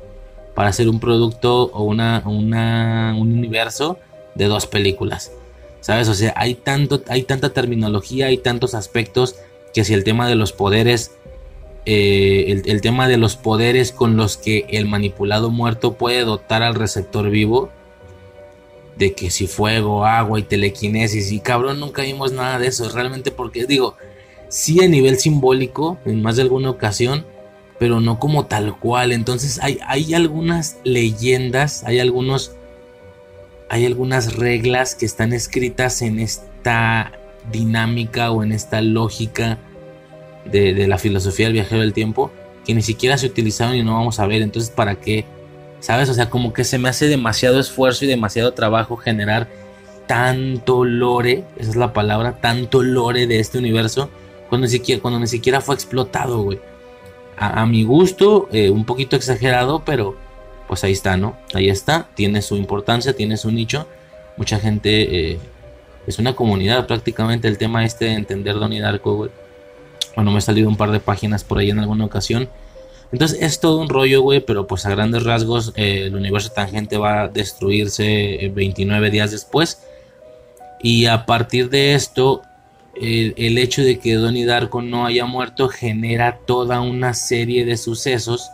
para 0.55 0.71
hacer 0.71 0.89
un 0.89 1.01
producto 1.01 1.71
o 1.73 1.85
una, 1.85 2.23
un 2.27 3.33
universo 3.33 3.99
de 4.35 4.47
dos 4.47 4.67
películas. 4.67 5.33
¿Sabes? 5.81 6.09
O 6.09 6.15
sea, 6.15 6.33
hay, 6.37 6.55
tanto, 6.55 7.03
hay 7.09 7.25
tanta 7.25 7.51
terminología, 7.53 8.27
hay 8.27 8.39
tantos 8.39 8.75
aspectos 8.75 9.37
que 9.75 9.85
si 9.85 9.93
el 9.93 10.03
tema 10.03 10.27
de 10.29 10.35
los 10.35 10.53
poderes, 10.53 11.13
eh, 11.85 12.47
el, 12.49 12.63
el, 12.65 12.81
tema 12.81 13.07
de 13.07 13.19
los 13.19 13.37
poderes 13.37 13.93
con 13.93 14.17
los 14.17 14.39
que 14.39 14.65
el 14.71 14.87
manipulado 14.87 15.51
muerto 15.51 15.95
puede 15.95 16.25
dotar 16.25 16.63
al 16.63 16.75
receptor 16.75 17.29
vivo, 17.29 17.71
de 18.97 19.13
que 19.13 19.31
si 19.31 19.47
fuego, 19.47 20.05
agua 20.05 20.39
y 20.39 20.43
telequinesis, 20.43 21.33
y 21.33 21.41
cabrón, 21.41 21.81
nunca 21.81 22.03
vimos 22.03 22.33
nada 22.33 22.59
de 22.59 22.69
eso, 22.69 22.89
realmente 22.89 23.31
porque 23.31 23.67
digo, 23.67 23.97
sí 24.49 24.83
a 24.83 24.89
nivel 24.89 25.19
simbólico, 25.19 25.99
en 26.05 26.23
más 26.23 26.37
de 26.37 26.43
alguna 26.43 26.71
ocasión, 26.71 27.27
pero 27.79 28.01
no 28.01 28.19
como 28.19 28.47
tal 28.47 28.79
cual. 28.79 29.13
Entonces 29.13 29.59
hay, 29.63 29.79
hay 29.87 30.15
algunas 30.15 30.79
leyendas, 30.85 31.85
hay 31.85 32.01
algunos. 32.01 32.53
Hay 33.71 33.87
algunas 33.87 34.37
reglas 34.37 34.95
que 34.95 35.07
están 35.07 35.33
escritas 35.33 36.03
en 36.03 36.21
esta 36.21 37.13
dinámica 37.51 38.31
o 38.31 38.45
en 38.45 38.53
esta 38.53 38.81
lógica 38.83 39.59
de, 40.45 40.87
la 40.87 40.99
filosofía 40.99 41.47
del 41.47 41.55
viajero 41.55 41.81
del 41.81 41.93
tiempo 41.93 42.31
que 42.65 42.75
ni 42.75 42.83
siquiera 42.83 43.19
se 43.19 43.27
utilizaron 43.27 43.75
y 43.75 43.83
no 43.83 43.95
vamos 43.95 44.21
a 44.21 44.27
ver. 44.27 44.43
Entonces, 44.43 44.71
¿para 44.71 44.97
qué? 44.97 45.25
¿Sabes? 45.85 46.09
O 46.09 46.15
sea, 46.15 46.31
como 46.31 46.53
que 46.53 46.65
se 46.65 46.79
me 46.79 46.89
hace 46.89 47.09
demasiado 47.09 47.61
esfuerzo 47.61 48.05
y 48.05 48.09
demasiado 48.09 48.55
trabajo 48.55 48.97
generar 48.97 49.49
tanto 50.07 50.85
lore, 50.85 51.45
esa 51.59 51.71
es 51.71 51.77
la 51.77 51.93
palabra, 51.93 52.41
tanto 52.41 52.83
lore 52.83 53.27
de 53.27 53.39
este 53.39 53.59
universo, 53.59 54.09
cuando 54.49 54.67
ni 54.67 54.71
siquiera, 54.71 55.03
cuando 55.03 55.21
ni 55.21 55.27
siquiera 55.27 55.61
fue 55.61 55.75
explotado, 55.75 56.43
güey 56.43 56.59
a, 57.37 57.67
mi 57.67 57.85
gusto, 57.85 58.49
eh, 58.53 58.71
un 58.71 58.85
poquito 58.85 59.17
exagerado, 59.17 59.83
pero 59.85 60.17
pues 60.69 60.85
ahí 60.85 60.93
está, 60.93 61.17
¿no? 61.17 61.37
Ahí 61.53 61.69
está, 61.69 62.09
tiene 62.15 62.43
su 62.43 62.57
importancia, 62.57 63.15
tiene 63.15 63.37
su 63.37 63.51
nicho. 63.51 63.87
Mucha 64.37 64.59
gente, 64.59 65.33
eh, 65.33 65.39
es 66.07 66.19
una 66.19 66.35
comunidad 66.35 66.87
prácticamente 66.87 67.49
el 67.49 67.59
tema 67.59 67.85
este 67.85 68.07
de 68.07 68.13
entender 68.13 68.55
Donnie 68.55 68.81
Darko, 68.81 69.15
güey. 69.17 69.31
Bueno, 70.15 70.31
me 70.31 70.39
ha 70.39 70.41
salido 70.41 70.69
un 70.69 70.77
par 70.77 70.91
de 70.91 71.01
páginas 71.01 71.45
por 71.45 71.59
ahí 71.59 71.71
en 71.71 71.81
alguna 71.81 72.05
ocasión. 72.05 72.49
Entonces 73.13 73.39
es 73.41 73.61
todo 73.61 73.79
un 73.79 73.89
rollo, 73.89 74.23
güey, 74.23 74.41
pero 74.41 74.67
pues 74.67 74.87
a 74.87 74.91
grandes 74.91 75.23
rasgos 75.23 75.73
eh, 75.77 76.05
el 76.07 76.17
universo 76.17 76.51
tangente 76.51 76.97
va 76.97 77.23
a 77.23 77.29
destruirse 77.29 78.51
29 78.55 79.11
días 79.11 79.31
después. 79.31 79.83
Y 80.83 81.07
a 81.07 81.25
partir 81.25 81.71
de 81.71 81.95
esto, 81.95 82.43
el, 83.01 83.59
hecho 83.59 83.83
de 83.83 83.99
que 83.99 84.15
Donnie 84.15 84.45
Darko 84.45 84.83
no 84.83 85.07
haya 85.07 85.27
muerto 85.27 85.69
genera 85.69 86.39
toda 86.47 86.81
una 86.81 87.15
serie 87.15 87.65
de 87.65 87.77
sucesos. 87.77 88.51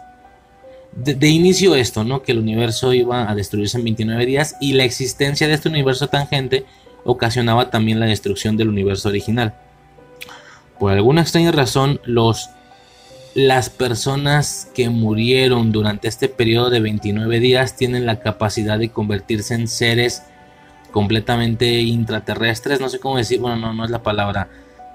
De, 0.92 1.28
inicio 1.28 1.74
esto, 1.74 2.04
¿no? 2.04 2.22
Que 2.22 2.32
el 2.32 2.38
universo 2.38 2.92
iba 2.92 3.30
a 3.30 3.34
destruirse 3.34 3.78
en 3.78 3.84
29 3.84 4.26
días 4.26 4.56
y 4.60 4.72
la 4.72 4.84
existencia 4.84 5.46
de 5.46 5.54
este 5.54 5.68
universo 5.68 6.08
tangente 6.08 6.64
ocasionaba 7.04 7.70
también 7.70 8.00
la 8.00 8.06
destrucción 8.06 8.56
del 8.56 8.68
universo 8.68 9.08
original. 9.08 9.54
Por 10.78 10.92
alguna 10.92 11.22
extraña 11.22 11.52
razón, 11.52 12.00
los, 12.04 12.50
las 13.34 13.70
personas 13.70 14.68
que 14.74 14.88
murieron 14.90 15.70
durante 15.72 16.08
este 16.08 16.28
periodo 16.28 16.70
de 16.70 16.80
29 16.80 17.38
días 17.40 17.76
tienen 17.76 18.06
la 18.06 18.20
capacidad 18.20 18.78
de 18.78 18.90
convertirse 18.90 19.54
en 19.54 19.68
seres 19.68 20.24
completamente 20.90 21.80
intraterrestres, 21.80 22.80
no 22.80 22.88
sé 22.88 22.98
cómo 22.98 23.16
decir, 23.16 23.38
bueno, 23.40 23.56
no, 23.56 23.72
no 23.72 23.84
es 23.84 23.90
la 23.90 24.02
palabra, 24.02 24.48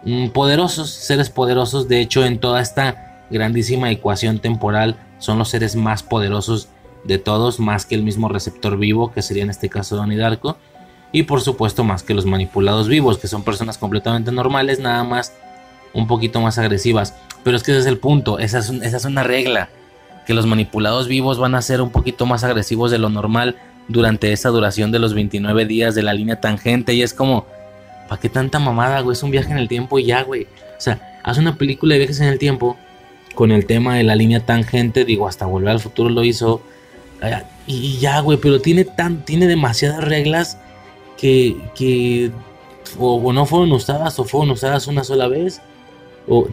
mm, 0.04 0.30
poderosos, 0.30 0.90
seres 0.90 1.30
poderosos, 1.30 1.88
de 1.88 2.02
hecho 2.02 2.26
en 2.26 2.40
toda 2.40 2.62
esta 2.62 3.24
grandísima 3.30 3.90
ecuación 3.90 4.40
temporal 4.40 4.98
son 5.20 5.40
los 5.40 5.50
seres 5.50 5.78
más 5.78 6.04
poderosos 6.04 6.68
de 7.06 7.18
todos, 7.18 7.60
más 7.60 7.86
que 7.86 7.96
el 7.96 8.04
mismo 8.04 8.28
receptor 8.28 8.78
vivo, 8.78 9.14
que 9.14 9.22
sería 9.22 9.44
en 9.44 9.50
este 9.50 9.70
caso 9.70 9.96
Donnie 9.96 10.18
Darko, 10.18 10.58
y 11.12 11.24
por 11.24 11.40
supuesto 11.40 11.86
más 11.86 12.04
que 12.04 12.14
los 12.14 12.26
manipulados 12.26 12.90
vivos, 12.90 13.18
que 13.18 13.28
son 13.28 13.44
personas 13.44 13.78
completamente 13.78 14.34
normales, 14.34 14.80
nada 14.80 15.04
más 15.06 15.34
un 15.96 16.08
poquito 16.08 16.42
más 16.42 16.58
agresivas. 16.58 17.16
Pero 17.44 17.58
es 17.58 17.64
que 17.64 17.72
ese 17.72 17.82
es 17.82 17.86
el 17.88 17.98
punto, 17.98 18.38
esa 18.38 18.60
es, 18.60 19.06
una 19.06 19.24
regla, 19.24 19.70
que 20.28 20.34
los 20.34 20.46
manipulados 20.46 21.08
vivos 21.08 21.40
van 21.40 21.56
a 21.56 21.62
ser 21.62 21.82
un 21.82 21.90
poquito 21.90 22.26
más 22.26 22.44
agresivos 22.44 22.92
de 22.92 22.98
lo 22.98 23.10
normal 23.10 23.56
durante 23.88 24.32
esa 24.32 24.50
duración 24.50 24.92
de 24.92 25.00
los 25.00 25.14
29 25.14 25.66
días 25.66 25.96
de 25.96 26.04
la 26.04 26.14
línea 26.14 26.42
tangente. 26.42 26.94
Y 26.94 27.02
es 27.02 27.14
como, 27.14 27.46
¿para 28.10 28.20
qué 28.20 28.30
tanta 28.30 28.60
mamada, 28.60 29.00
güey? 29.02 29.14
Es 29.14 29.24
un 29.24 29.32
viaje 29.32 29.52
en 29.52 29.58
el 29.58 29.68
tiempo 29.68 29.98
y 30.00 30.06
ya, 30.06 30.24
güey. 30.24 30.44
O 30.44 30.82
sea, 30.82 31.20
haz 31.24 31.38
una 31.38 31.56
película 31.56 31.94
de 31.94 32.00
viajes 32.00 32.20
en 32.20 32.28
el 32.28 32.40
tiempo 32.40 32.78
con 33.36 33.52
el 33.52 33.66
tema 33.66 33.96
de 33.96 34.04
la 34.04 34.16
línea 34.16 34.40
tangente. 34.40 35.06
Digo, 35.06 35.28
hasta 35.28 35.46
Volver 35.46 35.70
al 35.70 35.80
Futuro 35.80 36.10
lo 36.10 36.24
hizo. 36.24 36.62
Y 37.68 37.98
ya, 38.00 38.20
güey, 38.20 38.38
pero 38.40 38.60
tiene, 38.60 38.86
tan, 38.86 39.24
tiene 39.24 39.48
demasiadas 39.48 40.04
reglas 40.04 40.58
que, 41.18 41.56
que 41.76 42.32
o, 43.00 43.34
no 43.34 43.46
fueron 43.46 43.72
usadas 43.72 44.18
o 44.20 44.24
fueron 44.24 44.52
usadas 44.52 44.88
una 44.88 45.04
sola 45.04 45.28
vez. 45.28 45.62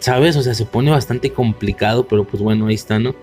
¿Sabes? 0.01 0.37
O 0.37 0.43
sea, 0.43 0.55
se 0.55 0.65
pone 0.65 0.91
bastante 0.91 1.31
complicado, 1.31 2.07
pero 2.07 2.25
pues 2.25 2.43
bueno, 2.43 2.67
ahí 2.67 2.75
está, 2.75 2.99
¿no? 2.99 3.15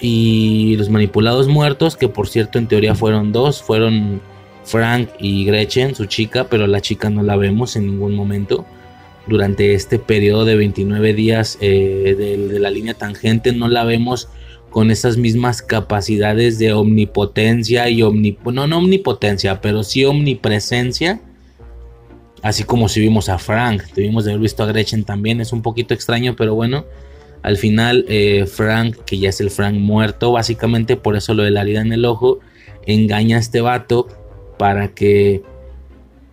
y 0.00 0.76
los 0.76 0.88
manipulados 0.88 1.46
muertos, 1.46 1.96
que 1.96 2.08
por 2.08 2.28
cierto 2.28 2.58
en 2.58 2.66
teoría 2.66 2.94
fueron 2.94 3.32
dos, 3.32 3.62
fueron 3.62 4.20
Frank 4.64 5.10
y 5.18 5.44
Gretchen, 5.44 5.94
su 5.94 6.06
chica, 6.06 6.48
pero 6.48 6.66
la 6.66 6.80
chica 6.80 7.10
no 7.10 7.22
la 7.22 7.36
vemos 7.36 7.76
en 7.76 7.86
ningún 7.86 8.14
momento. 8.14 8.64
Durante 9.26 9.74
este 9.74 9.98
periodo 9.98 10.44
de 10.44 10.56
29 10.56 11.12
días 11.12 11.58
eh, 11.60 12.16
de, 12.18 12.58
la 12.58 12.70
línea 12.70 12.94
tangente 12.94 13.52
no 13.52 13.68
la 13.68 13.84
vemos 13.84 14.28
con 14.70 14.90
esas 14.90 15.18
mismas 15.18 15.62
capacidades 15.62 16.58
de 16.58 16.72
omnipotencia 16.72 17.90
y 17.90 18.02
omni, 18.02 18.38
no, 18.44 18.66
no 18.66 18.78
omnipotencia, 18.78 19.60
pero 19.60 19.82
sí 19.82 20.04
omnipresencia. 20.04 21.20
Así 22.42 22.64
como 22.64 22.88
si 22.88 23.00
vimos 23.00 23.28
a 23.28 23.38
Frank, 23.38 23.82
debimos 23.94 24.24
de 24.24 24.32
haber 24.32 24.42
visto 24.42 24.62
a 24.62 24.66
Gretchen 24.66 25.04
también, 25.04 25.40
es 25.40 25.52
un 25.52 25.62
poquito 25.62 25.94
extraño, 25.94 26.36
pero 26.36 26.54
bueno. 26.54 26.86
Al 27.42 27.56
final, 27.56 28.04
eh, 28.08 28.44
Frank, 28.46 28.96
que 29.06 29.18
ya 29.18 29.30
es 29.30 29.40
el 29.40 29.50
Frank 29.50 29.74
muerto, 29.74 30.32
básicamente 30.32 30.96
por 30.96 31.16
eso 31.16 31.32
lo 31.32 31.42
de 31.42 31.50
la 31.50 31.62
herida 31.62 31.80
en 31.80 31.92
el 31.92 32.04
ojo, 32.04 32.40
engaña 32.86 33.38
a 33.38 33.40
este 33.40 33.62
vato 33.62 34.08
para 34.58 34.88
que 34.88 35.42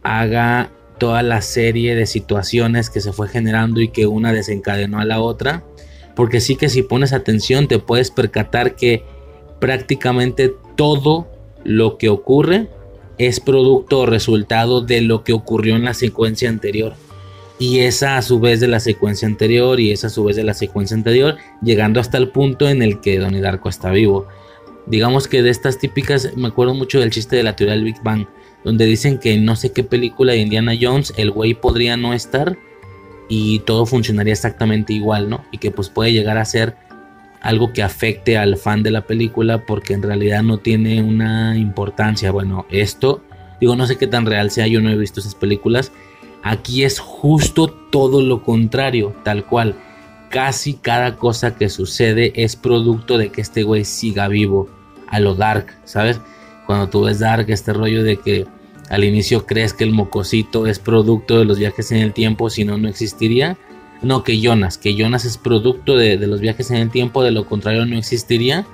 haga 0.03 0.69
toda 0.97 1.23
la 1.23 1.41
serie 1.41 1.95
de 1.95 2.05
situaciones 2.05 2.89
que 2.89 2.99
se 2.99 3.13
fue 3.13 3.29
generando 3.29 3.79
y 3.79 3.89
que 3.89 4.05
una 4.05 4.33
desencadenó 4.33 4.99
a 4.99 5.05
la 5.05 5.21
otra. 5.21 5.63
Porque 6.15 6.41
sí 6.41 6.55
que 6.55 6.67
si 6.67 6.81
pones 6.81 7.13
atención 7.13 7.67
te 7.67 7.79
puedes 7.79 8.11
percatar 8.11 8.75
que 8.75 9.03
prácticamente 9.59 10.53
todo 10.75 11.27
lo 11.63 11.97
que 11.97 12.09
ocurre 12.09 12.67
es 13.17 13.39
producto 13.39 14.01
o 14.01 14.05
resultado 14.05 14.81
de 14.81 15.01
lo 15.01 15.23
que 15.23 15.33
ocurrió 15.33 15.75
en 15.75 15.85
la 15.85 15.93
secuencia 15.93 16.49
anterior 16.49 16.93
y 17.59 17.79
esa 17.79 18.17
a 18.17 18.21
su 18.21 18.39
vez 18.39 18.59
de 18.59 18.67
la 18.67 18.79
secuencia 18.79 19.27
anterior 19.27 19.79
y 19.79 19.91
esa 19.91 20.07
a 20.07 20.11
su 20.11 20.23
vez 20.23 20.35
de 20.35 20.43
la 20.43 20.53
secuencia 20.53 20.95
anterior, 20.95 21.37
llegando 21.61 21.99
hasta 21.99 22.17
el 22.17 22.29
punto 22.29 22.69
en 22.69 22.81
el 22.81 23.01
que 23.01 23.17
Donnie 23.19 23.41
Darko 23.41 23.69
está 23.69 23.91
vivo. 23.91 24.27
Digamos 24.85 25.27
que 25.27 25.41
de 25.41 25.49
estas 25.49 25.79
típicas, 25.79 26.31
me 26.35 26.47
acuerdo 26.47 26.73
mucho 26.73 26.99
del 26.99 27.09
chiste 27.09 27.35
de 27.35 27.43
la 27.43 27.55
teoría 27.55 27.75
del 27.75 27.83
Big 27.83 28.01
Bang, 28.03 28.27
donde 28.63 28.85
dicen 28.85 29.17
que 29.17 29.37
no 29.37 29.55
sé 29.55 29.71
qué 29.71 29.83
película 29.83 30.33
de 30.33 30.39
Indiana 30.39 30.73
Jones 30.79 31.13
el 31.17 31.31
güey 31.31 31.53
podría 31.55 31.97
no 31.97 32.13
estar 32.13 32.57
y 33.27 33.59
todo 33.59 33.85
funcionaría 33.85 34.33
exactamente 34.33 34.93
igual, 34.93 35.29
¿no? 35.29 35.43
Y 35.51 35.57
que 35.57 35.71
pues 35.71 35.89
puede 35.89 36.13
llegar 36.13 36.37
a 36.37 36.45
ser 36.45 36.75
algo 37.41 37.73
que 37.73 37.83
afecte 37.83 38.37
al 38.37 38.57
fan 38.57 38.83
de 38.83 38.91
la 38.91 39.01
película 39.01 39.65
porque 39.65 39.93
en 39.93 40.03
realidad 40.03 40.43
no 40.43 40.57
tiene 40.57 41.01
una 41.01 41.57
importancia. 41.57 42.31
Bueno, 42.31 42.65
esto, 42.69 43.23
digo, 43.59 43.75
no 43.75 43.87
sé 43.87 43.97
qué 43.97 44.07
tan 44.07 44.25
real 44.25 44.51
sea, 44.51 44.67
yo 44.67 44.81
no 44.81 44.89
he 44.89 44.97
visto 44.97 45.19
esas 45.19 45.35
películas, 45.35 45.91
Aquí 46.43 46.85
es 46.85 46.99
justo 46.99 47.67
todo 47.67 48.21
lo 48.21 48.41
contrario, 48.41 49.13
tal 49.23 49.45
cual. 49.45 49.75
Casi 50.29 50.75
cada 50.75 51.17
cosa 51.17 51.55
que 51.55 51.67
sucede 51.67 52.31
es 52.35 52.55
producto 52.55 53.17
de 53.17 53.31
que 53.33 53.41
este 53.41 53.63
güey 53.63 53.83
siga 53.83 54.29
vivo. 54.29 54.69
A 55.09 55.19
lo 55.19 55.35
dark, 55.35 55.67
¿sabes? 55.85 56.19
Cuando 56.65 56.89
tú 56.89 57.03
ves 57.03 57.19
dark, 57.19 57.49
este 57.49 57.73
rollo 57.73 58.03
de 58.03 58.17
que 58.17 58.45
al 58.89 59.03
inicio 59.03 59.45
crees 59.45 59.73
que 59.73 59.83
el 59.83 59.91
mocosito 59.91 60.67
es 60.67 60.79
producto 60.79 61.39
de 61.39 61.45
los 61.45 61.59
viajes 61.59 61.91
en 61.91 61.99
el 61.99 62.13
tiempo, 62.13 62.49
si 62.49 62.63
no, 62.65 62.77
no 62.77 62.87
existiría. 62.87 63.57
No, 64.01 64.23
que 64.23 64.39
Jonas, 64.39 64.77
que 64.77 64.95
Jonas 64.95 65.25
es 65.25 65.37
producto 65.37 65.95
de, 65.95 66.17
los 66.17 66.39
viajes 66.39 66.71
en 66.71 66.77
el 66.77 66.89
tiempo, 66.89 67.23
de 67.23 67.31
lo 67.31 67.45
contrario 67.45 67.85
no 67.85 67.97
existiría. 67.97 68.65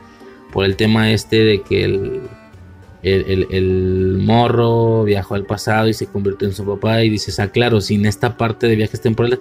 Por 0.51 0.65
el 0.65 0.75
tema 0.75 1.11
este 1.11 1.43
de 1.43 1.61
que 1.61 1.83
el, 1.83 2.21
el, 3.01 4.17
morro 4.21 5.03
viajó 5.03 5.35
al 5.35 5.45
pasado 5.45 5.87
y 5.87 5.93
se 5.93 6.05
convirtió 6.07 6.47
en 6.47 6.53
su 6.53 6.63
papá 6.65 7.03
y 7.03 7.09
dices, 7.09 7.39
ah, 7.39 7.47
claro, 7.47 7.81
sin 7.81 8.05
esta 8.05 8.37
parte 8.37 8.67
de 8.67 8.75
viajes 8.75 9.01
temporales, 9.01 9.39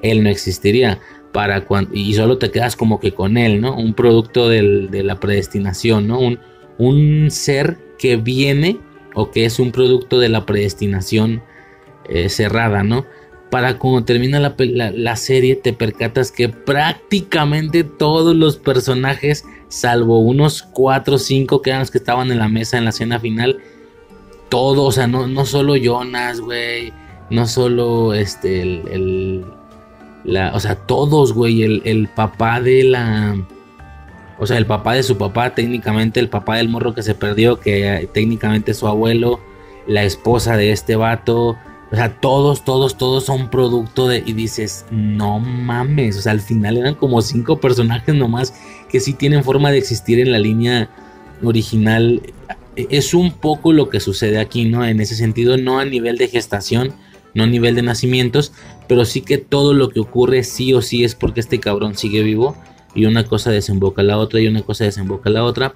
él 0.00 0.22
no 0.22 0.30
existiría. 0.30 1.00
Para 1.32 1.64
cuando, 1.64 1.90
y 1.92 2.14
solo 2.14 2.38
te 2.38 2.52
quedas 2.52 2.76
como 2.76 3.00
que 3.00 3.12
con 3.12 3.36
él, 3.36 3.60
¿no? 3.60 3.76
Un 3.76 3.92
producto 3.94 4.48
de 4.48 5.02
la 5.02 5.18
predestinación, 5.18 6.06
¿no? 6.06 6.20
Un, 6.20 6.38
un 6.78 7.30
ser 7.30 7.76
que 7.98 8.16
viene 8.16 8.78
o 9.14 9.30
que 9.30 9.44
es 9.44 9.58
un 9.58 9.72
producto 9.72 10.18
de 10.18 10.28
la 10.28 10.46
predestinación 10.46 11.42
eh, 12.08 12.28
cerrada, 12.28 12.82
¿no? 12.82 13.06
Para 13.54 13.78
cuando 13.78 14.04
termina 14.04 14.40
la, 14.40 15.14
serie 15.16 15.54
te 15.54 15.72
percatas 15.72 16.32
que 16.32 16.48
prácticamente 16.48 17.84
todos 17.84 18.34
los 18.34 18.56
personajes, 18.56 19.44
salvo 19.68 20.18
unos 20.18 20.64
4 20.64 21.14
o 21.14 21.18
5 21.18 21.62
que 21.62 21.70
eran 21.70 21.78
los 21.78 21.92
que 21.92 21.98
estaban 21.98 22.32
en 22.32 22.40
la 22.40 22.48
mesa 22.48 22.78
en 22.78 22.82
la 22.82 22.90
escena 22.90 23.20
final, 23.20 23.60
todos, 24.48 24.88
o 24.88 24.90
sea, 24.90 25.06
no, 25.06 25.28
no 25.28 25.46
solo 25.46 25.76
Jonas, 25.76 26.40
güey, 26.40 26.92
no 27.30 27.46
solo 27.46 28.12
este, 28.12 28.60
el, 28.60 29.44
la, 30.24 30.50
o 30.52 30.58
sea, 30.58 30.74
todos, 30.74 31.32
güey, 31.32 31.62
el, 31.62 31.80
el 31.84 32.08
papá 32.08 32.60
de 32.60 32.82
la 32.82 33.36
o 34.36 34.48
sea, 34.48 34.58
el 34.58 34.66
papá 34.66 34.94
de 34.94 35.04
su 35.04 35.16
papá, 35.16 35.54
técnicamente 35.54 36.18
el 36.18 36.28
papá 36.28 36.56
del 36.56 36.68
morro 36.68 36.92
que 36.92 37.04
se 37.04 37.14
perdió, 37.14 37.60
que 37.60 37.86
eh, 37.86 38.08
técnicamente 38.12 38.72
es 38.72 38.78
su 38.78 38.88
abuelo, 38.88 39.38
la 39.86 40.02
esposa 40.02 40.56
de 40.56 40.72
este 40.72 40.96
vato. 40.96 41.56
O 41.92 41.96
sea, 41.96 42.20
todos, 42.20 42.64
todos, 42.64 42.98
todos 42.98 43.24
son 43.24 43.50
producto 43.50 44.08
de... 44.08 44.22
Y 44.26 44.32
dices, 44.32 44.84
no 44.90 45.38
mames. 45.38 46.16
O 46.18 46.22
sea, 46.22 46.32
al 46.32 46.40
final 46.40 46.76
eran 46.76 46.94
como 46.94 47.22
cinco 47.22 47.60
personajes 47.60 48.14
nomás 48.14 48.54
que 48.88 49.00
sí 49.00 49.12
tienen 49.12 49.44
forma 49.44 49.70
de 49.70 49.78
existir 49.78 50.18
en 50.18 50.32
la 50.32 50.38
línea 50.38 50.90
original. 51.42 52.22
Es 52.76 53.14
un 53.14 53.32
poco 53.32 53.72
lo 53.72 53.90
que 53.90 54.00
sucede 54.00 54.38
aquí, 54.38 54.64
¿no? 54.64 54.84
En 54.84 55.00
ese 55.00 55.14
sentido, 55.14 55.56
no 55.56 55.78
a 55.78 55.84
nivel 55.84 56.16
de 56.16 56.28
gestación, 56.28 56.94
no 57.34 57.44
a 57.44 57.46
nivel 57.46 57.74
de 57.74 57.82
nacimientos, 57.82 58.52
pero 58.88 59.04
sí 59.04 59.20
que 59.20 59.38
todo 59.38 59.74
lo 59.74 59.88
que 59.90 60.00
ocurre 60.00 60.42
sí 60.44 60.72
o 60.74 60.82
sí 60.82 61.04
es 61.04 61.14
porque 61.14 61.40
este 61.40 61.60
cabrón 61.60 61.96
sigue 61.96 62.22
vivo 62.22 62.56
y 62.94 63.06
una 63.06 63.24
cosa 63.24 63.50
desemboca 63.50 64.02
la 64.02 64.18
otra 64.18 64.40
y 64.40 64.46
una 64.46 64.62
cosa 64.62 64.84
desemboca 64.84 65.30
la 65.30 65.44
otra. 65.44 65.74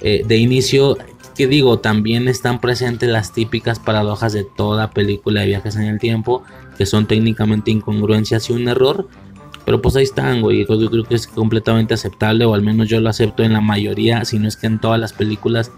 Eh, 0.00 0.22
de 0.26 0.36
inicio, 0.36 0.98
que 1.34 1.46
digo, 1.46 1.78
también 1.78 2.28
están 2.28 2.60
presentes 2.60 3.08
las 3.08 3.32
típicas 3.32 3.78
paradojas 3.78 4.32
de 4.32 4.44
toda 4.44 4.90
película 4.90 5.40
de 5.40 5.48
viajes 5.48 5.76
en 5.76 5.84
el 5.84 5.98
tiempo, 5.98 6.42
que 6.78 6.86
son 6.86 7.06
técnicamente 7.06 7.70
incongruencias 7.70 8.48
y 8.50 8.52
un 8.52 8.68
error. 8.68 9.08
Pero 9.64 9.80
pues 9.80 9.96
ahí 9.96 10.04
están, 10.04 10.42
güey. 10.42 10.66
Yo 10.66 10.90
creo 10.90 11.04
que 11.04 11.14
es 11.14 11.26
completamente 11.26 11.94
aceptable, 11.94 12.44
o 12.44 12.54
al 12.54 12.62
menos 12.62 12.88
yo 12.88 13.00
lo 13.00 13.08
acepto 13.08 13.42
en 13.42 13.52
la 13.52 13.60
mayoría, 13.60 14.24
si 14.24 14.38
no 14.38 14.48
es 14.48 14.56
que 14.56 14.66
en 14.66 14.80
todas 14.80 15.00
las 15.00 15.12
películas 15.12 15.72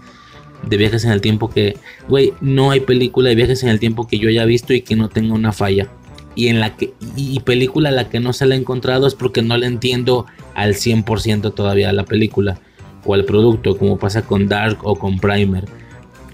de 0.67 0.77
viajes 0.77 1.05
en 1.05 1.11
el 1.11 1.21
tiempo 1.21 1.49
que, 1.49 1.77
güey, 2.07 2.33
no 2.41 2.71
hay 2.71 2.79
película 2.79 3.29
de 3.29 3.35
viajes 3.35 3.63
en 3.63 3.69
el 3.69 3.79
tiempo 3.79 4.07
que 4.07 4.17
yo 4.17 4.29
haya 4.29 4.45
visto 4.45 4.73
y 4.73 4.81
que 4.81 4.95
no 4.95 5.07
tenga 5.07 5.33
una 5.33 5.51
falla 5.51 5.89
y 6.37 6.49
en 6.49 6.59
la 6.59 6.77
que 6.77 6.93
y 7.15 7.39
película 7.39 7.89
la 7.89 8.09
que 8.09 8.19
no 8.19 8.31
se 8.31 8.45
la 8.45 8.55
he 8.55 8.59
encontrado 8.59 9.07
es 9.07 9.15
porque 9.15 9.41
no 9.41 9.57
le 9.57 9.65
entiendo 9.65 10.27
al 10.53 10.75
100% 10.75 11.53
todavía 11.53 11.89
a 11.89 11.93
la 11.93 12.05
película 12.05 12.59
o 13.07 13.13
al 13.13 13.25
producto 13.25 13.77
como 13.77 13.97
pasa 13.97 14.21
con 14.21 14.47
Dark 14.47 14.79
o 14.83 14.95
con 14.95 15.19
Primer. 15.19 15.65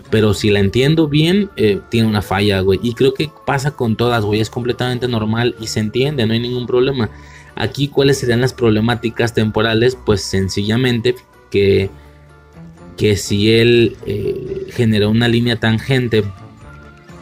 Pero 0.09 0.33
si 0.33 0.49
la 0.49 0.59
entiendo 0.59 1.07
bien 1.07 1.49
eh, 1.55 1.79
tiene 1.89 2.07
una 2.07 2.21
falla 2.21 2.59
güey. 2.59 2.79
Y 2.83 2.93
creo 2.93 3.13
que 3.13 3.29
pasa 3.45 3.71
con 3.71 3.95
todas 3.95 4.25
güey. 4.25 4.41
Es 4.41 4.49
completamente 4.49 5.07
normal 5.07 5.55
y 5.59 5.67
se 5.67 5.79
entiende 5.79 6.25
no 6.25 6.33
hay 6.33 6.39
ningún 6.39 6.67
problema. 6.67 7.09
Aquí 7.55 7.87
cuáles 7.87 8.17
serían 8.17 8.41
las 8.41 8.53
problemáticas 8.53 9.33
temporales 9.33 9.97
pues 10.05 10.21
sencillamente 10.21 11.15
que 11.49 11.89
que 12.97 13.15
si 13.17 13.51
él 13.51 13.97
eh, 14.05 14.67
generó 14.69 15.09
una 15.09 15.27
línea 15.27 15.59
tangente 15.59 16.23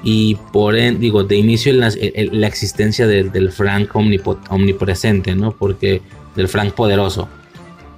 y 0.04 0.36
por 0.52 0.76
ende, 0.76 1.00
digo, 1.00 1.24
de 1.24 1.38
inicio 1.38 1.74
la 1.74 2.48
existencia 2.48 3.06
del, 3.06 3.52
Frank 3.52 3.96
omnipresente, 3.96 5.36
¿no? 5.36 5.52
Porque 5.52 6.02
del 6.36 6.48
Frank 6.48 6.74
poderoso, 6.74 7.30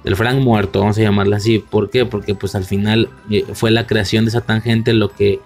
del 0.04 0.16
Frank 0.16 0.40
muerto, 0.40 0.80
vamos 0.80 0.98
a 0.98 1.02
llamarlo 1.02 1.34
así. 1.34 1.58
¿Por 1.58 1.90
qué? 1.90 2.04
Porque 2.04 2.34
pues 2.34 2.54
al 2.54 2.64
final 2.64 3.08
eh, 3.30 3.44
fue 3.54 3.70
la 3.70 3.86
creación 3.86 4.24
de 4.24 4.28
esa 4.28 4.42
tangente 4.42 4.92
lo 4.92 5.10
que 5.12 5.40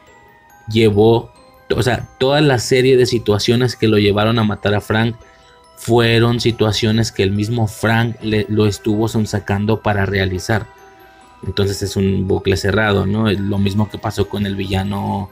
llevó, 0.68 1.32
o 1.74 1.82
sea, 1.82 2.08
toda 2.18 2.40
la 2.40 2.58
serie 2.58 2.96
de 2.96 3.06
situaciones 3.06 3.76
que 3.76 3.88
lo 3.88 3.98
llevaron 3.98 4.38
a 4.38 4.44
matar 4.44 4.74
a 4.74 4.80
Frank 4.80 5.16
fueron 5.76 6.40
situaciones 6.40 7.12
que 7.12 7.22
el 7.22 7.30
mismo 7.30 7.68
Frank 7.68 8.16
lo 8.22 8.66
estuvo 8.66 9.06
sacando 9.08 9.80
para 9.80 10.04
realizar. 10.06 10.66
Entonces 11.46 11.82
es 11.82 11.94
un 11.96 12.26
bucle 12.26 12.56
cerrado, 12.56 13.06
¿no? 13.06 13.30
Lo 13.30 13.58
mismo 13.58 13.88
que 13.88 13.96
pasó 13.96 14.28
con 14.28 14.44
el 14.44 14.56
villano 14.56 15.30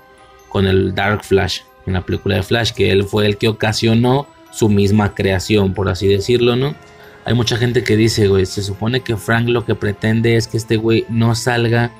con 0.48 0.66
el 0.66 0.94
Dark 0.94 1.24
Flash 1.24 1.62
en 1.84 1.94
la 1.94 2.02
película 2.02 2.36
de 2.36 2.42
Flash, 2.44 2.72
que 2.72 2.90
él 2.90 3.04
fue 3.04 3.26
el 3.26 3.36
que 3.38 3.48
ocasionó 3.48 4.26
su 4.52 4.68
misma 4.68 5.14
creación, 5.14 5.74
por 5.74 5.88
así 5.88 6.06
decirlo, 6.06 6.56
¿no? 6.56 6.74
Hay 7.26 7.34
mucha 7.34 7.56
gente 7.56 7.82
que 7.82 7.96
dice, 7.96 8.28
güey, 8.28 8.46
se 8.46 8.62
supone 8.62 9.00
que 9.00 9.16
Frank 9.16 9.48
lo 9.48 9.64
que 9.64 9.74
pretende 9.74 10.36
es 10.36 10.46
que 10.46 10.56
este 10.56 10.76
güey 10.76 11.04
no 11.08 11.34
salga 11.34 11.90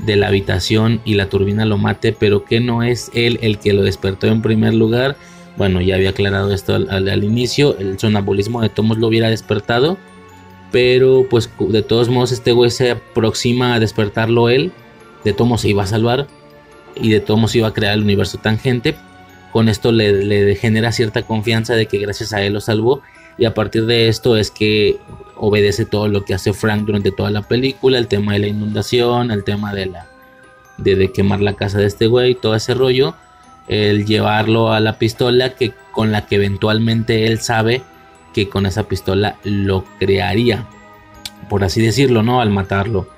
de 0.00 0.16
la 0.16 0.26
habitación 0.26 1.00
y 1.04 1.14
la 1.14 1.28
turbina 1.28 1.64
lo 1.64 1.78
mate, 1.78 2.12
pero 2.12 2.44
que 2.44 2.58
no 2.58 2.82
es 2.82 3.10
él 3.14 3.38
el 3.42 3.58
que 3.60 3.72
lo 3.72 3.84
despertó 3.84 4.26
en 4.26 4.42
primer 4.42 4.74
lugar. 4.74 5.16
Bueno, 5.56 5.80
ya 5.80 5.94
había 5.94 6.10
aclarado 6.10 6.52
esto 6.52 6.74
al, 6.74 7.24
inicio, 7.24 7.78
el 7.78 7.96
sonambulismo 7.98 8.60
de 8.60 8.68
Tomos 8.68 8.98
lo 8.98 9.06
hubiera 9.06 9.30
despertado, 9.30 9.96
pero 10.72 11.24
pues 11.30 11.48
de 11.58 11.82
todos 11.82 12.08
modos 12.08 12.32
este 12.32 12.50
güey 12.52 12.70
se 12.70 12.90
aproxima 12.90 13.74
a 13.74 13.80
despertarlo 13.80 14.50
él, 14.50 14.72
de 15.24 15.32
Tomos 15.32 15.60
se 15.62 15.68
iba 15.68 15.84
a 15.84 15.86
salvar, 15.86 16.26
y 17.00 17.10
de 17.10 17.20
todos 17.20 17.38
modos 17.38 17.54
iba 17.54 17.68
a 17.68 17.72
crear 17.72 17.94
el 17.94 18.02
universo 18.02 18.38
tangente. 18.38 18.96
Con 19.52 19.68
esto 19.68 19.92
le, 19.92 20.56
genera 20.56 20.92
cierta 20.92 21.22
confianza 21.22 21.74
de 21.74 21.86
que 21.86 21.98
gracias 21.98 22.32
a 22.32 22.42
él 22.42 22.54
lo 22.54 22.60
salvó. 22.60 23.02
Y 23.38 23.44
a 23.44 23.54
partir 23.54 23.86
de 23.86 24.08
esto 24.08 24.36
es 24.36 24.50
que 24.50 24.98
obedece 25.36 25.84
todo 25.84 26.08
lo 26.08 26.24
que 26.24 26.34
hace 26.34 26.52
Frank 26.52 26.86
durante 26.86 27.12
toda 27.12 27.30
la 27.30 27.42
película. 27.42 27.98
El 27.98 28.08
tema 28.08 28.32
de 28.32 28.38
la 28.40 28.46
inundación, 28.46 29.30
el 29.30 29.44
tema 29.44 29.74
de 29.74 29.86
la 29.86 30.06
de, 30.78 31.12
quemar 31.12 31.40
la 31.40 31.54
casa 31.54 31.78
de 31.78 31.86
este 31.86 32.06
güey, 32.06 32.34
todo 32.34 32.54
ese 32.54 32.74
rollo. 32.74 33.14
El 33.68 34.06
llevarlo 34.06 34.72
a 34.72 34.80
la 34.80 34.98
pistola 34.98 35.54
que 35.54 35.72
con 35.90 36.12
la 36.12 36.26
que 36.26 36.36
eventualmente 36.36 37.26
él 37.26 37.40
sabe 37.40 37.82
que 38.32 38.48
con 38.48 38.66
esa 38.66 38.84
pistola 38.84 39.36
lo 39.44 39.84
crearía. 39.98 40.66
Por 41.48 41.64
así 41.64 41.80
decirlo, 41.82 42.22
¿no? 42.22 42.40
Al 42.40 42.50
matarlo. 42.50 43.08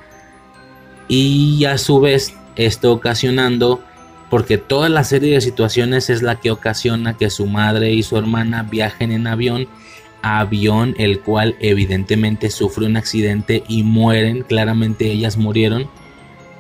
Y 1.09 1.65
a 1.65 1.79
su 1.79 2.01
vez 2.01 2.35
esto 2.57 2.93
ocasionando, 2.93 3.81
porque 4.31 4.59
toda 4.59 4.89
la 4.89 5.05
serie 5.05 5.35
de 5.35 5.41
situaciones 5.41 6.11
es 6.11 6.23
la 6.23 6.41
que 6.41 6.51
ocasiona 6.51 7.17
que 7.17 7.31
su 7.31 7.47
madre 7.47 7.93
y 7.93 8.03
su 8.03 8.17
hermana 8.17 8.63
viajen 8.63 9.13
en 9.13 9.27
avión, 9.27 9.69
avión 10.23 10.95
el 10.99 11.21
cual 11.21 11.57
evidentemente 11.61 12.51
sufre 12.51 12.87
un 12.87 12.97
accidente 12.97 13.63
y 13.69 13.83
mueren, 13.83 14.43
claramente 14.43 15.11
ellas 15.11 15.37
murieron, 15.37 15.89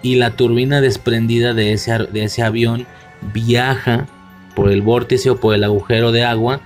y 0.03 0.15
la 0.15 0.37
turbina 0.37 0.81
desprendida 0.81 1.55
de 1.55 1.73
ese, 1.73 1.99
de 1.99 2.25
ese 2.25 2.43
avión 2.43 2.87
viaja 3.33 4.07
por 4.55 4.71
el 4.71 4.83
vórtice 4.83 5.31
o 5.31 5.41
por 5.41 5.55
el 5.55 5.65
agujero 5.65 6.13
de 6.13 6.25
agua 6.25 6.61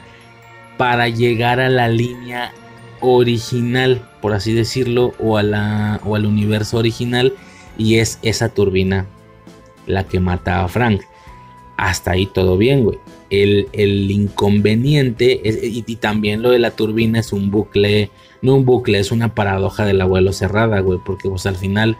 para 0.76 1.08
llegar 1.08 1.60
a 1.60 1.68
la 1.68 1.88
línea 1.88 2.52
original, 3.00 4.08
por 4.20 4.32
así 4.32 4.52
decirlo, 4.52 5.14
o, 5.18 5.38
a 5.38 5.42
la, 5.42 6.00
o 6.04 6.14
al 6.16 6.26
universo 6.26 6.78
original, 6.78 7.34
y 7.78 7.96
es 7.96 8.18
esa 8.22 8.48
turbina 8.48 9.06
la 9.86 10.04
que 10.04 10.20
mata 10.20 10.62
a 10.62 10.68
Frank. 10.68 11.02
Hasta 11.76 12.12
ahí 12.12 12.26
todo 12.26 12.56
bien, 12.56 12.84
güey. 12.84 12.98
El, 13.33 14.11
inconveniente 14.11 15.41
y, 15.43 15.83
también 15.97 16.43
lo 16.43 16.51
de 16.51 16.59
la 16.59 16.73
turbina 16.73 17.19
es 17.19 17.33
un 17.33 17.51
bucle, 17.51 18.11
no 18.43 18.57
un 18.57 18.67
bucle, 18.67 18.99
es 18.99 19.11
una 19.11 19.35
paradoja 19.35 19.86
del 19.86 20.02
abuelo 20.02 20.33
cerrada, 20.33 20.81
güey, 20.81 20.99
porque 21.02 21.31
pues 21.31 21.47
al 21.47 21.57
final 21.57 21.97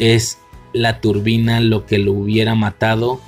es 0.00 0.38
la 0.72 1.00
turbina 1.00 1.60
lo 1.60 1.86
que 1.86 1.98
lo 1.98 2.12
hubiera 2.12 2.56
matado, 2.56 3.20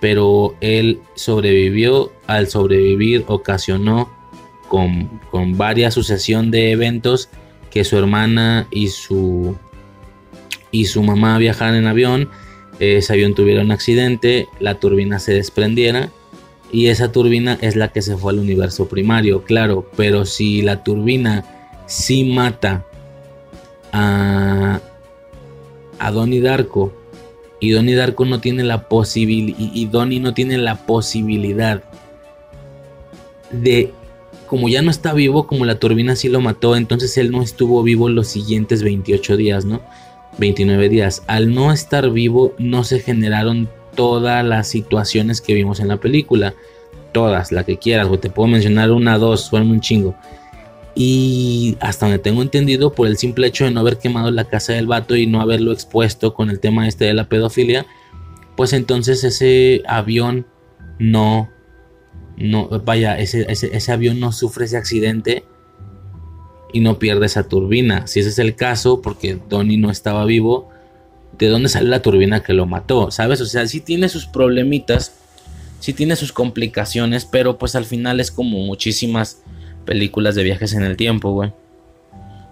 pero 0.00 0.56
él 0.60 1.00
sobrevivió, 1.14 2.10
al 2.26 2.48
sobrevivir 2.48 3.24
ocasionó 3.28 4.10
con, 4.66 5.20
con 5.30 5.56
varias 5.56 5.94
sucesión 5.94 6.50
de 6.50 6.72
eventos 6.72 7.28
que 7.70 7.84
su 7.84 7.96
hermana 7.96 8.66
y 8.72 8.88
su 8.88 9.56
y 10.70 10.86
su 10.86 11.02
mamá 11.02 11.38
viajaran 11.38 11.76
en 11.76 11.86
avión 11.86 12.28
ese 12.78 13.12
avión 13.12 13.34
tuviera 13.34 13.62
un 13.62 13.72
accidente, 13.72 14.48
la 14.60 14.78
turbina 14.78 15.18
se 15.18 15.32
desprendiera 15.32 16.10
y 16.70 16.88
esa 16.88 17.12
turbina 17.12 17.58
es 17.60 17.76
la 17.76 17.88
que 17.88 18.02
se 18.02 18.16
fue 18.16 18.32
al 18.32 18.38
universo 18.38 18.88
primario, 18.88 19.42
claro, 19.44 19.88
pero 19.96 20.26
si 20.26 20.62
la 20.62 20.82
turbina 20.82 21.44
sí 21.86 22.24
mata 22.24 22.84
a, 23.92 24.80
a 25.98 26.10
Donnie 26.10 26.40
Darko 26.40 26.92
Y 27.60 27.70
Donnie 27.70 27.94
Darko 27.94 28.24
no 28.24 28.40
tiene 28.40 28.62
la 28.62 28.88
posibilidad. 28.88 29.58
Y 29.58 29.86
Donnie 29.86 30.20
no 30.20 30.34
tiene 30.34 30.58
la 30.58 30.86
posibilidad 30.86 31.82
de. 33.50 33.92
Como 34.46 34.68
ya 34.68 34.80
no 34.80 34.90
está 34.90 35.12
vivo, 35.12 35.46
como 35.46 35.66
la 35.66 35.78
turbina 35.78 36.16
sí 36.16 36.28
lo 36.28 36.40
mató, 36.40 36.74
entonces 36.74 37.18
él 37.18 37.30
no 37.30 37.42
estuvo 37.42 37.82
vivo 37.82 38.08
los 38.08 38.28
siguientes 38.28 38.82
28 38.82 39.36
días, 39.36 39.64
¿no? 39.66 39.82
29 40.38 40.88
días. 40.88 41.22
Al 41.26 41.52
no 41.52 41.70
estar 41.70 42.10
vivo, 42.10 42.54
no 42.56 42.84
se 42.84 43.00
generaron 43.00 43.68
todas 43.98 44.44
las 44.44 44.68
situaciones 44.68 45.40
que 45.40 45.54
vimos 45.54 45.80
en 45.80 45.88
la 45.88 45.96
película. 45.96 46.54
Todas, 47.10 47.50
la 47.50 47.64
que 47.64 47.78
quieras, 47.78 48.06
o 48.08 48.20
te 48.20 48.30
puedo 48.30 48.46
mencionar 48.46 48.92
una, 48.92 49.18
dos, 49.18 49.40
suena 49.40 49.68
un 49.68 49.80
chingo. 49.80 50.14
Y 50.94 51.76
hasta 51.80 52.06
donde 52.06 52.20
tengo 52.20 52.42
entendido, 52.42 52.92
por 52.92 53.08
el 53.08 53.16
simple 53.16 53.48
hecho 53.48 53.64
de 53.64 53.72
no 53.72 53.80
haber 53.80 53.98
quemado 53.98 54.30
la 54.30 54.44
casa 54.44 54.72
del 54.74 54.86
vato 54.86 55.16
y 55.16 55.26
no 55.26 55.40
haberlo 55.40 55.72
expuesto 55.72 56.32
con 56.32 56.48
el 56.48 56.60
tema 56.60 56.86
este 56.86 57.06
de 57.06 57.14
la 57.14 57.28
pedofilia, 57.28 57.86
pues 58.56 58.72
entonces 58.72 59.24
ese 59.24 59.82
avión 59.88 60.46
no, 61.00 61.50
no, 62.36 62.68
vaya, 62.84 63.18
ese, 63.18 63.50
ese, 63.50 63.92
avión 63.92 64.20
no 64.20 64.30
sufre 64.30 64.66
ese 64.66 64.76
accidente 64.76 65.44
y 66.72 66.78
no 66.78 67.00
pierde 67.00 67.26
esa 67.26 67.48
turbina. 67.48 68.06
Si 68.06 68.20
ese 68.20 68.28
es 68.28 68.38
el 68.38 68.54
caso, 68.54 69.02
porque 69.02 69.40
Donnie 69.48 69.76
no 69.76 69.90
estaba 69.90 70.24
vivo, 70.24 70.68
¿de 71.38 71.48
dónde 71.48 71.68
sale 71.68 71.88
la 71.88 72.02
turbina 72.02 72.42
que 72.42 72.52
lo 72.52 72.66
mató? 72.66 73.10
¿Sabes? 73.10 73.40
O 73.40 73.46
sea, 73.46 73.66
sí 73.66 73.80
tiene 73.80 74.08
sus 74.08 74.26
problemitas, 74.26 75.14
sí 75.80 75.92
tiene 75.92 76.16
sus 76.16 76.32
complicaciones, 76.32 77.24
pero 77.24 77.58
pues 77.58 77.74
al 77.74 77.84
final 77.84 78.20
es 78.20 78.30
como 78.30 78.58
muchísimas 78.58 79.42
películas 79.84 80.34
de 80.34 80.44
viajes 80.44 80.74
en 80.74 80.82
el 80.82 80.96
tiempo, 80.96 81.32
güey. 81.32 81.52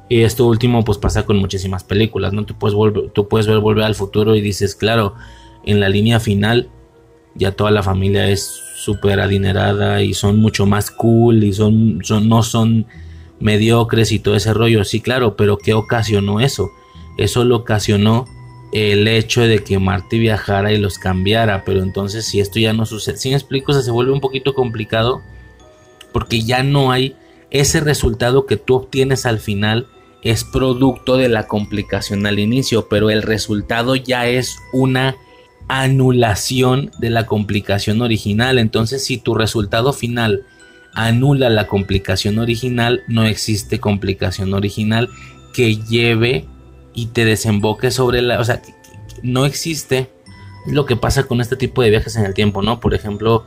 Y 0.09 0.23
esto 0.23 0.47
último 0.47 0.85
pues 0.85 0.99
pasa 0.99 1.25
con 1.25 1.37
muchísimas 1.39 1.83
películas, 1.83 2.33
¿no? 2.33 2.45
Tú 2.45 2.57
puedes, 2.57 2.77
tú 3.13 3.29
puedes 3.29 3.47
ver 3.47 3.59
Volver 3.59 3.85
al 3.85 3.97
Futuro 3.97 4.37
y 4.37 4.41
dices, 4.41 4.77
claro, 4.77 5.15
en 5.65 5.81
la 5.81 5.89
línea 5.89 6.21
final 6.21 6.69
ya 7.35 7.53
toda 7.53 7.71
la 7.71 7.83
familia 7.83 8.29
es 8.29 8.63
súper 8.77 9.21
adinerada 9.21 10.03
y 10.03 10.15
son 10.15 10.39
mucho 10.39 10.65
más 10.65 10.91
cool 10.91 11.43
y 11.45 11.53
son, 11.53 11.99
no 11.99 12.43
son 12.43 12.87
mediocres 13.41 14.13
y 14.13 14.21
todo 14.21 14.37
ese 14.37 14.55
rollo. 14.55 14.85
Sí, 14.85 15.01
claro, 15.01 15.37
pero 15.37 15.59
¿qué 15.59 15.75
ocasionó 15.75 16.41
eso? 16.41 16.71
Eso 17.19 17.45
lo 17.45 17.57
ocasionó 17.57 18.27
el 18.73 19.09
hecho 19.09 19.43
de 19.43 19.63
que 19.63 19.79
Marty 19.79 20.19
viajara 20.19 20.73
y 20.73 20.79
los 20.79 20.99
cambiara, 20.99 21.65
pero 21.65 21.83
entonces 21.83 22.27
si 22.27 22.41
esto 22.41 22.59
ya 22.59 22.73
no 22.73 22.87
sucede, 22.87 23.17
si 23.17 23.31
me 23.31 23.37
explico, 23.37 23.73
se 23.73 23.91
vuelve 23.91 24.13
un 24.13 24.21
poquito 24.21 24.55
complicado 24.55 25.23
porque 26.13 26.43
ya 26.43 26.63
no 26.63 26.91
hay 26.91 27.17
ese 27.51 27.81
resultado 27.81 28.47
que 28.47 28.57
tú 28.57 28.75
obtienes 28.75 29.27
al 29.27 29.39
final 29.39 29.87
es 30.23 30.45
producto 30.45 31.17
de 31.17 31.29
la 31.29 31.47
complicación 31.47 32.27
al 32.27 32.39
inicio, 32.39 32.89
pero 32.89 33.11
el 33.11 33.23
resultado 33.23 33.95
ya 33.95 34.27
es 34.27 34.57
una 34.73 35.17
anulación 35.69 36.91
de 36.99 37.11
la 37.11 37.27
complicación 37.27 38.01
original. 38.03 38.59
Entonces, 38.59 39.05
si 39.05 39.19
tu 39.19 39.35
resultado 39.35 39.93
final 39.93 40.45
anula 40.95 41.51
la 41.51 41.67
complicación 41.67 42.39
original, 42.39 43.05
no 43.09 43.25
existe 43.25 43.79
complicación 43.79 44.55
original 44.55 45.09
que 45.53 45.77
lleve 45.77 46.47
y 46.97 47.07
te 47.07 47.25
desemboque 47.25 47.93
sobre 47.93 48.23
la... 48.23 48.41
O 48.41 48.45
sea, 48.45 48.61
no 49.23 49.47
existe 49.47 50.11
lo 50.67 50.87
que 50.87 50.97
pasa 50.97 51.25
con 51.25 51.41
este 51.41 51.55
tipo 51.55 51.83
de 51.83 51.91
viajes 51.91 52.17
en 52.17 52.25
el 52.25 52.35
tiempo, 52.35 52.63
¿no? 52.63 52.81
Por 52.81 52.95
ejemplo, 52.95 53.45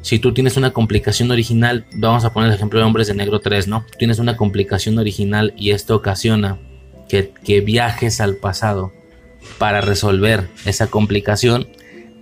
si 0.00 0.18
tú 0.18 0.32
tienes 0.32 0.56
una 0.56 0.72
complicación 0.72 1.30
original, 1.30 1.86
vamos 1.94 2.24
a 2.24 2.32
poner 2.32 2.48
el 2.48 2.56
ejemplo 2.56 2.80
de 2.80 2.86
Hombres 2.86 3.06
de 3.06 3.14
Negro 3.14 3.38
3, 3.38 3.68
¿no? 3.68 3.84
Tienes 3.98 4.18
una 4.18 4.36
complicación 4.36 4.98
original 4.98 5.52
y 5.56 5.70
esto 5.70 5.94
ocasiona 5.94 6.58
que, 7.08 7.60
viajes 7.60 8.20
al 8.20 8.36
pasado 8.36 8.92
para 9.58 9.80
resolver 9.80 10.48
esa 10.64 10.88
complicación. 10.88 11.68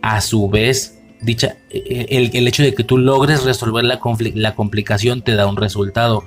A 0.02 0.20
su 0.20 0.48
vez, 0.48 0.98
dicha, 1.20 1.56
el, 1.70 2.30
el 2.32 2.48
hecho 2.48 2.62
de 2.62 2.74
que 2.74 2.84
tú 2.84 2.98
logres 2.98 3.44
resolver 3.44 3.84
la, 3.84 4.00
la 4.34 4.54
complicación 4.54 5.22
te 5.22 5.34
da 5.34 5.46
un 5.46 5.56
resultado. 5.56 6.24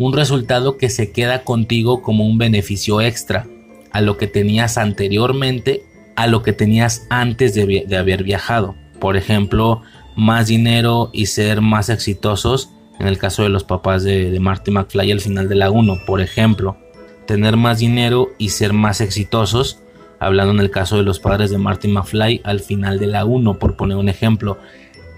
Un 0.00 0.14
resultado 0.14 0.78
que 0.78 0.88
se 0.88 1.12
queda 1.12 1.44
contigo 1.44 2.00
como 2.00 2.26
un 2.26 2.38
beneficio 2.38 3.02
extra 3.02 3.46
a 3.92 4.00
lo 4.00 4.16
que 4.16 4.26
tenías 4.26 4.78
anteriormente, 4.78 5.84
a 6.16 6.26
lo 6.26 6.42
que 6.42 6.54
tenías 6.54 7.06
antes 7.10 7.54
de, 7.54 7.84
de 7.86 7.96
haber 7.98 8.24
viajado. 8.24 8.76
Por 8.98 9.18
ejemplo, 9.18 9.82
más 10.16 10.46
dinero 10.46 11.10
y 11.12 11.26
ser 11.26 11.60
más 11.60 11.90
exitosos. 11.90 12.70
En 12.98 13.08
el 13.08 13.18
caso 13.18 13.42
de 13.42 13.50
los 13.50 13.62
papás 13.64 14.02
de, 14.02 14.40
Marty 14.40 14.70
McFly 14.70 15.12
al 15.12 15.20
final 15.20 15.50
de 15.50 15.56
la 15.56 15.70
1, 15.70 15.98
por 16.06 16.22
ejemplo. 16.22 16.78
Tener 17.26 17.58
más 17.58 17.80
dinero 17.80 18.28
y 18.38 18.48
ser 18.48 18.72
más 18.72 19.02
exitosos. 19.02 19.80
Hablando 20.18 20.54
en 20.54 20.60
el 20.60 20.70
caso 20.70 20.96
de 20.96 21.02
los 21.02 21.20
padres 21.20 21.50
de 21.50 21.58
Marty 21.58 21.88
McFly 21.88 22.40
al 22.44 22.60
final 22.60 22.98
de 22.98 23.06
la 23.06 23.26
1, 23.26 23.58
por 23.58 23.76
poner 23.76 23.98
un 23.98 24.08
ejemplo. 24.08 24.56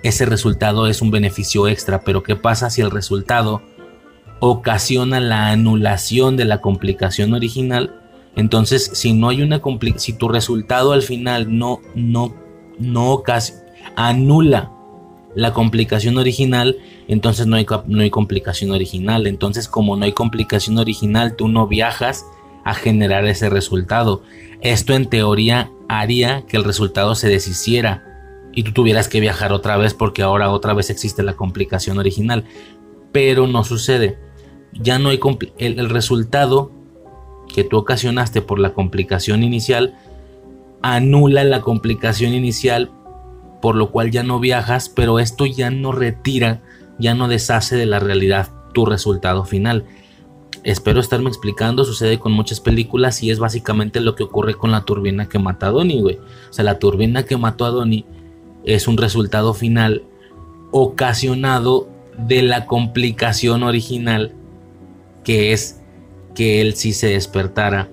Ese 0.03 0.27
resultado 0.27 0.89
es 0.89 1.03
un 1.03 1.13
beneficio 1.13 1.69
extra, 1.69 2.01
pero 2.01 2.25
¿qué 2.25 2.35
pasa 2.35 2.69
si 2.69 2.81
el 2.81 2.91
resultado 2.91 3.63
ocasiona 4.45 5.21
la 5.21 5.51
anulación 5.51 6.37
de 6.37 6.45
la 6.45 6.61
complicación 6.61 7.33
original? 7.33 8.01
Entonces, 8.35 8.91
si 8.93 9.13
no 9.13 9.29
hay 9.29 9.41
una 9.41 9.61
si 9.97 10.15
tu 10.15 10.29
resultado 10.29 10.93
al 10.93 11.03
final 11.03 11.57
no 11.57 11.81
no 11.95 12.35
no 12.79 13.23
anula 13.95 14.73
la 15.37 15.53
complicación 15.53 16.19
original, 16.19 16.77
entonces 17.07 17.47
no 17.47 17.57
hay, 17.57 17.67
no 17.87 18.03
hay 18.03 18.11
complicación 18.11 18.73
original. 18.73 19.27
Entonces, 19.29 19.69
como 19.69 19.97
no 19.97 20.05
hay 20.05 20.13
complicación 20.13 20.77
original, 20.79 21.37
tú 21.37 21.49
no 21.49 21.69
viajas 21.69 22.27
a 22.65 22.75
generar 22.75 23.25
ese 23.27 23.49
resultado. 23.49 24.23
Esto 24.61 24.93
en 24.93 25.07
teoría 25.07 25.71
haría 25.89 26.45
que 26.47 26.57
el 26.57 26.65
resultado 26.65 27.15
se 27.15 27.29
deshiciera 27.29 28.05
y 28.53 28.65
tú 28.65 28.73
tuvieras 28.73 29.09
que 29.09 29.21
viajar 29.21 29.53
otra 29.53 29.77
vez 29.77 29.95
porque 29.95 30.23
ahora 30.23 30.51
otra 30.51 30.75
vez 30.75 30.91
existe 30.91 31.23
la 31.23 31.35
complicación 31.35 31.99
original. 31.99 32.45
Pero 33.13 33.47
no 33.47 33.65
sucede. 33.65 34.19
Ya 34.73 34.99
no 34.99 35.11
hay 35.11 35.21
el, 35.59 35.79
el 35.79 35.91
resultado 35.91 36.71
que 37.53 37.65
tú 37.65 37.77
ocasionaste 37.77 38.41
por 38.43 38.59
la 38.59 38.73
complicación 38.73 39.43
inicial 39.43 39.95
anula 40.83 41.45
la 41.45 41.61
complicación 41.61 42.35
inicial 42.35 42.91
por 43.63 43.77
lo 43.77 43.93
cual 43.93 44.11
ya 44.11 44.25
no 44.25 44.41
viajas, 44.41 44.89
pero 44.89 45.21
esto 45.21 45.47
ya 45.47 45.71
no 45.71 45.93
retira, 45.93 46.63
ya 46.99 47.15
no 47.15 47.29
deshace 47.29 47.77
de 47.77 47.87
la 47.87 48.01
realidad 48.01 48.49
tu 48.75 48.85
resultado 48.85 49.45
final. 49.45 49.85
Espero 50.65 50.99
estarme 50.99 51.29
explicando, 51.29 51.85
sucede 51.85 52.19
con 52.19 52.33
muchas 52.33 52.59
películas 52.59 53.23
y 53.23 53.31
es 53.31 53.39
básicamente 53.39 54.01
lo 54.01 54.17
que 54.17 54.25
ocurre 54.25 54.55
con 54.55 54.73
la 54.73 54.85
turbina 54.85 55.29
que 55.29 55.39
mata 55.39 55.69
a 55.69 55.71
Donnie, 55.71 56.01
güey. 56.01 56.17
O 56.51 56.53
sea, 56.53 56.65
la 56.65 56.81
turbina 56.81 57.23
que 57.23 57.37
mató 57.37 57.65
a 57.65 57.71
Donnie 57.71 58.05
es 58.65 58.89
un 58.89 58.97
resultado 58.97 59.55
final 59.55 60.03
ocasionado 60.73 61.89
de 62.19 62.43
la 62.43 62.67
complicación 62.67 63.63
original 63.63 64.35
que 65.25 65.53
es 65.53 65.81
que 66.35 66.61
él 66.61 66.75
sí 66.75 66.93
se 66.93 67.09
despertara, 67.09 67.89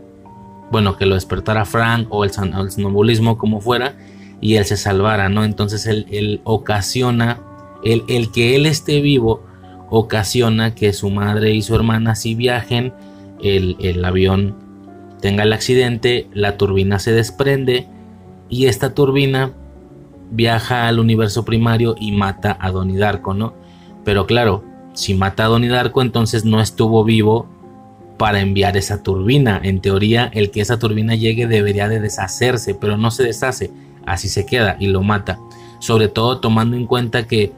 bueno, 0.71 0.97
que 0.97 1.05
lo 1.05 1.15
despertara 1.15 1.65
Frank 1.65 2.07
o 2.09 2.23
el, 2.23 2.31
el 2.31 2.71
sonambulismo 2.71 3.37
como 3.37 3.61
fuera, 3.61 3.95
y 4.41 4.55
él 4.55 4.65
se 4.65 4.77
salvara, 4.77 5.29
¿no? 5.29 5.43
Entonces 5.43 5.85
él, 5.85 6.41
ocasiona, 6.43 7.41
el, 7.83 8.03
el, 8.07 8.31
que 8.31 8.55
él 8.55 8.65
esté 8.65 9.01
vivo, 9.01 9.43
ocasiona 9.89 10.75
que 10.75 10.93
su 10.93 11.09
madre 11.09 11.53
y 11.53 11.61
su 11.61 11.75
hermana 11.75 12.15
sí 12.15 12.35
viajen, 12.35 12.93
el, 13.41 13.75
el 13.79 14.03
avión 14.03 14.55
tenga 15.21 15.43
el 15.43 15.53
accidente, 15.53 16.27
la 16.33 16.57
turbina 16.57 16.99
se 16.99 17.11
desprende 17.11 17.87
y 18.49 18.67
esta 18.67 18.93
turbina 18.93 19.53
viaja 20.31 20.87
al 20.87 20.99
universo 20.99 21.43
primario 21.43 21.95
y 21.99 22.11
mata 22.11 22.57
a 22.59 22.71
Donnie 22.71 22.97
Darko, 22.97 23.33
¿no? 23.33 23.53
Pero 24.05 24.25
claro, 24.25 24.63
si 24.93 25.13
mata 25.13 25.45
a 25.45 25.47
Donnie 25.47 25.69
Darko, 25.69 26.01
entonces 26.01 26.45
no 26.45 26.61
estuvo 26.61 27.03
vivo 27.03 27.47
para 28.17 28.41
enviar 28.41 28.77
esa 28.77 29.01
turbina. 29.01 29.59
En 29.63 29.81
teoría, 29.81 30.29
el 30.33 30.51
que 30.51 30.61
esa 30.61 30.79
turbina 30.79 31.15
llegue 31.15 31.47
debería 31.47 31.87
de 31.87 31.99
deshacerse, 31.99 32.75
pero 32.75 32.97
no 32.97 33.11
se 33.11 33.23
deshace 33.23 33.71
así 34.09 34.27
se 34.27 34.45
queda 34.45 34.75
y 34.79 34.87
lo 34.87 35.01
mata. 35.01 35.39
Sobre 35.79 36.07
todo 36.07 36.39
tomando 36.39 36.75
en 36.75 36.85
cuenta 36.85 37.27
que 37.27 37.53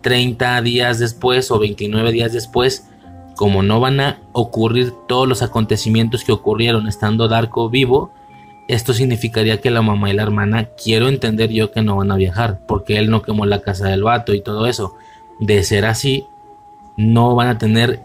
30 0.00 0.60
días 0.62 0.98
después 0.98 1.50
o 1.50 1.58
29 1.58 2.10
días 2.12 2.32
después, 2.32 2.88
como 3.36 3.62
no 3.62 3.80
van 3.80 4.00
a 4.00 4.18
ocurrir 4.32 4.92
todos 5.06 5.28
los 5.28 5.42
acontecimientos 5.42 6.24
que 6.24 6.32
ocurrieron 6.32 6.88
estando 6.88 7.28
Darko 7.28 7.68
vivo, 7.68 8.12
esto 8.68 8.94
significaría 8.94 9.60
que 9.60 9.70
la 9.70 9.82
mamá 9.82 10.10
y 10.10 10.14
la 10.14 10.22
hermana, 10.22 10.68
quiero 10.82 11.08
entender 11.08 11.50
yo 11.50 11.72
que 11.72 11.82
no 11.82 11.96
van 11.96 12.12
a 12.12 12.16
viajar, 12.16 12.60
porque 12.66 12.98
él 12.98 13.10
no 13.10 13.22
quemó 13.22 13.44
la 13.44 13.62
casa 13.62 13.88
del 13.88 14.04
vato 14.04 14.32
y 14.32 14.42
todo 14.42 14.66
eso. 14.66 14.94
De 15.40 15.62
ser 15.64 15.86
así, 15.86 16.26
no 17.00 17.34
van 17.34 17.48
a 17.48 17.58
tener 17.58 18.00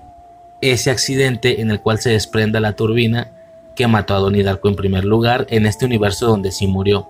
ese 0.61 0.89
accidente 0.89 1.61
en 1.61 1.69
el 1.69 1.81
cual 1.81 1.99
se 1.99 2.11
desprenda 2.11 2.59
la 2.59 2.73
turbina 2.73 3.31
que 3.75 3.87
mató 3.87 4.15
a 4.15 4.19
Donnie 4.19 4.43
Darko 4.43 4.69
en 4.69 4.75
primer 4.75 5.03
lugar 5.03 5.45
en 5.49 5.65
este 5.65 5.85
universo 5.85 6.27
donde 6.27 6.51
sí 6.51 6.65
murió. 6.65 7.09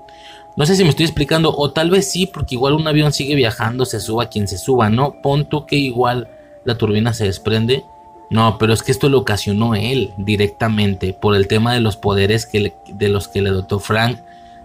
No 0.57 0.65
sé 0.65 0.75
si 0.75 0.83
me 0.83 0.89
estoy 0.89 1.05
explicando, 1.05 1.53
o 1.55 1.71
tal 1.71 1.91
vez 1.91 2.09
sí, 2.09 2.25
porque 2.25 2.55
igual 2.55 2.73
un 2.73 2.87
avión 2.87 3.13
sigue 3.13 3.35
viajando, 3.35 3.85
se 3.85 3.99
suba 3.99 4.29
quien 4.29 4.47
se 4.47 4.57
suba, 4.57 4.89
¿no? 4.89 5.21
Pon 5.21 5.47
tú 5.47 5.65
que 5.65 5.75
igual 5.75 6.29
la 6.63 6.77
turbina 6.77 7.13
se 7.13 7.25
desprende. 7.25 7.83
No, 8.31 8.57
pero 8.57 8.73
es 8.73 8.81
que 8.81 8.91
esto 8.91 9.09
lo 9.09 9.19
ocasionó 9.19 9.75
él 9.75 10.13
directamente 10.17 11.13
por 11.13 11.35
el 11.35 11.47
tema 11.47 11.73
de 11.73 11.81
los 11.81 11.97
poderes 11.97 12.47
que 12.47 12.73
de 12.87 13.09
los 13.09 13.27
que 13.27 13.41
le 13.41 13.51
dotó 13.51 13.79
Frank 13.79 14.17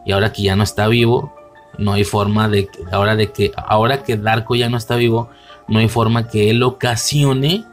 y 0.06 0.12
ahora 0.12 0.32
que 0.32 0.42
ya 0.42 0.56
no 0.56 0.62
está 0.62 0.88
vivo, 0.88 1.34
no 1.76 1.92
hay 1.92 2.04
forma 2.04 2.48
de 2.48 2.68
ahora 2.90 3.16
de 3.16 3.32
que 3.32 3.52
ahora 3.56 4.02
que 4.02 4.16
Darko 4.16 4.54
ya 4.54 4.70
no 4.70 4.78
está 4.78 4.96
vivo, 4.96 5.28
no 5.70 5.78
hay 5.78 5.88
forma 5.88 6.28
que 6.28 6.50
él 6.50 6.62
ocasione 6.62 7.64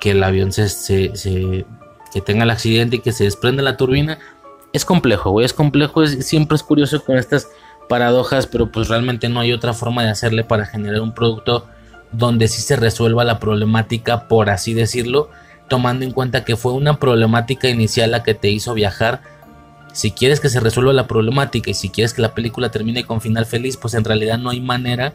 que 0.00 0.10
el 0.10 0.24
avión 0.24 0.50
se, 0.50 0.68
se, 0.68 1.64
que 2.12 2.20
tenga 2.20 2.42
el 2.42 2.50
accidente 2.50 2.96
y 2.96 2.98
que 2.98 3.12
se 3.12 3.24
desprenda 3.24 3.62
la 3.62 3.76
turbina. 3.76 4.18
Es 4.72 4.84
complejo, 4.84 5.30
güey, 5.30 5.46
es 5.46 5.52
complejo, 5.52 6.04
siempre 6.06 6.56
es 6.56 6.62
curioso 6.64 7.04
con 7.04 7.18
estas 7.18 7.46
paradojas, 7.88 8.46
pero 8.46 8.72
pues 8.72 8.88
realmente 8.88 9.28
no 9.28 9.38
hay 9.38 9.52
otra 9.52 9.74
forma 9.74 10.02
de 10.02 10.08
hacerle 10.08 10.42
para 10.42 10.66
generar 10.66 11.02
un 11.02 11.12
producto 11.12 11.66
donde 12.10 12.48
sí 12.48 12.62
se 12.62 12.74
resuelva 12.74 13.22
la 13.22 13.38
problemática, 13.38 14.28
por 14.28 14.50
así 14.50 14.72
decirlo, 14.74 15.30
tomando 15.68 16.04
en 16.04 16.10
cuenta 16.10 16.44
que 16.44 16.56
fue 16.56 16.72
una 16.72 16.98
problemática 16.98 17.68
inicial 17.68 18.10
la 18.10 18.22
que 18.22 18.34
te 18.34 18.50
hizo 18.50 18.74
viajar. 18.74 19.20
Si 19.92 20.10
quieres 20.10 20.40
que 20.40 20.48
se 20.48 20.58
resuelva 20.58 20.94
la 20.94 21.06
problemática 21.06 21.70
y 21.70 21.74
si 21.74 21.90
quieres 21.90 22.14
que 22.14 22.22
la 22.22 22.34
película 22.34 22.70
termine 22.70 23.04
con 23.04 23.20
final 23.20 23.44
feliz, 23.44 23.76
pues 23.76 23.92
en 23.92 24.04
realidad 24.04 24.38
no 24.38 24.50
hay 24.50 24.60
manera 24.60 25.12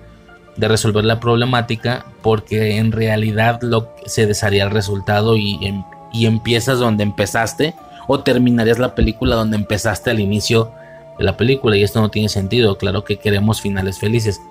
de 0.58 0.68
resolver 0.68 1.06
la 1.06 1.19
problemática 1.19 2.06
porque 2.22 2.77
en 2.77 2.92
realidad 2.92 3.61
lo, 3.61 3.94
se 4.06 4.26
desharía 4.26 4.64
el 4.64 4.72
resultado 4.72 5.38
y, 5.38 5.60
em, 5.66 5.84
y 6.11 6.26
empiezas 6.26 6.80
donde 6.80 7.03
empezaste 7.03 7.76
o 8.08 8.19
terminarías 8.22 8.80
la 8.80 8.95
película 8.95 9.36
donde 9.36 9.58
empezaste 9.58 10.10
al 10.10 10.19
inicio 10.19 10.72
de 11.18 11.24
la 11.24 11.38
película 11.38 11.77
y 11.77 11.84
esto 11.84 12.02
no 12.02 12.10
tiene 12.10 12.30
sentido. 12.30 12.77
Claro 12.77 13.03
que 13.03 13.18
queremos 13.18 13.61
finales 13.61 14.00
felices. 14.00 14.42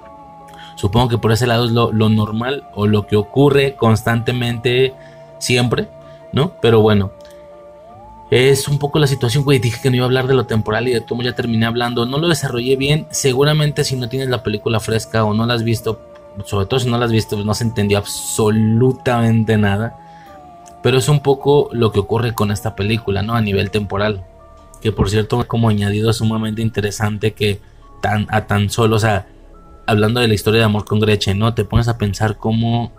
Supongo 0.77 1.09
que 1.09 1.19
por 1.19 1.33
ese 1.33 1.47
lado 1.47 1.65
es 1.65 1.73
lo, 1.73 1.91
normal 1.91 2.69
o 2.75 2.87
lo 2.87 3.07
que 3.07 3.17
ocurre 3.17 3.75
constantemente 3.75 4.95
siempre, 5.39 5.89
¿no? 6.33 6.53
Pero 6.61 6.83
bueno, 6.83 7.13
es 8.31 8.69
un 8.69 8.79
poco 8.79 8.99
la 8.99 9.07
situación, 9.07 9.45
güey. 9.45 9.59
Dije 9.59 9.81
que 9.83 9.91
no 9.91 9.97
iba 9.97 10.05
a 10.05 10.09
hablar 10.09 10.27
de 10.27 10.35
lo 10.35 10.47
temporal 10.47 10.89
y 10.89 10.93
de 10.93 11.05
cómo 11.05 11.23
ya 11.23 11.35
terminé 11.35 11.67
hablando. 11.67 12.07
No 12.07 12.19
lo 12.19 12.29
desarrollé 12.29 12.77
bien. 12.77 13.07
Seguramente 13.11 13.85
si 13.85 13.97
no 13.97 14.09
tienes 14.09 14.29
la 14.29 14.43
película 14.43 14.81
fresca 14.81 15.25
o 15.25 15.35
no 15.35 15.47
la 15.47 15.55
has 15.55 15.63
visto, 15.63 16.01
sobre 16.45 16.67
todo 16.67 16.81
si 16.81 16.91
no 16.91 16.99
la 16.99 17.05
has 17.05 17.13
visto, 17.13 17.37
pues 17.37 17.47
no 17.47 17.55
se 17.55 17.65
entendió 17.65 17.99
absolutamente 17.99 19.57
nada. 19.57 19.99
Pero 20.83 20.99
es 20.99 21.09
un 21.09 21.21
poco 21.21 21.69
lo 21.73 21.93
que 21.93 22.01
ocurre 22.01 22.35
con 22.35 22.51
esta 22.51 22.75
película, 22.75 23.23
¿no? 23.23 23.35
A 23.35 23.41
nivel 23.41 23.71
temporal 23.71 24.25
que 24.81 24.93
por 24.93 25.11
cierto 25.11 25.47
como 25.47 25.69
añadido 25.69 26.13
sumamente 26.13 26.63
interesante 26.63 27.33
que 27.33 27.61
tan, 28.01 28.27
a 28.31 28.47
tan 28.47 28.71
solo, 28.71 28.97
o 28.97 28.99
sea, 28.99 29.27
hablando 29.87 30.21
de 30.21 30.29
la 30.29 30.35
historia 30.35 30.61
de 30.61 30.67
amor 30.67 30.85
con 30.85 31.01
Gretchen, 31.01 31.39
¿no? 31.39 31.55
Te 31.55 31.65
pones 31.65 31.89
a 31.89 31.99
pensar 31.99 32.37
cómo 32.37 32.93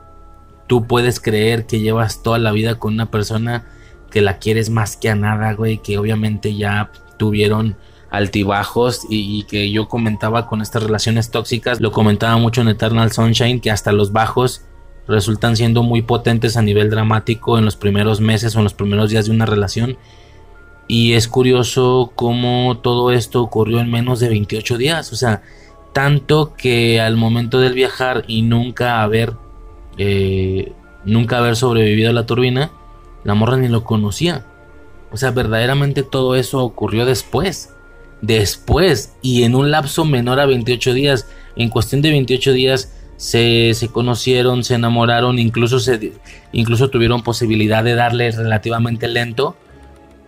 tú 0.67 0.85
puedes 0.85 1.19
creer 1.19 1.65
que 1.65 1.79
llevas 1.79 2.23
toda 2.23 2.39
la 2.39 2.51
vida 2.51 2.75
con 2.75 2.93
una 2.93 3.11
persona 3.11 3.65
que 4.11 4.21
la 4.21 4.37
quieres 4.37 4.69
más 4.69 4.97
que 4.97 5.09
a 5.09 5.15
nada, 5.15 5.53
güey, 5.53 5.79
que 5.79 5.97
obviamente 5.97 6.55
ya 6.55 6.91
tuvieron 7.17 7.75
altibajos 8.09 9.01
y, 9.09 9.43
que 9.43 9.69
yo 9.69 9.87
comentaba 9.89 10.47
con 10.47 10.61
estas 10.61 10.83
relaciones 10.83 11.29
tóxicas, 11.29 11.81
lo 11.81 11.91
comentaba 11.91 12.37
mucho 12.37 12.61
en 12.61 12.69
Eternal 12.69 13.11
Sunshine, 13.11 13.59
que 13.59 13.71
hasta 13.71 13.91
los 13.91 14.13
bajos 14.13 14.61
resultan 15.07 15.55
siendo 15.55 15.83
muy 15.83 16.01
potentes 16.01 16.57
a 16.57 16.61
nivel 16.61 16.89
dramático 16.89 17.57
en 17.57 17.65
los 17.65 17.75
primeros 17.75 18.21
meses 18.21 18.55
o 18.55 18.59
en 18.59 18.63
los 18.63 18.73
primeros 18.73 19.09
días 19.09 19.25
de 19.25 19.31
una 19.31 19.45
relación 19.45 19.97
y 20.87 21.13
es 21.13 21.27
curioso 21.27 22.13
cómo 22.15 22.79
todo 22.81 23.11
esto 23.11 23.41
ocurrió 23.41 23.79
en 23.81 23.91
menos 23.91 24.19
de 24.19 24.29
28 24.29 24.77
días. 24.77 25.11
O 25.11 25.15
sea, 25.15 25.41
tanto 25.93 26.53
que 26.55 27.01
al 27.01 27.17
momento 27.17 27.59
del 27.59 27.73
viajar 27.73 28.23
y 28.27 28.41
nunca 28.41 29.01
haber, 29.01 29.33
eh, 29.97 30.71
nunca 31.03 31.39
haber 31.39 31.57
sobrevivido 31.57 32.09
a 32.09 32.13
la 32.13 32.25
turbina, 32.25 32.71
la 33.27 33.35
morra 33.35 33.57
ni 33.57 33.67
lo 33.67 33.83
conocía. 33.83 34.43
O 35.11 35.17
sea, 35.17 35.29
verdaderamente 35.29 36.01
todo 36.01 36.35
eso 36.35 36.63
ocurrió 36.63 37.05
después. 37.05 37.75
Después. 38.21 39.13
Y 39.21 39.43
en 39.43 39.53
un 39.53 39.69
lapso 39.69 40.03
menor 40.03 40.39
a 40.39 40.47
28 40.47 40.93
días. 40.93 41.27
En 41.55 41.69
cuestión 41.69 42.01
de 42.01 42.09
28 42.09 42.53
días 42.53 42.91
se, 43.17 43.73
se 43.75 43.89
conocieron, 43.89 44.63
se 44.63 44.75
enamoraron, 44.75 45.37
incluso, 45.37 45.79
se, 45.79 46.13
incluso 46.53 46.89
tuvieron 46.89 47.21
posibilidad 47.21 47.83
de 47.83 47.93
darle 47.93 48.31
relativamente 48.31 49.07
lento 49.07 49.55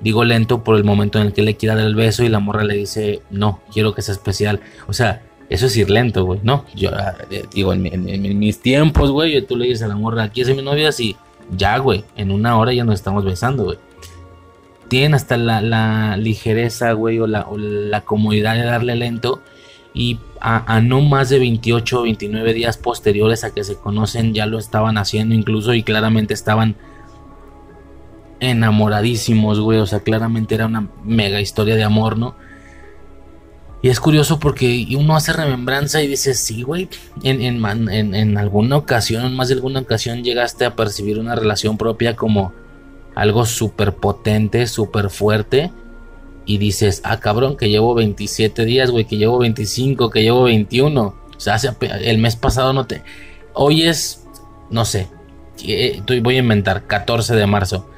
Digo 0.02 0.24
lento 0.24 0.64
por 0.64 0.78
el 0.78 0.86
momento 0.86 1.20
en 1.20 1.28
el 1.28 1.34
que 1.34 1.42
le 1.42 1.58
quiere 1.58 1.76
dar 1.76 1.86
el 1.86 1.96
beso 1.96 2.24
y 2.24 2.30
la 2.30 2.40
morra 2.40 2.64
le 2.64 2.76
dice, 2.76 3.22
no, 3.30 3.60
quiero 3.74 3.94
que 3.94 4.02
sea 4.02 4.14
especial. 4.14 4.62
O 4.88 4.94
sea, 4.94 5.22
eso 5.50 5.66
es 5.66 5.76
ir 5.76 5.90
lento, 5.90 6.24
güey, 6.24 6.40
¿no? 6.42 6.66
Yo 6.74 6.92
ah, 6.94 7.16
eh, 7.30 7.44
digo, 7.54 7.74
en, 7.74 8.40
mis 8.40 8.62
tiempos, 8.62 9.12
güey, 9.12 9.42
tú 9.42 9.58
le 9.58 9.66
dices 9.66 9.82
a 9.82 9.88
la 9.88 9.96
morra, 9.96 10.24
aquí 10.24 10.42
es 10.42 10.56
mi 10.56 10.62
novia, 10.62 10.90
así, 10.90 11.18
ya, 11.56 11.78
güey, 11.78 12.04
en 12.16 12.32
una 12.32 12.58
hora 12.58 12.74
ya 12.74 12.84
nos 12.84 12.96
estamos 12.96 13.26
besando, 13.26 13.66
güey. 13.66 13.78
Tienen 14.88 15.14
hasta 15.14 15.38
la, 15.38 16.18
ligereza, 16.18 16.94
güey, 16.94 17.20
o 17.20 17.28
la, 17.28 18.02
comodidad 18.02 18.56
de 18.56 18.64
darle 18.64 18.96
lento. 18.96 19.42
Y 19.94 20.20
a, 20.40 20.76
a, 20.76 20.82
no 20.82 21.02
más 21.02 21.30
de 21.30 21.40
28 21.40 22.00
o 22.00 22.04
29 22.04 22.54
días 22.54 22.78
posteriores 22.78 23.44
a 23.44 23.54
que 23.54 23.64
se 23.64 23.76
conocen 23.76 24.34
ya 24.34 24.46
lo 24.46 24.60
estaban 24.60 24.98
haciendo 24.98 25.34
incluso 25.34 25.74
y 25.74 25.84
claramente 25.84 26.34
estaban 26.34 26.76
enamoradísimos, 28.40 29.60
güey. 29.60 29.80
O 29.80 29.86
sea, 29.86 30.00
claramente 30.00 30.56
era 30.56 30.68
una 30.68 30.90
mega 31.04 31.42
historia 31.42 31.76
de 31.76 31.84
amor, 31.84 32.18
¿no? 32.18 32.36
Y 33.82 33.90
es 33.90 34.00
curioso 34.00 34.40
porque 34.40 34.88
uno 34.98 35.16
hace 35.16 35.32
remembranza 35.32 36.02
y 36.02 36.08
dice, 36.08 36.34
sí, 36.34 36.64
güey, 36.64 36.90
en, 37.24 37.42
en, 37.42 38.14
en, 38.14 38.38
alguna 38.38 38.76
ocasión, 38.76 39.26
en 39.26 39.36
más 39.36 39.48
de 39.48 39.56
alguna 39.56 39.80
ocasión 39.80 40.24
llegaste 40.24 40.66
a 40.66 40.76
percibir 40.76 41.18
una 41.18 41.36
relación 41.36 41.78
propia 41.78 42.16
como 42.16 42.52
algo 43.16 43.46
súper 43.46 43.96
potente, 43.96 44.68
súper 44.68 45.10
fuerte. 45.10 45.72
Y 46.46 46.58
dices, 46.58 47.02
ah, 47.04 47.20
cabrón, 47.20 47.56
que 47.56 47.70
llevo 47.70 47.94
27 47.94 48.66
días, 48.66 48.92
güey, 48.92 49.06
que 49.06 49.18
llevo 49.18 49.38
25, 49.38 50.10
que 50.10 50.24
llevo 50.24 50.44
21. 50.44 51.02
O 51.04 51.40
sea, 51.40 51.58
el 52.02 52.18
mes 52.18 52.36
pasado 52.36 52.74
no 52.74 52.86
te... 52.86 53.04
Hoy 53.54 53.84
es, 53.84 54.26
no 54.70 54.84
sé, 54.84 55.08
voy 56.22 56.36
a 56.36 56.40
inventar, 56.40 56.86
14 56.88 57.36
de 57.36 57.46
marzo 57.46 57.90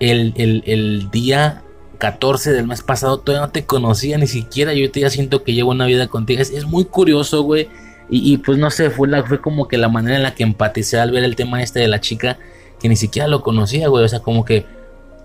el, 0.00 1.10
día 1.10 1.62
14 1.98 2.52
del 2.52 2.66
mes 2.66 2.82
pasado 2.82 3.18
todavía 3.18 3.46
no 3.46 3.52
te 3.52 3.64
conocía 3.64 4.18
ni 4.18 4.26
siquiera. 4.26 4.72
Yo 4.72 4.86
ya 4.86 5.10
siento 5.10 5.42
que 5.42 5.52
llevo 5.52 5.72
una 5.72 5.86
vida 5.86 6.06
contigo. 6.06 6.40
Es, 6.40 6.64
muy 6.64 6.84
curioso, 6.84 7.42
güey. 7.42 7.68
Y, 8.10 8.38
pues 8.38 8.56
no 8.56 8.70
sé, 8.70 8.88
fue, 8.88 9.06
la, 9.06 9.22
fue 9.24 9.40
como 9.40 9.68
que 9.68 9.76
la 9.76 9.90
manera 9.90 10.16
en 10.16 10.22
la 10.22 10.34
que 10.34 10.42
empaticé 10.42 10.98
al 10.98 11.10
ver 11.10 11.24
el 11.24 11.36
tema 11.36 11.62
este 11.62 11.80
de 11.80 11.88
la 11.88 12.00
chica 12.00 12.38
que 12.80 12.88
ni 12.88 12.96
siquiera 12.96 13.28
lo 13.28 13.42
conocía, 13.42 13.88
güey. 13.88 14.04
O 14.04 14.08
sea, 14.08 14.20
como 14.20 14.46
que, 14.46 14.64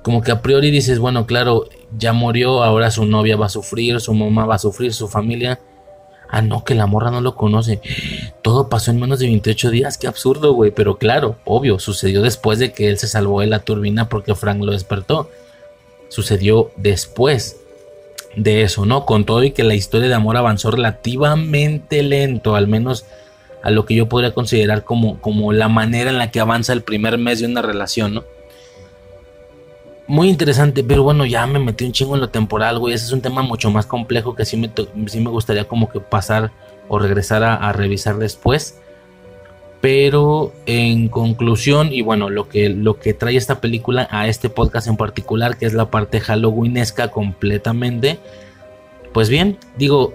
como 0.01 0.21
que 0.21 0.31
a 0.31 0.41
priori 0.41 0.69
dices, 0.69 0.99
bueno, 0.99 1.25
claro, 1.25 1.69
ya 1.97 2.11
murió, 2.11 2.61
ahora 2.61 2.91
su 2.91 3.05
novia 3.05 3.37
va 3.37 3.45
a 3.45 3.49
sufrir, 3.49 4.01
su 4.01 4.13
mamá 4.13 4.45
va 4.45 4.55
a 4.55 4.59
sufrir, 4.59 4.93
su 4.93 5.07
familia. 5.07 5.59
Ah, 6.29 6.41
no, 6.41 6.65
que 6.65 6.75
la 6.75 6.87
morra 6.87 7.11
no 7.11 7.21
lo 7.21 7.35
conoce. 7.35 7.79
Todo 8.41 8.67
pasó 8.67 8.91
en 8.91 8.99
menos 8.99 9.19
de 9.19 9.27
28 9.27 9.69
días. 9.69 9.97
Qué 9.97 10.07
absurdo, 10.07 10.53
güey. 10.53 10.71
Pero 10.71 10.97
claro, 10.97 11.37
obvio, 11.45 11.79
sucedió 11.79 12.21
después 12.21 12.59
de 12.59 12.73
que 12.73 12.89
él 12.89 12.97
se 12.97 13.07
salvó 13.07 13.41
de 13.41 13.47
la 13.47 13.59
turbina 13.59 14.09
porque 14.09 14.35
Frank 14.35 14.61
lo 14.61 14.71
despertó. 14.73 15.29
Sucedió 16.14 16.72
después 16.75 17.58
de 18.35 18.61
eso, 18.61 18.85
¿no? 18.85 19.06
Con 19.06 19.25
todo 19.25 19.43
y 19.43 19.51
que 19.51 19.64
la 19.64 19.75
historia 19.75 20.08
de 20.08 20.14
amor 20.14 20.38
avanzó 20.38 20.69
relativamente 20.69 22.03
lento, 22.03 22.56
al 22.56 22.67
menos 22.67 23.06
a 23.64 23.72
lo 23.72 23.85
que 23.85 23.95
yo 23.95 24.09
podría 24.09 24.33
considerar 24.33 24.83
como, 24.83 25.19
como 25.22 25.53
la 25.53 25.69
manera 25.69 26.09
en 26.09 26.17
la 26.17 26.30
que 26.30 26.40
avanza 26.40 26.74
el 26.74 26.83
primer 26.83 27.17
mes 27.17 27.40
de 27.40 27.48
una 27.48 27.61
relación, 27.61 28.14
¿no? 28.14 28.24
muy 30.08 30.30
interesante, 30.30 30.83
pero 30.83 31.03
bueno, 31.03 31.25
ya 31.25 31.48
me 31.48 31.59
metí 31.59 31.85
un 31.85 31.92
chingo 31.92 32.16
en 32.16 32.22
lo 32.22 32.30
temporal, 32.30 32.80
güey. 32.80 32.93
Ese 32.93 33.06
es 33.06 33.11
un 33.11 33.22
tema 33.22 33.42
mucho 33.42 33.72
más 33.72 33.85
complejo 33.85 34.35
que 34.35 34.45
sí 34.45 34.58
me, 34.58 34.69
sí 35.08 35.19
me 35.19 35.30
gustaría 35.30 35.66
como 35.66 35.90
que 35.90 36.00
pasar 36.00 36.51
o 36.88 37.00
regresar 37.00 37.43
a, 37.43 37.72
revisar 37.72 38.17
después. 38.17 38.80
Pero 39.83 40.53
en 40.65 41.09
conclusión, 41.09 41.91
y 41.91 42.01
bueno, 42.03 42.29
lo 42.29 42.47
que, 42.47 42.69
lo 42.69 43.01
que 43.01 43.13
trae 43.13 43.35
esta 43.35 43.59
película 43.59 44.07
a 44.11 44.29
este 44.29 44.47
podcast 44.47 44.87
en 44.87 44.95
particular, 44.95 45.57
que 45.57 45.65
es 45.65 45.73
la 45.73 45.91
parte 45.91 46.21
halloweenesca 46.21 47.09
completamente, 47.09 48.17
pues 49.11 49.27
bien, 49.27 49.57
digo, 49.77 50.13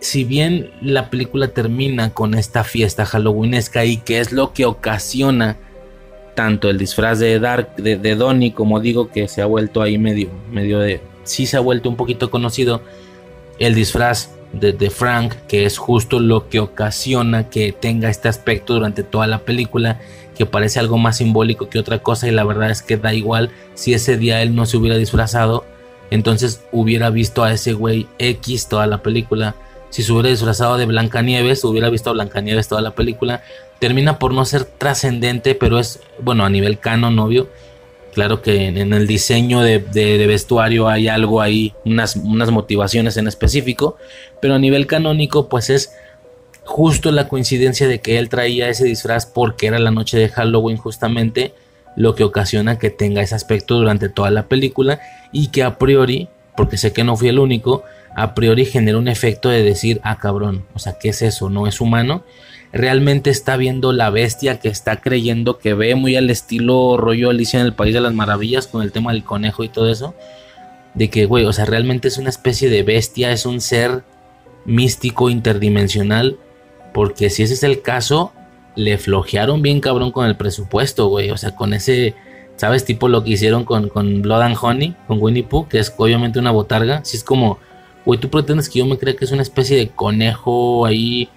si 0.00 0.24
bien 0.24 0.72
la 0.82 1.08
película 1.08 1.48
termina 1.48 2.12
con 2.12 2.34
esta 2.34 2.64
fiesta 2.64 3.06
halloweenesca 3.06 3.86
y 3.86 3.96
que 3.96 4.20
es 4.20 4.30
lo 4.30 4.52
que 4.52 4.66
ocasiona 4.66 5.56
tanto 6.34 6.68
el 6.68 6.76
disfraz 6.76 7.18
de 7.18 7.40
Dark, 7.40 7.76
de, 7.76 8.14
Donnie, 8.14 8.52
como 8.52 8.78
digo, 8.78 9.08
que 9.08 9.26
se 9.26 9.40
ha 9.40 9.46
vuelto 9.46 9.80
ahí 9.80 9.96
medio, 9.96 10.28
medio 10.52 10.80
de. 10.80 11.00
Sí 11.24 11.46
se 11.46 11.56
ha 11.56 11.60
vuelto 11.60 11.88
un 11.88 11.96
poquito 11.96 12.30
conocido. 12.30 12.82
El 13.58 13.74
disfraz 13.74 14.37
de, 14.52 14.90
Frank, 14.90 15.34
que 15.46 15.64
es 15.64 15.78
justo 15.78 16.20
lo 16.20 16.48
que 16.48 16.60
ocasiona 16.60 17.50
que 17.50 17.72
tenga 17.72 18.08
este 18.08 18.28
aspecto 18.28 18.74
durante 18.74 19.02
toda 19.02 19.26
la 19.26 19.40
película, 19.40 20.00
que 20.36 20.46
parece 20.46 20.78
algo 20.78 20.98
más 20.98 21.18
simbólico 21.18 21.68
que 21.68 21.78
otra 21.78 21.98
cosa, 21.98 22.28
y 22.28 22.30
la 22.30 22.44
verdad 22.44 22.70
es 22.70 22.82
que 22.82 22.96
da 22.96 23.12
igual 23.12 23.50
si 23.74 23.94
ese 23.94 24.16
día 24.16 24.42
él 24.42 24.54
no 24.54 24.66
se 24.66 24.76
hubiera 24.76 24.96
disfrazado, 24.96 25.64
entonces 26.10 26.62
hubiera 26.72 27.10
visto 27.10 27.44
a 27.44 27.52
ese 27.52 27.72
güey 27.72 28.06
X 28.18 28.68
toda 28.68 28.86
la 28.86 29.02
película. 29.02 29.54
Si 29.90 30.02
se 30.02 30.12
hubiera 30.12 30.30
disfrazado 30.30 30.76
de 30.76 30.86
Blancanieves, 30.86 31.64
hubiera 31.64 31.90
visto 31.90 32.10
a 32.10 32.14
Blancanieves 32.14 32.68
toda 32.68 32.80
la 32.80 32.94
película 32.94 33.42
termina 33.78 34.18
por 34.18 34.32
no 34.32 34.44
ser 34.44 34.64
trascendente, 34.64 35.54
pero 35.54 35.78
es, 35.78 36.00
bueno, 36.20 36.44
a 36.44 36.50
nivel 36.50 36.78
canon, 36.78 37.18
obvio, 37.18 37.48
Claro 38.18 38.42
que 38.42 38.66
en, 38.66 38.92
el 38.92 39.06
diseño 39.06 39.60
de, 39.60 39.78
vestuario 40.26 40.88
hay 40.88 41.06
algo 41.06 41.40
ahí, 41.40 41.72
unas, 41.84 42.16
unas 42.16 42.50
motivaciones 42.50 43.16
en 43.16 43.28
específico, 43.28 43.96
pero 44.42 44.54
a 44.54 44.58
nivel 44.58 44.88
canónico 44.88 45.48
pues 45.48 45.70
es 45.70 45.92
justo 46.64 47.12
la 47.12 47.28
coincidencia 47.28 47.86
de 47.86 48.00
que 48.00 48.18
él 48.18 48.28
traía 48.28 48.68
ese 48.68 48.86
disfraz 48.86 49.24
porque 49.24 49.68
era 49.68 49.78
la 49.78 49.92
noche 49.92 50.18
de 50.18 50.30
Halloween 50.30 50.78
justamente 50.78 51.54
lo 51.94 52.16
que 52.16 52.24
ocasiona 52.24 52.76
que 52.76 52.90
tenga 52.90 53.22
ese 53.22 53.36
aspecto 53.36 53.76
durante 53.76 54.08
toda 54.08 54.32
la 54.32 54.48
película 54.48 54.98
y 55.30 55.52
que 55.52 55.62
a 55.62 55.78
priori, 55.78 56.28
porque 56.56 56.76
sé 56.76 56.92
que 56.92 57.04
no 57.04 57.14
fui 57.14 57.28
el 57.28 57.38
único, 57.38 57.84
a 58.16 58.34
priori 58.34 58.64
genera 58.64 58.98
un 58.98 59.06
efecto 59.06 59.48
de 59.48 59.62
decir, 59.62 60.00
ah 60.02 60.18
cabrón, 60.18 60.64
o 60.74 60.80
sea, 60.80 60.98
¿qué 60.98 61.10
es 61.10 61.22
eso? 61.22 61.50
¿No 61.50 61.68
es 61.68 61.80
humano? 61.80 62.24
Realmente 62.72 63.30
está 63.30 63.56
viendo 63.56 63.92
la 63.92 64.10
bestia 64.10 64.60
que 64.60 64.68
está 64.68 65.00
creyendo 65.00 65.58
que 65.58 65.74
ve 65.74 65.94
muy 65.94 66.16
al 66.16 66.30
estilo 66.30 66.96
rollo 66.96 67.30
Alicia 67.30 67.60
en 67.60 67.66
el 67.66 67.74
País 67.74 67.94
de 67.94 68.00
las 68.00 68.12
Maravillas 68.14 68.66
con 68.66 68.82
el 68.82 68.92
tema 68.92 69.12
del 69.12 69.24
conejo 69.24 69.64
y 69.64 69.68
todo 69.68 69.90
eso. 69.90 70.14
De 70.94 71.10
que, 71.10 71.26
güey, 71.26 71.44
o 71.44 71.52
sea, 71.52 71.64
realmente 71.64 72.08
es 72.08 72.18
una 72.18 72.30
especie 72.30 72.68
de 72.68 72.82
bestia, 72.82 73.32
es 73.32 73.46
un 73.46 73.60
ser 73.60 74.02
místico 74.64 75.30
interdimensional. 75.30 76.38
Porque 76.92 77.30
si 77.30 77.42
ese 77.42 77.54
es 77.54 77.62
el 77.62 77.82
caso, 77.82 78.32
le 78.74 78.98
flojearon 78.98 79.62
bien 79.62 79.80
cabrón 79.80 80.10
con 80.10 80.26
el 80.26 80.36
presupuesto, 80.36 81.08
güey. 81.08 81.30
O 81.30 81.36
sea, 81.36 81.54
con 81.54 81.72
ese, 81.72 82.14
¿sabes? 82.56 82.84
Tipo 82.84 83.08
lo 83.08 83.22
que 83.22 83.30
hicieron 83.30 83.64
con, 83.64 83.88
con 83.88 84.22
Blood 84.22 84.42
and 84.42 84.56
Honey, 84.60 84.96
con 85.06 85.18
Winnie 85.20 85.44
Pooh, 85.44 85.68
que 85.68 85.78
es 85.78 85.94
obviamente 85.96 86.38
una 86.38 86.50
botarga. 86.50 87.04
Si 87.04 87.16
es 87.16 87.22
como, 87.24 87.58
güey, 88.04 88.18
tú 88.18 88.28
pretendes 88.28 88.68
que 88.68 88.80
yo 88.80 88.86
me 88.86 88.98
crea 88.98 89.14
que 89.14 89.24
es 89.24 89.32
una 89.32 89.42
especie 89.42 89.76
de 89.76 89.88
conejo 89.88 90.84
ahí 90.84 91.28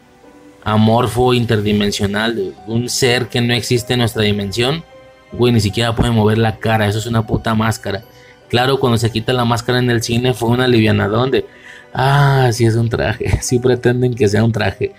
amorfo, 0.64 1.34
interdimensional, 1.34 2.54
un 2.68 2.90
ser 2.90 3.28
que 3.28 3.42
no 3.42 3.54
existe 3.54 3.94
en 3.94 4.00
nuestra 4.00 4.24
dimensión, 4.24 4.84
güey, 5.32 5.54
ni 5.54 5.60
siquiera 5.60 5.96
puede 5.96 6.12
mover 6.12 6.38
la 6.38 6.58
cara, 6.58 6.88
eso 6.88 7.00
es 7.00 7.06
una 7.06 7.26
puta 7.26 7.56
máscara. 7.56 8.04
Claro, 8.50 8.80
cuando 8.80 8.98
se 8.98 9.10
quita 9.10 9.34
la 9.34 9.46
máscara 9.46 9.80
en 9.80 9.90
el 9.90 10.04
cine 10.04 10.34
fue 10.34 10.50
una 10.50 10.66
alivianadón 10.66 11.32
de, 11.32 11.46
ah, 11.94 12.50
sí 12.52 12.66
es 12.66 12.76
un 12.76 12.90
traje, 12.90 13.38
sí 13.42 13.60
pretenden 13.60 14.14
que 14.14 14.28
sea 14.28 14.44
un 14.44 14.52
traje. 14.52 14.94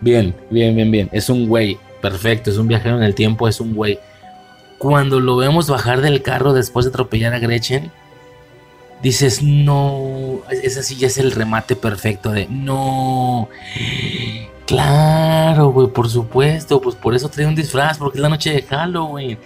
Bien, 0.00 0.34
bien, 0.50 0.74
bien, 0.74 0.90
bien, 0.90 1.08
es 1.12 1.28
un 1.28 1.46
güey, 1.46 1.78
perfecto, 2.00 2.50
es 2.50 2.56
un 2.56 2.68
viajero 2.68 2.96
en 2.96 3.02
el 3.02 3.14
tiempo, 3.14 3.48
es 3.48 3.60
un 3.60 3.74
güey. 3.74 3.98
Cuando 4.78 5.20
lo 5.20 5.36
vemos 5.36 5.68
bajar 5.68 6.00
del 6.00 6.22
carro 6.22 6.52
después 6.52 6.84
de 6.84 6.90
atropellar 6.90 7.34
a 7.34 7.38
Gretchen, 7.38 7.92
dices, 9.02 9.42
no, 9.42 10.40
ese 10.50 10.82
sí 10.82 10.96
ya 10.96 11.08
es 11.08 11.18
el 11.18 11.32
remate 11.32 11.76
perfecto 11.76 12.30
de, 12.30 12.46
no, 12.46 13.48
Claro, 14.72 15.68
güey, 15.70 15.88
por 15.88 16.08
supuesto. 16.08 16.80
Pues 16.80 16.96
por 16.96 17.14
eso 17.14 17.28
trae 17.28 17.46
un 17.46 17.54
disfraz, 17.54 17.98
porque 17.98 18.16
es 18.16 18.22
la 18.22 18.30
noche 18.30 18.52
de 18.54 18.62
Halloween. 18.62 19.38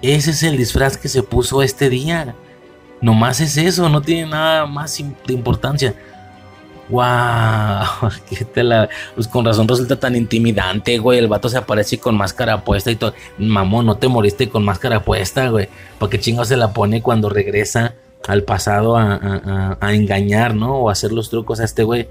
Ese 0.00 0.30
es 0.30 0.42
el 0.42 0.56
disfraz 0.56 0.96
que 0.96 1.06
se 1.10 1.22
puso 1.22 1.62
este 1.62 1.90
día. 1.90 2.34
Nomás 3.02 3.40
es 3.40 3.58
eso, 3.58 3.90
no 3.90 4.00
tiene 4.00 4.30
nada 4.30 4.64
más 4.64 4.96
de 4.96 5.34
importancia. 5.34 5.94
¡Wow! 6.88 8.10
¿Qué 8.30 8.42
te 8.46 8.64
la... 8.64 8.88
Pues 9.14 9.28
con 9.28 9.44
razón 9.44 9.68
resulta 9.68 9.96
tan 10.00 10.16
intimidante, 10.16 10.96
güey. 10.96 11.18
El 11.18 11.28
vato 11.28 11.50
se 11.50 11.58
aparece 11.58 11.98
con 11.98 12.16
máscara 12.16 12.64
puesta 12.64 12.90
y 12.90 12.96
todo. 12.96 13.12
Mamón, 13.36 13.84
no 13.84 13.98
te 13.98 14.08
moriste 14.08 14.48
con 14.48 14.64
máscara 14.64 15.04
puesta, 15.04 15.50
güey. 15.50 15.68
Porque 15.98 16.18
chingo 16.18 16.46
se 16.46 16.56
la 16.56 16.72
pone 16.72 17.02
cuando 17.02 17.28
regresa 17.28 17.96
al 18.26 18.44
pasado 18.44 18.96
a, 18.96 19.76
a 19.78 19.92
engañar, 19.92 20.54
¿no? 20.54 20.76
O 20.76 20.88
hacer 20.88 21.12
los 21.12 21.28
trucos 21.28 21.60
a 21.60 21.64
este 21.64 21.82
güey 21.82 22.08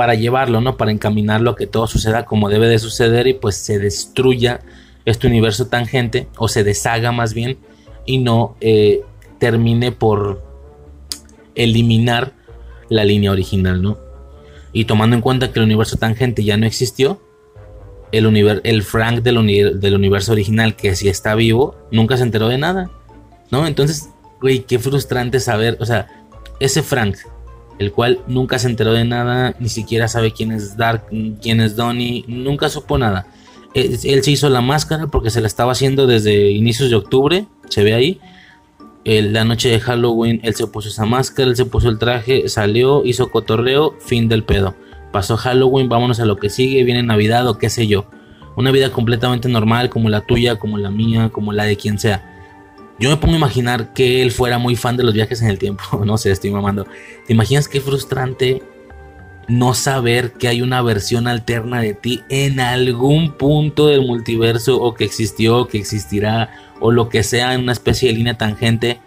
para 0.00 0.14
llevarlo, 0.14 0.62
¿no? 0.62 0.78
Para 0.78 0.92
encaminarlo 0.92 1.50
a 1.50 1.56
que 1.56 1.66
todo 1.66 1.86
suceda 1.86 2.24
como 2.24 2.48
debe 2.48 2.68
de 2.68 2.78
suceder 2.78 3.26
y 3.26 3.34
pues 3.34 3.56
se 3.56 3.78
destruya 3.78 4.60
este 5.04 5.26
universo 5.26 5.66
tangente 5.66 6.26
o 6.38 6.48
se 6.48 6.64
deshaga 6.64 7.12
más 7.12 7.34
bien 7.34 7.58
y 8.06 8.16
no 8.16 8.56
eh, 8.62 9.02
termine 9.38 9.92
por 9.92 10.42
eliminar 11.54 12.32
la 12.88 13.04
línea 13.04 13.30
original, 13.30 13.82
¿no? 13.82 13.98
Y 14.72 14.86
tomando 14.86 15.16
en 15.16 15.20
cuenta 15.20 15.52
que 15.52 15.58
el 15.58 15.66
universo 15.66 15.98
tangente 15.98 16.44
ya 16.44 16.56
no 16.56 16.64
existió, 16.64 17.20
el, 18.10 18.62
el 18.64 18.82
Frank 18.82 19.20
del, 19.20 19.80
del 19.80 19.94
universo 19.94 20.32
original, 20.32 20.76
que 20.76 20.96
si 20.96 21.10
está 21.10 21.34
vivo, 21.34 21.76
nunca 21.92 22.16
se 22.16 22.22
enteró 22.22 22.48
de 22.48 22.56
nada, 22.56 22.90
¿no? 23.50 23.66
Entonces, 23.66 24.08
güey, 24.40 24.60
qué 24.60 24.78
frustrante 24.78 25.40
saber, 25.40 25.76
o 25.78 25.84
sea, 25.84 26.08
ese 26.58 26.82
Frank 26.82 27.18
el 27.80 27.92
cual 27.92 28.20
nunca 28.28 28.58
se 28.58 28.68
enteró 28.68 28.92
de 28.92 29.06
nada, 29.06 29.56
ni 29.58 29.70
siquiera 29.70 30.06
sabe 30.06 30.32
quién 30.32 30.52
es 30.52 30.76
Dark, 30.76 31.06
quién 31.40 31.62
es 31.62 31.76
Donnie, 31.76 32.26
nunca 32.28 32.68
supo 32.68 32.98
nada. 32.98 33.26
Él, 33.72 33.98
se 33.98 34.30
hizo 34.30 34.50
la 34.50 34.60
máscara 34.60 35.06
porque 35.06 35.30
se 35.30 35.40
la 35.40 35.46
estaba 35.46 35.72
haciendo 35.72 36.06
desde 36.06 36.50
inicios 36.50 36.90
de 36.90 36.96
octubre, 36.96 37.46
se 37.70 37.82
ve 37.82 37.94
ahí. 37.94 38.20
la 39.04 39.44
noche 39.44 39.70
de 39.70 39.80
Halloween 39.80 40.40
él 40.42 40.54
se 40.54 40.66
puso 40.66 40.90
esa 40.90 41.06
máscara, 41.06 41.48
él 41.48 41.56
se 41.56 41.64
puso 41.64 41.88
el 41.88 41.98
traje, 41.98 42.50
salió, 42.50 43.02
hizo 43.06 43.30
cotorreo, 43.30 43.96
fin 43.98 44.28
del 44.28 44.44
pedo. 44.44 44.74
Pasó 45.10 45.38
Halloween, 45.38 45.88
vámonos 45.88 46.20
a 46.20 46.26
lo 46.26 46.36
que 46.36 46.50
sigue, 46.50 46.84
viene 46.84 47.02
Navidad 47.02 47.48
o 47.48 47.56
qué 47.56 47.70
sé 47.70 47.86
yo. 47.86 48.04
Una 48.56 48.72
vida 48.72 48.92
completamente 48.92 49.48
normal 49.48 49.88
como 49.88 50.10
la 50.10 50.20
tuya, 50.20 50.56
como 50.56 50.76
la 50.76 50.90
mía, 50.90 51.30
como 51.30 51.54
la 51.54 51.64
de 51.64 51.78
quien 51.78 51.98
sea. 51.98 52.29
Yo 53.00 53.08
me 53.08 53.16
pongo 53.16 53.32
a 53.32 53.38
imaginar 53.38 53.94
que 53.94 54.20
él 54.20 54.30
fuera 54.30 54.58
muy 54.58 54.76
fan 54.76 54.98
de 54.98 55.02
los 55.02 55.14
viajes 55.14 55.40
en 55.40 55.48
el 55.48 55.58
tiempo. 55.58 55.82
No 56.04 56.18
sé, 56.18 56.30
estoy 56.30 56.50
mamando. 56.50 56.86
¿Te 57.26 57.32
imaginas 57.32 57.66
qué 57.66 57.80
frustrante 57.80 58.62
no 59.48 59.72
saber 59.72 60.34
que 60.34 60.48
hay 60.48 60.60
una 60.60 60.82
versión 60.82 61.26
alterna 61.26 61.80
de 61.80 61.94
ti 61.94 62.20
en 62.28 62.60
algún 62.60 63.32
punto 63.32 63.86
del 63.86 64.02
multiverso 64.06 64.80
o 64.80 64.94
que 64.94 65.04
existió, 65.04 65.66
que 65.66 65.78
existirá 65.78 66.50
o 66.78 66.92
lo 66.92 67.08
que 67.08 67.22
sea 67.22 67.54
en 67.54 67.62
una 67.62 67.72
especie 67.72 68.10
de 68.10 68.16
línea 68.16 68.36
tangente 68.36 69.00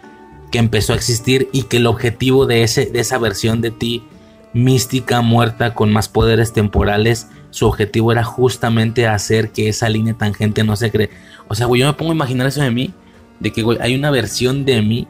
que 0.50 0.58
empezó 0.58 0.92
a 0.92 0.96
existir 0.96 1.48
y 1.52 1.62
que 1.62 1.76
el 1.76 1.86
objetivo 1.86 2.46
de, 2.46 2.64
ese, 2.64 2.86
de 2.86 2.98
esa 2.98 3.18
versión 3.18 3.60
de 3.60 3.70
ti 3.70 4.02
mística, 4.52 5.20
muerta, 5.20 5.74
con 5.74 5.92
más 5.92 6.08
poderes 6.08 6.52
temporales, 6.52 7.28
su 7.50 7.66
objetivo 7.66 8.10
era 8.10 8.24
justamente 8.24 9.06
hacer 9.06 9.50
que 9.50 9.68
esa 9.68 9.88
línea 9.88 10.14
tangente 10.14 10.64
no 10.64 10.74
se 10.74 10.90
cree. 10.90 11.10
O 11.46 11.54
sea, 11.54 11.66
güey, 11.66 11.80
yo 11.80 11.86
me 11.86 11.92
pongo 11.92 12.10
a 12.10 12.14
imaginar 12.16 12.48
eso 12.48 12.60
de 12.60 12.72
mí 12.72 12.92
de 13.44 13.52
que, 13.52 13.62
hay 13.80 13.94
una 13.94 14.10
versión 14.10 14.64
de 14.64 14.80
mí 14.80 15.06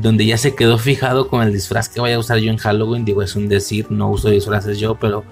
donde 0.00 0.24
ya 0.24 0.38
se 0.38 0.54
quedó 0.54 0.78
fijado 0.78 1.26
con 1.28 1.42
el 1.42 1.52
disfraz 1.52 1.88
que 1.88 2.00
vaya 2.00 2.14
a 2.14 2.20
usar 2.20 2.38
yo 2.38 2.50
en 2.50 2.58
Halloween. 2.58 3.04
Digo, 3.04 3.22
es 3.22 3.34
un 3.34 3.48
decir, 3.48 3.90
no 3.90 4.08
uso 4.08 4.30
disfraces 4.30 4.78
yo, 4.78 4.94
pero. 4.94 5.24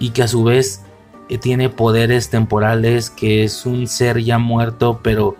Y 0.00 0.10
que 0.10 0.24
a 0.24 0.28
su 0.28 0.42
vez 0.42 0.82
eh, 1.28 1.38
tiene 1.38 1.68
poderes 1.70 2.30
temporales, 2.30 3.10
que 3.10 3.44
es 3.44 3.64
un 3.64 3.86
ser 3.86 4.18
ya 4.22 4.38
muerto, 4.38 5.00
pero 5.04 5.36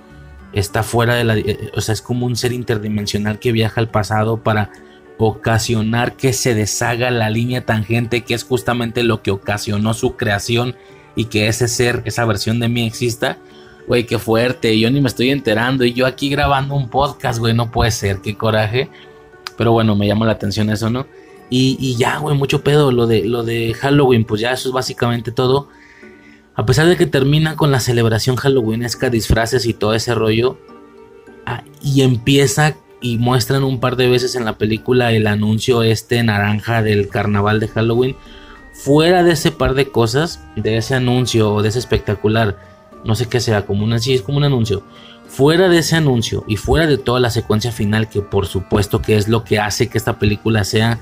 está 0.53 0.85
fuera 0.85 1.17
de 1.17 1.25
la. 1.25 1.37
Eh, 1.37 1.73
o 1.75 1.81
sea, 1.81 1.93
es 1.93 2.03
como 2.03 2.25
un 2.25 2.37
ser 2.37 2.53
interdimensional 2.53 3.41
que 3.41 3.51
viaja 3.51 3.81
al 3.81 3.89
pasado 3.89 4.45
para 4.45 4.71
ocasionar 5.19 6.15
que 6.17 6.33
se 6.33 6.55
deshaga 6.55 7.11
la 7.11 7.31
línea 7.31 7.67
tangente, 7.67 8.23
que 8.23 8.35
es 8.35 8.45
justamente 8.45 9.03
lo 9.03 9.23
que 9.23 9.33
ocasionó 9.33 9.93
su 9.93 10.15
creación 10.15 10.77
y 11.17 11.25
que 11.25 11.49
ese 11.49 11.67
ser, 11.67 12.03
esa 12.05 12.25
versión 12.27 12.61
de 12.61 12.69
mí 12.69 12.87
exista 12.87 13.39
güey, 13.87 14.05
qué 14.07 14.19
fuerte, 14.19 14.79
yo 14.79 14.91
ni 14.91 15.01
me 15.01 15.09
estoy 15.09 15.31
enterando 15.31 15.85
y 15.85 15.93
yo 15.93 16.07
aquí 16.07 16.29
grabando 16.29 16.75
un 16.75 16.89
podcast, 16.89 17.39
güey, 17.39 17.55
no 17.55 17.71
puede 17.71 17.91
ser, 17.91 18.21
qué 18.21 18.37
coraje. 18.37 18.89
Pero 19.57 19.73
bueno, 19.73 19.97
me 19.97 20.07
llama 20.07 20.27
la 20.27 20.33
atención 20.33 20.71
eso, 20.71 20.91
¿no? 20.91 21.07
Y, 21.49 21.97
ya, 21.97 22.19
güey, 22.19 22.37
mucho 22.37 22.63
pedo 22.63 22.91
lo 22.91 23.07
de, 23.07 23.25
lo 23.25 23.45
de 23.45 23.73
Halloween, 23.75 24.25
pues 24.25 24.41
ya 24.41 24.53
eso 24.53 24.69
es 24.69 24.75
básicamente 24.75 25.31
todo. 25.31 25.69
A 26.55 26.67
pesar 26.67 26.87
de 26.87 26.97
que 26.97 27.07
termina 27.07 27.57
con 27.57 27.71
la 27.71 27.81
celebración 27.81 28.37
halloweenesca, 28.37 29.11
disfraces 29.11 29.67
y 29.67 29.75
todo 29.75 29.95
ese 29.95 30.15
rollo, 30.15 30.59
ah, 31.47 31.63
y 31.83 32.03
empieza 32.03 32.77
y 33.01 33.19
muestran 33.19 33.63
un 33.63 33.79
par 33.79 33.97
de 33.97 34.09
veces 34.09 34.35
en 34.35 34.45
la 34.45 34.59
película 34.59 35.13
el 35.13 35.27
anuncio 35.27 35.83
este 35.83 36.23
naranja 36.23 36.83
del 36.83 37.09
carnaval 37.09 37.61
de 37.61 37.69
Halloween. 37.69 38.17
Fuera 38.73 39.23
de 39.23 39.33
ese 39.33 39.53
par 39.53 39.75
de 39.75 39.91
cosas, 39.91 40.41
de 40.57 40.77
ese 40.77 40.95
anuncio 40.95 41.55
o 41.55 41.63
de 41.63 41.69
ese 41.69 41.79
espectacular, 41.79 42.59
no 43.07 43.15
sé 43.15 43.27
qué 43.27 43.41
sea, 43.41 43.65
como 43.67 43.85
una, 43.85 43.99
sí, 43.99 44.15
es 44.15 44.23
como 44.23 44.39
un 44.39 44.45
anuncio. 44.45 44.83
Fuera 45.27 45.69
de 45.69 45.79
ese 45.79 45.97
anuncio 45.97 46.45
y 46.47 46.57
fuera 46.57 46.87
de 46.87 46.99
toda 46.99 47.21
la 47.21 47.31
secuencia 47.31 47.73
final, 47.73 48.09
que 48.09 48.21
por 48.21 48.47
supuesto 48.47 49.03
que 49.03 49.17
es 49.17 49.29
lo 49.29 49.45
que 49.45 49.59
hace 49.59 49.89
que 49.89 49.99
esta 49.99 50.19
película 50.19 50.65
sea 50.65 51.01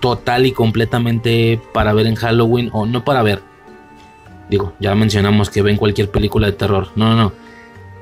total 0.00 0.46
y 0.46 0.52
completamente 0.52 1.60
para 1.72 1.92
ver 1.92 2.06
en 2.06 2.14
Halloween 2.14 2.70
o 2.72 2.86
no 2.86 3.04
para 3.04 3.22
ver. 3.22 3.42
Digo, 4.48 4.72
ya 4.80 4.94
mencionamos 4.94 5.50
que 5.50 5.62
ven 5.62 5.76
cualquier 5.76 6.10
película 6.10 6.46
de 6.46 6.52
terror. 6.54 6.88
No, 6.96 7.10
no, 7.10 7.16
no. 7.16 7.32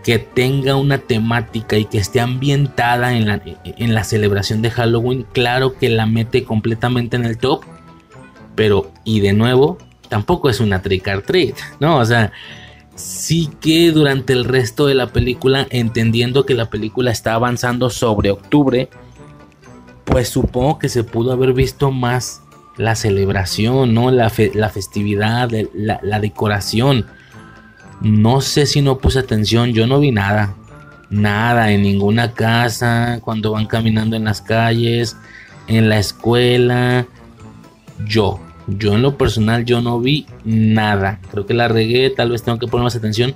Que 0.02 0.18
tenga 0.18 0.77
una 0.77 0.99
temática 0.99 1.77
y 1.77 1.85
que 1.85 1.99
esté 1.99 2.20
ambientada 2.20 3.15
en 3.15 3.27
la, 3.27 3.43
en 3.65 3.94
la 3.94 4.05
celebración 4.05 4.62
de 4.62 4.70
Halloween, 4.70 5.27
claro 5.33 5.77
que 5.77 5.89
la 5.89 6.07
mete 6.07 6.44
completamente 6.44 7.17
en 7.17 7.25
el 7.25 7.36
top. 7.36 7.65
Pero, 8.55 8.91
y 9.05 9.20
de 9.20 9.35
nuevo, 9.35 9.78
tampoco 10.09 10.49
es 10.49 10.60
una 10.60 10.81
trick 10.81 11.07
or 11.09 11.23
treat, 11.23 11.57
¿no? 11.81 11.99
O 11.99 12.05
sea, 12.05 12.33
sí 12.99 13.49
que 13.60 13.93
durante 13.93 14.33
el 14.33 14.44
resto 14.44 14.86
de 14.86 14.94
la 14.94 15.09
película, 15.09 15.67
entendiendo 15.70 16.44
que 16.44 16.55
la 16.55 16.68
película 16.68 17.10
está 17.10 17.35
avanzando 17.35 17.91
sobre 17.91 18.31
octubre, 18.31 18.89
pues 20.05 20.28
supongo 20.28 20.78
que 20.78 20.89
se 20.89 21.05
pudo 21.05 21.33
haber 21.33 21.52
visto 21.52 21.91
más 21.91 22.43
la 22.77 22.94
celebración, 22.94 23.94
¿no? 23.94 24.10
La, 24.10 24.31
festividad, 24.31 25.51
la, 25.75 26.20
decoración. 26.20 27.07
No 28.01 28.41
sé 28.41 28.67
si 28.67 28.83
no 28.83 28.99
puse 28.99 29.18
atención, 29.18 29.73
yo 29.73 29.86
no 29.86 30.01
vi 30.01 30.12
nada. 30.12 30.55
Nada, 31.10 31.73
en 31.73 31.83
ninguna 31.83 32.33
casa, 32.33 33.20
cuando 33.23 33.52
van 33.52 33.67
caminando 33.67 34.17
en 34.17 34.25
las 34.25 34.41
calles, 34.41 35.17
en 35.67 35.89
la 35.89 35.99
escuela. 35.99 37.07
Yo, 38.07 38.41
yo 38.68 38.94
en 38.94 39.02
lo 39.02 39.16
personal, 39.16 39.64
yo 39.64 39.80
no 39.80 39.98
vi 40.00 40.26
nada. 40.44 41.20
Creo 41.30 41.47
que 41.47 41.55
la 41.55 41.68
regué, 41.68 42.10
tal 42.10 42.30
vez 42.30 42.42
tengo 42.42 42.58
que 42.58 42.66
poner 42.66 42.84
más 42.84 42.97
atención. 42.97 43.34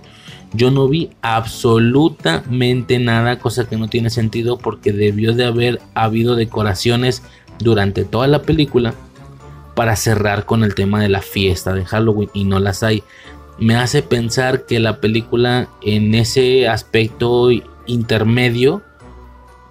Yo 0.53 0.71
no 0.71 0.87
vi 0.89 1.11
absolutamente 1.23 2.99
nada, 2.99 3.39
cosa 3.39 3.67
que 3.67 3.79
no 3.79 3.89
tiene 3.89 4.11
sentido 4.11 4.59
porque 4.59 4.93
debió 4.93 5.33
de 5.33 5.47
haber 5.47 5.81
habido 5.95 6.37
decoraciones 6.37 7.23
durante 7.59 8.05
toda 8.05 8.27
la 8.27 8.43
película 8.43 8.95
para 9.75 9.97
cerrar 9.97 10.45
con 10.45 10.65
el 10.65 10.75
tema 10.75 11.01
de 11.01 11.09
la 11.09 11.23
fiesta 11.23 11.73
de 11.73 11.87
Halloween 11.87 12.29
y 12.35 12.45
no 12.45 12.59
las 12.59 12.83
hay. 12.83 13.03
Me 13.59 13.77
hace 13.77 14.03
pensar 14.03 14.67
que 14.67 14.81
la 14.81 15.01
película 15.01 15.69
en 15.83 16.15
ese 16.15 16.69
aspecto 16.69 17.49
intermedio, 17.87 18.83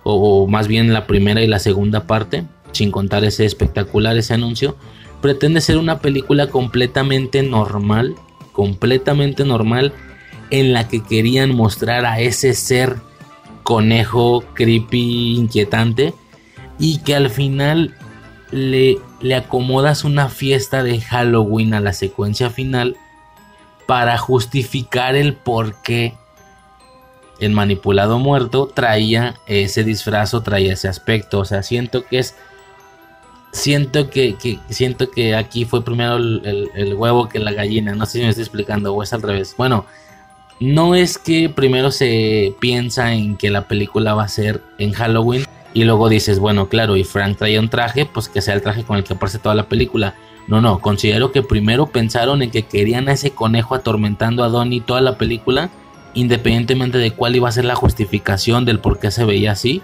o, 0.04 0.48
más 0.48 0.68
bien 0.68 0.94
la 0.94 1.06
primera 1.06 1.44
y 1.44 1.48
la 1.48 1.60
segunda 1.60 2.08
parte, 2.08 2.46
sin 2.72 2.90
contar 2.90 3.24
ese 3.24 3.46
espectacular, 3.46 4.18
ese 4.18 4.34
anuncio, 4.34 4.76
pretende 5.22 5.62
ser 5.62 5.78
una 5.78 6.00
película 6.00 6.48
completamente 6.48 7.44
normal, 7.44 8.16
completamente 8.52 9.46
normal, 9.46 9.94
en 10.50 10.74
la 10.74 10.88
que 10.88 11.02
querían 11.04 11.56
mostrar 11.56 12.06
a 12.06 12.20
ese 12.20 12.54
ser 12.54 12.98
conejo, 13.64 14.44
creepy, 14.54 15.36
inquietante, 15.36 16.14
y 16.80 17.00
que 17.00 17.16
al 17.16 17.30
final 17.30 17.96
le, 18.52 19.00
le 19.22 19.36
acomodas 19.36 20.04
una 20.04 20.30
fiesta 20.30 20.84
de 20.84 21.00
Halloween 21.00 21.74
a 21.74 21.80
la 21.80 21.94
secuencia 21.94 22.50
final 22.50 22.98
para 23.86 24.18
justificar 24.18 25.16
el 25.16 25.34
por 25.34 25.82
qué 25.82 26.16
el 27.42 27.52
manipulado 27.52 28.20
muerto 28.20 28.68
traía 28.68 29.36
ese 29.48 29.84
disfraz 29.84 30.34
o 30.34 30.44
traía 30.44 30.74
ese 30.74 30.88
aspecto. 30.88 31.40
O 31.40 31.46
sea, 31.46 31.64
siento 31.64 32.06
que 32.06 32.20
es. 32.20 32.36
Siento 33.52 34.10
que, 34.10 34.36
siento 34.70 35.12
que 35.12 35.36
aquí 35.36 35.66
fue 35.66 35.84
primero 35.84 36.16
el, 36.16 36.70
el, 36.74 36.94
huevo 36.94 37.28
que 37.28 37.40
la 37.40 37.52
gallina. 37.52 37.94
No 37.96 38.06
sé 38.06 38.20
si 38.20 38.24
me 38.24 38.30
estoy 38.30 38.44
explicando 38.44 38.94
o 38.94 39.04
es 39.04 39.12
al 39.12 39.22
revés. 39.22 39.56
Bueno, 39.58 39.86
no 40.62 40.96
es 40.96 41.18
que 41.18 41.50
primero 41.50 41.92
se 41.92 42.56
piensa 42.60 43.14
en 43.14 43.36
que 43.36 43.50
la 43.50 43.68
película 43.68 44.14
va 44.14 44.24
a 44.24 44.28
ser 44.30 44.62
en 44.78 44.94
Halloween 44.94 45.46
y 45.74 45.84
luego 45.86 46.10
dices, 46.10 46.40
bueno, 46.40 46.70
claro, 46.70 46.98
y 46.98 47.04
Frank 47.04 47.38
traía 47.38 47.60
un 47.60 47.70
traje, 47.70 48.06
pues 48.06 48.30
que 48.30 48.42
sea 48.42 48.54
el 48.54 48.62
traje 48.62 48.84
con 48.84 48.98
el 48.98 49.04
que 49.04 49.14
aparece 49.14 49.40
toda 49.40 49.56
la 49.56 49.68
película. 49.68 50.16
No, 50.48 50.60
no, 50.60 50.80
considero 50.80 51.32
que 51.32 51.44
primero 51.44 51.88
pensaron 51.88 52.42
en 52.42 52.52
que 52.52 52.64
querían 52.64 53.08
a 53.08 53.14
ese 53.14 53.32
conejo 53.32 53.76
atormentando 53.76 54.44
a 54.44 54.50
Donnie 54.50 54.82
toda 54.82 55.02
la 55.02 55.18
película, 55.18 55.70
independientemente 56.14 56.98
de 56.98 57.12
cuál 57.12 57.36
iba 57.36 57.48
a 57.48 57.54
ser 57.54 57.66
la 57.66 57.76
justificación 57.76 58.66
del 58.66 58.80
por 58.80 59.00
qué 59.00 59.12
se 59.12 59.24
veía 59.24 59.54
así. 59.54 59.82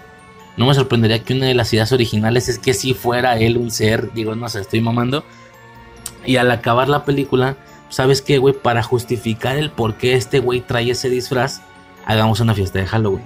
No 0.58 0.66
me 0.66 0.74
sorprendería 0.74 1.22
que 1.22 1.34
una 1.34 1.46
de 1.46 1.54
las 1.54 1.72
ideas 1.72 1.92
originales 1.92 2.48
es 2.48 2.58
que 2.58 2.74
si 2.74 2.92
fuera 2.92 3.38
él 3.38 3.56
un 3.56 3.70
ser, 3.70 4.12
digo, 4.12 4.34
no 4.34 4.48
sé, 4.48 4.60
estoy 4.60 4.80
mamando. 4.80 5.24
Y 6.26 6.36
al 6.36 6.50
acabar 6.50 6.88
la 6.88 7.04
película, 7.04 7.56
¿sabes 7.90 8.22
qué, 8.22 8.38
güey? 8.38 8.54
Para 8.54 8.82
justificar 8.82 9.56
el 9.56 9.70
por 9.70 9.94
qué 9.94 10.14
este 10.14 10.40
güey 10.40 10.60
trae 10.60 10.90
ese 10.90 11.10
disfraz, 11.10 11.62
hagamos 12.04 12.40
una 12.40 12.54
fiesta 12.54 12.80
de 12.80 12.86
Halloween. 12.86 13.24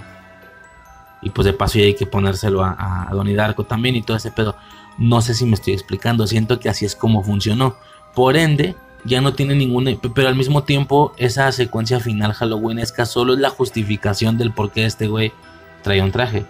Y 1.22 1.30
pues 1.30 1.46
de 1.46 1.54
paso 1.54 1.78
ya 1.78 1.86
hay 1.86 1.94
que 1.94 2.04
ponérselo 2.04 2.62
a, 2.62 3.06
a 3.08 3.14
Donnie 3.14 3.34
Darko 3.34 3.64
también 3.64 3.96
y 3.96 4.02
todo 4.02 4.18
ese 4.18 4.30
pedo. 4.30 4.54
No 4.98 5.22
sé 5.22 5.32
si 5.32 5.46
me 5.46 5.54
estoy 5.54 5.72
explicando, 5.72 6.26
siento 6.26 6.60
que 6.60 6.68
así 6.68 6.84
es 6.84 6.94
como 6.94 7.22
funcionó. 7.22 7.76
Por 8.14 8.36
ende, 8.36 8.76
ya 9.04 9.22
no 9.22 9.32
tiene 9.32 9.54
ninguna... 9.54 9.92
Pero 10.14 10.28
al 10.28 10.36
mismo 10.36 10.64
tiempo, 10.64 11.14
esa 11.16 11.50
secuencia 11.52 11.98
final 11.98 12.34
halloweenesca 12.34 13.06
solo 13.06 13.32
es 13.32 13.40
la 13.40 13.48
justificación 13.48 14.36
del 14.36 14.52
por 14.52 14.70
qué 14.70 14.84
este 14.84 15.06
güey 15.06 15.32
trae 15.82 16.02
un 16.02 16.12
traje. 16.12 16.44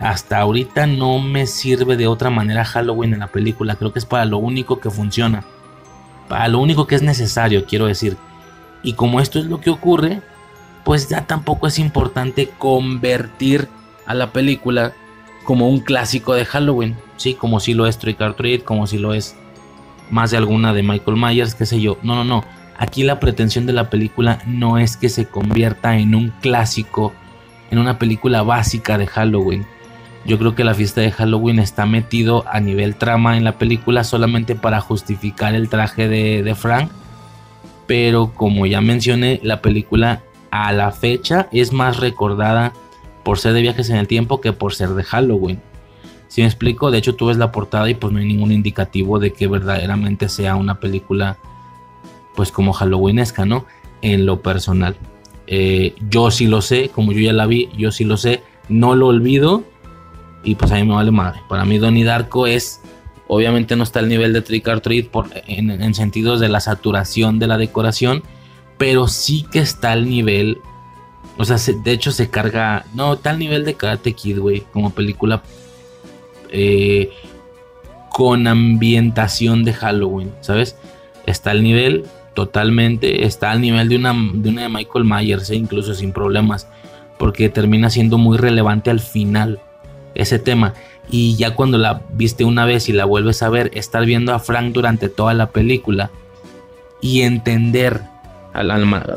Hasta 0.00 0.38
ahorita 0.38 0.86
no 0.86 1.18
me 1.18 1.46
sirve 1.46 1.96
de 1.96 2.06
otra 2.06 2.30
manera 2.30 2.64
Halloween 2.64 3.14
en 3.14 3.20
la 3.20 3.26
película. 3.26 3.76
Creo 3.76 3.92
que 3.92 3.98
es 3.98 4.06
para 4.06 4.24
lo 4.24 4.38
único 4.38 4.80
que 4.80 4.90
funciona. 4.90 5.44
Para 6.28 6.48
lo 6.48 6.58
único 6.60 6.86
que 6.86 6.94
es 6.94 7.02
necesario, 7.02 7.64
quiero 7.66 7.86
decir. 7.86 8.16
Y 8.82 8.94
como 8.94 9.20
esto 9.20 9.38
es 9.38 9.46
lo 9.46 9.60
que 9.60 9.70
ocurre, 9.70 10.22
pues 10.84 11.08
ya 11.08 11.26
tampoco 11.26 11.66
es 11.66 11.78
importante 11.78 12.50
convertir 12.58 13.68
a 14.06 14.14
la 14.14 14.32
película 14.32 14.92
como 15.44 15.68
un 15.68 15.80
clásico 15.80 16.34
de 16.34 16.44
Halloween, 16.44 16.96
sí, 17.16 17.34
como 17.34 17.60
si 17.60 17.74
lo 17.74 17.86
es 17.86 17.98
Trick 17.98 18.20
or 18.20 18.34
Treat, 18.34 18.62
como 18.62 18.86
si 18.86 18.98
lo 18.98 19.14
es 19.14 19.36
más 20.10 20.30
de 20.30 20.36
alguna 20.36 20.72
de 20.72 20.82
Michael 20.82 21.16
Myers, 21.16 21.54
qué 21.54 21.66
sé 21.66 21.80
yo. 21.80 21.98
No, 22.02 22.14
no, 22.14 22.24
no. 22.24 22.44
Aquí 22.78 23.02
la 23.02 23.20
pretensión 23.20 23.66
de 23.66 23.72
la 23.72 23.90
película 23.90 24.42
no 24.46 24.78
es 24.78 24.96
que 24.96 25.08
se 25.08 25.26
convierta 25.26 25.98
en 25.98 26.14
un 26.14 26.32
clásico, 26.40 27.12
en 27.70 27.78
una 27.78 27.98
película 27.98 28.42
básica 28.42 28.98
de 28.98 29.06
Halloween. 29.06 29.66
Yo 30.24 30.38
creo 30.38 30.54
que 30.54 30.64
la 30.64 30.74
fiesta 30.74 31.00
de 31.00 31.12
Halloween 31.12 31.58
está 31.58 31.86
metido 31.86 32.44
a 32.46 32.60
nivel 32.60 32.96
trama 32.96 33.36
en 33.36 33.44
la 33.44 33.58
película 33.58 34.04
solamente 34.04 34.54
para 34.54 34.80
justificar 34.80 35.54
el 35.54 35.68
traje 35.68 36.08
de, 36.08 36.54
Frank. 36.54 36.90
Pero 37.86 38.32
como 38.34 38.66
ya 38.66 38.80
mencioné, 38.80 39.40
la 39.42 39.62
película 39.62 40.22
a 40.50 40.72
la 40.72 40.92
fecha 40.92 41.48
es 41.52 41.72
más 41.72 41.98
recordada 41.98 42.72
por 43.24 43.38
ser 43.38 43.54
de 43.54 43.62
viajes 43.62 43.88
en 43.90 43.96
el 43.96 44.08
tiempo 44.08 44.40
que 44.40 44.52
por 44.52 44.74
ser 44.74 44.90
de 44.90 45.04
Halloween. 45.04 45.60
Si 46.28 46.42
me 46.42 46.46
explico, 46.46 46.90
de 46.90 46.98
hecho 46.98 47.16
tú 47.16 47.26
ves 47.26 47.38
la 47.38 47.50
portada 47.50 47.88
y 47.90 47.94
pues 47.94 48.12
no 48.12 48.20
hay 48.20 48.26
ningún 48.26 48.52
indicativo 48.52 49.18
de 49.18 49.32
que 49.32 49.48
verdaderamente 49.48 50.28
sea 50.28 50.54
una 50.54 50.78
película 50.78 51.38
pues 52.36 52.52
como 52.52 52.72
Halloweenesca, 52.72 53.46
¿no? 53.46 53.64
En 54.02 54.26
lo 54.26 54.40
personal. 54.40 54.96
Eh, 55.52 55.94
yo 56.08 56.30
sí 56.30 56.46
lo 56.46 56.62
sé, 56.62 56.90
como 56.90 57.10
yo 57.12 57.18
ya 57.18 57.32
la 57.32 57.46
vi, 57.46 57.68
yo 57.76 57.90
sí 57.90 58.04
lo 58.04 58.16
sé, 58.16 58.40
no 58.68 58.94
lo 58.94 59.08
olvido 59.08 59.64
y 60.44 60.54
pues 60.54 60.70
a 60.70 60.76
mí 60.76 60.84
me 60.84 60.94
vale 60.94 61.10
madre. 61.10 61.40
Para 61.48 61.64
mí 61.64 61.78
Donnie 61.78 62.04
Darko 62.04 62.46
es, 62.46 62.80
obviamente 63.26 63.74
no 63.74 63.82
está 63.82 63.98
al 63.98 64.08
nivel 64.08 64.32
de 64.32 64.42
Trick 64.42 64.68
or 64.68 64.80
Treat 64.80 65.08
por, 65.08 65.26
en, 65.48 65.70
en 65.70 65.94
sentidos 65.94 66.38
de 66.38 66.48
la 66.48 66.60
saturación 66.60 67.40
de 67.40 67.48
la 67.48 67.58
decoración, 67.58 68.22
pero 68.78 69.08
sí 69.08 69.44
que 69.50 69.58
está 69.58 69.90
al 69.92 70.08
nivel. 70.08 70.58
O 71.36 71.44
sea, 71.44 71.56
de 71.56 71.92
hecho 71.92 72.12
se 72.12 72.30
carga. 72.30 72.86
No, 72.94 73.14
está 73.14 73.30
al 73.30 73.38
nivel 73.38 73.64
de 73.64 73.74
Karate 73.74 74.12
Kid, 74.12 74.38
güey. 74.38 74.64
Como 74.72 74.90
película. 74.90 75.42
Eh, 76.50 77.10
con 78.10 78.46
ambientación 78.46 79.64
de 79.64 79.72
Halloween, 79.72 80.32
¿sabes? 80.40 80.76
Está 81.26 81.50
al 81.50 81.62
nivel 81.62 82.04
totalmente. 82.44 83.26
Está 83.26 83.50
al 83.50 83.60
nivel 83.60 83.88
de 83.88 83.96
una 83.96 84.14
de, 84.32 84.48
una 84.48 84.62
de 84.62 84.68
Michael 84.68 85.04
Myers, 85.04 85.50
eh, 85.50 85.56
incluso 85.56 85.94
sin 85.94 86.12
problemas. 86.12 86.66
Porque 87.18 87.48
termina 87.50 87.90
siendo 87.90 88.16
muy 88.16 88.38
relevante 88.38 88.90
al 88.90 89.00
final 89.00 89.60
ese 90.14 90.38
tema. 90.38 90.72
Y 91.10 91.36
ya 91.36 91.54
cuando 91.54 91.76
la 91.76 92.02
viste 92.12 92.44
una 92.44 92.64
vez 92.64 92.88
y 92.88 92.92
la 92.92 93.04
vuelves 93.04 93.42
a 93.42 93.50
ver, 93.50 93.70
estar 93.74 94.06
viendo 94.06 94.32
a 94.32 94.38
Frank 94.38 94.72
durante 94.72 95.08
toda 95.08 95.34
la 95.34 95.50
película 95.50 96.10
y 97.02 97.22
entender 97.22 98.02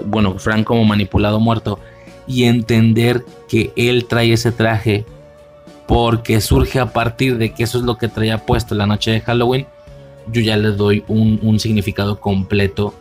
bueno, 0.06 0.38
Frank 0.38 0.64
como 0.64 0.86
manipulado 0.86 1.40
muerto, 1.40 1.80
y 2.28 2.44
entender 2.44 3.26
que 3.48 3.74
él 3.76 4.06
trae 4.06 4.32
ese 4.34 4.52
traje 4.52 5.06
porque 5.88 6.40
surge 6.40 6.80
a 6.80 6.94
partir 6.94 7.38
de 7.38 7.52
que 7.52 7.64
eso 7.64 7.80
es 7.80 7.84
lo 7.84 7.98
que 7.98 8.08
traía 8.08 8.46
puesto 8.46 8.76
la 8.76 8.86
noche 8.86 9.12
de 9.12 9.22
Halloween, 9.22 9.66
yo 10.32 10.42
ya 10.42 10.56
le 10.56 10.70
doy 10.70 11.04
un, 11.08 11.60
significado 11.60 12.20
completo, 12.20 12.94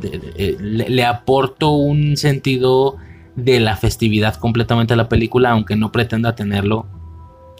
le, 0.00 0.88
le, 0.88 1.04
aporto 1.04 1.72
un 1.72 2.16
sentido 2.16 2.96
de 3.34 3.60
la 3.60 3.76
festividad 3.76 4.36
completamente 4.36 4.94
a 4.94 4.96
la 4.96 5.08
película, 5.08 5.50
aunque 5.50 5.76
no 5.76 5.92
pretenda 5.92 6.34
tenerlo 6.34 6.86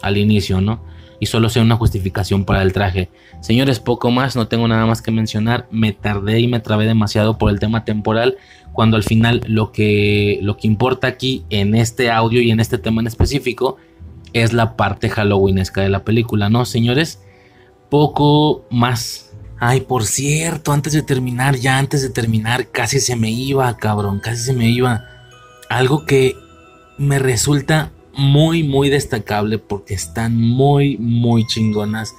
al 0.02 0.16
inicio, 0.16 0.60
¿no? 0.60 0.81
y 1.18 1.26
solo 1.26 1.48
sea 1.48 1.62
una 1.62 1.76
justificación 1.76 2.44
para 2.44 2.62
el 2.62 2.73
traje. 2.73 3.10
Señores, 3.40 3.81
poco 3.81 4.10
más, 4.10 4.36
no 4.36 4.48
tengo 4.48 4.68
nada 4.68 4.86
más 4.86 5.02
que 5.02 5.10
mencionar. 5.10 5.66
Me 5.70 5.92
tardé 5.92 6.40
y 6.40 6.48
me 6.48 6.60
trabé 6.60 6.86
demasiado 6.86 7.39
por 7.39 7.50
el 7.50 7.58
tema 7.58 7.84
temporal, 7.84 8.36
cuando 8.73 8.97
al 8.97 9.02
final 9.02 9.42
lo 9.47 9.73
que, 9.73 10.39
lo 10.42 10.56
que 10.56 10.66
importa 10.66 11.06
aquí 11.06 11.44
en 11.50 11.74
este 11.74 12.10
audio 12.10 12.40
y 12.40 12.50
en 12.50 12.60
este 12.60 12.78
tema 12.78 13.00
en 13.00 13.06
específico 13.06 13.76
es 14.32 14.52
la 14.52 14.76
parte 14.76 15.08
halloweenesca 15.08 15.81
de 15.81 15.89
la 15.89 16.05
película, 16.05 16.50
¿no, 16.50 16.65
señores? 16.65 17.23
Poco 17.89 18.66
más. 18.70 19.26
Ay, 19.59 19.81
por 19.81 20.05
cierto, 20.05 20.73
antes 20.73 20.93
de 20.93 21.02
terminar, 21.02 21.57
ya 21.57 21.78
antes 21.78 22.02
de 22.02 22.10
terminar, 22.10 22.68
casi 22.68 23.01
se 23.01 23.17
me 23.17 23.31
iba, 23.31 23.75
cabrón, 23.76 24.20
casi 24.20 24.43
se 24.43 24.52
me 24.52 24.68
iba. 24.68 25.05
Algo 25.70 26.05
que 26.05 26.36
me 26.99 27.18
resulta 27.18 27.91
muy, 28.17 28.62
muy 28.62 28.91
destacable 28.91 29.59
porque 29.59 29.94
están 29.94 30.36
muy, 30.36 30.99
muy 30.99 31.47
chingonas. 31.47 32.15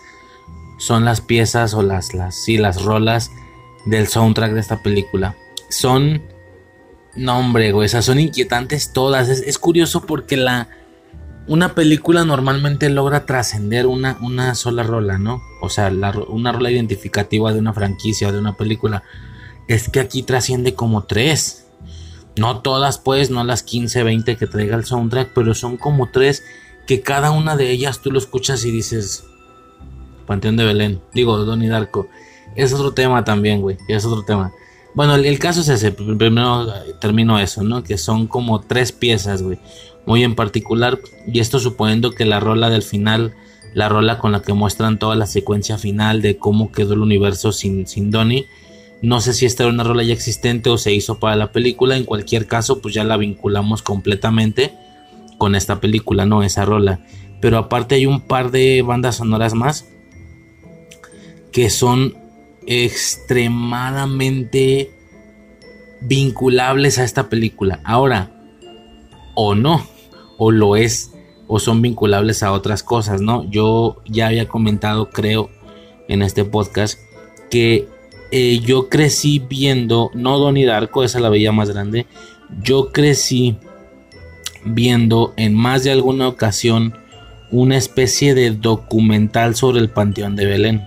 Son 0.79 1.05
las 1.05 1.21
piezas 1.21 1.73
o 1.73 1.81
las, 1.81 2.13
las, 2.13 2.35
sí, 2.43 2.57
las 2.57 2.83
rolas 2.83 3.31
del 3.85 4.07
soundtrack 4.07 4.53
de 4.53 4.59
esta 4.59 4.81
película. 4.81 5.35
Son, 5.69 6.21
no 7.15 7.39
hombre, 7.39 7.71
güey, 7.71 7.85
esas 7.85 8.05
son 8.05 8.19
inquietantes 8.19 8.93
todas. 8.93 9.29
Es, 9.29 9.57
curioso 9.57 10.05
porque 10.05 10.37
la, 10.37 10.69
una 11.47 11.75
película 11.75 12.25
normalmente 12.25 12.89
logra 12.89 13.25
trascender 13.25 13.87
una, 13.87 14.17
una 14.21 14.53
sola 14.55 14.83
rola, 14.83 15.17
¿no? 15.17 15.41
O 15.61 15.69
sea, 15.69 15.91
una 16.27 16.51
rola 16.51 16.71
identificativa 16.71 17.53
de 17.53 17.59
una 17.59 17.73
franquicia 17.73 18.27
o 18.27 18.31
de 18.31 18.39
una 18.39 18.57
película. 18.57 19.03
Es 19.67 19.89
que 19.89 19.99
aquí 19.99 20.23
trasciende 20.23 20.73
como 20.73 21.03
tres. 21.03 21.67
No 22.35 22.61
todas, 22.61 22.99
pues, 22.99 23.29
no 23.29 23.43
las 23.43 23.63
15, 23.63 24.03
20 24.03 24.35
que 24.35 24.47
traiga 24.47 24.75
el 24.75 24.85
soundtrack, 24.85 25.31
pero 25.33 25.55
son 25.55 25.77
como 25.77 26.09
tres 26.11 26.43
que 26.85 27.01
cada 27.01 27.31
una 27.31 27.55
de 27.55 27.71
ellas 27.71 28.01
tú 28.01 28.11
lo 28.11 28.19
escuchas 28.19 28.63
y 28.65 28.71
dices, 28.71 29.25
Panteón 30.25 30.57
de 30.57 30.65
Belén, 30.65 31.01
digo, 31.13 31.37
Donnie 31.37 31.69
Darko. 31.69 32.07
Es 32.55 32.73
otro 32.73 32.93
tema 32.93 33.23
también, 33.23 33.61
güey, 33.61 33.77
es 33.87 34.05
otro 34.05 34.23
tema. 34.23 34.51
Bueno, 34.95 35.15
el, 35.15 35.39
caso 35.39 35.61
es 35.61 35.69
ese, 35.69 35.91
primero 35.91 36.73
termino 36.99 37.39
eso, 37.39 37.63
¿no? 37.63 37.83
Que 37.83 37.97
son 37.97 38.25
como 38.25 38.61
tres 38.61 38.91
piezas, 38.91 39.43
güey, 39.43 39.59
muy 40.07 40.23
en 40.23 40.33
particular, 40.33 40.99
y 41.31 41.39
esto 41.39 41.59
suponiendo 41.59 42.11
que 42.11 42.25
la 42.25 42.39
rola 42.39 42.71
del 42.71 42.81
final, 42.81 43.35
la 43.75 43.89
rola 43.89 44.17
con 44.17 44.31
la 44.31 44.41
que 44.41 44.53
muestran 44.53 44.97
toda 44.97 45.15
la 45.15 45.27
secuencia 45.27 45.77
final 45.77 46.23
de 46.23 46.37
cómo 46.37 46.71
quedó 46.71 46.93
el 46.93 47.01
universo 47.01 47.51
sin, 47.51 47.85
sin 47.85 48.09
Donnie, 48.09 48.47
no 49.01 49.19
sé 49.21 49.33
si 49.33 49.45
esta 49.45 49.63
era 49.63 49.71
una 49.71 49.83
rola 49.83 50.03
ya 50.03 50.13
existente 50.13 50.69
o 50.69 50.77
se 50.77 50.93
hizo 50.93 51.19
para 51.19 51.35
la 51.35 51.51
película. 51.51 51.97
En 51.97 52.03
cualquier 52.03 52.47
caso, 52.47 52.81
pues 52.81 52.93
ya 52.95 53.03
la 53.03 53.17
vinculamos 53.17 53.83
completamente 53.83 54.73
con 55.37 55.53
esta 55.55 55.79
película, 55.79 56.25
no 56.25 56.41
esa 56.41 56.65
rola. 56.65 57.01
Pero 57.39 57.59
aparte 57.59 57.93
hay 57.95 58.07
un 58.07 58.21
par 58.21 58.49
de 58.49 58.81
bandas 58.81 59.17
sonoras 59.17 59.53
más 59.53 59.87
que 61.51 61.69
son 61.69 62.15
extremadamente 62.65 64.91
vinculables 66.01 66.97
a 66.97 67.03
esta 67.03 67.29
película. 67.29 67.79
Ahora, 67.83 68.31
o 69.35 69.53
no, 69.53 69.85
o 70.37 70.51
lo 70.51 70.75
es, 70.75 71.11
o 71.47 71.59
son 71.59 71.81
vinculables 71.81 72.43
a 72.43 72.51
otras 72.51 72.83
cosas, 72.83 73.21
¿no? 73.21 73.49
Yo 73.49 73.97
ya 74.05 74.27
había 74.27 74.47
comentado, 74.47 75.09
creo, 75.09 75.49
en 76.07 76.21
este 76.21 76.45
podcast, 76.45 76.99
que 77.49 77.87
eh, 78.31 78.59
yo 78.59 78.89
crecí 78.89 79.39
viendo, 79.39 80.11
no 80.13 80.37
Donnie 80.37 80.65
Darko, 80.65 81.03
esa 81.03 81.19
la 81.19 81.29
veía 81.29 81.51
más 81.51 81.69
grande, 81.69 82.05
yo 82.61 82.91
crecí 82.91 83.57
viendo 84.65 85.33
en 85.37 85.53
más 85.53 85.83
de 85.83 85.91
alguna 85.91 86.27
ocasión 86.27 86.93
una 87.51 87.77
especie 87.77 88.33
de 88.33 88.51
documental 88.51 89.55
sobre 89.55 89.79
el 89.79 89.89
Panteón 89.89 90.35
de 90.35 90.45
Belén. 90.45 90.83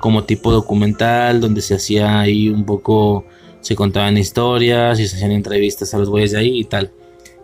Como 0.00 0.24
tipo 0.24 0.52
documental 0.52 1.40
donde 1.40 1.60
se 1.60 1.74
hacía 1.74 2.20
ahí 2.20 2.48
un 2.48 2.64
poco, 2.64 3.26
se 3.60 3.74
contaban 3.74 4.16
historias 4.16 5.00
y 5.00 5.08
se 5.08 5.16
hacían 5.16 5.32
entrevistas 5.32 5.92
a 5.92 5.98
los 5.98 6.08
güeyes 6.08 6.32
de 6.32 6.38
ahí 6.38 6.60
y 6.60 6.64
tal. 6.64 6.92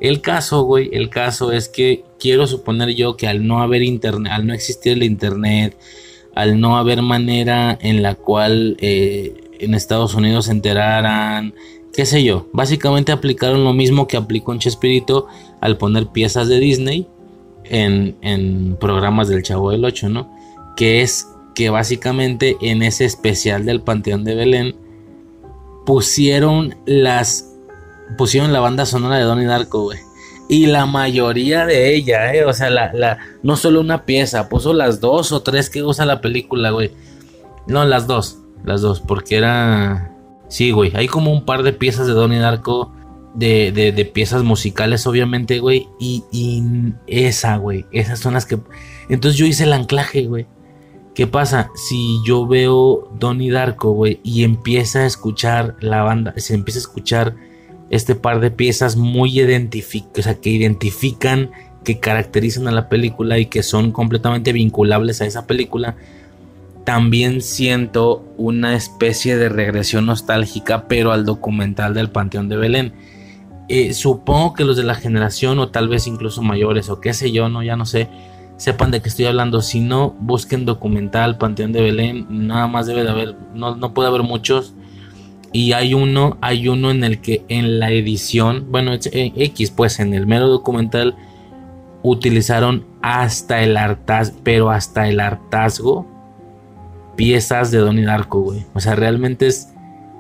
El 0.03 0.21
caso, 0.21 0.65
güey, 0.65 0.91
el 0.93 1.11
caso 1.11 1.53
es 1.53 1.69
que 1.69 2.03
quiero 2.19 2.49
suponer 2.49 2.89
yo 2.89 3.17
que 3.17 3.29
al 3.29 3.47
no 3.47 3.63
haber 3.63 3.83
internet, 3.83 4.33
al 4.33 4.49
no 4.49 4.53
existir 4.53 4.95
el 4.95 5.05
internet, 5.05 5.77
al 6.35 6.59
no 6.59 6.77
haber 6.77 7.03
manera 7.03 7.79
en 7.81 8.03
la 8.03 8.17
cual 8.17 8.77
eh, 8.81 9.33
en 9.61 9.75
Estados 9.75 10.17
Unidos 10.17 10.47
se 10.47 10.51
enteraran, 10.51 11.55
qué 11.93 12.05
sé 12.05 12.25
yo, 12.25 12.49
básicamente 12.53 13.13
aplicaron 13.13 13.63
lo 13.63 13.73
mismo 13.75 14.09
que 14.09 14.17
aplicó 14.17 14.53
en 14.53 14.59
Chespirito 14.59 15.29
al 15.61 15.79
poner 15.79 16.09
piezas 16.09 16.49
de 16.49 16.59
Disney 16.59 17.07
en, 17.63 18.17
en 18.23 18.77
programas 18.81 19.29
del 19.29 19.45
Chavo 19.45 19.71
del 19.71 19.85
8, 19.85 20.09
¿no? 20.09 20.37
Que 20.75 21.03
es 21.03 21.29
que 21.55 21.71
básicamente 21.71 22.57
en 22.61 22.83
ese 22.83 23.05
especial 23.05 23.65
del 23.67 23.83
Panteón 23.83 24.25
de 24.25 24.35
Belén 24.35 24.75
pusieron 25.87 26.75
las 26.87 27.52
pusieron 28.17 28.53
la 28.53 28.61
banda 28.61 28.87
sonora 28.87 29.17
de 29.17 29.25
Donnie 29.25 29.47
Darko, 29.47 29.85
güey. 29.85 29.99
Y 30.49 30.67
la 30.67 30.87
mayoría 30.87 31.65
de 31.67 31.95
ella, 31.95 32.35
¿eh? 32.35 32.45
O 32.45 32.53
sea, 32.53 32.69
la, 32.69 32.93
la, 32.93 33.19
no 33.43 33.57
solo 33.57 33.81
una 33.81 34.05
pieza, 34.05 34.49
puso 34.49 34.75
las 34.75 35.01
dos 35.01 35.33
o 35.33 35.43
tres 35.43 35.71
que 35.71 35.83
usa 35.83 36.05
la 36.05 36.21
película, 36.21 36.71
güey. 36.71 36.91
No, 37.67 37.85
las 37.85 38.07
dos, 38.07 38.39
las 38.65 38.81
dos, 38.81 39.01
porque 39.01 39.37
era... 39.37 40.11
Sí, 40.49 40.71
güey, 40.71 40.93
hay 40.95 41.07
como 41.07 41.33
un 41.33 41.47
par 41.47 41.63
de 41.63 41.73
piezas 41.73 42.07
de 42.07 42.13
Donnie 42.13 42.39
Darko, 42.39 42.93
de, 43.35 43.73
de, 43.73 44.05
piezas 44.05 44.43
musicales, 44.43 45.07
obviamente, 45.07 45.59
güey. 45.61 45.89
Y, 45.99 46.25
y 46.31 46.63
esa, 47.07 47.57
güey, 47.57 47.87
esas 47.93 48.19
son 48.19 48.35
las 48.35 48.45
que... 48.45 48.59
Entonces 49.09 49.39
yo 49.39 49.47
hice 49.47 49.65
el 49.65 49.73
anclaje, 49.73 50.27
güey. 50.27 50.47
¿Qué 51.15 51.27
pasa? 51.27 51.71
Si 51.75 52.21
yo 52.27 52.47
veo 52.47 53.11
Donnie 53.19 53.51
Darko, 53.51 53.93
güey, 53.93 54.21
y 54.23 54.45
empieza 54.45 55.01
a 55.01 55.07
escuchar 55.07 55.77
la 55.81 56.03
banda, 56.03 56.35
se 56.37 56.55
empieza 56.55 56.79
a 56.79 56.83
escuchar 56.83 57.35
este 57.93 58.15
par 58.15 58.41
de 58.41 58.51
piezas 58.51 58.97
muy 58.97 59.39
identificadas, 59.39 60.37
que 60.37 60.49
identifican, 60.49 61.51
que 61.85 62.01
caracterizan 62.01 62.67
a 62.67 62.73
la 62.73 62.89
película 62.89 63.39
y 63.39 63.47
que 63.47 63.63
son 63.63 63.93
completamente 63.93 64.55
vinculables 64.55 65.21
a 65.21 65.27
esa 65.27 65.47
película, 65.47 65.95
también 66.85 67.43
siento 67.43 68.25
una 68.39 68.75
especie 68.75 69.37
de 69.37 69.51
regresión 69.51 70.07
nostálgica, 70.07 70.89
pero 70.89 71.13
al 71.13 71.27
documental 71.27 71.93
del 71.93 72.11
Panteón 72.11 72.49
de 72.49 72.57
Belén. 72.57 72.93
Eh, 73.69 73.93
supongo 73.93 74.55
que 74.55 74.65
los 74.65 74.79
de 74.79 74.85
la 74.85 74.95
generación, 74.95 75.59
o 75.59 75.69
tal 75.69 75.89
vez 75.89 76.07
incluso 76.07 76.41
mayores, 76.41 76.89
o 76.89 76.99
qué 76.99 77.13
sé 77.13 77.31
yo, 77.31 77.51
no, 77.51 77.63
ya 77.63 77.77
no 77.77 77.85
sé, 77.85 78.09
sepan 78.57 78.91
de 78.91 79.03
qué 79.03 79.11
estoy 79.11 79.27
hablando. 79.27 79.61
Si 79.61 79.81
no, 79.81 80.17
busquen 80.19 80.65
documental 80.65 81.37
Panteón 81.37 81.73
de 81.73 81.83
Belén, 81.83 82.27
nada 82.31 82.69
más 82.69 82.87
debe 82.87 83.03
de 83.03 83.11
haber, 83.11 83.37
no, 83.55 83.77
no 83.77 83.93
puede 83.93 84.09
haber 84.09 84.23
muchos 84.23 84.73
y 85.53 85.73
hay 85.73 85.95
uno, 85.95 86.39
hay 86.41 86.69
uno 86.69 86.91
en 86.91 87.05
el 87.05 87.21
que 87.21 87.45
en 87.49 87.79
la 87.79 87.91
edición, 87.91 88.67
bueno, 88.71 88.93
eh, 88.95 89.33
X, 89.37 89.71
pues 89.71 90.01
en 90.01 90.15
el 90.15 90.27
mero 90.27 90.49
documental 90.49 91.15
utilizaron 92.03 92.87
hasta 93.03 93.63
el 93.63 93.77
hartazgo, 93.77 94.39
pero 94.43 94.71
hasta 94.71 95.09
el 95.09 95.21
hartazgo, 95.21 96.07
piezas 97.17 97.71
de 97.71 97.79
Donnie 97.79 98.05
Darko, 98.05 98.41
güey. 98.41 98.65
O 98.75 98.81
sea, 98.81 98.97
realmente 98.97 99.47
es 99.47 99.73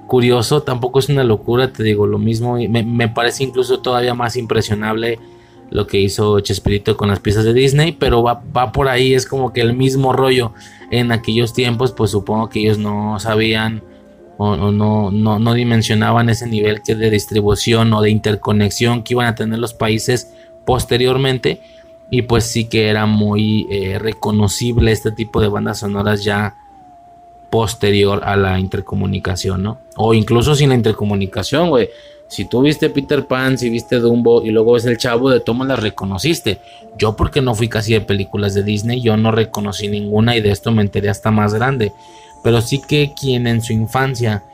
curioso, 0.06 0.62
tampoco 0.62 0.98
es 0.98 1.08
una 1.08 1.24
locura, 1.24 1.72
te 1.72 1.82
digo, 1.82 2.06
lo 2.06 2.18
mismo, 2.18 2.56
me, 2.56 2.82
me 2.82 3.08
parece 3.08 3.44
incluso 3.44 3.80
todavía 3.80 4.14
más 4.14 4.36
impresionable 4.36 5.18
lo 5.70 5.86
que 5.86 5.98
hizo 5.98 6.38
Chespirito 6.40 6.98
con 6.98 7.08
las 7.08 7.20
piezas 7.20 7.44
de 7.44 7.54
Disney, 7.54 7.92
pero 7.92 8.22
va, 8.22 8.42
va 8.54 8.72
por 8.72 8.88
ahí, 8.88 9.14
es 9.14 9.24
como 9.24 9.54
que 9.54 9.62
el 9.62 9.72
mismo 9.72 10.12
rollo. 10.12 10.52
En 10.90 11.10
aquellos 11.10 11.54
tiempos, 11.54 11.92
pues 11.92 12.10
supongo 12.10 12.50
que 12.50 12.60
ellos 12.60 12.76
no 12.76 13.18
sabían 13.18 13.82
o, 14.42 14.72
no, 14.72 15.10
no, 15.10 15.54
dimensionaban 15.54 16.28
ese 16.28 16.46
nivel 16.46 16.82
que 16.82 16.94
de 16.94 17.10
distribución 17.10 17.92
o 17.92 18.02
de 18.02 18.10
interconexión 18.10 19.02
que 19.02 19.14
iban 19.14 19.26
a 19.26 19.34
tener 19.34 19.58
los 19.58 19.74
países 19.74 20.32
posteriormente 20.64 21.60
y 22.10 22.22
pues 22.22 22.44
sí 22.44 22.64
que 22.64 22.88
era 22.88 23.06
muy 23.06 23.66
eh, 23.70 23.98
reconocible 23.98 24.92
este 24.92 25.12
tipo 25.12 25.40
de 25.40 25.48
bandas 25.48 25.78
sonoras 25.78 26.24
ya 26.24 26.56
posterior 27.50 28.22
a 28.24 28.36
la 28.36 28.58
intercomunicación, 28.58 29.62
¿no? 29.62 29.78
O 29.96 30.14
incluso 30.14 30.54
sin 30.54 30.70
la 30.70 30.74
intercomunicación, 30.74 31.68
güey. 31.68 31.90
Si 32.26 32.46
tú 32.46 32.62
viste 32.62 32.88
Peter 32.88 33.26
Pan, 33.26 33.58
si 33.58 33.68
viste 33.68 34.00
Dumbo 34.00 34.42
y 34.42 34.50
luego 34.50 34.72
ves 34.72 34.86
el 34.86 34.96
chavo 34.96 35.28
de 35.28 35.40
Toma 35.40 35.66
la 35.66 35.76
reconociste. 35.76 36.60
Yo 36.96 37.14
porque 37.14 37.42
no 37.42 37.54
fui 37.54 37.68
casi 37.68 37.92
de 37.92 38.00
películas 38.00 38.54
de 38.54 38.62
Disney, 38.62 39.02
yo 39.02 39.18
no 39.18 39.32
reconocí 39.32 39.88
ninguna 39.88 40.34
y 40.34 40.40
de 40.40 40.50
esto 40.50 40.72
me 40.72 40.80
enteré 40.80 41.10
hasta 41.10 41.30
más 41.30 41.52
grande 41.52 41.92
pero 42.42 42.60
sí 42.60 42.80
que 42.80 43.14
quien 43.18 43.46
en 43.46 43.62
su 43.62 43.72
infancia 43.72 44.44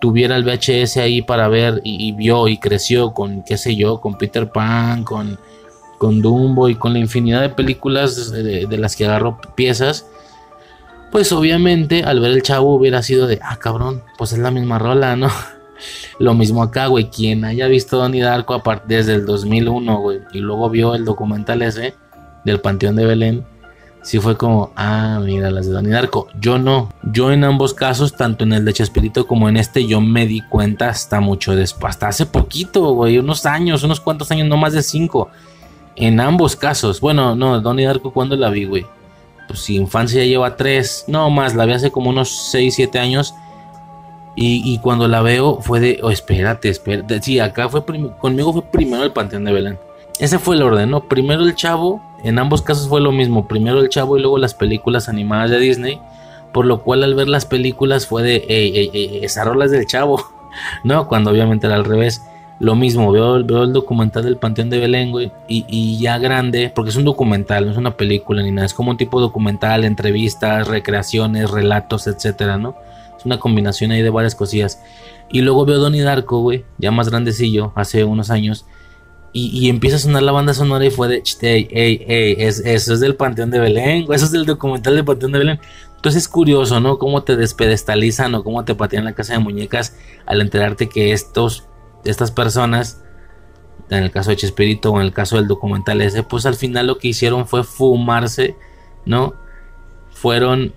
tuviera 0.00 0.36
el 0.36 0.44
VHS 0.44 0.98
ahí 0.98 1.22
para 1.22 1.48
ver 1.48 1.80
y, 1.82 2.12
vio 2.12 2.48
y 2.48 2.58
creció 2.58 3.12
con, 3.12 3.42
qué 3.42 3.56
sé 3.56 3.76
yo, 3.76 4.00
con 4.00 4.16
Peter 4.18 4.50
Pan, 4.50 5.04
con, 5.04 5.38
con 5.98 6.20
Dumbo 6.22 6.68
y 6.68 6.74
con 6.74 6.92
la 6.92 6.98
infinidad 6.98 7.40
de 7.42 7.48
películas 7.48 8.30
de, 8.30 8.66
las 8.78 8.96
que 8.96 9.06
agarró 9.06 9.38
piezas, 9.54 10.06
pues 11.10 11.32
obviamente 11.32 12.02
al 12.02 12.20
ver 12.20 12.32
el 12.32 12.42
chavo 12.42 12.74
hubiera 12.74 13.02
sido 13.02 13.26
de, 13.26 13.38
ah 13.42 13.56
cabrón, 13.56 14.02
pues 14.18 14.32
es 14.32 14.38
la 14.38 14.50
misma 14.50 14.78
rola, 14.78 15.16
¿no? 15.16 15.28
Lo 16.18 16.34
mismo 16.34 16.62
acá, 16.62 16.86
güey, 16.86 17.10
quien 17.10 17.44
haya 17.44 17.66
visto 17.66 17.98
Donnie 17.98 18.22
Darko 18.22 18.62
desde 18.86 19.14
el 19.14 19.26
2001, 19.26 20.00
güey, 20.00 20.20
y 20.32 20.38
luego 20.38 20.70
vio 20.70 20.94
el 20.94 21.04
documental 21.04 21.62
ese 21.62 21.94
del 22.44 22.60
Panteón 22.60 22.96
de 22.96 23.04
Belén, 23.04 23.46
sí 24.06 24.20
fue 24.20 24.36
como, 24.36 24.70
ah, 24.76 25.20
mira, 25.20 25.50
las 25.50 25.66
de 25.66 25.72
Donnie 25.72 25.90
Darko. 25.90 26.28
Yo 26.40 26.58
no. 26.58 26.88
Yo 27.02 27.32
en 27.32 27.42
ambos 27.42 27.74
casos, 27.74 28.14
tanto 28.14 28.44
en 28.44 28.52
el 28.52 28.64
de 28.64 28.72
Chespirito 28.72 29.26
como 29.26 29.48
en 29.48 29.56
este, 29.56 29.84
yo 29.84 30.00
me 30.00 30.26
di 30.26 30.42
cuenta 30.42 30.88
hasta 30.88 31.20
mucho 31.20 31.56
después, 31.56 31.90
hasta 31.90 32.06
hace 32.06 32.24
poquito, 32.24 32.92
güey, 32.92 33.18
unos 33.18 33.46
años, 33.46 33.82
unos 33.82 33.98
cuantos 33.98 34.30
años, 34.30 34.46
no 34.46 34.56
más 34.56 34.74
de 34.74 34.84
cinco. 34.84 35.28
En 35.96 36.20
ambos 36.20 36.54
casos. 36.54 37.00
Bueno, 37.00 37.34
no, 37.34 37.60
Donnie 37.60 37.84
Darko, 37.84 38.12
¿cuándo 38.12 38.36
la 38.36 38.48
vi, 38.48 38.64
güey? 38.64 38.86
Pues 39.48 39.60
si 39.60 39.74
infancia 39.74 40.20
ya 40.22 40.28
lleva 40.28 40.56
tres, 40.56 41.04
no 41.08 41.28
más, 41.28 41.56
la 41.56 41.66
vi 41.66 41.72
hace 41.72 41.90
como 41.90 42.10
unos 42.10 42.50
seis, 42.50 42.76
siete 42.76 43.00
años. 43.00 43.34
Y, 44.38 44.78
cuando 44.80 45.08
la 45.08 45.22
veo 45.22 45.62
fue 45.62 45.80
de, 45.80 46.00
oh, 46.02 46.10
espérate, 46.10 46.68
espérate. 46.68 47.22
Sí, 47.22 47.40
acá 47.40 47.70
fue, 47.70 47.82
conmigo 48.18 48.52
fue 48.52 48.62
primero 48.70 49.02
el 49.02 49.10
Panteón 49.10 49.44
de 49.44 49.52
Belén. 49.52 49.78
Ese 50.18 50.38
fue 50.38 50.56
el 50.56 50.62
orden, 50.62 50.90
¿no? 50.90 51.04
Primero 51.04 51.42
el 51.42 51.54
chavo, 51.54 52.02
en 52.22 52.38
ambos 52.38 52.62
casos 52.62 52.88
fue 52.88 53.00
lo 53.00 53.12
mismo, 53.12 53.46
primero 53.46 53.80
el 53.80 53.90
chavo 53.90 54.16
y 54.16 54.20
luego 54.20 54.38
las 54.38 54.54
películas 54.54 55.08
animadas 55.08 55.50
de 55.50 55.58
Disney, 55.58 56.00
por 56.52 56.64
lo 56.64 56.82
cual 56.82 57.04
al 57.04 57.14
ver 57.14 57.28
las 57.28 57.44
películas 57.44 58.06
fue 58.06 58.22
de, 58.22 58.36
ey, 58.48 58.76
ey, 58.76 58.90
ey, 58.94 59.20
esa 59.24 59.44
rola 59.44 59.66
es 59.66 59.70
del 59.70 59.86
chavo, 59.86 60.22
¿no? 60.84 61.06
Cuando 61.06 61.30
obviamente 61.30 61.66
era 61.66 61.76
al 61.76 61.84
revés. 61.84 62.22
Lo 62.58 62.74
mismo, 62.74 63.12
veo, 63.12 63.36
el 63.36 63.72
documental 63.74 64.24
del 64.24 64.38
Panteón 64.38 64.70
de 64.70 64.78
Belén, 64.78 65.10
güey, 65.10 65.30
y, 65.46 65.66
y, 65.68 65.98
ya 65.98 66.16
grande, 66.16 66.72
porque 66.74 66.88
es 66.88 66.96
un 66.96 67.04
documental, 67.04 67.66
no 67.66 67.72
es 67.72 67.76
una 67.76 67.98
película 67.98 68.42
ni 68.42 68.50
nada, 68.50 68.64
es 68.64 68.72
como 68.72 68.92
un 68.92 68.96
tipo 68.96 69.20
documental, 69.20 69.84
entrevistas, 69.84 70.66
recreaciones, 70.66 71.50
relatos, 71.50 72.06
etcétera, 72.06 72.56
¿no? 72.56 72.74
Es 73.18 73.26
una 73.26 73.38
combinación 73.38 73.90
ahí 73.90 74.00
de 74.00 74.08
varias 74.08 74.34
cosillas. 74.34 74.82
Y 75.28 75.42
luego 75.42 75.66
veo 75.66 75.78
Donnie 75.78 76.00
Darko, 76.00 76.40
güey, 76.40 76.64
ya 76.78 76.90
más 76.90 77.10
grandecillo, 77.10 77.72
hace 77.74 78.04
unos 78.04 78.30
años. 78.30 78.64
Y, 79.38 79.68
empieza 79.68 79.96
a 79.96 79.98
sonar 79.98 80.22
la 80.22 80.32
banda 80.32 80.54
sonora 80.54 80.86
y 80.86 80.90
fue 80.90 81.08
de, 81.08 81.22
ey, 81.42 81.68
ey, 81.70 82.04
ey, 82.08 82.36
es, 82.38 82.60
eso 82.60 82.94
es 82.94 83.00
del 83.00 83.16
Panteón 83.16 83.50
de 83.50 83.60
Belén, 83.60 84.06
eso 84.10 84.24
es 84.24 84.30
del 84.30 84.46
documental 84.46 84.94
del 84.94 85.04
Panteón 85.04 85.32
de 85.32 85.38
Belén. 85.38 85.60
Entonces 85.94 86.22
es 86.22 86.28
curioso, 86.28 86.80
¿no? 86.80 86.98
Cómo 86.98 87.22
te 87.22 87.36
despedestalizan 87.36 88.34
o 88.34 88.42
cómo 88.42 88.64
te 88.64 88.74
patean 88.74 89.04
la 89.04 89.12
casa 89.12 89.34
de 89.34 89.40
muñecas 89.40 89.94
al 90.24 90.40
enterarte 90.40 90.88
que 90.88 91.12
estos, 91.12 91.64
estas 92.06 92.30
personas, 92.30 93.02
en 93.90 94.04
el 94.04 94.10
caso 94.10 94.30
de 94.30 94.36
Chespirito 94.36 94.90
o 94.90 95.00
en 95.00 95.04
el 95.04 95.12
caso 95.12 95.36
del 95.36 95.48
documental 95.48 96.00
ese, 96.00 96.22
pues 96.22 96.46
al 96.46 96.54
final 96.54 96.86
lo 96.86 96.96
que 96.96 97.08
hicieron 97.08 97.46
fue 97.46 97.62
fumarse, 97.62 98.56
¿no? 99.04 99.34
Fueron 100.12 100.72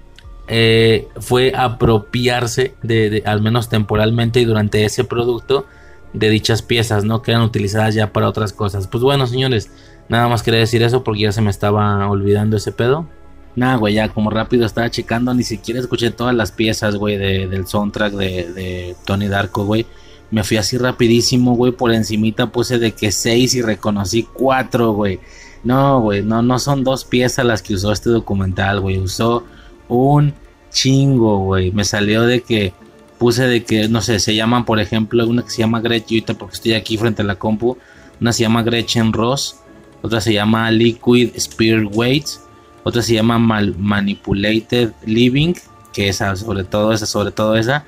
eh, 0.49 1.07
fue 1.19 1.53
apropiarse 1.55 2.73
de, 2.83 3.23
al 3.25 3.41
menos 3.41 3.69
temporalmente 3.69 4.41
y 4.41 4.45
durante 4.45 4.83
ese 4.83 5.05
producto 5.05 5.65
de 6.13 6.29
dichas 6.29 6.61
piezas, 6.61 7.03
¿no? 7.03 7.21
Que 7.21 7.31
eran 7.31 7.43
utilizadas 7.43 7.95
ya 7.95 8.11
para 8.11 8.27
otras 8.27 8.53
cosas. 8.53 8.88
Pues 8.88 9.03
bueno, 9.03 9.27
señores, 9.27 9.71
nada 10.07 10.27
más 10.27 10.43
quería 10.43 10.59
decir 10.59 10.83
eso 10.83 11.03
porque 11.03 11.21
ya 11.21 11.31
se 11.31 11.41
me 11.41 11.49
estaba 11.49 12.09
olvidando 12.09 12.57
ese 12.57 12.71
pedo. 12.71 13.07
Nada, 13.55 13.75
güey, 13.75 13.95
ya 13.95 14.09
como 14.09 14.29
rápido 14.29 14.65
estaba 14.65 14.89
checando, 14.89 15.33
ni 15.33 15.43
siquiera 15.43 15.79
escuché 15.79 16.11
todas 16.11 16.35
las 16.35 16.51
piezas, 16.51 16.95
güey, 16.95 17.17
del 17.17 17.67
soundtrack 17.67 18.13
de, 18.13 18.53
de 18.53 18.95
Tony 19.05 19.27
Darko, 19.27 19.65
güey. 19.65 19.85
Me 20.31 20.43
fui 20.43 20.57
así 20.57 20.77
rapidísimo, 20.77 21.55
güey, 21.55 21.71
por 21.71 21.91
encimita 21.91 22.51
puse 22.51 22.77
de 22.77 22.91
que 22.91 23.11
seis 23.11 23.55
y 23.55 23.61
reconocí 23.61 24.23
cuatro, 24.23 24.93
güey. 24.93 25.19
No, 25.63 25.99
güey, 26.01 26.21
no, 26.21 26.41
no 26.41 26.59
son 26.59 26.83
dos 26.83 27.03
piezas 27.03 27.45
las 27.45 27.61
que 27.61 27.73
usó 27.73 27.91
este 27.91 28.09
documental, 28.09 28.79
güey. 28.79 28.99
Usó 28.99 29.43
un 29.88 30.33
chingo, 30.71 31.39
güey. 31.39 31.71
Me 31.71 31.83
salió 31.83 32.23
de 32.23 32.41
que 32.41 32.73
puse 33.19 33.45
de 33.48 33.64
que, 33.64 33.88
no 33.89 34.01
sé, 34.01 34.19
se 34.19 34.33
llaman, 34.33 34.65
por 34.65 34.80
ejemplo, 34.80 35.27
una 35.27 35.43
que 35.43 35.51
se 35.51 35.59
llama 35.59 35.81
Gretchen, 35.81 36.23
porque 36.38 36.56
estoy 36.56 36.73
aquí 36.73 36.98
frente 36.98 37.22
a 37.22 37.25
la 37.25 37.35
compu. 37.35 37.77
Una 38.19 38.33
se 38.33 38.41
llama 38.43 38.64
Gretchen 38.64 39.14
Ross, 39.14 39.57
otra 40.01 40.22
se 40.22 40.33
llama 40.33 40.72
Liquid 40.72 41.31
Spirit 41.35 41.89
Weights, 41.93 42.41
otra 42.83 43.01
se 43.01 43.14
llama 43.14 43.38
Manipulated 43.38 44.93
Living, 45.06 45.53
que 45.93 46.09
esa, 46.09 46.35
sobre 46.35 46.64
todo 46.64 46.93
esa, 46.93 47.06
sobre 47.06 47.31
todo 47.31 47.56
esa. 47.56 47.85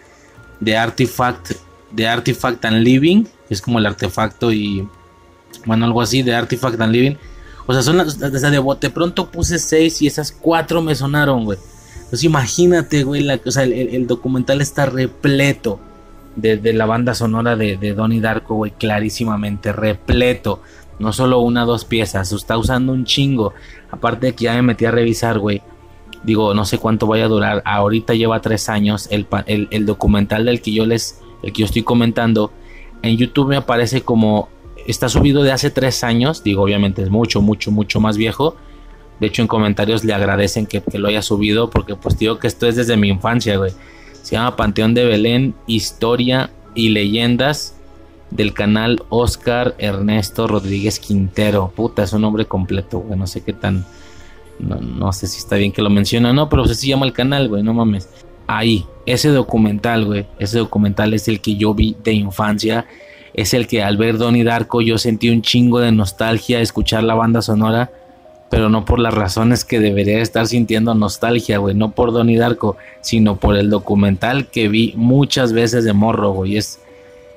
De 0.59 0.77
Artifact, 0.77 1.53
de 1.91 2.07
Artifact 2.07 2.63
and 2.65 2.83
Living, 2.83 3.23
es 3.49 3.61
como 3.61 3.79
el 3.79 3.85
artefacto 3.85 4.51
y, 4.51 4.87
bueno, 5.65 5.85
algo 5.85 6.01
así, 6.01 6.21
de 6.21 6.35
Artifact 6.35 6.79
and 6.79 6.91
Living. 6.91 7.15
O 7.67 7.73
sea, 7.73 7.81
son 7.81 7.97
las, 7.97 8.19
de 8.19 8.59
bote 8.59 8.89
pronto 8.89 9.31
puse 9.31 9.57
seis 9.57 10.01
y 10.01 10.07
esas 10.07 10.31
cuatro 10.31 10.81
me 10.81 10.93
sonaron, 10.93 11.45
güey. 11.45 11.57
Entonces 12.11 12.25
imagínate, 12.25 13.05
güey, 13.05 13.23
la, 13.23 13.39
o 13.45 13.51
sea, 13.51 13.63
el, 13.63 14.05
documental 14.05 14.59
está 14.59 14.85
repleto 14.85 15.79
de, 16.35 16.73
la 16.73 16.85
banda 16.85 17.13
sonora 17.13 17.55
de, 17.55 17.77
de 17.77 17.93
Donnie 17.93 18.19
Darko, 18.19 18.55
güey, 18.55 18.71
clarísimamente, 18.71 19.71
repleto. 19.71 20.61
No 20.99 21.13
solo 21.13 21.39
una 21.39 21.63
dos 21.63 21.85
piezas, 21.85 22.33
está 22.33 22.57
usando 22.57 22.91
un 22.91 23.05
chingo. 23.05 23.53
Aparte 23.91 24.25
de 24.25 24.35
que 24.35 24.43
ya 24.43 24.53
me 24.55 24.61
metí 24.61 24.83
a 24.83 24.91
revisar, 24.91 25.39
güey. 25.39 25.61
Digo, 26.21 26.53
no 26.53 26.65
sé 26.65 26.79
cuánto 26.79 27.07
vaya 27.07 27.23
a 27.23 27.29
durar. 27.29 27.61
Ahorita 27.63 28.13
lleva 28.13 28.41
tres 28.41 28.67
años 28.67 29.07
el, 29.09 29.25
el, 29.45 29.85
documental 29.85 30.43
del 30.43 30.61
que 30.61 30.73
yo 30.73 30.85
les, 30.85 31.21
el 31.43 31.53
que 31.53 31.61
yo 31.61 31.65
estoy 31.65 31.83
comentando. 31.83 32.51
En 33.03 33.15
YouTube 33.15 33.47
me 33.47 33.55
aparece 33.55 34.01
como 34.01 34.49
está 34.85 35.07
subido 35.07 35.43
de 35.43 35.53
hace 35.53 35.69
tres 35.69 36.03
años. 36.03 36.43
Digo, 36.43 36.61
obviamente 36.61 37.03
es 37.03 37.09
mucho, 37.09 37.41
mucho, 37.41 37.71
mucho 37.71 38.01
más 38.01 38.17
viejo 38.17 38.57
de 39.21 39.27
hecho, 39.27 39.43
en 39.43 39.47
comentarios 39.47 40.03
le 40.03 40.15
agradecen 40.15 40.65
que, 40.65 40.81
lo 40.93 41.07
haya 41.07 41.21
subido 41.21 41.69
porque 41.69 41.95
pues 41.95 42.17
digo 42.17 42.39
que 42.39 42.47
esto 42.47 42.65
es 42.67 42.75
desde 42.75 42.97
mi 42.97 43.07
infancia, 43.07 43.55
güey. 43.55 43.71
Se 44.23 44.35
llama 44.35 44.55
Panteón 44.55 44.95
de 44.95 45.05
Belén, 45.05 45.53
Historia 45.67 46.49
y 46.73 46.89
Leyendas 46.89 47.75
del 48.31 48.51
canal 48.55 49.03
Oscar 49.09 49.75
Ernesto 49.77 50.47
Rodríguez 50.47 50.99
Quintero. 50.99 51.71
Puta, 51.75 52.01
es 52.01 52.13
un 52.13 52.21
nombre 52.23 52.45
completo, 52.45 53.01
güey. 53.01 53.17
No 53.17 53.27
sé 53.27 53.43
qué 53.43 53.53
tan... 53.53 53.85
No, 54.57 55.13
sé 55.13 55.27
si 55.27 55.37
está 55.37 55.55
bien 55.55 55.71
que 55.71 55.83
lo 55.83 55.91
menciona, 55.91 56.33
no, 56.33 56.49
pero 56.49 56.65
se 56.65 56.87
llama 56.87 57.05
el 57.05 57.13
canal, 57.13 57.47
güey, 57.47 57.61
no 57.61 57.75
mames. 57.75 58.09
Ahí, 58.47 58.87
ese 59.05 59.29
documental, 59.29 60.05
güey, 60.05 60.25
ese 60.39 60.57
documental 60.57 61.13
es 61.13 61.27
el 61.27 61.41
que 61.41 61.55
yo 61.55 61.75
vi 61.75 61.95
de 62.03 62.13
infancia. 62.13 62.87
Es 63.35 63.53
el 63.53 63.67
que 63.67 63.83
al 63.83 63.97
ver 63.97 64.17
Donnie 64.17 64.43
Darko 64.43 64.81
yo 64.81 64.97
sentí 64.97 65.29
un 65.29 65.43
chingo 65.43 65.79
de 65.79 65.91
nostalgia, 65.91 66.59
escuchar 66.59 67.03
la 67.03 67.13
banda 67.13 67.43
sonora 67.43 67.91
pero 68.51 68.69
no 68.69 68.83
por 68.83 68.99
las 68.99 69.13
razones 69.13 69.63
que 69.63 69.79
debería 69.79 70.19
estar 70.21 70.45
sintiendo 70.45 70.93
nostalgia, 70.93 71.57
güey, 71.57 71.73
no 71.73 71.91
por 71.91 72.11
Donnie 72.11 72.37
Darko, 72.37 72.75
sino 72.99 73.37
por 73.37 73.55
el 73.55 73.69
documental 73.69 74.47
que 74.47 74.67
vi 74.67 74.93
muchas 74.97 75.53
veces 75.53 75.85
de 75.85 75.93
morro, 75.93 76.33
güey, 76.33 76.57
es, 76.57 76.81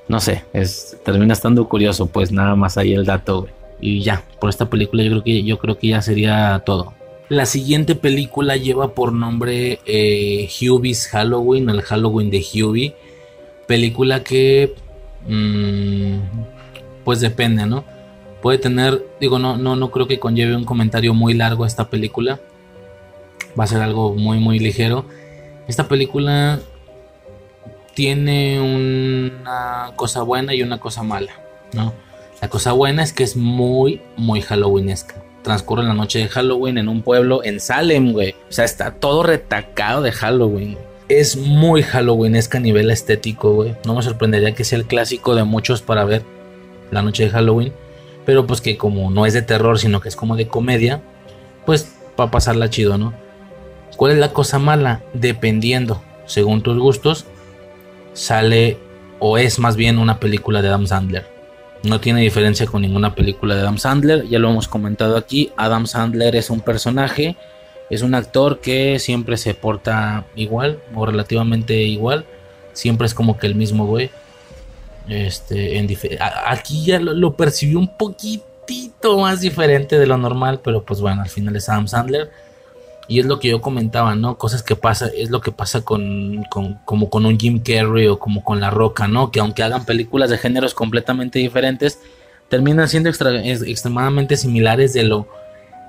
no 0.09 0.18
sé, 0.18 0.43
es, 0.52 0.97
termina 1.05 1.33
estando 1.33 1.68
curioso, 1.68 2.07
pues 2.07 2.33
nada 2.33 2.57
más 2.57 2.76
ahí 2.76 2.94
el 2.94 3.07
dato, 3.07 3.43
güey. 3.43 3.52
Y 3.81 4.02
ya, 4.02 4.25
por 4.41 4.51
esta 4.51 4.68
película 4.68 5.05
yo 5.05 5.10
creo 5.10 5.23
que, 5.23 5.44
yo 5.44 5.59
creo 5.59 5.78
que 5.78 5.89
ya 5.89 6.02
sería 6.02 6.60
todo. 6.67 6.94
La 7.28 7.47
siguiente 7.47 7.94
película 7.94 8.57
lleva 8.57 8.94
por 8.94 9.12
nombre 9.12 9.78
eh, 9.86 10.49
Hubie's 10.60 11.07
Halloween, 11.07 11.70
el 11.70 11.83
Halloween 11.83 12.31
de 12.31 12.39
Hubie, 12.39 12.97
película 13.68 14.25
que, 14.25 14.75
mm, 15.28 16.17
pues 17.05 17.20
depende, 17.20 17.67
¿no? 17.67 17.84
Puede 18.44 18.58
tener, 18.58 19.02
digo, 19.20 19.39
no, 19.39 19.56
no, 19.56 19.74
no 19.74 19.90
creo 19.90 20.06
que 20.06 20.20
conlleve 20.20 20.55
un 20.55 20.66
comentario 20.66 21.14
muy 21.14 21.32
largo 21.32 21.64
esta 21.64 21.89
película. 21.89 22.40
Va 23.58 23.64
a 23.64 23.66
ser 23.66 23.81
algo 23.81 24.12
muy, 24.12 24.39
muy 24.39 24.58
ligero. 24.58 25.06
Esta 25.66 25.89
película 25.89 26.60
tiene 27.94 28.60
una 28.60 29.92
cosa 29.97 30.20
buena 30.24 30.52
y 30.52 30.62
una 30.62 30.78
cosa 30.78 31.02
mala, 31.02 31.32
¿no? 31.73 31.94
La 32.42 32.50
cosa 32.50 32.73
buena 32.73 33.02
es 33.02 33.14
que 33.14 33.24
es 33.24 33.34
muy, 33.34 34.02
muy 34.18 34.42
halloweenesca. 34.42 35.14
Transcurre 35.42 35.82
la 35.82 35.94
noche 35.94 36.18
de 36.18 36.28
Halloween 36.28 36.76
en 36.76 36.90
un 36.90 37.00
pueblo 37.00 37.42
en 37.44 37.60
Salem, 37.60 38.12
güey. 38.12 38.34
O 38.50 38.52
sea, 38.52 38.66
está 38.66 38.90
todo 38.90 39.23
retacado 39.23 40.02
de 40.02 40.12
Halloween. 40.12 40.76
Es 41.08 41.39
muy 41.39 41.82
halloweenesca 41.82 42.58
a 42.58 42.60
nivel 42.60 42.90
estético, 42.90 43.55
güey. 43.55 43.74
No 43.86 43.94
me 43.94 44.02
sorprendería 44.02 44.55
que 44.55 44.64
sea 44.64 44.76
el 44.76 44.84
clásico 44.84 45.34
de 45.34 45.44
muchos 45.44 45.81
para 45.81 46.05
ver 46.05 46.24
la 46.90 47.00
noche 47.00 47.24
de 47.24 47.31
Halloween 47.31 47.73
pero 48.24 48.46
pues 48.46 48.60
que 48.60 48.76
como 48.76 49.10
no 49.10 49.26
es 49.26 49.32
de 49.34 49.42
terror, 49.42 49.78
sino 49.78 50.00
que 50.00 50.08
es 50.08 50.16
como 50.16 50.36
de 50.36 50.48
comedia, 50.48 51.02
pues 51.66 51.94
va 52.18 52.24
a 52.24 52.30
pasarla 52.30 52.70
chido, 52.70 52.98
¿no? 52.98 53.12
¿Cuál 53.96 54.12
es 54.12 54.18
la 54.18 54.32
cosa 54.32 54.58
mala? 54.58 55.02
Dependiendo, 55.12 56.02
según 56.26 56.62
tus 56.62 56.78
gustos, 56.78 57.26
sale 58.12 58.78
o 59.18 59.38
es 59.38 59.58
más 59.58 59.76
bien 59.76 59.98
una 59.98 60.20
película 60.20 60.62
de 60.62 60.68
Adam 60.68 60.86
Sandler. 60.86 61.26
No 61.82 62.00
tiene 62.00 62.22
diferencia 62.22 62.66
con 62.66 62.82
ninguna 62.82 63.14
película 63.14 63.54
de 63.54 63.60
Adam 63.60 63.78
Sandler, 63.78 64.26
ya 64.26 64.38
lo 64.38 64.50
hemos 64.50 64.68
comentado 64.68 65.16
aquí, 65.16 65.52
Adam 65.56 65.86
Sandler 65.86 66.34
es 66.34 66.50
un 66.50 66.60
personaje, 66.60 67.36
es 67.90 68.02
un 68.02 68.14
actor 68.14 68.60
que 68.60 68.98
siempre 68.98 69.36
se 69.36 69.54
porta 69.54 70.24
igual 70.34 70.80
o 70.94 71.04
relativamente 71.04 71.74
igual, 71.82 72.24
siempre 72.72 73.06
es 73.06 73.14
como 73.14 73.38
que 73.38 73.46
el 73.46 73.54
mismo 73.54 73.86
güey 73.86 74.10
este, 75.08 75.78
en 75.78 75.89
aquí 76.47 76.84
ya 76.86 76.99
lo, 76.99 77.36
percibió 77.36 77.78
un 77.78 77.89
poquitito 77.89 79.18
más 79.18 79.41
diferente 79.41 79.99
de 79.99 80.07
lo 80.07 80.16
normal, 80.16 80.60
pero 80.62 80.84
pues 80.84 81.00
bueno, 81.00 81.23
al 81.23 81.28
final 81.28 81.57
es 81.57 81.68
Adam 81.68 81.89
Sandler. 81.89 82.31
Y 83.07 83.20
es 83.20 83.26
lo 83.26 83.39
que 83.39 83.49
yo 83.49 83.60
comentaba, 83.60 84.15
¿no? 84.15 84.39
Cosas 84.39 84.62
que 84.62 84.76
pasa, 84.76 85.08
es 85.15 85.28
lo 85.28 85.42
que 85.42 85.52
pasa 85.52 85.83
con, 85.83 86.42
como 86.86 87.10
con 87.10 87.26
un 87.26 87.39
Jim 87.39 87.60
Carrey 87.62 88.07
o 88.07 88.18
como 88.18 88.42
con 88.42 88.60
La 88.60 88.70
Roca, 88.70 89.07
¿no? 89.08 89.31
Que 89.31 89.41
aunque 89.41 89.62
hagan 89.62 89.84
películas 89.84 90.31
de 90.31 90.39
géneros 90.39 90.73
completamente 90.73 91.39
diferentes, 91.39 91.99
terminan 92.49 92.89
siendo 92.89 93.10
extremadamente 93.10 94.39
similares 94.39 94.94
de 94.94 95.02
lo, 95.02 95.28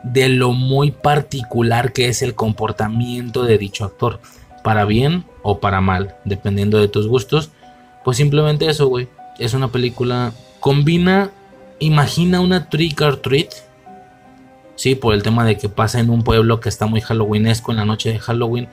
de 0.03 0.27
lo 0.27 0.51
muy 0.51 0.91
particular 0.91 1.93
que 1.93 2.09
es 2.09 2.21
el 2.21 2.35
comportamiento 2.35 3.43
de 3.43 3.57
dicho 3.57 3.85
actor. 3.85 4.19
Para 4.61 4.83
bien 4.83 5.23
o 5.41 5.59
para 5.59 5.79
mal, 5.79 6.15
dependiendo 6.25 6.79
de 6.79 6.89
tus 6.89 7.07
gustos. 7.07 7.49
Pues 8.05 8.17
simplemente 8.17 8.69
eso, 8.69 8.87
güey. 8.87 9.09
Es 9.39 9.55
una 9.55 9.69
película. 9.69 10.31
Combina. 10.59 11.31
Imagina 11.79 12.39
una 12.39 12.69
trick 12.69 13.01
or 13.01 13.17
treat. 13.17 13.49
Sí, 14.75 14.93
por 14.93 15.15
el 15.15 15.23
tema 15.23 15.43
de 15.43 15.57
que 15.57 15.69
pasa 15.69 15.99
en 15.99 16.11
un 16.11 16.23
pueblo 16.23 16.59
que 16.59 16.69
está 16.69 16.85
muy 16.85 17.01
halloweenesco 17.01 17.71
en 17.71 17.77
la 17.77 17.85
noche 17.85 18.11
de 18.11 18.19
Halloween. 18.19 18.69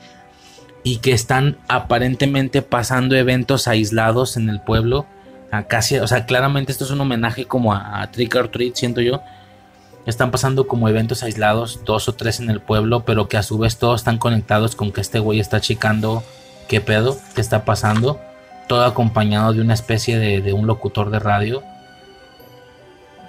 Y 0.85 0.99
que 0.99 1.13
están 1.13 1.57
aparentemente 1.67 2.61
pasando 2.61 3.17
eventos 3.17 3.69
aislados 3.69 4.37
en 4.37 4.51
el 4.51 4.61
pueblo. 4.61 5.07
casi, 5.67 5.97
o 5.97 6.07
sea, 6.07 6.27
claramente 6.27 6.71
esto 6.71 6.85
es 6.85 6.91
un 6.91 7.01
homenaje 7.01 7.47
como 7.47 7.73
a, 7.73 8.07
Trick 8.13 8.35
or 8.37 8.49
Treat, 8.49 8.75
siento 8.75 9.01
yo. 9.01 9.23
Están 10.05 10.31
pasando 10.31 10.69
como 10.69 10.91
eventos 10.91 11.23
aislados, 11.23 11.81
dos 11.87 12.07
o 12.07 12.13
tres 12.13 12.39
en 12.41 12.51
el 12.51 12.61
pueblo, 12.61 13.05
pero 13.07 13.29
que 13.29 13.39
a 13.39 13.43
su 13.43 13.57
vez 13.57 13.79
todos 13.79 14.03
están 14.03 14.19
conectados 14.19 14.77
con 14.77 14.93
que 14.93 15.01
este 15.01 15.21
güey 15.21 15.41
está 15.41 15.61
chicando 15.61 16.23
qué 16.69 16.83
pedo, 16.83 17.17
qué 17.35 17.41
está 17.41 17.65
pasando 17.65 18.21
todo 18.69 18.85
acompañado 18.85 19.53
de 19.53 19.61
una 19.61 19.75
especie 19.75 20.19
de, 20.19 20.53
un 20.53 20.67
locutor 20.67 21.11
de 21.11 21.19
radio. 21.19 21.63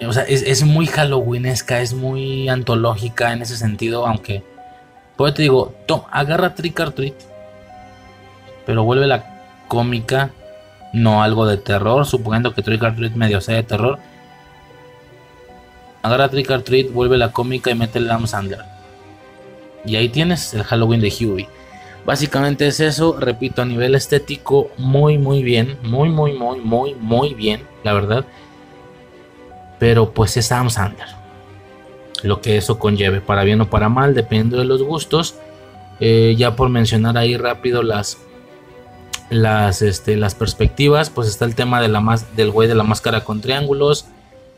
O 0.06 0.12
sea, 0.12 0.24
es, 0.24 0.62
muy 0.64 0.86
halloweenesca, 0.86 1.80
es 1.80 1.94
muy 1.94 2.48
antológica 2.48 3.32
en 3.32 3.42
ese 3.42 3.56
sentido, 3.56 4.06
aunque... 4.06 4.42
Pues 5.16 5.32
te 5.34 5.42
digo, 5.42 5.72
agarra 6.10 6.56
Trick 6.56 6.80
or 6.80 6.90
Treat. 6.90 7.14
pero 8.66 8.82
vuelve 8.82 9.06
la 9.06 9.44
cómica, 9.68 10.30
no 10.92 11.22
algo 11.22 11.46
de 11.46 11.56
terror, 11.56 12.04
suponiendo 12.04 12.52
que 12.52 12.62
Trick 12.62 12.82
or 12.82 12.96
Treat 12.96 13.12
medio 13.12 13.40
sea 13.40 13.54
de 13.54 13.62
terror. 13.62 13.98
Agarra 16.02 16.28
Trick 16.28 16.50
or 16.50 16.62
Treat, 16.62 16.90
vuelve 16.92 17.16
la 17.16 17.30
cómica 17.30 17.70
y 17.70 17.74
mete 17.76 17.98
el 17.98 18.10
Adam 18.10 18.26
Sandler. 18.26 18.64
Y 19.84 19.96
ahí 19.96 20.08
tienes 20.08 20.52
el 20.54 20.64
Halloween 20.64 21.00
de 21.00 21.08
Huey. 21.10 21.48
Básicamente 22.04 22.66
es 22.66 22.80
eso, 22.80 23.16
repito, 23.18 23.62
a 23.62 23.64
nivel 23.64 23.94
estético, 23.94 24.70
muy, 24.76 25.16
muy 25.16 25.42
bien, 25.42 25.78
muy, 25.82 26.10
muy, 26.10 26.34
muy, 26.34 26.60
muy, 26.60 26.94
muy 26.94 27.34
bien, 27.34 27.62
la 27.82 27.94
verdad. 27.94 28.26
Pero 29.78 30.12
pues 30.12 30.36
es 30.36 30.52
Adam 30.52 30.70
Sandler. 30.70 31.08
Lo 32.22 32.40
que 32.40 32.56
eso 32.56 32.78
conlleve, 32.78 33.20
para 33.20 33.44
bien 33.44 33.60
o 33.62 33.70
para 33.70 33.88
mal, 33.88 34.14
dependiendo 34.14 34.58
de 34.58 34.64
los 34.64 34.82
gustos. 34.82 35.36
Eh, 36.00 36.34
ya 36.36 36.56
por 36.56 36.68
mencionar 36.68 37.16
ahí 37.16 37.36
rápido 37.36 37.82
las 37.82 38.18
las, 39.30 39.82
este, 39.82 40.16
las 40.16 40.34
perspectivas, 40.34 41.10
pues 41.10 41.28
está 41.28 41.44
el 41.44 41.54
tema 41.54 41.80
de 41.80 41.88
la 41.88 42.00
más, 42.00 42.36
del 42.36 42.50
güey 42.50 42.68
de 42.68 42.74
la 42.74 42.84
máscara 42.84 43.24
con 43.24 43.40
triángulos, 43.40 44.06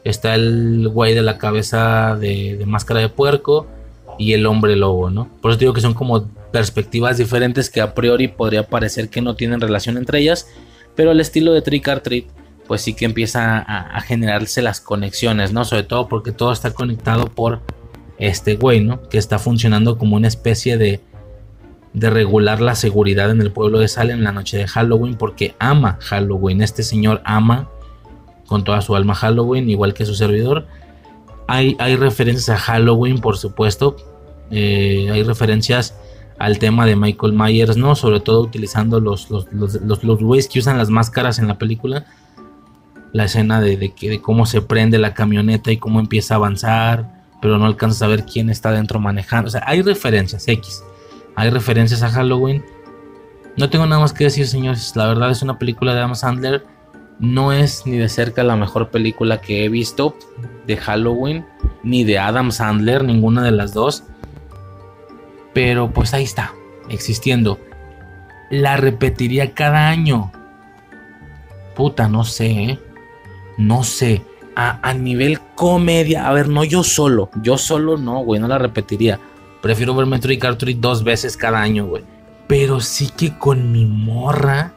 está 0.04 0.34
el 0.34 0.88
güey 0.88 1.14
de 1.14 1.22
la 1.22 1.38
cabeza 1.38 2.16
de, 2.16 2.56
de, 2.56 2.66
máscara 2.66 3.00
de 3.00 3.08
puerco 3.08 3.66
y 4.18 4.32
el 4.32 4.46
hombre 4.46 4.76
lobo, 4.76 5.10
¿no? 5.10 5.28
Por 5.40 5.50
eso 5.50 5.60
digo 5.60 5.72
que 5.72 5.80
son 5.80 5.94
como 5.94 6.28
perspectivas 6.56 7.18
diferentes 7.18 7.68
que 7.68 7.82
a 7.82 7.94
priori 7.94 8.28
podría 8.28 8.66
parecer 8.66 9.10
que 9.10 9.20
no 9.20 9.36
tienen 9.36 9.60
relación 9.60 9.98
entre 9.98 10.20
ellas, 10.20 10.48
pero 10.94 11.10
el 11.10 11.20
estilo 11.20 11.52
de 11.52 11.60
Trick 11.60 11.86
or 11.86 12.00
Treat, 12.00 12.24
pues 12.66 12.80
sí 12.80 12.94
que 12.94 13.04
empieza 13.04 13.58
a, 13.58 14.00
generarse 14.00 14.62
las 14.62 14.80
conexiones, 14.80 15.52
¿no? 15.52 15.66
Sobre 15.66 15.82
todo 15.82 16.08
porque 16.08 16.32
todo 16.32 16.52
está 16.52 16.70
conectado 16.70 17.26
por 17.26 17.60
este 18.16 18.56
güey, 18.56 18.80
¿no? 18.80 19.02
Que 19.02 19.18
está 19.18 19.38
funcionando 19.38 19.98
como 19.98 20.16
una 20.16 20.28
especie 20.28 20.78
de 20.78 21.02
de 21.92 22.08
regular 22.08 22.62
la 22.62 22.74
seguridad 22.74 23.30
en 23.30 23.42
el 23.42 23.52
pueblo 23.52 23.78
de 23.78 23.88
Salem 23.88 24.18
en 24.18 24.24
la 24.24 24.32
noche 24.32 24.56
de 24.56 24.66
Halloween 24.66 25.14
porque 25.16 25.54
ama 25.58 25.98
Halloween. 26.00 26.62
Este 26.62 26.82
señor 26.82 27.20
ama 27.26 27.68
con 28.46 28.64
toda 28.64 28.80
su 28.80 28.96
alma 28.96 29.14
Halloween, 29.14 29.68
igual 29.68 29.92
que 29.92 30.06
su 30.06 30.14
servidor. 30.14 30.66
Hay, 31.48 31.76
hay 31.78 31.96
referencias 31.96 32.48
a 32.48 32.58
Halloween, 32.58 33.18
por 33.18 33.36
supuesto. 33.36 33.96
Eh, 34.50 35.10
hay 35.12 35.22
referencias 35.22 35.94
al 36.38 36.58
tema 36.58 36.86
de 36.86 36.96
Michael 36.96 37.32
Myers, 37.32 37.76
¿no? 37.76 37.94
Sobre 37.94 38.20
todo 38.20 38.42
utilizando 38.42 39.00
los, 39.00 39.30
los, 39.30 39.46
los, 39.52 40.02
güeyes 40.02 40.48
que 40.48 40.58
usan 40.58 40.78
las 40.78 40.90
máscaras 40.90 41.38
en 41.38 41.48
la 41.48 41.58
película. 41.58 42.06
La 43.12 43.24
escena 43.24 43.60
de, 43.60 43.76
de, 43.76 43.94
de 44.00 44.20
cómo 44.20 44.46
se 44.46 44.60
prende 44.60 44.98
la 44.98 45.14
camioneta 45.14 45.72
y 45.72 45.78
cómo 45.78 46.00
empieza 46.00 46.34
a 46.34 46.36
avanzar, 46.36 47.24
pero 47.40 47.58
no 47.58 47.64
alcanzas 47.64 48.02
a 48.02 48.08
ver 48.08 48.26
quién 48.26 48.50
está 48.50 48.72
dentro 48.72 49.00
manejando. 49.00 49.48
O 49.48 49.50
sea, 49.50 49.62
hay 49.66 49.82
referencias 49.82 50.46
X 50.48 50.82
hay 51.36 51.50
referencias 51.50 52.02
a 52.02 52.10
Halloween. 52.10 52.64
No 53.56 53.70
tengo 53.70 53.86
nada 53.86 54.00
más 54.00 54.12
que 54.14 54.24
decir, 54.24 54.46
señores. 54.46 54.96
La 54.96 55.06
verdad 55.06 55.30
es 55.30 55.42
una 55.42 55.58
película 55.58 55.92
de 55.92 56.00
Adam 56.00 56.14
Sandler. 56.14 56.64
No 57.18 57.52
es 57.52 57.86
ni 57.86 57.98
de 57.98 58.08
cerca 58.08 58.42
la 58.42 58.56
mejor 58.56 58.88
película 58.88 59.40
que 59.40 59.64
he 59.64 59.68
visto 59.68 60.16
de 60.66 60.76
Halloween, 60.76 61.46
ni 61.82 62.04
de 62.04 62.18
Adam 62.18 62.50
Sandler, 62.52 63.04
ninguna 63.04 63.42
de 63.42 63.52
las 63.52 63.74
dos. 63.74 64.04
Pero 65.56 65.90
pues 65.90 66.12
ahí 66.12 66.24
está, 66.24 66.52
existiendo. 66.90 67.58
La 68.50 68.76
repetiría 68.76 69.54
cada 69.54 69.88
año. 69.88 70.30
Puta, 71.74 72.10
no 72.10 72.24
sé, 72.24 72.50
¿eh? 72.50 72.78
No 73.56 73.82
sé. 73.82 74.20
A, 74.54 74.86
a, 74.86 74.92
nivel 74.92 75.40
comedia, 75.54 76.28
a 76.28 76.32
ver, 76.34 76.50
no 76.50 76.62
yo 76.62 76.84
solo. 76.84 77.30
Yo 77.40 77.56
solo 77.56 77.96
no, 77.96 78.18
güey, 78.18 78.38
no 78.38 78.48
la 78.48 78.58
repetiría. 78.58 79.18
Prefiero 79.62 79.94
verme 79.94 80.18
Trick 80.18 80.44
or 80.44 80.56
Treat 80.56 80.76
dos 80.76 81.02
veces 81.02 81.38
cada 81.38 81.62
año, 81.62 81.86
güey. 81.86 82.04
Pero 82.46 82.80
sí 82.80 83.08
que 83.16 83.38
con 83.38 83.72
mi 83.72 83.86
morra 83.86 84.74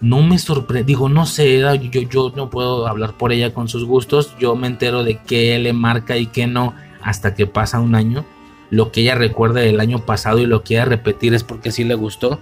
no 0.00 0.22
me 0.22 0.38
sorprende. 0.38 0.86
Digo, 0.86 1.10
no 1.10 1.26
sé, 1.26 1.60
yo, 1.90 2.00
yo 2.00 2.32
no 2.34 2.48
puedo 2.48 2.86
hablar 2.86 3.12
por 3.18 3.30
ella 3.30 3.52
con 3.52 3.68
sus 3.68 3.84
gustos. 3.84 4.34
Yo 4.38 4.56
me 4.56 4.68
entero 4.68 5.04
de 5.04 5.18
qué 5.18 5.58
le 5.58 5.74
marca 5.74 6.16
y 6.16 6.28
qué 6.28 6.46
no 6.46 6.72
hasta 7.02 7.34
que 7.34 7.46
pasa 7.46 7.78
un 7.78 7.94
año. 7.94 8.24
Lo 8.70 8.92
que 8.92 9.00
ella 9.00 9.14
recuerda 9.14 9.60
del 9.60 9.80
año 9.80 10.04
pasado 10.04 10.38
y 10.38 10.46
lo 10.46 10.62
quiere 10.62 10.84
repetir 10.84 11.34
es 11.34 11.44
porque 11.44 11.72
sí 11.72 11.84
le 11.84 11.94
gustó. 11.94 12.38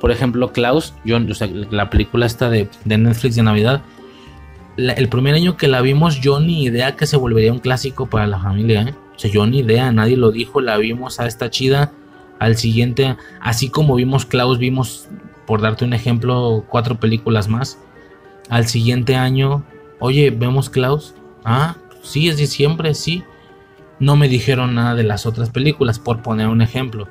Por 0.00 0.10
ejemplo, 0.10 0.52
Klaus, 0.52 0.94
yo, 1.04 1.18
la 1.70 1.90
película 1.90 2.26
esta 2.26 2.50
de, 2.50 2.68
Netflix 2.84 3.36
de 3.36 3.42
Navidad. 3.42 3.82
El 4.76 5.08
primer 5.08 5.34
año 5.34 5.56
que 5.56 5.68
la 5.68 5.80
vimos, 5.80 6.20
yo 6.20 6.38
ni 6.40 6.64
idea 6.64 6.96
que 6.96 7.06
se 7.06 7.16
volvería 7.16 7.52
un 7.52 7.60
clásico 7.60 8.06
para 8.06 8.26
la 8.26 8.38
familia, 8.38 8.82
¿eh? 8.82 8.94
O 9.14 9.18
sea, 9.18 9.30
yo 9.30 9.46
ni 9.46 9.60
idea, 9.60 9.90
nadie 9.92 10.16
lo 10.18 10.30
dijo, 10.30 10.60
la 10.60 10.76
vimos 10.76 11.18
a 11.18 11.26
esta 11.26 11.48
chida. 11.50 11.92
Al 12.38 12.56
siguiente, 12.56 13.16
así 13.40 13.70
como 13.70 13.94
vimos 13.94 14.26
Klaus, 14.26 14.58
vimos, 14.58 15.08
por 15.46 15.62
darte 15.62 15.86
un 15.86 15.94
ejemplo, 15.94 16.66
cuatro 16.68 17.00
películas 17.00 17.48
más. 17.48 17.78
Al 18.50 18.66
siguiente 18.66 19.16
año, 19.16 19.64
oye, 19.98 20.30
vemos 20.30 20.68
Klaus. 20.68 21.14
Ah, 21.44 21.76
sí, 22.02 22.28
es 22.28 22.36
diciembre, 22.36 22.94
sí. 22.94 23.24
No 23.98 24.16
me 24.16 24.28
dijeron 24.28 24.74
nada 24.74 24.94
de 24.94 25.02
las 25.02 25.26
otras 25.26 25.50
películas, 25.50 25.98
por 25.98 26.22
poner 26.22 26.48
un 26.48 26.62
ejemplo. 26.62 27.08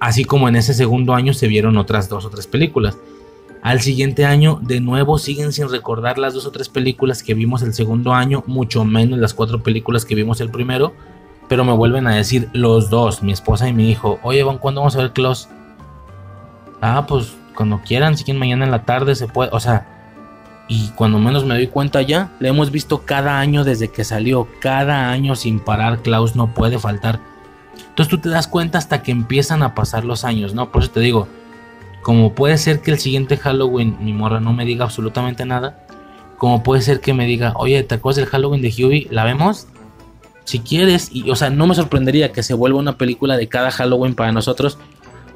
Así 0.00 0.24
como 0.24 0.48
en 0.48 0.56
ese 0.56 0.74
segundo 0.74 1.14
año 1.14 1.34
se 1.34 1.48
vieron 1.48 1.76
otras 1.76 2.08
dos 2.08 2.24
o 2.24 2.30
tres 2.30 2.46
películas. 2.46 2.96
Al 3.62 3.80
siguiente 3.80 4.26
año, 4.26 4.58
de 4.62 4.80
nuevo, 4.80 5.18
siguen 5.18 5.52
sin 5.52 5.70
recordar 5.70 6.18
las 6.18 6.34
dos 6.34 6.44
o 6.44 6.50
tres 6.50 6.68
películas 6.68 7.22
que 7.22 7.32
vimos 7.32 7.62
el 7.62 7.72
segundo 7.72 8.12
año, 8.12 8.44
mucho 8.46 8.84
menos 8.84 9.18
las 9.18 9.32
cuatro 9.32 9.62
películas 9.62 10.04
que 10.04 10.14
vimos 10.14 10.40
el 10.42 10.50
primero. 10.50 10.92
Pero 11.48 11.64
me 11.64 11.72
vuelven 11.72 12.06
a 12.06 12.14
decir 12.14 12.48
los 12.52 12.90
dos, 12.90 13.22
mi 13.22 13.32
esposa 13.32 13.68
y 13.68 13.72
mi 13.72 13.90
hijo, 13.90 14.18
oye, 14.22 14.42
Van, 14.42 14.58
¿cuándo 14.58 14.80
vamos 14.80 14.96
a 14.96 14.98
ver 14.98 15.12
Klaus? 15.12 15.48
Ah, 16.80 17.06
pues 17.06 17.34
cuando 17.54 17.80
quieran, 17.80 18.16
si 18.16 18.24
quieren 18.24 18.40
mañana 18.40 18.64
en 18.64 18.70
la 18.70 18.84
tarde 18.84 19.14
se 19.14 19.28
puede, 19.28 19.50
o 19.52 19.60
sea, 19.60 19.93
y 20.68 20.88
cuando 20.90 21.18
menos 21.18 21.44
me 21.44 21.54
doy 21.54 21.66
cuenta 21.66 22.02
ya, 22.02 22.32
le 22.40 22.48
hemos 22.48 22.70
visto 22.70 23.04
cada 23.04 23.38
año 23.38 23.64
desde 23.64 23.88
que 23.88 24.04
salió, 24.04 24.48
cada 24.60 25.10
año 25.10 25.36
sin 25.36 25.60
parar, 25.60 26.00
Klaus 26.00 26.36
no 26.36 26.54
puede 26.54 26.78
faltar. 26.78 27.20
Entonces 27.88 28.08
tú 28.08 28.18
te 28.18 28.28
das 28.28 28.48
cuenta 28.48 28.78
hasta 28.78 29.02
que 29.02 29.12
empiezan 29.12 29.62
a 29.62 29.74
pasar 29.74 30.04
los 30.04 30.24
años, 30.24 30.54
¿no? 30.54 30.72
Por 30.72 30.82
eso 30.82 30.92
te 30.92 31.00
digo, 31.00 31.28
como 32.02 32.34
puede 32.34 32.58
ser 32.58 32.80
que 32.80 32.90
el 32.90 32.98
siguiente 32.98 33.36
Halloween 33.36 33.96
mi 34.00 34.12
morra 34.12 34.40
no 34.40 34.52
me 34.52 34.64
diga 34.64 34.84
absolutamente 34.84 35.44
nada. 35.46 35.86
Como 36.38 36.62
puede 36.62 36.82
ser 36.82 37.00
que 37.00 37.14
me 37.14 37.26
diga, 37.26 37.54
oye, 37.56 37.82
¿te 37.82 37.94
acuerdas 37.94 38.16
del 38.16 38.26
Halloween 38.26 38.60
de 38.60 38.74
Huey? 38.76 39.08
¿La 39.10 39.24
vemos? 39.24 39.68
Si 40.44 40.58
quieres, 40.58 41.08
y, 41.12 41.30
o 41.30 41.36
sea, 41.36 41.48
no 41.50 41.66
me 41.66 41.74
sorprendería 41.74 42.32
que 42.32 42.42
se 42.42 42.52
vuelva 42.52 42.78
una 42.78 42.98
película 42.98 43.36
de 43.36 43.48
cada 43.48 43.70
Halloween 43.70 44.14
para 44.14 44.32
nosotros. 44.32 44.76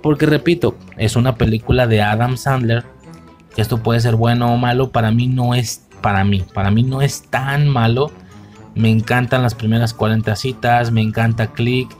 Porque 0.03 0.27
repito, 0.27 0.77
es 0.97 1.17
una 1.17 1.37
película 1.37 1.87
de 1.87 2.03
Adam 2.03 2.37
Sandler. 2.37 2.85
Que 3.59 3.63
esto 3.63 3.83
puede 3.83 3.99
ser 3.99 4.15
bueno 4.15 4.55
o 4.55 4.57
malo. 4.57 4.91
Para 4.91 5.11
mí 5.11 5.27
no 5.27 5.53
es. 5.53 5.83
Para 6.01 6.23
mí. 6.23 6.45
Para 6.55 6.71
mí 6.71 6.85
no 6.85 7.03
es 7.03 7.23
tan 7.23 7.67
malo. 7.67 8.13
Me 8.77 8.89
encantan 8.89 9.43
las 9.43 9.57
primeras 9.57 9.95
40 9.95 10.37
citas. 10.37 10.93
Me 10.93 11.03
encanta 11.03 11.49
Click. 11.49 11.91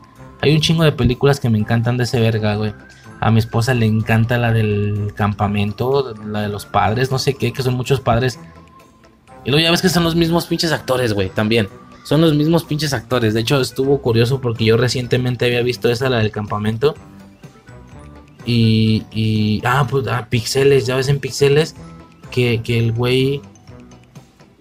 Hay 0.41 0.55
un 0.55 0.61
chingo 0.61 0.85
de 0.85 0.93
películas 0.93 1.41
que 1.41 1.51
me 1.51 1.59
encantan 1.59 1.97
de 1.97 2.05
ese 2.05 2.21
verga, 2.21 2.55
güey. 2.55 2.75
A 3.19 3.33
mi 3.33 3.41
esposa 3.41 3.75
le 3.75 3.87
encanta 3.87 4.39
la 4.39 4.53
del 4.53 5.13
campamento, 5.17 6.15
la 6.25 6.43
de 6.43 6.49
los 6.49 6.65
padres, 6.65 7.11
no 7.11 7.19
sé 7.19 7.35
qué, 7.35 7.53
que 7.53 7.65
son 7.65 7.75
muchos 7.75 8.01
padres. 8.01 8.39
Y 9.45 9.51
luego 9.51 9.65
ya 9.65 9.73
ves 9.73 9.83
que 9.83 9.89
son 9.89 10.05
los 10.05 10.15
mismos 10.15 10.47
pinches 10.47 10.71
actores, 10.71 11.13
güey, 11.13 11.29
también. 11.29 11.69
Son 12.05 12.21
los 12.21 12.35
mismos 12.35 12.63
pinches 12.63 12.93
actores. 12.93 13.35
De 13.35 13.41
hecho, 13.41 13.61
estuvo 13.61 14.01
curioso 14.01 14.41
porque 14.41 14.65
yo 14.65 14.77
recientemente 14.77 15.47
había 15.47 15.63
visto 15.63 15.91
esa, 15.91 16.09
la 16.09 16.19
del 16.19 16.31
campamento. 16.31 16.95
Y, 18.45 19.05
y 19.11 19.61
ah, 19.65 19.87
pues, 19.89 20.07
ah, 20.09 20.27
pixeles, 20.31 20.87
ya 20.87 20.97
ves 20.97 21.09
en 21.09 21.21
pixeles 21.21 21.75
que, 22.31 22.63
que 22.63 22.79
el 22.79 22.93
güey 22.93 23.43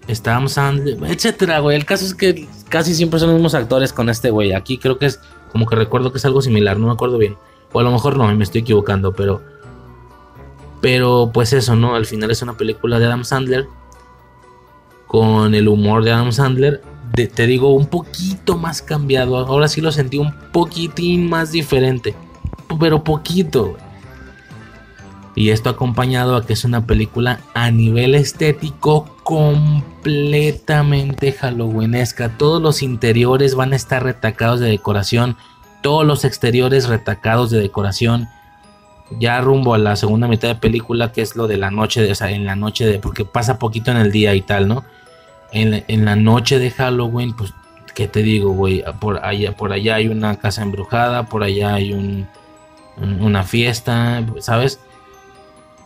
estábamos 0.07 0.57
etcétera, 0.57 1.59
güey. 1.59 1.75
El 1.75 1.85
caso 1.85 2.05
es 2.05 2.13
que 2.13 2.47
casi 2.69 2.95
siempre 2.95 3.19
son 3.19 3.29
los 3.29 3.35
mismos 3.35 3.53
actores 3.53 3.93
con 3.93 4.09
este 4.09 4.29
güey. 4.29 4.53
Aquí 4.53 4.77
creo 4.77 4.97
que 4.97 5.07
es 5.07 5.19
como 5.51 5.65
que 5.65 5.75
recuerdo 5.75 6.11
que 6.11 6.17
es 6.17 6.25
algo 6.25 6.41
similar, 6.41 6.77
no 6.77 6.87
me 6.87 6.93
acuerdo 6.93 7.17
bien. 7.17 7.35
O 7.73 7.79
a 7.79 7.83
lo 7.83 7.91
mejor 7.91 8.17
no, 8.17 8.33
me 8.33 8.43
estoy 8.43 8.61
equivocando, 8.61 9.13
pero. 9.13 9.41
Pero 10.81 11.31
pues 11.33 11.53
eso, 11.53 11.75
¿no? 11.75 11.95
Al 11.95 12.05
final 12.05 12.31
es 12.31 12.41
una 12.41 12.55
película 12.55 12.99
de 12.99 13.05
Adam 13.05 13.23
Sandler. 13.23 13.67
Con 15.07 15.55
el 15.55 15.67
humor 15.67 16.03
de 16.03 16.11
Adam 16.11 16.31
Sandler. 16.31 16.81
te 17.13 17.47
digo, 17.47 17.73
un 17.73 17.87
poquito 17.87 18.57
más 18.57 18.81
cambiado. 18.81 19.37
Ahora 19.37 19.67
sí 19.67 19.81
lo 19.81 19.91
sentí 19.91 20.17
un 20.17 20.33
poquitín 20.51 21.29
más 21.29 21.51
diferente. 21.51 22.15
Pero 22.79 23.03
poquito. 23.03 23.77
Y 25.35 25.51
esto 25.51 25.69
acompañado 25.69 26.35
a 26.35 26.45
que 26.45 26.53
es 26.53 26.65
una 26.65 26.87
película 26.87 27.39
a 27.53 27.69
nivel 27.69 28.15
estético 28.15 29.15
completamente 29.23 31.31
halloweenesca. 31.31 32.37
Todos 32.37 32.61
los 32.61 32.81
interiores 32.81 33.55
van 33.55 33.73
a 33.73 33.75
estar 33.75 34.03
retacados 34.03 34.59
de 34.59 34.69
decoración 34.69 35.37
todos 35.81 36.05
los 36.05 36.25
exteriores 36.25 36.87
retacados 36.87 37.49
de 37.49 37.59
decoración. 37.59 38.27
Ya 39.19 39.39
rumbo 39.39 39.73
a 39.73 39.77
la 39.77 39.95
segunda 39.95 40.27
mitad 40.27 40.49
de 40.49 40.55
película, 40.55 41.13
que 41.13 41.21
es 41.21 41.35
lo 41.35 41.47
de 41.47 41.57
la 41.57 41.71
noche, 41.71 42.01
de, 42.01 42.11
o 42.11 42.15
sea, 42.15 42.31
en 42.31 42.45
la 42.45 42.57
noche 42.57 42.85
de, 42.85 42.99
porque 42.99 43.23
pasa 43.23 43.57
poquito 43.57 43.91
en 43.91 43.97
el 43.97 44.11
día 44.11 44.35
y 44.35 44.41
tal, 44.41 44.67
¿no? 44.67 44.83
En, 45.53 46.03
la 46.03 46.17
noche 46.17 46.59
de 46.59 46.71
Halloween, 46.71 47.33
pues, 47.33 47.53
¿qué 47.95 48.09
te 48.09 48.21
digo, 48.21 48.51
güey? 48.51 48.83
Por 48.99 49.23
allá, 49.23 49.55
por 49.55 49.71
allá 49.71 49.95
hay 49.95 50.09
una 50.09 50.35
casa 50.35 50.61
embrujada, 50.61 51.27
por 51.27 51.43
allá 51.43 51.75
hay 51.75 51.93
un, 51.93 52.27
una 52.99 53.43
fiesta, 53.43 54.25
¿sabes? 54.39 54.79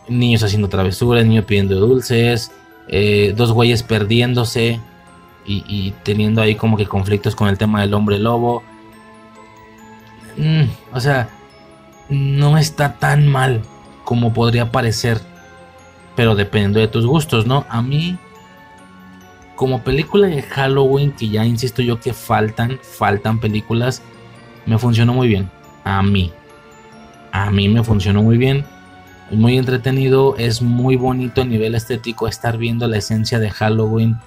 niños 0.08 0.42
haciendo 0.42 0.68
travesuras, 0.68 1.24
niños 1.24 1.44
pidiendo 1.44 1.76
dulces, 1.76 2.52
eh, 2.88 3.34
dos 3.36 3.52
güeyes 3.52 3.82
perdiéndose 3.82 4.80
y, 5.44 5.92
teniendo 6.04 6.40
ahí 6.40 6.54
como 6.54 6.76
que 6.76 6.86
conflictos 6.86 7.34
con 7.34 7.48
el 7.48 7.58
tema 7.58 7.80
del 7.80 7.94
hombre 7.94 8.18
lobo. 8.18 8.62
Mm, 10.36 10.64
o 10.92 11.00
sea, 11.00 11.28
no 12.08 12.58
está 12.58 12.98
tan 12.98 13.26
mal 13.26 13.62
como 14.04 14.32
podría 14.32 14.70
parecer, 14.70 15.20
pero 16.14 16.34
dependiendo 16.34 16.78
de 16.78 16.88
tus 16.88 17.06
gustos, 17.06 17.46
¿no? 17.46 17.66
A 17.68 17.82
mí, 17.82 18.18
como 19.56 19.82
película 19.82 20.28
de 20.28 20.42
Halloween, 20.42 21.12
que 21.12 21.28
ya 21.28 21.44
insisto 21.44 21.82
yo 21.82 21.98
que 22.00 22.12
faltan, 22.12 22.78
faltan 22.82 23.40
películas, 23.40 24.02
me 24.64 24.78
funcionó 24.78 25.12
muy 25.12 25.28
bien. 25.28 25.50
A 25.84 26.02
mí. 26.02 26.32
A 27.32 27.50
mí 27.50 27.68
me 27.68 27.82
funcionó 27.82 28.22
muy 28.22 28.36
bien. 28.36 28.64
Muy 29.30 29.56
entretenido. 29.56 30.36
Es 30.36 30.60
muy 30.60 30.96
bonito 30.96 31.40
a 31.40 31.44
nivel 31.46 31.74
estético 31.74 32.28
estar 32.28 32.58
viendo 32.58 32.86
la 32.86 32.98
esencia 32.98 33.38
de 33.38 33.50
Halloween. 33.50 34.18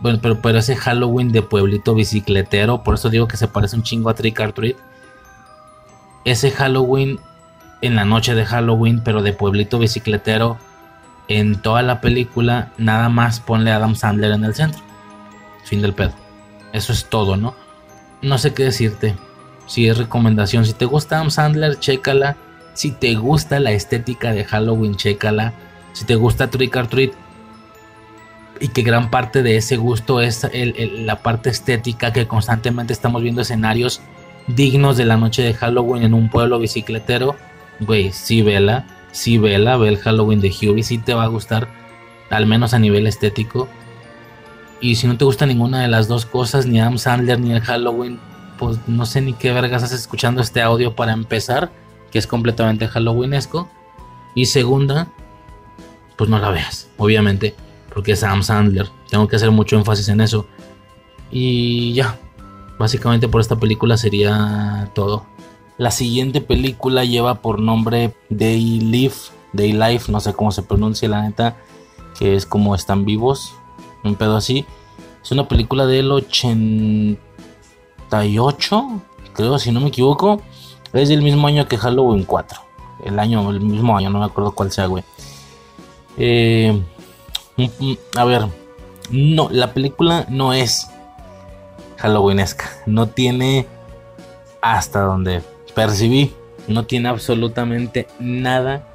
Bueno, 0.00 0.20
pero, 0.22 0.40
pero 0.40 0.58
ese 0.58 0.76
Halloween 0.76 1.32
de 1.32 1.42
pueblito 1.42 1.94
bicicletero. 1.94 2.84
Por 2.84 2.94
eso 2.94 3.10
digo 3.10 3.26
que 3.26 3.36
se 3.36 3.48
parece 3.48 3.76
un 3.76 3.82
chingo 3.82 4.08
a 4.08 4.14
Trick 4.14 4.38
or 4.40 4.52
Treat. 4.52 4.76
Ese 6.24 6.52
Halloween 6.52 7.18
en 7.82 7.96
la 7.96 8.04
noche 8.04 8.34
de 8.34 8.46
Halloween, 8.46 9.02
pero 9.04 9.22
de 9.22 9.32
pueblito 9.32 9.80
bicicletero. 9.80 10.56
En 11.26 11.60
toda 11.60 11.82
la 11.82 12.00
película, 12.00 12.72
nada 12.78 13.08
más 13.08 13.40
ponle 13.40 13.72
a 13.72 13.76
Adam 13.76 13.96
Sandler 13.96 14.32
en 14.32 14.44
el 14.44 14.54
centro. 14.54 14.80
Fin 15.64 15.82
del 15.82 15.94
pedo. 15.94 16.12
Eso 16.72 16.92
es 16.92 17.06
todo, 17.06 17.36
¿no? 17.36 17.54
No 18.22 18.38
sé 18.38 18.54
qué 18.54 18.64
decirte 18.64 19.14
si 19.66 19.88
es 19.88 19.98
recomendación. 19.98 20.66
Si 20.66 20.72
te 20.72 20.84
gusta 20.84 21.16
Adam 21.16 21.30
Sandler, 21.30 21.78
chécala. 21.78 22.36
Si 22.74 22.90
te 22.90 23.14
gusta 23.14 23.60
la 23.60 23.72
estética 23.72 24.32
de 24.32 24.44
Halloween, 24.44 24.96
chécala. 24.96 25.52
Si 25.92 26.04
te 26.04 26.16
gusta 26.16 26.50
Trick 26.50 26.74
or 26.76 26.88
Treat 26.88 27.12
y 28.60 28.68
que 28.68 28.82
gran 28.82 29.10
parte 29.10 29.42
de 29.42 29.56
ese 29.56 29.76
gusto 29.76 30.20
es 30.20 30.48
la 30.52 31.22
parte 31.22 31.50
estética 31.50 32.12
que 32.12 32.26
constantemente 32.26 32.92
estamos 32.92 33.22
viendo 33.22 33.42
escenarios 33.42 34.00
dignos 34.46 34.96
de 34.96 35.04
la 35.04 35.16
noche 35.16 35.42
de 35.42 35.54
Halloween 35.54 36.02
en 36.02 36.14
un 36.14 36.28
pueblo 36.28 36.58
bicicletero, 36.58 37.36
güey, 37.80 38.12
sí 38.12 38.42
vela, 38.42 38.86
sí 39.12 39.38
vela, 39.38 39.76
ve 39.76 39.88
el 39.88 39.98
Halloween 39.98 40.40
de 40.40 40.48
Hubie, 40.48 40.82
sí 40.82 40.98
te 40.98 41.14
va 41.14 41.24
a 41.24 41.28
gustar, 41.28 41.68
al 42.30 42.46
menos 42.46 42.74
a 42.74 42.78
nivel 42.78 43.06
estético. 43.06 43.68
Y 44.80 44.96
si 44.96 45.06
no 45.06 45.16
te 45.16 45.24
gusta 45.24 45.46
ninguna 45.46 45.80
de 45.80 45.88
las 45.88 46.08
dos 46.08 46.26
cosas, 46.26 46.66
ni 46.66 46.80
Adam 46.80 46.98
Sandler 46.98 47.40
ni 47.40 47.52
el 47.52 47.60
Halloween, 47.60 48.18
pues 48.58 48.78
no 48.86 49.06
sé 49.06 49.20
ni 49.20 49.32
qué 49.32 49.52
vergas 49.52 49.82
estás 49.82 50.00
escuchando 50.00 50.40
este 50.40 50.62
audio 50.62 50.94
para 50.94 51.12
empezar, 51.12 51.70
que 52.10 52.18
es 52.18 52.26
completamente 52.26 52.88
halloweenesco. 52.88 53.68
Y 54.34 54.46
segunda, 54.46 55.08
pues 56.16 56.28
no 56.30 56.38
la 56.38 56.50
veas, 56.50 56.88
obviamente, 56.96 57.54
porque 57.92 58.12
es 58.12 58.22
Adam 58.22 58.42
Sandler. 58.42 58.88
Tengo 59.10 59.28
que 59.28 59.36
hacer 59.36 59.50
mucho 59.50 59.76
énfasis 59.76 60.08
en 60.08 60.20
eso. 60.20 60.46
Y 61.30 61.92
ya, 61.94 62.18
básicamente 62.78 63.28
por 63.28 63.40
esta 63.40 63.56
película 63.56 63.96
sería 63.96 64.90
todo. 64.94 65.26
La 65.76 65.90
siguiente 65.90 66.40
película 66.40 67.04
lleva 67.04 67.40
por 67.40 67.60
nombre 67.60 68.14
Day 68.28 68.80
Live, 68.80 69.14
Day 69.52 69.72
Life, 69.72 70.10
no 70.10 70.20
sé 70.20 70.32
cómo 70.32 70.52
se 70.52 70.62
pronuncia 70.62 71.08
la 71.08 71.22
neta, 71.22 71.56
que 72.18 72.36
es 72.36 72.46
como 72.46 72.74
están 72.74 73.04
vivos, 73.04 73.54
un 74.04 74.14
pedo 74.14 74.36
así. 74.36 74.64
Es 75.22 75.32
una 75.32 75.48
película 75.48 75.86
del 75.86 76.12
80 76.12 77.20
creo, 79.34 79.58
si 79.58 79.72
no 79.72 79.80
me 79.80 79.88
equivoco. 79.88 80.40
Es 80.92 81.08
del 81.08 81.22
mismo 81.22 81.46
año 81.46 81.66
que 81.66 81.76
Halloween 81.76 82.24
4. 82.24 82.60
El 83.04 83.18
año, 83.18 83.50
el 83.50 83.60
mismo 83.60 83.96
año, 83.96 84.10
no 84.10 84.20
me 84.20 84.24
acuerdo 84.24 84.52
cuál 84.52 84.70
sea, 84.70 84.86
güey. 84.86 85.04
Eh, 86.16 86.80
mm, 87.56 87.64
mm, 87.78 87.96
a 88.16 88.24
ver, 88.24 88.46
no, 89.10 89.48
la 89.50 89.74
película 89.74 90.24
no 90.28 90.52
es 90.52 90.88
Halloweenesca. 91.98 92.70
No 92.86 93.08
tiene, 93.08 93.66
hasta 94.62 95.00
donde 95.00 95.42
percibí, 95.74 96.32
no 96.68 96.86
tiene 96.86 97.08
absolutamente 97.08 98.06
nada 98.20 98.86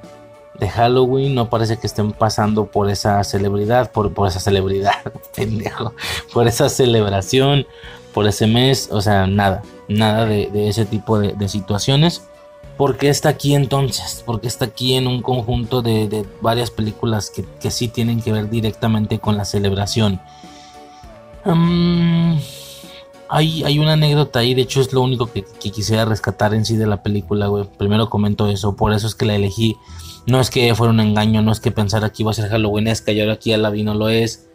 de 0.57 0.69
Halloween. 0.69 1.35
No 1.35 1.49
parece 1.49 1.77
que 1.77 1.87
estén 1.87 2.13
pasando 2.13 2.65
por 2.65 2.89
esa 2.89 3.21
celebridad, 3.25 3.91
por, 3.91 4.13
por 4.13 4.27
esa 4.27 4.39
celebridad, 4.39 4.95
pendejo, 5.35 5.93
por 6.33 6.47
esa 6.47 6.69
celebración 6.69 7.67
por 8.13 8.27
ese 8.27 8.47
mes, 8.47 8.89
o 8.91 9.01
sea, 9.01 9.27
nada, 9.27 9.61
nada 9.87 10.25
de, 10.25 10.67
ese 10.67 10.85
tipo 10.85 11.19
de, 11.19 11.49
situaciones. 11.49 12.23
¿Por 12.77 12.97
qué 12.97 13.09
está 13.09 13.29
aquí 13.29 13.55
entonces? 13.55 14.23
Porque 14.25 14.47
está 14.47 14.65
aquí 14.65 14.95
en 14.95 15.07
un 15.07 15.21
conjunto 15.21 15.81
de, 15.81 16.25
varias 16.41 16.71
películas 16.71 17.29
que, 17.29 17.71
sí 17.71 17.87
tienen 17.87 18.21
que 18.21 18.31
ver 18.31 18.49
directamente 18.49 19.19
con 19.19 19.37
la 19.37 19.45
celebración. 19.45 20.19
hay, 23.27 23.63
hay, 23.63 23.79
una 23.79 23.93
anécdota 23.93 24.39
ahí, 24.39 24.53
de 24.53 24.61
hecho 24.63 24.81
es 24.81 24.93
lo 24.93 25.01
único 25.01 25.31
que, 25.31 25.43
quisiera 25.43 26.05
rescatar 26.05 26.53
en 26.53 26.65
sí 26.65 26.77
de 26.77 26.87
la 26.87 27.03
película, 27.03 27.47
güey. 27.47 27.65
Primero 27.77 28.09
comento 28.09 28.47
eso, 28.47 28.75
por 28.75 28.93
eso 28.93 29.07
es 29.07 29.15
que 29.15 29.25
la 29.25 29.35
elegí. 29.35 29.75
No 30.25 30.39
es 30.39 30.49
que 30.49 30.73
fuera 30.75 30.91
un 30.91 30.99
engaño, 30.99 31.41
no 31.41 31.51
es 31.51 31.59
que 31.59 31.71
pensara 31.71 32.11
que 32.11 32.23
iba 32.23 32.31
a 32.31 32.35
ser 32.35 32.49
Halloweenesca 32.49 33.11
y 33.11 33.19
ahora 33.19 33.33
aquí 33.33 33.49
ya 33.51 33.57
la 33.57 33.69
vi 33.69 33.83
no 33.83 33.93
lo 33.93 34.09
es. 34.09 34.47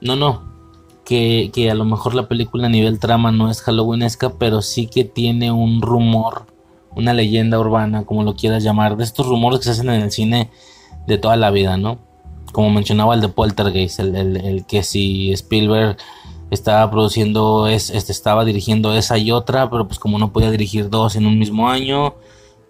No, 0.00 0.16
no, 0.16 0.52
que, 1.04 1.68
a 1.70 1.74
lo 1.74 1.84
mejor 1.84 2.14
la 2.14 2.28
película 2.28 2.66
a 2.66 2.70
nivel 2.70 2.98
trama 2.98 3.32
no 3.32 3.50
es 3.50 3.60
halloweenesca, 3.62 4.30
pero 4.38 4.62
sí 4.62 4.86
que 4.86 5.04
tiene 5.04 5.50
un 5.50 5.82
rumor, 5.82 6.46
una 6.94 7.12
leyenda 7.12 7.58
urbana, 7.58 8.04
como 8.04 8.22
lo 8.22 8.36
quieras 8.36 8.62
llamar, 8.62 8.96
de 8.96 9.04
estos 9.04 9.26
rumores 9.26 9.60
que 9.60 9.64
se 9.64 9.70
hacen 9.72 9.90
en 9.90 10.02
el 10.02 10.12
cine 10.12 10.50
de 11.06 11.18
toda 11.18 11.36
la 11.36 11.50
vida, 11.50 11.76
¿no? 11.76 11.98
Como 12.52 12.70
mencionaba 12.70 13.14
el 13.14 13.20
de 13.20 13.28
Poltergeist, 13.28 14.00
el, 14.00 14.64
que 14.68 14.82
si 14.82 15.32
Spielberg 15.32 15.96
estaba 16.50 16.90
produciendo, 16.90 17.66
es, 17.66 17.90
este, 17.90 18.12
estaba 18.12 18.44
dirigiendo 18.44 18.94
esa 18.94 19.16
y 19.18 19.32
otra, 19.32 19.70
pero 19.70 19.86
pues 19.86 19.98
como 19.98 20.18
no 20.18 20.32
podía 20.32 20.50
dirigir 20.50 20.90
dos 20.90 21.16
en 21.16 21.26
un 21.26 21.38
mismo 21.38 21.68
año, 21.70 22.14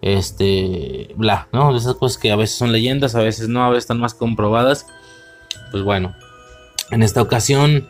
este, 0.01 1.13
bla, 1.17 1.47
¿no? 1.51 1.71
De 1.71 1.79
esas 1.79 1.95
cosas 1.95 2.17
que 2.17 2.31
a 2.31 2.35
veces 2.35 2.57
son 2.57 2.71
leyendas, 2.71 3.15
a 3.15 3.19
veces 3.19 3.49
no, 3.49 3.63
a 3.63 3.69
veces 3.69 3.83
están 3.83 3.99
más 3.99 4.13
comprobadas. 4.13 4.87
Pues 5.71 5.83
bueno, 5.83 6.15
en 6.91 7.03
esta 7.03 7.21
ocasión 7.21 7.89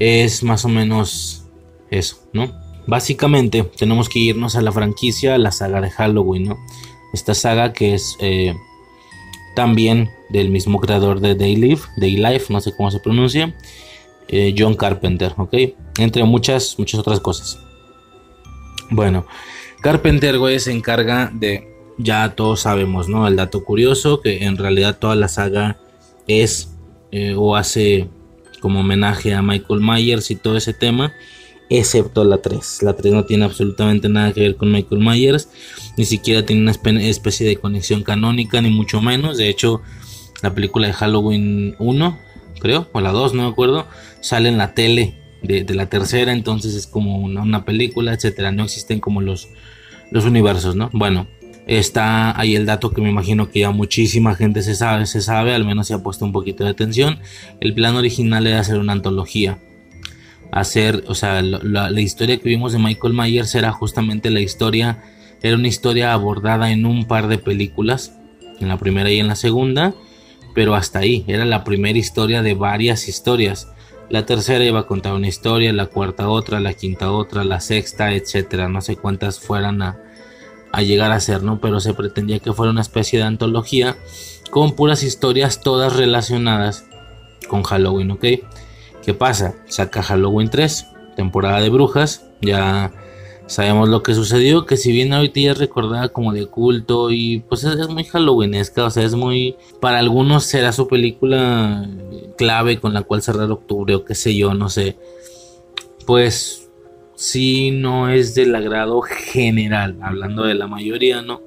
es 0.00 0.42
más 0.42 0.64
o 0.64 0.68
menos 0.68 1.44
eso, 1.90 2.16
¿no? 2.32 2.50
Básicamente 2.86 3.62
tenemos 3.62 4.08
que 4.08 4.18
irnos 4.18 4.56
a 4.56 4.62
la 4.62 4.72
franquicia, 4.72 5.34
a 5.34 5.38
la 5.38 5.52
saga 5.52 5.80
de 5.80 5.90
Halloween, 5.90 6.48
¿no? 6.48 6.58
Esta 7.12 7.34
saga 7.34 7.72
que 7.72 7.94
es 7.94 8.16
eh, 8.18 8.54
también 9.54 10.10
del 10.30 10.48
mismo 10.48 10.80
creador 10.80 11.20
de 11.20 11.34
Day 11.34 11.54
Live, 11.54 11.82
Day 11.98 12.16
Life, 12.16 12.52
no 12.52 12.60
sé 12.60 12.74
cómo 12.74 12.90
se 12.90 13.00
pronuncia, 13.00 13.54
eh, 14.28 14.54
John 14.56 14.74
Carpenter, 14.74 15.34
¿ok? 15.36 15.54
Entre 15.98 16.24
muchas, 16.24 16.78
muchas 16.78 17.00
otras 17.00 17.20
cosas. 17.20 17.58
Bueno, 18.90 19.26
Carpenter, 19.82 20.38
güey, 20.38 20.58
se 20.60 20.72
encarga 20.72 21.30
de, 21.32 21.68
ya 21.98 22.34
todos 22.34 22.60
sabemos, 22.60 23.08
¿no? 23.08 23.28
El 23.28 23.36
dato 23.36 23.64
curioso, 23.64 24.22
que 24.22 24.44
en 24.44 24.56
realidad 24.56 24.98
toda 24.98 25.14
la 25.14 25.28
saga 25.28 25.78
es 26.26 26.74
eh, 27.12 27.34
o 27.36 27.54
hace 27.54 28.08
como 28.60 28.80
homenaje 28.80 29.34
a 29.34 29.42
Michael 29.42 29.80
Myers 29.80 30.30
y 30.30 30.36
todo 30.36 30.56
ese 30.56 30.72
tema, 30.72 31.12
excepto 31.68 32.24
la 32.24 32.38
3. 32.38 32.82
La 32.82 32.94
3 32.94 33.12
no 33.12 33.24
tiene 33.24 33.44
absolutamente 33.44 34.08
nada 34.08 34.32
que 34.32 34.40
ver 34.40 34.56
con 34.56 34.70
Michael 34.70 35.00
Myers, 35.00 35.48
ni 35.96 36.04
siquiera 36.04 36.44
tiene 36.44 36.62
una 36.62 36.72
especie 36.72 37.46
de 37.46 37.56
conexión 37.56 38.02
canónica, 38.02 38.60
ni 38.60 38.70
mucho 38.70 39.00
menos. 39.00 39.38
De 39.38 39.48
hecho, 39.48 39.82
la 40.42 40.54
película 40.54 40.86
de 40.86 40.92
Halloween 40.92 41.74
1, 41.78 42.18
creo, 42.60 42.88
o 42.92 43.00
la 43.00 43.12
2, 43.12 43.34
no 43.34 43.44
me 43.44 43.48
acuerdo, 43.48 43.86
sale 44.20 44.48
en 44.48 44.58
la 44.58 44.74
tele 44.74 45.16
de, 45.42 45.64
la 45.74 45.88
tercera, 45.88 46.32
entonces 46.32 46.74
es 46.74 46.86
como 46.86 47.18
una, 47.18 47.42
una 47.42 47.64
película, 47.64 48.12
etcétera. 48.12 48.52
No 48.52 48.64
existen 48.64 49.00
como 49.00 49.20
los, 49.20 49.48
los 50.10 50.24
universos, 50.24 50.76
¿no? 50.76 50.90
Bueno. 50.92 51.26
Está 51.70 52.36
ahí 52.36 52.56
el 52.56 52.66
dato 52.66 52.90
que 52.90 53.00
me 53.00 53.10
imagino 53.10 53.48
que 53.48 53.60
ya 53.60 53.70
muchísima 53.70 54.34
gente 54.34 54.60
se 54.60 54.74
sabe, 54.74 55.06
se 55.06 55.20
sabe, 55.20 55.54
al 55.54 55.64
menos 55.64 55.86
se 55.86 55.94
ha 55.94 56.02
puesto 56.02 56.24
un 56.24 56.32
poquito 56.32 56.64
de 56.64 56.70
atención. 56.70 57.20
El 57.60 57.74
plan 57.74 57.94
original 57.94 58.44
era 58.48 58.58
hacer 58.58 58.76
una 58.76 58.92
antología. 58.92 59.60
Hacer, 60.50 61.04
o 61.06 61.14
sea, 61.14 61.42
la, 61.42 62.00
historia 62.00 62.38
que 62.38 62.48
vimos 62.48 62.72
de 62.72 62.80
Michael 62.80 63.14
Myers 63.14 63.54
era 63.54 63.70
justamente 63.70 64.30
la 64.30 64.40
historia, 64.40 65.04
era 65.42 65.54
una 65.54 65.68
historia 65.68 66.12
abordada 66.12 66.72
en 66.72 66.86
un 66.86 67.04
par 67.04 67.28
de 67.28 67.38
películas, 67.38 68.18
en 68.58 68.66
la 68.66 68.76
primera 68.76 69.08
y 69.08 69.20
en 69.20 69.28
la 69.28 69.36
segunda, 69.36 69.94
pero 70.56 70.74
hasta 70.74 70.98
ahí, 70.98 71.24
era 71.28 71.44
la 71.44 71.62
primera 71.62 71.96
historia 71.96 72.42
de 72.42 72.54
varias 72.54 73.06
historias. 73.06 73.68
La 74.08 74.26
tercera 74.26 74.64
iba 74.64 74.80
a 74.80 74.86
contar 74.88 75.14
una 75.14 75.28
historia, 75.28 75.72
la 75.72 75.86
cuarta 75.86 76.30
otra, 76.30 76.58
la 76.58 76.74
quinta 76.74 77.12
otra, 77.12 77.44
la 77.44 77.60
sexta, 77.60 78.12
etcétera. 78.12 78.68
No 78.68 78.80
sé 78.80 78.96
cuántas 78.96 79.38
fueran 79.38 79.82
a, 79.82 80.09
a 80.72 80.82
llegar 80.82 81.12
a 81.12 81.20
ser, 81.20 81.42
¿no? 81.42 81.60
Pero 81.60 81.80
se 81.80 81.94
pretendía 81.94 82.38
que 82.38 82.52
fuera 82.52 82.70
una 82.70 82.80
especie 82.80 83.18
de 83.18 83.24
antología 83.24 83.96
con 84.50 84.72
puras 84.72 85.02
historias 85.02 85.60
todas 85.60 85.96
relacionadas 85.96 86.86
con 87.48 87.62
Halloween, 87.62 88.12
¿ok? 88.12 88.24
¿Qué 89.04 89.14
pasa? 89.14 89.54
Saca 89.66 90.02
Halloween 90.02 90.50
3, 90.50 90.86
temporada 91.16 91.60
de 91.60 91.70
brujas, 91.70 92.24
ya 92.40 92.92
Sabemos 93.50 93.88
lo 93.88 94.04
que 94.04 94.14
sucedió, 94.14 94.64
que 94.64 94.76
si 94.76 94.92
bien 94.92 95.12
ahorita 95.12 95.40
ya 95.40 95.50
es 95.50 95.58
recordada 95.58 96.10
como 96.10 96.32
de 96.32 96.46
culto 96.46 97.10
y 97.10 97.40
pues 97.48 97.64
es, 97.64 97.88
muy 97.88 98.04
halloweenesca, 98.04 98.84
o 98.84 98.90
sea, 98.90 99.02
es 99.02 99.16
muy... 99.16 99.56
Para 99.80 99.98
algunos 99.98 100.44
será 100.44 100.70
su 100.70 100.86
película 100.86 101.84
clave 102.38 102.78
con 102.78 102.94
la 102.94 103.02
cual 103.02 103.22
cerrar 103.22 103.50
octubre 103.50 103.96
o 103.96 104.04
qué 104.04 104.14
sé 104.14 104.36
yo, 104.36 104.54
no 104.54 104.68
sé. 104.68 104.96
Pues 106.06 106.59
sí 107.20 107.70
no 107.70 108.08
es 108.08 108.34
del 108.34 108.54
agrado 108.54 109.02
general, 109.02 109.96
hablando 110.02 110.44
de 110.44 110.54
la 110.54 110.66
mayoría, 110.66 111.20
¿no? 111.22 111.40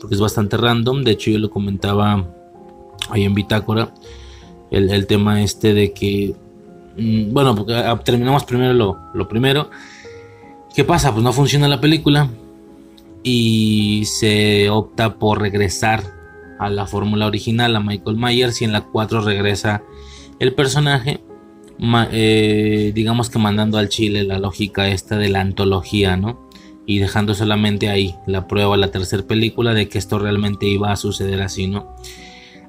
Porque 0.00 0.14
es 0.14 0.20
bastante 0.20 0.56
random, 0.56 1.02
de 1.02 1.12
hecho 1.12 1.30
yo 1.30 1.38
lo 1.38 1.50
comentaba 1.50 2.24
ahí 3.10 3.24
en 3.24 3.34
Bitácora, 3.34 3.92
el, 4.70 5.06
tema 5.06 5.42
este 5.42 5.74
de 5.74 5.92
que... 5.92 6.34
Mm, 6.96 7.32
bueno, 7.32 7.66
ah, 7.70 7.98
terminamos 8.04 8.44
primero 8.44 8.72
lo, 8.74 8.98
lo 9.14 9.28
primero 9.28 9.70
¿Qué 10.74 10.84
pasa? 10.84 11.12
Pues 11.12 11.22
no 11.22 11.34
funciona 11.34 11.68
la 11.68 11.82
película 11.82 12.30
y 13.22 14.04
se 14.06 14.70
opta 14.70 15.18
por 15.18 15.40
regresar 15.40 16.02
a 16.58 16.70
la 16.70 16.86
fórmula 16.86 17.26
original, 17.26 17.76
a 17.76 17.80
Michael 17.80 18.16
Myers, 18.16 18.62
y 18.62 18.64
en 18.64 18.72
la 18.72 18.80
4 18.80 19.20
regresa 19.20 19.82
el 20.38 20.54
personaje, 20.54 21.20
eh, 22.12 22.92
digamos 22.94 23.30
que 23.30 23.38
mandando 23.38 23.78
al 23.78 23.88
chile 23.88 24.24
la 24.24 24.38
lógica 24.38 24.88
esta 24.88 25.16
de 25.16 25.28
la 25.28 25.40
antología, 25.40 26.16
¿no? 26.16 26.48
Y 26.86 26.98
dejando 26.98 27.34
solamente 27.34 27.88
ahí 27.88 28.14
la 28.26 28.48
prueba, 28.48 28.76
la 28.76 28.90
tercera 28.90 29.22
película, 29.22 29.74
de 29.74 29.88
que 29.88 29.98
esto 29.98 30.18
realmente 30.18 30.66
iba 30.66 30.92
a 30.92 30.96
suceder 30.96 31.40
así, 31.42 31.66
¿no? 31.66 31.94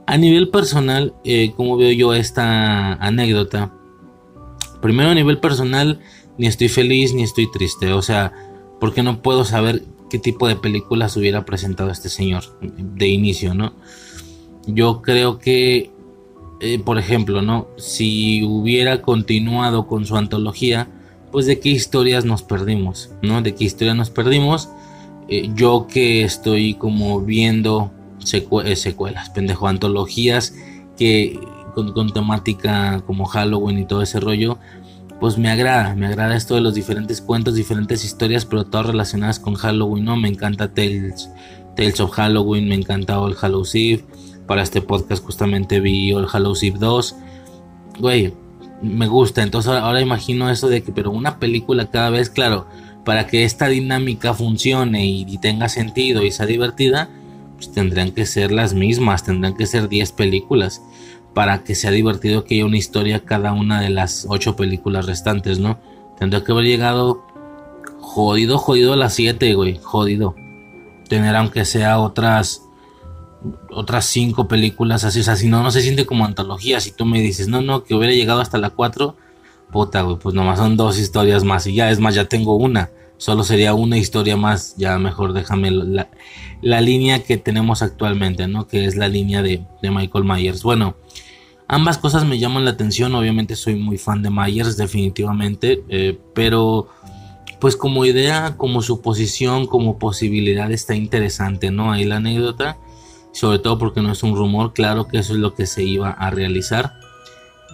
A 0.06 0.18
nivel 0.18 0.50
personal, 0.50 1.14
eh, 1.24 1.54
como 1.56 1.78
veo 1.78 1.92
yo 1.92 2.14
esta 2.14 2.94
anécdota? 2.94 3.74
Primero 4.82 5.12
a 5.12 5.16
nivel 5.16 5.40
personal, 5.40 6.00
ni 6.38 6.48
estoy 6.48 6.68
feliz 6.68 7.14
ni 7.14 7.24
estoy 7.24 7.50
triste. 7.52 7.94
O 7.94 8.02
sea, 8.02 8.34
porque 8.80 9.02
no 9.02 9.22
puedo 9.22 9.46
saber 9.46 9.84
qué 10.10 10.20
tipo 10.20 10.48
de 10.48 10.58
películas 10.58 11.16
hubiera 11.16 11.46
presentado 11.46 11.90
este 11.90 12.10
señor 12.10 12.44
de 12.62 13.08
inicio, 13.08 13.54
¿no? 13.54 13.74
Yo 14.68 15.02
creo 15.02 15.40
que, 15.40 15.92
eh, 16.64 16.80
por 16.80 16.98
ejemplo, 16.98 17.42
¿no? 17.42 17.68
Si 17.78 18.42
hubiera 18.44 19.02
continuado 19.02 19.86
con 19.86 20.06
su 20.06 20.16
antología, 20.16 20.88
pues 21.30 21.46
de 21.46 21.60
qué 21.60 21.68
historias 21.68 22.24
nos 22.24 22.42
perdimos, 22.42 23.12
¿no? 23.22 23.42
De 23.42 23.54
qué 23.54 23.66
historias 23.66 23.98
nos 23.98 24.10
perdimos. 24.10 24.70
Eh, 25.28 25.50
yo 25.56 25.88
que 25.92 26.24
estoy 26.24 26.76
como 26.76 27.20
viendo 27.20 27.92
eh, 28.32 28.76
secuelas, 28.78 29.30
pendejo, 29.32 29.68
antologías 29.68 30.56
que 30.98 31.38
con 31.76 32.14
temática 32.14 33.02
como 33.06 33.26
Halloween 33.26 33.80
y 33.80 33.86
todo 33.86 34.02
ese 34.02 34.22
rollo, 34.22 34.58
pues 35.20 35.38
me 35.38 35.50
agrada, 35.50 35.96
me 35.96 36.08
agrada 36.08 36.36
esto 36.36 36.56
de 36.56 36.62
los 36.62 36.76
diferentes 36.76 37.20
cuentos, 37.20 37.56
diferentes 37.56 38.06
historias, 38.06 38.46
pero 38.46 38.66
todas 38.66 38.88
relacionadas 38.88 39.40
con 39.40 39.56
Halloween, 39.56 40.06
¿no? 40.06 40.16
Me 40.16 40.30
encanta 40.30 40.74
Tales, 40.74 41.30
of 42.00 42.12
Halloween, 42.12 42.70
me 42.70 42.76
encanta 42.76 43.20
All 43.20 43.36
Hallows 43.42 43.76
Eve. 43.76 44.06
Para 44.48 44.62
este 44.62 44.82
podcast 44.82 45.24
justamente 45.24 45.80
vi 45.80 46.12
All 46.14 46.28
Hallows 46.32 46.64
Eve 46.64 46.78
2. 46.80 47.16
Güey, 48.00 48.34
me 48.82 49.08
gusta. 49.08 49.42
Entonces 49.42 49.72
ahora, 49.72 50.02
imagino 50.02 50.50
eso 50.50 50.68
de 50.68 50.84
que, 50.84 50.92
pero 50.92 51.12
una 51.12 51.40
película 51.40 51.90
cada 51.90 52.10
vez, 52.10 52.30
claro, 52.30 52.68
para 53.06 53.28
que 53.28 53.44
esta 53.44 53.68
dinámica 53.68 54.34
funcione 54.34 55.06
y, 55.06 55.38
tenga 55.38 55.70
sentido 55.70 56.24
y 56.24 56.32
sea 56.32 56.46
divertida, 56.46 57.10
pues 57.56 57.72
tendrían 57.72 58.12
que 58.12 58.26
ser 58.26 58.52
las 58.52 58.74
mismas, 58.74 59.24
tendrían 59.24 59.56
que 59.56 59.66
ser 59.66 59.90
10 59.90 60.12
películas 60.14 60.82
para 61.34 61.64
que 61.64 61.76
sea 61.76 61.92
divertido 61.92 62.44
que 62.44 62.56
haya 62.56 62.66
una 62.66 62.78
historia 62.78 63.26
cada 63.26 63.54
una 63.54 63.82
de 63.82 63.90
las 63.90 64.28
ocho 64.30 64.56
películas 64.56 65.08
restantes, 65.08 65.60
¿no? 65.60 65.80
Tendría 66.20 66.44
que 66.44 66.52
haber 66.52 66.66
llegado 66.66 67.26
jodido, 68.00 68.58
jodido 68.60 68.94
a 68.94 68.98
las 68.98 69.16
siete, 69.16 69.56
güey, 69.56 69.80
jodido. 69.82 70.36
Tener 71.10 71.36
aunque 71.36 71.66
sea 71.66 72.00
otras 72.00 72.63
otras 73.72 74.06
cinco 74.06 74.48
películas 74.48 75.04
así, 75.04 75.20
o 75.20 75.24
sea, 75.24 75.36
si 75.36 75.48
no, 75.48 75.64
no 75.64 75.72
se 75.72 75.82
siente 75.82 76.06
como 76.06 76.26
antología. 76.26 76.80
Si 76.80 76.92
tú 76.92 77.06
me 77.06 77.22
dices, 77.22 77.48
no, 77.48 77.62
no, 77.62 77.84
que 77.84 77.96
hubiera 77.96 78.14
llegado 78.14 78.42
hasta 78.42 78.58
la 78.58 78.70
cuatro, 78.70 79.16
puta, 79.72 80.02
güey, 80.02 80.18
pues 80.18 80.36
nomás 80.36 80.60
son 80.60 80.78
dos 80.78 81.00
historias 81.00 81.44
más 81.44 81.68
y 81.68 81.76
ya, 81.76 81.90
es 81.90 82.00
más, 82.00 82.16
ya 82.16 82.26
tengo 82.26 82.56
una. 82.56 82.92
Solo 83.18 83.44
sería 83.44 83.74
una 83.74 83.98
historia 83.98 84.36
más, 84.38 84.76
ya 84.78 84.98
mejor 85.00 85.34
déjame 85.34 85.72
la, 85.72 86.10
la 86.62 86.82
línea 86.82 87.24
que 87.24 87.38
tenemos 87.38 87.82
actualmente, 87.82 88.48
¿no? 88.48 88.68
Que 88.68 88.86
es 88.86 88.96
la 88.96 89.08
línea 89.08 89.42
de, 89.42 89.66
de 89.82 89.92
Michael 89.92 90.26
Myers. 90.26 90.64
Bueno, 90.64 90.96
Ambas 91.68 91.98
cosas 91.98 92.26
me 92.26 92.38
llaman 92.38 92.66
la 92.66 92.72
atención, 92.72 93.16
obviamente 93.16 93.56
soy 93.56 93.76
muy 93.76 93.98
fan 93.98 94.22
de 94.22 94.30
Myers 94.30 94.78
definitivamente, 94.78 95.84
eh, 95.90 96.20
pero 96.36 96.88
pues 97.60 97.78
como 97.78 98.06
idea, 98.06 98.56
como 98.58 98.82
suposición, 98.82 99.68
como 99.68 99.98
posibilidad 99.98 100.72
está 100.72 100.96
interesante, 100.96 101.72
¿no? 101.72 101.92
Ahí 101.92 102.04
la 102.04 102.18
anécdota, 102.18 102.78
sobre 103.34 103.60
todo 103.60 103.78
porque 103.78 104.02
no 104.02 104.12
es 104.12 104.24
un 104.24 104.36
rumor, 104.36 104.74
claro 104.74 105.08
que 105.08 105.18
eso 105.18 105.34
es 105.34 105.40
lo 105.40 105.54
que 105.54 105.66
se 105.66 105.84
iba 105.84 106.12
a 106.12 106.30
realizar. 106.30 106.94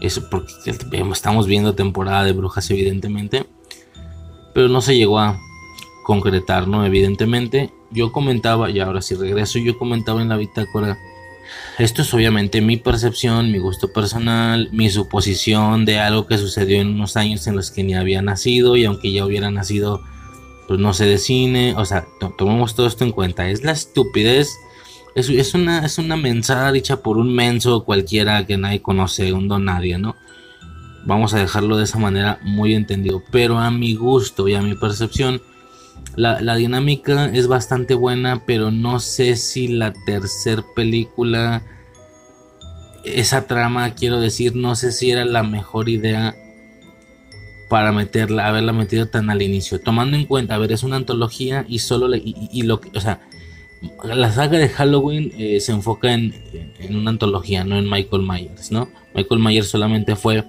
Eso 0.01 0.29
porque 0.29 0.51
estamos 1.11 1.45
viendo 1.45 1.75
temporada 1.75 2.23
de 2.23 2.31
brujas 2.31 2.69
evidentemente, 2.71 3.45
pero 4.53 4.67
no 4.67 4.81
se 4.81 4.97
llegó 4.97 5.19
a 5.19 5.37
concretar, 6.05 6.67
¿no? 6.67 6.85
Evidentemente, 6.85 7.71
yo 7.91 8.11
comentaba, 8.11 8.69
y 8.71 8.79
ahora 8.79 9.01
si 9.01 9.15
regreso, 9.15 9.59
yo 9.59 9.77
comentaba 9.77 10.21
en 10.21 10.29
la 10.29 10.37
bitácora 10.37 10.97
esto 11.77 12.01
es 12.01 12.13
obviamente 12.13 12.61
mi 12.61 12.77
percepción, 12.77 13.51
mi 13.51 13.57
gusto 13.57 13.93
personal, 13.93 14.69
mi 14.73 14.89
suposición 14.89 15.85
de 15.85 15.99
algo 15.99 16.27
que 16.27 16.37
sucedió 16.37 16.81
en 16.81 16.89
unos 16.89 17.15
años 17.15 17.47
en 17.47 17.55
los 17.55 17.71
que 17.71 17.83
ni 17.83 17.95
había 17.95 18.21
nacido 18.21 18.75
y 18.75 18.85
aunque 18.85 19.11
ya 19.11 19.25
hubiera 19.25 19.49
nacido, 19.49 20.01
pues 20.67 20.79
no 20.79 20.93
sé 20.93 21.05
de 21.05 21.17
cine. 21.17 21.73
O 21.77 21.85
sea, 21.85 22.05
tomemos 22.37 22.75
todo 22.75 22.87
esto 22.87 23.05
en 23.05 23.11
cuenta. 23.11 23.49
Es 23.49 23.63
la 23.63 23.71
estupidez. 23.71 24.49
Es, 25.15 25.29
es, 25.29 25.53
una, 25.53 25.85
es 25.85 25.97
una 25.97 26.15
mensada 26.15 26.71
dicha 26.71 27.01
por 27.01 27.17
un 27.17 27.33
menso 27.33 27.83
cualquiera 27.83 28.45
que 28.45 28.57
nadie 28.57 28.81
conoce, 28.81 29.33
un 29.33 29.47
don 29.47 29.65
nadie, 29.65 29.97
¿no? 29.97 30.15
Vamos 31.05 31.33
a 31.33 31.39
dejarlo 31.39 31.77
de 31.77 31.85
esa 31.85 31.97
manera 31.97 32.39
muy 32.43 32.75
entendido. 32.75 33.23
Pero 33.31 33.57
a 33.57 33.71
mi 33.71 33.95
gusto 33.95 34.47
y 34.47 34.55
a 34.55 34.61
mi 34.61 34.75
percepción, 34.75 35.41
la, 36.15 36.55
dinámica 36.55 37.25
es 37.25 37.47
bastante 37.47 37.93
buena, 37.93 38.43
pero 38.45 38.71
no 38.71 38.99
sé 38.99 39.35
si 39.35 39.67
la 39.67 39.93
tercera 39.93 40.63
película, 40.75 41.63
esa 43.03 43.47
trama, 43.47 43.93
quiero 43.95 44.19
decir, 44.19 44.55
no 44.55 44.75
sé 44.75 44.91
si 44.91 45.11
era 45.11 45.23
la 45.23 45.43
mejor 45.43 45.87
idea 45.87 46.35
para 47.69 47.91
meterla, 47.91 48.47
haberla 48.47 48.73
metido 48.73 49.07
tan 49.07 49.29
al 49.29 49.41
inicio. 49.41 49.79
Tomando 49.79 50.17
en 50.17 50.25
cuenta, 50.25 50.55
a 50.55 50.57
ver, 50.57 50.71
es 50.71 50.83
una 50.83 50.97
antología 50.97 51.65
y 51.69 51.79
solo 51.79 52.07
le, 52.07 52.21
y, 52.23 52.63
lo 52.63 52.81
o 52.93 52.99
sea, 52.99 53.21
la 54.03 54.31
saga 54.31 54.57
de 54.57 54.69
Halloween 54.69 55.31
eh, 55.37 55.59
se 55.59 55.71
enfoca 55.71 56.13
en, 56.13 56.33
en, 56.79 56.95
una 56.95 57.11
antología, 57.11 57.63
no 57.63 57.77
en 57.77 57.89
Michael 57.89 58.23
Myers, 58.23 58.71
¿no? 58.71 58.89
Michael 59.15 59.41
Myers 59.41 59.67
solamente 59.67 60.15
fue 60.15 60.43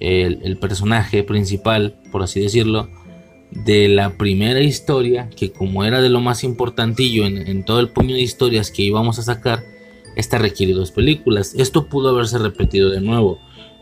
el, 0.00 0.40
el 0.42 0.56
personaje 0.58 1.22
principal, 1.22 1.98
por 2.10 2.22
así 2.22 2.40
decirlo 2.40 2.88
de 3.52 3.88
la 3.88 4.16
primera 4.16 4.60
historia, 4.60 5.28
que 5.36 5.52
como 5.52 5.84
era 5.84 6.00
de 6.00 6.08
lo 6.08 6.20
más 6.20 6.42
importantillo 6.42 7.26
en, 7.26 7.64
todo 7.64 7.80
el 7.80 7.90
puño 7.90 8.14
de 8.14 8.22
historias 8.22 8.70
que 8.70 8.82
íbamos 8.82 9.18
a 9.18 9.22
sacar, 9.22 9.62
esta 10.16 10.38
requiere 10.38 10.72
dos 10.72 10.90
películas. 10.90 11.54
Esto 11.56 11.86
pudo 11.88 12.10
haberse 12.10 12.38
repetido 12.38 12.90
de 12.90 13.00
nuevo. 13.00 13.38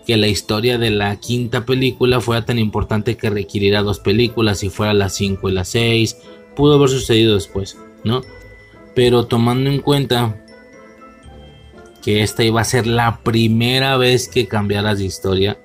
Que 0.06 0.16
la 0.16 0.28
historia 0.28 0.78
de 0.78 0.90
la 0.90 1.16
quinta 1.20 1.66
película 1.66 2.20
fuera 2.20 2.44
tan 2.44 2.58
importante 2.58 3.16
que 3.16 3.30
requiriera 3.30 3.82
dos 3.82 4.00
películas, 4.00 4.64
y 4.64 4.70
fuera 4.70 4.92
la 4.92 5.08
5 5.08 5.48
y 5.48 5.52
la 5.52 5.64
6, 5.64 6.16
pudo 6.56 6.74
haber 6.74 6.88
sucedido 6.88 7.34
después, 7.34 7.78
¿no? 8.02 8.22
Pero 9.00 9.24
tomando 9.24 9.70
en 9.70 9.80
cuenta 9.80 10.36
que 12.02 12.22
esta 12.22 12.44
iba 12.44 12.60
a 12.60 12.64
ser 12.64 12.86
la 12.86 13.20
primera 13.22 13.96
vez 13.96 14.28
que 14.28 14.46
cambiaras 14.46 14.98
de 14.98 15.06
historia, 15.06 15.58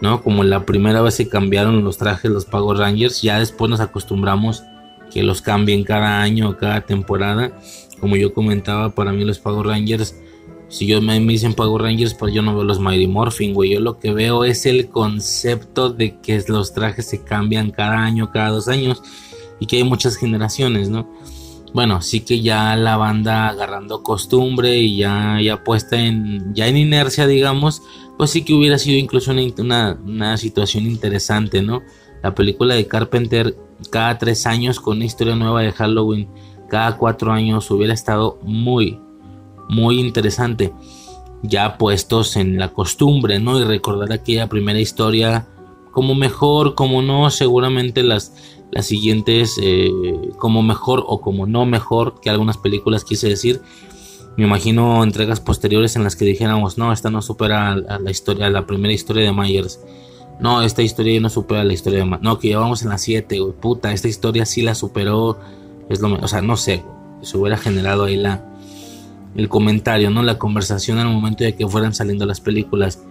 ¿no? 0.00 0.24
Como 0.24 0.42
la 0.42 0.66
primera 0.66 1.00
vez 1.00 1.18
que 1.18 1.28
cambiaron 1.28 1.84
los 1.84 1.98
trajes 1.98 2.32
los 2.32 2.46
Power 2.46 2.78
Rangers, 2.78 3.22
ya 3.22 3.38
después 3.38 3.70
nos 3.70 3.78
acostumbramos 3.78 4.64
que 5.12 5.22
los 5.22 5.40
cambien 5.40 5.84
cada 5.84 6.20
año 6.20 6.48
o 6.48 6.56
cada 6.56 6.80
temporada. 6.80 7.52
Como 8.00 8.16
yo 8.16 8.34
comentaba, 8.34 8.92
para 8.92 9.12
mí 9.12 9.24
los 9.24 9.38
Power 9.38 9.68
Rangers, 9.68 10.16
si 10.66 10.88
yo 10.88 11.00
me, 11.00 11.20
dicen 11.20 11.54
Power 11.54 11.80
Rangers, 11.80 12.14
pues 12.14 12.34
yo 12.34 12.42
no 12.42 12.56
veo 12.56 12.64
los 12.64 12.80
Mighty 12.80 13.06
Morphin, 13.06 13.54
güey. 13.54 13.74
Yo 13.74 13.78
lo 13.78 14.00
que 14.00 14.12
veo 14.12 14.42
es 14.42 14.66
el 14.66 14.88
concepto 14.88 15.90
de 15.90 16.18
que 16.18 16.42
los 16.48 16.74
trajes 16.74 17.06
se 17.06 17.22
cambian 17.22 17.70
cada 17.70 18.02
año, 18.02 18.32
cada 18.32 18.48
dos 18.48 18.66
años 18.66 19.00
y 19.60 19.66
que 19.66 19.76
hay 19.76 19.84
muchas 19.84 20.16
generaciones, 20.16 20.88
¿no? 20.88 21.08
Bueno, 21.74 22.02
sí 22.02 22.20
que 22.20 22.40
ya 22.40 22.76
la 22.76 22.96
banda 22.96 23.48
agarrando 23.48 24.04
costumbre 24.04 24.78
y 24.78 24.98
ya, 24.98 25.40
ya 25.42 25.64
puesta 25.64 26.00
en, 26.00 26.54
ya 26.54 26.68
en 26.68 26.76
inercia, 26.76 27.26
digamos, 27.26 27.82
pues 28.16 28.30
sí 28.30 28.44
que 28.44 28.54
hubiera 28.54 28.78
sido 28.78 28.96
incluso 28.96 29.32
una, 29.32 30.36
situación 30.36 30.86
interesante, 30.86 31.62
¿no? 31.62 31.82
La 32.22 32.32
película 32.32 32.76
de 32.76 32.86
Carpenter 32.86 33.56
cada 33.90 34.16
tres 34.18 34.46
años 34.46 34.78
con 34.78 34.98
una 34.98 35.06
historia 35.06 35.34
nueva 35.34 35.62
de 35.62 35.72
Halloween, 35.72 36.28
cada 36.68 36.96
cuatro 36.96 37.32
años 37.32 37.68
hubiera 37.72 37.92
estado 37.92 38.38
muy, 38.42 39.00
muy 39.68 39.98
interesante. 39.98 40.72
Ya 41.42 41.76
puestos 41.76 42.36
en 42.36 42.56
la 42.56 42.68
costumbre, 42.68 43.40
¿no? 43.40 43.58
Y 43.58 43.64
recordar 43.64 44.12
aquella 44.12 44.48
primera 44.48 44.78
historia 44.78 45.48
como 45.90 46.14
mejor, 46.14 46.76
como 46.76 47.02
no, 47.02 47.28
seguramente 47.30 48.04
las, 48.04 48.32
La 48.74 48.82
siguiente 48.82 49.40
es 49.40 49.56
eh, 49.62 49.88
como 50.36 50.60
mejor 50.60 51.04
o 51.06 51.20
como 51.20 51.46
no 51.46 51.64
mejor 51.64 52.20
que 52.20 52.28
algunas 52.28 52.58
películas 52.58 53.04
quise 53.04 53.28
decir. 53.28 53.62
Me 54.36 54.46
imagino 54.46 55.04
entregas 55.04 55.38
posteriores 55.38 55.94
en 55.94 56.02
las 56.02 56.16
que 56.16 56.24
dijéramos, 56.24 56.76
no, 56.76 56.92
esta 56.92 57.08
no 57.08 57.22
supera 57.22 57.70
a 57.70 58.00
la 58.00 58.10
historia, 58.10 58.50
la 58.50 58.66
primera 58.66 58.92
historia 58.92 59.22
de 59.22 59.32
Myers. 59.32 59.78
No, 60.40 60.60
esta 60.62 60.82
historia 60.82 61.20
no 61.20 61.30
supera 61.30 61.62
la 61.62 61.72
historia 61.72 62.00
de 62.00 62.04
Myers. 62.04 62.22
No, 62.22 62.40
que 62.40 62.48
llevamos 62.48 62.82
en 62.82 62.88
la 62.88 62.98
7, 62.98 63.38
puta, 63.60 63.92
esta 63.92 64.08
historia 64.08 64.44
sí 64.44 64.62
la 64.62 64.74
superó. 64.74 65.38
Es 65.88 66.00
lo, 66.00 66.12
o 66.12 66.26
sea, 66.26 66.42
no 66.42 66.56
sé, 66.56 66.82
se 67.22 67.38
hubiera 67.38 67.56
generado 67.56 68.06
ahí 68.06 68.16
la, 68.16 68.44
el 69.36 69.48
comentario, 69.48 70.10
¿no? 70.10 70.24
La 70.24 70.36
conversación 70.36 70.98
al 70.98 71.06
momento 71.06 71.44
de 71.44 71.54
que 71.54 71.68
fueran 71.68 71.94
saliendo 71.94 72.26
las 72.26 72.40
películas. 72.40 73.04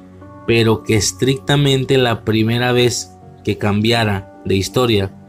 Pero 0.46 0.84
que 0.84 0.96
estrictamente 0.96 1.98
la 1.98 2.26
primera 2.26 2.74
vez 2.74 3.14
que 3.46 3.58
cambiara 3.58 4.42
de 4.44 4.58
historia, 4.58 5.23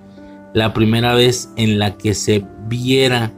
la 0.54 0.72
primera 0.72 1.14
vez 1.14 1.50
en 1.56 1.78
la 1.78 1.98
que 1.98 2.14
se 2.14 2.46
viera 2.68 3.32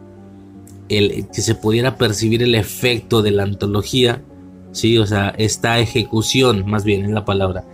el, 0.88 1.26
que 1.34 1.40
se 1.40 1.54
pudiera 1.54 1.96
percibir 1.96 2.42
el 2.42 2.54
efecto 2.54 3.22
de 3.22 3.32
la 3.32 3.42
antología, 3.42 4.22
sí, 4.70 4.98
o 4.98 5.06
sea, 5.06 5.30
esta 5.38 5.80
ejecución, 5.80 6.64
más 6.68 6.84
bien 6.84 7.04
es 7.06 7.10
la 7.10 7.24
palabra, 7.24 7.64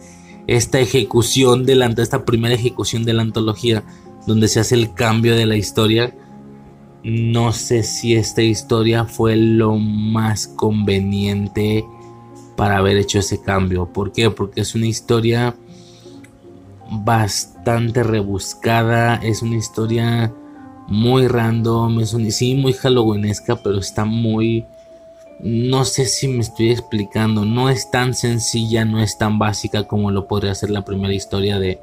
esta 0.47 0.81
ejecución 0.81 1.65
de 1.65 1.75
la, 1.75 1.87
esta 1.87 2.25
primera 2.25 2.55
ejecución 2.55 3.05
de 3.05 3.13
la 3.13 3.23
antología, 3.23 3.83
donde 4.27 4.47
se 4.47 4.61
hace 4.61 4.77
el 4.77 4.95
cambio 4.95 5.35
de 5.37 5.47
la 5.47 5.57
historia, 5.57 6.15
no 7.03 7.53
sé 7.53 7.83
si 7.83 8.15
esta 8.15 8.43
historia 8.43 9.05
fue 9.05 9.35
lo 9.35 9.77
más 9.77 10.47
conveniente 10.47 11.85
para 12.57 12.77
haber 12.77 12.97
hecho 12.97 13.19
ese 13.19 13.43
cambio. 13.43 13.93
¿Por 13.93 14.13
qué? 14.13 14.31
Porque 14.31 14.61
es 14.61 14.77
una 14.77 14.87
historia 14.87 15.57
bastante 16.93 18.03
rebuscada, 18.03 19.17
es 19.17 19.43
una 19.43 19.57
historia 19.57 20.33
muy 20.89 21.27
random, 21.27 22.01
es 22.01 22.13
un, 22.13 22.31
sí, 22.31 22.55
muy 22.55 22.75
halloweenesca, 22.75 23.57
pero 23.57 23.79
está 23.79 24.05
muy... 24.05 24.67
No 25.41 25.85
sé 25.85 26.05
si 26.05 26.29
me 26.29 26.41
estoy 26.41 26.71
explicando, 26.71 27.45
no 27.45 27.69
es 27.69 27.91
tan 27.91 28.15
sencilla, 28.15 28.85
no 28.85 29.03
es 29.03 29.19
tan 29.19 29.39
básica 29.39 29.85
como 29.85 30.11
lo 30.11 30.29
podría 30.29 30.55
ser 30.55 30.71
la 30.71 30.85
primera 30.85 31.15
historia 31.15 31.59
de, 31.59 31.81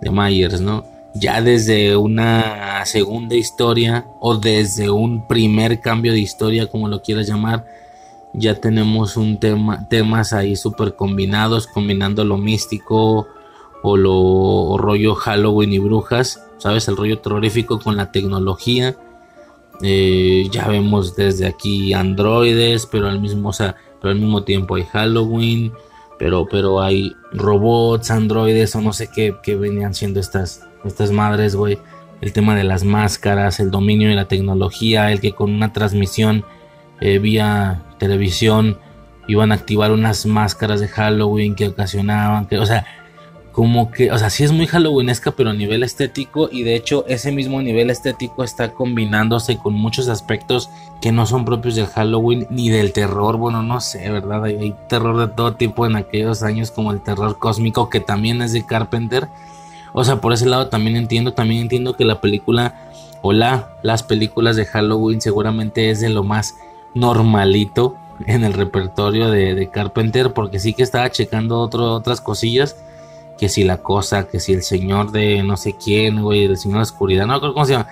de 0.00 0.10
Myers, 0.10 0.60
¿no? 0.60 0.86
Ya 1.14 1.42
desde 1.42 1.96
una 1.96 2.84
segunda 2.86 3.34
historia 3.34 4.06
o 4.20 4.36
desde 4.36 4.88
un 4.88 5.26
primer 5.26 5.80
cambio 5.80 6.12
de 6.12 6.20
historia, 6.20 6.68
como 6.68 6.88
lo 6.88 7.02
quieras 7.02 7.26
llamar, 7.26 7.66
ya 8.32 8.54
tenemos 8.54 9.16
un 9.16 9.38
tema, 9.38 9.86
temas 9.88 10.32
ahí 10.32 10.54
súper 10.54 10.94
combinados, 10.94 11.66
combinando 11.66 12.24
lo 12.24 12.38
místico 12.38 13.26
o 13.82 13.96
lo 13.96 14.76
rollo 14.78 15.14
Halloween 15.14 15.72
y 15.72 15.78
brujas 15.78 16.48
¿sabes? 16.58 16.88
El 16.88 16.96
rollo 16.96 17.18
terrorífico 17.18 17.80
con 17.80 17.96
la 17.96 18.12
tecnología. 18.12 18.96
Eh, 19.80 20.48
ya 20.50 20.66
vemos 20.68 21.16
desde 21.16 21.46
aquí 21.46 21.92
androides, 21.92 22.86
pero 22.86 23.08
al 23.08 23.20
mismo, 23.20 23.52
pero 23.56 24.10
al 24.10 24.16
mismo 24.16 24.42
tiempo 24.42 24.74
hay 24.74 24.84
Halloween, 24.84 25.72
pero, 26.18 26.46
pero 26.50 26.82
hay 26.82 27.14
robots, 27.32 28.10
androides 28.10 28.74
o 28.74 28.80
no 28.80 28.92
sé 28.92 29.08
qué, 29.08 29.36
que 29.42 29.56
venían 29.56 29.94
siendo 29.94 30.20
estas, 30.20 30.66
estas 30.84 31.12
madres, 31.12 31.54
güey. 31.54 31.78
El 32.20 32.32
tema 32.32 32.56
de 32.56 32.64
las 32.64 32.82
máscaras, 32.82 33.60
el 33.60 33.70
dominio 33.70 34.08
de 34.08 34.16
la 34.16 34.26
tecnología, 34.26 35.12
el 35.12 35.20
que 35.20 35.32
con 35.32 35.52
una 35.52 35.72
transmisión 35.72 36.44
eh, 37.00 37.20
vía 37.20 37.84
televisión 37.98 38.78
iban 39.28 39.52
a 39.52 39.54
activar 39.54 39.92
unas 39.92 40.26
máscaras 40.26 40.80
de 40.80 40.88
Halloween 40.88 41.54
que 41.54 41.68
ocasionaban, 41.68 42.46
que, 42.46 42.58
o 42.58 42.66
sea, 42.66 42.86
como 43.58 43.90
que, 43.90 44.12
o 44.12 44.18
sea, 44.18 44.30
sí 44.30 44.44
es 44.44 44.52
muy 44.52 44.68
halloweenesca, 44.68 45.32
pero 45.32 45.50
a 45.50 45.52
nivel 45.52 45.82
estético, 45.82 46.48
y 46.48 46.62
de 46.62 46.76
hecho 46.76 47.04
ese 47.08 47.32
mismo 47.32 47.60
nivel 47.60 47.90
estético 47.90 48.44
está 48.44 48.70
combinándose 48.70 49.58
con 49.58 49.74
muchos 49.74 50.06
aspectos 50.06 50.70
que 51.00 51.10
no 51.10 51.26
son 51.26 51.44
propios 51.44 51.74
del 51.74 51.88
Halloween 51.88 52.46
ni 52.50 52.70
del 52.70 52.92
terror, 52.92 53.36
bueno, 53.36 53.64
no 53.64 53.80
sé, 53.80 54.12
¿verdad? 54.12 54.44
Hay, 54.44 54.76
terror 54.88 55.18
de 55.18 55.34
todo 55.34 55.54
tipo 55.54 55.86
en 55.86 55.96
aquellos 55.96 56.44
años, 56.44 56.70
como 56.70 56.92
el 56.92 57.00
terror 57.00 57.36
cósmico, 57.40 57.90
que 57.90 57.98
también 57.98 58.42
es 58.42 58.52
de 58.52 58.64
Carpenter. 58.64 59.26
O 59.92 60.04
sea, 60.04 60.20
por 60.20 60.32
ese 60.32 60.46
lado 60.46 60.68
también 60.68 60.94
entiendo, 60.94 61.32
también 61.32 61.62
entiendo 61.62 61.96
que 61.96 62.04
la 62.04 62.20
película, 62.20 62.92
o 63.22 63.32
las 63.32 64.04
películas 64.04 64.54
de 64.54 64.66
Halloween 64.66 65.20
seguramente 65.20 65.90
es 65.90 65.98
de 65.98 66.10
lo 66.10 66.22
más 66.22 66.54
normalito 66.94 67.96
en 68.24 68.44
el 68.44 68.52
repertorio 68.52 69.32
de, 69.32 69.68
Carpenter, 69.68 70.32
porque 70.32 70.60
sí 70.60 70.74
que 70.74 70.84
estaba 70.84 71.10
checando 71.10 71.58
otras 71.58 72.20
cosillas 72.20 72.76
que 73.38 73.48
si 73.48 73.64
la 73.64 73.82
cosa, 73.82 74.28
que 74.28 74.40
si 74.40 74.52
el 74.52 74.62
señor 74.62 75.12
de 75.12 75.42
no 75.42 75.56
sé 75.56 75.76
quién, 75.82 76.22
güey, 76.22 76.44
el 76.44 76.56
señor 76.56 76.76
de 76.76 76.78
la 76.78 76.82
oscuridad, 76.82 77.26
no 77.26 77.40
cómo 77.40 77.64
se 77.64 77.72
llama. 77.72 77.88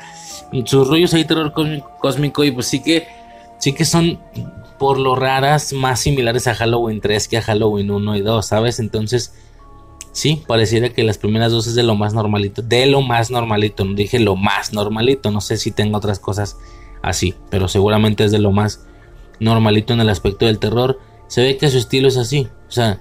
Sus 0.65 0.89
rollos 0.89 1.15
ahí 1.15 1.25
terror 1.25 1.53
cósmico 2.01 2.45
y 2.45 2.51
pues 2.51 2.67
sí 2.67 2.83
que 2.83 3.07
sí 3.59 3.73
que 3.73 3.85
son 3.85 4.19
por 4.79 4.99
lo 4.99 5.15
raras 5.15 5.73
más 5.73 6.01
similares 6.01 6.47
a 6.47 6.55
Halloween 6.55 7.01
3 7.01 7.29
que 7.29 7.39
a 7.39 7.43
Halloween 7.43 7.91
1 7.91 8.17
y 8.17 8.21
2, 8.21 8.47
¿sabes? 8.47 8.79
Entonces, 8.79 9.35
sí, 10.13 10.43
pareciera 10.47 10.91
que 10.91 11.03
las 11.03 11.19
primeras 11.19 11.53
dos 11.53 11.67
es 11.67 11.75
de 11.75 11.83
lo 11.83 11.95
más 11.95 12.15
normalito, 12.15 12.63
de 12.63 12.87
lo 12.87 13.01
más 13.01 13.31
normalito, 13.31 13.85
no 13.85 13.95
dije 13.95 14.19
lo 14.19 14.37
más 14.37 14.73
normalito, 14.73 15.31
no 15.31 15.41
sé 15.41 15.57
si 15.57 15.71
tengo 15.71 15.97
otras 15.97 16.19
cosas 16.19 16.59
así, 17.03 17.35
pero 17.51 17.69
seguramente 17.69 18.25
es 18.25 18.33
de 18.33 18.39
lo 18.39 18.53
más 18.53 18.87
normalito 19.41 19.93
en 19.93 20.01
el 20.01 20.09
aspecto 20.09 20.47
del 20.47 20.59
terror. 20.59 20.99
Se 21.29 21.43
ve 21.43 21.57
que 21.57 21.71
su 21.71 21.79
estilo 21.79 22.09
es 22.09 22.17
así, 22.17 22.49
o 22.69 22.71
sea, 22.71 23.01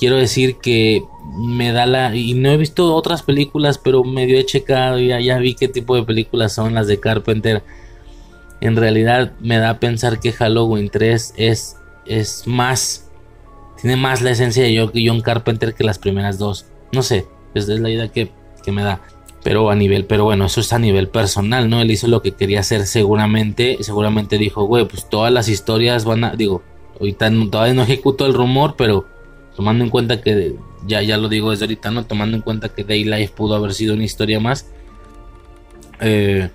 quiero 0.00 0.16
decir 0.16 0.56
que 0.56 1.04
me 1.36 1.72
da 1.72 1.84
la 1.84 2.16
y 2.16 2.32
no 2.32 2.50
he 2.50 2.56
visto 2.56 2.94
otras 2.94 3.22
películas 3.22 3.78
pero 3.78 4.02
medio 4.02 4.38
he 4.38 4.46
checado 4.46 4.98
ya, 4.98 5.20
ya 5.20 5.38
vi 5.38 5.54
qué 5.54 5.68
tipo 5.68 5.94
de 5.94 6.02
películas 6.02 6.54
son 6.54 6.74
las 6.74 6.86
de 6.86 6.98
Carpenter 6.98 7.62
en 8.62 8.76
realidad 8.76 9.32
me 9.40 9.58
da 9.58 9.70
a 9.70 9.78
pensar 9.78 10.18
que 10.18 10.32
Halloween 10.32 10.88
3 10.88 11.34
es 11.36 11.76
es 12.06 12.46
más 12.46 13.10
tiene 13.80 13.96
más 13.96 14.22
la 14.22 14.30
esencia 14.30 14.64
de 14.64 14.90
John 15.06 15.20
Carpenter 15.20 15.74
que 15.74 15.84
las 15.84 15.98
primeras 15.98 16.38
dos 16.38 16.64
no 16.92 17.02
sé 17.02 17.26
es 17.54 17.68
la 17.68 17.90
idea 17.90 18.08
que, 18.08 18.32
que 18.64 18.72
me 18.72 18.82
da 18.82 19.02
pero 19.42 19.70
a 19.70 19.74
nivel, 19.74 20.04
pero 20.04 20.24
bueno, 20.24 20.46
eso 20.46 20.60
es 20.60 20.70
a 20.74 20.78
nivel 20.78 21.08
personal, 21.08 21.70
¿no? 21.70 21.80
Él 21.80 21.90
hizo 21.90 22.06
lo 22.08 22.20
que 22.20 22.32
quería 22.32 22.60
hacer 22.60 22.86
seguramente, 22.86 23.78
seguramente 23.80 24.36
dijo, 24.36 24.64
güey, 24.64 24.86
pues 24.86 25.08
todas 25.08 25.32
las 25.32 25.48
historias 25.48 26.04
van 26.04 26.24
a, 26.24 26.32
digo, 26.32 26.62
ahorita 26.98 27.30
todavía 27.50 27.72
no 27.72 27.82
ejecuto 27.82 28.26
el 28.26 28.34
rumor, 28.34 28.74
pero 28.76 29.06
tomando 29.56 29.84
en 29.84 29.90
cuenta 29.90 30.20
que, 30.20 30.56
ya, 30.86 31.02
ya 31.02 31.16
lo 31.16 31.28
digo 31.28 31.50
desde 31.50 31.64
ahorita, 31.64 31.90
¿no? 31.90 32.04
Tomando 32.04 32.36
en 32.36 32.42
cuenta 32.42 32.68
que 32.68 32.84
Day 32.84 33.04
Life 33.04 33.34
pudo 33.34 33.54
haber 33.54 33.74
sido 33.74 33.94
una 33.94 34.04
historia 34.04 34.40
más, 34.40 34.66
eh, 36.00 36.48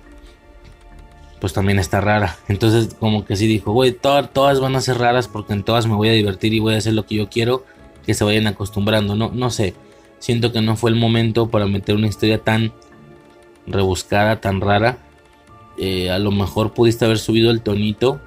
pues 1.40 1.52
también 1.52 1.78
está 1.78 2.00
rara. 2.00 2.36
Entonces, 2.48 2.94
como 2.98 3.24
que 3.24 3.36
sí 3.36 3.46
dijo, 3.46 3.72
güey, 3.72 3.92
todas 3.92 4.60
van 4.60 4.76
a 4.76 4.80
ser 4.80 4.98
raras 4.98 5.28
porque 5.28 5.52
en 5.52 5.62
todas 5.62 5.86
me 5.86 5.94
voy 5.94 6.08
a 6.08 6.12
divertir 6.12 6.52
y 6.54 6.60
voy 6.60 6.74
a 6.74 6.78
hacer 6.78 6.94
lo 6.94 7.06
que 7.06 7.16
yo 7.16 7.28
quiero, 7.28 7.64
que 8.04 8.14
se 8.14 8.24
vayan 8.24 8.46
acostumbrando, 8.46 9.14
no, 9.14 9.30
no 9.32 9.50
sé. 9.50 9.74
Siento 10.18 10.52
que 10.52 10.62
no 10.62 10.76
fue 10.76 10.90
el 10.90 10.96
momento 10.96 11.48
para 11.50 11.66
meter 11.66 11.94
una 11.94 12.06
historia 12.06 12.38
tan 12.38 12.72
rebuscada, 13.66 14.40
tan 14.40 14.60
rara. 14.60 14.98
Eh, 15.78 16.10
a 16.10 16.18
lo 16.18 16.30
mejor 16.30 16.72
pudiste 16.72 17.04
haber 17.04 17.18
subido 17.18 17.50
el 17.50 17.60
tonito, 17.60 18.20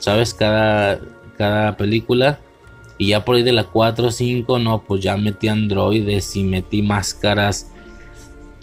¿sabes? 0.00 0.34
Cada, 0.34 1.00
cada 1.38 1.76
película 1.76 2.40
y 3.00 3.06
ya 3.06 3.24
por 3.24 3.36
ahí 3.36 3.42
de 3.42 3.52
la 3.52 3.64
4 3.64 4.08
o 4.08 4.10
5, 4.10 4.58
no, 4.58 4.82
pues 4.82 5.00
ya 5.00 5.16
metí 5.16 5.48
androides 5.48 6.36
y 6.36 6.44
metí 6.44 6.82
máscaras 6.82 7.72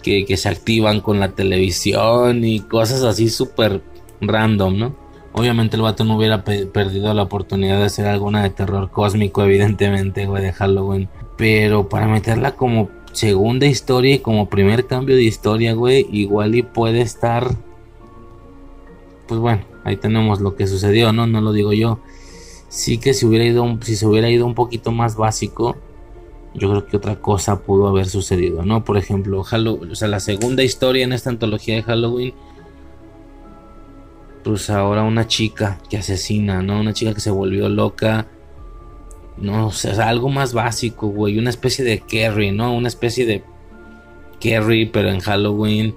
que, 0.00 0.24
se 0.36 0.48
activan 0.48 1.00
con 1.00 1.18
la 1.18 1.30
televisión 1.32 2.44
y 2.44 2.60
cosas 2.60 3.02
así 3.02 3.30
súper 3.30 3.82
random, 4.20 4.78
¿no? 4.78 4.96
Obviamente 5.32 5.74
el 5.74 5.82
vato 5.82 6.04
no 6.04 6.16
hubiera 6.16 6.44
perdido 6.44 7.12
la 7.14 7.22
oportunidad 7.22 7.80
de 7.80 7.86
hacer 7.86 8.06
alguna 8.06 8.44
de 8.44 8.50
terror 8.50 8.92
cósmico, 8.92 9.42
evidentemente, 9.42 10.26
güey, 10.26 10.44
de 10.44 10.52
Halloween. 10.52 11.08
Pero 11.36 11.88
para 11.88 12.06
meterla 12.06 12.52
como 12.52 12.90
segunda 13.10 13.66
historia 13.66 14.14
y 14.14 14.18
como 14.20 14.48
primer 14.48 14.86
cambio 14.86 15.16
de 15.16 15.24
historia, 15.24 15.72
güey, 15.72 16.06
igual 16.12 16.54
y 16.54 16.62
puede 16.62 17.00
estar... 17.00 17.56
Pues 19.26 19.40
bueno, 19.40 19.64
ahí 19.82 19.96
tenemos 19.96 20.40
lo 20.40 20.54
que 20.54 20.68
sucedió, 20.68 21.12
¿no? 21.12 21.26
No 21.26 21.40
lo 21.40 21.52
digo 21.52 21.72
yo 21.72 21.98
sí 22.68 22.98
que 22.98 23.14
si 23.14 23.26
hubiera 23.26 23.44
ido 23.44 23.78
si 23.82 23.96
se 23.96 24.06
hubiera 24.06 24.28
ido 24.28 24.46
un 24.46 24.54
poquito 24.54 24.92
más 24.92 25.16
básico 25.16 25.76
yo 26.54 26.70
creo 26.70 26.86
que 26.86 26.96
otra 26.96 27.16
cosa 27.16 27.60
pudo 27.62 27.88
haber 27.88 28.06
sucedido 28.06 28.64
no 28.64 28.84
por 28.84 28.96
ejemplo 28.96 29.42
Halloween, 29.42 29.90
o 29.90 29.94
sea 29.94 30.08
la 30.08 30.20
segunda 30.20 30.62
historia 30.62 31.04
en 31.04 31.12
esta 31.12 31.30
antología 31.30 31.76
de 31.76 31.82
Halloween 31.82 32.34
pues 34.44 34.70
ahora 34.70 35.02
una 35.02 35.26
chica 35.26 35.78
que 35.88 35.98
asesina 35.98 36.62
no 36.62 36.80
una 36.80 36.92
chica 36.92 37.14
que 37.14 37.20
se 37.20 37.30
volvió 37.30 37.68
loca 37.68 38.26
no 39.38 39.68
o 39.68 39.72
sea 39.72 40.08
algo 40.08 40.28
más 40.28 40.52
básico 40.52 41.08
güey 41.08 41.38
una 41.38 41.50
especie 41.50 41.84
de 41.84 42.00
Carrie 42.00 42.52
no 42.52 42.74
una 42.74 42.88
especie 42.88 43.24
de 43.24 43.42
Carrie 44.42 44.86
pero 44.86 45.08
en 45.08 45.20
Halloween 45.20 45.94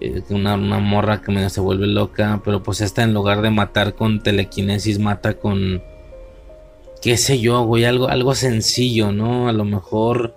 eh, 0.00 0.22
una, 0.30 0.54
una 0.54 0.78
morra 0.78 1.20
que 1.20 1.32
medio 1.32 1.50
se 1.50 1.60
vuelve 1.60 1.86
loca 1.86 2.40
pero 2.44 2.62
pues 2.62 2.80
esta 2.80 3.02
en 3.02 3.14
lugar 3.14 3.42
de 3.42 3.50
matar 3.50 3.94
con 3.94 4.20
telequinesis 4.22 4.98
mata 4.98 5.34
con 5.34 5.82
qué 7.02 7.16
sé 7.16 7.38
yo, 7.40 7.62
güey, 7.62 7.84
algo, 7.84 8.08
algo 8.08 8.34
sencillo, 8.34 9.12
¿no? 9.12 9.48
A 9.48 9.52
lo 9.52 9.64
mejor 9.64 10.34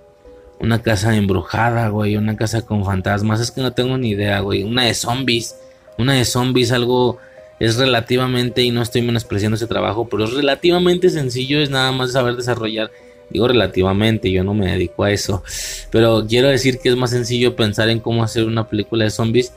una 0.60 0.82
casa 0.82 1.16
embrujada, 1.16 1.90
güey, 1.90 2.18
una 2.18 2.36
casa 2.36 2.66
con 2.66 2.86
fantasmas, 2.86 3.40
es 3.40 3.52
que 3.52 3.62
no 3.62 3.74
tengo 3.74 3.98
ni 3.98 4.10
idea, 4.10 4.40
güey, 4.42 4.64
una 4.64 4.84
de 4.84 4.94
zombies, 4.94 5.56
una 5.98 6.14
de 6.14 6.26
zombies, 6.26 6.72
algo 6.72 7.18
es 7.60 7.78
relativamente, 7.78 8.62
y 8.62 8.72
no 8.72 8.82
estoy 8.82 9.02
menospreciando 9.02 9.56
ese 9.56 9.68
trabajo, 9.68 10.08
pero 10.08 10.26
es 10.26 10.34
relativamente 10.34 11.10
sencillo, 11.10 11.60
es 11.60 11.70
nada 11.70 11.92
más 11.92 12.12
saber 12.12 12.36
desarrollar, 12.36 12.92
digo 13.30 13.48
relativamente, 13.48 14.32
yo 14.32 14.44
no 14.44 14.54
me 14.54 14.72
dedico 14.72 15.04
a 15.04 15.12
eso, 15.12 15.44
pero 15.90 16.26
quiero 16.28 16.48
decir 16.48 16.80
que 16.80 16.90
es 16.90 16.96
más 16.96 17.10
sencillo 17.10 17.56
pensar 17.56 17.90
en 17.90 18.00
cómo 18.00 18.24
hacer 18.24 18.46
una 18.46 18.68
película 18.68 19.06
de 19.06 19.12
zombies 19.12 19.54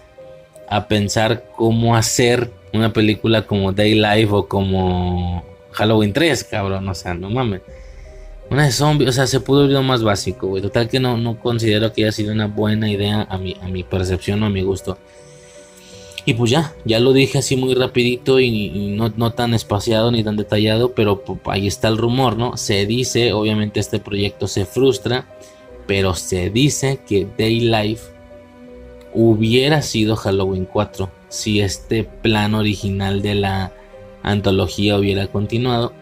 a 0.68 0.88
pensar 0.88 1.44
cómo 1.56 1.96
hacer 1.96 2.50
una 2.72 2.92
película 2.92 3.46
como 3.46 3.72
Day 3.72 3.94
Life 3.94 4.28
o 4.30 4.48
como 4.48 5.44
Halloween 5.74 6.12
3, 6.12 6.44
cabrón, 6.44 6.88
o 6.88 6.94
sea, 6.94 7.14
no 7.14 7.30
mames. 7.30 7.62
Una 8.50 8.64
de 8.64 8.72
zombies, 8.72 9.10
o 9.10 9.12
sea, 9.12 9.26
se 9.26 9.40
pudo 9.40 9.64
ir 9.64 9.70
lo 9.70 9.82
más 9.82 10.02
básico, 10.02 10.48
güey. 10.48 10.62
Total 10.62 10.88
que 10.88 11.00
no, 11.00 11.16
no 11.16 11.38
considero 11.38 11.92
que 11.92 12.02
haya 12.02 12.12
sido 12.12 12.32
una 12.32 12.46
buena 12.46 12.90
idea 12.90 13.26
a 13.28 13.38
mi, 13.38 13.56
a 13.60 13.68
mi 13.68 13.82
percepción 13.82 14.42
o 14.42 14.46
a 14.46 14.50
mi 14.50 14.62
gusto. 14.62 14.98
Y 16.26 16.34
pues 16.34 16.50
ya, 16.50 16.72
ya 16.84 17.00
lo 17.00 17.12
dije 17.12 17.38
así 17.38 17.56
muy 17.56 17.74
rapidito 17.74 18.40
y, 18.40 18.94
no, 18.96 19.12
no, 19.16 19.32
tan 19.32 19.52
espaciado 19.52 20.10
ni 20.10 20.24
tan 20.24 20.36
detallado, 20.36 20.92
pero 20.94 21.22
ahí 21.44 21.66
está 21.66 21.88
el 21.88 21.98
rumor, 21.98 22.38
¿no? 22.38 22.56
Se 22.56 22.86
dice, 22.86 23.32
obviamente 23.34 23.80
este 23.80 23.98
proyecto 23.98 24.48
se 24.48 24.64
frustra, 24.64 25.26
pero 25.86 26.14
se 26.14 26.48
dice 26.48 27.00
que 27.06 27.26
Day 27.36 27.60
Life 27.60 28.04
hubiera 29.12 29.82
sido 29.82 30.16
Halloween 30.16 30.64
4 30.64 31.10
si 31.28 31.60
este 31.60 32.04
plan 32.04 32.54
original 32.54 33.20
de 33.20 33.34
la 33.34 33.72
antología 34.24 34.98
hubiera 34.98 35.28
continuado. 35.28 35.92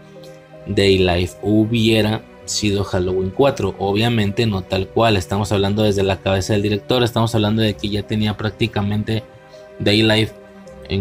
Day 0.67 0.99
Life 0.99 1.37
hubiera 1.43 2.23
sido 2.47 2.85
Halloween 2.85 3.31
4. 3.31 3.75
Obviamente 3.79 4.47
no 4.47 4.63
tal 4.63 4.89
cual. 4.89 5.17
Estamos 5.17 5.53
hablando 5.53 5.83
desde 5.83 6.03
la 6.03 6.21
cabeza 6.21 6.55
del 6.55 6.63
director. 6.63 7.03
Estamos 7.03 7.35
hablando 7.35 7.61
de 7.61 7.75
que 7.75 7.91
ya 7.91 8.03
tenía 8.03 8.37
prácticamente 8.37 9.23
Day 9.79 10.03
Life 10.03 10.33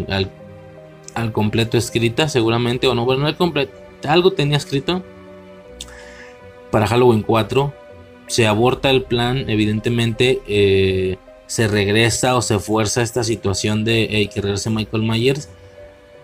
al, 0.10 0.30
al, 1.14 1.32
completo 1.32 1.78
escrita. 1.78 2.28
Seguramente. 2.28 2.88
O 2.88 2.96
no, 2.96 3.06
bueno, 3.06 3.22
no 3.22 3.28
al 3.28 3.38
completo. 3.38 3.72
Algo 4.08 4.32
tenía 4.32 4.58
escrito 4.58 5.04
para 6.72 6.88
Halloween 6.88 7.22
4. 7.22 7.74
Se 8.28 8.48
aborta 8.48 8.90
el 8.90 9.04
plan. 9.04 9.50
Evidentemente. 9.50 10.42
Eh, 10.48 11.18
se 11.52 11.68
regresa 11.68 12.38
o 12.38 12.42
se 12.42 12.60
fuerza 12.60 13.02
esta 13.02 13.26
situación 13.26 13.84
de 13.84 14.08
hey, 14.10 14.30
que 14.34 14.40
regrese 14.40 14.70
Michael 14.70 15.04
Myers. 15.04 15.50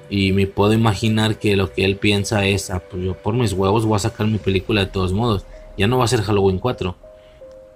Y 0.10 0.32
me 0.32 0.48
puedo 0.48 0.74
imaginar 0.74 1.38
que 1.38 1.56
lo 1.56 1.72
que 1.72 1.84
él 1.84 1.98
piensa 1.98 2.46
es, 2.46 2.70
ah, 2.70 2.82
pues 2.90 3.04
yo 3.04 3.14
por 3.16 3.34
mis 3.34 3.54
huevos 3.54 3.86
voy 3.86 3.96
a 3.98 4.00
sacar 4.00 4.28
mi 4.28 4.38
película 4.38 4.86
de 4.86 4.92
todos 4.92 5.14
modos. 5.14 5.46
Ya 5.78 5.88
no 5.88 5.98
va 5.98 6.06
a 6.06 6.08
ser 6.08 6.22
Halloween 6.22 6.60
4, 6.60 6.96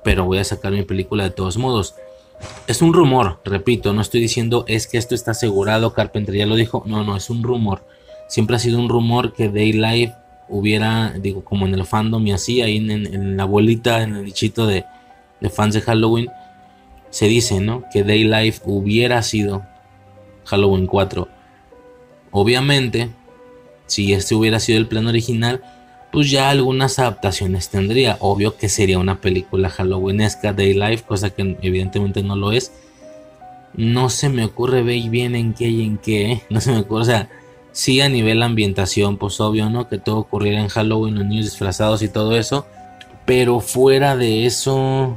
pero 0.04 0.26
voy 0.26 0.38
a 0.38 0.44
sacar 0.44 0.72
mi 0.72 0.84
película 0.84 1.24
de 1.24 1.32
todos 1.32 1.58
modos. 1.58 1.96
Es 2.68 2.82
un 2.82 2.94
rumor, 2.94 3.40
repito, 3.46 3.94
no 3.94 4.02
estoy 4.02 4.22
diciendo 4.22 4.66
es 4.68 4.88
que 4.88 4.98
esto 4.98 5.14
está 5.14 5.32
asegurado, 5.32 5.94
Carpenter 5.94 6.36
ya 6.36 6.48
lo 6.48 6.56
dijo, 6.56 6.84
no, 6.88 7.04
no, 7.04 7.16
es 7.16 7.30
un 7.30 7.44
rumor. 7.44 7.84
Siempre 8.28 8.56
ha 8.56 8.60
sido 8.60 8.80
un 8.80 8.90
rumor 8.90 9.34
que 9.34 9.50
Daylight 9.50 10.12
hubiera, 10.50 11.12
digo, 11.12 11.44
como 11.44 11.66
en 11.66 11.74
el 11.74 11.86
fandom 11.86 12.26
y 12.26 12.32
así, 12.32 12.62
ahí 12.62 12.78
en, 12.78 13.38
la 13.38 13.46
bolita, 13.46 14.02
en 14.02 14.16
el 14.16 14.26
dichito 14.26 14.66
de, 14.66 14.86
de 15.40 15.50
fans 15.50 15.74
de 15.74 15.82
Halloween, 15.82 16.30
se 17.10 17.28
dice, 17.28 17.60
¿no? 17.60 17.84
Que 17.92 18.04
Day 18.04 18.24
Life 18.24 18.62
hubiera 18.66 19.22
sido 19.22 19.64
Halloween 20.46 20.88
4. 20.88 21.28
Obviamente, 22.32 23.10
si 23.88 24.14
este 24.14 24.36
hubiera 24.36 24.60
sido 24.60 24.80
el 24.80 24.88
plan 24.88 25.08
original, 25.08 25.62
pues 26.12 26.30
ya 26.30 26.50
algunas 26.50 27.00
adaptaciones 27.00 27.70
tendría. 27.70 28.18
Obvio 28.20 28.58
que 28.58 28.70
sería 28.70 29.00
una 29.00 29.22
película 29.22 29.70
Halloweenesca 29.70 30.54
Day 30.54 30.74
Life, 30.74 31.04
cosa 31.06 31.30
que 31.30 31.58
evidentemente 31.62 32.24
no 32.24 32.36
lo 32.36 32.52
es. 32.52 32.72
No 33.74 34.10
se 34.10 34.30
me 34.30 34.44
ocurre 34.44 34.84
ver 34.84 35.02
bien 35.10 35.36
en 35.36 35.54
qué 35.54 35.70
y 35.70 35.84
en 35.84 35.98
qué. 35.98 36.32
¿eh? 36.32 36.44
No 36.50 36.60
se 36.60 36.72
me 36.72 36.80
ocurre, 36.80 37.02
o 37.02 37.06
sea, 37.06 37.30
sí 37.72 38.02
a 38.02 38.10
nivel 38.10 38.44
ambientación, 38.44 39.18
pues 39.18 39.40
obvio, 39.40 39.70
¿no? 39.70 39.88
Que 39.88 39.98
todo 39.98 40.18
ocurriera 40.18 40.62
en 40.62 40.68
Halloween, 40.68 41.16
los 41.16 41.26
niños 41.26 41.46
disfrazados 41.46 42.02
y 42.02 42.10
todo 42.10 42.38
eso. 42.38 42.66
Pero 43.26 43.60
fuera 43.62 44.18
de 44.18 44.46
eso, 44.46 45.16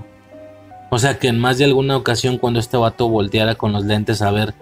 o 0.90 0.98
sea 0.98 1.18
que 1.18 1.28
en 1.28 1.38
más 1.38 1.58
de 1.58 1.64
alguna 1.64 1.96
ocasión 1.96 2.38
cuando 2.38 2.60
este 2.60 2.76
vato 2.76 3.08
volteara 3.08 3.56
con 3.56 3.72
los 3.72 3.84
lentes 3.84 4.22
a 4.22 4.30
ver 4.30 4.54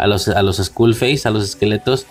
a 0.00 0.06
los, 0.06 0.28
a 0.28 0.42
los 0.42 0.56
Skull 0.58 0.94
Face, 0.94 1.22
a 1.24 1.30
los 1.30 1.44
esqueletos, 1.44 2.06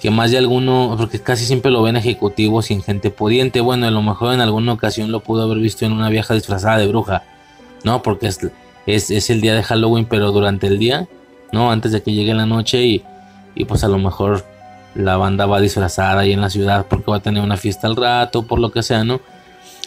que 0.00 0.10
más 0.10 0.30
de 0.30 0.38
alguno, 0.38 0.94
porque 0.98 1.20
casi 1.20 1.44
siempre 1.44 1.70
lo 1.70 1.82
ven 1.82 1.96
ejecutivos 1.96 2.70
y 2.70 2.74
en 2.74 2.82
gente 2.82 3.10
pudiente, 3.10 3.60
bueno, 3.60 3.86
a 3.86 3.90
lo 3.90 4.02
mejor 4.02 4.34
en 4.34 4.40
alguna 4.40 4.72
ocasión 4.72 5.12
lo 5.12 5.20
pudo 5.20 5.42
haber 5.42 5.58
visto 5.58 5.84
en 5.84 5.92
una 5.92 6.08
vieja 6.08 6.34
disfrazada 6.34 6.78
de 6.78 6.88
bruja, 6.88 7.22
¿no? 7.84 8.02
Porque 8.02 8.26
es, 8.26 8.40
es, 8.86 9.30
el 9.30 9.40
día 9.40 9.54
de 9.54 9.62
Halloween, 9.62 10.06
pero 10.06 10.32
durante 10.32 10.66
el 10.66 10.78
día, 10.78 11.08
¿no? 11.52 11.70
Antes 11.70 11.92
de 11.92 12.02
que 12.02 12.12
llegue 12.12 12.34
la 12.34 12.46
noche 12.46 12.82
y, 12.84 13.04
y 13.54 13.64
pues 13.64 13.84
a 13.84 13.88
lo 13.88 13.98
mejor 13.98 14.44
la 14.94 15.16
banda 15.16 15.46
va 15.46 15.60
disfrazada 15.60 16.20
ahí 16.20 16.32
en 16.32 16.40
la 16.40 16.50
ciudad 16.50 16.86
porque 16.88 17.10
va 17.10 17.18
a 17.18 17.22
tener 17.22 17.42
una 17.42 17.56
fiesta 17.56 17.86
al 17.86 17.96
rato, 17.96 18.42
por 18.42 18.58
lo 18.58 18.72
que 18.72 18.82
sea, 18.82 19.04
¿no? 19.04 19.20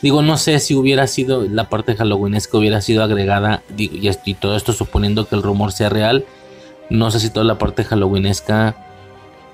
Digo, 0.01 0.21
no 0.21 0.37
sé 0.37 0.59
si 0.59 0.75
hubiera 0.75 1.07
sido 1.07 1.43
la 1.43 1.69
parte 1.69 1.95
halloweenesca 1.95 2.57
hubiera 2.57 2.81
sido 2.81 3.03
agregada, 3.03 3.63
y, 3.77 4.33
todo 4.35 4.55
esto 4.55 4.73
suponiendo 4.73 5.27
que 5.27 5.35
el 5.35 5.43
rumor 5.43 5.71
sea 5.71 5.89
real. 5.89 6.25
No 6.89 7.11
sé 7.11 7.19
si 7.19 7.29
toda 7.29 7.45
la 7.45 7.57
parte 7.57 7.83
halloweenesca 7.83 8.75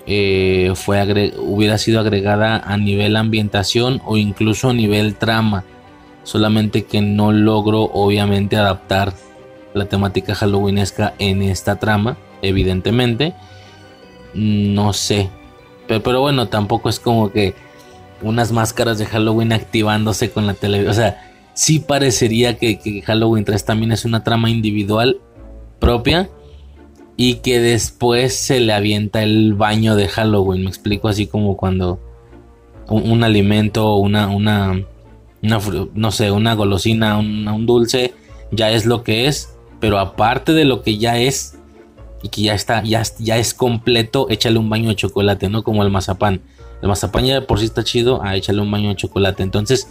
eh, 0.08 0.72
fue 0.76 1.01
hubiera 1.38 1.77
sido 1.77 2.00
agregada 2.00 2.58
a 2.58 2.77
nivel 2.77 3.16
ambientación 3.16 4.01
o 4.06 4.18
incluso 4.18 4.69
a 4.69 4.74
nivel 4.74 5.16
trama. 5.16 5.64
Solamente 6.24 6.85
que 6.85 7.01
no 7.01 7.32
logro, 7.32 7.84
obviamente, 7.84 8.56
adaptar 8.56 9.14
la 9.74 9.85
temática 9.85 10.35
halloweenesca 10.35 11.14
en 11.19 11.42
esta 11.42 11.77
trama, 11.77 12.18
evidentemente. 12.42 13.34
No 14.34 14.93
sé. 14.93 15.30
pero 15.88 16.22
bueno, 16.22 16.48
tampoco 16.48 16.90
es 16.90 17.00
como 17.00 17.32
que 17.32 17.56
unas 18.22 18.51
máscaras 18.51 18.98
de 18.98 19.06
Halloween 19.06 19.51
activándose 19.51 20.32
con 20.32 20.48
la 20.48 20.53
televisión. 20.53 20.92
O 20.92 20.93
sea, 20.93 21.32
sí 21.53 21.80
parecería 21.80 22.58
que, 22.58 23.01
Halloween 23.06 23.45
3 23.45 23.66
también 23.66 23.92
es 23.92 24.06
una 24.06 24.24
trama 24.24 24.50
individual 24.50 25.19
propia 25.80 26.30
y 27.24 27.35
que 27.35 27.59
después 27.59 28.35
se 28.35 28.59
le 28.59 28.74
avienta 28.74 29.22
el 29.22 29.53
baño 29.53 29.95
de 29.95 30.08
Halloween. 30.08 30.64
Me 30.64 30.69
explico 30.69 31.08
así 31.08 31.27
como 31.27 31.56
cuando 31.56 32.00
un, 32.90 33.24
alimento, 33.24 33.93
una, 33.98 34.27
una, 34.30 34.83
una, 35.43 35.59
no 35.93 36.11
sé, 36.11 36.32
una 36.32 36.56
golosina, 36.56 37.19
un, 37.19 37.66
dulce, 37.67 38.16
ya 38.50 38.72
es 38.72 38.88
lo 38.88 39.03
que 39.03 39.27
es, 39.27 39.56
pero 39.80 40.00
aparte 40.00 40.53
de 40.53 40.66
lo 40.66 40.82
que 40.82 40.98
ya 40.98 41.19
es 41.19 41.59
y 42.24 42.30
que 42.30 42.41
ya 42.41 42.56
está, 42.56 42.82
ya, 42.82 43.03
es 43.38 43.53
completo, 43.53 44.25
échale 44.32 44.58
un 44.58 44.72
baño 44.72 44.90
de 44.90 44.95
chocolate, 44.95 45.48
¿no? 45.48 45.61
Como 45.61 45.83
el 45.83 45.91
mazapán. 45.91 46.41
El 46.82 46.88
mazapán 46.88 47.25
ya 47.25 47.45
por 47.45 47.59
sí 47.59 47.66
está 47.66 47.83
chido, 47.83 48.24
a 48.24 48.35
échale 48.35 48.61
un 48.61 48.72
baño 48.72 48.90
de 48.90 48.95
chocolate. 48.95 49.43
Entonces, 49.43 49.88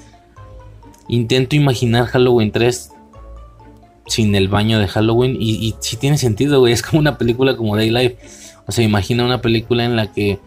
intento 1.06 1.54
imaginar 1.54 2.06
Halloween 2.06 2.50
3 2.50 2.90
sin 4.10 4.34
el 4.34 4.48
baño 4.48 4.78
de 4.78 4.88
Halloween. 4.88 5.36
Y, 5.38 5.74
si 5.80 5.96
tiene 5.96 6.18
sentido, 6.18 6.60
güey. 6.60 6.72
Es 6.72 6.82
como 6.82 7.00
una 7.00 7.16
película 7.16 7.56
como 7.56 7.76
Day. 7.76 8.16
O 8.66 8.72
sea, 8.72 8.84
imagina 8.84 9.24
una 9.24 9.40
película 9.40 9.84
en 9.84 9.96
la 9.96 10.12
que. 10.12 10.38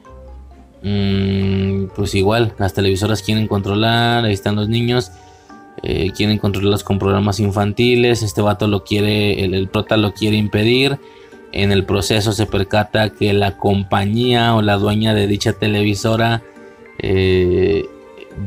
Mm, 0.83 1.88
pues 1.95 2.14
igual, 2.14 2.53
las 2.59 2.74
televisoras 2.74 3.22
quieren 3.22 3.48
controlar. 3.48 4.25
Ahí 4.25 4.33
están 4.33 4.56
los 4.56 4.69
niños. 4.69 5.11
Eh, 5.82 6.11
quieren 6.16 6.38
controlarlos 6.38 6.83
con 6.83 7.00
programas 7.00 7.40
infantiles. 7.40 8.22
Este 8.22 8.42
vato 8.42 8.67
lo 8.67 8.83
quiere. 8.83 9.43
El, 9.43 9.53
el 9.53 9.69
prota 9.69 9.98
lo 9.98 10.14
quiere 10.14 10.38
impedir. 10.38 11.00
En 11.53 11.72
el 11.72 11.85
proceso 11.85 12.33
se 12.33 12.48
percata 12.48 13.09
que 13.09 13.32
la 13.32 13.58
compañía 13.58 14.56
o 14.56 14.61
la 14.61 14.77
dueña 14.77 15.14
de 15.14 15.27
dicha 15.27 15.53
televisora 15.53 16.42
eh, 16.98 17.85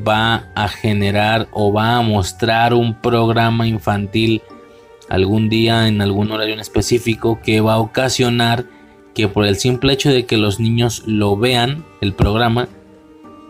va 0.06 0.50
a 0.54 0.68
generar 0.68 1.48
o 1.52 1.72
va 1.72 1.96
a 1.96 2.02
mostrar 2.02 2.74
un 2.74 2.94
programa 2.94 3.66
infantil 3.66 4.42
algún 5.08 5.48
día 5.48 5.88
en 5.88 6.00
algún 6.00 6.30
horario 6.30 6.54
en 6.54 6.60
específico 6.60 7.40
que 7.42 7.60
va 7.60 7.74
a 7.74 7.78
ocasionar 7.78 8.66
que 9.14 9.28
por 9.28 9.46
el 9.46 9.56
simple 9.56 9.92
hecho 9.92 10.10
de 10.10 10.26
que 10.26 10.36
los 10.36 10.60
niños 10.60 11.02
lo 11.06 11.36
vean, 11.36 11.84
el 12.02 12.12
programa, 12.12 12.68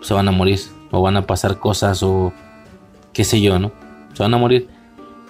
se 0.01 0.15
van 0.15 0.29
a 0.29 0.33
morir 0.33 0.61
o 0.93 1.03
van 1.03 1.17
a 1.17 1.27
pasar 1.27 1.59
cosas 1.59 2.03
o 2.05 2.33
qué 3.13 3.25
sé 3.25 3.41
yo, 3.41 3.59
¿no? 3.59 3.73
Se 4.15 4.23
van 4.23 4.33
a 4.35 4.39
morir. 4.39 4.69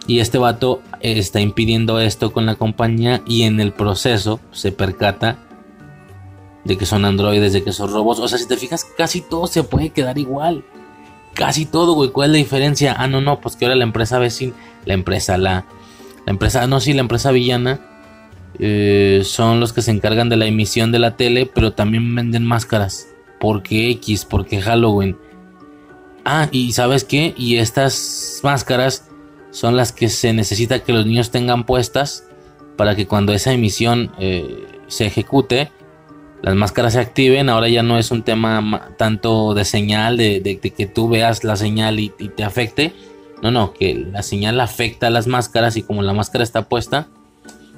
Y 0.06 0.20
este 0.20 0.38
vato 0.38 0.82
está 1.00 1.40
impidiendo 1.40 2.00
esto 2.00 2.32
con 2.32 2.44
la 2.46 2.55
compañía 2.55 3.22
y 3.26 3.42
en 3.42 3.60
el 3.60 3.72
proceso 3.72 4.38
se 4.52 4.72
percata 4.72 5.38
de 6.64 6.76
que 6.76 6.84
son 6.84 7.05
androides, 7.05 7.52
de 7.52 7.64
que 7.64 7.72
son 7.72 7.90
robots. 7.90 8.20
O 8.20 8.28
sea, 8.28 8.38
si 8.38 8.46
te 8.46 8.56
fijas, 8.56 8.84
casi 8.84 9.22
todo 9.22 9.46
se 9.46 9.62
puede 9.62 9.90
quedar 9.90 10.18
igual. 10.18 10.64
Casi 11.32 11.64
todo, 11.64 11.94
güey. 11.94 12.10
¿Cuál 12.10 12.30
es 12.30 12.32
la 12.32 12.38
diferencia? 12.38 12.94
Ah, 12.98 13.06
no, 13.06 13.20
no, 13.20 13.40
pues 13.40 13.56
que 13.56 13.64
ahora 13.64 13.76
la 13.76 13.84
empresa 13.84 14.18
vecina, 14.18 14.52
la 14.84 14.94
empresa, 14.94 15.38
la, 15.38 15.64
la 16.26 16.32
empresa, 16.32 16.66
no, 16.66 16.80
sí, 16.80 16.92
la 16.92 17.00
empresa 17.00 17.30
villana 17.30 17.80
eh, 18.58 19.22
son 19.24 19.60
los 19.60 19.72
que 19.72 19.82
se 19.82 19.92
encargan 19.92 20.28
de 20.28 20.36
la 20.36 20.46
emisión 20.46 20.92
de 20.92 20.98
la 20.98 21.16
tele, 21.16 21.50
pero 21.52 21.72
también 21.72 22.14
venden 22.14 22.44
máscaras. 22.44 23.08
Porque 23.38 23.90
X, 23.90 24.24
porque 24.24 24.60
Halloween. 24.60 25.16
Ah, 26.24 26.48
y 26.50 26.72
¿sabes 26.72 27.05
qué? 27.05 27.34
Y 27.36 27.56
estas 27.56 28.40
máscaras 28.42 29.08
son 29.50 29.76
las 29.76 29.92
que 29.92 30.08
se 30.08 30.32
necesita 30.32 30.82
que 30.82 30.92
los 30.92 31.06
niños 31.06 31.30
tengan 31.30 31.64
puestas 31.64 32.24
para 32.76 32.96
que 32.96 33.06
cuando 33.06 33.32
esa 33.32 33.52
emisión 33.52 34.10
eh, 34.18 34.66
se 34.88 35.06
ejecute, 35.06 35.70
las 36.42 36.55
máscaras 36.55 36.94
se 36.94 37.00
activen. 37.00 37.48
Ahora 37.48 37.68
ya 37.68 37.82
no 37.82 37.98
es 37.98 38.10
un 38.10 38.22
tema 38.22 38.90
tanto 38.96 39.55
de 39.55 39.64
señal, 39.64 40.16
de, 40.16 40.72
que 40.76 40.86
tú 40.86 41.08
veas 41.08 41.44
la 41.44 41.56
señal 41.56 42.00
y, 42.00 42.08
te 42.08 42.42
afecte. 42.42 42.92
No, 43.42 43.50
no, 43.50 43.73
que 43.73 43.94
la 43.94 44.23
señal 44.23 44.60
afecta 44.60 45.08
a 45.08 45.10
las 45.10 45.26
máscaras 45.26 45.76
y 45.76 45.82
como 45.82 46.02
la 46.02 46.12
máscara 46.12 46.42
está 46.42 46.68
puesta, 46.68 47.08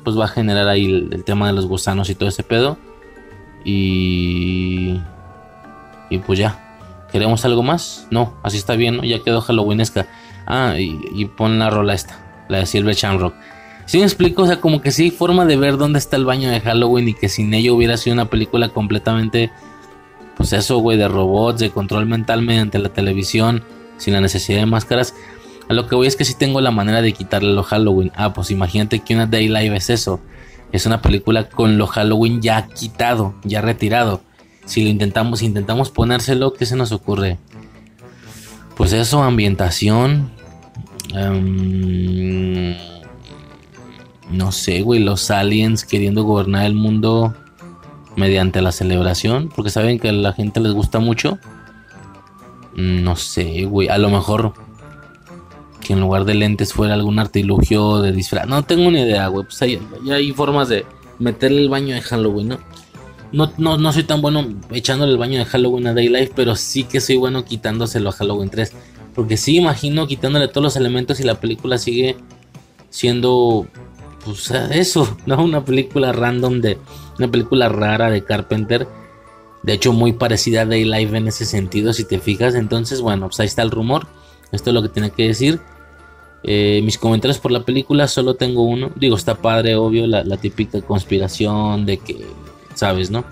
pues 0.05 0.19
va 0.19 0.27
a 0.27 0.29
generar 0.29 0.69
ahí 0.69 0.87
el, 0.87 1.25
tema 1.25 1.49
de 1.49 1.53
los 1.53 1.67
gusanos 1.67 2.11
y 2.11 2.15
todo 2.15 2.29
ese 2.29 2.43
pedo. 2.43 2.79
Y... 3.65 5.01
Y 6.11 6.19
pues 6.19 6.39
ya. 6.39 6.65
¿Queremos 7.13 7.45
algo 7.45 7.63
más? 7.63 8.07
No, 8.11 8.35
así 8.43 8.57
está 8.57 8.77
bien, 8.77 8.99
¿no? 8.99 9.05
Ya 9.05 9.23
quedó 9.23 9.41
Halloweenesca. 9.41 10.07
Ah, 10.47 10.77
y, 10.79 11.27
pon 11.27 11.59
la 11.59 11.69
rola 11.69 11.93
esta, 11.93 12.47
la 12.49 12.59
de 12.59 12.67
Silver 12.67 12.95
Shamrock. 12.95 13.35
Si 13.85 13.99
me 13.99 14.05
explico, 14.05 14.43
o 14.43 14.47
sea, 14.47 14.61
como 14.61 14.81
que 14.81 14.91
sí 14.91 15.05
hay 15.05 15.11
forma 15.11 15.45
de 15.45 15.57
ver 15.57 15.77
dónde 15.77 15.99
está 15.99 16.17
el 16.17 16.25
baño 16.25 16.51
de 16.51 16.61
Halloween 16.61 17.09
y 17.09 17.15
que 17.15 17.29
sin 17.29 17.53
ello 17.53 17.75
hubiera 17.75 17.97
sido 17.97 18.15
una 18.15 18.27
película 18.27 18.71
completamente, 18.71 19.51
pues 20.37 20.53
eso, 20.55 20.79
güey, 20.79 20.97
de 20.97 21.09
robots, 21.09 21.61
de 21.61 21.71
control 21.71 22.07
mental 22.07 22.43
mediante 22.43 22.79
la 22.79 22.91
televisión, 22.91 23.63
sin 23.99 24.15
la 24.15 24.21
necesidad 24.23 24.61
de 24.61 24.67
máscaras. 24.67 25.15
A 25.69 25.75
lo 25.75 25.87
que 25.87 25.95
voy 25.95 26.07
es 26.07 26.17
que 26.17 26.25
sí 26.25 26.35
tengo 26.35 26.61
la 26.61 26.71
manera 26.71 27.03
de 27.03 27.13
quitarle 27.13 27.53
lo 27.53 27.63
Halloween. 27.63 28.11
Ah, 28.17 28.33
pues 28.33 28.51
imagínate 28.51 29.01
que 29.01 29.15
una 29.15 29.27
Day 29.27 29.49
Live 29.49 29.77
es 29.77 29.91
eso. 29.91 30.21
Es 30.73 30.87
una 30.87 31.03
película 31.03 31.49
con 31.49 31.77
lo 31.77 31.87
Halloween 31.87 32.41
ya 32.41 32.69
quitado, 32.69 33.35
ya 33.45 33.61
retirado. 33.61 34.23
Si 34.65 34.83
lo 34.83 34.89
intentamos, 34.89 35.43
intentamos 35.43 35.91
ponérselo, 35.91 36.53
¿qué 36.55 36.67
se 36.67 36.77
nos 36.77 36.93
ocurre? 36.93 37.39
Pues 38.77 38.93
eso, 38.93 39.23
ambientación. 39.23 40.31
Em, 41.15 42.77
no 44.31 44.53
sé, 44.53 44.83
güey, 44.83 45.01
los 45.01 45.31
aliens 45.31 45.85
queriendo 45.85 46.23
gobernar 46.23 46.67
el 46.67 46.75
mundo 46.75 47.35
mediante 48.17 48.61
la 48.61 48.73
celebración, 48.73 49.51
porque 49.55 49.71
saben 49.71 49.99
que 49.99 50.11
a 50.11 50.13
la 50.13 50.33
gente 50.33 50.61
les 50.61 50.73
gusta 50.73 50.99
mucho. 50.99 51.39
No 52.75 53.17
sé, 53.17 53.65
güey, 53.65 53.89
a 53.89 53.99
lo 53.99 54.11
mejor 54.11 54.55
que 55.81 55.93
en 55.93 56.01
lugar 56.01 56.25
de 56.25 56.35
lentes 56.35 56.73
fuera 56.73 56.95
algún 56.95 57.19
artilugio 57.19 58.01
de 58.01 58.13
disfraz. 58.13 58.47
No 58.47 58.63
tengo 58.65 58.91
ni 58.91 59.01
idea, 59.01 59.29
güey, 59.29 59.45
pues 59.45 59.61
hay, 59.63 59.81
hay 60.11 60.33
formas 60.33 60.69
de 60.69 60.85
meterle 61.19 61.63
el 61.63 61.69
baño 61.69 61.95
de 61.95 62.01
Halloween, 62.01 62.49
¿no? 62.49 62.59
No, 63.31 63.53
no, 63.59 63.77
no 63.77 63.93
soy 63.93 64.05
tan 64.05 64.23
bueno 64.23 64.47
echándole 64.71 65.13
el 65.13 65.19
baño 65.19 65.39
de 65.39 65.45
Halloween 65.45 65.87
a 65.87 65.95
Daylight, 65.95 66.33
pero 66.35 66.57
sí 66.57 66.85
que 66.85 67.01
soy 67.01 67.17
bueno 67.17 67.45
quitándoselo 67.45 68.09
a 68.09 68.13
Halloween 68.13 68.49
3. 68.49 68.73
Porque 69.15 69.37
sí 69.37 69.57
imagino 69.57 70.07
quitándole 70.07 70.49
todos 70.49 70.63
los 70.63 70.77
elementos 70.77 71.21
y 71.21 71.25
la 71.25 71.35
película 71.41 71.77
sigue 71.77 72.17
siendo 72.89 73.67
pues 74.25 74.51
eso, 74.51 75.17
¿no? 75.27 75.43
Una 75.43 75.65
película 75.65 76.13
random 76.13 76.61
de. 76.61 76.79
Una 77.19 77.31
película 77.31 77.69
rara 77.69 78.11
de 78.11 78.25
Carpenter. 78.25 78.87
De 79.63 79.73
hecho, 79.73 79.93
muy 79.93 80.13
parecida 80.13 80.63
a 80.63 80.67
Daylight 80.67 81.13
en 81.15 81.29
ese 81.29 81.45
sentido, 81.45 81.93
si 81.93 82.05
te 82.05 82.19
fijas. 82.19 82.55
Entonces, 82.55 83.01
bueno, 83.01 83.27
pues 83.27 83.41
ahí 83.41 83.47
está 83.47 83.63
el 83.63 83.71
rumor. 83.71 84.07
Esto 84.53 84.71
es 84.71 84.75
lo 84.75 84.83
que 84.83 84.89
tiene 84.89 85.11
que 85.11 85.29
decir. 85.29 85.61
Eh, 86.43 86.81
mis 86.85 86.99
comentarios 86.99 87.39
por 87.39 87.51
la 87.51 87.65
película 87.65 88.07
solo 88.09 88.35
tengo 88.35 88.63
uno. 88.63 88.91
Digo, 88.97 89.17
está 89.17 89.35
padre, 89.35 89.77
obvio, 89.77 90.07
la, 90.07 90.37
típica 90.37 90.81
conspiración 90.83 91.85
de 91.85 91.99
que, 91.99 92.27
¿sabes, 92.75 93.11
no? 93.11 93.25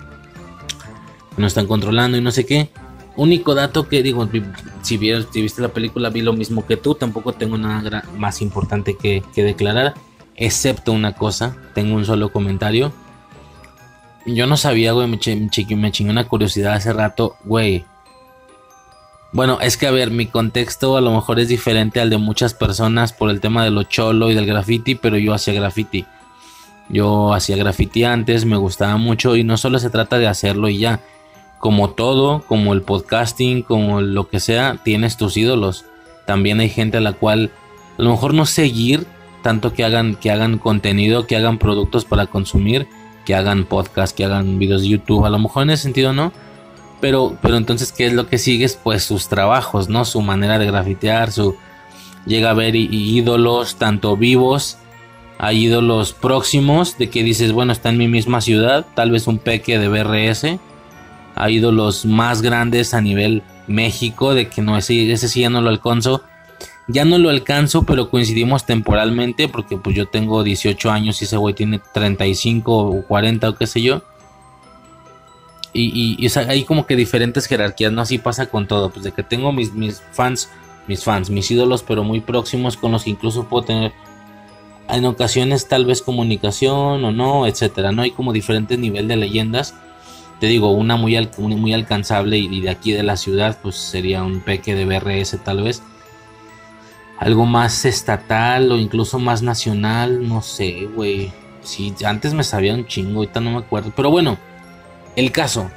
Que 1.35 1.41
nos 1.41 1.51
están 1.51 1.67
controlando 1.67 2.17
y 2.17 2.21
no 2.21 2.31
sé 2.31 2.45
qué. 2.45 2.69
Único 3.15 3.55
dato 3.55 3.87
que 3.87 4.03
digo, 4.03 4.29
si, 4.83 4.97
viste 4.97 5.61
la 5.61 5.69
película, 5.69 6.09
vi 6.09 6.21
lo 6.21 6.33
mismo 6.33 6.65
que 6.65 6.77
tú. 6.77 6.95
Tampoco 6.95 7.33
tengo 7.33 7.57
nada 7.57 8.03
más 8.17 8.41
importante 8.41 8.95
que, 8.95 9.23
declarar. 9.35 9.95
Excepto 10.35 10.91
una 10.91 11.13
cosa, 11.13 11.57
tengo 11.73 11.95
un 11.95 12.05
solo 12.05 12.31
comentario. 12.31 12.91
Yo 14.27 14.45
no 14.45 14.57
sabía, 14.57 14.91
güey, 14.91 15.07
me, 15.07 15.17
me 15.17 15.91
chingué 15.91 16.11
una 16.11 16.27
curiosidad 16.27 16.73
hace 16.73 16.93
rato, 16.93 17.37
güey. 17.45 17.85
Bueno, 19.31 19.59
es 19.61 19.75
que 19.77 19.87
a 19.87 19.91
ver, 19.91 20.09
mi 20.09 20.27
contexto 20.27 20.95
a 20.95 21.01
lo 21.01 21.11
mejor 21.11 21.39
es 21.39 21.49
diferente 21.49 21.99
al 21.99 22.09
de 22.09 22.17
muchas 22.17 22.53
personas 22.53 23.11
por 23.11 23.29
el 23.29 23.41
tema 23.41 23.63
de 23.63 23.71
lo 23.71 23.83
cholo 23.83 24.31
y 24.31 24.35
del 24.35 24.45
graffiti, 24.45 24.95
pero 24.95 25.17
yo 25.17 25.33
hacía 25.33 25.53
graffiti. 25.53 26.05
Yo 26.89 27.33
hacía 27.33 27.57
graffiti 27.57 28.05
antes, 28.05 28.45
me 28.45 28.55
gustaba 28.55 28.95
mucho 28.97 29.35
y 29.35 29.43
no 29.43 29.57
solo 29.57 29.79
se 29.79 29.89
trata 29.89 30.17
de 30.17 30.27
hacerlo 30.27 30.69
y 30.69 30.79
ya. 30.79 31.01
Como 31.59 31.89
todo, 31.89 32.43
como 32.47 32.73
el 32.73 32.83
podcasting, 32.83 33.63
como 33.63 33.99
lo 33.99 34.29
que 34.29 34.39
sea, 34.39 34.77
tienes 34.83 35.17
tus 35.17 35.35
ídolos. 35.35 35.85
También 36.25 36.59
hay 36.59 36.69
gente 36.69 36.97
a 36.97 37.01
la 37.01 37.13
cual 37.13 37.51
a 37.97 38.01
lo 38.01 38.11
mejor 38.11 38.33
no 38.33 38.45
seguir, 38.45 39.05
tanto 39.43 39.73
que 39.73 39.83
hagan, 39.83 40.15
que 40.15 40.31
hagan 40.31 40.59
contenido, 40.59 41.27
que 41.27 41.35
hagan 41.35 41.57
productos 41.57 42.05
para 42.05 42.27
consumir, 42.27 42.87
que 43.25 43.35
hagan 43.35 43.65
podcast, 43.65 44.15
que 44.15 44.23
hagan 44.23 44.59
videos 44.59 44.83
de 44.83 44.89
YouTube. 44.89 45.25
A 45.25 45.29
lo 45.29 45.39
mejor 45.39 45.63
en 45.63 45.71
ese 45.71 45.83
sentido 45.83 46.13
no. 46.13 46.31
Pero, 46.99 47.37
pero 47.41 47.57
entonces, 47.57 47.91
¿qué 47.91 48.07
es 48.07 48.13
lo 48.13 48.27
que 48.27 48.37
sigues? 48.37 48.79
Pues 48.81 49.03
sus 49.03 49.27
trabajos, 49.27 49.89
¿no? 49.89 50.05
Su 50.05 50.21
manera 50.21 50.59
de 50.59 50.65
grafitear, 50.65 51.31
su... 51.31 51.55
Llega 52.25 52.49
a 52.49 52.53
ver 52.53 52.75
ídolos 52.75 53.77
tanto 53.77 54.17
vivos, 54.17 54.77
hay 55.37 55.65
ídolos 55.65 56.11
próximos 56.11 56.97
de 56.97 57.09
que 57.09 57.23
dices, 57.23 57.53
bueno, 57.53 57.71
está 57.71 57.87
en 57.87 57.97
mi 57.97 58.09
misma 58.09 58.41
ciudad, 58.41 58.85
tal 58.95 59.11
vez 59.11 59.27
un 59.27 59.37
peque 59.37 59.79
de 59.79 59.87
BRS. 59.87 60.59
Hay 61.35 61.55
ídolos 61.55 62.05
más 62.05 62.41
grandes 62.41 62.93
a 62.93 62.99
nivel 62.99 63.43
México, 63.67 64.33
de 64.33 64.49
que 64.49 64.61
no, 64.61 64.77
ese, 64.77 65.09
ese 65.09 65.29
sí 65.29 65.41
ya 65.41 65.49
no 65.49 65.61
lo 65.61 65.69
alcanzo 65.69 66.21
ya 66.87 67.03
no 67.03 67.17
lo 67.17 67.29
alcanzo, 67.29 67.83
pero 67.83 68.09
coincidimos 68.09 68.65
temporalmente 68.65 69.49
porque 69.49 69.77
pues 69.77 69.95
yo 69.95 70.05
tengo 70.07 70.43
18 70.43 70.89
años 70.89 71.21
y 71.21 71.25
ese 71.25 71.35
güey 71.35 71.53
tiene 71.53 71.81
35 71.93 72.77
o 72.77 73.01
40 73.03 73.49
o 73.49 73.55
qué 73.55 73.67
sé 73.67 73.81
yo. 73.81 74.03
Y, 75.73 76.17
y, 76.17 76.39
hay 76.39 76.63
como 76.63 76.85
que 76.85 76.95
diferentes 76.95 77.45
jerarquías, 77.45 77.91
¿no? 77.91 78.01
Así 78.01 78.17
pasa 78.17 78.47
con 78.47 78.67
todo, 78.67 78.89
pues 78.89 79.03
de 79.03 79.11
que 79.11 79.23
tengo 79.23 79.51
mis, 79.51 79.73
mis 79.73 80.01
fans, 80.11 80.49
mis 80.87 81.03
fans, 81.03 81.29
mis 81.29 81.51
ídolos, 81.51 81.83
pero 81.83 82.03
muy 82.03 82.21
próximos 82.21 82.77
con 82.77 82.91
los 82.91 83.03
que 83.03 83.11
incluso 83.11 83.47
puedo 83.47 83.65
tener 83.65 83.93
en 84.89 85.05
ocasiones 85.05 85.67
tal 85.67 85.85
vez 85.85 86.01
comunicación 86.01 87.03
o 87.03 87.11
no, 87.11 87.45
etcétera, 87.45 87.91
¿no? 87.91 88.01
Hay 88.01 88.11
como 88.11 88.33
diferentes 88.33 88.79
niveles 88.79 89.07
de 89.07 89.17
leyendas. 89.17 89.75
Te 90.39 90.47
digo, 90.47 90.71
una 90.71 90.95
muy, 90.95 91.17
muy 91.37 91.73
alcanzable 91.73 92.37
y 92.37 92.61
de 92.61 92.69
aquí 92.69 92.91
de 92.91 93.03
la 93.03 93.17
ciudad, 93.17 93.57
pues 93.61 93.75
sería 93.75 94.23
un 94.23 94.41
peque 94.41 94.75
de 94.75 94.85
BRS 94.85 95.43
tal 95.43 95.63
vez 95.63 95.81
algo 97.17 97.45
más 97.45 97.85
estatal 97.85 98.71
o 98.71 98.77
incluso 98.77 99.19
más 99.19 99.41
nacional, 99.41 100.27
no 100.27 100.41
sé, 100.41 100.87
güey. 100.93 101.31
Sí, 101.61 101.93
antes 102.05 102.33
me 102.33 102.43
sabía 102.43 102.73
un 102.73 102.85
chingo, 102.85 103.19
ahorita 103.19 103.39
no 103.39 103.51
me 103.51 103.57
acuerdo. 103.57 103.91
Pero 103.95 104.09
bueno, 104.11 104.37
el 105.17 105.33
caso 105.33 105.69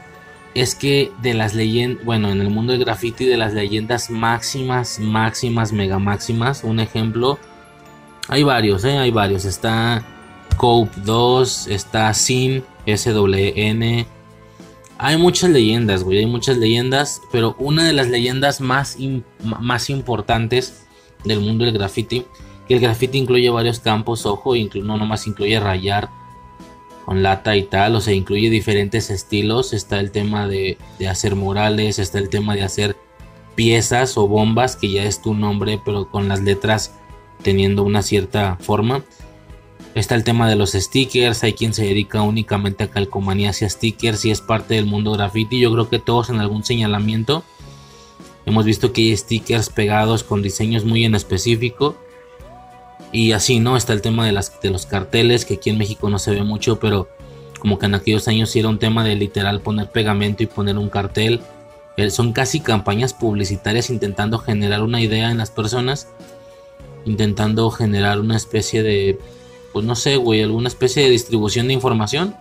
es 0.54 0.76
que 0.76 1.10
de 1.22 1.34
las 1.34 1.54
leyendas, 1.54 2.04
bueno, 2.04 2.30
en 2.30 2.40
el 2.40 2.50
mundo 2.50 2.72
del 2.72 2.84
graffiti, 2.84 3.24
de 3.24 3.36
las 3.36 3.54
leyendas 3.54 4.10
máximas, 4.10 5.00
máximas, 5.00 5.72
mega 5.72 5.98
máximas, 5.98 6.62
un 6.62 6.78
ejemplo, 6.78 7.38
hay 8.28 8.44
varios, 8.44 8.84
¿eh? 8.84 8.96
Hay 8.98 9.10
varios. 9.10 9.44
Está 9.44 10.04
Cope 10.56 11.00
2, 11.04 11.68
está 11.68 12.14
Sin, 12.14 12.62
SWN. 12.86 14.06
Hay 14.98 15.16
muchas 15.16 15.50
leyendas, 15.50 16.04
güey, 16.04 16.18
hay 16.18 16.26
muchas 16.26 16.58
leyendas, 16.58 17.22
pero 17.32 17.56
una 17.58 17.86
de 17.86 17.94
las 17.94 18.08
leyendas 18.08 18.60
más, 18.60 18.98
más 19.42 19.88
importantes 19.88 20.86
del 21.24 21.40
mundo 21.40 21.64
del 21.64 21.74
graffiti. 21.74 22.26
Que 22.68 22.74
el 22.74 22.80
graffiti 22.80 23.16
incluye 23.18 23.48
varios 23.48 23.80
campos, 23.80 24.26
ojo, 24.26 24.54
no 24.54 24.96
nomás 24.98 25.26
incluye 25.26 25.58
rayar 25.58 26.10
con 27.04 27.22
lata 27.22 27.56
y 27.56 27.64
tal, 27.64 27.96
o 27.96 28.00
sea, 28.00 28.14
incluye 28.14 28.50
diferentes 28.50 29.10
estilos. 29.10 29.72
Está 29.72 30.00
el 30.00 30.10
tema 30.10 30.46
de, 30.46 30.78
de 30.98 31.08
hacer 31.08 31.36
murales, 31.36 31.98
está 31.98 32.18
el 32.18 32.28
tema 32.28 32.54
de 32.54 32.62
hacer 32.62 32.96
piezas 33.54 34.16
o 34.16 34.28
bombas, 34.28 34.76
que 34.76 34.90
ya 34.90 35.04
es 35.04 35.20
tu 35.20 35.34
nombre, 35.34 35.80
pero 35.84 36.10
con 36.10 36.28
las 36.28 36.40
letras 36.40 36.94
teniendo 37.42 37.82
una 37.82 38.02
cierta 38.02 38.56
forma. 38.60 39.02
Está 39.94 40.14
el 40.14 40.24
tema 40.24 40.48
de 40.48 40.54
los 40.54 40.72
stickers, 40.72 41.42
hay 41.42 41.54
quien 41.54 41.74
se 41.74 41.84
dedica 41.84 42.22
únicamente 42.22 42.84
a 42.84 42.90
calcomanía 42.90 43.50
hacia 43.50 43.68
stickers 43.68 44.24
y 44.24 44.30
es 44.30 44.40
parte 44.40 44.74
del 44.74 44.86
mundo 44.86 45.12
graffiti. 45.12 45.58
Yo 45.58 45.72
creo 45.72 45.88
que 45.88 45.98
todos 45.98 46.30
en 46.30 46.38
algún 46.38 46.62
señalamiento 46.62 47.42
Hemos 48.46 48.64
visto 48.64 48.92
que 48.92 49.02
hay 49.02 49.16
stickers 49.16 49.68
pegados 49.68 50.24
con 50.24 50.42
diseños 50.42 50.84
muy 50.84 51.04
en 51.04 51.14
específico. 51.14 51.96
Y 53.12 53.32
así, 53.32 53.60
¿no? 53.60 53.76
Está 53.76 53.92
el 53.92 54.02
tema 54.02 54.24
de, 54.24 54.32
las, 54.32 54.60
de 54.60 54.70
los 54.70 54.86
carteles, 54.86 55.44
que 55.44 55.54
aquí 55.54 55.70
en 55.70 55.78
México 55.78 56.08
no 56.10 56.18
se 56.18 56.30
ve 56.32 56.42
mucho, 56.42 56.78
pero 56.78 57.08
como 57.58 57.78
que 57.78 57.86
en 57.86 57.94
aquellos 57.94 58.28
años 58.28 58.54
era 58.54 58.68
un 58.68 58.78
tema 58.78 59.04
de 59.04 59.16
literal 59.16 59.60
poner 59.60 59.90
pegamento 59.90 60.42
y 60.42 60.46
poner 60.46 60.78
un 60.78 60.88
cartel. 60.88 61.40
Eh, 61.96 62.10
son 62.10 62.32
casi 62.32 62.60
campañas 62.60 63.12
publicitarias 63.12 63.90
intentando 63.90 64.38
generar 64.38 64.82
una 64.82 65.00
idea 65.00 65.30
en 65.30 65.38
las 65.38 65.50
personas. 65.50 66.08
Intentando 67.04 67.70
generar 67.70 68.20
una 68.20 68.36
especie 68.36 68.82
de, 68.82 69.18
pues 69.72 69.84
no 69.84 69.96
sé, 69.96 70.16
güey, 70.16 70.42
alguna 70.42 70.68
especie 70.68 71.02
de 71.02 71.10
distribución 71.10 71.66
de 71.66 71.74
información. 71.74 72.36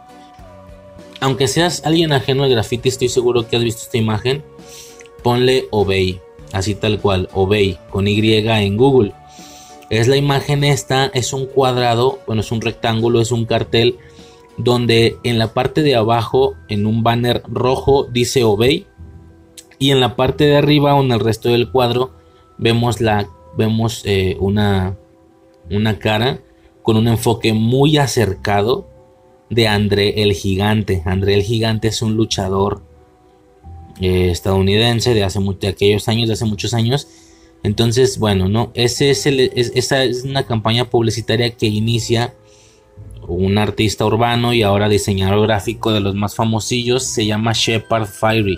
Aunque 1.22 1.48
seas 1.48 1.82
alguien 1.86 2.14
ajeno 2.14 2.44
al 2.44 2.50
graffiti, 2.50 2.90
estoy 2.90 3.10
seguro 3.10 3.48
que 3.48 3.58
has 3.58 3.64
visto 3.64 3.82
esta 3.82 3.98
imagen 3.98 4.44
ponle 5.20 5.68
Obey, 5.72 6.20
así 6.54 6.76
tal 6.76 7.00
cual, 7.00 7.30
Obey, 7.34 7.78
con 7.90 8.08
Y 8.08 8.36
en 8.36 8.78
Google. 8.78 9.14
Es 9.90 10.08
la 10.08 10.18
imagen 10.18 10.64
esta, 10.64 11.08
es 11.08 11.34
un 11.34 11.46
cuadrado, 11.46 12.20
bueno, 12.28 12.42
es 12.42 12.52
un 12.52 12.62
rectángulo, 12.62 13.22
es 13.22 13.32
un 13.32 13.46
cartel 13.46 13.98
donde 14.58 15.18
en 15.24 15.40
la 15.40 15.54
parte 15.54 15.82
de 15.82 15.96
abajo, 15.96 16.56
en 16.68 16.86
un 16.86 17.02
banner 17.02 17.42
rojo, 17.48 18.06
dice 18.06 18.44
Obey. 18.44 18.86
Y 19.80 19.92
en 19.92 20.02
la 20.02 20.18
parte 20.18 20.44
de 20.44 20.58
arriba 20.58 20.94
o 20.94 21.02
en 21.02 21.12
el 21.12 21.22
resto 21.22 21.50
del 21.50 21.72
cuadro, 21.72 22.12
vemos, 22.58 23.00
la, 23.00 23.30
vemos 23.58 24.04
eh, 24.06 24.36
una, 24.40 24.98
una 25.72 25.98
cara 25.98 26.42
con 26.84 26.98
un 26.98 27.08
enfoque 27.08 27.54
muy 27.54 27.98
acercado 27.98 28.90
de 29.50 29.68
André 29.68 30.22
el 30.22 30.34
Gigante. 30.34 31.02
André 31.06 31.36
el 31.36 31.44
Gigante 31.44 31.88
es 31.88 32.02
un 32.02 32.16
luchador 32.16 32.84
eh, 34.02 34.30
estadounidense 34.32 35.14
de 35.14 35.24
hace 35.24 35.40
de 35.40 35.68
aquellos 35.68 36.08
años, 36.10 36.28
de 36.28 36.34
hace 36.34 36.46
muchos 36.46 36.74
años. 36.74 37.08
Entonces, 37.64 38.20
bueno, 38.20 38.48
no, 38.48 38.72
ese 38.74 39.12
es 39.12 39.26
esa 39.26 40.04
es 40.04 40.24
una 40.24 40.46
campaña 40.46 40.90
publicitaria 40.90 41.52
que 41.52 41.68
inicia 41.68 42.34
un 43.28 43.58
artista 43.58 44.06
urbano 44.06 44.54
y 44.54 44.64
ahora 44.64 44.90
diseñador 44.90 45.46
gráfico 45.46 45.92
de 45.92 46.00
los 46.00 46.16
más 46.16 46.36
famosillos, 46.36 47.04
se 47.04 47.26
llama 47.26 47.54
Shepard 47.54 48.08
Fiery. 48.08 48.58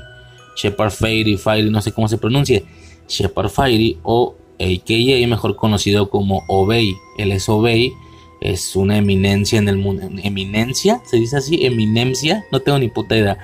Shepard 0.56 0.92
Fiery, 0.92 1.38
Fiery, 1.38 1.70
no 1.70 1.82
sé 1.82 1.92
cómo 1.92 2.08
se 2.08 2.18
pronuncie. 2.18 2.64
Shepard 3.08 3.50
Fiery 3.50 3.98
o 4.04 4.36
AKA, 4.60 5.28
mejor 5.28 5.56
conocido 5.56 6.10
como 6.10 6.44
Obey. 6.48 6.94
Él 7.18 7.32
es 7.32 7.50
Obey, 7.50 7.92
es 8.40 8.76
una 8.76 8.98
eminencia 8.98 9.60
en 9.60 9.68
el 9.68 9.78
mundo. 9.78 10.10
¿Eminencia? 10.24 11.02
¿Se 11.06 11.18
dice 11.18 11.38
así? 11.38 11.66
¿Eminencia? 11.66 12.46
No 12.52 12.60
tengo 12.60 12.80
ni 12.80 12.88
puta 12.88 13.18
idea. 13.18 13.38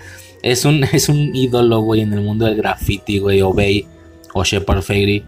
Es 0.44 0.66
un, 0.66 0.84
es 0.92 1.10
un 1.10 1.36
ídolo, 1.36 1.82
güey, 1.82 2.02
en 2.02 2.14
el 2.14 2.22
mundo 2.22 2.46
del 2.46 2.56
graffiti, 2.56 3.20
güey, 3.20 3.42
Obey 3.42 3.86
o 4.34 4.44
Shepard 4.44 4.82
Fairy. 4.82 5.24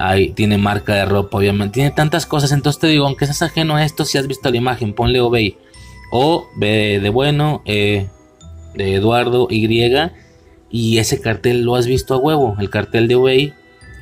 Ahí 0.00 0.30
tiene 0.30 0.56
marca 0.56 0.94
de 0.94 1.04
ropa, 1.04 1.36
obviamente. 1.38 1.74
Tiene 1.74 1.90
tantas 1.90 2.24
cosas. 2.24 2.52
Entonces 2.52 2.80
te 2.80 2.86
digo, 2.86 3.06
aunque 3.06 3.26
seas 3.26 3.42
ajeno 3.42 3.76
a 3.76 3.84
esto, 3.84 4.04
si 4.04 4.16
has 4.18 4.26
visto 4.26 4.50
la 4.50 4.56
imagen, 4.56 4.94
ponle 4.94 5.20
Obey. 5.20 5.58
O 6.10 6.48
de 6.56 7.10
bueno, 7.12 7.62
e 7.66 8.08
de 8.74 8.94
Eduardo, 8.94 9.46
Y. 9.50 9.68
Y 10.72 10.98
ese 10.98 11.20
cartel 11.20 11.62
lo 11.62 11.76
has 11.76 11.86
visto 11.86 12.14
a 12.14 12.18
huevo. 12.18 12.56
El 12.58 12.70
cartel 12.70 13.08
de 13.08 13.16
Obey 13.16 13.52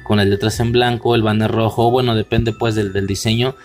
con 0.04 0.20
el 0.20 0.30
letras 0.30 0.60
en 0.60 0.72
blanco, 0.72 1.14
el 1.14 1.22
banner 1.22 1.50
rojo. 1.50 1.90
Bueno, 1.90 2.14
depende 2.14 2.52
pues 2.52 2.74
del, 2.74 2.92
del 2.92 3.06
diseño. 3.06 3.56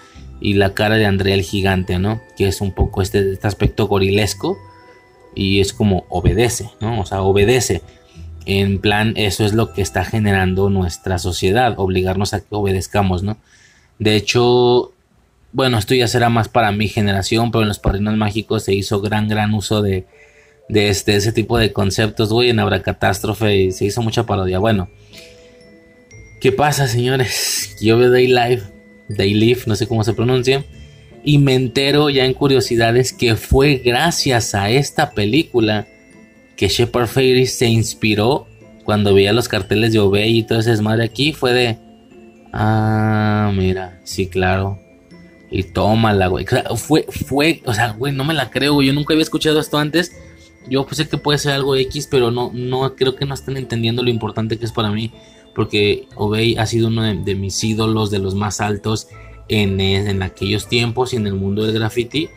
Y 0.41 0.55
la 0.55 0.73
cara 0.73 0.95
de 0.95 1.05
Andrea 1.05 1.35
el 1.35 1.43
gigante, 1.43 1.99
¿no? 1.99 2.19
Que 2.35 2.47
es 2.47 2.59
un 2.59 2.73
poco 2.73 3.01
este, 3.01 3.31
este 3.31 3.47
aspecto 3.47 3.87
gorilesco 3.87 4.57
y 5.35 5.59
es 5.59 5.73
como 5.73 6.05
obedece, 6.09 6.69
¿no? 6.79 6.99
O 6.99 7.05
sea, 7.05 7.21
obedece. 7.21 7.81
En 8.45 8.80
plan, 8.80 9.13
eso 9.15 9.45
es 9.45 9.53
lo 9.53 9.73
que 9.73 9.81
está 9.81 10.03
generando 10.03 10.69
nuestra 10.69 11.17
sociedad, 11.17 11.75
obligarnos 11.77 12.33
a 12.33 12.41
que 12.41 12.47
obedezcamos, 12.49 13.23
¿no? 13.23 13.38
De 13.99 14.15
hecho, 14.15 14.91
bueno, 15.53 15.77
esto 15.77 15.95
ya 15.95 16.07
será 16.07 16.30
más 16.30 16.49
para 16.49 16.72
mi 16.72 16.88
generación, 16.88 17.51
pero 17.51 17.61
en 17.61 17.69
los 17.69 17.80
padrinos 17.80 18.17
mágicos 18.17 18.63
se 18.63 18.73
hizo 18.73 19.01
gran, 19.01 19.27
gran 19.27 19.53
uso 19.53 19.81
de, 19.81 20.05
de 20.67 20.89
este, 20.89 21.15
ese 21.15 21.31
tipo 21.31 21.57
de 21.57 21.72
conceptos, 21.72 22.33
güey, 22.33 22.49
en 22.49 22.59
Abracatástrofe 22.59 23.55
y 23.55 23.72
se 23.72 23.85
hizo 23.85 24.01
mucha 24.01 24.25
parodia. 24.25 24.59
Bueno, 24.59 24.89
¿qué 26.41 26.51
pasa, 26.51 26.88
señores? 26.88 27.77
Yo 27.81 27.97
veo 27.97 28.11
Day 28.11 28.27
Live, 28.27 28.63
Day 29.09 29.33
Live, 29.33 29.61
no 29.67 29.75
sé 29.75 29.88
cómo 29.88 30.03
se 30.03 30.13
pronuncia 30.13 30.65
y 31.23 31.38
me 31.38 31.55
entero 31.55 32.09
ya 32.09 32.25
en 32.25 32.33
curiosidades 32.33 33.13
que 33.13 33.35
fue 33.35 33.75
gracias 33.75 34.55
a 34.55 34.69
esta 34.69 35.11
película 35.11 35.88
que 36.64 36.69
Shepard 36.69 37.08
Fairey 37.08 37.45
se 37.45 37.67
inspiró 37.67 38.48
cuando 38.85 39.14
veía 39.14 39.33
los 39.33 39.50
carteles 39.50 39.92
de 39.92 40.00
Obey 40.00 40.38
y 40.38 40.43
todo 40.43 40.59
ese 40.59 40.69
desmadre 40.69 41.03
aquí. 41.03 41.33
Fue 41.33 41.51
de. 41.51 41.77
Ah, 42.53 43.51
mira, 43.53 44.00
sí, 44.06 44.27
claro. 44.27 44.80
Y 45.51 45.64
tómala, 45.64 46.27
güey. 46.27 46.45
Fue, 46.77 47.06
fue, 47.09 47.61
o 47.66 47.74
sea, 47.74 47.92
güey, 47.92 48.14
no 48.14 48.24
me 48.24 48.33
la 48.33 48.50
creo. 48.50 48.82
Yo 48.82 48.93
nunca 48.93 49.14
había 49.14 49.24
escuchado 49.24 49.59
esto 49.59 49.77
antes. 49.77 50.16
Yo 50.69 50.85
pues 50.85 50.95
sé 50.95 51.09
que 51.09 51.17
puede 51.17 51.38
ser 51.38 51.51
algo 51.51 51.75
X, 51.75 52.08
pero 52.09 52.32
no, 52.32 52.50
no 52.53 52.95
creo 52.95 53.17
que 53.17 53.25
no 53.25 53.33
estén 53.33 53.58
entendiendo 53.58 54.01
lo 54.01 54.09
importante 54.09 54.58
que 54.58 54.64
es 54.64 54.72
para 54.72 54.90
mí. 54.90 55.11
Porque 55.53 56.08
Obey 56.16 56.56
ha 56.56 56.66
sido 56.66 56.88
uno 56.88 57.03
de 57.03 57.35
mis 57.35 57.61
ídolos, 57.61 58.09
de 58.09 58.19
los 58.19 58.35
más 58.35 58.61
altos 58.61 59.09
en, 59.50 60.24
aquellos 60.24 60.69
tiempos 60.69 61.11
y 61.11 61.17
en 61.17 61.27
el 61.27 61.33
mundo 61.33 61.66
del 61.66 61.74
graffiti. 61.74 62.30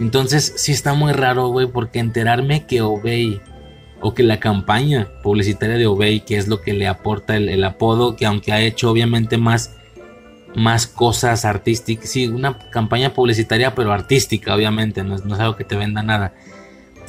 Entonces 0.00 0.54
sí 0.56 0.72
está 0.72 0.94
muy 0.94 1.12
raro, 1.12 1.48
güey, 1.48 1.66
porque 1.66 1.98
enterarme 1.98 2.66
que 2.66 2.82
Obey 2.82 3.40
o 4.00 4.14
que 4.14 4.22
la 4.22 4.38
campaña 4.38 5.08
publicitaria 5.22 5.76
de 5.76 5.86
Obey, 5.86 6.20
que 6.20 6.36
es 6.36 6.46
lo 6.46 6.60
que 6.60 6.72
le 6.72 6.86
aporta 6.86 7.36
el, 7.36 7.64
apodo, 7.64 8.14
que 8.14 8.26
aunque 8.26 8.52
ha 8.52 8.60
hecho 8.60 8.90
obviamente 8.90 9.38
más, 9.38 9.74
más 10.54 10.86
cosas 10.86 11.44
artísticas, 11.44 12.10
sí, 12.10 12.28
una 12.28 12.58
campaña 12.70 13.12
publicitaria 13.12 13.74
pero 13.74 13.92
artística, 13.92 14.54
obviamente, 14.54 15.02
no, 15.02 15.16
es 15.16 15.40
algo 15.40 15.56
que 15.56 15.64
te 15.64 15.76
venda 15.76 16.02
nada. 16.02 16.32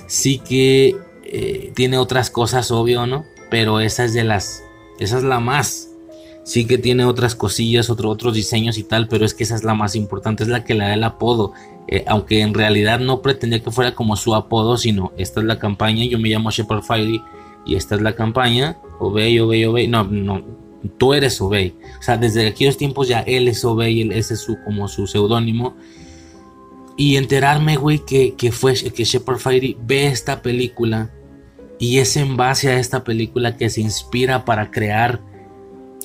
Sí 0.08 0.40
que 0.40 0.98
eh, 1.26 1.72
tiene 1.76 2.00
otras 2.00 2.32
cosas, 2.32 2.72
obvio, 2.72 3.06
¿no? 3.06 3.26
Pero 3.52 3.80
esa 3.80 4.04
es 4.04 4.16
de 4.16 4.24
las, 4.24 4.64
esa 5.00 5.18
es 5.18 5.24
la 5.24 5.40
más 5.40 5.89
sí 6.50 6.66
que 6.66 6.80
tiene 6.80 7.06
otras 7.06 7.36
cosillas, 7.36 7.92
otro, 7.92 8.10
otros 8.10 8.34
diseños 8.34 8.80
y 8.80 8.84
tal, 8.84 9.08
pero 9.08 9.24
es 9.24 9.36
que 9.36 9.44
esa 9.44 9.54
es 9.54 9.64
la 9.64 9.76
más 9.76 9.96
importante, 9.96 10.42
es 10.42 10.50
la 10.50 10.64
que 10.64 10.74
le 10.74 10.84
da 10.84 10.96
el 10.96 11.04
apodo. 11.04 11.54
Eh, 11.88 12.04
aunque 12.08 12.42
en 12.42 12.56
realidad 12.56 13.00
no 13.00 13.22
pretendía 13.22 13.60
que 13.60 13.70
fuera 13.70 13.94
como 13.94 14.16
su 14.16 14.34
apodo, 14.34 14.76
sino 14.76 15.12
esta 15.16 15.42
es 15.42 15.46
la 15.46 15.60
campaña, 15.60 16.06
yo 16.06 16.18
me 16.18 16.28
llamo 16.28 16.50
Shepard 16.50 16.82
Fiery 16.82 17.22
y 17.68 17.76
esta 17.76 17.94
es 17.94 18.02
la 18.02 18.16
campaña, 18.16 18.78
Obey, 18.98 19.40
Obey, 19.40 19.64
Obey, 19.66 19.88
no, 19.88 20.06
no, 20.06 20.44
tú 20.98 21.14
eres 21.14 21.40
Obey. 21.40 21.76
O 22.00 22.02
sea, 22.02 22.18
desde 22.18 22.48
aquellos 22.48 22.78
tiempos 22.78 23.08
ya 23.08 23.20
él 23.20 23.48
es 23.48 23.64
Obey, 23.64 24.10
ese 24.12 24.34
es 24.34 24.40
su, 24.40 24.58
como 24.64 24.88
su 24.88 25.06
seudónimo. 25.06 25.76
Y 26.98 27.18
enterarme, 27.18 27.78
güey, 27.78 28.00
que, 28.00 28.34
que 28.34 28.52
fue 28.52 28.74
que 28.74 29.04
Shepard 29.04 29.38
Fiery 29.38 29.78
ve 29.80 30.08
esta 30.08 30.42
película 30.42 31.12
y 31.78 32.00
es 32.00 32.18
en 32.18 32.38
base 32.38 32.70
a 32.70 32.80
esta 32.80 33.04
película 33.04 33.56
que 33.56 33.70
se 33.70 33.82
inspira 33.82 34.46
para 34.46 34.72
crear 34.72 35.29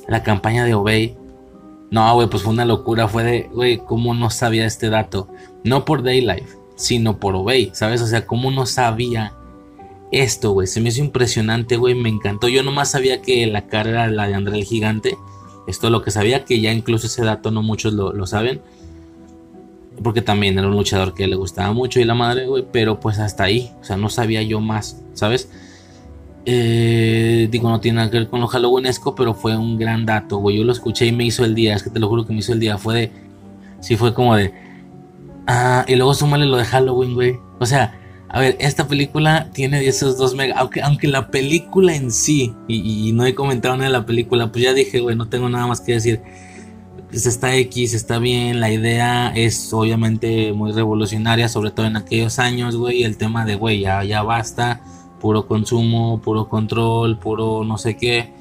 la 0.08 0.22
campaña 0.22 0.64
de 0.64 0.74
Obey. 0.74 1.16
No, 1.90 2.14
güey, 2.14 2.28
pues 2.28 2.42
fue 2.42 2.52
una 2.52 2.64
locura. 2.64 3.08
Fue 3.08 3.22
de, 3.22 3.42
güey, 3.52 3.78
¿cómo 3.78 4.14
no 4.14 4.30
sabía 4.30 4.66
este 4.66 4.90
dato? 4.90 5.28
No 5.62 5.84
por 5.84 6.02
Daylife, 6.02 6.58
sino 6.76 7.18
por 7.18 7.36
Obey, 7.36 7.70
¿sabes? 7.74 8.00
O 8.02 8.06
sea, 8.06 8.26
¿cómo 8.26 8.50
no 8.50 8.66
sabía 8.66 9.34
esto, 10.10 10.52
güey? 10.52 10.66
Se 10.66 10.80
me 10.80 10.88
hizo 10.88 11.00
impresionante, 11.00 11.76
güey, 11.76 11.94
me 11.94 12.08
encantó. 12.08 12.48
Yo 12.48 12.62
nomás 12.62 12.90
sabía 12.90 13.22
que 13.22 13.46
la 13.46 13.66
cara 13.66 13.90
era 13.90 14.06
la 14.08 14.26
de 14.26 14.34
André 14.34 14.58
el 14.58 14.64
Gigante. 14.64 15.16
Esto 15.66 15.86
es 15.86 15.92
lo 15.92 16.02
que 16.02 16.10
sabía, 16.10 16.44
que 16.44 16.60
ya 16.60 16.72
incluso 16.72 17.06
ese 17.06 17.24
dato 17.24 17.50
no 17.50 17.62
muchos 17.62 17.94
lo, 17.94 18.12
lo 18.12 18.26
saben. 18.26 18.60
Porque 20.02 20.22
también 20.22 20.58
era 20.58 20.66
un 20.66 20.74
luchador 20.74 21.14
que 21.14 21.26
le 21.28 21.36
gustaba 21.36 21.72
mucho 21.72 22.00
y 22.00 22.04
la 22.04 22.14
madre, 22.14 22.46
güey. 22.46 22.66
Pero 22.70 22.98
pues 22.98 23.18
hasta 23.18 23.44
ahí. 23.44 23.72
O 23.80 23.84
sea, 23.84 23.96
no 23.96 24.08
sabía 24.08 24.42
yo 24.42 24.60
más, 24.60 25.00
¿sabes? 25.14 25.48
Eh, 26.46 27.48
digo, 27.50 27.70
no 27.70 27.80
tiene 27.80 27.96
nada 27.96 28.10
que 28.10 28.18
ver 28.18 28.28
con 28.28 28.40
lo 28.40 28.46
halloweenesco, 28.46 29.14
pero 29.14 29.34
fue 29.34 29.56
un 29.56 29.78
gran 29.78 30.04
dato, 30.04 30.38
güey. 30.38 30.58
Yo 30.58 30.64
lo 30.64 30.72
escuché 30.72 31.06
y 31.06 31.12
me 31.12 31.24
hizo 31.24 31.44
el 31.44 31.54
día. 31.54 31.74
Es 31.74 31.82
que 31.82 31.90
te 31.90 31.98
lo 31.98 32.08
juro 32.08 32.26
que 32.26 32.32
me 32.32 32.40
hizo 32.40 32.52
el 32.52 32.60
día. 32.60 32.76
Fue 32.78 32.94
de. 32.94 33.12
Sí, 33.80 33.96
fue 33.96 34.12
como 34.12 34.36
de. 34.36 34.52
Ah, 35.46 35.84
y 35.88 35.96
luego 35.96 36.14
súmale 36.14 36.46
lo 36.46 36.56
de 36.56 36.64
Halloween, 36.64 37.14
güey. 37.14 37.36
O 37.60 37.66
sea, 37.66 37.98
a 38.28 38.40
ver, 38.40 38.56
esta 38.60 38.86
película 38.88 39.50
tiene 39.52 39.86
esos 39.86 40.18
dos 40.18 40.34
mega. 40.34 40.56
Aunque, 40.58 40.82
aunque 40.82 41.08
la 41.08 41.30
película 41.30 41.94
en 41.94 42.10
sí, 42.10 42.54
y, 42.68 43.12
no 43.12 43.24
he 43.24 43.34
comentado 43.34 43.76
nada 43.76 43.88
de 43.88 43.92
la 43.92 44.06
película, 44.06 44.50
pues 44.52 44.64
ya 44.64 44.74
dije, 44.74 45.00
güey, 45.00 45.16
no 45.16 45.28
tengo 45.28 45.48
nada 45.48 45.66
más 45.66 45.80
que 45.80 45.92
decir. 45.92 46.20
Pues 47.08 47.26
está 47.26 47.54
X, 47.54 47.94
está 47.94 48.18
bien. 48.18 48.60
La 48.60 48.70
idea 48.70 49.32
es 49.34 49.72
obviamente 49.72 50.52
muy 50.52 50.72
revolucionaria, 50.72 51.48
sobre 51.48 51.70
todo 51.70 51.86
en 51.86 51.96
aquellos 51.96 52.38
años, 52.38 52.76
güey. 52.76 53.04
El 53.04 53.16
tema 53.16 53.44
de, 53.46 53.54
güey, 53.54 53.80
ya, 53.80 54.02
ya 54.04 54.22
basta 54.22 54.82
puro 55.24 55.46
consumo, 55.46 56.20
puro 56.20 56.50
control, 56.50 57.16
puro 57.16 57.64
no 57.64 57.78
sé 57.78 57.96
qué. 57.96 58.34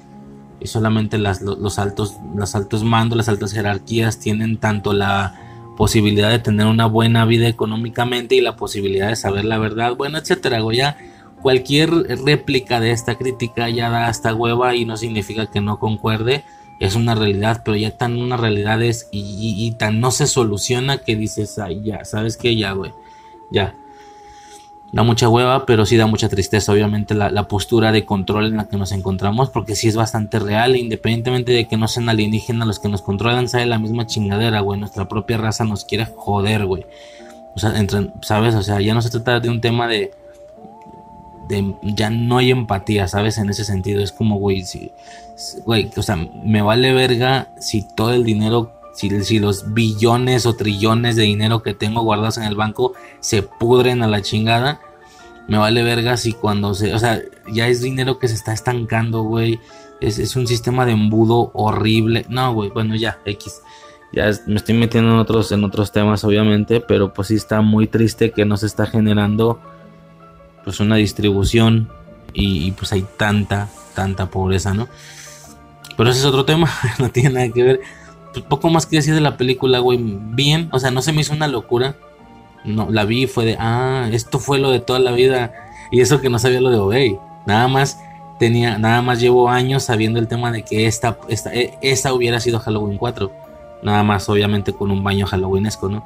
Y 0.60 0.68
solamente 0.68 1.18
las, 1.18 1.42
los, 1.42 1.80
altos, 1.80 2.18
los 2.36 2.56
altos 2.56 2.84
mandos, 2.84 3.16
las 3.16 3.30
altas 3.30 3.53
jerarquías 3.53 4.20
tienen 4.20 4.58
tanto 4.58 4.92
la 4.92 5.34
posibilidad 5.78 6.30
de 6.30 6.40
tener 6.40 6.68
una 6.68 6.86
buena 6.86 7.24
vida 7.24 7.48
económicamente 7.48 8.36
y 8.36 8.42
la 8.42 8.58
posibilidad 8.58 9.08
de 9.08 9.16
saber 9.16 9.45
la 9.45 9.60
verdad, 9.60 9.95
bueno, 9.95 10.18
etcétera. 10.18 10.60
Ya 10.74 10.98
cualquier 11.42 11.90
réplica 12.26 12.82
de 12.82 12.92
esta 12.92 13.16
crítica 13.16 13.70
ya 13.70 13.90
da 13.90 14.08
hasta 14.08 14.36
hueva 14.36 14.76
y 14.76 14.84
no 14.84 14.98
significa 14.98 15.45
que 15.45 15.62
no 15.62 15.80
concuerde. 15.80 16.44
Es 16.82 16.95
una 16.95 17.16
realidad, 17.16 17.62
pero 17.64 17.78
ya 17.78 17.92
tan 17.92 18.18
una 18.18 18.36
realidad 18.36 18.84
es 18.84 19.08
y, 19.10 19.74
tan 19.80 20.02
no 20.02 20.12
se 20.12 20.28
soluciona 20.28 20.98
que 20.98 21.16
dices, 21.16 21.58
ay, 21.60 21.82
ya, 21.82 22.03
¿sabes 22.03 22.36
qué? 22.36 22.58
Ya, 22.58 22.74
güey, 22.74 22.92
ya 23.52 23.74
da 24.94 25.02
mucha 25.02 25.28
hueva, 25.28 25.66
pero 25.66 25.88
sí 25.88 25.98
da 25.98 26.06
mucha 26.06 26.30
tristeza, 26.30 26.72
obviamente, 26.72 27.16
la, 27.16 27.48
postura 27.48 27.92
de 27.92 28.06
control 28.06 28.46
en 28.46 28.58
la 28.58 28.66
que 28.66 28.78
nos 28.78 28.92
encontramos, 28.92 29.50
porque 29.50 29.76
sí 29.76 29.88
es 29.88 29.96
bastante 29.96 30.38
real, 30.38 30.76
independientemente 30.76 31.52
de 31.52 31.68
que 31.68 31.78
no 31.78 31.88
sean 31.88 32.10
alienígenas 32.10 32.68
los 32.68 32.80
que 32.80 32.90
nos 32.90 33.02
controlan, 33.02 33.50
sale 33.50 33.66
la 33.66 33.80
misma 33.80 34.06
chingadera, 34.06 34.60
güey, 34.62 34.80
nuestra 34.80 35.08
propia 35.08 35.38
raza 35.38 35.66
nos 35.66 35.84
quiere 35.84 36.06
joder, 36.06 36.68
güey. 36.68 36.86
O 37.56 37.60
sea, 37.60 37.74
¿sabes? 38.22 38.54
O 38.54 38.62
sea, 38.62 38.82
ya 38.82 38.94
no 38.94 39.02
se 39.02 39.10
trata 39.10 39.40
de 39.40 39.50
un 39.50 39.62
tema 39.62 39.88
de, 39.88 40.12
de, 41.48 41.74
ya 41.82 42.12
no 42.12 42.38
hay 42.38 42.52
empatía, 42.52 43.08
¿sabes? 43.08 43.40
En 43.40 43.50
ese 43.50 43.66
sentido, 43.66 44.00
es 44.04 44.12
como, 44.12 44.38
güey, 44.38 44.62
si, 44.62 44.92
güey, 45.66 45.90
o 45.98 46.04
sea, 46.04 46.18
me 46.18 46.62
vale 46.62 46.94
verga 46.94 47.48
si 47.60 47.82
todo 47.82 48.14
el 48.14 48.24
dinero 48.24 48.72
Si, 48.94 49.40
los 49.40 49.74
billones 49.74 50.46
o 50.46 50.56
trillones 50.56 51.16
de 51.16 51.24
dinero 51.24 51.64
que 51.64 51.74
tengo 51.74 52.04
guardados 52.04 52.38
en 52.38 52.44
el 52.44 52.56
banco 52.56 52.94
se 53.20 53.42
pudren 53.42 54.04
a 54.04 54.08
la 54.08 54.22
chingada, 54.22 54.82
me 55.48 55.58
vale 55.58 55.84
verga 55.84 56.16
si 56.16 56.34
cuando 56.34 56.74
se. 56.76 56.94
O 56.94 57.00
sea, 57.00 57.22
ya 57.52 57.68
es 57.68 57.82
dinero 57.82 58.20
que 58.20 58.28
se 58.28 58.36
está 58.36 58.54
estancando, 58.54 59.24
güey. 59.24 59.60
Es, 60.00 60.20
es, 60.20 60.36
un 60.36 60.48
sistema 60.48 60.86
de 60.86 60.92
embudo 60.92 61.52
horrible. 61.54 62.26
No, 62.30 62.54
güey, 62.54 62.70
bueno, 62.70 62.96
ya, 62.96 63.20
X. 63.26 63.62
Ya 64.12 64.30
me 64.46 64.56
estoy 64.56 64.76
metiendo 64.76 65.12
en 65.12 65.18
otros, 65.18 65.52
en 65.52 65.64
otros 65.64 65.92
temas, 65.92 66.24
obviamente, 66.24 66.80
pero 66.80 67.14
pues 67.14 67.30
sí 67.30 67.36
está 67.36 67.62
muy 67.62 67.88
triste 67.88 68.32
que 68.32 68.46
no 68.46 68.58
se 68.58 68.68
está 68.68 68.86
generando 68.86 69.60
pues 70.64 70.80
una 70.80 70.98
distribución 70.98 71.90
y, 72.32 72.68
y 72.68 72.72
pues 72.72 72.94
hay 72.94 73.06
tanta, 73.18 73.70
tanta 73.96 74.30
pobreza, 74.30 74.74
¿no? 74.74 74.88
Pero 75.98 76.10
ese 76.10 76.20
es 76.20 76.26
otro 76.26 76.46
tema, 76.46 76.70
no 77.00 77.10
tiene 77.10 77.30
nada 77.32 77.50
que 77.50 77.64
ver. 77.64 77.82
Pues 78.34 78.45
poco 78.45 78.70
más 78.70 78.86
que 78.86 78.98
decir 78.98 79.14
de 79.14 79.22
la 79.22 79.38
película, 79.38 79.80
güey. 79.80 80.00
Bien, 80.02 80.68
o 80.72 80.80
sea, 80.80 80.92
no 80.92 81.02
se 81.02 81.14
me 81.14 81.22
hizo 81.22 81.34
una 81.34 81.48
locura. 81.48 81.95
No, 82.66 82.90
la 82.90 83.06
vi 83.06 83.28
fue 83.28 83.45
de, 83.45 83.58
ah, 83.60 84.10
esto 84.12 84.40
fue 84.40 84.58
lo 84.60 84.72
de 84.72 84.80
toda 84.80 85.00
la 85.00 85.12
vida. 85.12 85.53
Y 85.92 86.02
eso 86.02 86.20
que 86.20 86.30
no 86.30 86.40
sabía 86.40 86.60
lo 86.60 86.72
de 86.72 86.78
Obey. 86.78 87.20
Nada 87.45 87.68
más 87.68 88.00
tenía, 88.40 88.78
nada 88.78 89.02
más 89.02 89.20
llevo 89.20 89.50
años 89.50 89.84
sabiendo 89.84 90.20
el 90.20 90.28
tema 90.28 90.52
de 90.52 90.64
que 90.64 90.88
esta, 90.88 91.18
esta, 91.28 91.52
esta 91.53 92.14
hubiera 92.14 92.40
sido 92.40 92.60
Halloween 92.60 92.98
4. 92.98 93.32
Nada 93.84 94.02
más, 94.03 94.28
obviamente, 94.30 94.74
con 94.74 94.92
un 94.92 95.03
baño 95.03 95.28
halloweenesco, 95.28 95.90
¿no? 95.90 96.03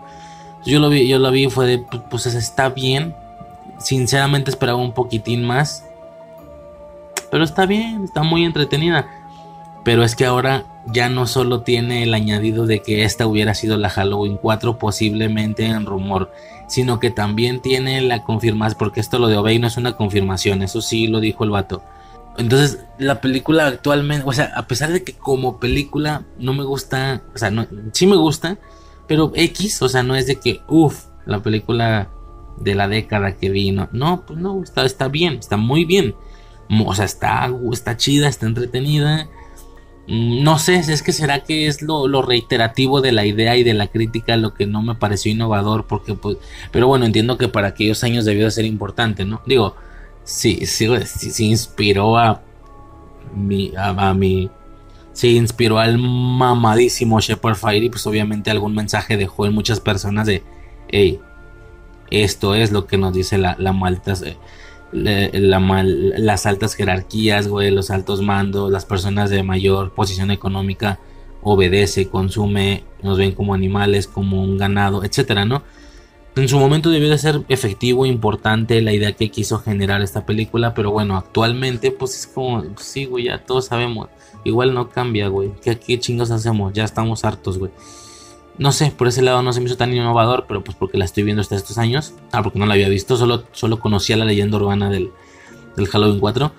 Yo 0.66 0.80
lo 0.80 0.90
vi, 0.90 1.08
yo 1.08 1.20
lo 1.20 1.32
vi 1.32 1.50
fue 1.50 1.66
de, 1.66 1.78
pues 1.78 2.26
está 2.26 2.70
bien. 2.70 3.16
Sinceramente 3.78 4.50
esperaba 4.50 4.80
un 4.80 4.92
poquitín 4.92 5.46
más. 5.46 5.86
Pero 7.32 7.44
está 7.44 7.66
bien, 7.66 8.04
está 8.04 8.24
muy 8.24 8.44
entretenida. 8.44 9.08
Pero 9.84 10.04
es 10.04 10.16
que 10.16 10.26
ahora 10.26 10.66
ya 10.92 11.10
no 11.10 11.28
solo 11.28 11.62
tiene 11.62 12.04
el 12.04 12.14
añadido 12.14 12.66
de 12.66 12.82
que 12.82 13.04
esta 13.04 13.28
hubiera 13.28 13.54
sido 13.54 13.78
la 13.78 13.90
Halloween 13.90 14.38
4, 14.38 14.78
posiblemente 14.78 15.66
en 15.66 15.86
rumor, 15.86 16.32
sino 16.68 17.00
que 17.00 17.12
también 17.12 17.62
tiene 17.62 18.02
la 18.02 18.24
confirmación, 18.24 18.78
porque 18.78 19.00
esto 19.00 19.20
lo 19.20 19.28
de 19.28 19.38
Obey 19.38 19.60
no 19.60 19.68
es 19.68 19.78
una 19.78 19.94
confirmación, 19.98 20.62
eso 20.62 20.82
sí 20.82 21.08
lo 21.08 21.20
dijo 21.20 21.44
el 21.44 21.52
vato. 21.52 21.84
Entonces, 22.38 22.80
la 23.00 23.20
película 23.20 23.66
actualmente, 23.66 24.24
o 24.28 24.32
sea, 24.32 24.52
a 24.56 24.68
pesar 24.68 24.92
de 24.92 25.04
que 25.04 25.14
como 25.14 25.60
película 25.60 26.26
no 26.38 26.54
me 26.54 26.64
gusta, 26.64 27.24
o 27.34 27.38
sea, 27.38 27.50
no, 27.50 27.66
sí 27.94 28.06
me 28.06 28.16
gusta, 28.16 28.58
pero 29.08 29.32
X, 29.34 29.82
o 29.82 29.90
sea, 29.90 30.04
no 30.04 30.16
es 30.16 30.28
de 30.28 30.36
que, 30.36 30.62
uff, 30.68 31.06
la 31.26 31.42
película 31.42 32.10
de 32.60 32.76
la 32.76 32.88
década 32.88 33.36
que 33.36 33.50
vino. 33.50 33.90
No, 33.92 34.24
pues 34.26 34.40
no, 34.40 34.62
está, 34.64 34.86
está 34.86 35.08
bien, 35.08 35.36
está 35.36 35.58
muy 35.58 35.86
bien. 35.86 36.16
O 36.86 36.94
sea, 36.94 37.06
está, 37.06 37.50
está 37.72 37.98
chida, 37.98 38.28
está 38.28 38.46
entretenida. 38.46 39.30
No 40.08 40.58
sé, 40.58 40.78
es 40.78 41.04
que 41.04 41.12
será 41.12 41.44
que 41.44 41.68
es 41.68 41.82
lo, 41.82 42.22
reiterativo 42.22 43.02
de 43.02 43.12
la 43.12 43.26
idea 43.26 43.58
y 43.58 43.64
de 43.64 43.74
la 43.74 43.88
crítica 43.88 44.38
lo 44.38 44.54
que 44.54 44.66
no 44.66 44.82
me 44.82 44.96
pareció 44.96 45.34
innovador, 45.34 45.86
porque 45.86 46.14
pues, 46.14 46.38
pero 46.72 46.88
bueno, 46.88 47.06
entiendo 47.06 47.38
que 47.38 47.50
para 47.50 47.68
aquellos 47.68 48.06
años 48.06 48.24
debió 48.24 48.46
de 48.46 48.52
ser 48.52 48.64
importante, 48.64 49.26
¿no? 49.26 49.42
Digo, 49.46 49.76
sí, 50.24 50.66
sí, 50.66 50.88
sí, 51.06 51.46
inspiró 51.48 52.18
a 52.18 52.42
mi, 53.36 53.74
a, 53.78 54.14
mi, 54.14 54.50
sí 55.12 55.36
inspiró 55.36 55.78
al 55.78 55.98
mamadísimo 55.98 57.20
Shepard 57.20 57.56
Fire 57.56 57.84
y 57.84 57.90
pues 57.90 58.08
obviamente 58.08 58.50
algún 58.50 58.76
mensaje 58.76 59.18
dejó 59.18 59.46
en 59.46 59.54
muchas 59.54 59.82
personas 59.82 60.26
de, 60.26 60.42
hey, 60.88 61.20
esto 62.12 62.56
es 62.56 62.72
lo 62.72 62.88
que 62.88 62.98
nos 62.98 63.14
dice 63.14 63.38
la, 63.38 63.58
la 63.60 63.74
malta, 63.74 64.14
las 64.92 66.46
altas 66.46 66.76
jerarquías, 66.76 67.48
güey, 67.48 67.72
los 67.72 67.90
altos 67.90 68.22
mandos, 68.22 68.72
las 68.72 68.86
personas 68.86 69.30
de 69.30 69.44
mayor 69.44 69.94
posición 69.94 70.32
económica 70.32 71.00
obedece, 71.42 72.10
consume, 72.10 72.84
nos 73.02 73.18
ven 73.18 73.34
como 73.34 73.54
animales, 73.54 74.08
como 74.08 74.42
un 74.42 74.58
ganado, 74.58 75.04
etcétera, 75.04 75.46
¿no? 75.46 75.64
En 76.36 76.48
su 76.48 76.60
momento 76.60 76.92
debió 76.92 77.10
de 77.10 77.18
ser 77.18 77.42
efectivo, 77.50 78.06
importante 78.06 78.82
la 78.82 78.94
idea 78.94 79.14
que 79.14 79.32
quiso 79.32 79.58
generar 79.58 80.02
esta 80.02 80.26
película, 80.26 80.74
pero 80.74 80.92
bueno, 80.92 81.18
actualmente 81.18 81.92
pues 81.92 82.16
es 82.16 82.28
como, 82.28 82.64
sí, 82.78 83.06
güey, 83.06 83.26
ya 83.26 83.44
todos 83.44 83.66
sabemos, 83.66 84.10
igual 84.44 84.74
no 84.74 84.90
cambia, 84.90 85.30
güey, 85.30 85.52
¿qué, 85.64 85.80
qué 85.80 86.00
chingos 86.00 86.30
hacemos? 86.30 86.74
Ya 86.74 86.84
estamos 86.84 87.26
hartos, 87.26 87.58
güey. 87.58 87.72
No 88.58 88.72
sé, 88.72 88.92
por 88.92 89.08
ese 89.08 89.22
lado 89.22 89.44
no 89.44 89.54
se 89.54 89.60
me 89.60 89.68
hizo 89.68 89.78
tan 89.78 89.94
innovador, 89.94 90.46
pero 90.48 90.64
pues 90.64 90.76
porque 90.76 90.98
la 90.98 91.06
estoy 91.06 91.24
viendo 91.24 91.42
hasta 91.42 91.56
estos 91.56 91.78
años. 91.78 92.14
Ah, 92.32 92.42
porque 92.42 92.58
no 92.58 92.66
la 92.66 92.74
había 92.74 92.90
visto, 92.90 93.16
solo, 93.16 93.44
solo 93.52 93.80
conocía 93.80 94.18
la 94.18 94.26
leyenda 94.26 94.58
urbana 94.58 94.90
del, 94.90 95.12
del 95.76 95.88
Halloween 95.88 96.20
4. 96.20 96.52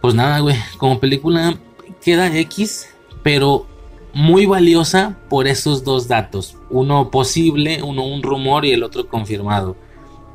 Pues 0.00 0.14
nada, 0.14 0.40
güey, 0.40 0.56
como 0.78 0.98
película 0.98 1.58
queda 2.02 2.36
X, 2.38 2.88
pero 3.22 3.66
muy 4.12 4.46
valiosa 4.46 5.16
por 5.28 5.46
esos 5.46 5.84
dos 5.84 6.08
datos. 6.08 6.56
Uno 6.70 7.10
posible, 7.10 7.82
uno 7.82 8.04
un 8.04 8.22
rumor 8.22 8.64
y 8.64 8.72
el 8.72 8.82
otro 8.82 9.08
confirmado. 9.08 9.76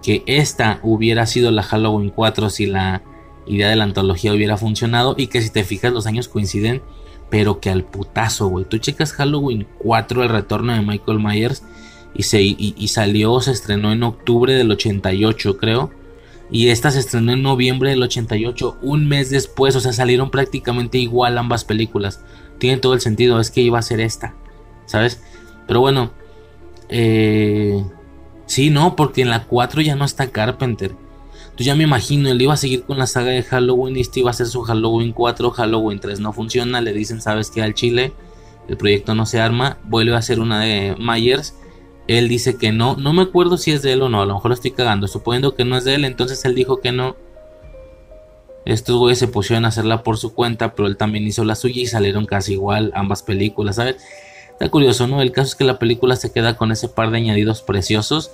Que 0.02 0.24
esta 0.26 0.80
hubiera 0.84 1.26
sido 1.26 1.52
la 1.52 1.64
Halloween 1.64 2.12
4 2.12 2.50
si 2.50 2.66
la 2.66 3.04
idea 3.46 3.70
de 3.70 3.76
la 3.76 3.84
antología 3.84 4.34
hubiera 4.34 4.58
funcionado 4.58 5.16
y 5.18 5.28
que 5.28 5.42
si 5.42 5.50
te 5.50 5.64
fijas 5.64 5.92
los 5.92 6.06
años 6.06 6.28
coinciden 6.28 6.82
pero 7.32 7.62
que 7.62 7.72
al 7.72 7.86
putazo, 7.86 8.48
güey. 8.50 8.66
Tú 8.66 8.78
checas 8.78 9.14
Halloween 9.14 9.66
4, 9.80 10.24
el 10.24 10.30
retorno 10.30 10.74
de 10.74 10.82
Michael 10.82 11.20
Myers, 11.20 11.64
y, 12.14 12.24
se, 12.24 12.42
y, 12.42 12.88
salió, 12.90 13.40
se 13.40 13.52
estrenó 13.52 13.94
en 13.94 14.04
octubre 14.04 14.54
del 14.54 14.70
88, 14.70 15.58
creo. 15.58 15.92
Y 16.52 16.68
esta 16.68 16.92
se 16.92 17.00
estrenó 17.00 17.32
en 17.32 17.42
noviembre 17.42 17.92
del 17.92 18.04
88, 18.04 18.80
un 18.82 19.08
mes 19.08 19.30
después, 19.30 19.78
o 19.78 19.80
sea, 19.80 19.94
salieron 19.94 20.30
prácticamente 20.30 20.98
igual 20.98 21.38
ambas 21.38 21.64
películas. 21.64 22.22
Tiene 22.60 22.78
todo 22.78 22.94
el 22.94 23.00
sentido, 23.00 23.40
es 23.40 23.50
que 23.50 23.62
iba 23.62 23.80
a 23.80 23.84
ser 23.84 24.02
esta, 24.02 24.36
¿sabes? 24.86 25.24
Pero 25.68 25.80
bueno, 25.80 26.12
eh, 26.90 27.82
sí, 28.46 28.70
no, 28.70 28.98
porque 28.98 29.22
en 29.22 29.30
la 29.30 29.46
4 29.46 29.82
ya 29.82 29.96
no 29.96 30.04
está 30.04 30.28
Carpenter. 30.32 30.92
Entonces 31.62 31.74
ya 31.74 31.78
me 31.78 31.84
imagino, 31.84 32.28
él 32.28 32.42
iba 32.42 32.56
a 32.56 32.58
seguir 32.58 32.86
con 32.86 32.98
la 32.98 33.06
saga 33.06 33.30
de 33.30 33.44
Halloween 33.44 33.96
y 33.96 34.02
este 34.02 34.22
iba 34.22 34.32
a 34.32 34.32
hacer 34.32 34.48
su 34.48 34.64
Halloween 34.64 35.12
4, 35.12 35.52
Halloween 35.52 36.00
3 36.00 36.20
no 36.20 36.34
funciona, 36.34 36.82
le 36.82 36.92
dicen, 36.92 37.22
sabes 37.22 37.52
que 37.52 37.62
al 37.62 37.76
Chile 37.76 38.14
el 38.68 38.78
proyecto 38.78 39.14
no 39.14 39.28
se 39.28 39.40
arma, 39.40 39.78
vuelve 39.84 40.16
a 40.16 40.18
hacer 40.18 40.40
una 40.40 40.60
de 40.60 40.96
Myers, 40.98 41.54
él 42.08 42.30
dice 42.30 42.58
que 42.58 42.72
no, 42.72 42.96
no 42.96 43.14
me 43.14 43.22
acuerdo 43.22 43.58
si 43.58 43.70
es 43.70 43.84
de 43.84 43.94
él 43.94 44.02
o 44.02 44.10
no, 44.10 44.24
a 44.24 44.26
lo 44.26 44.34
mejor 44.34 44.50
lo 44.50 44.56
estoy 44.56 44.72
cagando, 44.72 45.08
suponiendo 45.08 45.54
que 45.54 45.64
no 45.64 45.78
es 45.78 45.84
de 45.84 45.94
él, 45.94 46.06
entonces 46.06 46.44
él 46.46 46.56
dijo 46.56 46.82
que 46.82 46.92
no. 46.92 47.16
Estos 48.66 48.98
güeyes 48.98 49.20
se 49.20 49.28
pusieron 49.28 49.66
a 49.66 49.68
hacerla 49.68 50.02
por 50.02 50.18
su 50.18 50.34
cuenta, 50.34 50.74
pero 50.74 50.88
él 50.88 50.98
también 50.98 51.28
hizo 51.28 51.44
la 51.44 51.54
suya 51.54 51.84
y 51.84 51.86
salieron 51.86 52.26
casi 52.26 52.54
igual 52.54 52.92
ambas 52.96 53.22
películas, 53.22 53.76
¿sabes? 53.76 53.98
Está 54.50 54.70
curioso, 54.70 55.06
¿no? 55.06 55.22
El 55.22 55.32
caso 55.32 55.50
es 55.50 55.56
que 55.56 55.64
la 55.64 55.78
película 55.78 56.16
se 56.16 56.32
queda 56.32 56.58
con 56.58 56.72
ese 56.72 56.90
par 56.90 57.12
de 57.12 57.18
añadidos 57.18 57.62
preciosos 57.62 58.32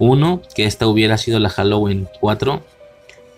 uno, 0.00 0.40
que 0.54 0.64
esta 0.64 0.88
hubiera 0.88 1.18
sido 1.18 1.38
la 1.38 1.50
Halloween 1.50 2.08
4. 2.18 2.60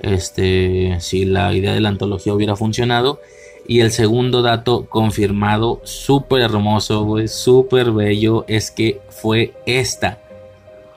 Este, 0.00 0.96
si 1.00 1.26
la 1.26 1.52
idea 1.52 1.74
de 1.74 1.80
la 1.80 1.90
antología 1.90 2.32
hubiera 2.32 2.56
funcionado. 2.56 3.20
Y 3.66 3.80
el 3.80 3.92
segundo 3.92 4.42
dato 4.42 4.86
confirmado, 4.86 5.80
súper 5.84 6.42
hermoso, 6.42 7.04
güey, 7.04 7.28
súper 7.28 7.92
bello, 7.92 8.44
es 8.48 8.70
que 8.70 9.00
fue 9.08 9.52
esta. 9.66 10.18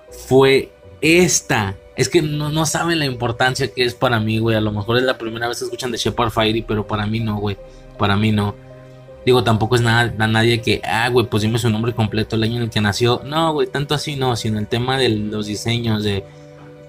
Fue 0.09 0.69
esta. 1.01 1.75
Es 1.95 2.09
que 2.09 2.21
no, 2.21 2.49
no, 2.49 2.65
saben 2.65 2.99
la 2.99 3.05
importancia 3.05 3.67
que 3.67 3.83
es 3.83 3.95
para 3.95 4.19
mí, 4.19 4.39
güey. 4.39 4.55
A 4.55 4.61
lo 4.61 4.71
mejor 4.71 4.97
es 4.97 5.03
la 5.03 5.17
primera 5.17 5.47
vez 5.47 5.59
que 5.59 5.65
escuchan 5.65 5.91
de 5.91 5.97
Shepard 5.97 6.31
Fiery, 6.31 6.61
pero 6.61 6.85
para 6.85 7.05
mí 7.07 7.19
no, 7.19 7.37
güey. 7.37 7.57
Para 7.97 8.17
mí 8.17 8.31
no. 8.31 8.55
Digo, 9.25 9.43
tampoco 9.43 9.75
es 9.75 9.81
nada, 9.81 10.13
nadie 10.27 10.61
que, 10.61 10.81
ah, 10.83 11.09
güey, 11.09 11.27
dime 11.41 11.57
su 11.57 11.69
nombre 11.71 11.93
completo, 11.93 12.35
el 12.35 12.43
año 12.43 12.57
en 12.57 12.63
el 12.63 12.69
que 12.69 12.79
nació. 12.79 13.21
No, 13.25 13.53
güey, 13.53 13.67
tanto 13.67 13.95
así 13.95 14.15
no, 14.15 14.35
sino 14.35 14.59
el 14.59 14.67
tema 14.67 14.97
de 14.97 15.09
los 15.09 15.47
diseños, 15.47 16.03
de. 16.03 16.23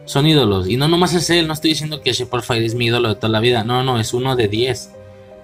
Son 0.05 0.26
ídolos. 0.26 0.68
Y 0.68 0.76
no 0.76 0.86
nomás 0.86 1.15
es 1.15 1.31
él, 1.31 1.48
no 1.48 1.55
estoy 1.55 1.70
diciendo 1.70 2.00
que 2.02 2.12
Shepard 2.12 2.42
Fire 2.42 2.62
es 2.62 2.74
mi 2.74 2.86
ídolo 2.86 3.08
de 3.08 3.15
toda 3.16 3.31
la 3.31 3.40
vida. 3.40 3.65
No, 3.65 3.82
no, 3.82 3.98
es 3.98 4.12
uno 4.12 4.36
de 4.36 4.48
10. 4.48 4.92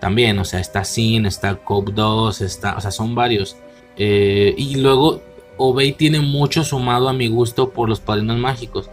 También, 0.01 0.39
o 0.39 0.45
sea, 0.45 0.61
está 0.61 0.85
Sin, 0.85 1.27
está 1.27 1.57
Cope 1.57 1.93
2, 1.93 2.41
está, 2.43 2.77
o 2.77 2.81
sea, 2.81 2.91
son 2.91 3.15
varios. 3.15 3.57
Eh, 3.97 4.55
y 4.57 4.77
luego, 4.77 5.23
Obey 5.57 5.93
tiene 5.93 6.21
mucho 6.21 6.62
sumado 6.62 7.09
a 7.09 7.12
mi 7.12 7.29
gusto 7.29 7.71
por 7.71 7.89
los 7.89 8.01
padrinos 8.01 8.37
mágicos. 8.39 8.91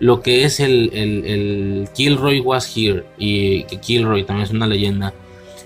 Lo 0.00 0.22
que 0.22 0.44
es 0.44 0.58
el, 0.58 0.90
el, 0.94 1.24
el 1.26 1.88
Kilroy 1.94 2.40
Was 2.40 2.76
Here, 2.76 3.04
y 3.18 3.64
que 3.64 3.78
Kilroy 3.78 4.24
también 4.24 4.46
es 4.46 4.50
una 4.52 4.66
leyenda 4.66 5.12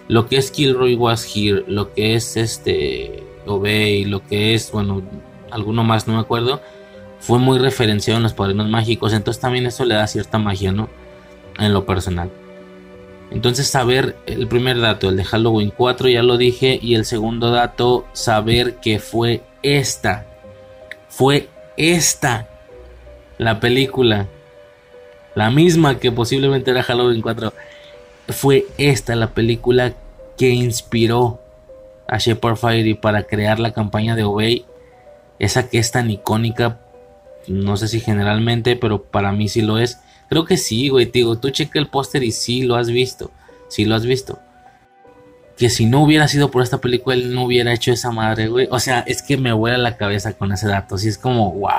lo 0.08 0.26
que 0.26 0.36
es 0.36 0.50
Kilroy 0.50 0.94
Was 0.94 1.26
Here, 1.34 1.64
lo 1.66 1.92
que 1.92 2.14
es 2.14 2.36
este 2.36 3.24
Obey, 3.46 4.04
lo 4.04 4.24
que 4.26 4.54
es, 4.54 4.70
bueno, 4.70 5.02
alguno 5.50 5.84
más, 5.84 6.06
no 6.06 6.14
me 6.14 6.20
acuerdo, 6.20 6.60
fue 7.18 7.38
muy 7.38 7.58
referenciado 7.58 8.18
en 8.18 8.22
los 8.22 8.32
padrinos 8.32 8.68
mágicos, 8.68 9.12
entonces 9.12 9.40
también 9.40 9.66
eso 9.66 9.84
le 9.84 9.94
da 9.94 10.06
cierta 10.06 10.38
magia, 10.38 10.72
¿no? 10.72 10.88
En 11.58 11.72
lo 11.72 11.86
personal. 11.86 12.30
Entonces 13.30 13.66
saber 13.66 14.16
el 14.26 14.46
primer 14.46 14.80
dato, 14.80 15.08
el 15.08 15.16
de 15.16 15.24
Halloween 15.24 15.72
4, 15.76 16.08
ya 16.08 16.22
lo 16.22 16.36
dije, 16.36 16.78
y 16.80 16.94
el 16.94 17.04
segundo 17.04 17.50
dato, 17.50 18.06
saber 18.12 18.76
que 18.76 18.98
fue 18.98 19.42
esta, 19.62 20.26
fue 21.08 21.48
esta 21.76 22.48
la 23.38 23.60
película, 23.60 24.28
la 25.34 25.50
misma 25.50 25.98
que 25.98 26.12
posiblemente 26.12 26.70
era 26.70 26.82
Halloween 26.82 27.20
4 27.20 27.52
fue 28.28 28.66
esta 28.78 29.14
la 29.16 29.34
película 29.34 29.94
que 30.36 30.50
inspiró 30.50 31.40
a 32.08 32.18
Shepard 32.18 32.56
Fire 32.56 32.86
y 32.86 32.94
para 32.94 33.24
crear 33.24 33.58
la 33.58 33.72
campaña 33.72 34.14
de 34.14 34.24
Obey, 34.24 34.64
esa 35.38 35.68
que 35.68 35.78
es 35.78 35.90
tan 35.90 36.10
icónica, 36.10 36.80
no 37.46 37.76
sé 37.76 37.88
si 37.88 38.00
generalmente, 38.00 38.76
pero 38.76 39.02
para 39.02 39.32
mí 39.32 39.48
sí 39.48 39.62
lo 39.62 39.78
es. 39.78 40.00
Creo 40.28 40.44
que 40.44 40.56
sí, 40.56 40.88
güey, 40.88 41.06
digo, 41.06 41.38
tú 41.38 41.50
checa 41.50 41.78
el 41.78 41.88
póster 41.88 42.22
y 42.22 42.32
sí 42.32 42.62
lo 42.62 42.76
has 42.76 42.88
visto, 42.88 43.30
sí 43.68 43.84
lo 43.84 43.94
has 43.94 44.04
visto. 44.04 44.40
Que 45.56 45.70
si 45.70 45.86
no 45.86 46.02
hubiera 46.02 46.28
sido 46.28 46.50
por 46.50 46.62
esta 46.62 46.80
película, 46.80 47.16
él 47.16 47.34
no 47.34 47.44
hubiera 47.44 47.72
hecho 47.72 47.92
esa 47.92 48.10
madre, 48.10 48.48
güey. 48.48 48.68
O 48.70 48.78
sea, 48.78 49.00
es 49.00 49.22
que 49.22 49.38
me 49.38 49.52
vuela 49.52 49.78
la 49.78 49.96
cabeza 49.96 50.34
con 50.34 50.52
ese 50.52 50.68
dato. 50.68 50.96
Así 50.96 51.08
es 51.08 51.16
como, 51.16 51.52
wow, 51.52 51.70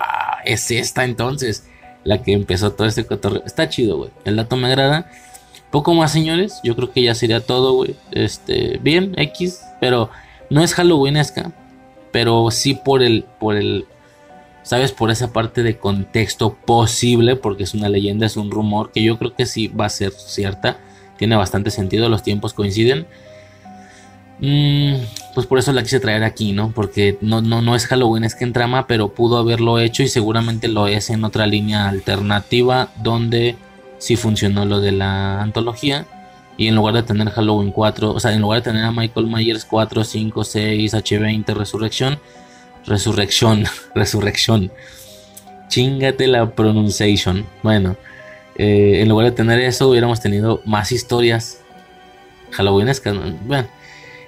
es 0.46 0.72
esta 0.72 1.04
entonces 1.04 1.68
la 2.04 2.24
que 2.24 2.34
empezó 2.34 2.72
todo 2.72 2.88
este 2.88 3.06
cotorreo. 3.06 3.44
Está 3.46 3.70
chido, 3.70 3.98
güey. 3.98 4.10
El 4.26 4.38
dato 4.38 4.56
me 4.56 4.68
agrada. 4.68 5.12
Poco 5.72 5.94
más, 5.94 6.12
señores. 6.12 6.60
Yo 6.64 6.76
creo 6.76 6.92
que 6.92 7.04
ya 7.04 7.16
sería 7.16 7.42
todo, 7.42 7.74
güey. 7.74 7.96
Este, 8.12 8.80
bien, 8.82 9.14
X. 9.18 9.62
Pero 9.80 10.10
no 10.50 10.64
es 10.64 10.74
Halloweenesca. 10.74 11.52
Pero 12.12 12.50
sí 12.52 12.74
por 12.74 13.04
el, 13.04 13.26
por 13.40 13.56
el, 13.56 13.86
sabes, 14.64 14.92
por 14.92 15.12
esa 15.12 15.34
parte 15.34 15.64
de 15.64 15.78
contexto 15.78 16.56
posible. 16.66 17.36
Porque 17.36 17.64
es 17.64 17.74
una 17.74 17.90
leyenda, 17.90 18.26
es 18.26 18.38
un 18.38 18.52
rumor. 18.52 18.92
Que 18.92 19.04
yo 19.04 19.18
creo 19.18 19.36
que 19.36 19.46
sí 19.46 19.68
va 19.68 19.86
a 19.86 19.90
ser 19.90 20.12
cierta. 20.12 20.78
Tiene 21.18 21.36
bastante 21.36 21.72
sentido. 21.72 22.10
Los 22.10 22.24
tiempos 22.24 22.54
coinciden. 22.54 23.08
Mm, 24.40 24.94
pues 25.34 25.48
por 25.48 25.58
eso 25.58 25.74
la 25.74 25.82
quise 25.84 26.00
traer 26.00 26.24
aquí, 26.24 26.52
¿no? 26.52 26.72
Porque 26.72 27.18
no, 27.22 27.42
no, 27.42 27.62
no 27.62 27.76
es 27.76 27.88
Halloween, 27.88 28.24
es 28.24 28.36
que 28.36 28.44
en 28.44 28.54
trama, 28.54 28.86
pero 28.88 29.14
pudo 29.14 29.38
haberlo 29.38 29.80
hecho 29.80 30.04
y 30.04 30.08
seguramente 30.08 30.68
lo 30.68 30.88
es 30.88 31.10
en 31.10 31.24
otra 31.24 31.48
línea 31.48 31.90
alternativa 31.90 32.90
donde 33.02 33.56
sí 33.98 34.16
funcionó 34.16 34.66
lo 34.66 34.80
de 34.80 34.92
la 34.92 35.42
antología. 35.42 36.06
Y 36.58 36.68
en 36.68 36.76
lugar 36.76 36.96
de 36.96 37.04
tener 37.04 37.30
Halloween 37.30 37.72
4, 37.72 38.12
o 38.12 38.20
sea, 38.20 38.34
en 38.34 38.42
lugar 38.42 38.62
de 38.62 38.72
tener 38.72 38.84
a 38.84 38.92
Michael 38.92 39.28
Myers 39.28 39.64
4, 39.66 40.04
5, 40.04 40.44
6, 40.44 40.94
H20, 40.94 41.54
Resurrección, 41.54 42.20
Resurrección, 42.86 43.66
Resurrección. 43.96 44.72
Chingate 45.68 46.28
la 46.28 46.50
pronunciation. 46.56 47.46
Bueno, 47.62 47.96
eh, 48.56 49.02
en 49.02 49.10
lugar 49.10 49.28
de 49.28 49.32
tener 49.34 49.60
eso, 49.60 49.90
hubiéramos 49.90 50.20
tenido 50.20 50.62
más 50.66 50.92
historias 50.92 51.62
Halloweenescas. 52.52 53.16
Bueno, 53.46 53.68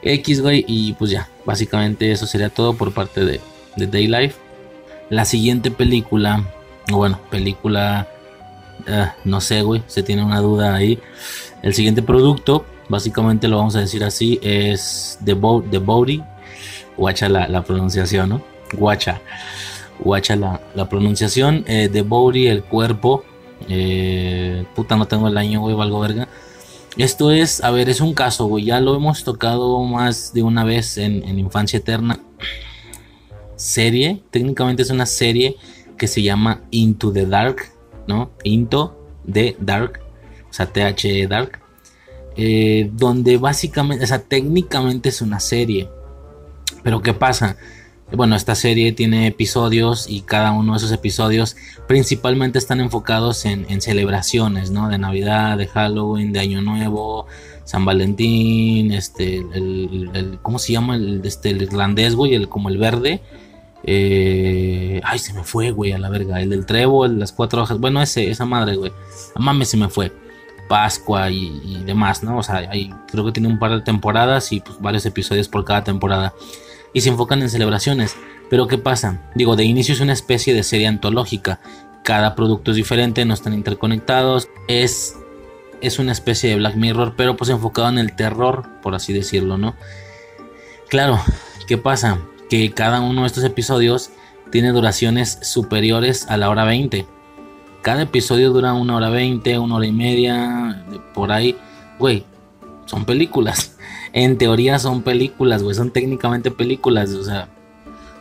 X, 0.03 0.41
güey. 0.41 0.65
Y 0.67 0.93
pues 0.93 1.11
ya, 1.11 1.27
básicamente 1.45 2.11
eso 2.11 2.27
sería 2.27 2.49
todo 2.49 2.75
por 2.75 2.93
parte 2.93 3.25
de, 3.25 3.41
de 3.75 3.87
Daylife. 3.87 4.35
La 5.09 5.25
siguiente 5.25 5.71
película, 5.71 6.45
bueno, 6.91 7.19
película, 7.31 8.07
uh, 8.87 9.07
no 9.25 9.41
sé, 9.41 9.61
güey, 9.61 9.83
se 9.87 10.03
tiene 10.03 10.23
una 10.23 10.39
duda 10.39 10.75
ahí. 10.75 10.99
El 11.61 11.73
siguiente 11.73 12.01
producto, 12.01 12.65
básicamente 12.87 13.47
lo 13.47 13.57
vamos 13.57 13.75
a 13.75 13.79
decir 13.79 14.03
así, 14.03 14.39
es 14.41 15.19
The, 15.23 15.33
Bo 15.33 15.63
The 15.69 15.79
Body. 15.79 16.23
Guacha 16.97 17.29
la, 17.29 17.63
pronunciación, 17.63 18.29
¿no? 18.29 18.41
Guacha. 18.73 19.21
Guacha 19.99 20.35
la, 20.35 20.89
pronunciación. 20.89 21.63
Eh, 21.67 21.89
The 21.91 22.01
Body, 22.01 22.47
el 22.47 22.63
cuerpo. 22.63 23.23
Eh, 23.67 24.65
puta, 24.75 24.95
no 24.95 25.07
tengo 25.07 25.27
el 25.27 25.37
año, 25.37 25.61
güey, 25.61 25.75
valgo 25.75 25.99
verga. 25.99 26.27
Esto 26.97 27.31
es, 27.31 27.63
a 27.63 27.71
ver, 27.71 27.87
es 27.87 28.01
un 28.01 28.13
caso, 28.13 28.47
güey. 28.47 28.65
Ya 28.65 28.81
lo 28.81 28.95
hemos 28.95 29.23
tocado 29.23 29.81
más 29.85 30.33
de 30.33 30.43
una 30.43 30.65
vez 30.65 30.97
en, 30.97 31.39
Infancia 31.39 31.77
Eterna. 31.77 32.19
Serie, 33.55 34.21
técnicamente 34.31 34.81
es 34.81 34.89
una 34.89 35.05
serie 35.05 35.55
que 35.97 36.07
se 36.07 36.21
llama 36.21 36.61
Into 36.71 37.11
the 37.11 37.25
Dark, 37.25 37.71
¿no? 38.09 38.31
Into 38.43 38.97
the 39.31 39.55
Dark, 39.59 40.01
o 40.49 40.53
sea, 40.53 40.65
THE 40.65 41.27
Dark. 41.27 41.59
Eh, 42.35 42.89
donde 42.93 43.37
básicamente, 43.37 44.03
o 44.03 44.07
sea, 44.07 44.19
técnicamente 44.19 45.09
es 45.09 45.21
una 45.21 45.39
serie. 45.39 45.89
Pero 46.83 47.01
¿qué 47.01 47.13
pasa? 47.13 47.57
Bueno, 48.11 48.35
esta 48.35 48.55
serie 48.55 48.91
tiene 48.93 49.27
episodios 49.27 50.09
y 50.09 50.21
cada 50.21 50.51
uno 50.51 50.73
de 50.73 50.77
esos 50.77 50.91
episodios 50.91 51.55
principalmente 51.87 52.57
están 52.57 52.79
enfocados 52.79 53.45
en, 53.45 53.81
celebraciones, 53.81 54.71
¿no? 54.71 54.89
De 54.89 54.97
Navidad, 54.97 55.57
de 55.57 55.67
Halloween, 55.67 56.31
de 56.31 56.39
Año 56.39 56.61
Nuevo, 56.61 57.27
San 57.65 57.85
Valentín, 57.85 58.93
este, 58.93 59.37
el 59.37 60.39
¿cómo 60.41 60.57
se 60.57 60.73
llama? 60.73 60.95
El, 60.95 61.21
este, 61.23 61.51
el 61.51 61.61
irlandés, 61.61 62.15
güey, 62.15 62.33
el, 62.33 62.49
como 62.49 62.69
el 62.69 62.79
verde. 62.79 63.21
Eh, 63.83 65.01
ay, 65.03 65.19
se 65.19 65.33
me 65.33 65.43
fue, 65.43 65.71
güey, 65.71 65.91
a 65.91 65.97
la 65.97 66.09
verga. 66.09 66.41
El 66.41 66.49
del 66.49 66.65
trevo, 66.65 67.07
las 67.07 67.31
cuatro 67.31 67.61
hojas. 67.61 67.79
Bueno, 67.79 68.01
ese, 68.01 68.29
esa 68.29 68.45
madre, 68.45 68.75
güey. 68.75 68.91
A 69.35 69.39
mames 69.39 69.69
se 69.69 69.77
me 69.77 69.89
fue. 69.89 70.11
Pascua 70.67 71.31
y, 71.31 71.81
demás, 71.85 72.21
¿no? 72.21 72.37
O 72.37 72.43
sea, 72.43 72.69
creo 73.11 73.25
que 73.25 73.31
tiene 73.31 73.47
un 73.47 73.57
par 73.57 73.71
de 73.71 73.81
temporadas 73.81 74.51
y 74.51 74.59
pues 74.59 74.79
varios 74.79 75.05
episodios 75.05 75.47
por 75.47 75.65
cada 75.65 75.83
temporada 75.83 76.33
y 76.93 77.01
se 77.01 77.09
enfocan 77.09 77.41
en 77.41 77.49
celebraciones. 77.49 78.15
Pero 78.49 78.67
¿qué 78.67 78.77
pasa? 78.77 79.21
Digo, 79.35 79.55
de 79.55 79.63
inicio 79.63 79.93
es 79.93 79.99
una 79.99 80.13
especie 80.13 80.53
de 80.53 80.63
serie 80.63 80.87
antológica. 80.87 81.59
Cada 82.03 82.35
producto 82.35 82.71
es 82.71 82.77
diferente, 82.77 83.25
no 83.25 83.33
están 83.33 83.53
interconectados. 83.53 84.47
Es, 84.67 85.15
es 85.81 85.99
una 85.99 86.11
especie 86.11 86.51
de 86.51 86.55
Black 86.57 86.75
Mirror, 86.75 87.15
pero 87.15 87.35
pues 87.35 87.49
enfocado 87.49 87.89
en 87.89 87.97
el 87.97 88.15
terror, 88.15 88.67
por 88.81 88.95
así 88.95 89.13
decirlo, 89.13 89.57
¿no? 89.57 89.75
Claro, 90.87 91.19
¿qué 91.67 91.77
pasa? 91.77 92.19
Que 92.49 92.71
cada 92.71 93.01
uno 93.01 93.21
de 93.21 93.27
estos 93.27 93.43
episodios 93.43 94.09
tiene 94.51 94.71
duraciones 94.71 95.39
superiores 95.41 96.27
a 96.27 96.37
la 96.37 96.49
hora 96.49 96.65
20. 96.65 97.05
Cada 97.81 98.01
episodio 98.01 98.51
dura 98.51 98.73
una 98.73 98.95
hora 98.95 99.09
20, 99.09 99.59
una 99.59 99.75
hora 99.75 99.85
y 99.85 99.91
media, 99.91 100.85
por 101.13 101.31
ahí. 101.31 101.55
Güey, 101.99 102.25
son 102.85 103.05
películas 103.05 103.75
en 104.13 104.37
teoría 104.37 104.79
son 104.79 105.01
películas, 105.01 105.63
güey, 105.63 105.75
son 105.75 105.91
técnicamente 105.91 106.51
películas, 106.51 107.11
o 107.11 107.23
sea. 107.23 107.49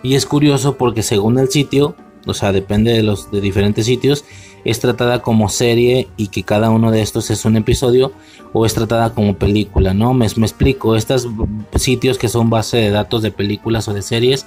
Y 0.03 0.15
es 0.15 0.27
curioso 0.27 0.77
porque 0.77 1.03
según 1.03 1.39
el 1.39 1.49
sitio, 1.49 1.97
o 2.27 2.35
sea, 2.35 2.53
depende 2.53 2.93
de 2.93 3.03
los 3.03 3.31
de 3.31 3.41
diferentes 3.41 3.87
sitios, 3.87 4.25
es 4.65 4.81
tratada 4.81 5.23
como 5.23 5.49
serie 5.49 6.09
y 6.17 6.29
que 6.29 6.43
cada 6.43 6.71
uno 6.71 6.91
de 6.91 7.03
estos 7.03 7.31
es 7.31 7.45
un 7.45 7.57
episodio 7.57 8.13
o 8.53 8.67
es 8.67 8.75
tratada 8.75 9.15
como 9.15 9.37
película, 9.37 9.95
¿no? 9.95 10.15
Me, 10.15 10.27
me 10.37 10.47
explico, 10.47 10.97
estos 10.97 11.29
sitios 11.77 12.19
que 12.19 12.29
son 12.29 12.51
base 12.51 12.79
de 12.79 12.91
datos 12.91 13.23
de 13.23 13.31
películas 13.31 13.89
o 13.89 13.95
de 13.95 14.03
series, 14.03 14.47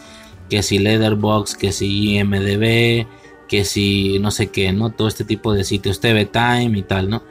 que 0.50 0.64
si 0.64 0.80
Leatherbox, 0.80 1.56
que 1.56 1.72
si 1.72 2.18
IMDB, 2.18 3.08
que 3.48 3.66
si 3.66 4.20
no 4.20 4.32
sé 4.32 4.48
qué, 4.48 4.72
¿no? 4.74 4.90
Todo 4.92 5.08
este 5.08 5.24
tipo 5.24 5.54
de 5.54 5.64
sitios, 5.64 6.00
TV 6.00 6.26
Time 6.26 6.78
y 6.78 6.84
tal, 6.84 7.10
¿no? 7.10 7.24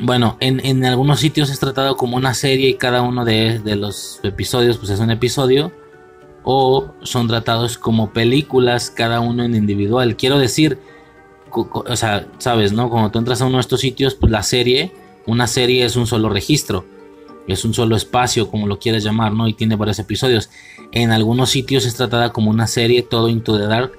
bueno, 0.00 0.36
en, 0.40 0.64
en, 0.64 0.84
algunos 0.84 1.20
sitios 1.20 1.50
es 1.50 1.60
tratado 1.60 1.96
como 1.96 2.16
una 2.16 2.34
serie 2.34 2.70
y 2.70 2.74
cada 2.74 3.02
uno 3.02 3.24
de, 3.24 3.60
de, 3.60 3.76
los 3.76 4.20
episodios 4.22 4.78
pues 4.78 4.90
es 4.90 5.00
un 5.00 5.10
episodio. 5.10 5.72
O 6.44 6.92
son 7.02 7.28
tratados 7.28 7.78
como 7.78 8.12
películas, 8.12 8.90
cada 8.90 9.20
uno 9.20 9.44
en 9.44 9.54
individual. 9.54 10.16
Quiero 10.16 10.40
decir, 10.40 10.78
o 11.54 11.96
sea, 11.96 12.26
sabes, 12.38 12.72
¿no? 12.72 12.90
Cuando 12.90 13.10
tú 13.10 13.18
entras 13.18 13.40
a 13.42 13.46
uno 13.46 13.56
de 13.56 13.62
estos 13.62 13.80
sitios, 13.80 14.14
pues 14.14 14.30
la 14.32 14.42
serie, 14.42 14.92
una 15.26 15.46
serie 15.46 15.84
es 15.84 15.96
un 15.96 16.06
solo 16.06 16.28
registro. 16.28 16.84
Es 17.48 17.64
un 17.64 17.74
solo 17.74 17.96
espacio, 17.96 18.48
como 18.48 18.66
lo 18.66 18.78
quieras 18.78 19.02
llamar, 19.02 19.32
¿no? 19.32 19.48
Y 19.48 19.54
tiene 19.54 19.76
varios 19.76 19.98
episodios. 19.98 20.48
En 20.92 21.10
algunos 21.10 21.50
sitios 21.50 21.84
es 21.84 21.94
tratada 21.94 22.32
como 22.32 22.50
una 22.50 22.66
serie, 22.66 23.02
todo 23.02 23.28
Into 23.28 23.58
the 23.58 23.66
Dark. 23.66 23.92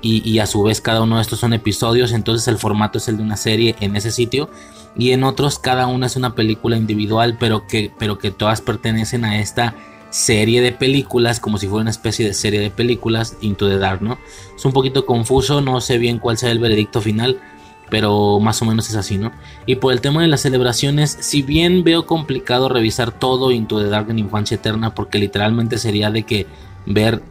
Y, 0.00 0.26
y 0.28 0.38
a 0.38 0.46
su 0.46 0.62
vez 0.62 0.80
cada 0.80 1.02
uno 1.02 1.16
de 1.16 1.22
estos 1.22 1.40
son 1.40 1.52
episodios. 1.52 2.12
Entonces 2.12 2.48
el 2.48 2.56
formato 2.56 2.98
es 2.98 3.08
el 3.08 3.18
de 3.18 3.22
una 3.22 3.36
serie 3.36 3.76
en 3.80 3.96
ese 3.96 4.10
sitio 4.10 4.48
y 4.96 5.12
en 5.12 5.24
otros 5.24 5.58
cada 5.58 5.86
una 5.86 6.06
es 6.06 6.16
una 6.16 6.34
película 6.34 6.76
individual, 6.76 7.36
pero 7.38 7.66
que, 7.66 7.92
pero 7.98 8.18
que 8.18 8.32
todas 8.32 8.60
pertenecen 8.60 9.24
a 9.24 9.40
esta 9.40 9.74
serie 10.10 10.60
de 10.60 10.72
películas, 10.72 11.40
como 11.40 11.58
si 11.58 11.66
fuera 11.66 11.82
una 11.82 11.90
especie 11.90 12.26
de 12.26 12.34
serie 12.34 12.60
de 12.60 12.70
películas 12.70 13.36
Into 13.40 13.68
the 13.68 13.78
Dark, 13.78 14.02
¿no? 14.02 14.18
Es 14.56 14.64
un 14.64 14.72
poquito 14.72 15.06
confuso, 15.06 15.60
no 15.60 15.80
sé 15.80 15.98
bien 15.98 16.18
cuál 16.18 16.38
sea 16.38 16.50
el 16.50 16.58
veredicto 16.58 17.00
final, 17.00 17.40
pero 17.90 18.40
más 18.40 18.60
o 18.62 18.64
menos 18.64 18.88
es 18.88 18.96
así, 18.96 19.18
¿no? 19.18 19.32
Y 19.66 19.76
por 19.76 19.92
el 19.92 20.00
tema 20.00 20.22
de 20.22 20.28
las 20.28 20.42
celebraciones, 20.42 21.16
si 21.20 21.42
bien 21.42 21.84
veo 21.84 22.06
complicado 22.06 22.68
revisar 22.68 23.12
todo 23.12 23.50
Into 23.50 23.80
the 23.80 23.88
Dark 23.88 24.10
en 24.10 24.18
Infancia 24.18 24.56
Eterna, 24.56 24.94
porque 24.94 25.18
literalmente 25.18 25.78
sería 25.78 26.10
de 26.10 26.22
que 26.24 26.46
ver, 26.86 27.22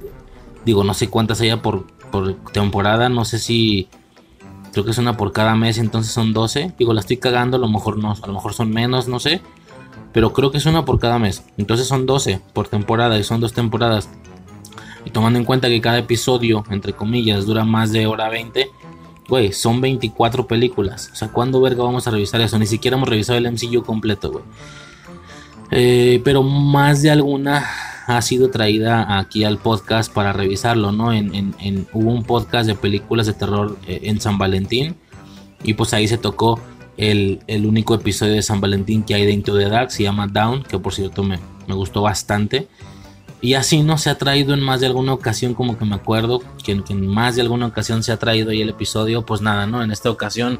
digo, 0.66 0.84
no 0.84 0.94
sé 0.94 1.10
cuántas 1.10 1.42
haya 1.42 1.62
por, 1.62 1.88
por 2.12 2.36
temporada, 2.52 3.10
no 3.10 3.26
sé 3.26 3.40
si 3.40 3.90
creo 4.72 4.86
que 4.86 4.92
es 4.92 4.98
una 5.00 5.18
por 5.18 5.32
cada 5.32 5.56
mes, 5.56 5.80
entonces 5.80 6.14
son 6.14 6.34
12. 6.34 6.74
Digo, 6.78 6.94
la 6.94 7.00
estoy 7.00 7.18
cagando, 7.18 7.58
a 7.58 7.60
lo 7.60 7.68
mejor 7.68 7.98
no, 7.98 8.12
a 8.12 8.28
lo 8.28 8.34
mejor 8.34 8.54
son 8.54 8.70
menos, 8.70 9.08
no 9.08 9.20
sé. 9.20 9.42
Pero 10.14 10.34
creo 10.34 10.52
que 10.52 10.58
es 10.58 10.66
una 10.66 10.86
por 10.86 11.00
cada 11.00 11.19
mes. 11.19 11.44
Entonces 11.58 11.88
son 11.88 12.06
12 12.06 12.42
por 12.53 12.68
temporada 12.68 13.18
y 13.18 13.24
son 13.24 13.40
dos 13.40 13.53
temporadas. 13.53 14.10
Y 15.06 15.11
tomando 15.11 15.40
en 15.40 15.45
cuenta 15.45 15.69
que 15.69 15.82
cada 15.82 16.00
episodio, 16.00 16.64
entre 16.69 16.94
comillas, 16.94 17.45
dura 17.45 17.64
más 17.64 17.92
de 17.92 18.08
hora 18.08 18.30
20, 18.30 18.69
güey, 19.30 19.53
son 19.53 19.80
24 19.80 20.48
películas. 20.48 21.10
O 21.14 21.16
sea, 21.16 21.30
¿cuándo 21.30 21.61
verga 21.61 21.84
vamos 21.84 22.08
a 22.08 22.11
revisar 22.11 22.42
eso? 22.42 22.58
Ni 22.60 22.66
siquiera 22.66 22.98
hemos 22.98 23.10
revisado 23.10 23.38
el 23.38 23.52
MCU 23.52 23.84
completo, 23.84 24.32
güey. 24.32 24.44
Eh, 25.72 26.22
pero 26.24 26.44
más 26.44 27.02
de 27.02 27.11
alguna 27.11 27.66
ha 28.08 28.22
sido 28.22 28.50
traída 28.50 29.18
aquí 29.19 29.44
al 29.44 29.58
podcast 29.58 30.11
para 30.14 30.32
revisarlo, 30.32 30.94
¿no? 30.94 31.11
En, 31.11 31.53
hubo 31.92 32.11
un 32.11 32.24
podcast 32.24 32.68
de 32.68 32.76
películas 32.76 33.27
de 33.27 33.34
terror 33.34 33.77
eh, 33.86 34.00
en 34.03 34.22
San 34.22 34.38
Valentín 34.38 34.95
y 35.64 35.74
pues 35.74 35.94
ahí 35.94 36.08
se 36.08 36.18
tocó 36.18 36.60
el, 36.98 37.66
único 37.66 37.95
episodio 37.95 38.34
de 38.34 38.42
San 38.42 38.59
Valentín 38.59 39.03
que 39.03 39.14
hay 39.14 39.26
de 39.26 39.32
Into 39.32 39.58
the 39.58 39.69
Dark, 39.69 39.92
se 39.92 40.03
llama 40.03 40.27
Down, 40.27 40.64
que 40.64 40.80
por 40.80 40.93
cierto 40.93 41.24
me, 41.24 41.40
me 41.67 41.76
gustó 41.76 42.01
bastante. 42.01 42.67
Y 43.40 43.53
así 43.53 43.84
no 43.84 43.98
se 43.98 44.09
ha 44.09 44.17
traído 44.17 44.53
en 44.53 44.61
más 44.61 44.82
de 44.82 44.88
alguna 44.88 45.14
ocasión, 45.14 45.53
como 45.53 45.77
que 45.77 45.85
me 45.85 45.95
acuerdo, 45.95 46.42
que, 46.64 46.72
en 46.72 47.08
más 47.08 47.35
de 47.35 47.43
alguna 47.43 47.67
ocasión 47.67 48.01
se 48.01 48.11
ha 48.11 48.17
traído 48.17 48.50
ahí 48.50 48.61
el 48.61 48.69
episodio. 48.69 49.26
Pues 49.26 49.42
nada, 49.42 49.67
¿no? 49.67 49.84
En 49.84 49.92
esta 49.92 50.09
ocasión 50.09 50.59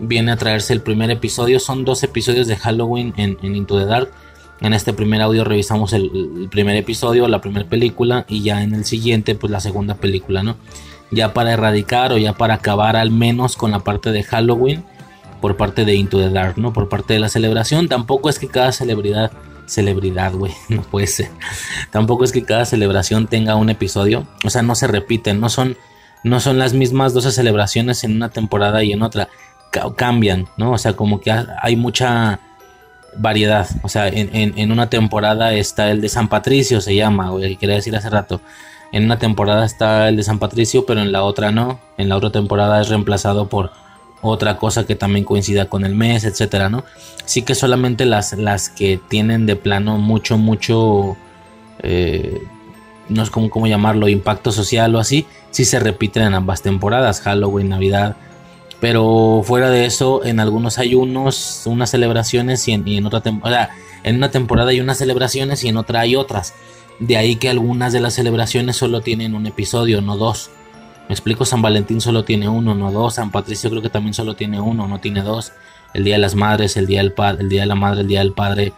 viene 0.00 0.32
a 0.32 0.36
traerse 0.36 0.74
el 0.74 0.82
primer 0.82 1.10
episodio. 1.10 1.58
Son 1.60 1.84
dos 1.84 2.02
episodios 2.02 2.46
de 2.46 2.56
Halloween 2.56 3.14
en, 3.16 3.38
Into 3.42 3.78
the 3.78 3.86
Dark. 3.86 4.10
En 4.60 4.74
este 4.74 4.92
primer 4.92 5.22
audio 5.22 5.44
revisamos 5.44 5.92
el, 5.94 6.48
primer 6.50 6.76
episodio, 6.76 7.26
la 7.26 7.40
primera 7.40 7.68
película, 7.68 8.26
y 8.28 8.42
ya 8.42 8.62
en 8.62 8.74
el 8.74 8.84
siguiente, 8.84 9.34
pues 9.34 9.50
la 9.50 9.60
segunda 9.60 9.94
película, 9.94 10.42
¿no? 10.42 10.56
Ya 11.10 11.32
para 11.32 11.52
erradicar 11.52 12.12
o 12.12 12.18
ya 12.18 12.34
para 12.34 12.54
acabar 12.54 12.96
al 12.96 13.10
menos 13.10 13.56
con 13.56 13.70
la 13.70 13.80
parte 13.80 14.12
de 14.12 14.22
Halloween 14.22 14.84
por 15.44 15.58
parte 15.58 15.84
de 15.84 15.94
Into 15.94 16.16
the 16.16 16.30
Dark, 16.30 16.56
¿no? 16.56 16.72
Por 16.72 16.88
parte 16.88 17.12
de 17.12 17.18
la 17.18 17.28
celebración. 17.28 17.86
Tampoco 17.86 18.30
es 18.30 18.38
que 18.38 18.48
cada 18.48 18.72
celebridad 18.72 19.30
celebridad, 19.66 20.32
güey. 20.32 20.54
No 20.70 20.80
puede 20.80 21.06
ser. 21.06 21.28
Tampoco 21.90 22.24
es 22.24 22.32
que 22.32 22.44
cada 22.44 22.64
celebración 22.64 23.26
tenga 23.26 23.54
un 23.54 23.68
episodio. 23.68 24.26
O 24.42 24.48
sea, 24.48 24.62
no 24.62 24.74
se 24.74 24.86
repiten. 24.86 25.40
No 25.40 25.50
son, 25.50 25.76
no 26.22 26.40
son 26.40 26.58
las 26.58 26.72
mismas 26.72 27.12
12 27.12 27.30
celebraciones 27.30 28.04
en 28.04 28.16
una 28.16 28.30
temporada 28.30 28.84
y 28.84 28.92
en 28.92 29.02
otra. 29.02 29.28
cambian, 29.96 30.48
¿no? 30.56 30.72
O 30.72 30.78
sea, 30.78 30.94
como 30.94 31.20
que 31.20 31.30
hay 31.30 31.76
mucha 31.76 32.40
variedad. 33.18 33.68
O 33.82 33.90
sea, 33.90 34.08
en, 34.08 34.72
una 34.72 34.88
temporada 34.88 35.52
está 35.52 35.90
el 35.90 36.00
de 36.00 36.08
San 36.08 36.28
Patricio, 36.30 36.80
se 36.80 36.94
llama, 36.94 37.28
güey. 37.28 37.56
Quería 37.56 37.74
decir 37.74 37.94
hace 37.94 38.08
rato. 38.08 38.40
En 38.92 39.04
una 39.04 39.18
temporada 39.18 39.66
está 39.66 40.08
el 40.08 40.16
de 40.16 40.22
San 40.22 40.38
Patricio, 40.38 40.86
pero 40.86 41.02
en 41.02 41.12
la 41.12 41.22
otra 41.22 41.50
no. 41.50 41.80
En 41.98 42.08
la 42.08 42.16
otra 42.16 42.30
temporada 42.30 42.80
es 42.80 42.88
reemplazado 42.88 43.50
por 43.50 43.83
otra 44.30 44.56
cosa 44.58 44.86
que 44.86 44.94
también 44.94 45.24
coincida 45.24 45.66
con 45.68 45.84
el 45.84 45.94
mes, 45.94 46.24
etcétera, 46.24 46.68
¿no? 46.68 46.84
Sí 47.24 47.42
que 47.42 47.54
solamente 47.54 48.04
las, 48.04 48.32
las 48.34 48.68
que 48.68 49.00
tienen 49.08 49.46
de 49.46 49.56
plano 49.56 49.98
mucho, 49.98 50.38
mucho, 50.38 51.16
eh, 51.82 52.42
no 53.08 53.22
es 53.22 53.30
como 53.30 53.50
cómo 53.50 53.66
llamarlo, 53.66 54.08
impacto 54.08 54.52
social 54.52 54.94
o 54.94 54.98
así, 54.98 55.26
sí 55.50 55.64
se 55.64 55.78
repiten 55.78 56.24
en 56.24 56.34
ambas 56.34 56.62
temporadas, 56.62 57.20
Halloween, 57.20 57.68
Navidad. 57.68 58.16
Pero 58.80 59.42
fuera 59.44 59.70
de 59.70 59.86
eso, 59.86 60.24
en 60.24 60.40
algunos 60.40 60.78
hay 60.78 60.94
unos, 60.94 61.62
unas 61.66 61.90
celebraciones 61.90 62.66
y 62.68 62.72
en, 62.72 62.86
y 62.86 62.98
en 62.98 63.06
otra 63.06 63.20
temporada, 63.20 63.70
en 64.02 64.16
una 64.16 64.30
temporada 64.30 64.70
hay 64.70 64.80
unas 64.80 64.98
celebraciones 64.98 65.64
y 65.64 65.68
en 65.68 65.76
otra 65.76 66.00
hay 66.00 66.16
otras. 66.16 66.54
De 66.98 67.16
ahí 67.16 67.36
que 67.36 67.48
algunas 67.48 67.92
de 67.92 68.00
las 68.00 68.14
celebraciones 68.14 68.76
solo 68.76 69.00
tienen 69.00 69.34
un 69.34 69.46
episodio, 69.46 70.00
no 70.00 70.16
dos. 70.16 70.50
Me 71.08 71.14
explico, 71.14 71.44
San 71.44 71.60
Valentín 71.60 72.00
solo 72.00 72.24
tiene 72.24 72.48
uno, 72.48 72.74
no 72.74 72.90
dos. 72.90 73.14
San 73.14 73.30
Patricio 73.30 73.70
creo 73.70 73.82
que 73.82 73.90
también 73.90 74.14
solo 74.14 74.34
tiene 74.34 74.60
uno, 74.60 74.88
no 74.88 75.00
tiene 75.00 75.22
dos. 75.22 75.52
El 75.92 76.04
Día 76.04 76.14
de 76.14 76.20
las 76.20 76.34
Madres, 76.34 76.76
el 76.76 76.86
Día 76.86 77.00
del 77.00 77.12
Padre, 77.12 77.42
el 77.42 77.48
Día 77.48 77.62
de 77.62 77.66
la 77.66 77.74
Madre, 77.74 78.00
el 78.00 78.08
Día 78.08 78.20
del 78.20 78.32
Padre. 78.32 78.72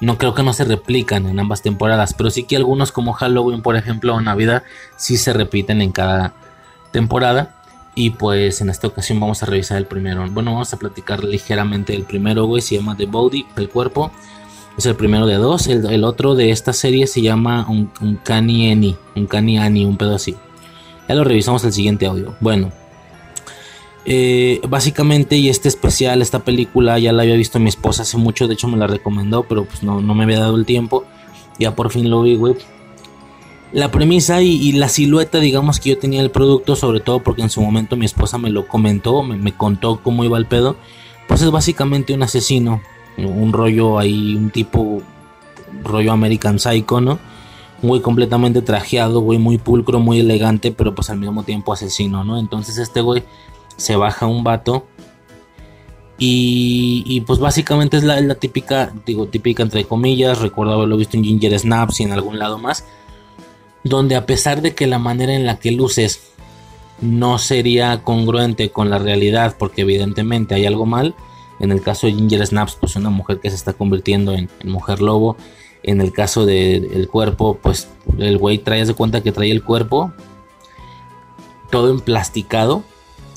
No 0.00 0.18
creo 0.18 0.34
que 0.34 0.42
no 0.42 0.52
se 0.52 0.64
replican 0.64 1.26
en 1.26 1.40
ambas 1.40 1.62
temporadas, 1.62 2.14
pero 2.14 2.30
sí 2.30 2.44
que 2.44 2.56
algunos 2.56 2.92
como 2.92 3.12
Halloween, 3.12 3.62
por 3.62 3.76
ejemplo, 3.76 4.14
o 4.14 4.20
Navidad, 4.20 4.64
sí 4.96 5.16
se 5.16 5.32
repiten 5.32 5.80
en 5.80 5.92
cada 5.92 6.34
temporada. 6.90 7.56
Y 7.94 8.10
pues 8.10 8.60
en 8.60 8.70
esta 8.70 8.86
ocasión 8.86 9.20
vamos 9.20 9.42
a 9.42 9.46
revisar 9.46 9.76
el 9.78 9.86
primero. 9.86 10.26
Bueno, 10.30 10.52
vamos 10.52 10.72
a 10.72 10.78
platicar 10.78 11.24
ligeramente 11.24 11.94
el 11.94 12.04
primero, 12.04 12.46
güey. 12.46 12.62
Se 12.62 12.76
llama 12.76 12.96
The 12.96 13.06
Body, 13.06 13.46
el 13.56 13.68
cuerpo. 13.68 14.10
Es 14.76 14.86
el 14.86 14.96
primero 14.96 15.26
de 15.26 15.34
dos. 15.34 15.66
El, 15.66 16.04
otro 16.04 16.34
de 16.34 16.50
esta 16.50 16.72
serie 16.72 17.06
se 17.06 17.20
llama 17.20 17.66
un, 17.68 17.90
un 18.00 18.16
Cani 18.16 18.96
Un 19.14 19.26
Cani 19.26 19.84
un 19.84 19.96
pedo 19.96 20.14
así. 20.14 20.36
Ya 21.08 21.14
lo 21.14 21.24
revisamos 21.24 21.64
el 21.64 21.72
siguiente 21.72 22.06
audio. 22.06 22.34
Bueno, 22.40 22.70
eh, 24.04 24.60
básicamente, 24.68 25.36
y 25.36 25.48
este 25.48 25.68
especial, 25.68 26.22
esta 26.22 26.40
película, 26.40 26.98
ya 26.98 27.12
la 27.12 27.22
había 27.22 27.36
visto 27.36 27.58
mi 27.58 27.68
esposa 27.68 28.02
hace 28.02 28.16
mucho. 28.16 28.48
De 28.48 28.54
hecho, 28.54 28.68
me 28.68 28.76
la 28.76 28.86
recomendó, 28.86 29.44
pero 29.44 29.64
pues 29.64 29.82
no, 29.82 30.00
no 30.00 30.14
me 30.14 30.24
había 30.24 30.40
dado 30.40 30.56
el 30.56 30.66
tiempo. 30.66 31.04
Ya 31.58 31.74
por 31.74 31.90
fin 31.90 32.10
lo 32.10 32.22
vi, 32.22 32.36
güey. 32.36 32.54
La 33.72 33.90
premisa 33.90 34.42
y, 34.42 34.72
la 34.72 34.88
silueta, 34.88 35.38
digamos, 35.38 35.80
que 35.80 35.90
yo 35.90 35.98
tenía 35.98 36.20
el 36.20 36.30
producto, 36.30 36.76
sobre 36.76 37.00
todo 37.00 37.20
porque 37.20 37.42
en 37.42 37.48
su 37.48 37.62
momento 37.62 37.96
mi 37.96 38.04
esposa 38.04 38.36
me 38.36 38.50
lo 38.50 38.68
comentó, 38.68 39.22
me, 39.22 39.36
me 39.36 39.52
contó 39.52 40.00
cómo 40.02 40.24
iba 40.24 40.36
el 40.36 40.46
pedo. 40.46 40.76
Pues 41.26 41.40
es 41.40 41.50
básicamente 41.50 42.12
un 42.12 42.22
asesino, 42.22 42.82
un 43.16 43.52
rollo 43.52 43.98
ahí, 43.98 44.34
un 44.34 44.50
tipo 44.50 45.02
rollo 45.82 46.12
American 46.12 46.58
Psycho, 46.58 47.00
¿no? 47.00 47.18
Güey 47.82 48.00
completamente 48.00 48.62
trajeado, 48.62 49.20
güey 49.20 49.38
muy 49.38 49.58
pulcro, 49.58 49.98
muy 49.98 50.20
elegante, 50.20 50.70
pero 50.72 50.94
pues 50.94 51.10
al 51.10 51.18
mismo 51.18 51.42
tiempo 51.42 51.72
asesino, 51.72 52.24
¿no? 52.24 52.38
Entonces 52.38 52.78
este 52.78 53.00
güey 53.00 53.24
se 53.76 53.96
baja 53.96 54.26
un 54.26 54.44
vato 54.44 54.86
y, 56.24 57.20
pues 57.26 57.40
básicamente 57.40 57.96
es 57.96 58.04
la, 58.04 58.34
típica, 58.36 58.92
digo 59.04 59.26
típica 59.26 59.64
entre 59.64 59.84
comillas, 59.84 60.40
recuerdo 60.40 60.74
haberlo 60.74 60.96
visto 60.96 61.16
en 61.16 61.24
Ginger 61.24 61.58
Snaps 61.58 61.98
y 61.98 62.04
en 62.04 62.12
algún 62.12 62.38
lado 62.38 62.58
más, 62.58 62.84
donde 63.82 64.14
a 64.14 64.24
pesar 64.24 64.62
de 64.62 64.72
que 64.72 64.86
la 64.86 65.00
manera 65.00 65.34
en 65.34 65.46
la 65.46 65.58
que 65.58 65.72
luces 65.72 66.20
no 67.00 67.38
sería 67.38 68.04
congruente 68.04 68.70
con 68.70 68.88
la 68.88 68.98
realidad, 68.98 69.56
porque 69.58 69.80
evidentemente 69.82 70.54
hay 70.54 70.64
algo 70.64 70.86
mal, 70.86 71.16
en 71.58 71.72
el 71.72 71.82
caso 71.82 72.06
de 72.06 72.12
Ginger 72.12 72.46
Snaps, 72.46 72.76
pues 72.78 72.94
una 72.94 73.10
mujer 73.10 73.40
que 73.40 73.50
se 73.50 73.56
está 73.56 73.72
convirtiendo 73.72 74.32
en 74.32 74.48
mujer 74.64 75.00
lobo, 75.00 75.36
en 75.82 76.00
el 76.00 76.12
caso 76.12 76.46
del 76.46 77.08
cuerpo, 77.08 77.58
pues 77.60 77.88
el 78.18 78.38
güey 78.38 78.58
trae 78.58 78.84
de 78.84 78.94
cuenta 78.94 79.22
que 79.22 79.32
trae 79.32 79.50
el 79.50 79.64
cuerpo 79.64 80.12
todo 81.70 81.90
emplasticado 81.90 82.84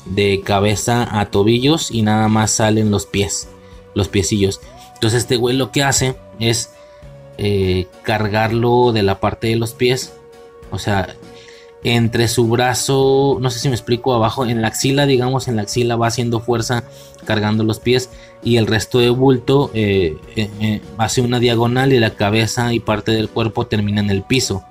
de 0.04 0.42
cabeza 0.42 1.18
a 1.18 1.30
tobillos 1.30 1.90
y 1.90 2.02
nada 2.02 2.28
más 2.28 2.52
salen 2.52 2.90
los 2.90 3.06
pies, 3.06 3.48
los 3.94 4.08
piecillos. 4.08 4.60
Entonces 4.94 5.22
este 5.22 5.36
güey 5.36 5.56
lo 5.56 5.72
que 5.72 5.82
hace 5.82 6.16
es 6.38 6.70
eh, 7.38 7.86
cargarlo 8.02 8.92
de 8.92 9.02
la 9.02 9.20
parte 9.20 9.48
de 9.48 9.56
los 9.56 9.72
pies, 9.72 10.12
o 10.70 10.78
sea, 10.78 11.16
entre 11.86 12.26
su 12.26 12.48
brazo, 12.48 13.38
no 13.40 13.48
sé 13.48 13.60
si 13.60 13.68
me 13.68 13.76
explico, 13.76 14.12
abajo 14.12 14.44
en 14.44 14.60
la 14.60 14.66
axila, 14.66 15.06
digamos, 15.06 15.46
en 15.46 15.54
la 15.54 15.62
axila 15.62 15.94
va 15.94 16.08
haciendo 16.08 16.40
fuerza 16.40 16.82
cargando 17.24 17.62
los 17.62 17.78
pies 17.78 18.10
y 18.42 18.56
el 18.56 18.66
resto 18.66 18.98
de 18.98 19.10
bulto 19.10 19.70
eh, 19.72 20.16
eh, 20.34 20.50
eh, 20.58 20.80
hace 20.98 21.20
una 21.20 21.38
diagonal 21.38 21.92
y 21.92 22.00
la 22.00 22.10
cabeza 22.10 22.72
y 22.72 22.80
parte 22.80 23.12
del 23.12 23.28
cuerpo 23.28 23.68
termina 23.68 24.00
en 24.00 24.10
el 24.10 24.24
piso, 24.24 24.64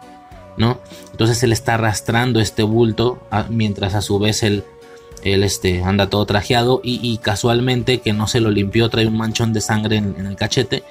¿no? 0.58 0.82
Entonces 1.12 1.42
él 1.44 1.54
está 1.54 1.76
arrastrando 1.76 2.42
este 2.42 2.64
bulto 2.64 3.22
mientras 3.50 3.96
a 3.96 4.02
su 4.02 4.20
vez 4.20 4.44
él, 4.44 4.66
este, 5.24 5.84
anda 5.84 6.10
todo 6.10 6.26
trajeado 6.26 6.82
y, 6.84 7.18
casualmente 7.20 8.02
que 8.02 8.12
no 8.12 8.28
se 8.28 8.42
lo 8.42 8.52
limpió 8.52 8.90
trae 8.90 9.08
un 9.08 9.16
manchón 9.16 9.54
de 9.54 9.62
sangre 9.62 9.96
en 9.96 10.26
el 10.26 10.36
cachete. 10.36 10.84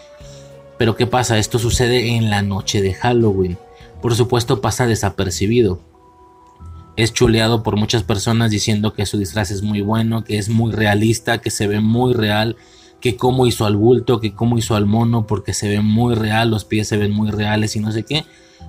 Pero 0.79 0.97
¿qué 0.97 1.07
pasa? 1.07 1.37
Esto 1.37 1.59
sucede 1.59 2.17
en 2.17 2.31
la 2.31 2.41
noche 2.41 2.81
de 2.81 2.95
Halloween. 2.95 3.59
Por 4.01 4.15
supuesto 4.15 4.63
pasa 4.63 4.87
desapercibido 4.87 5.81
es 6.97 7.13
chuleado 7.13 7.63
por 7.63 7.77
muchas 7.77 8.03
personas 8.03 8.51
diciendo 8.51 8.93
que 8.93 9.07
su 9.07 9.19
disfraz 9.19 9.51
es 9.51 9.63
muy 9.63 9.81
bueno, 9.81 10.25
que 10.25 10.39
es 10.39 10.49
muy 10.49 10.73
realista, 10.73 11.39
que 11.39 11.51
se 11.51 11.67
ve 11.67 11.81
muy 11.81 12.15
real, 12.15 12.57
que 13.01 13.17
cómo 13.17 13.47
hizo 13.47 13.67
al 13.67 13.77
bulto, 13.77 14.21
que 14.21 14.35
cómo 14.35 14.57
hizo 14.59 14.77
al 14.77 14.87
mono, 14.87 15.27
porque 15.27 15.55
se 15.55 15.69
ve 15.69 15.81
muy 15.81 16.15
real, 16.15 16.51
los 16.51 16.65
pies 16.65 16.89
se 16.89 16.97
ven 16.97 17.11
muy 17.11 17.31
reales 17.31 17.75
y 17.77 17.81
no 17.81 17.91
sé 17.91 18.05
qué. 18.05 18.25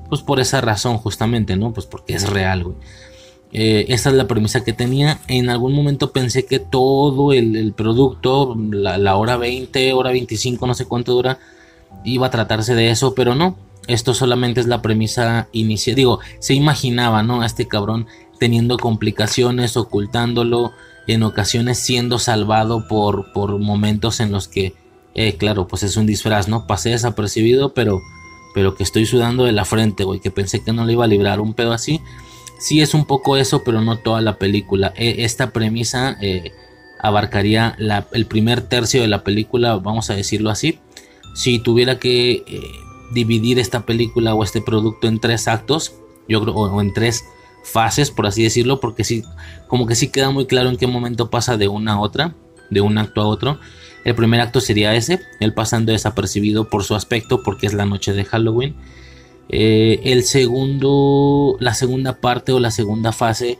Pues 0.09 0.21
por 0.21 0.39
esa 0.39 0.61
razón 0.61 0.97
justamente, 0.97 1.55
¿no? 1.55 1.73
Pues 1.73 1.85
porque 1.85 2.13
es 2.13 2.27
real, 2.27 2.63
güey. 2.63 2.75
Eh, 3.53 3.85
esta 3.93 4.09
es 4.09 4.15
la 4.15 4.27
premisa 4.27 4.63
que 4.63 4.73
tenía. 4.73 5.19
En 5.27 5.49
algún 5.49 5.73
momento 5.73 6.11
pensé 6.11 6.45
que 6.45 6.59
todo 6.59 7.31
el, 7.31 7.73
producto, 7.73 8.55
la, 8.71 8.97
la, 8.97 9.15
hora 9.15 9.37
20, 9.37 9.93
hora 9.93 10.11
25, 10.11 10.67
no 10.67 10.73
sé 10.73 10.85
cuánto 10.85 11.13
dura, 11.13 11.39
iba 12.03 12.27
a 12.27 12.31
tratarse 12.31 12.75
de 12.75 12.89
eso, 12.89 13.15
pero 13.15 13.35
no 13.35 13.55
esto 13.87 14.13
solamente 14.13 14.59
es 14.59 14.67
la 14.67 14.81
premisa 14.81 15.47
inicial. 15.51 15.95
Digo, 15.95 16.19
se 16.39 16.53
imaginaba, 16.53 17.23
¿no? 17.23 17.41
A 17.41 17.45
este 17.45 17.67
cabrón 17.67 18.07
teniendo 18.39 18.77
complicaciones, 18.77 19.77
ocultándolo, 19.77 20.73
en 21.07 21.23
ocasiones 21.23 21.79
siendo 21.79 22.19
salvado 22.19 22.87
por, 22.87 23.31
por 23.31 23.57
momentos 23.59 24.19
en 24.19 24.31
los 24.31 24.47
que, 24.47 24.73
eh, 25.13 25.35
claro, 25.37 25.67
pues 25.67 25.83
es 25.83 25.97
un 25.97 26.05
disfraz, 26.05 26.47
¿no? 26.47 26.67
Pasé 26.67 26.89
desapercibido, 26.89 27.73
pero, 27.73 28.01
pero 28.53 28.75
que 28.75 28.83
estoy 28.83 29.05
sudando 29.05 29.45
de 29.45 29.51
la 29.51 29.65
frente, 29.65 30.03
güey, 30.03 30.19
que 30.19 30.31
pensé 30.31 30.63
que 30.63 30.73
no 30.73 30.85
le 30.85 30.93
iba 30.93 31.05
a 31.05 31.07
librar 31.07 31.39
un 31.39 31.53
pedo 31.53 31.73
así. 31.73 32.01
Sí 32.59 32.81
es 32.81 32.93
un 32.93 33.05
poco 33.05 33.37
eso, 33.37 33.63
pero 33.63 33.81
no 33.81 33.97
toda 33.97 34.21
la 34.21 34.37
película. 34.37 34.93
E, 34.95 35.23
esta 35.25 35.51
premisa 35.51 36.17
eh, 36.21 36.51
abarcaría 36.99 37.77
el 38.11 38.25
primer 38.25 38.61
tercio 38.61 39.01
de 39.01 39.07
la 39.07 39.23
película, 39.23 39.75
vamos 39.75 40.09
a 40.09 40.15
decirlo 40.15 40.49
así. 40.49 40.79
Si 41.35 41.59
tuviera 41.59 41.99
que 41.99 42.43
eh, 42.47 42.61
dividir 43.11 43.59
esta 43.59 43.85
película 43.85 44.33
o 44.33 44.43
este 44.43 44.61
producto 44.61 45.07
en 45.07 45.19
tres 45.19 45.47
actos, 45.47 45.95
yo 46.27 46.41
creo, 46.41 46.55
o 46.55 46.81
en 46.81 46.93
tres 46.93 47.23
fases, 47.63 48.11
por 48.11 48.27
así 48.27 48.43
decirlo, 48.43 48.79
porque 48.79 49.03
sí, 49.03 49.23
como 49.67 49.87
que 49.87 49.95
sí 49.95 50.09
queda 50.09 50.29
muy 50.29 50.45
claro 50.45 50.69
en 50.69 50.77
qué 50.77 50.87
momento 50.87 51.29
pasa 51.29 51.57
de 51.57 51.67
una 51.67 51.93
a 51.93 51.99
otra, 51.99 52.35
de 52.69 52.81
un 52.81 52.97
acto 52.97 53.21
a 53.21 53.27
otro. 53.27 53.59
El 54.03 54.13
primer 54.15 54.39
acto 54.39 54.61
sería 54.61 54.95
ese, 54.95 55.19
él 55.39 55.53
pasando 55.53 55.91
desapercibido 55.91 56.69
por 56.69 56.83
su 56.83 56.95
aspecto, 56.95 57.41
porque 57.43 57.65
es 57.65 57.73
la 57.73 57.85
noche 57.85 58.13
de 58.13 58.23
Halloween. 58.23 58.75
Eh, 59.49 59.99
el 60.03 60.23
segundo, 60.23 61.57
la 61.59 61.73
segunda 61.73 62.19
parte 62.21 62.51
o 62.51 62.59
la 62.59 62.71
segunda 62.71 63.11
fase 63.11 63.57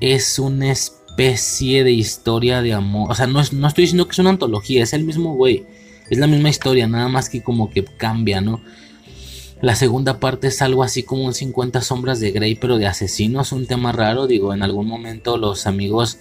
es 0.00 0.38
una 0.38 0.70
especie 0.70 1.82
de 1.84 1.92
historia 1.92 2.62
de 2.62 2.72
amor. 2.72 3.10
O 3.10 3.14
sea, 3.14 3.26
no, 3.26 3.42
no 3.52 3.68
estoy 3.68 3.82
diciendo 3.82 4.06
que 4.06 4.12
es 4.12 4.18
una 4.20 4.30
antología, 4.30 4.82
es 4.82 4.92
el 4.92 5.04
mismo 5.04 5.34
güey. 5.34 5.66
Es 6.08 6.18
la 6.18 6.26
misma 6.26 6.48
historia, 6.48 6.88
nada 6.88 7.08
más 7.08 7.28
que 7.28 7.42
como 7.42 7.70
que 7.70 7.84
cambia, 7.84 8.40
¿no? 8.40 8.60
La 9.62 9.74
segunda 9.74 10.20
parte 10.20 10.48
es 10.48 10.62
algo 10.62 10.82
así 10.82 11.02
como 11.02 11.24
un 11.24 11.34
50 11.34 11.82
sombras 11.82 12.18
de 12.18 12.30
Grey, 12.30 12.54
pero 12.54 12.78
de 12.78 12.86
asesinos, 12.86 13.52
un 13.52 13.66
tema 13.66 13.92
raro. 13.92 14.26
Digo, 14.26 14.54
en 14.54 14.62
algún 14.62 14.86
momento 14.86 15.36
los 15.36 15.66
amigos, 15.66 16.18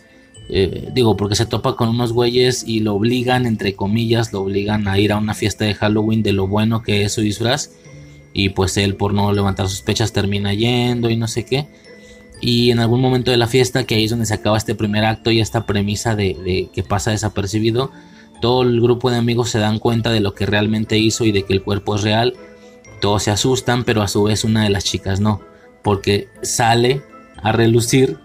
eh, 0.50 0.90
digo, 0.94 1.16
porque 1.16 1.36
se 1.36 1.46
topa 1.46 1.78
con 1.78 1.88
unos 1.88 2.12
güeyes 2.12 2.66
y 2.68 2.82
lo 2.82 2.96
obligan, 2.96 3.46
entre 3.46 3.76
comillas, 3.76 4.34
lo 4.34 4.42
obligan 4.42 4.90
a 4.90 5.00
ir 5.00 5.14
a 5.14 5.18
una 5.18 5.34
fiesta 5.34 5.64
de 5.64 5.74
Halloween 5.74 6.22
de 6.22 6.34
lo 6.34 6.48
bueno 6.48 6.84
que 6.84 7.04
es 7.04 7.14
su 7.14 7.22
disfraz. 7.22 7.72
Y 8.34 8.50
pues 8.50 8.76
él, 8.76 8.96
por 8.96 9.14
no 9.14 9.32
levantar 9.32 9.70
sospechas, 9.70 10.12
termina 10.12 10.54
yendo 10.54 11.10
y 11.10 11.16
no 11.16 11.30
sé 11.30 11.46
qué. 11.46 11.68
Y 12.42 12.72
en 12.72 12.80
algún 12.80 13.00
momento 13.00 13.32
de 13.32 13.38
la 13.38 13.48
fiesta, 13.48 13.86
que 13.86 13.96
ahí 13.96 14.04
es 14.04 14.12
donde 14.12 14.26
se 14.26 14.34
acaba 14.34 14.58
este 14.58 14.76
primer 14.76 15.06
acto 15.06 15.32
y 15.32 15.40
esta 15.40 15.66
premisa 15.66 16.14
de, 16.16 16.36
de 16.44 16.70
que 16.74 16.84
pasa 16.84 17.12
desapercibido, 17.12 17.92
todo 18.42 18.64
el 18.64 18.82
grupo 18.82 19.12
de 19.12 19.18
amigos 19.18 19.50
se 19.50 19.60
dan 19.60 19.80
cuenta 19.80 20.12
de 20.12 20.20
lo 20.20 20.36
que 20.36 20.46
realmente 20.46 20.98
hizo 20.98 21.24
y 21.24 21.32
de 21.32 21.44
que 21.44 21.54
el 21.54 21.64
cuerpo 21.64 21.96
es 21.96 22.02
real 22.04 22.34
todos 23.00 23.24
se 23.24 23.32
asustan, 23.32 23.84
pero 23.84 24.02
a 24.02 24.08
su 24.08 24.24
vez 24.24 24.44
una 24.44 24.64
de 24.64 24.70
las 24.70 24.84
chicas 24.84 25.20
no, 25.20 25.42
porque 25.84 26.30
sale 26.42 27.02
a 27.42 27.52
relucir 27.52 28.18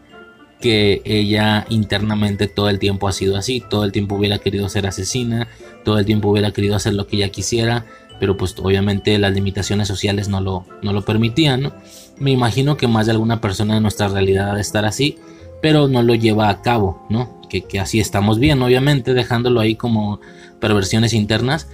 que 0.60 1.02
ella 1.04 1.66
internamente 1.68 2.46
todo 2.46 2.68
el 2.68 2.78
tiempo 2.78 3.06
ha 3.06 3.12
sido 3.12 3.36
así, 3.36 3.62
todo 3.68 3.84
el 3.84 3.92
tiempo 3.92 4.14
hubiera 4.14 4.38
querido 4.38 4.68
ser 4.68 4.86
asesina, 4.86 5.48
todo 5.84 5.98
el 5.98 6.06
tiempo 6.06 6.28
hubiera 6.30 6.52
querido 6.52 6.74
hacer 6.74 6.94
lo 6.94 7.06
que 7.06 7.16
ella 7.16 7.28
quisiera, 7.28 7.84
pero 8.18 8.36
pues 8.36 8.54
obviamente 8.58 9.18
las 9.18 9.34
limitaciones 9.34 9.88
sociales 9.88 10.28
no 10.28 10.40
lo, 10.40 10.64
no 10.82 10.92
lo 10.92 11.04
permitían. 11.04 11.72
Me 12.18 12.30
imagino 12.30 12.76
que 12.76 12.88
más 12.88 13.06
de 13.06 13.12
alguna 13.12 13.40
persona 13.40 13.76
en 13.76 13.82
nuestra 13.82 14.08
realidad 14.08 14.52
ha 14.52 14.54
de 14.54 14.60
estar 14.60 14.84
así, 14.84 15.18
pero 15.60 15.88
no 15.88 16.02
lo 16.02 16.14
lleva 16.14 16.48
a 16.48 16.62
cabo, 16.62 17.06
¿no? 17.10 17.40
Que, 17.48 17.62
que 17.62 17.80
así 17.80 18.00
estamos 18.00 18.38
bien, 18.38 18.62
obviamente, 18.62 19.14
dejándolo 19.14 19.60
ahí 19.60 19.74
como 19.74 20.20
perversiones 20.60 21.12
internas. 21.12 21.68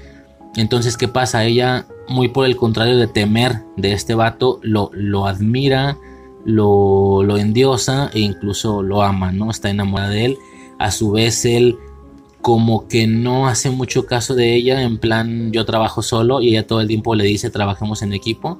Entonces, 0.56 0.96
¿qué 0.96 1.08
pasa? 1.08 1.44
Ella 1.44 1.86
muy 2.08 2.28
por 2.28 2.44
el 2.46 2.56
contrario 2.56 2.96
de 2.96 3.06
temer 3.06 3.62
de 3.76 3.92
este 3.92 4.14
vato, 4.14 4.58
lo, 4.62 4.90
lo 4.92 5.26
admira, 5.26 5.96
lo, 6.44 7.22
lo 7.22 7.38
endiosa 7.38 8.10
e 8.12 8.20
incluso 8.20 8.82
lo 8.82 9.02
ama, 9.02 9.32
¿no? 9.32 9.50
Está 9.50 9.70
enamorada 9.70 10.10
de 10.10 10.24
él. 10.26 10.38
A 10.78 10.90
su 10.90 11.12
vez, 11.12 11.44
él 11.44 11.78
como 12.40 12.88
que 12.88 13.06
no 13.06 13.48
hace 13.48 13.70
mucho 13.70 14.06
caso 14.06 14.34
de 14.34 14.54
ella, 14.54 14.82
en 14.82 14.98
plan 14.98 15.52
yo 15.52 15.64
trabajo 15.64 16.02
solo 16.02 16.40
y 16.40 16.48
ella 16.48 16.66
todo 16.66 16.80
el 16.80 16.88
tiempo 16.88 17.14
le 17.14 17.24
dice 17.24 17.50
trabajemos 17.50 18.02
en 18.02 18.12
equipo. 18.12 18.58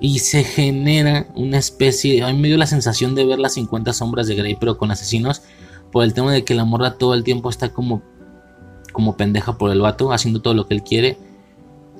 Y 0.00 0.20
se 0.20 0.44
genera 0.44 1.26
una 1.34 1.58
especie, 1.58 2.22
a 2.22 2.32
mí 2.32 2.38
me 2.38 2.48
dio 2.48 2.56
la 2.56 2.66
sensación 2.66 3.14
de 3.14 3.26
ver 3.26 3.38
las 3.38 3.54
50 3.54 3.92
sombras 3.92 4.26
de 4.26 4.34
Grey 4.34 4.56
pero 4.58 4.78
con 4.78 4.90
asesinos, 4.90 5.42
por 5.92 6.04
el 6.04 6.14
tema 6.14 6.32
de 6.32 6.42
que 6.42 6.54
la 6.54 6.64
morra 6.64 6.96
todo 6.96 7.12
el 7.12 7.22
tiempo 7.22 7.50
está 7.50 7.68
como, 7.68 8.02
como 8.92 9.16
pendeja 9.16 9.58
por 9.58 9.70
el 9.70 9.80
vato, 9.80 10.12
haciendo 10.12 10.40
todo 10.40 10.54
lo 10.54 10.66
que 10.66 10.74
él 10.74 10.82
quiere. 10.82 11.18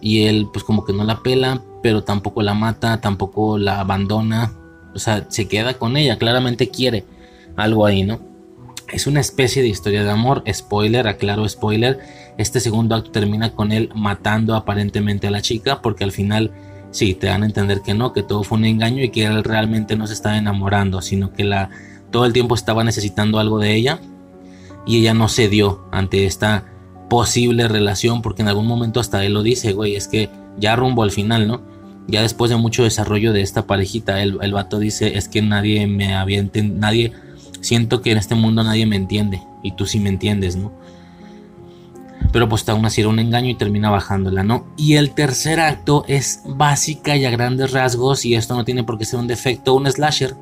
Y 0.00 0.24
él 0.24 0.48
pues 0.52 0.64
como 0.64 0.84
que 0.84 0.92
no 0.92 1.04
la 1.04 1.22
pela, 1.22 1.62
pero 1.82 2.04
tampoco 2.04 2.42
la 2.42 2.54
mata, 2.54 3.00
tampoco 3.00 3.58
la 3.58 3.80
abandona, 3.80 4.52
o 4.94 4.98
sea, 4.98 5.26
se 5.28 5.48
queda 5.48 5.74
con 5.74 5.96
ella, 5.96 6.18
claramente 6.18 6.68
quiere 6.68 7.04
algo 7.56 7.86
ahí, 7.86 8.02
¿no? 8.02 8.20
Es 8.92 9.06
una 9.06 9.20
especie 9.20 9.62
de 9.62 9.68
historia 9.68 10.02
de 10.02 10.10
amor, 10.10 10.42
spoiler, 10.52 11.06
aclaro 11.06 11.48
spoiler, 11.48 12.00
este 12.38 12.60
segundo 12.60 12.94
acto 12.94 13.10
termina 13.10 13.52
con 13.52 13.72
él 13.72 13.90
matando 13.94 14.54
aparentemente 14.54 15.28
a 15.28 15.30
la 15.30 15.42
chica 15.42 15.80
porque 15.80 16.04
al 16.04 16.12
final 16.12 16.50
sí, 16.90 17.14
te 17.14 17.28
dan 17.28 17.42
a 17.42 17.46
entender 17.46 17.82
que 17.82 17.94
no, 17.94 18.12
que 18.12 18.22
todo 18.22 18.42
fue 18.42 18.58
un 18.58 18.64
engaño 18.64 19.02
y 19.04 19.10
que 19.10 19.24
él 19.24 19.44
realmente 19.44 19.96
no 19.96 20.06
se 20.06 20.14
estaba 20.14 20.36
enamorando, 20.36 21.02
sino 21.02 21.32
que 21.32 21.44
la, 21.44 21.70
todo 22.10 22.24
el 22.26 22.32
tiempo 22.32 22.54
estaba 22.54 22.84
necesitando 22.84 23.38
algo 23.38 23.58
de 23.58 23.74
ella 23.74 24.00
y 24.86 24.98
ella 24.98 25.14
no 25.14 25.28
cedió 25.28 25.84
ante 25.92 26.26
esta 26.26 26.64
posible 27.10 27.68
relación, 27.68 28.22
porque 28.22 28.40
en 28.40 28.48
algún 28.48 28.66
momento 28.66 29.00
hasta 29.00 29.22
él 29.26 29.34
lo 29.34 29.42
dice, 29.42 29.74
güey, 29.74 29.96
es 29.96 30.08
que 30.08 30.30
ya 30.58 30.76
rumbo 30.76 31.02
al 31.02 31.10
final, 31.10 31.46
¿no? 31.46 31.60
Ya 32.06 32.22
después 32.22 32.50
de 32.50 32.56
mucho 32.56 32.84
desarrollo 32.84 33.34
de 33.34 33.42
esta 33.42 33.66
parejita, 33.66 34.22
el, 34.22 34.38
el 34.40 34.52
vato 34.54 34.78
dice, 34.78 35.18
es 35.18 35.28
que 35.28 35.42
nadie 35.42 35.86
me 35.86 36.14
había 36.14 36.42
nadie, 36.54 37.12
siento 37.60 38.00
que 38.00 38.12
en 38.12 38.18
este 38.18 38.34
mundo 38.34 38.62
nadie 38.62 38.86
me 38.86 38.96
entiende, 38.96 39.42
y 39.62 39.72
tú 39.72 39.84
sí 39.84 40.00
me 40.00 40.08
entiendes, 40.08 40.56
¿no? 40.56 40.72
Pero 42.32 42.48
pues 42.48 42.66
aún 42.68 42.86
así 42.86 43.00
era 43.00 43.10
un 43.10 43.18
engaño 43.18 43.50
y 43.50 43.56
termina 43.56 43.90
bajándola, 43.90 44.44
¿no? 44.44 44.66
Y 44.76 44.94
el 44.94 45.10
tercer 45.10 45.58
acto 45.58 46.04
es 46.06 46.42
básica 46.46 47.16
y 47.16 47.24
a 47.24 47.30
grandes 47.30 47.72
rasgos, 47.72 48.24
y 48.24 48.36
esto 48.36 48.54
no 48.54 48.64
tiene 48.64 48.84
por 48.84 48.98
qué 48.98 49.04
ser 49.04 49.18
un 49.18 49.26
defecto, 49.26 49.74
un 49.74 49.90
slasher. 49.90 50.36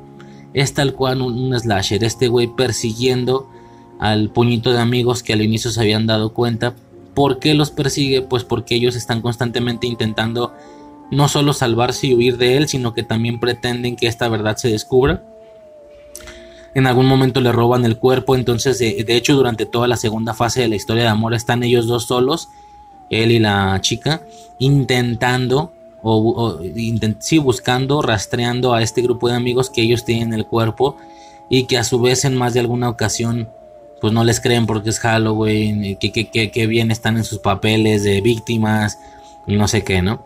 Es 0.53 0.73
tal 0.73 0.93
cual 0.93 1.21
un, 1.21 1.33
un 1.33 1.59
slasher, 1.59 2.03
este 2.03 2.27
güey 2.27 2.47
persiguiendo 2.47 3.49
al 3.99 4.29
puñito 4.29 4.71
de 4.71 4.79
amigos 4.79 5.21
que 5.21 5.33
al 5.33 5.41
inicio 5.41 5.69
se 5.69 5.81
habían 5.81 6.07
dado 6.07 6.33
cuenta. 6.33 6.73
¿Por 7.13 7.39
qué 7.39 7.53
los 7.53 7.69
persigue? 7.69 8.21
Pues 8.21 8.43
porque 8.43 8.75
ellos 8.75 8.95
están 8.95 9.21
constantemente 9.21 9.87
intentando 9.87 10.53
no 11.11 11.27
solo 11.27 11.53
salvarse 11.53 12.07
y 12.07 12.13
huir 12.13 12.37
de 12.37 12.57
él, 12.57 12.67
sino 12.67 12.93
que 12.93 13.03
también 13.03 13.39
pretenden 13.39 13.95
que 13.95 14.07
esta 14.07 14.29
verdad 14.29 14.55
se 14.57 14.69
descubra. 14.69 15.23
En 16.75 16.87
algún 16.87 17.07
momento 17.07 17.41
le 17.41 17.51
roban 17.51 17.83
el 17.83 17.97
cuerpo, 17.97 18.35
entonces 18.35 18.77
de, 18.79 19.03
hecho 19.15 19.35
durante 19.35 19.65
toda 19.65 19.87
la 19.87 19.97
segunda 19.97 20.33
fase 20.33 20.61
de 20.61 20.67
la 20.69 20.75
historia 20.75 21.03
de 21.03 21.09
amor 21.09 21.33
están 21.33 21.63
ellos 21.63 21.87
dos 21.87 22.05
solos, 22.05 22.47
él 23.09 23.31
y 23.31 23.39
la 23.39 23.79
chica, 23.81 24.21
intentando 24.59 25.73
o, 26.03 26.59
sí, 27.19 27.39
buscando, 27.39 28.01
rastreando 28.01 28.73
a 28.73 28.83
este 28.83 29.01
grupo 29.01 29.27
de 29.27 29.35
amigos 29.35 29.69
que 29.69 29.81
ellos 29.81 30.05
tienen 30.05 30.33
el 30.33 30.45
cuerpo 30.45 30.95
y 31.49 31.63
que 31.63 31.77
a 31.77 31.83
su 31.83 31.99
vez 31.99 32.23
en 32.23 32.37
más 32.37 32.53
de 32.53 32.59
alguna 32.59 32.87
ocasión 32.87 33.49
pues 33.99 34.13
no 34.13 34.23
les 34.23 34.39
creen 34.39 34.65
porque 34.65 34.89
es 34.89 34.99
Halloween, 34.99 35.97
que, 35.97 36.11
que, 36.11 36.67
bien 36.67 36.91
están 36.91 37.17
en 37.17 37.23
sus 37.23 37.39
papeles 37.39 38.03
de 38.03 38.21
víctimas, 38.21 38.99
no 39.47 39.67
sé 39.67 39.83
qué, 39.83 40.01
¿no? 40.01 40.23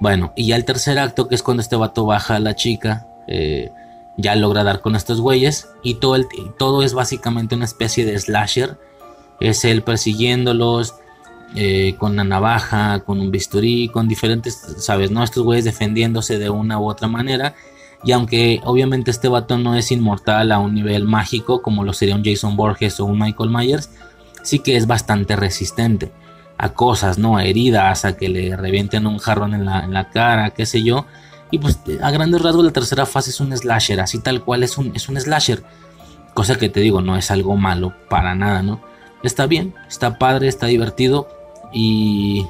Bueno, 0.00 0.32
y 0.36 0.46
ya 0.46 0.56
el 0.56 0.64
tercer 0.64 0.98
acto, 0.98 1.28
que 1.28 1.34
es 1.34 1.42
cuando 1.42 1.60
este 1.60 1.76
vato 1.76 2.04
baja 2.04 2.36
a 2.36 2.40
la 2.40 2.54
chica, 2.54 3.06
eh, 3.26 3.72
ya 4.16 4.34
logra 4.36 4.64
dar 4.64 4.80
con 4.80 4.96
estos 4.96 5.20
güeyes, 5.20 5.68
y 5.82 5.94
todo, 5.94 6.16
el, 6.16 6.26
todo 6.58 6.82
es 6.82 6.94
básicamente 6.94 7.54
una 7.54 7.64
especie 7.64 8.04
de 8.04 8.18
slasher, 8.18 8.78
es 9.40 9.64
él 9.64 9.82
persiguiéndolos, 9.82 10.94
eh, 11.56 11.94
con 11.98 12.12
una 12.12 12.24
navaja, 12.24 13.00
con 13.00 13.20
un 13.20 13.30
bisturí, 13.30 13.88
con 13.88 14.06
diferentes, 14.06 14.60
¿sabes? 14.78 15.10
¿No? 15.10 15.24
Estos 15.24 15.44
güeyes 15.44 15.64
defendiéndose 15.64 16.38
de 16.38 16.50
una 16.50 16.78
u 16.78 16.88
otra 16.88 17.08
manera 17.08 17.54
y 18.04 18.12
aunque 18.12 18.60
obviamente 18.64 19.10
este 19.10 19.28
vato 19.28 19.58
no 19.58 19.74
es 19.74 19.90
inmortal 19.90 20.52
a 20.52 20.58
un 20.58 20.74
nivel 20.74 21.04
mágico 21.04 21.62
como 21.62 21.84
lo 21.84 21.92
sería 21.92 22.14
un 22.14 22.24
Jason 22.24 22.56
Borges 22.56 23.00
o 23.00 23.06
un 23.06 23.18
Michael 23.18 23.50
Myers, 23.50 23.90
sí 24.42 24.60
que 24.60 24.76
es 24.76 24.86
bastante 24.86 25.36
resistente 25.36 26.12
a 26.56 26.70
cosas, 26.70 27.18
¿no? 27.18 27.36
A 27.36 27.44
heridas, 27.44 28.04
a 28.04 28.16
que 28.16 28.28
le 28.28 28.56
revienten 28.56 29.06
un 29.06 29.18
jarrón 29.18 29.54
en 29.54 29.64
la, 29.64 30.10
cara, 30.10 30.50
qué 30.50 30.66
sé 30.66 30.82
yo. 30.82 31.06
Y 31.50 31.58
pues 31.58 31.78
a 32.02 32.10
grandes 32.10 32.42
rasgos 32.42 32.64
la 32.64 32.72
tercera 32.72 33.06
fase 33.06 33.30
es 33.30 33.40
un 33.40 33.56
slasher, 33.56 34.00
así 34.00 34.18
tal 34.18 34.44
cual 34.44 34.64
es 34.64 34.76
un, 34.76 34.92
es 34.94 35.08
un 35.08 35.18
slasher. 35.20 35.62
Cosa 36.34 36.56
que 36.56 36.68
te 36.68 36.80
digo, 36.80 37.00
no 37.00 37.16
es 37.16 37.30
algo 37.30 37.56
malo 37.56 37.94
para 38.08 38.34
nada, 38.34 38.62
¿no? 38.62 38.80
Está 39.22 39.46
bien, 39.46 39.74
está 39.88 40.18
padre, 40.18 40.48
está 40.48 40.66
divertido 40.66 41.28
y... 41.72 42.46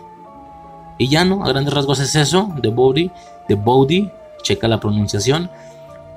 Y 1.00 1.08
ya, 1.08 1.24
¿no? 1.24 1.44
A 1.44 1.48
grandes 1.48 1.72
rasgos 1.72 2.00
es 2.00 2.16
eso, 2.16 2.52
The 2.60 2.70
Body, 2.70 3.12
The 3.46 3.54
Body, 3.54 4.10
checa 4.42 4.68
la 4.68 4.80
pronunciación. 4.80 5.50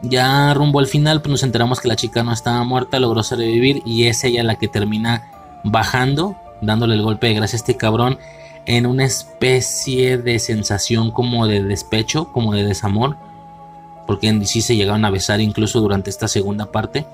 Ya 0.01 0.53
rumbo 0.53 0.79
al 0.79 0.87
final, 0.87 1.21
pues 1.21 1.31
nos 1.31 1.43
enteramos 1.43 1.79
que 1.79 1.87
la 1.87 1.95
chica 1.95 2.23
no 2.23 2.33
estaba 2.33 2.63
muerta, 2.63 2.99
logró 2.99 3.21
sobrevivir 3.23 3.83
y 3.85 4.05
es 4.05 4.23
ella 4.23 4.43
la 4.43 4.55
que 4.55 4.67
termina 4.67 5.31
bajando, 5.63 6.35
dándole 6.61 6.95
el 6.95 7.03
golpe 7.03 7.27
de 7.27 7.35
gracia 7.35 7.55
a 7.55 7.59
este 7.59 7.77
cabrón 7.77 8.17
en 8.65 8.85
una 8.85 9.05
especie 9.05 10.17
de 10.17 10.39
sensación 10.39 11.11
como 11.11 11.47
de 11.47 11.63
despecho, 11.63 12.31
como 12.31 12.53
de 12.53 12.63
desamor, 12.63 13.17
porque 14.05 14.27
en 14.27 14.45
sí 14.45 14.61
se 14.61 14.75
llegaron 14.75 15.05
a 15.05 15.09
besar 15.09 15.41
incluso 15.41 15.79
durante 15.79 16.09
esta 16.09 16.27
segunda 16.27 16.71
parte, 16.71 17.05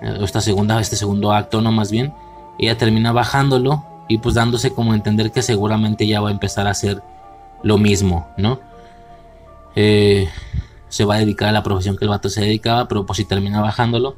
eh, 0.00 0.18
esta 0.20 0.40
segunda, 0.40 0.80
este 0.80 0.96
segundo 0.96 1.32
acto, 1.32 1.60
no 1.60 1.72
más 1.72 1.90
bien. 1.90 2.12
Ella 2.58 2.76
termina 2.76 3.12
bajándolo 3.12 3.84
y 4.08 4.18
pues 4.18 4.34
dándose 4.34 4.72
como 4.72 4.92
a 4.92 4.94
entender 4.94 5.32
que 5.32 5.42
seguramente 5.42 6.06
ya 6.06 6.20
va 6.20 6.28
a 6.28 6.32
empezar 6.32 6.66
a 6.66 6.70
hacer 6.70 7.02
lo 7.62 7.78
mismo, 7.78 8.26
¿no? 8.36 8.58
Eh, 9.76 10.28
se 10.88 11.04
va 11.04 11.14
a 11.14 11.18
dedicar 11.18 11.48
a 11.48 11.52
la 11.52 11.62
profesión 11.62 11.96
que 11.96 12.04
el 12.04 12.10
vato 12.10 12.28
se 12.28 12.42
dedicaba, 12.42 12.86
pero 12.88 13.06
pues 13.06 13.16
si 13.16 13.24
termina 13.24 13.60
bajándolo, 13.60 14.16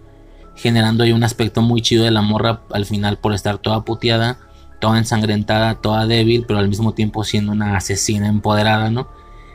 generando 0.56 1.04
ahí 1.04 1.12
un 1.12 1.24
aspecto 1.24 1.62
muy 1.62 1.82
chido 1.82 2.04
de 2.04 2.10
la 2.10 2.22
morra 2.22 2.62
al 2.72 2.84
final 2.84 3.18
por 3.18 3.32
estar 3.32 3.58
toda 3.58 3.84
puteada, 3.84 4.38
toda 4.80 4.98
ensangrentada, 4.98 5.76
toda 5.76 6.06
débil, 6.06 6.44
pero 6.46 6.58
al 6.58 6.68
mismo 6.68 6.92
tiempo 6.92 7.24
siendo 7.24 7.52
una 7.52 7.76
asesina 7.76 8.28
empoderada, 8.28 8.90
¿no? 8.90 9.08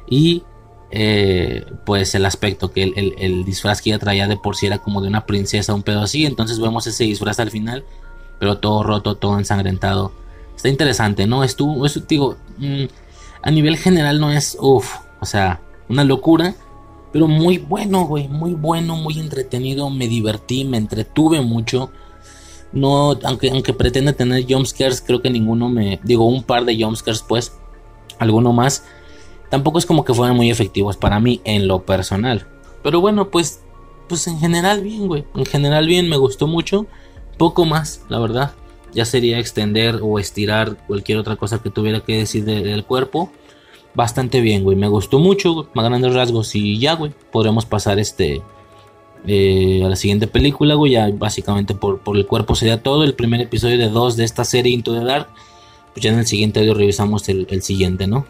Y 0.10 0.44
eh, 0.92 1.66
pues 1.86 2.16
el 2.16 2.26
aspecto 2.26 2.72
que 2.72 2.84
el, 2.84 3.46
disfraz 3.46 3.82
que 3.82 3.92
ella 3.92 4.00
traía 4.00 4.28
de 4.28 4.38
por 4.38 4.56
sí 4.56 4.66
era 4.66 4.80
como 4.80 5.02
de 5.02 5.08
una 5.08 5.26
princesa, 5.26 5.74
un 5.74 5.84
pedo 5.84 6.02
así, 6.02 6.26
entonces 6.26 6.60
vemos 6.60 6.88
ese 6.88 7.04
disfraz 7.04 7.40
al 7.40 7.52
final, 7.52 7.84
pero 8.40 8.58
todo 8.58 8.82
roto, 8.84 9.16
todo 9.16 9.38
ensangrentado. 9.38 10.14
Está 10.56 10.70
interesante, 10.70 11.28
¿no? 11.28 11.44
Es 11.44 11.56
tú, 11.56 11.86
es, 11.86 12.08
digo, 12.08 12.38
mm, 12.58 12.86
a 13.44 13.52
nivel 13.52 13.78
general 13.78 14.20
no 14.20 14.32
es, 14.32 14.58
uff, 14.60 14.96
o 15.20 15.26
sea, 15.26 15.62
una 15.90 16.04
locura, 16.04 16.56
pero 17.12 17.28
muy 17.28 17.58
bueno, 17.58 18.06
güey, 18.06 18.28
muy 18.28 18.54
bueno, 18.54 18.96
muy 18.96 19.20
entretenido, 19.20 19.90
me 19.90 20.08
divertí, 20.08 20.64
me 20.64 20.78
entretuve 20.78 21.42
mucho. 21.42 21.92
No, 22.72 23.18
aunque, 23.24 23.50
aunque 23.50 23.74
pretende 23.74 24.14
tener 24.14 24.46
jumpscares, 24.48 25.02
creo 25.02 25.22
que 25.22 25.32
ninguno 25.32 25.70
me. 25.70 26.00
Digo, 26.04 26.28
un 26.28 26.44
par 26.44 26.66
de 26.66 26.82
jumpscares, 26.82 27.24
pues. 27.28 27.54
Alguno 28.20 28.54
más. 28.54 28.84
tampoco 29.50 29.80
es 29.80 29.86
como 29.86 30.04
que 30.06 30.14
fueran 30.14 30.36
muy 30.36 30.52
efectivos 30.52 30.98
para 30.98 31.20
mí 31.20 31.42
en 31.46 31.68
lo 31.68 31.84
personal. 31.86 32.46
Pero 32.84 33.02
bueno, 33.02 33.30
pues, 33.32 33.62
pues 34.08 34.28
en 34.28 34.40
general 34.40 34.82
bien, 34.84 35.08
güey. 35.08 35.26
En 35.36 35.46
general 35.46 35.88
bien, 35.88 36.10
me 36.10 36.18
gustó 36.18 36.46
mucho. 36.46 36.86
Poco 37.38 37.66
más, 37.66 38.04
la 38.10 38.20
verdad. 38.20 38.52
Ya 38.94 39.06
sería 39.06 39.40
extender 39.40 40.00
o 40.04 40.20
estirar 40.20 40.78
cualquier 40.86 41.18
otra 41.18 41.38
cosa 41.38 41.64
que 41.64 41.70
tuviera 41.70 42.02
que 42.02 42.18
decir 42.18 42.46
del 42.46 42.86
cuerpo. 42.86 43.32
Bastante 44.00 44.40
bien, 44.40 44.64
güey. 44.64 44.78
Me 44.78 44.88
gustó 44.88 45.20
mucho, 45.20 45.68
más 45.74 45.84
grandes 45.84 46.14
rasgos. 46.14 46.56
Y 46.56 46.80
ya, 46.80 46.94
güey. 46.94 47.12
Podremos 47.34 47.66
pasar 47.66 48.00
este. 48.00 48.42
Eh, 49.28 49.82
a 49.84 49.90
la 49.90 49.98
siguiente 49.98 50.26
película, 50.26 50.76
güey. 50.76 50.94
Ya 50.94 51.10
básicamente 51.10 51.76
por, 51.76 52.00
por 52.00 52.16
el 52.16 52.26
cuerpo 52.26 52.56
sería 52.56 52.82
todo. 52.82 53.04
El 53.04 53.14
primer 53.14 53.42
episodio 53.42 53.78
de 53.78 53.90
dos 53.90 54.16
de 54.16 54.24
esta 54.24 54.46
serie 54.46 54.72
Into 54.72 54.98
the 54.98 55.04
Dark. 55.04 55.28
Pues 55.92 56.02
ya 56.02 56.14
en 56.14 56.20
el 56.20 56.26
siguiente 56.26 56.62
audio 56.62 56.76
revisamos 56.76 57.28
el, 57.28 57.46
el 57.50 57.62
siguiente, 57.62 58.08
¿no? 58.08 58.26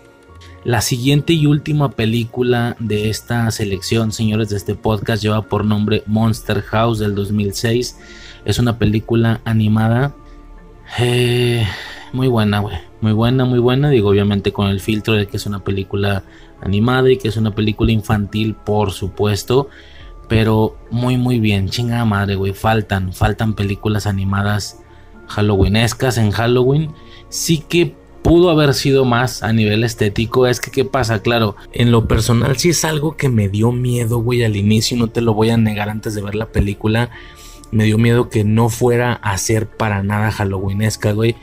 La 0.63 0.81
siguiente 0.81 1.33
y 1.33 1.45
última 1.45 1.91
película 1.91 2.75
de 2.79 3.11
esta 3.11 3.51
selección, 3.51 4.11
señores, 4.11 4.49
de 4.49 4.57
este 4.57 4.73
podcast 4.73 5.21
lleva 5.21 5.43
por 5.43 5.65
nombre 5.65 6.01
Monster 6.07 6.63
House 6.63 6.97
del 6.97 7.13
2006. 7.13 7.95
Es 8.43 8.57
una 8.57 8.79
película 8.79 9.41
animada. 9.45 10.15
Eh, 10.97 11.63
muy 12.11 12.27
buena, 12.27 12.57
güey. 12.57 12.88
Muy 13.01 13.13
buena, 13.13 13.45
muy 13.45 13.59
buena. 13.59 13.89
Digo, 13.89 14.09
obviamente 14.09 14.51
con 14.51 14.67
el 14.67 14.79
filtro 14.79 15.13
de 15.13 15.27
que 15.27 15.37
es 15.37 15.45
una 15.45 15.63
película 15.63 16.23
animada 16.61 17.09
y 17.11 17.17
que 17.17 17.29
es 17.29 17.37
una 17.37 17.55
película 17.55 17.91
infantil, 17.91 18.55
por 18.55 18.91
supuesto. 18.91 19.69
Pero 20.27 20.77
muy, 20.91 21.17
muy 21.17 21.39
bien. 21.39 21.69
Chingada 21.69 22.05
madre, 22.05 22.35
güey. 22.35 22.53
Faltan, 22.53 23.13
faltan 23.13 23.55
películas 23.55 24.05
animadas 24.05 24.81
halloweenescas 25.27 26.17
en 26.17 26.31
Halloween. 26.31 26.91
Sí 27.29 27.63
que 27.67 27.95
pudo 28.21 28.49
haber 28.49 28.73
sido 28.73 29.05
más 29.05 29.43
a 29.43 29.53
nivel 29.53 29.83
estético. 29.83 30.45
Es 30.45 30.59
que, 30.59 30.71
¿qué 30.71 30.85
pasa? 30.85 31.21
Claro, 31.21 31.55
en 31.71 31.91
lo 31.91 32.07
personal 32.07 32.57
sí 32.57 32.69
es 32.69 32.83
algo 32.83 33.15
que 33.15 33.29
me 33.29 33.49
dio 33.49 33.71
miedo, 33.71 34.19
güey, 34.19 34.43
al 34.43 34.55
inicio. 34.55 34.97
No 34.97 35.07
te 35.07 35.21
lo 35.21 35.33
voy 35.33 35.49
a 35.49 35.57
negar 35.57 35.89
antes 35.89 36.15
de 36.15 36.21
ver 36.21 36.35
la 36.35 36.47
película. 36.47 37.09
Me 37.71 37.85
dio 37.85 37.97
miedo 37.97 38.29
que 38.29 38.43
no 38.43 38.69
fuera 38.69 39.13
a 39.13 39.37
ser 39.37 39.67
para 39.67 40.03
nada 40.03 40.31
halloweenesca, 40.31 41.13
güey. 41.13 41.35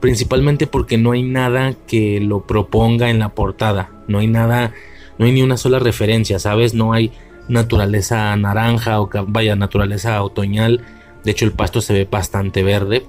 Principalmente 0.00 0.66
porque 0.66 0.98
no 0.98 1.12
hay 1.12 1.22
nada 1.22 1.74
que 1.86 2.20
lo 2.20 2.46
proponga 2.46 3.10
en 3.10 3.18
la 3.18 3.30
portada. 3.30 3.90
No 4.06 4.18
hay 4.18 4.26
nada, 4.26 4.72
no 5.18 5.26
hay 5.26 5.32
ni 5.32 5.42
una 5.42 5.56
sola 5.56 5.78
referencia, 5.78 6.38
¿sabes? 6.38 6.74
No 6.74 6.92
hay 6.92 7.12
naturaleza 7.48 8.36
naranja 8.36 9.00
o 9.00 9.08
vaya, 9.26 9.56
naturaleza 9.56 10.22
otoñal. 10.22 10.84
De 11.24 11.30
hecho, 11.30 11.44
el 11.44 11.52
pasto 11.52 11.80
se 11.80 11.94
ve 11.94 12.08
bastante 12.10 12.62
verde. 12.62 13.04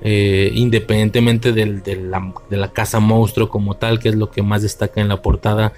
Eh, 0.00 0.52
independientemente 0.54 1.52
de, 1.52 1.66
la, 2.50 2.68
casa 2.72 3.00
monstruo 3.00 3.48
como 3.48 3.74
tal, 3.74 3.98
que 3.98 4.08
es 4.10 4.14
lo 4.14 4.30
que 4.30 4.42
más 4.42 4.62
destaca 4.62 5.00
en 5.00 5.08
la 5.08 5.22
portada, 5.22 5.72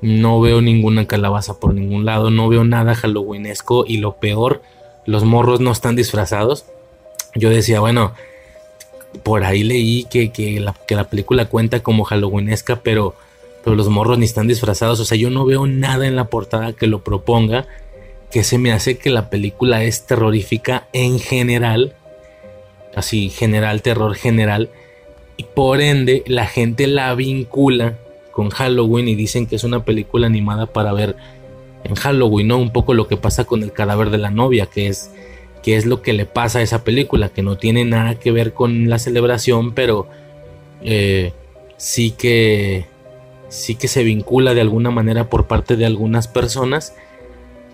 no 0.00 0.40
veo 0.40 0.62
ninguna 0.62 1.06
calabaza 1.06 1.60
por 1.60 1.74
ningún 1.74 2.06
lado, 2.06 2.30
no 2.30 2.48
veo 2.48 2.64
nada 2.64 2.94
halloweenesco 2.94 3.84
y 3.86 3.98
lo 3.98 4.16
peor, 4.16 4.62
los 5.04 5.24
morros 5.24 5.60
no 5.60 5.72
están 5.72 5.94
disfrazados. 5.94 6.64
Yo 7.34 7.50
decía, 7.50 7.80
bueno, 7.80 8.14
por 9.22 9.44
ahí 9.44 9.62
leí 9.62 10.04
que, 10.04 10.30
la, 10.60 10.74
que 10.86 10.94
la, 10.94 11.04
película 11.04 11.46
cuenta 11.46 11.82
como 11.82 12.04
halloweenesca, 12.04 12.80
pero, 12.82 13.14
pero 13.64 13.76
los 13.76 13.88
morros 13.88 14.18
ni 14.18 14.24
están 14.24 14.46
disfrazados, 14.46 15.00
o 15.00 15.04
sea, 15.04 15.18
yo 15.18 15.30
no 15.30 15.44
veo 15.44 15.66
nada 15.66 16.06
en 16.06 16.16
la 16.16 16.26
portada 16.26 16.72
que 16.72 16.86
lo 16.86 17.02
proponga, 17.02 17.66
que 18.30 18.44
se 18.44 18.58
me 18.58 18.72
hace 18.72 18.98
que 18.98 19.10
la 19.10 19.28
película 19.28 19.82
es 19.82 20.06
terrorífica 20.06 20.86
en 20.92 21.18
general 21.18 21.94
así 22.94 23.30
general, 23.30 23.82
terror 23.82 24.14
general, 24.14 24.70
y 25.36 25.44
por 25.44 25.80
ende 25.80 26.22
la 26.26 26.46
gente 26.46 26.86
la 26.86 27.14
vincula 27.14 27.98
con 28.32 28.50
Halloween 28.50 29.08
y 29.08 29.14
dicen 29.14 29.46
que 29.46 29.56
es 29.56 29.64
una 29.64 29.84
película 29.84 30.26
animada 30.26 30.66
para 30.66 30.92
ver 30.92 31.16
en 31.84 31.94
Halloween, 31.94 32.48
¿no? 32.48 32.58
Un 32.58 32.72
poco 32.72 32.94
lo 32.94 33.08
que 33.08 33.16
pasa 33.16 33.44
con 33.44 33.62
el 33.62 33.72
cadáver 33.72 34.10
de 34.10 34.18
la 34.18 34.30
novia, 34.30 34.66
que 34.66 34.88
es, 34.88 35.10
que 35.62 35.76
es 35.76 35.86
lo 35.86 36.02
que 36.02 36.12
le 36.12 36.26
pasa 36.26 36.60
a 36.60 36.62
esa 36.62 36.84
película, 36.84 37.28
que 37.28 37.42
no 37.42 37.58
tiene 37.58 37.84
nada 37.84 38.14
que 38.14 38.32
ver 38.32 38.52
con 38.52 38.88
la 38.88 38.98
celebración, 38.98 39.72
pero 39.72 40.08
eh, 40.82 41.32
sí 41.76 42.12
que 42.12 42.86
sí 43.48 43.74
que 43.74 43.88
se 43.88 44.04
vincula 44.04 44.54
de 44.54 44.60
alguna 44.60 44.90
manera 44.90 45.28
por 45.28 45.46
parte 45.46 45.76
de 45.76 45.84
algunas 45.84 46.28
personas 46.28 46.94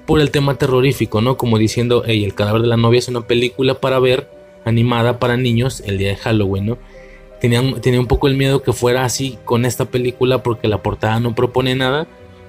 por 0.07 0.21
el 0.21 0.31
tema 0.31 0.57
terrorífico, 0.57 1.21
¿no? 1.21 1.37
Como 1.37 1.59
diciendo, 1.59 2.05
el 2.05 2.35
cadáver 2.35 2.63
de 2.63 2.69
la 2.69 2.77
novia 2.77 2.99
es 2.99 3.09
una 3.09 3.27
película 3.27 3.75
para 3.81 3.99
ver 3.99 4.29
animada 4.65 5.19
para 5.19 5.37
niños 5.37 5.83
el 5.85 5.99
día 5.99 6.09
de 6.09 6.17
Halloween, 6.17 6.67
¿no? 6.67 6.79
Tenía, 7.41 7.63
tenía 7.81 8.01
un 8.01 8.07
poco 8.07 8.29
el 8.29 8.37
miedo 8.37 8.63
que 8.63 8.73
fuera 8.73 9.05
así 9.05 9.39
con 9.45 9.67
esta 9.67 9.85
película 9.85 10.43
porque 10.43 10.69
la 10.69 10.83
portada 10.83 11.21
no 11.21 11.35
propone 11.35 11.75
nada, 11.75 12.07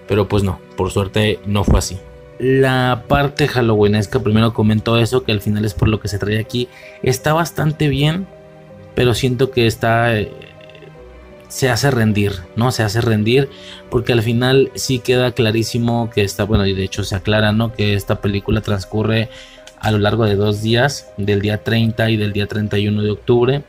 pero 0.08 0.28
pues 0.28 0.44
no, 0.44 0.60
por 0.78 0.92
suerte 0.92 1.40
no 1.46 1.64
fue 1.64 1.80
así. 1.80 1.98
La 2.40 3.04
parte 3.08 3.48
halloweenesca, 3.48 4.20
primero 4.20 4.54
comentó 4.54 4.98
eso, 4.98 5.24
que 5.24 5.32
al 5.32 5.42
final 5.42 5.66
es 5.66 5.74
por 5.74 5.88
lo 5.88 6.00
que 6.00 6.08
se 6.08 6.20
trae 6.20 6.40
aquí, 6.40 6.68
está 7.02 7.34
bastante 7.34 7.88
bien, 7.88 8.28
pero 8.96 9.14
siento 9.14 9.52
que 9.52 9.68
está... 9.68 10.18
Eh, 10.18 10.32
se 11.48 11.70
hace 11.70 11.92
rendir, 11.92 12.34
¿no? 12.58 12.72
Se 12.72 12.84
hace 12.84 13.00
rendir 13.00 13.50
porque 13.90 14.12
al 14.12 14.22
final 14.22 14.70
sí 14.76 15.00
queda 15.00 15.32
clarísimo 15.32 16.10
que 16.14 16.24
está, 16.24 16.44
bueno, 16.44 16.66
y 16.66 16.74
de 16.74 16.84
hecho 16.84 17.04
se 17.04 17.16
aclara, 17.16 17.54
¿no? 17.54 17.74
Que 17.74 17.94
esta 17.94 18.20
película 18.22 18.62
transcurre 18.62 19.30
a 19.80 19.92
lo 19.92 20.00
largo 20.00 20.26
de 20.26 20.36
dos 20.36 20.62
días, 20.62 21.08
del 21.18 21.42
día 21.42 21.64
30 21.64 22.10
y 22.10 22.18
del 22.18 22.34
día 22.34 22.48
31 22.48 23.02
de 23.02 23.12
octubre. 23.12 23.64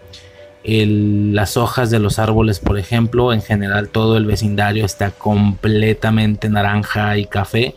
las 0.65 1.57
hojas 1.57 1.91
de 1.91 1.99
los 1.99 2.19
árboles, 2.19 2.59
por 2.59 2.79
ejemplo, 2.79 3.33
en 3.33 3.43
general 3.43 3.89
todo 3.89 4.17
el 4.17 4.27
vecindario 4.27 4.85
está 4.85 5.11
completamente 5.13 6.49
naranja 6.49 7.17
y 7.17 7.27
café. 7.27 7.75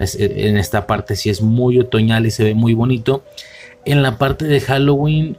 En 0.00 0.56
esta 0.56 0.86
parte 0.86 1.16
sí 1.16 1.30
es 1.30 1.42
muy 1.42 1.78
otoñal 1.78 2.26
y 2.26 2.30
se 2.30 2.44
ve 2.44 2.54
muy 2.54 2.74
bonito. 2.74 3.24
En 3.84 4.02
la 4.02 4.18
parte 4.18 4.46
de 4.46 4.60
Halloween, 4.60 5.36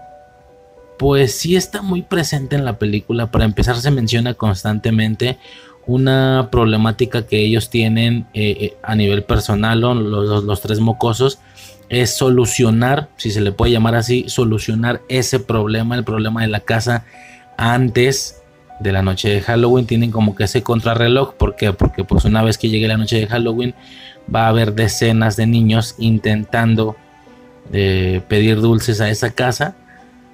pues 0.97 1.35
sí 1.35 1.55
está 1.55 1.81
muy 1.81 2.01
presente 2.01 2.55
en 2.55 2.65
la 2.65 2.79
película. 2.79 3.31
Para 3.31 3.45
empezar, 3.45 3.75
se 3.75 3.91
menciona 3.91 4.33
constantemente 4.35 5.37
una 5.87 6.49
problemática 6.51 7.25
que 7.25 7.39
ellos 7.39 7.69
tienen 7.69 8.27
eh, 8.33 8.57
eh, 8.59 8.77
a 8.83 8.95
nivel 8.95 9.23
personal, 9.23 9.79
los, 9.81 10.43
los 10.43 10.61
tres 10.61 10.79
mocosos 10.79 11.39
es 11.91 12.15
solucionar, 12.15 13.09
si 13.17 13.31
se 13.31 13.41
le 13.41 13.51
puede 13.51 13.73
llamar 13.73 13.95
así, 13.95 14.23
solucionar 14.29 15.01
ese 15.09 15.41
problema, 15.41 15.95
el 15.95 16.05
problema 16.05 16.41
de 16.41 16.47
la 16.47 16.61
casa 16.61 17.03
antes 17.57 18.41
de 18.79 18.93
la 18.93 19.01
noche 19.01 19.27
de 19.27 19.41
Halloween. 19.41 19.85
Tienen 19.85 20.09
como 20.09 20.33
que 20.33 20.45
ese 20.45 20.63
contrarreloj. 20.63 21.33
¿Por 21.33 21.57
qué? 21.57 21.73
Porque 21.73 22.05
pues 22.05 22.23
una 22.23 22.43
vez 22.43 22.57
que 22.57 22.69
llegue 22.69 22.87
la 22.87 22.95
noche 22.95 23.17
de 23.17 23.27
Halloween 23.27 23.75
va 24.33 24.45
a 24.45 24.49
haber 24.49 24.73
decenas 24.73 25.35
de 25.35 25.47
niños 25.47 25.95
intentando 25.97 26.95
eh, 27.73 28.21
pedir 28.27 28.61
dulces 28.61 29.01
a 29.01 29.09
esa 29.09 29.31
casa. 29.31 29.75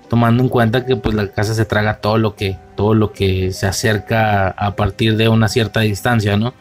Tomando 0.09 0.41
en 0.41 0.49
cuenta 0.49 0.85
que 0.85 0.95
pues 0.95 1.15
la 1.15 1.27
casa 1.27 1.53
se 1.53 1.65
traga 1.65 1.99
todo 1.99 2.17
lo 2.17 2.35
que, 2.35 2.57
todo 2.75 2.93
lo 2.93 3.11
que 3.11 3.51
se 3.51 3.67
acerca 3.67 4.49
a 4.49 4.75
partir 4.75 5.17
de 5.17 5.27
una 5.27 5.49
cierta 5.49 5.81
distancia, 5.81 6.37
¿no? 6.37 6.53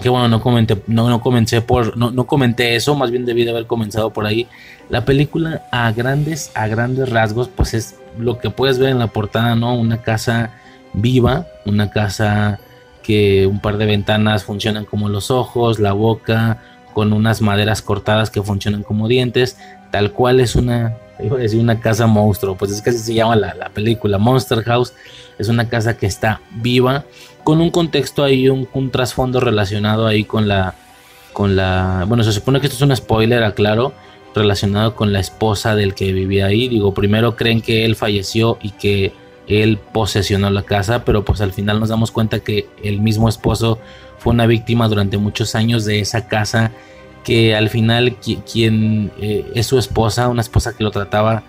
que 0.00 0.08
bueno, 0.08 0.28
no 0.28 0.40
comenté, 0.42 0.82
no, 0.86 1.08
no 1.08 1.20
comencé 1.20 1.62
por, 1.62 1.96
no, 1.96 2.10
no 2.10 2.26
eso, 2.58 2.94
más 2.94 3.10
bien 3.10 3.24
debí 3.24 3.44
de 3.44 3.50
haber 3.50 3.66
comenzado 3.66 4.12
por 4.12 4.26
ahí. 4.26 4.46
La 4.90 5.04
película 5.04 5.62
a 5.72 5.90
grandes, 5.92 6.50
a 6.54 6.66
grandes 6.66 7.08
rasgos, 7.08 7.48
pues 7.48 7.74
es 7.74 7.96
lo 8.18 8.38
que 8.38 8.50
puedes 8.50 8.78
ver 8.78 8.90
en 8.90 8.98
la 8.98 9.08
portada, 9.08 9.56
¿no? 9.56 9.74
Una 9.74 10.02
casa 10.02 10.52
viva, 10.92 11.46
una 11.64 11.90
casa 11.90 12.60
que 13.06 13.46
un 13.46 13.60
par 13.60 13.76
de 13.76 13.86
ventanas 13.86 14.44
funcionan 14.44 14.84
como 14.84 15.08
los 15.08 15.30
ojos, 15.30 15.78
la 15.78 15.92
boca, 15.92 16.58
con 16.92 17.12
unas 17.12 17.40
maderas 17.40 17.82
cortadas 17.82 18.30
que 18.30 18.42
funcionan 18.42 18.82
como 18.82 19.06
dientes, 19.06 19.58
tal 19.92 20.12
cual 20.12 20.40
es 20.40 20.56
una, 20.56 20.96
decir 21.38 21.60
una 21.60 21.80
casa 21.80 22.06
monstruo, 22.06 22.56
pues 22.56 22.72
es 22.72 22.82
que 22.82 22.90
así 22.90 22.98
se 22.98 23.14
llama 23.14 23.36
la, 23.36 23.54
la 23.54 23.68
película, 23.68 24.18
Monster 24.18 24.62
House, 24.64 24.92
es 25.38 25.48
una 25.48 25.68
casa 25.68 25.96
que 25.96 26.06
está 26.06 26.40
viva 26.50 27.04
con 27.44 27.60
un 27.60 27.70
contexto 27.70 28.24
ahí, 28.24 28.48
un, 28.48 28.90
trasfondo 28.90 29.38
relacionado 29.38 30.08
ahí 30.08 30.24
con 30.24 30.48
la, 30.48 30.74
con 31.32 31.54
la, 31.54 32.04
bueno, 32.08 32.24
se 32.24 32.32
supone 32.32 32.58
que 32.58 32.66
esto 32.66 32.76
es 32.76 32.82
un 32.82 32.96
spoiler, 32.96 33.44
aclaro, 33.44 33.92
relacionado 34.34 34.96
con 34.96 35.12
la 35.12 35.20
esposa 35.20 35.76
del 35.76 35.94
que 35.94 36.12
vivía 36.12 36.46
ahí. 36.46 36.66
Digo, 36.66 36.92
primero 36.92 37.36
creen 37.36 37.60
que 37.60 37.84
él 37.84 37.94
falleció 37.94 38.58
y 38.60 38.70
que 38.70 39.12
él 39.48 39.78
posesionó 39.92 40.50
la 40.50 40.62
casa, 40.62 41.04
pero 41.04 41.24
pues 41.24 41.40
al 41.40 41.52
final 41.52 41.80
nos 41.80 41.88
damos 41.88 42.10
cuenta 42.10 42.40
que 42.40 42.68
el 42.82 43.00
mismo 43.00 43.28
esposo 43.28 43.78
fue 44.18 44.32
una 44.32 44.46
víctima 44.46 44.88
durante 44.88 45.18
muchos 45.18 45.54
años 45.54 45.84
de 45.84 46.00
esa 46.00 46.26
casa, 46.28 46.72
que 47.24 47.54
al 47.54 47.68
final 47.68 48.16
quien 48.50 49.12
eh, 49.20 49.50
es 49.54 49.66
su 49.66 49.78
esposa, 49.78 50.28
una 50.28 50.42
esposa 50.42 50.76
que 50.76 50.84
lo 50.84 50.90
trataba 50.90 51.44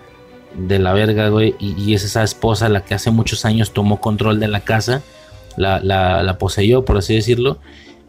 de 0.56 0.78
la 0.78 0.92
verga, 0.92 1.28
güey, 1.28 1.54
y, 1.60 1.94
es 1.94 2.04
esa 2.04 2.22
esposa 2.22 2.68
la 2.68 2.84
que 2.84 2.94
hace 2.94 3.10
muchos 3.10 3.44
años 3.44 3.72
tomó 3.72 4.00
control 4.00 4.40
de 4.40 4.48
la 4.48 4.60
casa 4.60 5.02
la, 5.56 5.80
la, 6.22 6.38
poseyó, 6.38 6.84
por 6.84 6.98
así 6.98 7.14
decirlo. 7.14 7.58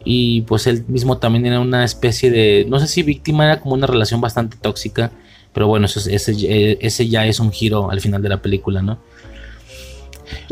Y 0.04 0.42
pues 0.42 0.66
él 0.66 0.84
mismo 0.88 1.18
también 1.18 1.46
era 1.46 1.60
una 1.60 1.84
especie 1.84 2.30
de, 2.30 2.64
no 2.68 2.80
sé 2.80 2.86
si 2.86 3.02
víctima, 3.02 3.44
era 3.44 3.60
como 3.60 3.74
una 3.74 3.86
relación 3.86 4.20
bastante 4.20 4.56
tóxica. 4.56 5.10
Pero 5.52 5.66
bueno, 5.66 5.86
ese, 5.86 6.14
ese 6.14 7.08
ya 7.08 7.26
es 7.26 7.40
un 7.40 7.50
giro 7.50 7.90
al 7.90 8.00
final 8.00 8.22
de 8.22 8.28
la 8.28 8.40
película, 8.40 8.82
¿no? 8.82 8.98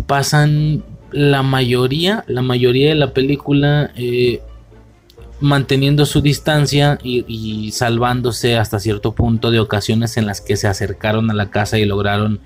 Pasan 0.07 0.85
la 1.11 1.43
mayoría, 1.43 2.25
la 2.27 2.43
mayoría 2.43 2.91
de 2.91 2.95
la 2.95 3.13
película 3.13 3.91
eh, 3.97 4.43
manteniendo 5.41 6.05
su 6.05 6.21
distancia 6.21 6.99
y, 7.03 7.71
salvándose 7.73 8.57
hasta 8.57 8.81
cierto 8.81 9.13
punto 9.13 9.51
de 9.51 9.61
ocasiones 9.61 10.17
en 10.17 10.27
las 10.27 10.41
que 10.41 10.57
se 10.57 10.67
acercaron 10.67 11.31
a 11.31 11.35
la 11.35 11.51
casa 11.51 11.79
y 11.79 11.85
lograron 11.85 12.41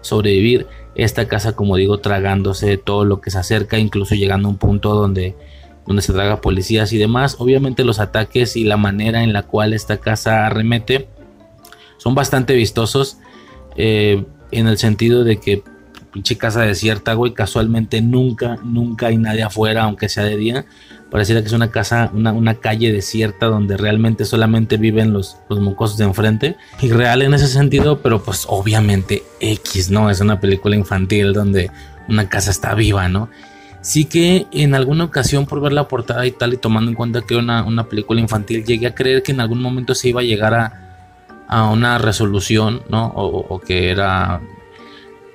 sobrevivir. 0.00 0.66
Esta 0.94 1.28
casa, 1.28 1.54
como 1.54 1.76
digo, 1.76 1.98
tragándose 1.98 2.78
todo 2.78 3.04
lo 3.04 3.20
que 3.20 3.30
se 3.30 3.38
acerca, 3.38 3.78
incluso 3.78 4.14
llegando 4.14 4.48
a 4.48 4.52
un 4.52 4.56
punto 4.56 4.94
donde, 4.94 5.34
donde 5.86 6.00
se 6.00 6.12
traga 6.12 6.40
policías 6.40 6.92
y 6.92 6.98
demás. 6.98 7.36
Obviamente 7.38 7.84
los 7.84 8.00
ataques 8.00 8.56
y 8.56 8.64
la 8.64 8.78
manera 8.78 9.22
en 9.22 9.34
la 9.34 9.42
cual 9.42 9.74
esta 9.74 9.98
casa 9.98 10.46
arremete 10.46 11.08
son 11.98 12.14
bastante 12.14 12.54
vistosos. 12.54 13.18
Eh, 13.76 14.24
en 14.52 14.68
el 14.68 14.78
sentido 14.78 15.24
de 15.24 15.38
que 15.38 15.62
pinche 16.16 16.38
casa 16.38 16.62
desierta, 16.62 17.12
güey, 17.12 17.34
casualmente 17.34 18.00
nunca, 18.00 18.56
nunca 18.64 19.08
hay 19.08 19.18
nadie 19.18 19.42
afuera, 19.42 19.82
aunque 19.82 20.08
sea 20.08 20.24
de 20.24 20.38
día. 20.38 20.64
Pareciera 21.10 21.42
que 21.42 21.48
es 21.48 21.52
una 21.52 21.70
casa, 21.70 22.10
una, 22.14 22.54
calle 22.54 22.90
desierta 22.90 23.46
donde 23.46 23.76
realmente 23.76 24.24
solamente 24.24 24.78
viven 24.78 25.12
los, 25.12 25.36
los 25.50 25.60
mocosos 25.60 25.98
de 25.98 26.04
enfrente. 26.04 26.56
Y 26.80 26.90
real 26.90 27.20
en 27.20 27.34
ese 27.34 27.48
sentido, 27.48 28.00
pero 28.00 28.22
pues 28.22 28.46
obviamente 28.48 29.24
X, 29.40 29.90
¿no? 29.90 30.08
Es 30.08 30.22
una 30.22 30.40
película 30.40 30.74
infantil 30.74 31.34
donde 31.34 31.70
una 32.08 32.30
casa 32.30 32.50
está 32.50 32.74
viva, 32.74 33.10
¿no? 33.10 33.28
Sí 33.82 34.06
que 34.06 34.46
en 34.52 34.74
alguna 34.74 35.04
ocasión 35.04 35.44
por 35.44 35.60
ver 35.60 35.74
la 35.74 35.86
portada 35.86 36.26
y 36.26 36.30
tal 36.30 36.54
y 36.54 36.56
tomando 36.56 36.90
en 36.90 36.96
cuenta 36.96 37.20
que 37.20 37.36
una, 37.36 37.62
una 37.62 37.84
película 37.84 38.22
infantil, 38.22 38.64
llegué 38.64 38.86
a 38.86 38.94
creer 38.94 39.22
que 39.22 39.32
en 39.32 39.40
algún 39.40 39.60
momento 39.60 39.94
se 39.94 40.08
iba 40.08 40.22
a 40.22 40.24
llegar 40.24 40.54
a, 40.54 40.86
a 41.46 41.70
una 41.70 41.98
resolución, 41.98 42.82
¿no? 42.88 43.12
O, 43.14 43.60
que 43.60 43.90
era 43.90 44.40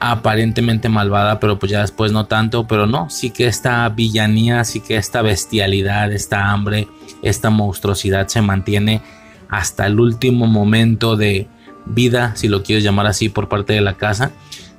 aparentemente 0.04 0.90
malvada, 0.90 1.40
pero 1.40 1.60
pues 1.60 1.72
ya 1.72 1.82
después 1.82 2.12
no 2.12 2.26
tanto, 2.26 2.66
pero 2.66 2.88
no, 2.88 3.12
sí 3.12 3.30
que 3.30 3.46
esta 3.46 3.88
villanía, 3.90 4.64
sí 4.64 4.80
que 4.80 4.98
esta 4.98 5.22
bestialidad, 5.22 6.12
esta 6.12 6.50
hambre, 6.50 6.88
esta 7.22 7.52
monstruosidad 7.52 8.28
se 8.28 8.42
mantiene 8.42 9.04
hasta 9.48 9.86
el 9.86 10.00
último 10.00 10.48
momento 10.48 11.16
de 11.16 11.48
vida, 11.86 12.36
si 12.36 12.48
lo 12.48 12.64
quieres 12.64 12.84
llamar 12.84 13.06
así, 13.06 13.30
por 13.30 13.48
parte 13.48 13.74
de 13.74 13.82
la 13.82 13.94
casa, 13.94 14.32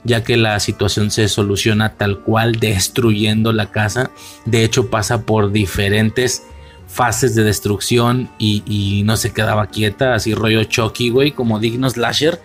ya 0.03 0.25
que 0.25 0.37
la 0.37 0.59
situación 0.59 1.13
se 1.13 1.29
soluciona 1.29 1.91
tal 1.91 2.19
cual 2.19 2.57
destruyendo 2.57 3.53
la 3.53 3.71
casa, 3.71 4.11
de 4.45 4.65
hecho 4.65 4.91
pasa 4.91 5.23
por 5.23 5.53
diferentes 5.53 6.43
fases 6.89 7.37
de 7.37 7.45
destrucción 7.45 8.29
y, 8.39 9.03
no 9.05 9.17
se 9.17 9.33
quedaba 9.33 9.69
quieta, 9.69 10.15
así 10.15 10.35
rollo 10.35 10.65
Chucky, 10.65 11.11
güey, 11.11 11.31
como 11.31 11.61
digno 11.61 11.89
slasher, 11.89 12.41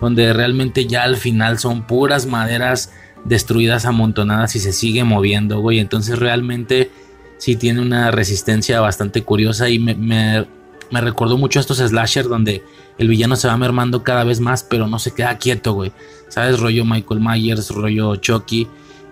donde 0.00 0.32
realmente 0.32 0.86
ya 0.86 1.02
al 1.02 1.16
final 1.16 1.58
son 1.58 1.86
puras 1.86 2.26
maderas 2.26 2.92
destruidas, 3.24 3.84
amontonadas 3.84 4.56
y 4.56 4.60
se 4.60 4.72
sigue 4.72 5.04
moviendo, 5.04 5.60
güey. 5.60 5.78
Entonces 5.78 6.18
realmente 6.18 6.90
sí 7.38 7.56
tiene 7.56 7.80
una 7.80 8.10
resistencia 8.10 8.80
bastante 8.80 9.22
curiosa 9.22 9.68
y 9.68 9.78
me, 9.78 9.94
me, 9.94 10.46
me 10.90 11.00
recordó 11.00 11.36
mucho 11.36 11.58
a 11.58 11.62
estos 11.62 11.78
slasher 11.78 12.28
donde 12.28 12.62
el 12.98 13.08
villano 13.08 13.36
se 13.36 13.48
va 13.48 13.56
mermando 13.56 14.02
cada 14.02 14.24
vez 14.24 14.40
más, 14.40 14.62
pero 14.62 14.86
no 14.86 14.98
se 14.98 15.12
queda 15.12 15.38
quieto, 15.38 15.72
güey. 15.72 15.92
¿Sabes? 16.28 16.60
Rollo 16.60 16.84
Michael 16.84 17.20
Myers, 17.20 17.70
rollo 17.70 18.16
Chucky 18.16 18.68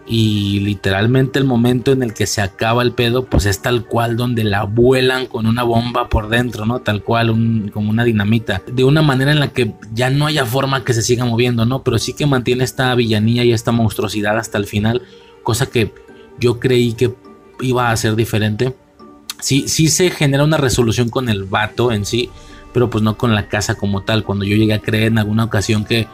y 0.08 0.60
literalmente 0.60 1.38
el 1.38 1.44
momento 1.44 1.90
en 1.90 2.02
el 2.02 2.14
que 2.14 2.26
se 2.26 2.40
acaba 2.40 2.82
el 2.82 2.92
pedo 2.92 3.24
pues 3.24 3.44
es 3.46 3.60
tal 3.60 3.84
cual 3.84 4.16
donde 4.16 4.44
la 4.44 4.62
vuelan 4.62 5.26
con 5.26 5.46
una 5.46 5.64
bomba 5.64 6.08
por 6.08 6.28
dentro, 6.28 6.64
¿no? 6.64 6.78
Tal 6.80 7.02
cual 7.02 7.70
como 7.72 7.90
una 7.90 8.04
dinamita, 8.04 8.62
de 8.66 8.84
una 8.84 9.02
manera 9.02 9.32
en 9.32 9.40
la 9.40 9.48
que 9.48 9.74
ya 9.92 10.10
no 10.10 10.26
haya 10.26 10.46
forma 10.46 10.84
que 10.84 10.94
se 10.94 11.02
siga 11.02 11.24
moviendo, 11.24 11.66
¿no? 11.66 11.82
Pero 11.82 11.98
sí 11.98 12.12
que 12.12 12.26
mantiene 12.26 12.62
esta 12.62 12.94
villanía 12.94 13.44
y 13.44 13.52
esta 13.52 13.72
monstruosidad 13.72 14.38
hasta 14.38 14.58
el 14.58 14.66
final, 14.66 15.02
cosa 15.42 15.66
que 15.66 15.92
yo 16.38 16.60
creí 16.60 16.92
que 16.92 17.12
iba 17.60 17.90
a 17.90 17.96
ser 17.96 18.14
diferente. 18.14 18.74
Sí, 19.40 19.68
sí 19.68 19.88
se 19.88 20.10
genera 20.10 20.44
una 20.44 20.56
resolución 20.56 21.08
con 21.08 21.28
el 21.28 21.44
vato 21.44 21.92
en 21.92 22.06
sí, 22.06 22.30
pero 22.72 22.90
pues 22.90 23.02
no 23.02 23.18
con 23.18 23.34
la 23.34 23.48
casa 23.48 23.74
como 23.74 24.02
tal. 24.02 24.22
Cuando 24.22 24.44
yo 24.44 24.56
llegué 24.56 24.74
a 24.74 24.80
creer 24.80 25.08
en 25.08 25.18
alguna 25.18 25.44
ocasión 25.44 25.84
que 25.84 26.06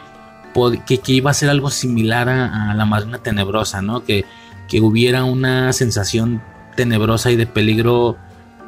que, 0.85 0.99
iba 1.07 1.31
a 1.31 1.33
ser 1.33 1.49
algo 1.49 1.69
similar 1.69 2.29
a, 2.29 2.73
la 2.73 2.85
marina 2.85 3.19
tenebrosa, 3.19 3.81
¿no? 3.81 4.03
Que, 4.03 4.25
que 4.67 4.81
hubiera 4.81 5.23
una 5.23 5.73
sensación 5.73 6.41
tenebrosa 6.75 7.31
y 7.31 7.35
de 7.35 7.45
peligro 7.45 8.17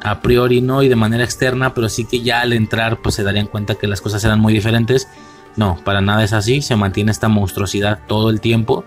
a 0.02 0.20
priori, 0.20 0.60
¿no? 0.60 0.82
Y 0.82 0.88
de 0.88 0.96
manera 0.96 1.24
externa, 1.24 1.74
pero 1.74 1.88
sí 1.88 2.04
que 2.04 2.20
ya 2.20 2.40
al 2.40 2.52
entrar 2.52 3.00
pues 3.02 3.14
se 3.14 3.22
darían 3.22 3.46
cuenta 3.46 3.74
que 3.74 3.86
las 3.86 4.00
cosas 4.00 4.24
eran 4.24 4.40
muy 4.40 4.52
diferentes. 4.52 5.08
No, 5.56 5.78
para 5.84 6.00
nada 6.00 6.22
es 6.22 6.32
así, 6.32 6.60
se 6.60 6.76
mantiene 6.76 7.10
esta 7.10 7.28
monstruosidad 7.28 8.00
todo 8.06 8.30
el 8.30 8.40
tiempo. 8.40 8.84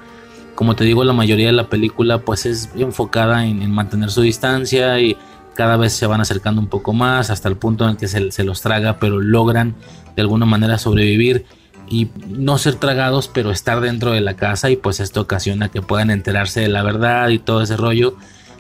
Como 0.55 0.75
te 0.75 0.83
digo, 0.83 1.03
la 1.03 1.13
mayoría 1.13 1.47
de 1.47 1.53
la 1.53 1.69
película 1.69 2.19
pues 2.19 2.45
es 2.45 2.69
enfocada 2.75 3.45
en, 3.45 3.71
mantener 3.71 4.11
su 4.11 4.21
distancia 4.21 4.99
y 4.99 5.17
cada 5.55 5.77
vez 5.77 5.93
se 5.93 6.05
van 6.05 6.21
acercando 6.21 6.61
un 6.61 6.67
poco 6.67 6.93
más 6.93 7.29
hasta 7.29 7.49
el 7.49 7.57
punto 7.57 7.89
en 7.89 7.97
que 7.97 8.07
se 8.07 8.43
los 8.43 8.61
traga, 8.61 8.97
pero 8.99 9.19
logran 9.19 9.75
de 10.15 10.21
alguna 10.21 10.45
manera 10.45 10.77
sobrevivir 10.77 11.45
y 11.89 12.09
no 12.27 12.57
ser 12.57 12.75
tragados, 12.75 13.27
pero 13.27 13.51
estar 13.51 13.81
dentro 13.81 14.11
de 14.11 14.21
la 14.21 14.35
casa 14.35 14.69
y 14.69 14.75
pues 14.75 14.99
esto 14.99 15.21
ocasiona 15.21 15.69
que 15.69 15.81
puedan 15.81 16.11
enterarse 16.11 16.61
de 16.61 16.67
la 16.67 16.83
verdad 16.83 17.29
y 17.29 17.39
todo 17.39 17.61
ese 17.61 17.77
rollo. 17.77 18.15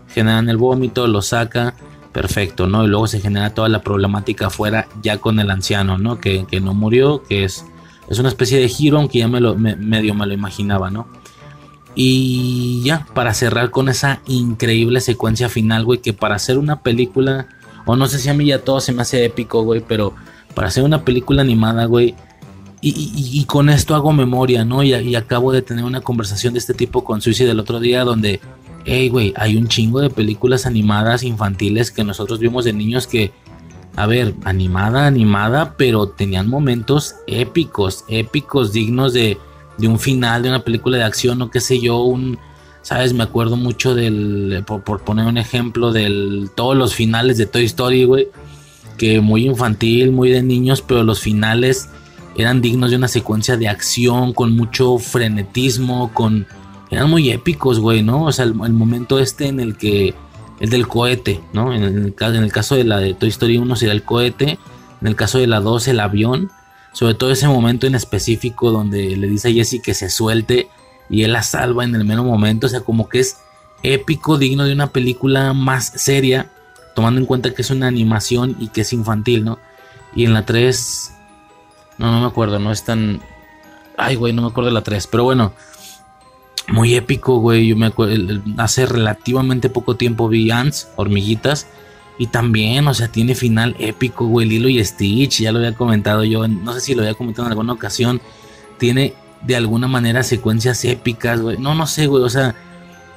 Generan 0.09 0.49
el 0.49 0.57
vómito, 0.57 1.05
lo 1.05 1.21
saca, 1.21 1.75
perfecto, 2.11 2.67
¿no? 2.67 2.83
Y 2.83 2.87
luego 2.87 3.07
se 3.07 3.21
genera 3.21 3.53
toda 3.53 3.69
la 3.69 3.81
problemática 3.81 4.47
afuera 4.47 4.87
ya 5.03 5.17
con 5.17 5.39
el 5.39 5.51
anciano, 5.51 5.97
¿no? 5.97 6.19
Que, 6.19 6.45
no 6.61 6.73
murió, 6.73 7.23
que 7.23 7.43
es, 7.43 7.65
es 8.09 8.17
una 8.19 8.29
especie 8.29 8.59
de 8.59 8.67
giro, 8.67 8.97
aunque 8.97 9.19
ya 9.19 9.27
me 9.27 9.39
lo, 9.39 9.55
medio 9.55 10.15
me 10.15 10.25
lo 10.25 10.33
imaginaba, 10.33 10.89
¿no? 10.89 11.07
Y 11.95 12.81
ya, 12.83 13.05
para 13.13 13.33
cerrar 13.33 13.71
con 13.71 13.89
esa 13.89 14.21
increíble 14.27 15.01
secuencia 15.01 15.49
final, 15.49 15.85
güey, 15.85 15.99
que 15.99 16.13
para 16.13 16.35
hacer 16.35 16.57
una 16.57 16.81
película, 16.81 17.47
o 17.85 17.95
no 17.95 18.07
sé 18.07 18.19
si 18.19 18.29
a 18.29 18.33
mí 18.33 18.45
ya 18.45 18.63
todo 18.63 18.79
se 18.79 18.91
me 18.91 19.03
hace 19.03 19.25
épico, 19.25 19.63
güey, 19.63 19.83
pero 19.87 20.13
para 20.55 20.69
hacer 20.69 20.83
una 20.83 21.03
película 21.03 21.41
animada, 21.41 21.85
güey, 21.85 22.15
y, 22.81 23.43
con 23.45 23.69
esto 23.69 23.93
hago 23.93 24.13
memoria, 24.13 24.63
¿no? 24.63 24.83
Y, 24.83 25.15
acabo 25.15 25.51
de 25.51 25.61
tener 25.61 25.83
una 25.83 26.01
conversación 26.01 26.53
de 26.53 26.59
este 26.59 26.73
tipo 26.73 27.03
con 27.03 27.21
Suicide 27.21 27.47
del 27.47 27.59
otro 27.59 27.79
día 27.79 28.05
donde, 28.05 28.39
hey, 28.85 29.09
güey, 29.09 29.33
hay 29.35 29.57
un 29.57 29.67
chingo 29.67 29.99
de 29.99 30.09
películas 30.09 30.65
animadas 30.65 31.23
infantiles 31.23 31.91
que 31.91 32.05
nosotros 32.05 32.39
vimos 32.39 32.63
de 32.63 32.73
niños 32.73 33.05
que, 33.05 33.33
a 33.97 34.05
ver, 34.05 34.33
animada, 34.45 35.07
animada, 35.07 35.75
pero 35.77 36.07
tenían 36.07 36.47
momentos 36.47 37.15
épicos, 37.27 38.05
épicos, 38.07 38.71
dignos 38.71 39.13
de, 39.13 39.37
de 39.77 39.87
un 39.87 39.99
final 39.99 40.43
de 40.43 40.49
una 40.49 40.63
película 40.63 40.97
de 40.97 41.03
acción 41.03 41.41
o 41.41 41.49
qué 41.49 41.59
sé 41.59 41.79
yo, 41.79 42.03
un... 42.03 42.37
¿Sabes? 42.81 43.13
Me 43.13 43.23
acuerdo 43.23 43.57
mucho 43.57 43.93
del, 43.93 44.63
por, 44.65 44.83
por 44.83 45.01
poner 45.01 45.27
un 45.27 45.37
ejemplo, 45.37 45.91
del 45.91 46.49
todos 46.55 46.77
los 46.77 46.95
finales 46.95 47.37
de 47.37 47.45
Toy 47.45 47.65
Story, 47.65 48.05
güey, 48.05 48.29
que 48.97 49.19
muy 49.19 49.45
infantil, 49.45 50.13
muy 50.13 50.29
de 50.29 50.41
niños, 50.41 50.81
pero 50.81 51.03
los 51.03 51.19
finales 51.19 51.89
eran 52.35 52.61
dignos 52.61 52.91
de 52.91 52.97
una 52.97 53.07
secuencia 53.07 53.57
de 53.57 53.67
acción 53.67 54.33
con 54.33 54.55
mucho 54.55 54.97
frenetismo, 54.97 56.11
con 56.13 56.47
eran 56.89 57.09
muy 57.09 57.29
épicos, 57.29 57.79
güey, 57.79 58.01
¿no? 58.01 58.25
O 58.25 58.31
sea, 58.31 58.45
el, 58.45 58.53
momento 58.53 59.19
este 59.19 59.47
en 59.47 59.59
el 59.59 59.77
que 59.77 60.13
el 60.59 60.69
del 60.69 60.87
cohete, 60.87 61.41
¿no? 61.53 61.73
En 61.73 61.83
el, 61.83 61.97
en 62.19 62.43
el, 62.43 62.51
caso 62.51 62.75
de 62.75 62.83
la 62.83 62.97
de 62.97 63.13
Toy 63.13 63.29
Story 63.29 63.57
1 63.57 63.75
sería 63.75 63.93
el 63.93 64.03
cohete, 64.03 64.57
en 65.01 65.07
el 65.07 65.15
caso 65.15 65.37
de 65.37 65.47
la 65.47 65.59
2 65.59 65.87
el 65.89 65.99
avión, 65.99 66.51
sobre 66.91 67.13
todo 67.13 67.31
ese 67.31 67.47
momento 67.47 67.87
en 67.87 67.95
específico 67.95 68.71
donde 68.71 69.15
le 69.15 69.27
dice 69.27 69.49
a 69.49 69.51
Jesse 69.51 69.81
que 69.81 69.93
se 69.93 70.09
suelte 70.09 70.67
y 71.09 71.23
él 71.23 71.33
la 71.33 71.43
salva 71.43 71.83
en 71.83 71.95
el 71.95 72.05
menos 72.05 72.25
momento, 72.25 72.67
o 72.67 72.69
sea, 72.69 72.81
como 72.81 73.07
que 73.07 73.19
es 73.19 73.37
épico, 73.83 74.37
digno 74.37 74.65
de 74.65 74.73
una 74.73 74.87
película 74.87 75.53
más 75.53 75.93
seria, 75.95 76.49
tomando 76.95 77.21
en 77.21 77.25
cuenta 77.25 77.53
que 77.53 77.61
es 77.61 77.69
una 77.69 77.87
animación 77.87 78.57
y 78.59 78.69
que 78.69 78.81
es 78.81 78.93
infantil, 78.93 79.45
¿no? 79.45 79.59
Y 80.15 80.25
en 80.25 80.33
la 80.33 80.45
3 80.45 81.13
no, 81.99 82.11
no 82.13 82.21
me 82.21 82.27
acuerdo, 82.27 82.57
no 82.59 82.71
es 82.71 82.83
tan. 82.83 83.21
Ay, 83.97 84.15
güey, 84.15 84.31
no 84.31 84.41
me 84.41 84.47
acuerdo 84.47 84.69
de 84.69 84.73
la 84.73 84.81
3. 84.81 85.05
Pero 85.07 85.25
bueno, 85.25 85.53
muy 86.69 86.95
épico, 86.95 87.39
güey. 87.39 87.67
Yo 87.67 87.75
me 87.75 87.87
acuerdo. 87.87 88.41
Hace 88.57 88.85
relativamente 88.85 89.69
poco 89.69 89.97
tiempo 89.97 90.29
vi 90.29 90.49
Ants, 90.49 90.87
hormiguitas. 90.95 91.67
Y 92.17 92.27
también, 92.27 92.87
o 92.87 92.93
sea, 92.93 93.09
tiene 93.09 93.35
final 93.35 93.75
épico, 93.79 94.25
güey. 94.27 94.47
Lilo 94.47 94.69
y 94.69 94.83
Stitch, 94.83 95.41
ya 95.41 95.51
lo 95.51 95.59
había 95.59 95.73
comentado 95.75 96.23
yo. 96.23 96.47
No 96.47 96.73
sé 96.73 96.79
si 96.79 96.95
lo 96.95 97.01
había 97.01 97.15
comentado 97.15 97.47
en 97.47 97.51
alguna 97.51 97.73
ocasión. 97.73 98.21
Tiene 98.77 99.13
de 99.41 99.57
alguna 99.57 99.87
manera 99.87 100.23
secuencias 100.23 100.85
épicas, 100.85 101.41
güey. 101.41 101.57
No, 101.57 101.75
no 101.75 101.85
sé, 101.85 102.07
güey. 102.07 102.23
O 102.23 102.29
sea, 102.29 102.55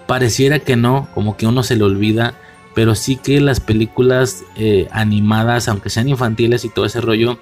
pareciera 0.09 0.59
que 0.59 0.75
no, 0.75 1.09
como 1.15 1.36
que 1.36 1.47
uno 1.47 1.62
se 1.62 1.77
le 1.77 1.85
olvida. 1.85 2.35
Pero 2.75 2.97
sí 2.97 3.15
que 3.15 3.41
las 3.41 3.61
películas 3.61 4.44
eh, 4.57 4.89
animadas, 4.91 5.69
aunque 5.69 5.91
sean 5.91 6.09
infantiles 6.09 6.65
y 6.65 6.69
todo 6.69 6.86
ese 6.86 7.01
rollo, 7.01 7.39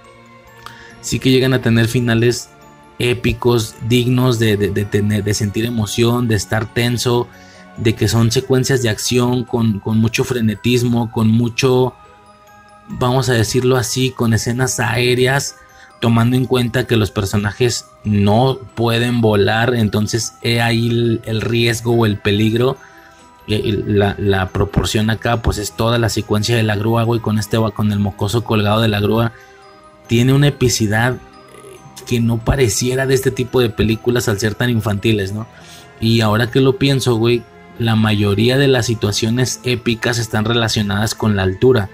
sí 1.01 1.19
que 1.19 1.31
llegan 1.31 1.55
a 1.55 1.62
tener 1.62 1.89
finales 1.89 2.51
épicos, 2.99 3.75
dignos 3.89 4.39
de, 4.39 4.57
tener, 4.91 5.25
de 5.25 5.35
sentir 5.35 5.65
emoción, 5.65 6.29
de 6.29 6.35
estar 6.35 6.73
tenso, 6.73 7.29
de 7.77 7.95
que 7.95 8.09
son 8.09 8.31
secuencias 8.31 8.83
de 8.83 8.91
acción 8.91 9.45
con, 9.45 9.81
mucho 9.85 10.25
frenetismo, 10.25 11.11
con 11.11 11.29
mucho, 11.29 11.95
vamos 12.89 13.29
a 13.29 13.35
decirlo 13.35 13.77
así, 13.77 14.11
con 14.11 14.35
escenas 14.35 14.81
aéreas, 14.81 15.57
tomando 16.01 16.37
en 16.37 16.47
cuenta 16.47 16.87
que 16.87 16.97
los 16.97 17.11
personajes 17.11 17.87
no 18.05 18.59
pueden 18.75 19.20
volar, 19.20 19.75
entonces 19.75 20.35
he 20.43 20.61
ahí 20.61 20.89
el, 20.89 21.20
el 21.25 21.41
riesgo 21.41 21.93
o 21.93 22.07
el 22.07 22.19
peligro 22.19 22.77
eh, 23.51 23.83
la, 23.85 24.15
la, 24.19 24.51
proporción 24.51 25.11
acá 25.11 25.43
pues 25.43 25.59
es 25.59 25.73
toda 25.73 25.99
la 25.99 26.09
secuencia 26.09 26.57
de 26.57 26.62
la 26.62 26.77
grúa, 26.77 27.03
güey, 27.03 27.20
con 27.20 27.39
este 27.39 27.59
con 27.75 27.91
el 27.91 27.99
mocoso 27.99 28.45
colgado 28.45 28.81
de 28.81 28.89
la 28.89 29.01
grúa. 29.01 29.33
Tiene 30.11 30.33
una 30.33 30.49
epicidad 30.49 31.19
que 32.05 32.19
no 32.19 32.39
pareciera 32.39 33.07
de 33.07 33.15
este 33.15 33.31
tipo 33.31 33.61
de 33.61 33.71
películas 33.71 34.29
al 34.29 34.41
ser 34.41 34.57
tan 34.57 34.69
infantiles, 34.69 35.33
¿no? 35.33 35.47
Y 36.01 36.21
ahora 36.21 36.51
que 36.51 36.61
lo 36.61 36.79
pienso, 36.79 37.15
güey, 37.15 37.45
la 37.79 37.95
mayoría 37.95 38.59
de 38.59 38.67
las 38.67 38.87
situaciones 38.87 39.61
épicas 39.63 40.19
están 40.19 40.45
relacionadas 40.45 41.15
con 41.15 41.37
la 41.37 41.45
altura, 41.45 41.91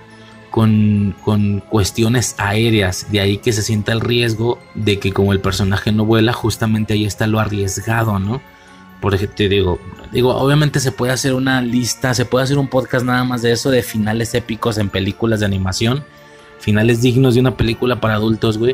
con, 0.51 1.15
con, 1.27 1.61
cuestiones 1.61 2.36
aéreas, 2.39 3.12
de 3.12 3.20
ahí 3.20 3.36
que 3.36 3.53
se 3.53 3.61
sienta 3.61 3.93
el 3.93 4.01
riesgo 4.01 4.59
de 4.75 4.99
que 4.99 5.12
como 5.12 5.35
el 5.35 5.41
personaje 5.41 5.93
no 5.93 6.07
vuela, 6.07 6.33
justamente 6.33 6.95
ahí 6.95 7.05
está 7.05 7.27
lo 7.27 7.39
arriesgado, 7.39 8.19
¿no? 8.19 8.41
Porque 9.03 9.27
te 9.27 9.51
digo, 9.51 9.78
digo, 10.11 10.35
obviamente 10.35 10.81
se 10.81 10.91
puede 10.91 11.12
hacer 11.12 11.35
una 11.35 11.61
lista, 11.61 12.15
se 12.15 12.25
puede 12.25 12.45
hacer 12.45 12.57
un 12.57 12.69
podcast 12.69 13.05
nada 13.05 13.25
más 13.25 13.43
de 13.43 13.53
eso, 13.53 13.70
de 13.70 13.83
finales 13.83 14.33
épicos 14.33 14.78
en 14.78 14.89
películas 14.89 15.41
de 15.41 15.45
animación, 15.45 16.03
finales 16.67 17.01
dignos 17.01 17.35
de 17.35 17.41
una 17.41 17.57
película 17.57 18.01
para 18.01 18.15
adultos, 18.15 18.59
güey. 18.59 18.73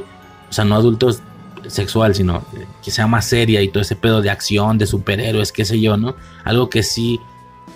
O 0.49 0.53
sea, 0.53 0.65
no 0.65 0.77
adultos 0.77 1.21
sexual, 1.67 2.15
sino 2.15 2.43
que 2.83 2.91
sea 2.91 3.07
más 3.07 3.27
seria 3.27 3.61
y 3.61 3.69
todo 3.69 3.83
ese 3.83 3.97
pedo 3.97 4.23
de 4.23 4.31
acción, 4.31 4.79
de 4.79 4.87
superhéroes, 4.87 5.53
qué 5.53 5.67
sé 5.67 5.79
yo, 5.79 5.99
¿no? 5.99 6.17
Algo 6.43 6.71
que 6.71 6.83
sí, 6.83 7.21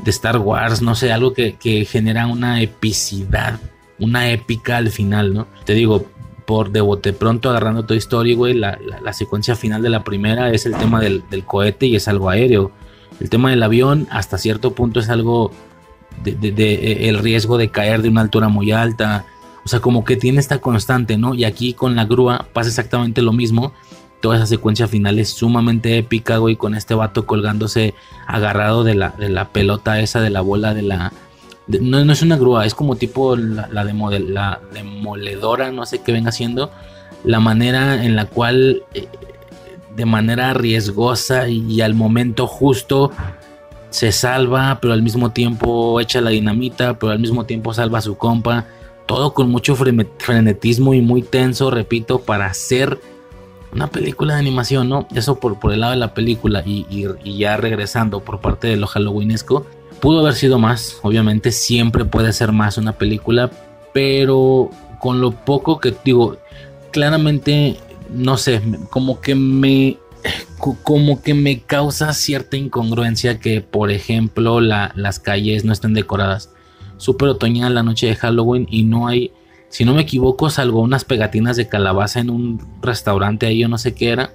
de 0.03 0.11
Star 0.11 0.39
Wars, 0.39 0.81
no 0.81 0.95
sé, 0.95 1.13
algo 1.13 1.35
que, 1.35 1.87
genera 1.87 2.29
una 2.29 2.63
epicidad, 2.63 3.61
una 3.99 4.31
épica 4.31 4.79
al 4.79 4.89
final, 4.89 5.35
¿no? 5.35 5.49
Te 5.67 5.75
digo, 5.75 6.07
por 6.47 6.71
de 6.71 6.81
bote 6.81 7.13
pronto 7.13 7.51
agarrando 7.51 7.85
tu 7.85 7.93
historia, 7.93 8.35
güey, 8.35 8.55
la, 8.55 8.79
secuencia 9.13 9.55
final 9.55 9.83
de 9.83 9.91
la 9.91 10.03
primera 10.03 10.51
es 10.51 10.65
el 10.65 10.77
tema 10.77 10.99
del, 10.99 11.25
cohete 11.45 11.85
y 11.85 11.97
es 11.97 12.09
algo 12.09 12.31
aéreo. 12.31 12.71
El 13.21 13.29
tema 13.29 13.51
del 13.51 13.63
avión 13.63 14.09
hasta 14.11 14.39
cierto 14.39 14.73
punto 14.73 14.99
es 14.99 15.11
algo 15.11 15.53
de, 16.25 16.33
de, 16.33 17.11
el 17.11 17.19
riesgo 17.19 17.59
de 17.59 17.69
caer 17.69 18.01
de 18.01 18.09
una 18.09 18.23
altura 18.23 18.49
muy 18.49 18.73
alta, 18.73 19.27
o 19.67 19.69
sea, 19.69 19.81
como 19.81 20.05
que 20.05 20.15
tiene 20.15 20.39
esta 20.39 20.61
constante, 20.61 21.19
¿no? 21.19 21.35
Y 21.35 21.43
aquí 21.43 21.73
con 21.75 21.97
la 21.97 22.05
grúa 22.05 22.47
pasa 22.53 22.69
exactamente 22.69 23.21
lo 23.21 23.33
mismo. 23.33 23.73
Toda 24.21 24.37
esa 24.37 24.47
secuencia 24.47 24.87
final 24.87 25.19
es 25.19 25.31
sumamente 25.31 25.99
épica, 25.99 26.37
güey, 26.37 26.55
con 26.55 26.77
este 26.77 26.95
vato 26.95 27.27
colgándose 27.27 27.93
agarrado 28.29 28.85
de 28.85 28.95
la, 28.95 29.09
de 29.19 29.29
la 29.29 29.49
pelota 29.49 29.99
esa, 29.99 30.21
de 30.21 30.31
la 30.31 30.41
bola 30.41 30.73
de 30.73 30.83
la... 30.83 31.13
no, 31.67 32.05
no, 32.05 32.13
es 32.13 32.23
una 32.23 32.37
grúa, 32.37 32.65
es 32.65 32.77
como 32.77 32.95
tipo 32.95 33.35
la, 33.35 33.85
demoledora, 34.73 35.73
no 35.73 35.85
sé 35.85 36.01
qué 36.01 36.13
venga 36.13 36.29
haciendo. 36.29 36.71
La 37.25 37.41
manera 37.41 38.05
en 38.05 38.15
la 38.15 38.27
cual, 38.27 38.85
eh, 38.95 39.09
de 39.97 40.07
manera 40.07 40.55
riesgosa 40.55 41.49
y 41.49 41.81
al 41.81 41.95
momento 41.95 42.47
justo, 42.47 43.11
se 43.91 44.13
salva, 44.13 44.79
pero 44.81 44.95
al 44.95 45.03
mismo 45.03 45.31
tiempo 45.31 46.01
echa 46.01 46.21
la 46.21 46.31
dinamita, 46.31 47.01
pero 47.01 47.11
al 47.11 47.19
mismo 47.19 47.47
tiempo 47.47 47.75
salva 47.75 47.99
a 47.99 48.03
su 48.03 48.17
compa 48.17 48.67
todo 49.07 49.33
con 49.35 49.49
mucho 49.51 49.77
frenetismo 49.77 50.93
y 50.93 51.01
muy 51.01 51.23
tenso, 51.23 51.71
repito, 51.71 52.21
para 52.21 52.47
hacer 52.47 52.99
una 53.73 53.87
película 53.89 54.35
de 54.35 54.41
animación, 54.41 54.89
¿no? 54.89 55.07
Eso 55.15 55.39
por, 55.39 55.59
por 55.61 55.73
el 55.73 55.81
lado 55.81 55.93
de 55.93 55.99
la 55.99 56.15
película 56.15 56.63
y, 56.65 57.07
ya 57.39 57.57
regresando 57.57 58.21
por 58.21 58.41
parte 58.41 58.69
de 58.69 58.77
lo 58.77 58.87
halloweenesco, 58.87 59.67
pudo 60.01 60.21
haber 60.21 60.35
sido 60.35 60.59
más, 60.59 60.99
obviamente 61.03 61.53
siempre 61.53 62.05
puede 62.05 62.33
ser 62.33 62.53
más 62.53 62.79
una 62.79 62.93
película, 62.93 63.51
pero 63.93 64.71
con 65.01 65.21
lo 65.21 65.31
poco 65.33 65.79
que 65.79 65.95
digo, 66.05 66.37
claramente, 66.91 67.77
no 68.11 68.37
sé, 68.37 68.61
como 68.91 69.21
que 69.21 69.35
me 69.35 69.99
como 70.83 71.23
que 71.23 71.35
me 71.35 71.61
causa 71.61 72.13
cierta 72.13 72.57
incongruencia 72.57 73.39
que, 73.39 73.61
por 73.61 73.93
ejemplo, 73.93 74.61
las 74.61 75.21
calles 75.21 75.65
no 75.65 75.73
estén 75.73 75.95
decoradas 75.95 76.51
súper 76.97 77.29
otoñal 77.29 77.75
la 77.75 77.83
noche 77.83 78.07
de 78.07 78.17
Halloween 78.17 78.67
y 78.71 78.85
no 78.85 79.09
hay, 79.09 79.33
si 79.69 79.85
no 79.85 79.95
me 79.95 80.03
equivoco, 80.03 80.51
salvo 80.51 80.81
unas 80.81 81.05
pegatinas 81.05 81.57
de 81.57 81.69
calabaza 81.69 82.21
en 82.21 82.31
un 82.31 82.61
restaurante 82.83 83.47
ahí, 83.47 83.59
yo 83.61 83.69
no 83.69 83.79
sé 83.79 83.95
qué 83.95 84.11
era. 84.11 84.31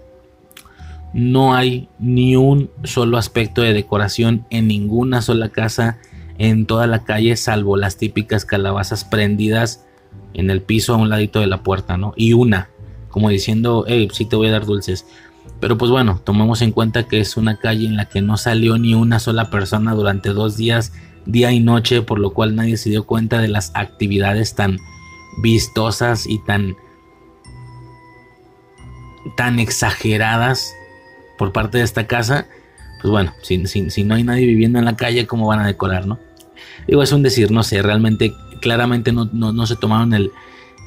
No 1.13 1.53
hay 1.53 1.89
ni 1.99 2.35
un 2.37 2.69
solo 2.83 3.17
aspecto 3.17 3.61
de 3.61 3.73
decoración 3.73 4.45
en 4.49 4.67
ninguna 4.67 5.21
sola 5.21 5.49
casa 5.49 5.99
en 6.37 6.65
toda 6.65 6.87
la 6.87 7.03
calle, 7.03 7.35
salvo 7.35 7.77
las 7.77 7.97
típicas 7.97 8.45
calabazas 8.45 9.03
prendidas 9.03 9.85
en 10.33 10.49
el 10.49 10.61
piso 10.61 10.93
a 10.93 10.97
un 10.97 11.09
ladito 11.09 11.39
de 11.39 11.47
la 11.47 11.63
puerta, 11.63 11.97
¿no? 11.97 12.13
Y 12.15 12.33
una, 12.33 12.69
como 13.09 13.29
diciendo, 13.29 13.85
hey, 13.87 14.07
sí 14.11 14.25
te 14.25 14.35
voy 14.35 14.47
a 14.47 14.51
dar 14.51 14.65
dulces. 14.65 15.05
Pero 15.59 15.77
pues 15.77 15.91
bueno, 15.91 16.19
tomemos 16.23 16.61
en 16.61 16.71
cuenta 16.71 17.07
que 17.07 17.19
es 17.19 17.37
una 17.37 17.57
calle 17.57 17.85
en 17.85 17.95
la 17.95 18.05
que 18.05 18.21
no 18.21 18.37
salió 18.37 18.77
ni 18.77 18.95
una 18.95 19.19
sola 19.19 19.49
persona 19.49 19.93
durante 19.93 20.29
dos 20.29 20.57
días 20.57 20.93
día 21.25 21.51
y 21.51 21.59
noche, 21.59 22.01
por 22.01 22.19
lo 22.19 22.31
cual 22.31 22.55
nadie 22.55 22.77
se 22.77 22.89
dio 22.89 23.05
cuenta 23.05 23.39
de 23.39 23.47
las 23.47 23.71
actividades 23.75 24.55
tan 24.55 24.77
vistosas 25.41 26.27
y 26.27 26.39
tan 26.39 26.75
tan 29.35 29.59
exageradas 29.59 30.73
por 31.37 31.51
parte 31.51 31.77
de 31.77 31.83
esta 31.83 32.07
casa, 32.07 32.47
pues 33.01 33.11
bueno, 33.11 33.33
si, 33.41 33.57
no 34.03 34.15
hay 34.15 34.23
nadie 34.23 34.45
viviendo 34.45 34.79
en 34.79 34.85
la 34.85 34.95
calle, 34.95 35.25
¿cómo 35.25 35.47
van 35.47 35.59
a 35.59 35.67
decorar, 35.67 36.05
no? 36.05 36.19
Digo, 36.87 37.01
es 37.01 37.11
un 37.11 37.23
decir, 37.23 37.51
no 37.51 37.63
sé, 37.63 37.81
realmente, 37.81 38.33
claramente 38.61 39.11
no, 39.11 39.25
no, 39.25 39.65
se 39.65 39.75
tomaron 39.75 40.13
el, 40.13 40.31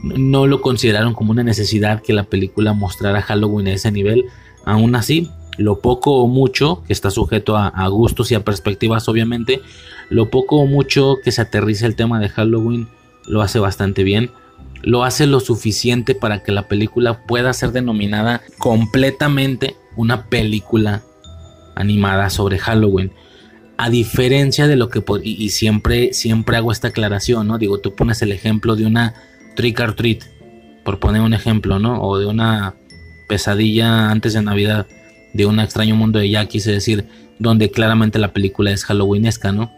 no 0.03 0.47
lo 0.47 0.61
consideraron 0.61 1.15
como 1.15 1.33
una 1.33 1.43
necesidad 1.43 2.03
que 2.03 2.13
la 2.13 2.25
película 2.25 2.73
mostrara 2.73 3.23
Halloween 3.23 3.69
a 3.69 3.73
ese 3.73 3.91
nivel. 3.91 4.27
Aún 4.65 4.95
así, 4.95 5.31
lo 5.57 5.81
poco 5.81 6.17
o 6.23 6.27
mucho, 6.27 6.83
que 6.87 6.93
está 6.93 7.11
sujeto 7.11 7.57
a, 7.57 7.89
gustos 7.89 8.31
y 8.33 8.35
a 8.35 8.45
perspectivas 8.45 9.09
obviamente, 9.09 9.61
lo 10.11 10.31
poco 10.31 10.57
o 10.57 10.67
mucho 10.67 11.17
que 11.23 11.33
se 11.33 11.43
aterriza 11.43 11.87
el 11.87 11.97
tema 11.97 12.19
de 12.21 12.29
Halloween 12.29 12.89
lo 13.27 13.43
hace 13.43 13.59
bastante 13.59 14.05
bien. 14.05 14.31
Lo 14.83 15.05
hace 15.05 15.27
lo 15.27 15.41
suficiente 15.41 16.15
para 16.15 16.43
que 16.43 16.53
la 16.53 16.69
película 16.69 17.25
pueda 17.27 17.53
ser 17.53 17.73
denominada 17.73 18.43
completamente 18.59 19.77
una 19.97 20.27
película 20.27 21.03
animada 21.75 22.29
sobre 22.29 22.59
Halloween. 22.59 23.11
A 23.77 23.89
diferencia 23.89 24.67
de 24.67 24.77
lo 24.77 24.89
que 24.91 25.03
y, 25.23 25.49
siempre 25.49 26.13
siempre 26.13 26.57
hago 26.57 26.71
esta 26.71 26.89
aclaración, 26.89 27.49
¿no? 27.49 27.59
Digo, 27.59 27.79
tú 27.79 27.95
pones 27.95 28.21
el 28.23 28.31
ejemplo 28.31 28.77
de 28.77 28.87
una 28.87 29.15
trick 29.57 29.81
or 29.81 29.95
treat, 29.95 30.23
por 30.85 31.01
poner 31.01 31.23
un 31.23 31.33
ejemplo, 31.33 31.79
¿no? 31.79 32.01
O 32.03 32.19
de 32.19 32.27
una 32.27 32.75
pesadilla 33.27 34.11
antes 34.11 34.35
de 34.35 34.43
Navidad, 34.43 34.87
de 35.35 35.45
un 35.45 35.61
extraño 35.61 35.95
mundo 35.95 36.19
de 36.19 36.31
Jack, 36.31 36.49
quise 36.49 36.73
decir, 36.73 37.07
donde 37.39 37.71
claramente 37.71 38.19
la 38.19 38.33
película 38.33 38.71
es 38.71 38.85
halloweenesca, 38.85 39.53
¿no? 39.53 39.71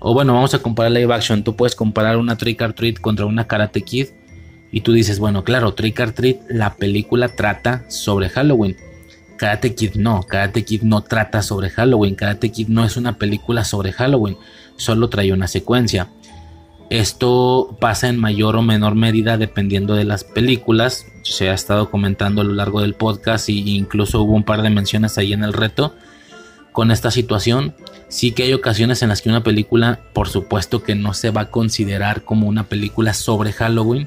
O 0.00 0.14
bueno, 0.14 0.34
vamos 0.34 0.52
a 0.54 0.58
comparar 0.58 0.90
live 0.90 1.14
action. 1.14 1.44
Tú 1.44 1.54
puedes 1.54 1.76
comparar 1.76 2.16
una 2.16 2.36
Trick 2.36 2.60
or 2.60 2.72
Treat 2.72 2.98
contra 2.98 3.24
una 3.24 3.46
Karate 3.46 3.82
Kid. 3.82 4.08
Y 4.72 4.80
tú 4.80 4.92
dices, 4.92 5.20
bueno, 5.20 5.44
claro, 5.44 5.74
Trick 5.74 6.00
or 6.00 6.10
Treat, 6.10 6.38
la 6.48 6.74
película 6.74 7.28
trata 7.28 7.84
sobre 7.88 8.28
Halloween. 8.28 8.76
Karate 9.36 9.74
Kid 9.74 9.94
no, 9.94 10.22
Karate 10.22 10.64
Kid 10.64 10.82
no 10.82 11.02
trata 11.02 11.42
sobre 11.42 11.70
Halloween. 11.70 12.16
Karate 12.16 12.50
Kid 12.50 12.68
no 12.68 12.84
es 12.84 12.96
una 12.96 13.16
película 13.16 13.64
sobre 13.64 13.92
Halloween. 13.92 14.36
Solo 14.76 15.08
trae 15.08 15.32
una 15.32 15.46
secuencia. 15.46 16.08
Esto 16.92 17.74
pasa 17.80 18.10
en 18.10 18.18
mayor 18.18 18.54
o 18.54 18.60
menor 18.60 18.96
medida 18.96 19.38
dependiendo 19.38 19.94
de 19.94 20.04
las 20.04 20.24
películas. 20.24 21.06
Se 21.22 21.48
ha 21.48 21.54
estado 21.54 21.90
comentando 21.90 22.42
a 22.42 22.44
lo 22.44 22.52
largo 22.52 22.82
del 22.82 22.92
podcast 22.92 23.48
e 23.48 23.52
incluso 23.52 24.20
hubo 24.20 24.34
un 24.34 24.42
par 24.42 24.60
de 24.60 24.68
menciones 24.68 25.16
ahí 25.16 25.32
en 25.32 25.42
el 25.42 25.54
reto 25.54 25.94
con 26.70 26.90
esta 26.90 27.10
situación. 27.10 27.74
Sí 28.08 28.32
que 28.32 28.42
hay 28.42 28.52
ocasiones 28.52 29.00
en 29.00 29.08
las 29.08 29.22
que 29.22 29.30
una 29.30 29.42
película, 29.42 30.00
por 30.12 30.28
supuesto 30.28 30.82
que 30.82 30.94
no 30.94 31.14
se 31.14 31.30
va 31.30 31.40
a 31.40 31.50
considerar 31.50 32.24
como 32.24 32.46
una 32.46 32.64
película 32.64 33.14
sobre 33.14 33.54
Halloween, 33.54 34.06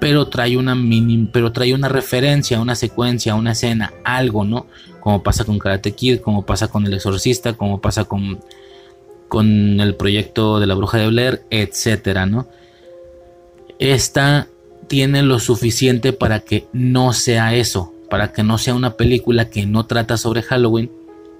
pero 0.00 0.28
trae 0.28 0.56
una 0.56 0.74
mini, 0.74 1.28
pero 1.30 1.52
trae 1.52 1.74
una 1.74 1.90
referencia, 1.90 2.62
una 2.62 2.76
secuencia, 2.76 3.34
una 3.34 3.52
escena, 3.52 3.92
algo, 4.04 4.46
¿no? 4.46 4.68
Como 5.00 5.22
pasa 5.22 5.44
con 5.44 5.58
Karate 5.58 5.92
Kid, 5.92 6.20
como 6.20 6.46
pasa 6.46 6.68
con 6.68 6.86
El 6.86 6.94
Exorcista, 6.94 7.52
como 7.52 7.82
pasa 7.82 8.04
con 8.04 8.40
con 9.30 9.80
el 9.80 9.94
proyecto 9.94 10.58
de 10.58 10.66
la 10.66 10.74
Bruja 10.74 10.98
de 10.98 11.06
Blair, 11.06 11.42
etcétera, 11.50 12.26
¿no? 12.26 12.48
Esta 13.78 14.48
tiene 14.88 15.22
lo 15.22 15.38
suficiente 15.38 16.12
para 16.12 16.40
que 16.40 16.66
no 16.72 17.12
sea 17.12 17.54
eso, 17.54 17.94
para 18.10 18.32
que 18.32 18.42
no 18.42 18.58
sea 18.58 18.74
una 18.74 18.96
película 18.96 19.48
que 19.48 19.64
no 19.66 19.86
trata 19.86 20.16
sobre 20.16 20.42
Halloween, 20.42 20.90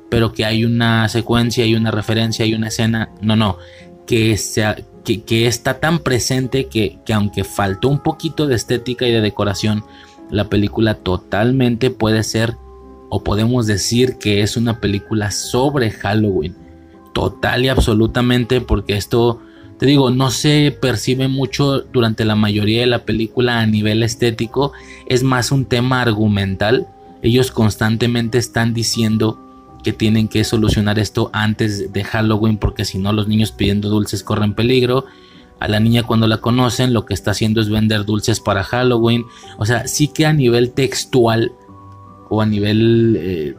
pero 0.08 0.32
que 0.32 0.44
hay 0.44 0.64
una 0.64 1.08
secuencia, 1.08 1.64
hay 1.64 1.74
una 1.74 1.90
referencia, 1.90 2.44
hay 2.44 2.54
una 2.54 2.68
escena. 2.68 3.10
No, 3.20 3.34
no. 3.34 3.58
Que, 4.06 4.36
sea, 4.36 4.76
que, 5.04 5.46
está 5.48 5.80
tan 5.80 5.98
presente 5.98 6.66
que, 6.66 7.00
que, 7.04 7.12
aunque 7.12 7.42
faltó 7.42 7.88
un 7.88 7.98
poquito 8.04 8.46
de 8.46 8.54
estética 8.54 9.06
y 9.06 9.12
de 9.12 9.20
decoración, 9.20 9.84
la 10.30 10.48
película 10.48 10.94
totalmente 10.94 11.90
puede 11.90 12.22
ser, 12.22 12.54
o 13.08 13.24
podemos 13.24 13.66
decir 13.66 14.16
que 14.18 14.42
es 14.42 14.56
una 14.56 14.80
película 14.80 15.32
sobre 15.32 15.90
Halloween. 15.90 16.69
Total 17.12 17.64
y 17.64 17.68
absolutamente, 17.68 18.60
porque 18.60 18.96
esto, 18.96 19.40
te 19.78 19.86
digo, 19.86 20.10
no 20.10 20.30
se 20.30 20.76
percibe 20.80 21.28
mucho 21.28 21.80
durante 21.80 22.24
la 22.24 22.36
mayoría 22.36 22.80
de 22.80 22.86
la 22.86 23.04
película 23.04 23.60
a 23.60 23.66
nivel 23.66 24.02
estético. 24.02 24.72
Es 25.06 25.22
más 25.22 25.50
un 25.50 25.64
tema 25.64 26.02
argumental. 26.02 26.86
Ellos 27.22 27.50
constantemente 27.50 28.38
están 28.38 28.74
diciendo 28.74 29.38
que 29.82 29.92
tienen 29.92 30.28
que 30.28 30.44
solucionar 30.44 30.98
esto 30.98 31.30
antes 31.32 31.92
de 31.92 32.04
Halloween 32.04 32.58
porque 32.58 32.84
si 32.84 32.98
no 32.98 33.12
los 33.12 33.28
niños 33.28 33.52
pidiendo 33.52 33.88
dulces 33.88 34.22
corren 34.22 34.54
peligro. 34.54 35.06
A 35.58 35.68
la 35.68 35.80
niña 35.80 36.04
cuando 36.04 36.26
la 36.26 36.38
conocen 36.38 36.94
lo 36.94 37.04
que 37.04 37.12
está 37.12 37.32
haciendo 37.32 37.60
es 37.60 37.68
vender 37.68 38.04
dulces 38.04 38.40
para 38.40 38.64
Halloween. 38.64 39.24
O 39.58 39.66
sea, 39.66 39.86
sí 39.88 40.08
que 40.08 40.24
a 40.24 40.32
nivel 40.32 40.72
textual 40.72 41.52
o 42.30 42.40
a 42.40 42.46
nivel 42.46 43.16
eh, 43.18 43.54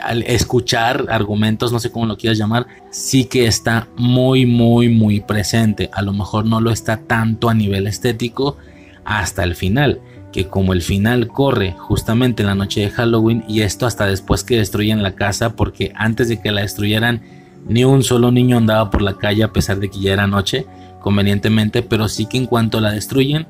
al 0.00 0.22
escuchar 0.22 1.06
argumentos, 1.08 1.72
no 1.72 1.80
sé 1.80 1.90
cómo 1.90 2.06
lo 2.06 2.16
quieras 2.16 2.38
llamar, 2.38 2.66
sí 2.90 3.24
que 3.24 3.46
está 3.46 3.88
muy, 3.96 4.46
muy, 4.46 4.88
muy 4.88 5.20
presente. 5.20 5.90
A 5.92 6.02
lo 6.02 6.12
mejor 6.12 6.46
no 6.46 6.60
lo 6.60 6.70
está 6.70 6.98
tanto 6.98 7.48
a 7.48 7.54
nivel 7.54 7.86
estético 7.86 8.56
hasta 9.04 9.44
el 9.44 9.54
final 9.54 10.00
que 10.36 10.48
como 10.48 10.74
el 10.74 10.82
final 10.82 11.28
corre 11.28 11.74
justamente 11.78 12.42
en 12.42 12.48
la 12.48 12.54
noche 12.54 12.82
de 12.82 12.90
Halloween 12.90 13.42
y 13.48 13.62
esto 13.62 13.86
hasta 13.86 14.06
después 14.06 14.44
que 14.44 14.58
destruyen 14.58 15.02
la 15.02 15.14
casa 15.14 15.56
porque 15.56 15.92
antes 15.94 16.28
de 16.28 16.42
que 16.42 16.52
la 16.52 16.60
destruyeran 16.60 17.22
ni 17.66 17.84
un 17.84 18.02
solo 18.02 18.30
niño 18.30 18.58
andaba 18.58 18.90
por 18.90 19.00
la 19.00 19.16
calle 19.16 19.44
a 19.44 19.52
pesar 19.54 19.78
de 19.78 19.88
que 19.88 19.98
ya 19.98 20.12
era 20.12 20.26
noche 20.26 20.66
convenientemente 21.00 21.82
pero 21.82 22.06
sí 22.08 22.26
que 22.26 22.36
en 22.36 22.44
cuanto 22.44 22.82
la 22.82 22.90
destruyen 22.90 23.46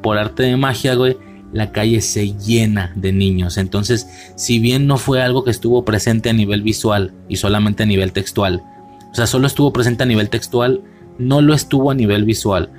por 0.00 0.16
arte 0.16 0.44
de 0.44 0.56
magia 0.56 0.94
güey 0.94 1.18
la 1.52 1.72
calle 1.72 2.00
se 2.00 2.36
llena 2.36 2.92
de 2.94 3.12
niños 3.12 3.56
entonces 3.56 4.08
si 4.36 4.58
bien 4.58 4.86
no 4.86 4.98
fue 4.98 5.22
algo 5.22 5.44
que 5.44 5.50
estuvo 5.50 5.84
presente 5.84 6.28
a 6.28 6.32
nivel 6.34 6.62
visual 6.62 7.12
y 7.28 7.36
solamente 7.36 7.84
a 7.84 7.86
nivel 7.86 8.12
textual 8.12 8.62
o 9.10 9.14
sea 9.14 9.26
solo 9.26 9.46
estuvo 9.46 9.72
presente 9.72 10.02
a 10.02 10.06
nivel 10.06 10.28
textual 10.28 10.82
no 11.18 11.40
lo 11.40 11.54
estuvo 11.54 11.90
a 11.90 11.94
nivel 11.94 12.24
visual 12.24 12.70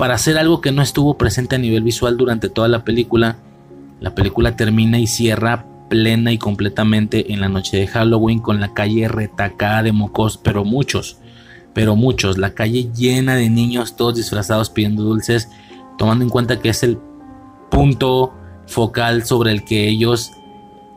para 0.00 0.14
hacer 0.14 0.38
algo 0.38 0.62
que 0.62 0.72
no 0.72 0.80
estuvo 0.80 1.18
presente 1.18 1.56
a 1.56 1.58
nivel 1.58 1.82
visual 1.82 2.16
durante 2.16 2.48
toda 2.48 2.68
la 2.68 2.84
película. 2.86 3.36
La 4.00 4.14
película 4.14 4.56
termina 4.56 4.98
y 4.98 5.06
cierra 5.06 5.66
plena 5.90 6.32
y 6.32 6.38
completamente 6.38 7.34
en 7.34 7.42
la 7.42 7.50
noche 7.50 7.76
de 7.76 7.86
Halloween 7.86 8.38
con 8.38 8.62
la 8.62 8.72
calle 8.72 9.08
retacada 9.08 9.82
de 9.82 9.92
mocos, 9.92 10.38
pero 10.38 10.64
muchos, 10.64 11.18
pero 11.74 11.96
muchos, 11.96 12.38
la 12.38 12.54
calle 12.54 12.88
llena 12.96 13.34
de 13.34 13.50
niños 13.50 13.94
todos 13.94 14.14
disfrazados 14.14 14.70
pidiendo 14.70 15.02
dulces, 15.02 15.50
tomando 15.98 16.24
en 16.24 16.30
cuenta 16.30 16.60
que 16.60 16.70
es 16.70 16.82
el 16.82 16.98
punto 17.70 18.34
focal 18.66 19.24
sobre 19.24 19.52
el 19.52 19.64
que 19.64 19.88
ellos 19.88 20.32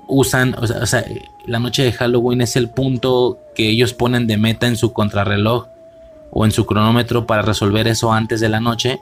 usan, 0.08 0.56
o 0.60 0.68
sea, 0.86 1.06
la 1.46 1.60
noche 1.60 1.84
de 1.84 1.92
Halloween 1.92 2.42
es 2.42 2.56
el 2.56 2.70
punto 2.70 3.40
que 3.56 3.70
ellos 3.70 3.94
ponen 3.94 4.28
de 4.28 4.38
meta 4.38 4.68
en 4.68 4.78
su 4.78 4.94
contrarreloj 4.94 5.68
o 6.32 6.46
en 6.46 6.52
su 6.52 6.66
cronómetro 6.66 7.26
para 7.26 7.42
resolver 7.42 7.88
eso 7.88 8.12
antes 8.12 8.40
de 8.40 8.50
la 8.50 8.60
noche. 8.60 9.02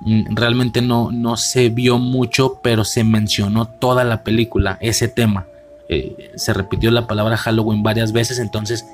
Mm, 0.00 0.34
realmente 0.34 0.82
no, 0.82 1.10
no 1.12 1.36
se 1.36 1.68
vio 1.68 1.98
mucho, 1.98 2.60
pero 2.62 2.84
se 2.84 3.04
mencionó 3.04 3.66
toda 3.66 4.04
la 4.04 4.22
película, 4.22 4.78
ese 4.80 5.08
tema. 5.08 5.46
Eh, 5.88 6.32
se 6.36 6.52
repitió 6.52 6.90
la 6.90 7.06
palabra 7.06 7.36
Halloween 7.36 7.82
varias 7.82 8.12
veces, 8.12 8.38
entonces 8.38 8.86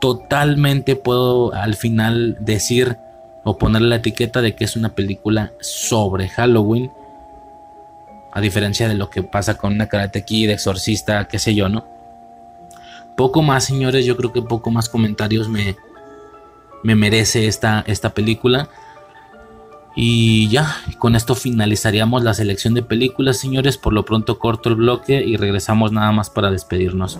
totalmente 0.00 0.96
puedo 0.96 1.54
al 1.54 1.74
final 1.74 2.36
decir 2.40 2.96
o 3.44 3.58
poner 3.58 3.82
la 3.82 3.96
etiqueta 3.96 4.40
de 4.40 4.54
que 4.54 4.64
es 4.64 4.76
una 4.76 4.90
película 4.90 5.52
sobre 5.60 6.28
Halloween. 6.28 6.90
A 8.32 8.40
diferencia 8.40 8.88
de 8.88 8.94
lo 8.94 9.10
que 9.10 9.22
pasa 9.22 9.58
con 9.58 9.74
una 9.74 9.88
Karate 9.88 10.24
Kid, 10.24 10.50
Exorcista, 10.50 11.28
qué 11.28 11.38
sé 11.38 11.54
yo, 11.54 11.68
¿no? 11.68 11.86
Poco 13.16 13.42
más, 13.42 13.64
señores, 13.64 14.06
yo 14.06 14.16
creo 14.16 14.32
que 14.32 14.40
poco 14.40 14.70
más 14.70 14.88
comentarios 14.88 15.48
me, 15.48 15.76
me 16.82 16.94
merece 16.94 17.46
esta, 17.46 17.84
esta 17.86 18.14
película. 18.14 18.68
Y 19.94 20.48
ya, 20.48 20.76
con 20.98 21.14
esto 21.14 21.34
finalizaríamos 21.34 22.24
la 22.24 22.32
selección 22.32 22.72
de 22.72 22.82
películas, 22.82 23.36
señores. 23.36 23.76
Por 23.76 23.92
lo 23.92 24.04
pronto 24.04 24.38
corto 24.38 24.70
el 24.70 24.76
bloque 24.76 25.22
y 25.22 25.36
regresamos 25.36 25.92
nada 25.92 26.12
más 26.12 26.30
para 26.30 26.50
despedirnos. 26.50 27.18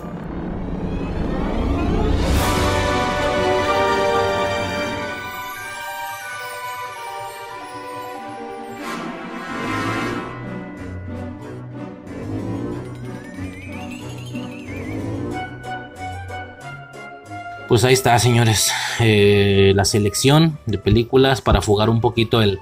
Pues 17.73 17.85
ahí 17.85 17.95
está, 17.95 18.19
señores, 18.19 18.71
eh, 19.01 19.73
la 19.75 19.87
selección 19.87 20.59
de 20.67 20.77
películas 20.77 21.41
para 21.41 21.63
fugar 21.63 21.89
un 21.89 22.03
poquito 22.03 22.43
el, 22.43 22.59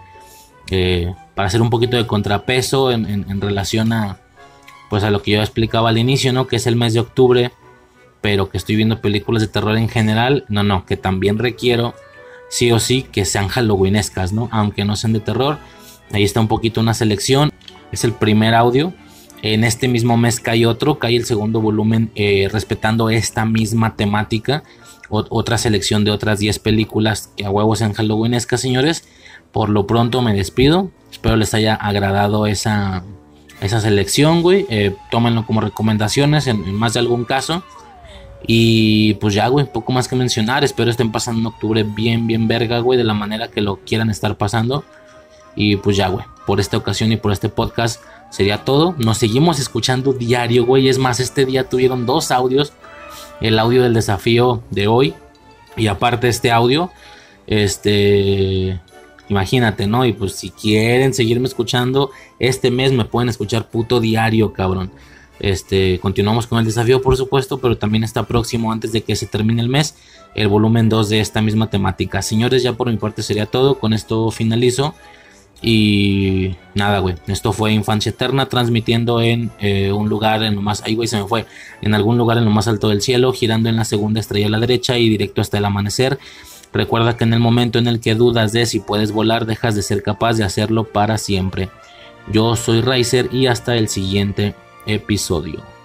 eh, 0.70 1.12
para 1.34 1.48
hacer 1.48 1.60
un 1.62 1.68
poquito 1.68 1.96
de 1.96 2.06
contrapeso 2.06 2.92
en, 2.92 3.40
relación 3.40 3.92
a, 3.92 4.20
pues 4.88 5.02
a 5.02 5.10
lo 5.10 5.20
que 5.20 5.32
yo 5.32 5.40
explicaba 5.40 5.88
al 5.88 5.98
inicio, 5.98 6.32
¿no? 6.32 6.46
Que 6.46 6.54
es 6.54 6.68
el 6.68 6.76
mes 6.76 6.94
de 6.94 7.00
octubre, 7.00 7.50
pero 8.20 8.50
que 8.50 8.56
estoy 8.56 8.76
viendo 8.76 9.00
películas 9.00 9.42
de 9.42 9.48
terror 9.48 9.76
en 9.76 9.88
general, 9.88 10.44
no, 10.48 10.62
no, 10.62 10.86
que 10.86 10.96
también 10.96 11.38
requiero 11.38 11.92
sí 12.48 12.70
o 12.70 12.78
sí 12.78 13.02
que 13.02 13.24
sean 13.24 13.48
halloweenescas, 13.48 14.32
¿no? 14.32 14.48
Aunque 14.52 14.84
no 14.84 14.94
sean 14.94 15.12
de 15.12 15.18
terror. 15.18 15.58
Ahí 16.12 16.22
está 16.22 16.38
un 16.38 16.46
poquito 16.46 16.80
una 16.80 16.94
selección. 16.94 17.52
Es 17.90 18.04
el 18.04 18.12
primer 18.12 18.54
audio. 18.54 18.94
En 19.42 19.64
este 19.64 19.88
mismo 19.88 20.16
mes 20.16 20.40
cae 20.40 20.66
otro, 20.66 20.98
cae 20.98 21.16
el 21.16 21.24
segundo 21.24 21.60
volumen 21.60 22.10
eh, 22.14 22.48
respetando 22.52 23.10
esta 23.10 23.44
misma 23.44 23.96
temática 23.96 24.62
otra 25.10 25.58
selección 25.58 26.04
de 26.04 26.12
otras 26.12 26.38
10 26.38 26.58
películas 26.60 27.30
que 27.36 27.44
a 27.44 27.50
huevos 27.50 27.80
en 27.80 27.92
Halloweenesca, 27.92 28.56
señores. 28.56 29.04
Por 29.52 29.68
lo 29.68 29.86
pronto 29.86 30.22
me 30.22 30.34
despido. 30.34 30.90
Espero 31.10 31.36
les 31.36 31.52
haya 31.54 31.74
agradado 31.74 32.46
esa, 32.46 33.02
esa 33.60 33.80
selección, 33.80 34.42
güey. 34.42 34.66
Eh, 34.70 34.94
tómenlo 35.10 35.44
como 35.46 35.60
recomendaciones 35.60 36.46
en, 36.46 36.72
más 36.74 36.94
de 36.94 37.00
algún 37.00 37.24
caso. 37.24 37.64
Y 38.46 39.14
pues 39.14 39.34
ya, 39.34 39.48
güey, 39.48 39.66
poco 39.66 39.92
más 39.92 40.06
que 40.06 40.14
mencionar. 40.14 40.62
Espero 40.62 40.90
estén 40.90 41.10
pasando 41.10 41.40
en 41.40 41.46
octubre 41.46 41.82
bien, 41.82 42.26
bien 42.26 42.46
verga, 42.46 42.78
güey, 42.78 42.96
de 42.96 43.04
la 43.04 43.14
manera 43.14 43.48
que 43.48 43.60
lo 43.60 43.80
quieran 43.84 44.10
estar 44.10 44.36
pasando. 44.36 44.84
Y 45.56 45.76
pues 45.76 45.96
ya, 45.96 46.08
güey, 46.08 46.24
por 46.46 46.60
esta 46.60 46.76
ocasión 46.76 47.10
y 47.10 47.16
por 47.16 47.32
este 47.32 47.48
podcast 47.48 48.00
sería 48.30 48.64
todo. 48.64 48.94
Nos 48.98 49.18
seguimos 49.18 49.58
escuchando 49.58 50.12
diario, 50.12 50.64
güey. 50.64 50.88
Es 50.88 50.98
más, 50.98 51.20
este 51.20 51.44
día 51.44 51.68
tuvieron 51.68 52.06
dos 52.06 52.30
audios 52.30 52.72
el 53.40 53.58
audio 53.58 53.82
del 53.82 53.94
desafío 53.94 54.62
de 54.70 54.86
hoy. 54.86 55.14
Y 55.76 55.86
aparte 55.86 56.28
este 56.28 56.50
audio, 56.50 56.90
este, 57.46 58.80
imagínate, 59.28 59.86
¿no? 59.86 60.04
Y 60.04 60.12
pues 60.12 60.34
si 60.34 60.50
quieren 60.50 61.14
seguirme 61.14 61.48
escuchando, 61.48 62.10
este 62.38 62.70
mes 62.70 62.92
me 62.92 63.04
pueden 63.04 63.28
escuchar 63.28 63.68
puto 63.68 64.00
diario, 64.00 64.52
cabrón. 64.52 64.90
Este, 65.38 65.98
continuamos 66.00 66.46
con 66.46 66.58
el 66.58 66.66
desafío, 66.66 67.00
por 67.00 67.16
supuesto, 67.16 67.58
pero 67.58 67.78
también 67.78 68.04
está 68.04 68.24
próximo 68.24 68.72
antes 68.72 68.92
de 68.92 69.02
que 69.02 69.16
se 69.16 69.26
termine 69.26 69.62
el 69.62 69.68
mes 69.68 69.94
el 70.34 70.48
volumen 70.48 70.88
2 70.88 71.08
de 71.08 71.20
esta 71.20 71.42
misma 71.42 71.70
temática. 71.70 72.22
Señores, 72.22 72.62
ya 72.62 72.74
por 72.74 72.90
mi 72.90 72.96
parte 72.96 73.22
sería 73.22 73.46
todo. 73.46 73.78
Con 73.78 73.92
esto 73.92 74.30
finalizo. 74.30 74.94
Y 75.62 76.56
nada, 76.74 77.00
güey. 77.00 77.16
Esto 77.26 77.52
fue 77.52 77.72
Infancia 77.72 78.10
Eterna 78.10 78.46
transmitiendo 78.46 79.20
en 79.20 79.50
eh, 79.60 79.92
un 79.92 80.08
lugar 80.08 80.42
en 80.42 80.54
lo 80.56 80.62
más. 80.62 80.82
Ahí, 80.84 80.94
güey, 80.94 81.08
se 81.08 81.18
me 81.18 81.26
fue. 81.26 81.46
En 81.82 81.94
algún 81.94 82.16
lugar 82.16 82.38
en 82.38 82.44
lo 82.44 82.50
más 82.50 82.68
alto 82.68 82.88
del 82.88 83.02
cielo, 83.02 83.32
girando 83.32 83.68
en 83.68 83.76
la 83.76 83.84
segunda 83.84 84.20
estrella 84.20 84.46
a 84.46 84.50
la 84.50 84.60
derecha 84.60 84.98
y 84.98 85.08
directo 85.08 85.40
hasta 85.40 85.58
el 85.58 85.64
amanecer. 85.64 86.18
Recuerda 86.72 87.16
que 87.16 87.24
en 87.24 87.34
el 87.34 87.40
momento 87.40 87.78
en 87.78 87.88
el 87.88 88.00
que 88.00 88.14
dudas 88.14 88.52
de 88.52 88.64
si 88.64 88.80
puedes 88.80 89.12
volar, 89.12 89.44
dejas 89.44 89.74
de 89.74 89.82
ser 89.82 90.02
capaz 90.02 90.34
de 90.34 90.44
hacerlo 90.44 90.84
para 90.84 91.18
siempre. 91.18 91.68
Yo 92.32 92.54
soy 92.54 92.80
Riser 92.80 93.28
y 93.32 93.46
hasta 93.46 93.76
el 93.76 93.88
siguiente 93.88 94.54
episodio. 94.86 95.79